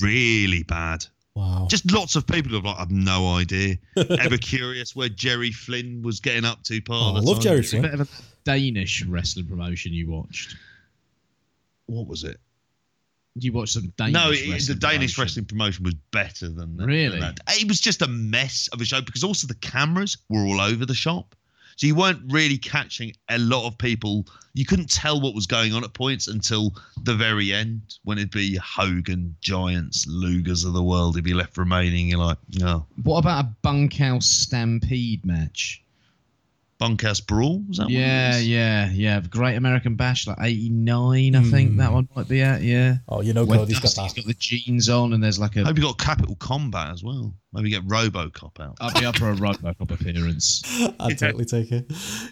really 0.00 0.64
bad. 0.64 1.06
Wow. 1.34 1.66
Just 1.70 1.90
lots 1.90 2.16
of 2.16 2.26
people 2.26 2.52
have 2.52 2.64
like, 2.64 2.76
I've 2.78 2.90
no 2.90 3.34
idea. 3.36 3.76
Ever 3.96 4.36
curious 4.36 4.94
where 4.96 5.08
Jerry 5.08 5.50
Flynn 5.52 6.02
was 6.02 6.20
getting 6.20 6.44
up 6.44 6.62
to? 6.64 6.80
Part 6.82 7.00
Oh, 7.00 7.10
of 7.10 7.16
I 7.16 7.20
love 7.20 7.36
time? 7.36 7.42
Jerry 7.42 7.62
Flynn. 7.62 7.82
bit 7.82 7.94
of 7.94 8.00
a 8.00 8.06
Danish 8.44 9.04
wrestling 9.06 9.46
promotion 9.46 9.92
you 9.92 10.10
watched. 10.10 10.56
What 11.86 12.06
was 12.06 12.24
it? 12.24 12.38
You 13.34 13.52
watched 13.52 13.72
some 13.72 13.92
Danish. 13.96 14.12
no, 14.12 14.30
it, 14.30 14.66
the 14.66 14.74
Danish 14.74 15.14
promotion. 15.14 15.22
wrestling 15.22 15.44
promotion 15.46 15.84
was 15.84 15.94
better 16.10 16.48
than 16.50 16.76
that. 16.76 16.86
Really? 16.86 17.20
than 17.20 17.34
that. 17.36 17.38
It 17.60 17.66
was 17.68 17.80
just 17.80 18.02
a 18.02 18.08
mess 18.08 18.68
of 18.72 18.80
a 18.80 18.84
show 18.84 19.00
because 19.00 19.24
also 19.24 19.46
the 19.46 19.54
cameras 19.54 20.18
were 20.28 20.40
all 20.40 20.60
over 20.60 20.84
the 20.84 20.94
shop. 20.94 21.34
So 21.76 21.86
you 21.86 21.94
weren't 21.94 22.20
really 22.30 22.58
catching 22.58 23.12
a 23.28 23.38
lot 23.38 23.66
of 23.66 23.78
people. 23.78 24.26
You 24.54 24.64
couldn't 24.64 24.90
tell 24.90 25.20
what 25.20 25.34
was 25.34 25.46
going 25.46 25.72
on 25.72 25.84
at 25.84 25.94
points 25.94 26.28
until 26.28 26.74
the 27.02 27.14
very 27.14 27.52
end 27.52 27.98
when 28.04 28.18
it'd 28.18 28.30
be 28.30 28.56
Hogan, 28.56 29.36
Giants, 29.40 30.06
Lugers 30.06 30.66
of 30.66 30.74
the 30.74 30.82
world. 30.82 31.16
He'd 31.16 31.24
be 31.24 31.34
left 31.34 31.56
remaining. 31.56 32.08
You're 32.08 32.18
like, 32.18 32.38
no. 32.58 32.86
What 33.02 33.18
about 33.18 33.44
a 33.44 33.48
bunkhouse 33.62 34.26
stampede 34.26 35.24
match? 35.24 35.82
Bunkhouse 36.82 37.20
Brawl? 37.20 37.62
Was 37.68 37.76
that 37.76 37.84
what 37.84 37.92
it 37.92 37.96
Yeah, 37.96 38.38
yeah, 38.38 38.90
yeah. 38.90 39.20
Great 39.20 39.54
American 39.54 39.94
Bash, 39.94 40.26
like 40.26 40.38
'89, 40.40 41.36
I 41.36 41.42
think 41.44 41.70
hmm. 41.70 41.76
that 41.76 41.92
one 41.92 42.08
might 42.16 42.26
be 42.26 42.42
at. 42.42 42.62
Yeah. 42.62 42.96
Oh, 43.08 43.20
you 43.20 43.32
know 43.32 43.44
When 43.44 43.60
Cody's 43.60 43.78
got 43.78 43.82
Dusty's 43.82 44.14
that. 44.14 44.22
got 44.22 44.26
the 44.26 44.34
jeans 44.34 44.88
on, 44.88 45.12
and 45.12 45.22
there's 45.22 45.38
like 45.38 45.56
I 45.56 45.60
a. 45.60 45.64
hope 45.64 45.76
you 45.76 45.84
got 45.84 45.98
Capital 45.98 46.34
Combat 46.34 46.90
as 46.90 47.04
well. 47.04 47.32
Maybe 47.54 47.68
get 47.70 47.86
Robocop 47.86 48.58
out. 48.60 48.78
I'd 48.80 48.94
be 48.98 49.04
up 49.04 49.16
for 49.16 49.30
a 49.30 49.34
Robocop 49.34 49.90
appearance. 49.90 50.62
I'd 50.98 51.18
totally 51.18 51.44
take 51.44 51.70
it. 51.70 51.84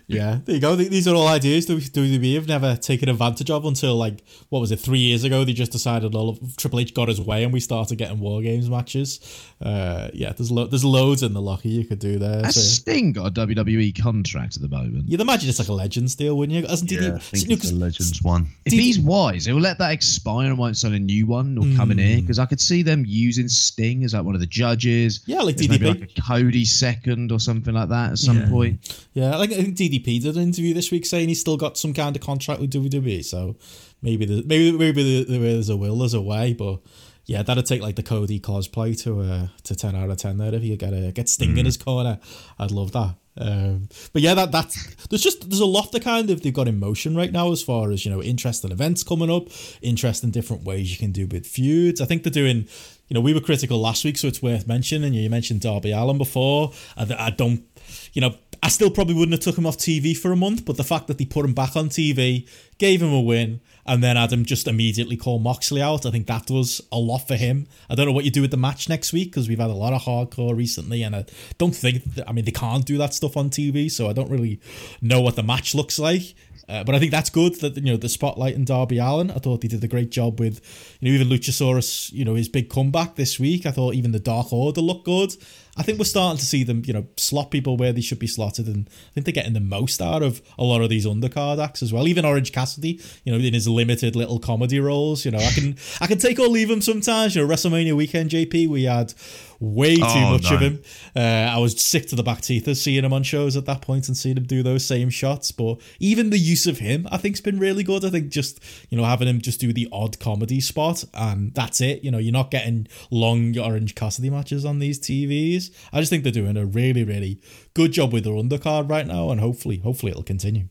Yeah, 0.07 0.39
there 0.45 0.55
you 0.55 0.61
go. 0.61 0.75
These 0.77 1.07
are 1.07 1.15
all 1.15 1.29
ideas 1.29 1.67
that 1.67 1.75
WWE 1.75 2.35
have 2.37 2.49
never 2.49 2.75
taken 2.77 3.09
advantage 3.11 3.51
of 3.51 3.65
until 3.67 3.97
like 3.97 4.25
what 4.49 4.61
was 4.61 4.71
it 4.73 4.81
three 4.81 4.99
years 4.99 5.23
ago? 5.25 5.45
They 5.45 5.53
just 5.53 5.73
decided 5.73 6.15
all 6.15 6.31
of 6.31 6.57
Triple 6.57 6.81
H 6.81 6.95
got 6.95 7.09
his 7.09 7.21
way 7.21 7.45
and 7.45 7.53
we 7.53 7.61
started 7.61 7.97
getting 7.97 8.19
War 8.19 8.41
Games 8.41 8.71
matches. 8.71 9.21
Uh, 9.61 10.09
yeah, 10.15 10.33
there's 10.33 10.51
lo- 10.51 10.67
there's 10.67 10.85
loads 10.87 11.23
in 11.23 11.35
the 11.35 11.43
locker 11.43 11.69
you 11.69 11.85
could 11.85 11.99
do 11.99 12.19
there. 12.19 12.43
Has 12.45 12.55
So. 12.55 12.61
Sting 12.61 13.13
got 13.13 13.27
a 13.27 13.31
WWE 13.47 14.01
contract 14.03 14.57
at 14.57 14.63
the 14.63 14.69
moment? 14.69 15.09
You'd 15.09 15.21
imagine 15.21 15.51
it's 15.51 15.59
like 15.59 15.69
a 15.69 15.73
Legends 15.75 16.15
deal, 16.15 16.37
wouldn't 16.39 16.59
you? 16.59 16.67
Hasn't 16.67 16.91
Yeah, 16.91 17.01
he? 17.01 17.07
I 17.09 17.19
think 17.19 17.49
no, 17.49 17.53
it's 17.55 17.63
'cause 17.63 17.71
the 17.73 17.77
Legends 17.79 18.23
one. 18.23 18.47
If 18.65 18.71
Did- 18.73 18.81
he's 18.81 18.99
wise, 18.99 19.45
he'll 19.45 19.61
let 19.61 19.77
that 19.79 19.93
expire 19.93 20.49
and 20.49 20.57
won't 20.57 20.79
sign 20.79 20.95
a 20.95 20.99
new 20.99 21.27
one 21.27 21.59
or 21.59 21.65
come 21.77 21.91
in 21.91 21.99
Hmm. 21.99 22.05
here 22.05 22.21
because 22.23 22.39
I 22.39 22.47
could 22.47 22.61
see 22.61 22.81
them 22.83 23.05
using 23.07 23.49
Sting 23.49 24.03
as 24.05 24.15
like 24.15 24.25
one 24.25 24.35
of 24.35 24.41
the 24.41 24.47
judges. 24.47 25.10
Yeah, 25.27 25.41
like 25.43 25.57
DDP. 25.57 26.01
like 26.01 26.11
Cody 26.27 26.65
second 26.65 27.33
or 27.33 27.41
something 27.41 27.75
like 27.75 27.89
that 27.89 28.13
at 28.13 28.19
some 28.19 28.39
Yeah. 28.41 28.49
point. 28.49 29.07
Yeah, 29.15 29.37
like 29.37 29.51
I 29.53 29.57
think 29.63 29.77
DDP 29.77 30.21
did 30.23 30.37
an 30.37 30.43
interview 30.43 30.75
this 30.75 30.91
week 30.91 31.07
saying 31.07 31.29
he's 31.29 31.41
still 31.41 31.57
got 31.57 31.77
some 31.79 31.93
kind 31.95 32.15
of 32.17 32.23
contract 32.23 32.61
with 32.61 32.71
WWE. 32.73 33.25
So 33.25 33.57
maybe 34.03 34.25
the, 34.25 34.43
maybe 34.47 34.77
maybe 34.77 35.25
the, 35.25 35.39
there's 35.39 35.69
a 35.69 35.77
will, 35.77 35.97
there's 35.99 36.15
a 36.15 36.21
way, 36.21 36.53
but 36.53 36.81
yeah, 37.27 37.43
that'd 37.43 37.67
take 37.67 37.83
like 37.83 37.97
the 37.97 38.03
Cody 38.03 38.41
cosplay 38.41 39.01
to 39.05 39.21
uh, 39.21 39.47
to 39.65 39.77
ten 39.77 39.95
out 39.95 40.11
of 40.11 40.17
ten 40.17 40.39
there 40.39 40.55
if 40.55 40.63
you 40.65 40.77
get 40.77 40.93
a 40.93 41.13
get 41.13 41.29
Sting 41.29 41.57
in 41.59 41.67
his 41.67 41.77
corner. 41.77 42.19
I'd 42.59 42.71
love 42.73 42.93
that. 42.93 43.15
Um, 43.39 43.89
but 44.13 44.21
yeah, 44.23 44.35
that 44.35 44.51
that's 44.51 44.97
there's 45.07 45.23
just 45.23 45.49
there's 45.49 45.61
a 45.61 45.67
lot 45.67 45.93
that 45.93 46.03
kind 46.03 46.29
of 46.31 46.43
they've 46.43 46.53
got 46.53 46.67
in 46.67 46.81
motion 46.81 47.15
right 47.15 47.31
now 47.31 47.53
as 47.53 47.63
far 47.63 47.93
as 47.93 48.05
you 48.05 48.11
know 48.11 48.21
interesting 48.23 48.73
events 48.73 49.03
coming 49.05 49.31
up, 49.31 49.45
interesting 49.81 50.31
different 50.31 50.65
ways 50.65 50.91
you 50.91 50.99
can 50.99 51.13
do 51.13 51.27
with 51.29 51.47
feuds. 51.47 52.01
I 52.01 52.07
think 52.07 52.25
they're 52.25 52.33
doing. 52.33 52.67
You 53.11 53.15
know, 53.15 53.21
we 53.21 53.35
were 53.35 53.41
critical 53.41 53.81
last 53.81 54.05
week, 54.05 54.17
so 54.17 54.29
it's 54.29 54.41
worth 54.41 54.69
mentioning. 54.69 55.15
You 55.15 55.29
mentioned 55.29 55.63
Darby 55.63 55.91
Allin 55.91 56.17
before. 56.17 56.73
I, 56.97 57.13
I 57.19 57.31
don't, 57.31 57.65
you 58.13 58.21
know, 58.21 58.37
I 58.63 58.69
still 58.69 58.89
probably 58.89 59.15
wouldn't 59.15 59.33
have 59.33 59.41
took 59.41 59.59
him 59.59 59.67
off 59.67 59.79
TV 59.79 60.17
for 60.17 60.31
a 60.31 60.37
month, 60.37 60.65
but 60.65 60.77
the 60.77 60.85
fact 60.85 61.09
that 61.09 61.19
they 61.19 61.25
put 61.25 61.45
him 61.45 61.53
back 61.53 61.75
on 61.75 61.89
TV, 61.89 62.49
gave 62.79 63.03
him 63.03 63.13
a 63.13 63.21
win, 63.21 63.61
and 63.85 64.01
then 64.01 64.17
Adam 64.17 64.45
just 64.45 64.69
immediately 64.69 65.17
called 65.17 65.43
Moxley 65.43 65.83
out, 65.83 66.07
I 66.07 66.13
think 66.13 66.29
that 66.29 66.47
does 66.47 66.81
a 66.93 66.99
lot 66.99 67.27
for 67.27 67.35
him. 67.35 67.67
I 67.89 67.97
don't 67.97 68.07
know 68.07 68.13
what 68.13 68.25
you 68.25 68.31
do 68.31 68.43
with 68.43 68.53
the 68.53 68.57
match 68.57 68.89
next 68.89 69.13
week 69.13 69.33
because 69.33 69.49
we've 69.49 69.59
had 69.59 69.71
a 69.71 69.75
lot 69.75 69.93
of 69.93 70.03
hardcore 70.03 70.57
recently, 70.57 71.03
and 71.03 71.17
I 71.17 71.25
don't 71.59 71.75
think, 71.75 72.05
I 72.29 72.33
mean, 72.33 72.45
they 72.45 72.53
can't 72.53 72.87
do 72.87 72.97
that 72.99 73.13
stuff 73.13 73.37
on 73.37 73.51
TV, 73.51 73.91
so 73.91 74.09
I 74.09 74.13
don't 74.13 74.31
really 74.31 74.61
know 75.03 75.21
what 75.21 75.35
the 75.35 75.43
match 75.43 75.75
looks 75.75 75.99
like. 75.99 76.35
Uh, 76.71 76.85
but 76.85 76.95
I 76.95 77.01
think 77.01 77.11
that's 77.11 77.31
good 77.31 77.57
that 77.61 77.77
you 77.77 77.91
know 77.91 77.97
the 77.97 78.09
spotlight 78.09 78.55
and 78.55 78.65
Darby 78.65 78.99
Allin. 78.99 79.31
I 79.33 79.39
thought 79.39 79.63
he 79.63 79.69
did 79.69 79.83
a 79.83 79.89
great 79.89 80.11
job 80.11 80.39
with, 80.39 80.61
you 81.01 81.09
know, 81.09 81.15
even 81.15 81.29
Luchasaurus. 81.29 82.13
You 82.13 82.25
know, 82.25 82.35
his 82.35 82.49
big 82.49 82.71
comeback 82.71 83.17
this 83.17 83.41
week. 83.41 83.67
I 83.67 83.73
thought 83.73 83.95
even 83.95 84.13
the 84.13 84.21
Dark 84.21 84.53
Order 84.53 84.81
looked 84.81 85.05
good. 85.05 85.35
I 85.77 85.83
think 85.83 85.99
we're 85.99 86.05
starting 86.05 86.39
to 86.39 86.45
see 86.45 86.63
them, 86.63 86.83
you 86.85 86.93
know, 86.93 87.07
slot 87.17 87.51
people 87.51 87.77
where 87.77 87.93
they 87.93 88.01
should 88.01 88.19
be 88.19 88.27
slotted, 88.27 88.67
and 88.67 88.89
I 88.89 89.15
think 89.15 89.25
they're 89.25 89.33
getting 89.33 89.53
the 89.53 89.61
most 89.61 90.01
out 90.01 90.23
of 90.23 90.43
a 90.59 90.65
lot 90.65 90.83
of 90.83 90.91
these 90.91 91.07
undercard 91.07 91.63
acts 91.63 91.83
as 91.83 91.93
well. 91.93 92.07
Even 92.07 92.25
Orange 92.25 92.53
Cassidy, 92.53 93.01
you 93.25 93.33
know, 93.33 93.39
in 93.39 93.55
his 93.55 93.67
limited 93.67 94.15
little 94.15 94.39
comedy 94.39 94.79
roles. 94.79 95.25
You 95.25 95.33
know, 95.33 95.39
I 95.39 95.51
can 95.51 95.77
I 96.01 96.07
can 96.07 96.19
take 96.19 96.39
or 96.39 96.49
leave 96.49 96.71
him 96.71 96.81
sometimes. 96.81 97.35
You 97.35 97.43
know, 97.43 97.53
WrestleMania 97.53 97.97
weekend, 97.97 98.31
JP, 98.31 98.69
we 98.69 98.85
had 98.85 99.13
way 99.61 99.97
too 99.97 100.03
Oh, 100.05 100.33
much 100.33 100.51
of 100.51 100.61
him. 100.61 100.83
Uh, 101.15 101.21
I 101.21 101.59
was 101.59 101.81
sick 101.81 102.07
to 102.07 102.17
the 102.17 102.23
back 102.23 102.41
teeth 102.41 102.67
of 102.67 102.77
seeing 102.77 103.05
him 103.05 103.13
on 103.13 103.23
shows 103.23 103.57
at 103.57 103.67
that 103.67 103.83
point 103.83 104.09
and 104.09 104.17
seeing 104.17 104.37
him 104.37 104.45
do 104.45 104.63
those 104.63 104.85
same 104.85 105.11
shots. 105.11 105.53
But 105.53 105.81
even 105.99 106.31
the 106.31 106.39
use 106.39 106.67
of 106.67 106.79
him, 106.79 107.07
I 107.11 107.19
think, 107.19 107.37
has 107.37 107.41
been 107.43 107.59
really 107.59 107.83
good. 107.85 108.05
I 108.05 108.11
think 108.11 108.31
just 108.31 108.61
you 108.89 108.97
know 108.97 109.05
having 109.05 109.29
him 109.29 109.41
just 109.41 109.61
do 109.61 109.73
the 109.73 109.89
odd 109.93 110.19
comedy 110.19 110.61
spot 110.61 111.05
and 111.15 111.55
that's 111.55 111.81
it. 111.81 112.03
You 112.03 112.11
know, 112.11 112.19
you're 112.19 112.33
not 112.33 112.51
getting 112.51 112.89
long 113.11 113.57
Orange 113.59 113.95
Cassidy 113.95 114.31
matches 114.31 114.65
on 114.65 114.79
these 114.79 114.99
TVs. 114.99 115.71
I 115.93 116.01
just 116.01 116.11
think 116.11 116.23
they're 116.25 116.33
doing 116.33 116.57
a 116.57 116.67
really, 116.67 117.05
really 117.05 117.41
good 117.75 117.93
job 117.93 118.13
with 118.13 118.25
their 118.25 118.33
undercard 118.33 118.91
right 118.91 119.07
now, 119.07 119.31
and 119.31 119.41
hopefully, 119.41 119.79
hopefully 119.79 120.11
it'll 120.11 120.23
continue. 120.23 120.69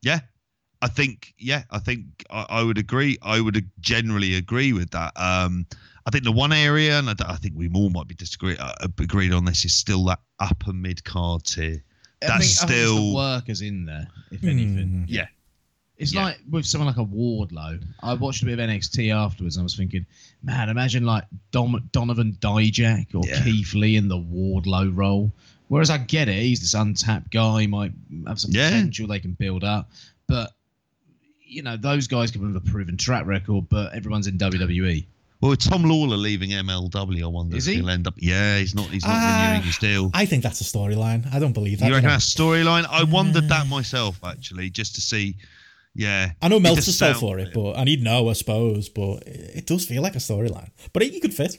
Yeah, 0.00 0.20
I 0.80 0.88
think 0.88 1.34
yeah, 1.38 1.64
I 1.70 1.80
think 1.80 2.24
I, 2.30 2.46
I 2.48 2.62
would 2.62 2.78
agree. 2.78 3.18
I 3.20 3.40
would 3.40 3.68
generally 3.80 4.36
agree 4.36 4.72
with 4.72 4.90
that. 4.90 5.12
Um, 5.16 5.66
I 6.08 6.10
think 6.10 6.24
the 6.24 6.32
one 6.32 6.54
area, 6.54 6.98
and 6.98 7.10
I, 7.10 7.14
I 7.26 7.36
think 7.36 7.52
we 7.54 7.68
all 7.74 7.90
might 7.90 8.08
be 8.08 8.14
disagree 8.14 8.56
uh, 8.56 8.72
agreed 8.98 9.30
on 9.32 9.44
this, 9.44 9.66
is 9.66 9.74
still 9.74 10.02
that 10.06 10.20
upper 10.40 10.72
mid 10.72 11.04
card 11.04 11.44
tier. 11.44 11.84
I 12.22 12.26
That's 12.26 12.58
think, 12.60 12.70
I 12.70 12.74
think 12.74 12.86
still 12.88 13.10
the 13.10 13.14
workers 13.14 13.60
in 13.60 13.84
there, 13.84 14.08
if 14.30 14.42
anything. 14.42 15.04
yeah. 15.06 15.26
It's 15.98 16.14
Yeah. 16.14 16.24
like 16.24 16.38
with 16.48 16.64
someone 16.64 16.86
like 16.86 16.96
a 16.96 17.04
Wardlow. 17.04 17.82
I 18.02 18.14
watched 18.14 18.42
a 18.42 18.46
bit 18.46 18.58
of 18.58 18.70
NXT 18.70 19.12
afterwards, 19.14 19.56
and 19.56 19.62
I 19.62 19.64
was 19.64 19.76
thinking, 19.76 20.06
man, 20.42 20.70
imagine 20.70 21.04
like 21.04 21.24
Dom- 21.50 21.88
Donovan 21.92 22.38
Dijak 22.40 23.14
or 23.14 23.22
Yeah. 23.26 23.44
Keith 23.44 23.74
Lee 23.74 23.96
in 23.96 24.08
the 24.08 24.16
Wardlow 24.16 24.96
role. 24.96 25.30
Whereas 25.66 25.90
I 25.90 25.98
get 25.98 26.28
it, 26.28 26.40
he's 26.40 26.60
this 26.60 26.72
untapped 26.72 27.30
guy, 27.30 27.60
he 27.62 27.66
might 27.66 27.92
have 28.26 28.40
some 28.40 28.52
Yeah. 28.52 28.70
potential 28.70 29.06
they 29.08 29.20
can 29.20 29.32
build 29.34 29.62
up, 29.62 29.90
but 30.26 30.52
you 31.44 31.62
know 31.62 31.76
those 31.76 32.06
guys 32.06 32.30
come 32.30 32.52
with 32.52 32.56
a 32.56 32.70
proven 32.70 32.96
track 32.96 33.26
record, 33.26 33.68
but 33.68 33.92
everyone's 33.92 34.26
in 34.26 34.38
WWE. 34.38 35.04
Well, 35.40 35.50
with 35.50 35.60
Tom 35.60 35.84
Lawlor 35.84 36.16
leaving 36.16 36.50
MLW, 36.50 37.22
I 37.22 37.26
wonder 37.26 37.56
Is 37.56 37.68
if 37.68 37.74
he? 37.74 37.80
he'll 37.80 37.90
end 37.90 38.06
up. 38.08 38.14
Yeah, 38.16 38.58
he's 38.58 38.74
not. 38.74 38.86
He's 38.86 39.04
not 39.04 39.12
Ah, 39.14 39.44
renewing 39.46 39.62
his 39.66 39.78
deal. 39.78 40.10
I 40.12 40.26
think 40.26 40.42
that's 40.42 40.60
a 40.60 40.64
storyline. 40.64 41.32
I 41.32 41.38
don't 41.38 41.52
believe 41.52 41.78
that. 41.78 41.86
you 41.88 41.94
reckon 41.94 42.08
that's 42.08 42.34
storyline? 42.34 42.86
I 42.90 43.04
wondered 43.04 43.48
that 43.48 43.68
myself 43.68 44.18
actually, 44.24 44.70
just 44.70 44.94
to 44.96 45.00
see. 45.00 45.36
Yeah, 45.94 46.30
I 46.42 46.48
know 46.48 46.60
just 46.60 46.98
fell 46.98 47.14
for 47.14 47.38
it, 47.38 47.52
but 47.54 47.72
and 47.76 47.88
he'd 47.88 48.02
know, 48.02 48.28
I 48.28 48.32
suppose. 48.32 48.88
But 48.88 49.22
it 49.26 49.66
does 49.66 49.84
feel 49.84 50.02
like 50.02 50.14
a 50.14 50.18
storyline. 50.18 50.70
But 50.92 51.02
he 51.02 51.18
could 51.20 51.34
fit. 51.34 51.56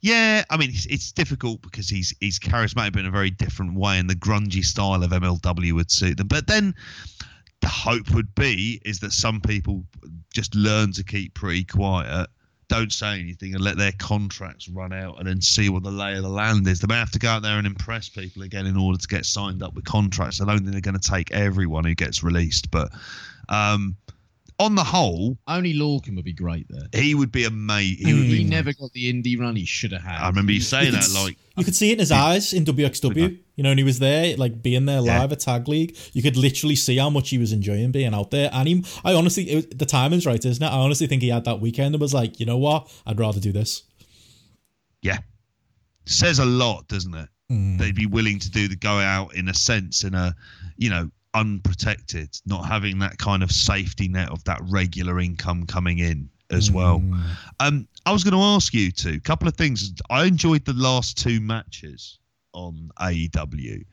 Yeah, 0.00 0.44
I 0.50 0.56
mean 0.56 0.70
it's, 0.70 0.86
it's 0.86 1.12
difficult 1.12 1.62
because 1.62 1.88
he's 1.88 2.12
he's 2.20 2.38
charismatic 2.40 2.92
but 2.92 3.00
in 3.00 3.06
a 3.06 3.10
very 3.10 3.30
different 3.30 3.74
way, 3.74 3.98
and 3.98 4.10
the 4.10 4.16
grungy 4.16 4.64
style 4.64 5.02
of 5.02 5.10
MLW 5.10 5.72
would 5.74 5.90
suit 5.92 6.16
them. 6.16 6.26
But 6.26 6.48
then 6.48 6.74
the 7.62 7.68
hope 7.68 8.10
would 8.10 8.34
be 8.34 8.82
is 8.84 9.00
that 9.00 9.12
some 9.12 9.40
people 9.40 9.84
just 10.34 10.54
learn 10.54 10.92
to 10.92 11.04
keep 11.04 11.32
pretty 11.34 11.64
quiet, 11.64 12.28
don't 12.68 12.92
say 12.92 13.20
anything, 13.20 13.54
and 13.54 13.62
let 13.62 13.78
their 13.78 13.92
contracts 13.98 14.68
run 14.68 14.92
out, 14.92 15.18
and 15.18 15.26
then 15.26 15.40
see 15.40 15.68
what 15.68 15.82
the 15.82 15.90
lay 15.90 16.16
of 16.16 16.22
the 16.22 16.28
land 16.28 16.66
is. 16.66 16.80
They 16.80 16.92
may 16.92 16.98
have 16.98 17.12
to 17.12 17.18
go 17.18 17.28
out 17.28 17.42
there 17.42 17.58
and 17.58 17.66
impress 17.66 18.08
people 18.08 18.42
again 18.42 18.66
in 18.66 18.76
order 18.76 18.98
to 18.98 19.08
get 19.08 19.24
signed 19.24 19.62
up 19.62 19.74
with 19.74 19.84
contracts. 19.84 20.40
I 20.40 20.44
don't 20.44 20.58
think 20.58 20.72
they're 20.72 20.80
going 20.80 20.98
to 20.98 21.10
take 21.10 21.30
everyone 21.32 21.84
who 21.84 21.94
gets 21.94 22.22
released, 22.22 22.70
but 22.70 22.90
um, 23.48 23.96
on 24.58 24.74
the 24.74 24.84
whole, 24.84 25.38
Oney 25.48 25.74
Lorcan 25.74 26.14
would 26.16 26.24
be 26.24 26.32
great 26.32 26.66
there. 26.68 26.88
he 27.02 27.14
would 27.14 27.32
be 27.32 27.44
amazing. 27.44 28.06
He, 28.06 28.12
He 28.12 28.18
would 28.18 28.26
he 28.28 28.38
be. 28.38 28.44
never 28.44 28.72
got 28.72 28.92
the 28.92 29.12
indie 29.12 29.38
run 29.38 29.56
he 29.56 29.64
should 29.64 29.92
have 29.92 30.02
had. 30.02 30.20
I 30.20 30.28
remember 30.28 30.52
you 30.52 30.60
saying 30.60 30.86
You 30.86 30.92
that, 30.92 30.98
s- 31.04 31.14
like 31.14 31.36
you 31.56 31.64
could 31.64 31.74
see 31.74 31.90
it 31.90 31.94
in 31.94 31.98
his 31.98 32.12
eyes 32.12 32.52
in 32.52 32.64
WXW. 32.64 33.38
You 33.56 33.62
know, 33.64 33.70
and 33.70 33.78
he 33.78 33.84
was 33.84 33.98
there, 33.98 34.36
like 34.36 34.62
being 34.62 34.86
there 34.86 35.00
Yeah. 35.02 35.20
live 35.20 35.32
at 35.32 35.40
Tag 35.40 35.68
League. 35.68 35.96
You 36.14 36.22
could 36.22 36.36
literally 36.36 36.74
see 36.76 36.96
how 36.96 37.10
much 37.10 37.28
he 37.30 37.36
was 37.38 37.52
enjoying 37.52 37.90
being 37.92 38.14
out 38.14 38.30
there. 38.30 38.48
And 38.52 38.66
he, 38.68 38.84
I 39.04 39.12
honestly, 39.14 39.50
it 39.50 39.54
was, 39.56 39.66
the 39.66 39.84
timing's 39.86 40.24
right, 40.26 40.42
isn't 40.42 40.62
it? 40.62 40.66
I 40.66 40.78
honestly 40.78 41.06
think 41.06 41.20
he 41.22 41.28
had 41.28 41.44
that 41.44 41.60
weekend 41.60 41.94
and 41.94 42.00
was 42.00 42.14
like, 42.14 42.40
you 42.40 42.46
know 42.46 42.56
what? 42.56 42.90
I'd 43.06 43.20
rather 43.20 43.40
do 43.40 43.52
this. 43.52 43.82
Yeah. 45.02 45.18
Says 46.06 46.38
a 46.38 46.44
lot, 46.46 46.88
doesn't 46.88 47.14
it? 47.14 47.28
Mm. 47.50 47.78
They'd 47.78 47.94
be 47.94 48.06
willing 48.06 48.38
to 48.38 48.50
do 48.50 48.68
the 48.68 48.76
go 48.76 48.92
out 48.98 49.34
in 49.34 49.48
a 49.48 49.54
sense, 49.54 50.04
in 50.04 50.14
a, 50.14 50.34
you 50.78 50.88
know, 50.90 51.10
unprotected, 51.34 52.38
not 52.46 52.66
having 52.66 52.98
that 53.00 53.18
kind 53.18 53.42
of 53.42 53.50
safety 53.50 54.08
net 54.08 54.30
of 54.30 54.44
that 54.44 54.60
regular 54.68 55.20
income 55.20 55.66
coming 55.66 55.98
in 55.98 56.28
as 56.50 56.70
well. 56.70 57.00
Mm. 57.00 57.22
Um, 57.60 57.88
I 58.04 58.12
was 58.12 58.24
going 58.24 58.34
to 58.34 58.40
ask 58.40 58.74
you 58.74 58.90
two 58.90 59.14
a 59.14 59.20
couple 59.20 59.48
of 59.48 59.56
things. 59.56 59.92
I 60.10 60.24
enjoyed 60.24 60.64
the 60.64 60.74
last 60.74 61.16
two 61.16 61.40
matches 61.40 62.18
on 62.52 62.90
AEW, 63.00 63.84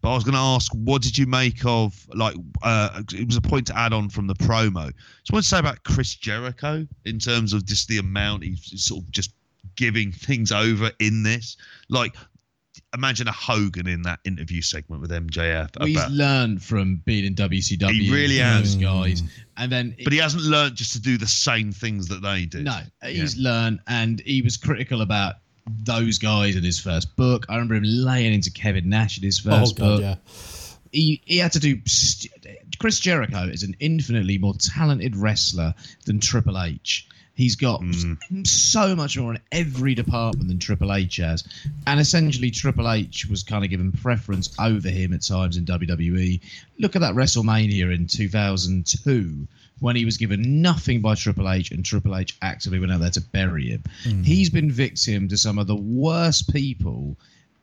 but 0.00 0.10
I 0.10 0.14
was 0.14 0.24
going 0.24 0.34
to 0.34 0.40
ask, 0.40 0.72
what 0.72 1.02
did 1.02 1.16
you 1.16 1.26
make 1.26 1.64
of 1.64 2.06
like? 2.14 2.34
Uh, 2.62 3.02
it 3.12 3.26
was 3.26 3.36
a 3.36 3.40
point 3.40 3.66
to 3.68 3.78
add 3.78 3.92
on 3.92 4.08
from 4.08 4.26
the 4.26 4.34
promo. 4.34 4.92
Just 5.20 5.32
want 5.32 5.44
to 5.44 5.48
say 5.48 5.58
about 5.58 5.82
Chris 5.84 6.14
Jericho 6.14 6.86
in 7.04 7.18
terms 7.18 7.52
of 7.52 7.64
just 7.64 7.88
the 7.88 7.98
amount 7.98 8.44
he's 8.44 8.72
sort 8.82 9.04
of 9.04 9.10
just 9.10 9.32
giving 9.76 10.12
things 10.12 10.50
over 10.50 10.90
in 10.98 11.22
this. 11.22 11.56
Like, 11.88 12.16
imagine 12.94 13.28
a 13.28 13.32
Hogan 13.32 13.86
in 13.86 14.02
that 14.02 14.20
interview 14.24 14.62
segment 14.62 15.02
with 15.02 15.10
MJF. 15.10 15.78
Well, 15.78 15.86
he's 15.88 16.06
learned 16.08 16.62
from 16.62 17.02
being 17.04 17.24
in 17.24 17.34
WCW. 17.34 17.90
He 17.90 18.12
really 18.12 18.38
has. 18.38 18.76
guys, 18.76 19.22
and 19.56 19.70
then 19.70 19.94
but 20.04 20.12
he 20.12 20.18
hasn't 20.18 20.42
learned 20.44 20.76
just 20.76 20.92
to 20.92 21.00
do 21.00 21.18
the 21.18 21.26
same 21.26 21.72
things 21.72 22.08
that 22.08 22.22
they 22.22 22.44
do. 22.46 22.62
no, 22.62 22.80
he's 23.04 23.36
learned, 23.36 23.80
and 23.86 24.20
he 24.20 24.42
was 24.42 24.56
critical 24.56 25.02
about 25.02 25.36
those 25.84 26.18
guys 26.18 26.56
in 26.56 26.64
his 26.64 26.78
first 26.80 27.14
book. 27.16 27.44
I 27.48 27.54
remember 27.54 27.74
him 27.74 27.82
laying 27.84 28.32
into 28.32 28.50
Kevin 28.50 28.88
Nash 28.88 29.18
in 29.18 29.24
his 29.24 29.46
Oh, 29.46 29.50
first 29.50 29.76
God, 29.76 29.84
book. 29.86 30.00
yeah. 30.00 30.14
He 30.92 31.20
he 31.26 31.36
had 31.36 31.52
to 31.52 31.58
do. 31.60 31.78
St- 31.84 32.32
Chris 32.78 33.00
Jericho 33.00 33.42
is 33.42 33.62
an 33.64 33.74
infinitely 33.80 34.38
more 34.38 34.54
talented 34.54 35.14
wrestler 35.16 35.74
than 36.06 36.20
Triple 36.20 36.58
H. 36.62 37.06
He's 37.38 37.54
got 37.54 37.80
Mm. 37.82 38.44
so 38.44 38.96
much 38.96 39.16
more 39.16 39.32
in 39.32 39.40
every 39.52 39.94
department 39.94 40.48
than 40.48 40.58
Triple 40.58 40.92
H 40.92 41.16
has. 41.18 41.44
And 41.86 42.00
essentially, 42.00 42.50
Triple 42.50 42.90
H 42.90 43.26
was 43.26 43.44
kind 43.44 43.62
of 43.64 43.70
given 43.70 43.92
preference 43.92 44.50
over 44.58 44.90
him 44.90 45.12
at 45.14 45.22
times 45.22 45.56
in 45.56 45.64
WWE. 45.64 46.40
Look 46.80 46.96
at 46.96 47.00
that 47.02 47.14
WrestleMania 47.14 47.94
in 47.94 48.08
2002 48.08 49.46
when 49.78 49.94
he 49.94 50.04
was 50.04 50.16
given 50.16 50.60
nothing 50.60 51.00
by 51.00 51.14
Triple 51.14 51.48
H 51.48 51.70
and 51.70 51.84
Triple 51.84 52.16
H 52.16 52.36
actively 52.42 52.80
went 52.80 52.90
out 52.90 53.00
there 53.00 53.10
to 53.10 53.20
bury 53.20 53.68
him. 53.68 53.84
He's 54.24 54.50
been 54.50 54.72
victim 54.72 55.28
to 55.28 55.38
some 55.38 55.58
of 55.60 55.68
the 55.68 55.76
worst 55.76 56.52
people 56.52 57.16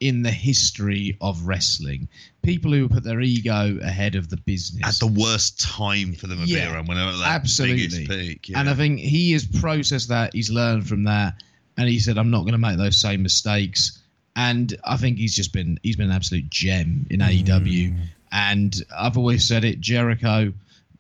in 0.08 0.22
the 0.24 0.32
history 0.32 1.18
of 1.22 1.42
wrestling. 1.44 2.08
People 2.44 2.72
who 2.72 2.88
put 2.90 3.04
their 3.04 3.22
ego 3.22 3.78
ahead 3.82 4.16
of 4.16 4.30
the 4.30 4.38
business. 4.38 4.84
At 4.88 5.00
the 5.00 5.12
worst 5.20 5.60
time 5.62 6.14
for 6.14 6.28
them 6.28 6.40
to 6.40 6.46
Yeah, 6.46 6.68
be 6.70 6.74
around 6.76 6.88
when 6.88 6.98
they 6.98 7.04
were 7.04 7.10
at 7.12 7.18
that 7.18 7.28
absolutely. 7.42 7.88
biggest 8.06 8.10
peak. 8.10 8.50
Yeah. 8.50 8.60
And 8.60 8.70
I 8.70 8.74
think 8.74 9.00
he 9.00 9.32
has 9.34 9.46
processed 9.46 10.10
that. 10.10 10.34
He's 10.34 10.50
learned 10.52 10.88
from 10.88 11.04
that, 11.06 11.42
and 11.78 11.90
he 11.90 12.00
said, 12.00 12.18
"I'm 12.18 12.30
not 12.32 12.42
going 12.42 12.54
to 12.54 12.58
make 12.58 12.78
those 12.78 13.00
same 13.00 13.24
mistakes." 13.24 14.00
And 14.36 14.76
I 14.84 14.98
think 14.98 15.18
he's 15.18 15.36
just 15.36 15.54
been 15.54 15.80
he's 15.82 15.96
been 15.96 16.10
an 16.10 16.16
absolute 16.16 16.50
gem 16.50 17.08
in 17.10 17.20
AEW. 17.22 17.94
Mm. 17.94 18.00
And 18.32 18.84
I've 18.98 19.18
always 19.18 19.48
said 19.48 19.64
it, 19.64 19.80
Jericho. 19.80 20.52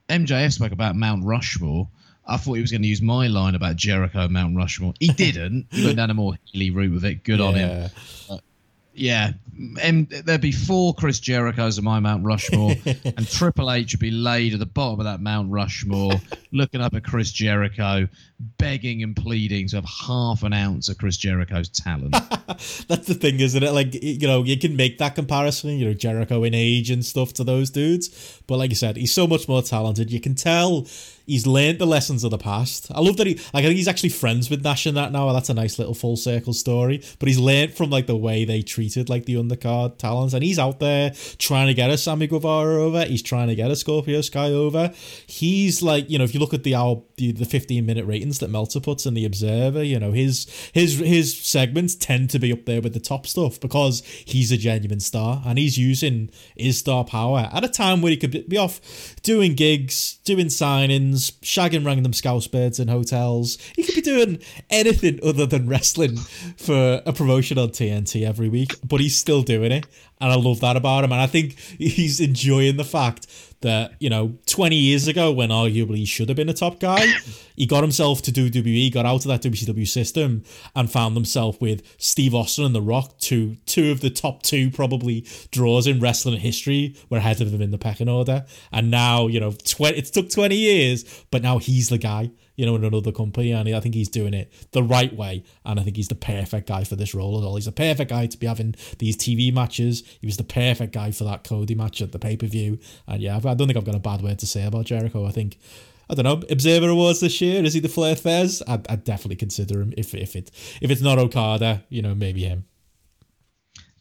MJF 0.09 0.53
spoke 0.53 0.71
about 0.71 0.95
Mount 0.95 1.25
Rushmore. 1.25 1.87
I 2.27 2.37
thought 2.37 2.53
he 2.53 2.61
was 2.61 2.71
going 2.71 2.81
to 2.81 2.87
use 2.87 3.01
my 3.01 3.27
line 3.27 3.53
about 3.53 3.75
Jericho 3.75 4.21
and 4.21 4.31
Mount 4.33 4.55
Rushmore. 4.55 4.93
He 4.99 5.07
didn't. 5.23 5.67
he 5.69 5.83
went 5.85 5.97
down 5.97 6.09
a 6.09 6.13
more 6.13 6.35
hilly 6.51 6.71
route 6.71 6.93
with 6.93 7.03
it. 7.05 7.23
Good 7.23 7.41
on 7.41 7.55
him. 7.55 7.89
Yeah. 8.29 8.37
Yeah, 8.95 9.33
and 9.81 10.07
there'd 10.09 10.41
be 10.41 10.51
four 10.51 10.93
Chris 10.93 11.19
Jerichos 11.19 11.77
on 11.77 11.83
my 11.83 11.99
Mount 11.99 12.23
Rushmore, 12.23 12.75
and 12.85 13.27
Triple 13.27 13.71
H 13.71 13.93
would 13.93 13.99
be 13.99 14.11
laid 14.11 14.53
at 14.53 14.59
the 14.59 14.65
bottom 14.65 14.99
of 14.99 15.05
that 15.05 15.21
Mount 15.21 15.51
Rushmore, 15.51 16.13
looking 16.51 16.81
up 16.81 16.93
at 16.95 17.03
Chris 17.03 17.31
Jericho, 17.31 18.07
begging 18.57 19.03
and 19.03 19.15
pleading 19.15 19.67
to 19.69 19.77
have 19.77 19.85
half 19.85 20.43
an 20.43 20.53
ounce 20.53 20.89
of 20.89 20.97
Chris 20.97 21.17
Jericho's 21.17 21.69
talent. 21.69 22.11
That's 22.47 23.07
the 23.07 23.17
thing, 23.19 23.39
isn't 23.39 23.61
it? 23.61 23.71
Like 23.71 23.93
you 24.01 24.27
know, 24.27 24.43
you 24.43 24.57
can 24.57 24.75
make 24.75 24.97
that 24.99 25.15
comparison, 25.15 25.71
you 25.71 25.85
know, 25.85 25.93
Jericho 25.93 26.43
in 26.43 26.53
age 26.53 26.89
and 26.89 27.05
stuff 27.05 27.33
to 27.33 27.43
those 27.43 27.69
dudes. 27.69 28.41
But 28.47 28.57
like 28.57 28.69
you 28.69 28.75
said, 28.75 28.97
he's 28.97 29.13
so 29.13 29.27
much 29.27 29.47
more 29.47 29.61
talented. 29.61 30.11
You 30.11 30.21
can 30.21 30.35
tell 30.35 30.87
he's 31.25 31.47
learned 31.47 31.79
the 31.79 31.85
lessons 31.85 32.23
of 32.23 32.31
the 32.31 32.37
past. 32.37 32.91
I 32.91 33.01
love 33.01 33.17
that 33.17 33.27
he 33.27 33.35
like 33.53 33.63
I 33.63 33.67
think 33.67 33.75
he's 33.75 33.87
actually 33.87 34.09
friends 34.09 34.49
with 34.49 34.63
Nash 34.63 34.87
in 34.87 34.95
that 34.95 35.11
now. 35.11 35.31
That's 35.33 35.49
a 35.49 35.53
nice 35.53 35.79
little 35.79 35.93
full 35.93 36.17
circle 36.17 36.53
story. 36.53 37.01
But 37.19 37.27
he's 37.27 37.39
learned 37.39 37.73
from 37.73 37.89
like 37.89 38.07
the 38.07 38.15
way 38.15 38.45
they 38.45 38.61
treated 38.61 39.09
like 39.09 39.25
the 39.25 39.35
undercard 39.35 39.97
talents, 39.97 40.33
and 40.33 40.43
he's 40.43 40.59
out 40.59 40.79
there 40.79 41.11
trying 41.37 41.67
to 41.67 41.73
get 41.73 41.89
a 41.89 41.97
Sammy 41.97 42.27
Guevara 42.27 42.81
over. 42.81 43.05
He's 43.05 43.21
trying 43.21 43.47
to 43.47 43.55
get 43.55 43.71
a 43.71 43.75
Scorpio 43.75 44.21
Sky 44.21 44.51
over. 44.51 44.91
He's 45.27 45.81
like, 45.81 46.09
you 46.09 46.17
know, 46.17 46.23
if 46.23 46.33
you 46.33 46.39
look 46.39 46.53
at 46.53 46.63
the 46.63 46.75
hour, 46.75 47.01
the, 47.17 47.31
the 47.31 47.45
15 47.45 47.85
minute 47.85 48.05
ratings 48.05 48.39
that 48.39 48.49
Meltzer 48.49 48.79
puts 48.79 49.05
in 49.05 49.13
the 49.13 49.25
Observer, 49.25 49.83
you 49.83 49.99
know, 49.99 50.11
his 50.11 50.47
his 50.73 50.99
his 50.99 51.35
segments 51.35 51.95
tend 51.95 52.29
to 52.31 52.39
be 52.39 52.51
up 52.51 52.65
there 52.65 52.81
with 52.81 52.93
the 52.93 52.99
top 52.99 53.27
stuff 53.27 53.59
because 53.59 54.03
he's 54.25 54.51
a 54.51 54.57
genuine 54.57 54.99
star 54.99 55.41
and 55.45 55.57
he's 55.57 55.77
using 55.77 56.29
his 56.55 56.77
star 56.77 57.03
power 57.03 57.49
at 57.51 57.63
a 57.63 57.69
time 57.69 58.01
where 58.01 58.11
he 58.11 58.17
could 58.17 58.47
be 58.47 58.57
off 58.57 58.81
doing 59.23 59.55
gigs, 59.55 60.19
doing 60.23 60.47
signings, 60.47 61.14
shagging 61.15 61.85
random 61.85 62.13
scouse 62.13 62.47
birds 62.47 62.79
in 62.79 62.87
hotels. 62.87 63.57
He 63.75 63.83
could 63.83 63.95
be 63.95 64.01
doing 64.01 64.39
anything 64.69 65.19
other 65.23 65.45
than 65.45 65.67
wrestling 65.67 66.17
for 66.57 67.01
a 67.05 67.13
promotion 67.13 67.57
on 67.57 67.69
TNT 67.69 68.25
every 68.27 68.49
week, 68.49 68.75
but 68.83 68.99
he's 68.99 69.17
still 69.17 69.41
doing 69.41 69.71
it. 69.71 69.85
And 70.21 70.31
I 70.31 70.35
love 70.35 70.61
that 70.61 70.77
about 70.77 71.03
him. 71.03 71.11
And 71.11 71.21
I 71.21 71.27
think 71.27 71.59
he's 71.59 72.19
enjoying 72.19 72.77
the 72.77 72.83
fact 72.83 73.27
that 73.61 73.93
you 73.99 74.09
know 74.09 74.37
20 74.47 74.75
years 74.75 75.07
ago 75.07 75.31
when 75.31 75.49
arguably 75.49 75.97
he 75.97 76.05
should 76.05 76.29
have 76.29 76.35
been 76.35 76.49
a 76.49 76.53
top 76.53 76.79
guy 76.79 77.05
he 77.55 77.65
got 77.65 77.81
himself 77.81 78.21
to 78.21 78.31
do 78.31 78.49
WWE 78.49 78.93
got 78.93 79.05
out 79.05 79.25
of 79.25 79.29
that 79.29 79.41
WCW 79.41 79.87
system 79.87 80.43
and 80.75 80.91
found 80.91 81.15
himself 81.15 81.59
with 81.61 81.81
Steve 81.97 82.35
Austin 82.35 82.65
and 82.65 82.75
The 82.75 82.81
Rock 82.81 83.17
two 83.17 83.57
two 83.65 83.91
of 83.91 84.01
the 84.01 84.09
top 84.09 84.43
two 84.43 84.69
probably 84.69 85.25
draws 85.51 85.87
in 85.87 85.99
wrestling 85.99 86.39
history 86.39 86.95
were 87.09 87.17
ahead 87.17 87.41
of 87.41 87.53
him 87.53 87.61
in 87.61 87.71
the 87.71 87.77
pecking 87.77 88.09
order. 88.09 88.45
And 88.71 88.91
now 88.91 89.27
you 89.27 89.39
know 89.39 89.51
20, 89.51 89.97
it 89.97 90.05
took 90.05 90.29
20 90.29 90.55
years 90.55 91.25
but 91.31 91.41
now 91.41 91.57
he's 91.57 91.89
the 91.89 91.97
guy 91.97 92.31
you 92.55 92.65
know, 92.65 92.75
in 92.75 92.83
another 92.83 93.11
company, 93.11 93.51
and 93.51 93.69
I 93.69 93.79
think 93.79 93.95
he's 93.95 94.09
doing 94.09 94.33
it 94.33 94.51
the 94.71 94.83
right 94.83 95.13
way, 95.15 95.43
and 95.65 95.79
I 95.79 95.83
think 95.83 95.95
he's 95.95 96.07
the 96.07 96.15
perfect 96.15 96.67
guy 96.67 96.83
for 96.83 96.95
this 96.95 97.13
role 97.13 97.37
at 97.37 97.45
all. 97.45 97.55
He's 97.55 97.65
the 97.65 97.71
perfect 97.71 98.09
guy 98.09 98.27
to 98.27 98.37
be 98.37 98.47
having 98.47 98.75
these 98.99 99.17
TV 99.17 99.53
matches. 99.53 100.03
He 100.21 100.27
was 100.27 100.37
the 100.37 100.43
perfect 100.43 100.93
guy 100.93 101.11
for 101.11 101.23
that 101.25 101.43
Cody 101.43 101.75
match 101.75 102.01
at 102.01 102.11
the 102.11 102.19
pay 102.19 102.37
per 102.37 102.47
view, 102.47 102.79
and 103.07 103.21
yeah, 103.21 103.37
I 103.37 103.39
don't 103.39 103.67
think 103.67 103.77
I've 103.77 103.85
got 103.85 103.95
a 103.95 103.99
bad 103.99 104.21
word 104.21 104.39
to 104.39 104.47
say 104.47 104.65
about 104.65 104.85
Jericho. 104.85 105.25
I 105.25 105.31
think. 105.31 105.57
I 106.07 106.13
don't 106.13 106.25
know. 106.25 106.47
Observer 106.51 106.89
Awards 106.89 107.19
this 107.19 107.41
year 107.41 107.63
is 107.63 107.73
he 107.73 107.79
the 107.79 107.89
Flair 107.89 108.15
Fez? 108.15 108.61
I'd, 108.67 108.87
I'd 108.91 109.03
definitely 109.03 109.37
consider 109.37 109.81
him 109.81 109.91
if 109.97 110.13
if 110.13 110.35
it 110.35 110.51
if 110.79 110.91
it's 110.91 111.01
not 111.01 111.17
Okada, 111.17 111.83
you 111.89 112.03
know, 112.03 112.13
maybe 112.13 112.43
him. 112.43 112.65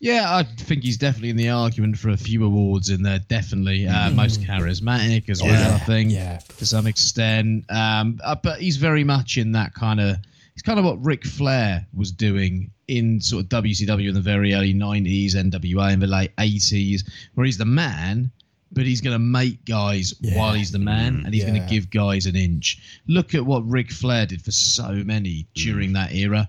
Yeah, 0.04 0.36
I 0.36 0.42
think 0.42 0.82
he's 0.82 0.98
definitely 0.98 1.30
in 1.30 1.36
the 1.36 1.48
argument 1.48 1.96
for 1.96 2.10
a 2.10 2.16
few 2.16 2.44
awards 2.44 2.90
in 2.90 3.02
there. 3.02 3.20
Definitely 3.20 3.86
uh, 3.88 4.10
Mm. 4.10 4.14
most 4.16 4.42
charismatic 4.42 5.30
as 5.30 5.42
well. 5.42 5.74
I 5.74 5.78
think 5.78 6.10
yeah. 6.12 6.40
to 6.58 6.66
some 6.66 6.86
extent, 6.86 7.64
um, 7.70 8.20
uh, 8.22 8.34
but 8.34 8.60
he's 8.60 8.76
very 8.76 9.02
much 9.02 9.38
in 9.38 9.52
that 9.52 9.72
kind 9.72 10.00
of. 10.00 10.18
It's 10.52 10.62
kind 10.62 10.78
of 10.78 10.84
what 10.84 11.02
Ric 11.02 11.24
Flair 11.24 11.86
was 11.94 12.12
doing 12.12 12.70
in 12.86 13.18
sort 13.20 13.44
of 13.44 13.48
WCW 13.48 14.08
in 14.08 14.14
the 14.14 14.20
very 14.20 14.52
early 14.52 14.74
'90s, 14.74 15.34
NWA 15.34 15.92
in 15.94 16.00
the 16.00 16.06
late 16.06 16.36
'80s, 16.36 17.02
where 17.34 17.46
he's 17.46 17.56
the 17.58 17.64
man, 17.64 18.30
but 18.72 18.84
he's 18.84 19.00
going 19.00 19.14
to 19.14 19.18
make 19.18 19.64
guys 19.64 20.12
Yeah. 20.20 20.36
while 20.38 20.52
he's 20.52 20.70
the 20.70 20.78
man, 20.78 21.22
and 21.24 21.32
he's 21.32 21.44
going 21.46 21.60
to 21.60 21.66
give 21.68 21.88
guys 21.88 22.26
an 22.26 22.36
inch. 22.36 22.78
Look 23.08 23.34
at 23.34 23.46
what 23.46 23.66
Ric 23.66 23.90
Flair 23.90 24.26
did 24.26 24.42
for 24.42 24.52
so 24.52 25.02
many 25.04 25.46
during 25.54 25.94
that 25.94 26.12
era. 26.14 26.46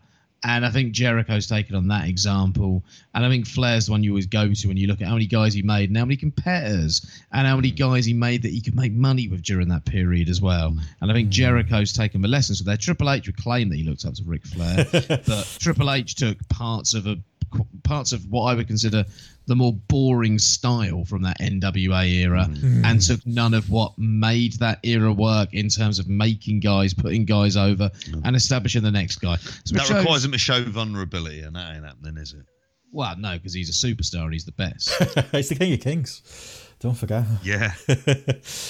And 0.48 0.64
I 0.64 0.70
think 0.70 0.94
Jericho's 0.94 1.48
taken 1.48 1.76
on 1.76 1.88
that 1.88 2.08
example. 2.08 2.84
And 3.16 3.26
I 3.26 3.30
think 3.30 3.48
Flair's 3.48 3.88
the 3.88 3.94
one 3.94 4.04
you 4.04 4.12
always 4.12 4.28
go 4.28 4.54
to 4.54 4.68
when 4.68 4.78
you 4.78 4.86
look 4.86 5.02
at 5.02 5.08
how 5.08 5.16
many 5.16 5.26
guys 5.26 5.56
he 5.56 5.64
made 5.64 5.90
and 5.90 5.98
how 5.98 6.06
many 6.06 6.18
competitors 6.18 7.04
and 7.32 7.48
how 7.48 7.56
many 7.56 7.72
mm. 7.72 7.78
guys 7.78 8.06
he 8.06 8.14
made 8.14 8.44
that 8.44 8.52
he 8.52 8.62
could 8.62 8.76
make 8.76 8.94
money 8.94 9.28
with 9.28 9.42
during 9.42 9.68
that 9.70 9.86
period 9.86 10.30
as 10.30 10.42
well. 10.42 10.78
And 11.02 11.10
I 11.10 11.16
think 11.16 11.30
mm. 11.30 11.32
Jericho's 11.32 11.94
taken 11.94 12.22
the 12.22 12.28
lessons 12.28 12.60
of 12.60 12.68
there. 12.68 12.78
Triple 12.78 13.10
H 13.10 13.26
would 13.26 13.38
claim 13.38 13.70
that 13.70 13.78
he 13.78 13.84
looked 13.84 14.06
up 14.06 14.14
to 14.14 14.24
Ric 14.24 14.46
Flair, 14.46 14.86
but 15.26 15.58
Triple 15.60 15.92
H 15.92 16.14
took 16.14 16.38
parts 16.48 16.94
of 16.94 17.08
a 17.08 17.18
parts 17.84 18.12
of 18.12 18.30
what 18.30 18.44
I 18.44 18.54
would 18.54 18.68
consider 18.68 19.06
the 19.48 19.56
more 19.56 19.74
boring 19.74 20.40
style 20.40 21.06
from 21.06 21.22
that 21.24 21.40
NWA 21.40 22.08
era 22.08 22.48
mm. 22.50 22.58
Mm. 22.58 22.86
and 22.86 23.02
took 23.02 23.26
none 23.26 23.54
of 23.54 23.70
what 23.70 23.98
made 23.98 24.54
that 24.54 24.80
era 24.84 25.14
work 25.14 25.54
in 25.54 25.70
terms 25.70 26.00
of 26.00 26.08
making 26.08 26.60
guys, 26.60 26.94
putting 26.94 27.26
guys 27.26 27.56
over, 27.56 27.90
mm. 27.90 28.22
and 28.24 28.36
establishing 28.36 28.84
the 28.84 28.92
next 28.92 29.18
guy. 29.18 29.38
So 29.38 29.76
That 29.76 29.86
shows- 29.86 29.98
requires 29.98 30.26
him 30.26 30.32
to 30.32 30.38
show 30.38 30.64
vulnerability, 30.64 31.42
and 31.42 31.56
that 31.56 31.76
ain't 31.76 31.86
happening, 31.86 32.18
is 32.18 32.34
it? 32.34 32.46
well, 32.96 33.14
no, 33.18 33.34
because 33.34 33.54
he's 33.54 33.70
a 33.70 33.88
superstar 33.88 34.24
and 34.24 34.32
he's 34.32 34.46
the 34.46 34.54
best. 34.54 34.90
he's 35.34 35.50
the 35.50 35.56
King 35.56 35.74
of 35.74 35.82
Kings. 35.82 36.62
Don't 36.80 36.96
forget. 36.96 37.26
Yeah. 37.44 37.74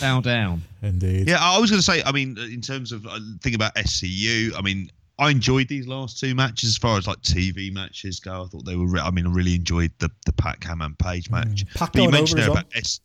Bow 0.02 0.22
down. 0.22 0.64
Indeed. 0.82 1.28
Yeah, 1.28 1.38
I 1.40 1.60
was 1.60 1.70
going 1.70 1.80
to 1.80 1.86
say, 1.86 2.02
I 2.04 2.12
mean, 2.12 2.38
in 2.38 2.62
terms 2.62 2.92
of 2.92 3.06
uh, 3.06 3.20
thinking 3.42 3.56
about 3.56 3.76
SCU, 3.76 4.58
I 4.58 4.62
mean, 4.62 4.90
I 5.18 5.30
enjoyed 5.32 5.68
these 5.70 5.88
last 5.88 6.20
two 6.20 6.36
matches 6.36 6.70
as 6.70 6.78
far 6.78 6.98
as 6.98 7.08
like 7.08 7.22
TV 7.22 7.72
matches 7.72 8.20
go. 8.20 8.44
I 8.44 8.48
thought 8.48 8.66
they 8.66 8.76
were, 8.76 8.88
re- 8.88 9.00
I 9.00 9.12
mean, 9.12 9.26
I 9.28 9.30
really 9.32 9.56
enjoyed 9.56 9.92
the, 10.00 10.10
the 10.26 10.34
Pac 10.34 10.64
Hangman 10.64 10.96
Page 10.96 11.30
match. 11.30 11.66
Pac 11.74 11.94
but 11.94 12.02
you 12.02 12.08
going 12.10 12.12
mentioned 12.12 12.42
over 12.42 12.54
there 12.54 12.58
as 12.60 12.66
about 12.66 12.76
S. 12.78 13.00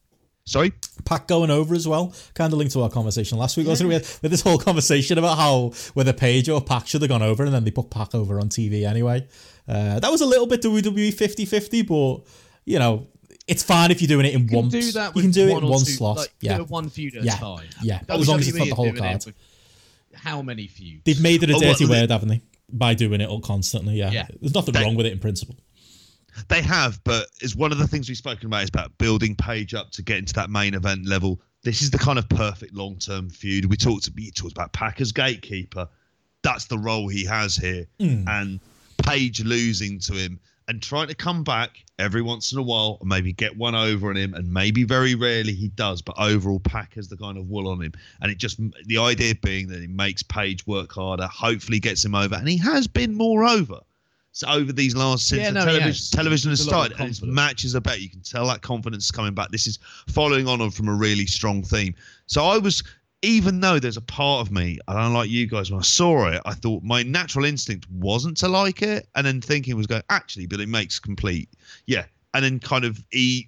Sorry? 0.45 0.73
Pac 1.05 1.29
going 1.29 1.51
over 1.51 1.75
as 1.75 1.87
well. 1.87 2.13
Kind 2.35 2.53
of 2.53 2.59
linked 2.59 2.73
to 2.73 2.83
our 2.83 2.91
conversation 2.91 3.39
last 3.39 3.57
week, 3.57 3.69
wasn't 3.69 3.87
it? 3.87 3.89
We 3.89 3.95
had, 3.95 4.03
we 4.03 4.19
had 4.27 4.33
this 4.33 4.41
whole 4.41 4.59
conversation 4.59 5.19
about 5.19 5.37
how 5.39 5.71
whether 5.95 6.13
Page 6.13 6.49
or 6.49 6.61
Pac 6.61 6.89
should 6.89 7.03
have 7.03 7.09
gone 7.09 7.23
over, 7.23 7.45
and 7.45 7.55
then 7.55 7.63
they 7.63 7.71
put 7.71 7.91
Pac 7.91 8.15
over 8.15 8.41
on 8.41 8.49
TV 8.49 8.85
anyway. 8.89 9.29
Uh, 9.69 10.01
that 10.01 10.11
was 10.11 10.21
a 10.21 10.27
little 10.27 10.47
bit 10.49 10.63
WWE 10.63 11.15
50 11.15 11.45
50, 11.45 11.83
but, 11.83 12.21
you 12.65 12.81
know, 12.81 13.07
it's 13.47 13.63
fine 13.63 13.93
if 13.93 14.01
you're 14.03 14.09
doing 14.09 14.27
it 14.27 14.35
in 14.35 14.43
You 14.43 14.49
can 14.49 14.57
one. 14.57 14.69
do 14.69 14.93
that. 14.93 15.09
you 15.09 15.13
With 15.15 15.25
can 15.27 15.31
do 15.31 15.47
it 15.49 15.53
one 15.53 15.63
in 15.63 15.69
or 15.69 15.71
one 15.71 15.81
two, 15.85 15.93
slot. 15.93 16.17
Like, 16.17 16.35
yeah, 16.41 16.57
do 16.57 16.63
it 16.65 16.69
one 16.71 16.89
feud 16.89 17.15
at 17.17 17.23
Yeah, 17.23 17.37
a 17.37 17.39
time. 17.39 17.69
yeah, 17.83 18.01
as 18.09 18.29
long 18.29 18.41
as 18.41 18.49
it's 18.49 18.57
not 18.57 18.69
the 18.69 18.75
whole 18.75 18.87
is 18.87 18.95
it 18.95 18.99
card. 18.99 19.25
with 19.27 19.35
How 20.15 20.43
many 20.43 20.67
feuds? 20.67 21.03
they've 21.05 21.21
made 21.21 21.43
it 21.43 21.51
a 21.51 21.55
Oh, 21.55 21.59
well, 21.61 21.73
dirty 21.73 21.87
word, 21.87 22.11
haven't 22.11 22.29
they? 22.29 22.43
By 22.73 22.95
doing 22.95 23.21
it 23.21 23.29
all 23.29 23.41
constantly. 23.41 23.97
Yeah, 23.97 24.11
Yeah. 24.11 24.29
there's 24.41 24.55
nothing 24.55 24.75
They- 24.75 24.83
wrong 24.83 24.95
with 24.95 25.07
it 25.07 25.13
in 25.13 25.19
principle. 25.19 25.57
They 26.49 26.63
have, 26.63 27.03
but 27.05 27.29
it's 27.41 27.57
one 27.57 27.73
of 27.73 27.79
the 27.79 27.89
things 27.89 28.09
we've 28.09 28.17
spoken 28.17 28.47
about 28.47 28.63
is 28.63 28.69
about 28.69 28.97
building 28.99 29.35
Page 29.35 29.75
up 29.75 29.91
to 29.93 30.03
get 30.03 30.19
into 30.19 30.33
that 30.35 30.49
main 30.49 30.75
event 30.75 31.07
level. 31.07 31.41
This 31.65 31.83
is 31.83 31.91
the 31.91 31.99
kind 31.99 32.19
of 32.19 32.29
perfect 32.29 32.73
long 32.73 32.97
term 32.99 33.29
feud. 33.31 33.65
We 33.67 33.77
talked 33.77 34.09
we 34.15 34.31
talked 34.31 34.53
about 34.53 34.73
Packer's 34.73 35.11
gatekeeper. 35.13 35.89
That's 36.43 36.67
the 36.67 36.79
role 36.79 37.09
he 37.09 37.25
has 37.25 37.57
here. 37.57 37.87
Hmm. 37.99 38.25
And 38.29 38.61
Page 39.03 39.43
losing 39.43 39.99
to 40.01 40.13
him 40.15 40.39
and 40.71 40.81
trying 40.81 41.09
to 41.09 41.17
come 41.17 41.43
back 41.43 41.85
every 41.99 42.23
once 42.23 42.53
in 42.53 42.59
a 42.59 42.63
while 42.63 42.97
and 43.01 43.09
maybe 43.09 43.33
get 43.33 43.57
one 43.57 43.75
over 43.75 44.09
on 44.09 44.17
him. 44.17 44.35
And 44.35 44.53
maybe 44.53 44.85
very 44.85 45.17
rarely 45.17 45.53
he 45.53 45.67
does, 45.67 46.01
but 46.01 46.15
overall 46.17 46.61
Pac 46.61 46.95
has 46.95 47.09
the 47.09 47.17
kind 47.17 47.37
of 47.37 47.49
wool 47.49 47.67
on 47.67 47.83
him. 47.83 47.93
And 48.23 48.31
it 48.31 48.39
just 48.39 48.61
the 48.87 48.97
idea 48.97 49.35
being 49.35 49.67
that 49.67 49.83
it 49.83 49.91
makes 49.91 50.23
Page 50.23 50.65
work 50.69 50.93
harder, 50.93 51.27
hopefully 51.27 51.81
gets 51.81 52.05
him 52.05 52.15
over. 52.15 52.37
And 52.37 52.49
he 52.49 52.57
has 52.59 52.87
been 52.87 53.17
more 53.17 53.45
over. 53.45 53.81
So 54.31 54.47
over 54.47 54.73
these 54.73 54.95
last 54.95 55.27
since 55.27 55.43
Yeah, 55.43 55.51
no, 55.51 55.65
television, 55.65 55.89
has. 55.89 56.11
television 56.11 56.51
has 56.51 56.61
There's 56.61 56.69
a 56.69 56.71
lot 56.71 56.93
of 56.93 56.97
started, 56.97 57.01
and 57.01 57.09
his 57.09 57.23
matches 57.25 57.75
are 57.75 57.81
better. 57.81 57.99
You 57.99 58.09
can 58.09 58.21
tell 58.21 58.47
that 58.47 58.63
confidence 58.63 59.07
is 59.07 59.11
coming 59.11 59.35
back. 59.35 59.51
This 59.51 59.67
is 59.67 59.81
following 60.07 60.47
on 60.47 60.71
from 60.71 60.87
a 60.87 60.95
really 60.95 61.27
strong 61.27 61.65
theme. 61.65 61.97
So 62.27 62.45
I 62.45 62.59
was, 62.59 62.85
even 63.23 63.61
though 63.61 63.79
there's 63.79 63.97
a 63.97 64.03
part 64.03 64.47
of 64.47 64.53
me, 64.53 64.79
I 64.89 64.95
don't 64.95 65.13
like 65.13 65.29
you 65.29 65.47
guys. 65.47 65.71
When 65.71 65.81
I 65.81 65.85
saw 65.85 66.29
it, 66.29 66.41
I 66.45 66.55
thought 66.55 66.83
my 66.83 67.03
natural 67.03 67.45
instinct 67.45 67.91
wasn't 67.91 68.37
to 68.39 68.49
like 68.49 68.83
it, 68.83 69.09
and 69.15 69.27
then 69.27 69.41
thinking 69.41 69.77
was 69.77 69.87
going 69.87 70.03
actually, 70.09 70.47
but 70.47 70.61
it 70.61 70.69
makes 70.69 70.99
complete, 70.99 71.49
yeah, 71.87 72.05
and 72.35 72.45
then 72.45 72.59
kind 72.61 72.85
of 72.85 73.05
e- 73.13 73.47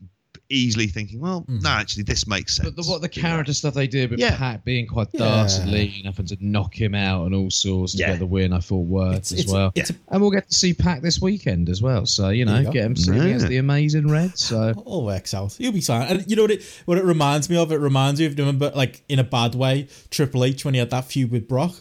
easily 0.52 0.86
thinking, 0.86 1.20
well, 1.20 1.44
no, 1.48 1.54
mm-hmm. 1.56 1.66
actually, 1.66 2.02
this 2.04 2.26
makes 2.26 2.56
sense. 2.56 2.68
But 2.70 2.76
the, 2.76 2.88
what 2.88 3.00
the 3.00 3.08
character 3.08 3.52
stuff 3.52 3.74
they 3.74 3.86
did 3.86 4.10
with 4.10 4.20
Yeah. 4.20 4.36
Pat 4.36 4.64
being 4.64 4.86
quite 4.86 5.08
Yeah. 5.12 5.20
dastardly 5.20 5.92
and 5.96 6.06
having 6.06 6.26
to 6.26 6.36
knock 6.40 6.74
him 6.80 6.94
out 6.94 7.26
and 7.26 7.34
all 7.34 7.50
sorts 7.50 7.92
to 7.92 7.98
Yeah. 7.98 8.10
get 8.10 8.18
the 8.18 8.26
win, 8.26 8.52
I 8.52 8.60
thought 8.60 8.86
worked 8.86 9.16
It's- 9.16 9.32
as 9.32 9.38
it's- 9.40 9.52
well. 9.52 9.72
it's 9.74 9.90
a- 9.90 9.94
and 10.10 10.20
we'll 10.20 10.30
get 10.30 10.48
to 10.48 10.54
see 10.54 10.72
Pat 10.74 11.02
this 11.02 11.20
weekend 11.20 11.68
as 11.68 11.80
well. 11.82 12.06
So 12.06 12.28
you 12.28 12.44
know, 12.44 12.58
you 12.60 12.70
get 12.70 12.84
him 12.84 12.96
sitting 12.96 13.20
Yeah. 13.20 13.26
against 13.28 13.48
the 13.48 13.56
Amazing 13.56 14.08
Red. 14.08 14.38
So 14.38 14.72
all 14.84 15.04
works 15.04 15.34
out. 15.34 15.56
You'll 15.58 15.72
be 15.72 15.80
fine. 15.80 16.06
And 16.08 16.24
you 16.28 16.36
know 16.36 16.42
what 16.42 16.50
it 16.50 16.62
what 16.84 16.98
it 16.98 17.04
reminds 17.04 17.48
me 17.48 17.56
of? 17.56 17.72
It 17.72 17.76
reminds 17.80 18.20
me 18.20 18.26
of 18.26 18.38
remember 18.38 18.72
like 18.74 19.02
in 19.08 19.18
a 19.18 19.24
bad 19.24 19.54
way, 19.54 19.88
Triple 20.10 20.44
H 20.44 20.64
when 20.64 20.74
he 20.74 20.80
had 20.80 20.90
that 20.90 21.06
feud 21.06 21.30
with 21.30 21.48
Brock. 21.48 21.74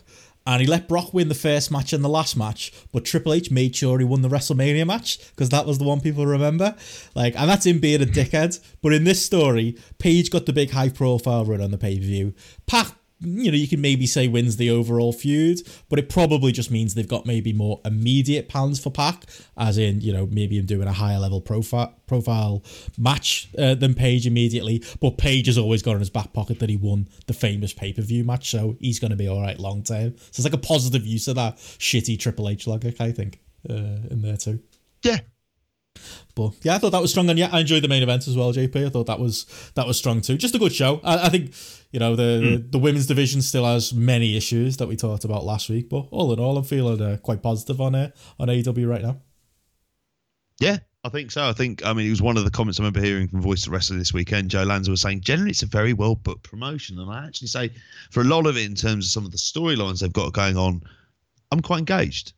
And 0.45 0.59
he 0.59 0.67
let 0.67 0.87
Brock 0.87 1.13
win 1.13 1.29
the 1.29 1.35
first 1.35 1.71
match 1.71 1.93
and 1.93 2.03
the 2.03 2.09
last 2.09 2.35
match, 2.35 2.73
but 2.91 3.05
Triple 3.05 3.33
H 3.33 3.51
made 3.51 3.75
sure 3.75 3.99
he 3.99 4.05
won 4.05 4.23
the 4.23 4.29
WrestleMania 4.29 4.87
match 4.87 5.19
because 5.29 5.49
that 5.49 5.67
was 5.67 5.77
the 5.77 5.83
one 5.83 6.01
people 6.01 6.25
remember. 6.25 6.75
Like, 7.13 7.35
and 7.37 7.47
that's 7.47 7.65
him 7.65 7.79
being 7.79 8.01
a 8.01 8.05
dickhead. 8.05 8.59
But 8.81 8.93
in 8.93 9.03
this 9.03 9.23
story, 9.23 9.77
Page 9.99 10.31
got 10.31 10.47
the 10.47 10.53
big 10.53 10.71
high 10.71 10.89
profile 10.89 11.45
run 11.45 11.61
on 11.61 11.69
the 11.69 11.77
pay 11.77 11.99
per 11.99 12.05
view. 12.05 12.33
Pac 12.65 12.95
you 13.21 13.51
know, 13.51 13.57
you 13.57 13.67
can 13.67 13.81
maybe 13.81 14.07
say 14.07 14.27
wins 14.27 14.57
the 14.57 14.69
overall 14.69 15.13
feud, 15.13 15.61
but 15.89 15.99
it 15.99 16.09
probably 16.09 16.51
just 16.51 16.71
means 16.71 16.93
they've 16.93 17.07
got 17.07 17.25
maybe 17.25 17.53
more 17.53 17.79
immediate 17.85 18.49
plans 18.49 18.79
for 18.79 18.89
Pac, 18.89 19.25
as 19.57 19.77
in, 19.77 20.01
you 20.01 20.11
know, 20.11 20.27
maybe 20.31 20.57
him 20.57 20.65
doing 20.65 20.87
a 20.87 20.93
higher 20.93 21.19
level 21.19 21.39
profile 21.39 21.95
profile 22.07 22.63
match 22.97 23.47
uh, 23.57 23.75
than 23.75 23.93
Page 23.93 24.25
immediately. 24.25 24.83
But 24.99 25.17
Page 25.17 25.45
has 25.47 25.57
always 25.57 25.81
got 25.81 25.93
in 25.93 25.99
his 25.99 26.09
back 26.09 26.33
pocket 26.33 26.59
that 26.59 26.69
he 26.69 26.77
won 26.77 27.07
the 27.27 27.33
famous 27.33 27.73
pay 27.73 27.93
per 27.93 28.01
view 28.01 28.23
match, 28.23 28.49
so 28.49 28.75
he's 28.79 28.99
going 28.99 29.11
to 29.11 29.17
be 29.17 29.27
all 29.27 29.41
right 29.41 29.59
long 29.59 29.83
term. 29.83 30.17
So 30.17 30.41
it's 30.41 30.43
like 30.43 30.53
a 30.53 30.57
positive 30.57 31.05
use 31.05 31.27
of 31.27 31.35
that 31.35 31.57
shitty 31.57 32.19
Triple 32.19 32.49
H 32.49 32.67
logic, 32.67 32.99
I 32.99 33.11
think, 33.11 33.39
uh, 33.69 33.73
in 34.09 34.21
there 34.21 34.37
too. 34.37 34.59
yeah, 35.03 35.19
But 36.35 36.53
yeah, 36.63 36.75
I 36.75 36.77
thought 36.77 36.91
that 36.91 37.01
was 37.01 37.11
strong, 37.11 37.29
and 37.29 37.37
yeah, 37.37 37.49
I 37.51 37.59
enjoyed 37.59 37.83
the 37.83 37.87
main 37.87 38.03
event 38.03 38.27
as 38.27 38.37
well. 38.37 38.53
JP, 38.53 38.85
I 38.85 38.89
thought 38.89 39.07
that 39.07 39.19
was 39.19 39.71
that 39.75 39.85
was 39.85 39.97
strong 39.97 40.21
too. 40.21 40.37
Just 40.37 40.55
a 40.55 40.59
good 40.59 40.73
show. 40.73 41.01
I, 41.03 41.25
I 41.25 41.29
think 41.29 41.53
you 41.91 41.99
know 41.99 42.15
the 42.15 42.63
the 42.69 42.79
women's 42.79 43.07
division 43.07 43.41
still 43.41 43.65
has 43.65 43.93
many 43.93 44.37
issues 44.37 44.77
that 44.77 44.87
we 44.87 44.95
talked 44.95 45.25
about 45.25 45.43
last 45.43 45.69
week, 45.69 45.89
but 45.89 46.07
all 46.11 46.31
in 46.33 46.39
all, 46.39 46.57
I'm 46.57 46.63
feeling 46.63 47.01
uh, 47.01 47.17
quite 47.17 47.41
positive 47.41 47.81
on 47.81 47.95
uh, 47.95 48.11
on 48.39 48.47
AEW 48.47 48.89
right 48.89 49.01
now. 49.01 49.17
Yeah, 50.59 50.77
I 51.03 51.09
think 51.09 51.31
so. 51.31 51.49
I 51.49 51.53
think, 51.53 51.83
I 51.83 51.93
mean, 51.93 52.05
it 52.05 52.11
was 52.11 52.21
one 52.21 52.37
of 52.37 52.43
the 52.45 52.51
comments 52.51 52.79
I 52.79 52.83
remember 52.83 53.01
hearing 53.01 53.27
from 53.27 53.41
Voice 53.41 53.65
of 53.65 53.73
Wrestling 53.73 53.97
this 53.97 54.13
weekend. 54.13 54.51
Joe 54.51 54.61
Lanza 54.61 54.91
was 54.91 55.01
saying, 55.01 55.21
generally, 55.21 55.49
it's 55.49 55.63
a 55.63 55.65
very 55.65 55.93
well 55.93 56.13
booked 56.13 56.43
promotion. 56.43 56.99
And 56.99 57.09
I 57.09 57.25
actually 57.25 57.47
say, 57.47 57.71
for 58.11 58.21
a 58.21 58.25
lot 58.25 58.45
of 58.45 58.55
it, 58.57 58.65
in 58.65 58.75
terms 58.75 59.07
of 59.07 59.11
some 59.11 59.25
of 59.25 59.31
the 59.31 59.37
storylines 59.39 60.01
they've 60.01 60.13
got 60.13 60.33
going 60.33 60.57
on, 60.57 60.83
I'm 61.51 61.61
quite 61.61 61.79
engaged. 61.79 62.33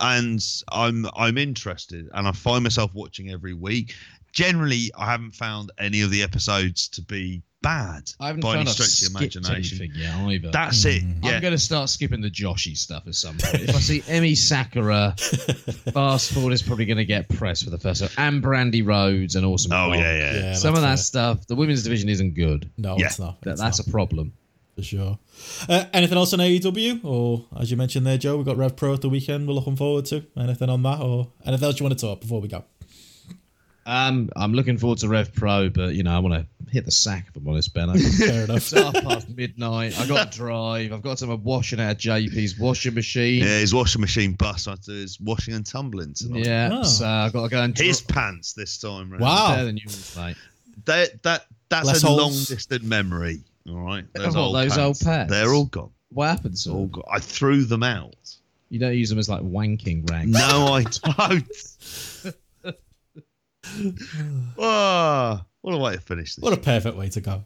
And 0.00 0.44
I'm 0.70 1.06
I'm 1.16 1.38
interested, 1.38 2.08
and 2.14 2.28
I 2.28 2.32
find 2.32 2.62
myself 2.62 2.92
watching 2.94 3.30
every 3.30 3.54
week. 3.54 3.94
generally, 4.32 4.90
I 4.96 5.06
haven't 5.10 5.32
found 5.32 5.72
any 5.78 6.02
of 6.02 6.10
the 6.10 6.22
episodes 6.22 6.86
to 6.90 7.02
be 7.02 7.42
bad 7.60 8.08
I 8.20 8.28
haven't 8.28 8.42
by 8.42 8.50
found 8.54 8.60
any 8.60 8.70
I've 8.70 8.74
stretch 8.76 9.02
of 9.02 9.12
the 9.12 9.18
imagination. 9.18 9.78
anything 9.82 10.00
yet 10.00 10.14
either. 10.14 10.50
That's 10.52 10.84
it. 10.84 11.02
Mm. 11.02 11.24
Yeah. 11.24 11.30
I'm 11.32 11.42
going 11.42 11.52
to 11.54 11.58
start 11.58 11.88
skipping 11.88 12.20
the 12.20 12.30
Joshi 12.30 12.76
stuff 12.76 13.02
at 13.08 13.16
some 13.16 13.36
point. 13.38 13.64
if 13.64 13.74
I 13.74 13.80
see 13.80 14.04
Emmy 14.06 14.36
Sakura, 14.36 15.14
fast 15.92 16.32
forward 16.32 16.52
is 16.52 16.62
probably 16.62 16.84
going 16.84 16.98
to 16.98 17.04
get 17.04 17.28
pressed 17.28 17.64
for 17.64 17.70
the 17.70 17.78
first 17.78 18.00
time. 18.00 18.10
And 18.16 18.42
Brandi 18.44 18.86
Rhodes 18.86 19.34
and 19.34 19.44
Awesome. 19.44 19.72
Oh 19.72 19.92
yeah, 19.92 20.16
yeah. 20.16 20.32
Yeah, 20.34 20.54
Some 20.54 20.74
of 20.76 20.82
that 20.82 20.90
that's 20.90 21.04
stuff, 21.04 21.46
the 21.48 21.56
women's 21.56 21.82
division 21.82 22.08
isn't 22.08 22.34
good. 22.34 22.70
No, 22.76 22.96
Yeah. 22.96 23.06
it's 23.06 23.18
not. 23.18 23.40
That, 23.40 23.52
It's 23.52 23.60
that's 23.60 23.78
not, 23.80 23.88
a 23.88 23.90
problem. 23.90 24.32
For 24.78 24.84
sure. 24.84 25.18
Uh, 25.68 25.86
anything 25.92 26.16
else 26.16 26.32
on 26.32 26.38
AEW, 26.38 27.04
or 27.04 27.46
as 27.58 27.68
you 27.68 27.76
mentioned 27.76 28.06
there, 28.06 28.16
Joe, 28.16 28.36
we've 28.36 28.46
got 28.46 28.56
Rev 28.56 28.76
Pro 28.76 28.94
at 28.94 29.00
the 29.00 29.08
weekend. 29.08 29.48
We're 29.48 29.54
looking 29.54 29.74
forward 29.74 30.04
to 30.06 30.24
anything 30.36 30.70
on 30.70 30.84
that, 30.84 31.00
or 31.00 31.32
anything 31.44 31.64
else 31.66 31.80
you 31.80 31.84
want 31.84 31.98
to 31.98 32.06
talk 32.06 32.20
before 32.20 32.40
we 32.40 32.46
go? 32.46 32.64
Um, 33.86 34.28
I'm 34.36 34.52
looking 34.52 34.76
forward 34.76 34.98
to 34.98 35.08
Rev 35.08 35.32
Pro, 35.34 35.70
but 35.70 35.94
you 35.94 36.02
know 36.02 36.14
I 36.14 36.18
want 36.20 36.34
to 36.34 36.70
hit 36.70 36.84
the 36.84 36.90
sack 36.90 37.26
if 37.28 37.36
I'm 37.36 37.48
honest, 37.48 37.72
Ben. 37.74 37.88
Fair 38.18 38.44
enough. 38.44 38.58
It's 38.58 38.70
half 38.72 38.92
past 39.02 39.28
midnight. 39.30 39.98
I 39.98 40.06
got 40.06 40.30
to 40.30 40.38
drive. 40.38 40.92
I've 40.92 41.00
got 41.02 41.16
to 41.18 41.26
have 41.28 41.40
washing 41.42 41.80
out 41.80 41.92
of 41.92 41.96
JP's 41.98 42.58
washing 42.58 42.94
machine. 42.94 43.42
Yeah, 43.42 43.58
his 43.58 43.74
washing 43.74 44.00
machine 44.02 44.34
bust 44.34 44.68
after 44.68 44.92
his 44.92 45.18
washing 45.20 45.54
and 45.54 45.64
tumbling 45.64 46.12
tonight. 46.14 46.44
Yeah, 46.44 46.68
Oh. 46.70 46.82
so 46.84 47.06
I've 47.06 47.32
got 47.32 47.44
to 47.44 47.48
go 47.48 47.62
and 47.62 47.74
dri- 47.74 47.86
His 47.86 48.02
pants 48.02 48.52
this 48.52 48.78
time 48.78 49.10
round. 49.10 49.22
Wow. 49.22 49.54
better 49.54 49.64
than 49.64 49.78
yours, 49.78 50.14
mate. 50.16 50.36
That 50.84 51.22
that 51.22 51.46
that's 51.70 51.86
Less 51.86 52.02
a 52.02 52.06
holes. 52.06 52.20
long 52.20 52.30
distant 52.56 52.84
memory. 52.84 53.40
All 53.68 53.76
right. 53.76 54.04
What, 54.12 54.32
those 54.54 54.78
old 54.78 54.98
pants? 55.00 55.30
They're 55.32 55.52
all 55.52 55.66
gone. 55.66 55.90
What 56.10 56.28
happened 56.28 56.56
to 56.56 56.70
All 56.70 56.80
them? 56.82 56.88
gone. 56.90 57.04
I 57.10 57.18
threw 57.20 57.64
them 57.64 57.82
out. 57.82 58.14
You 58.70 58.78
don't 58.78 58.94
use 58.94 59.10
them 59.10 59.18
as 59.18 59.28
like 59.28 59.42
wanking 59.42 60.08
rags. 60.10 60.30
No, 60.30 60.66
I 60.72 60.84
don't. 62.64 62.74
Ah, 64.58 65.44
what 65.62 65.74
a 65.74 65.78
way 65.78 65.94
to 65.94 66.00
finish 66.00 66.36
this. 66.36 66.42
What 66.42 66.52
a 66.52 66.56
perfect 66.56 66.96
way 66.96 67.08
to 67.08 67.20
go. 67.20 67.42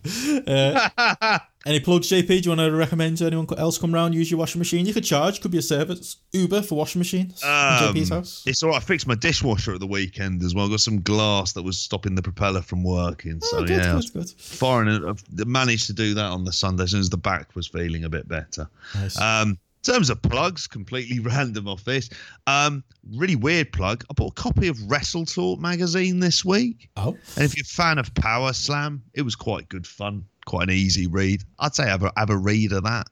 Uh, 0.46 1.38
any 1.66 1.80
plugs, 1.80 2.10
JP? 2.10 2.26
Do 2.26 2.34
you 2.34 2.50
want 2.50 2.60
to 2.60 2.70
recommend 2.70 3.16
to 3.18 3.26
anyone 3.26 3.46
else 3.56 3.78
come 3.78 3.92
round 3.92 4.14
use 4.14 4.30
your 4.30 4.38
washing 4.38 4.58
machine? 4.58 4.84
You 4.84 4.92
could 4.92 5.04
charge. 5.04 5.40
Could 5.40 5.50
be 5.50 5.58
a 5.58 5.62
service. 5.62 6.18
Uber 6.32 6.62
for 6.62 6.76
washing 6.76 6.98
machines 6.98 7.42
Um, 7.42 7.94
JP's 7.94 8.10
house. 8.10 8.44
It's 8.46 8.62
all 8.62 8.70
right. 8.70 8.76
I 8.76 8.80
fixed 8.80 9.06
my 9.06 9.14
dishwasher 9.14 9.72
at 9.72 9.80
the 9.80 9.86
weekend 9.86 10.42
as 10.42 10.54
well. 10.54 10.68
Got 10.68 10.80
some 10.80 11.00
glass 11.00 11.52
that 11.52 11.62
was 11.62 11.78
stopping 11.78 12.14
the 12.14 12.22
propeller 12.22 12.60
from 12.60 12.84
working. 12.84 13.40
So 13.40 13.58
oh, 13.58 13.60
good, 13.60 13.70
yeah, 13.70 13.86
good, 13.86 13.94
was 13.94 14.10
good. 14.10 14.88
it. 14.88 15.18
I 15.40 15.44
managed 15.44 15.86
to 15.86 15.94
do 15.94 16.12
that 16.14 16.26
on 16.26 16.44
the 16.44 16.52
Sunday 16.52 16.84
as 16.84 16.90
soon 16.90 17.00
as 17.00 17.08
the 17.08 17.16
back 17.16 17.54
was 17.54 17.68
feeling 17.68 18.04
a 18.04 18.10
bit 18.10 18.28
better. 18.28 18.68
Nice. 18.94 19.18
Um, 19.18 19.58
in 19.86 19.92
terms 19.92 20.10
of 20.10 20.22
plugs, 20.22 20.66
completely 20.66 21.18
random 21.20 21.68
off 21.68 21.84
this. 21.84 22.08
Um, 22.46 22.84
really 23.16 23.36
weird 23.36 23.72
plug. 23.72 24.04
I 24.10 24.14
bought 24.14 24.32
a 24.32 24.34
copy 24.34 24.68
of 24.68 24.90
Wrestle 24.90 25.26
Talk 25.26 25.60
magazine 25.60 26.20
this 26.20 26.44
week. 26.44 26.88
oh, 26.96 27.16
And 27.36 27.44
if 27.44 27.56
you're 27.56 27.64
a 27.64 27.66
fan 27.66 27.98
of 27.98 28.14
Power 28.14 28.52
Slam, 28.52 29.02
it 29.14 29.22
was 29.22 29.34
quite 29.34 29.68
good 29.68 29.86
fun, 29.86 30.24
quite 30.44 30.64
an 30.68 30.74
easy 30.74 31.06
read. 31.06 31.42
I'd 31.58 31.74
say 31.74 31.86
have 31.86 32.02
a, 32.02 32.12
have 32.16 32.30
a 32.30 32.36
read 32.36 32.72
of 32.72 32.84
that. 32.84 33.08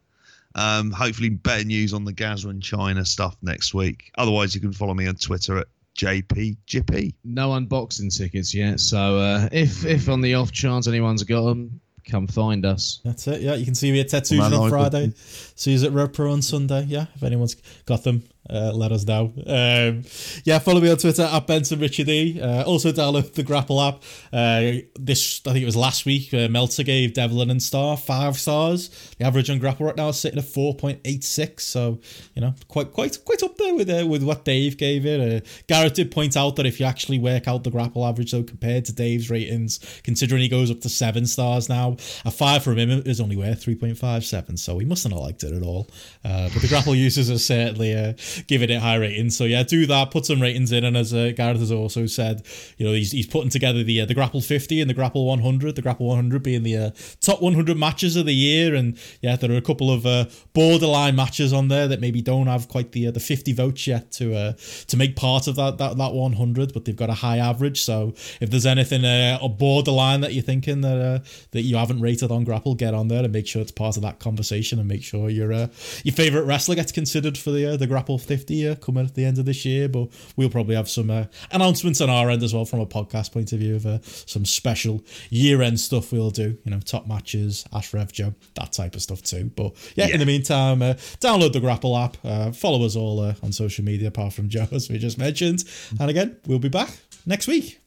Um, 0.54 0.90
hopefully, 0.90 1.28
better 1.28 1.64
news 1.64 1.92
on 1.92 2.04
the 2.04 2.12
Gaza 2.12 2.48
and 2.48 2.62
China 2.62 3.04
stuff 3.04 3.36
next 3.40 3.72
week. 3.72 4.10
Otherwise, 4.18 4.54
you 4.54 4.60
can 4.60 4.72
follow 4.72 4.94
me 4.94 5.06
on 5.06 5.14
Twitter 5.14 5.58
at 5.58 5.68
JPGP. 5.96 7.14
No 7.24 7.50
unboxing 7.50 8.16
tickets 8.16 8.52
yet, 8.52 8.80
so 8.80 9.18
uh, 9.18 9.48
if 9.52 9.84
if 9.84 10.08
on 10.08 10.20
the 10.20 10.34
off 10.34 10.50
chance 10.50 10.88
anyone's 10.88 11.22
got 11.22 11.44
them, 11.44 11.80
come 12.04 12.26
find 12.26 12.64
us. 12.66 13.00
that's 13.04 13.26
it. 13.26 13.40
Yeah, 13.40 13.54
you 13.54 13.64
can 13.64 13.74
see 13.74 13.92
me 13.92 14.00
at 14.00 14.08
Tetsu's 14.08 14.38
Man, 14.38 14.52
on 14.54 14.70
Friday. 14.70 15.12
See 15.16 15.74
us 15.74 15.84
at 15.84 15.92
Rev 15.92 16.12
Pro 16.12 16.32
on 16.32 16.42
Sunday. 16.42 16.84
Yeah, 16.84 17.06
if 17.14 17.22
anyone's 17.22 17.56
got 17.86 18.04
them, 18.04 18.22
uh, 18.48 18.72
let 18.74 18.90
us 18.90 19.04
know. 19.04 19.32
Um, 19.46 20.02
yeah, 20.44 20.58
follow 20.58 20.80
me 20.80 20.90
on 20.90 20.96
Twitter 20.96 21.22
at 21.22 21.46
Benson 21.46 21.78
Richard 21.78 22.08
E. 22.08 22.40
Uh, 22.40 22.64
also 22.64 22.90
download 22.90 23.34
the 23.34 23.42
Grapple 23.42 23.80
app. 23.80 24.02
Uh, 24.32 24.80
this 24.98 25.42
I 25.46 25.52
think 25.52 25.62
it 25.62 25.66
was 25.66 25.76
last 25.76 26.06
week. 26.06 26.32
Uh, 26.32 26.48
Meltzer 26.48 26.82
gave 26.82 27.12
Devlin 27.12 27.50
and 27.50 27.62
Starr 27.62 27.96
five 27.96 28.36
stars. 28.36 28.88
The 29.18 29.26
average 29.26 29.50
on 29.50 29.58
Grapple 29.58 29.86
right 29.86 29.96
now 29.96 30.08
is 30.08 30.18
sitting 30.18 30.38
at 30.38 30.46
four 30.46 30.74
point 30.74 31.00
eight 31.04 31.22
six. 31.22 31.64
So 31.64 32.00
you 32.34 32.40
know, 32.40 32.54
quite 32.68 32.92
quite 32.92 33.18
quite 33.24 33.42
up 33.42 33.56
there 33.56 33.74
with 33.74 33.90
uh, 33.90 34.06
with 34.06 34.22
what 34.22 34.44
Dave 34.44 34.76
gave 34.78 35.04
it. 35.04 35.20
Uh, 35.20 35.46
Garrett 35.68 35.94
did 35.94 36.10
point 36.10 36.36
out 36.36 36.56
that 36.56 36.66
if 36.66 36.80
you 36.80 36.86
actually 36.86 37.18
work 37.18 37.46
out 37.46 37.62
the 37.62 37.70
Grapple 37.70 38.06
average 38.06 38.32
though 38.32 38.42
compared 38.42 38.84
to 38.86 38.92
Dave's 38.92 39.30
ratings, 39.30 39.78
considering 40.02 40.42
he 40.42 40.48
goes 40.48 40.70
up 40.70 40.80
to 40.80 40.88
seven 40.88 41.26
stars 41.26 41.68
now, 41.68 41.96
a 42.24 42.30
five 42.30 42.64
from 42.64 42.78
him 42.78 42.90
is 42.90 43.20
only 43.20 43.36
worth 43.36 43.62
three 43.62 43.74
point 43.74 43.98
five 43.98 44.24
seven. 44.24 44.56
So 44.56 44.78
he 44.78 44.86
must 44.86 45.04
not 45.04 45.12
have 45.12 45.22
liked 45.22 45.44
it 45.44 45.52
at 45.52 45.62
all. 45.62 45.88
But 46.22 46.62
the 46.62 46.68
Grapple 46.68 46.94
users 46.96 47.30
are 47.30 47.38
certainly 47.38 48.14
giving 48.46 48.70
it 48.70 48.80
high 48.80 48.96
ratings. 48.96 49.36
So 49.36 49.44
yeah, 49.44 49.62
do 49.62 49.86
that. 49.86 50.10
Put 50.10 50.26
some 50.26 50.40
ratings 50.40 50.72
in, 50.72 50.84
and 50.84 50.96
as 50.96 51.12
uh, 51.14 51.32
Gareth 51.36 51.60
has 51.60 51.72
also 51.72 52.06
said, 52.06 52.42
you 52.76 52.86
know 52.86 52.92
he's, 52.92 53.12
he's 53.12 53.26
putting 53.26 53.50
together 53.50 53.82
the 53.82 54.00
uh, 54.00 54.06
the 54.06 54.14
Grapple 54.14 54.40
50 54.40 54.80
and 54.80 54.88
the 54.88 54.94
Grapple 54.94 55.26
100. 55.26 55.76
The 55.76 55.82
Grapple 55.82 56.06
100 56.06 56.42
being 56.42 56.62
the 56.62 56.76
uh, 56.76 56.90
top 57.20 57.42
100 57.42 57.76
matches 57.76 58.16
of 58.16 58.26
the 58.26 58.34
year, 58.34 58.74
and 58.74 58.98
yeah, 59.20 59.36
there 59.36 59.50
are 59.52 59.56
a 59.56 59.62
couple 59.62 59.90
of 59.90 60.06
uh, 60.06 60.26
borderline 60.52 61.16
matches 61.16 61.52
on 61.52 61.68
there 61.68 61.88
that 61.88 62.00
maybe 62.00 62.22
don't 62.22 62.46
have 62.46 62.68
quite 62.68 62.92
the 62.92 63.08
uh, 63.08 63.10
the 63.10 63.20
50 63.20 63.52
votes 63.52 63.86
yet 63.86 64.10
to 64.12 64.34
uh, 64.34 64.52
to 64.86 64.96
make 64.96 65.16
part 65.16 65.46
of 65.46 65.56
that 65.56 65.78
that 65.78 65.96
that 65.96 66.12
100, 66.12 66.72
but 66.72 66.84
they've 66.84 66.96
got 66.96 67.10
a 67.10 67.14
high 67.14 67.38
average. 67.38 67.82
So 67.82 68.14
if 68.40 68.50
there's 68.50 68.66
anything 68.66 69.04
uh, 69.04 69.38
a 69.40 69.48
borderline 69.48 70.20
that 70.20 70.34
you're 70.34 70.42
thinking 70.42 70.80
that 70.82 71.24
that 71.52 71.62
you 71.62 71.76
haven't 71.76 72.00
rated 72.00 72.30
on 72.30 72.44
Grapple, 72.44 72.74
get 72.74 72.94
on 72.94 73.08
there 73.08 73.24
and 73.24 73.32
make 73.32 73.46
sure 73.46 73.62
it's 73.62 73.72
part 73.72 73.96
of 73.96 74.02
that 74.02 74.18
conversation 74.18 74.78
and 74.78 74.88
make 74.88 75.02
sure 75.02 75.30
your 75.30 75.50
your 75.52 76.14
favorite 76.14 76.44
wrestler 76.44 76.74
gets 76.74 76.92
considered 76.92 77.36
for 77.36 77.50
the 77.50 77.76
the 77.76 77.86
Grapple 77.86 78.18
50 78.22 78.68
uh, 78.68 78.74
coming 78.76 79.04
at 79.06 79.14
the 79.14 79.24
end 79.24 79.38
of 79.38 79.44
this 79.44 79.64
year. 79.64 79.88
But 79.88 80.08
we'll 80.36 80.50
probably 80.50 80.74
have 80.76 80.88
some 80.88 81.10
uh, 81.10 81.24
announcements 81.50 82.00
on 82.00 82.10
our 82.10 82.30
end 82.30 82.42
as 82.42 82.52
well 82.54 82.64
from 82.64 82.80
a 82.80 82.86
podcast 82.86 83.32
point 83.32 83.52
of 83.52 83.58
view 83.58 83.76
of 83.76 83.86
uh, 83.86 83.98
some 84.02 84.44
special 84.44 85.02
year 85.30 85.62
end 85.62 85.80
stuff 85.80 86.12
we'll 86.12 86.30
do. 86.30 86.56
You 86.64 86.70
know, 86.70 86.80
top 86.80 87.06
matches, 87.06 87.64
Ash 87.72 87.92
Rev 87.94 88.12
Joe, 88.12 88.34
that 88.54 88.72
type 88.72 88.94
of 88.94 89.02
stuff 89.02 89.22
too. 89.22 89.50
But 89.56 89.74
yeah, 89.96 90.06
Yeah. 90.08 90.14
in 90.14 90.20
the 90.20 90.26
meantime, 90.26 90.82
uh, 90.82 90.94
download 91.20 91.52
the 91.52 91.60
Grapple 91.60 91.96
app, 91.96 92.16
uh, 92.24 92.52
follow 92.52 92.84
us 92.84 92.96
all 92.96 93.20
uh, 93.20 93.34
on 93.42 93.52
social 93.52 93.84
media 93.84 94.08
apart 94.08 94.32
from 94.32 94.48
Joe 94.48 94.66
as 94.72 94.88
we 94.88 94.98
just 94.98 95.18
mentioned. 95.18 95.64
And 95.98 96.10
again, 96.10 96.36
we'll 96.46 96.58
be 96.58 96.68
back 96.68 96.90
next 97.26 97.46
week. 97.46 97.80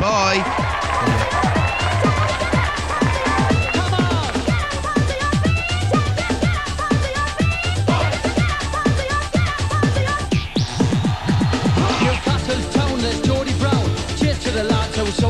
Bye. 0.00 1.62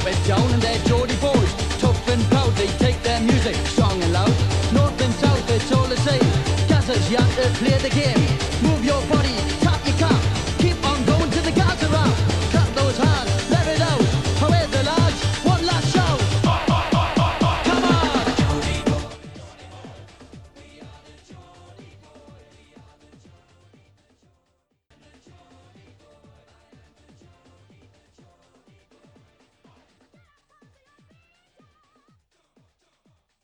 Who 0.06 0.12
down, 0.28 0.48
and 0.52 0.62
they're 0.62 0.78
Geordie 0.84 1.16
boys. 1.16 1.52
Tough 1.80 2.08
and 2.08 2.22
proud, 2.26 2.52
they 2.52 2.68
take 2.78 3.02
their 3.02 3.20
music 3.20 3.56
strong 3.66 4.00
and 4.00 4.12
loud. 4.12 4.28
North 4.72 5.00
and 5.00 5.12
south, 5.14 5.50
it's 5.50 5.72
all 5.72 5.86
the 5.86 5.96
same. 5.96 6.20
Gazza's 6.68 7.10
yet 7.10 7.28
to 7.34 7.50
play 7.58 7.76
the 7.78 7.90
game. 7.90 8.25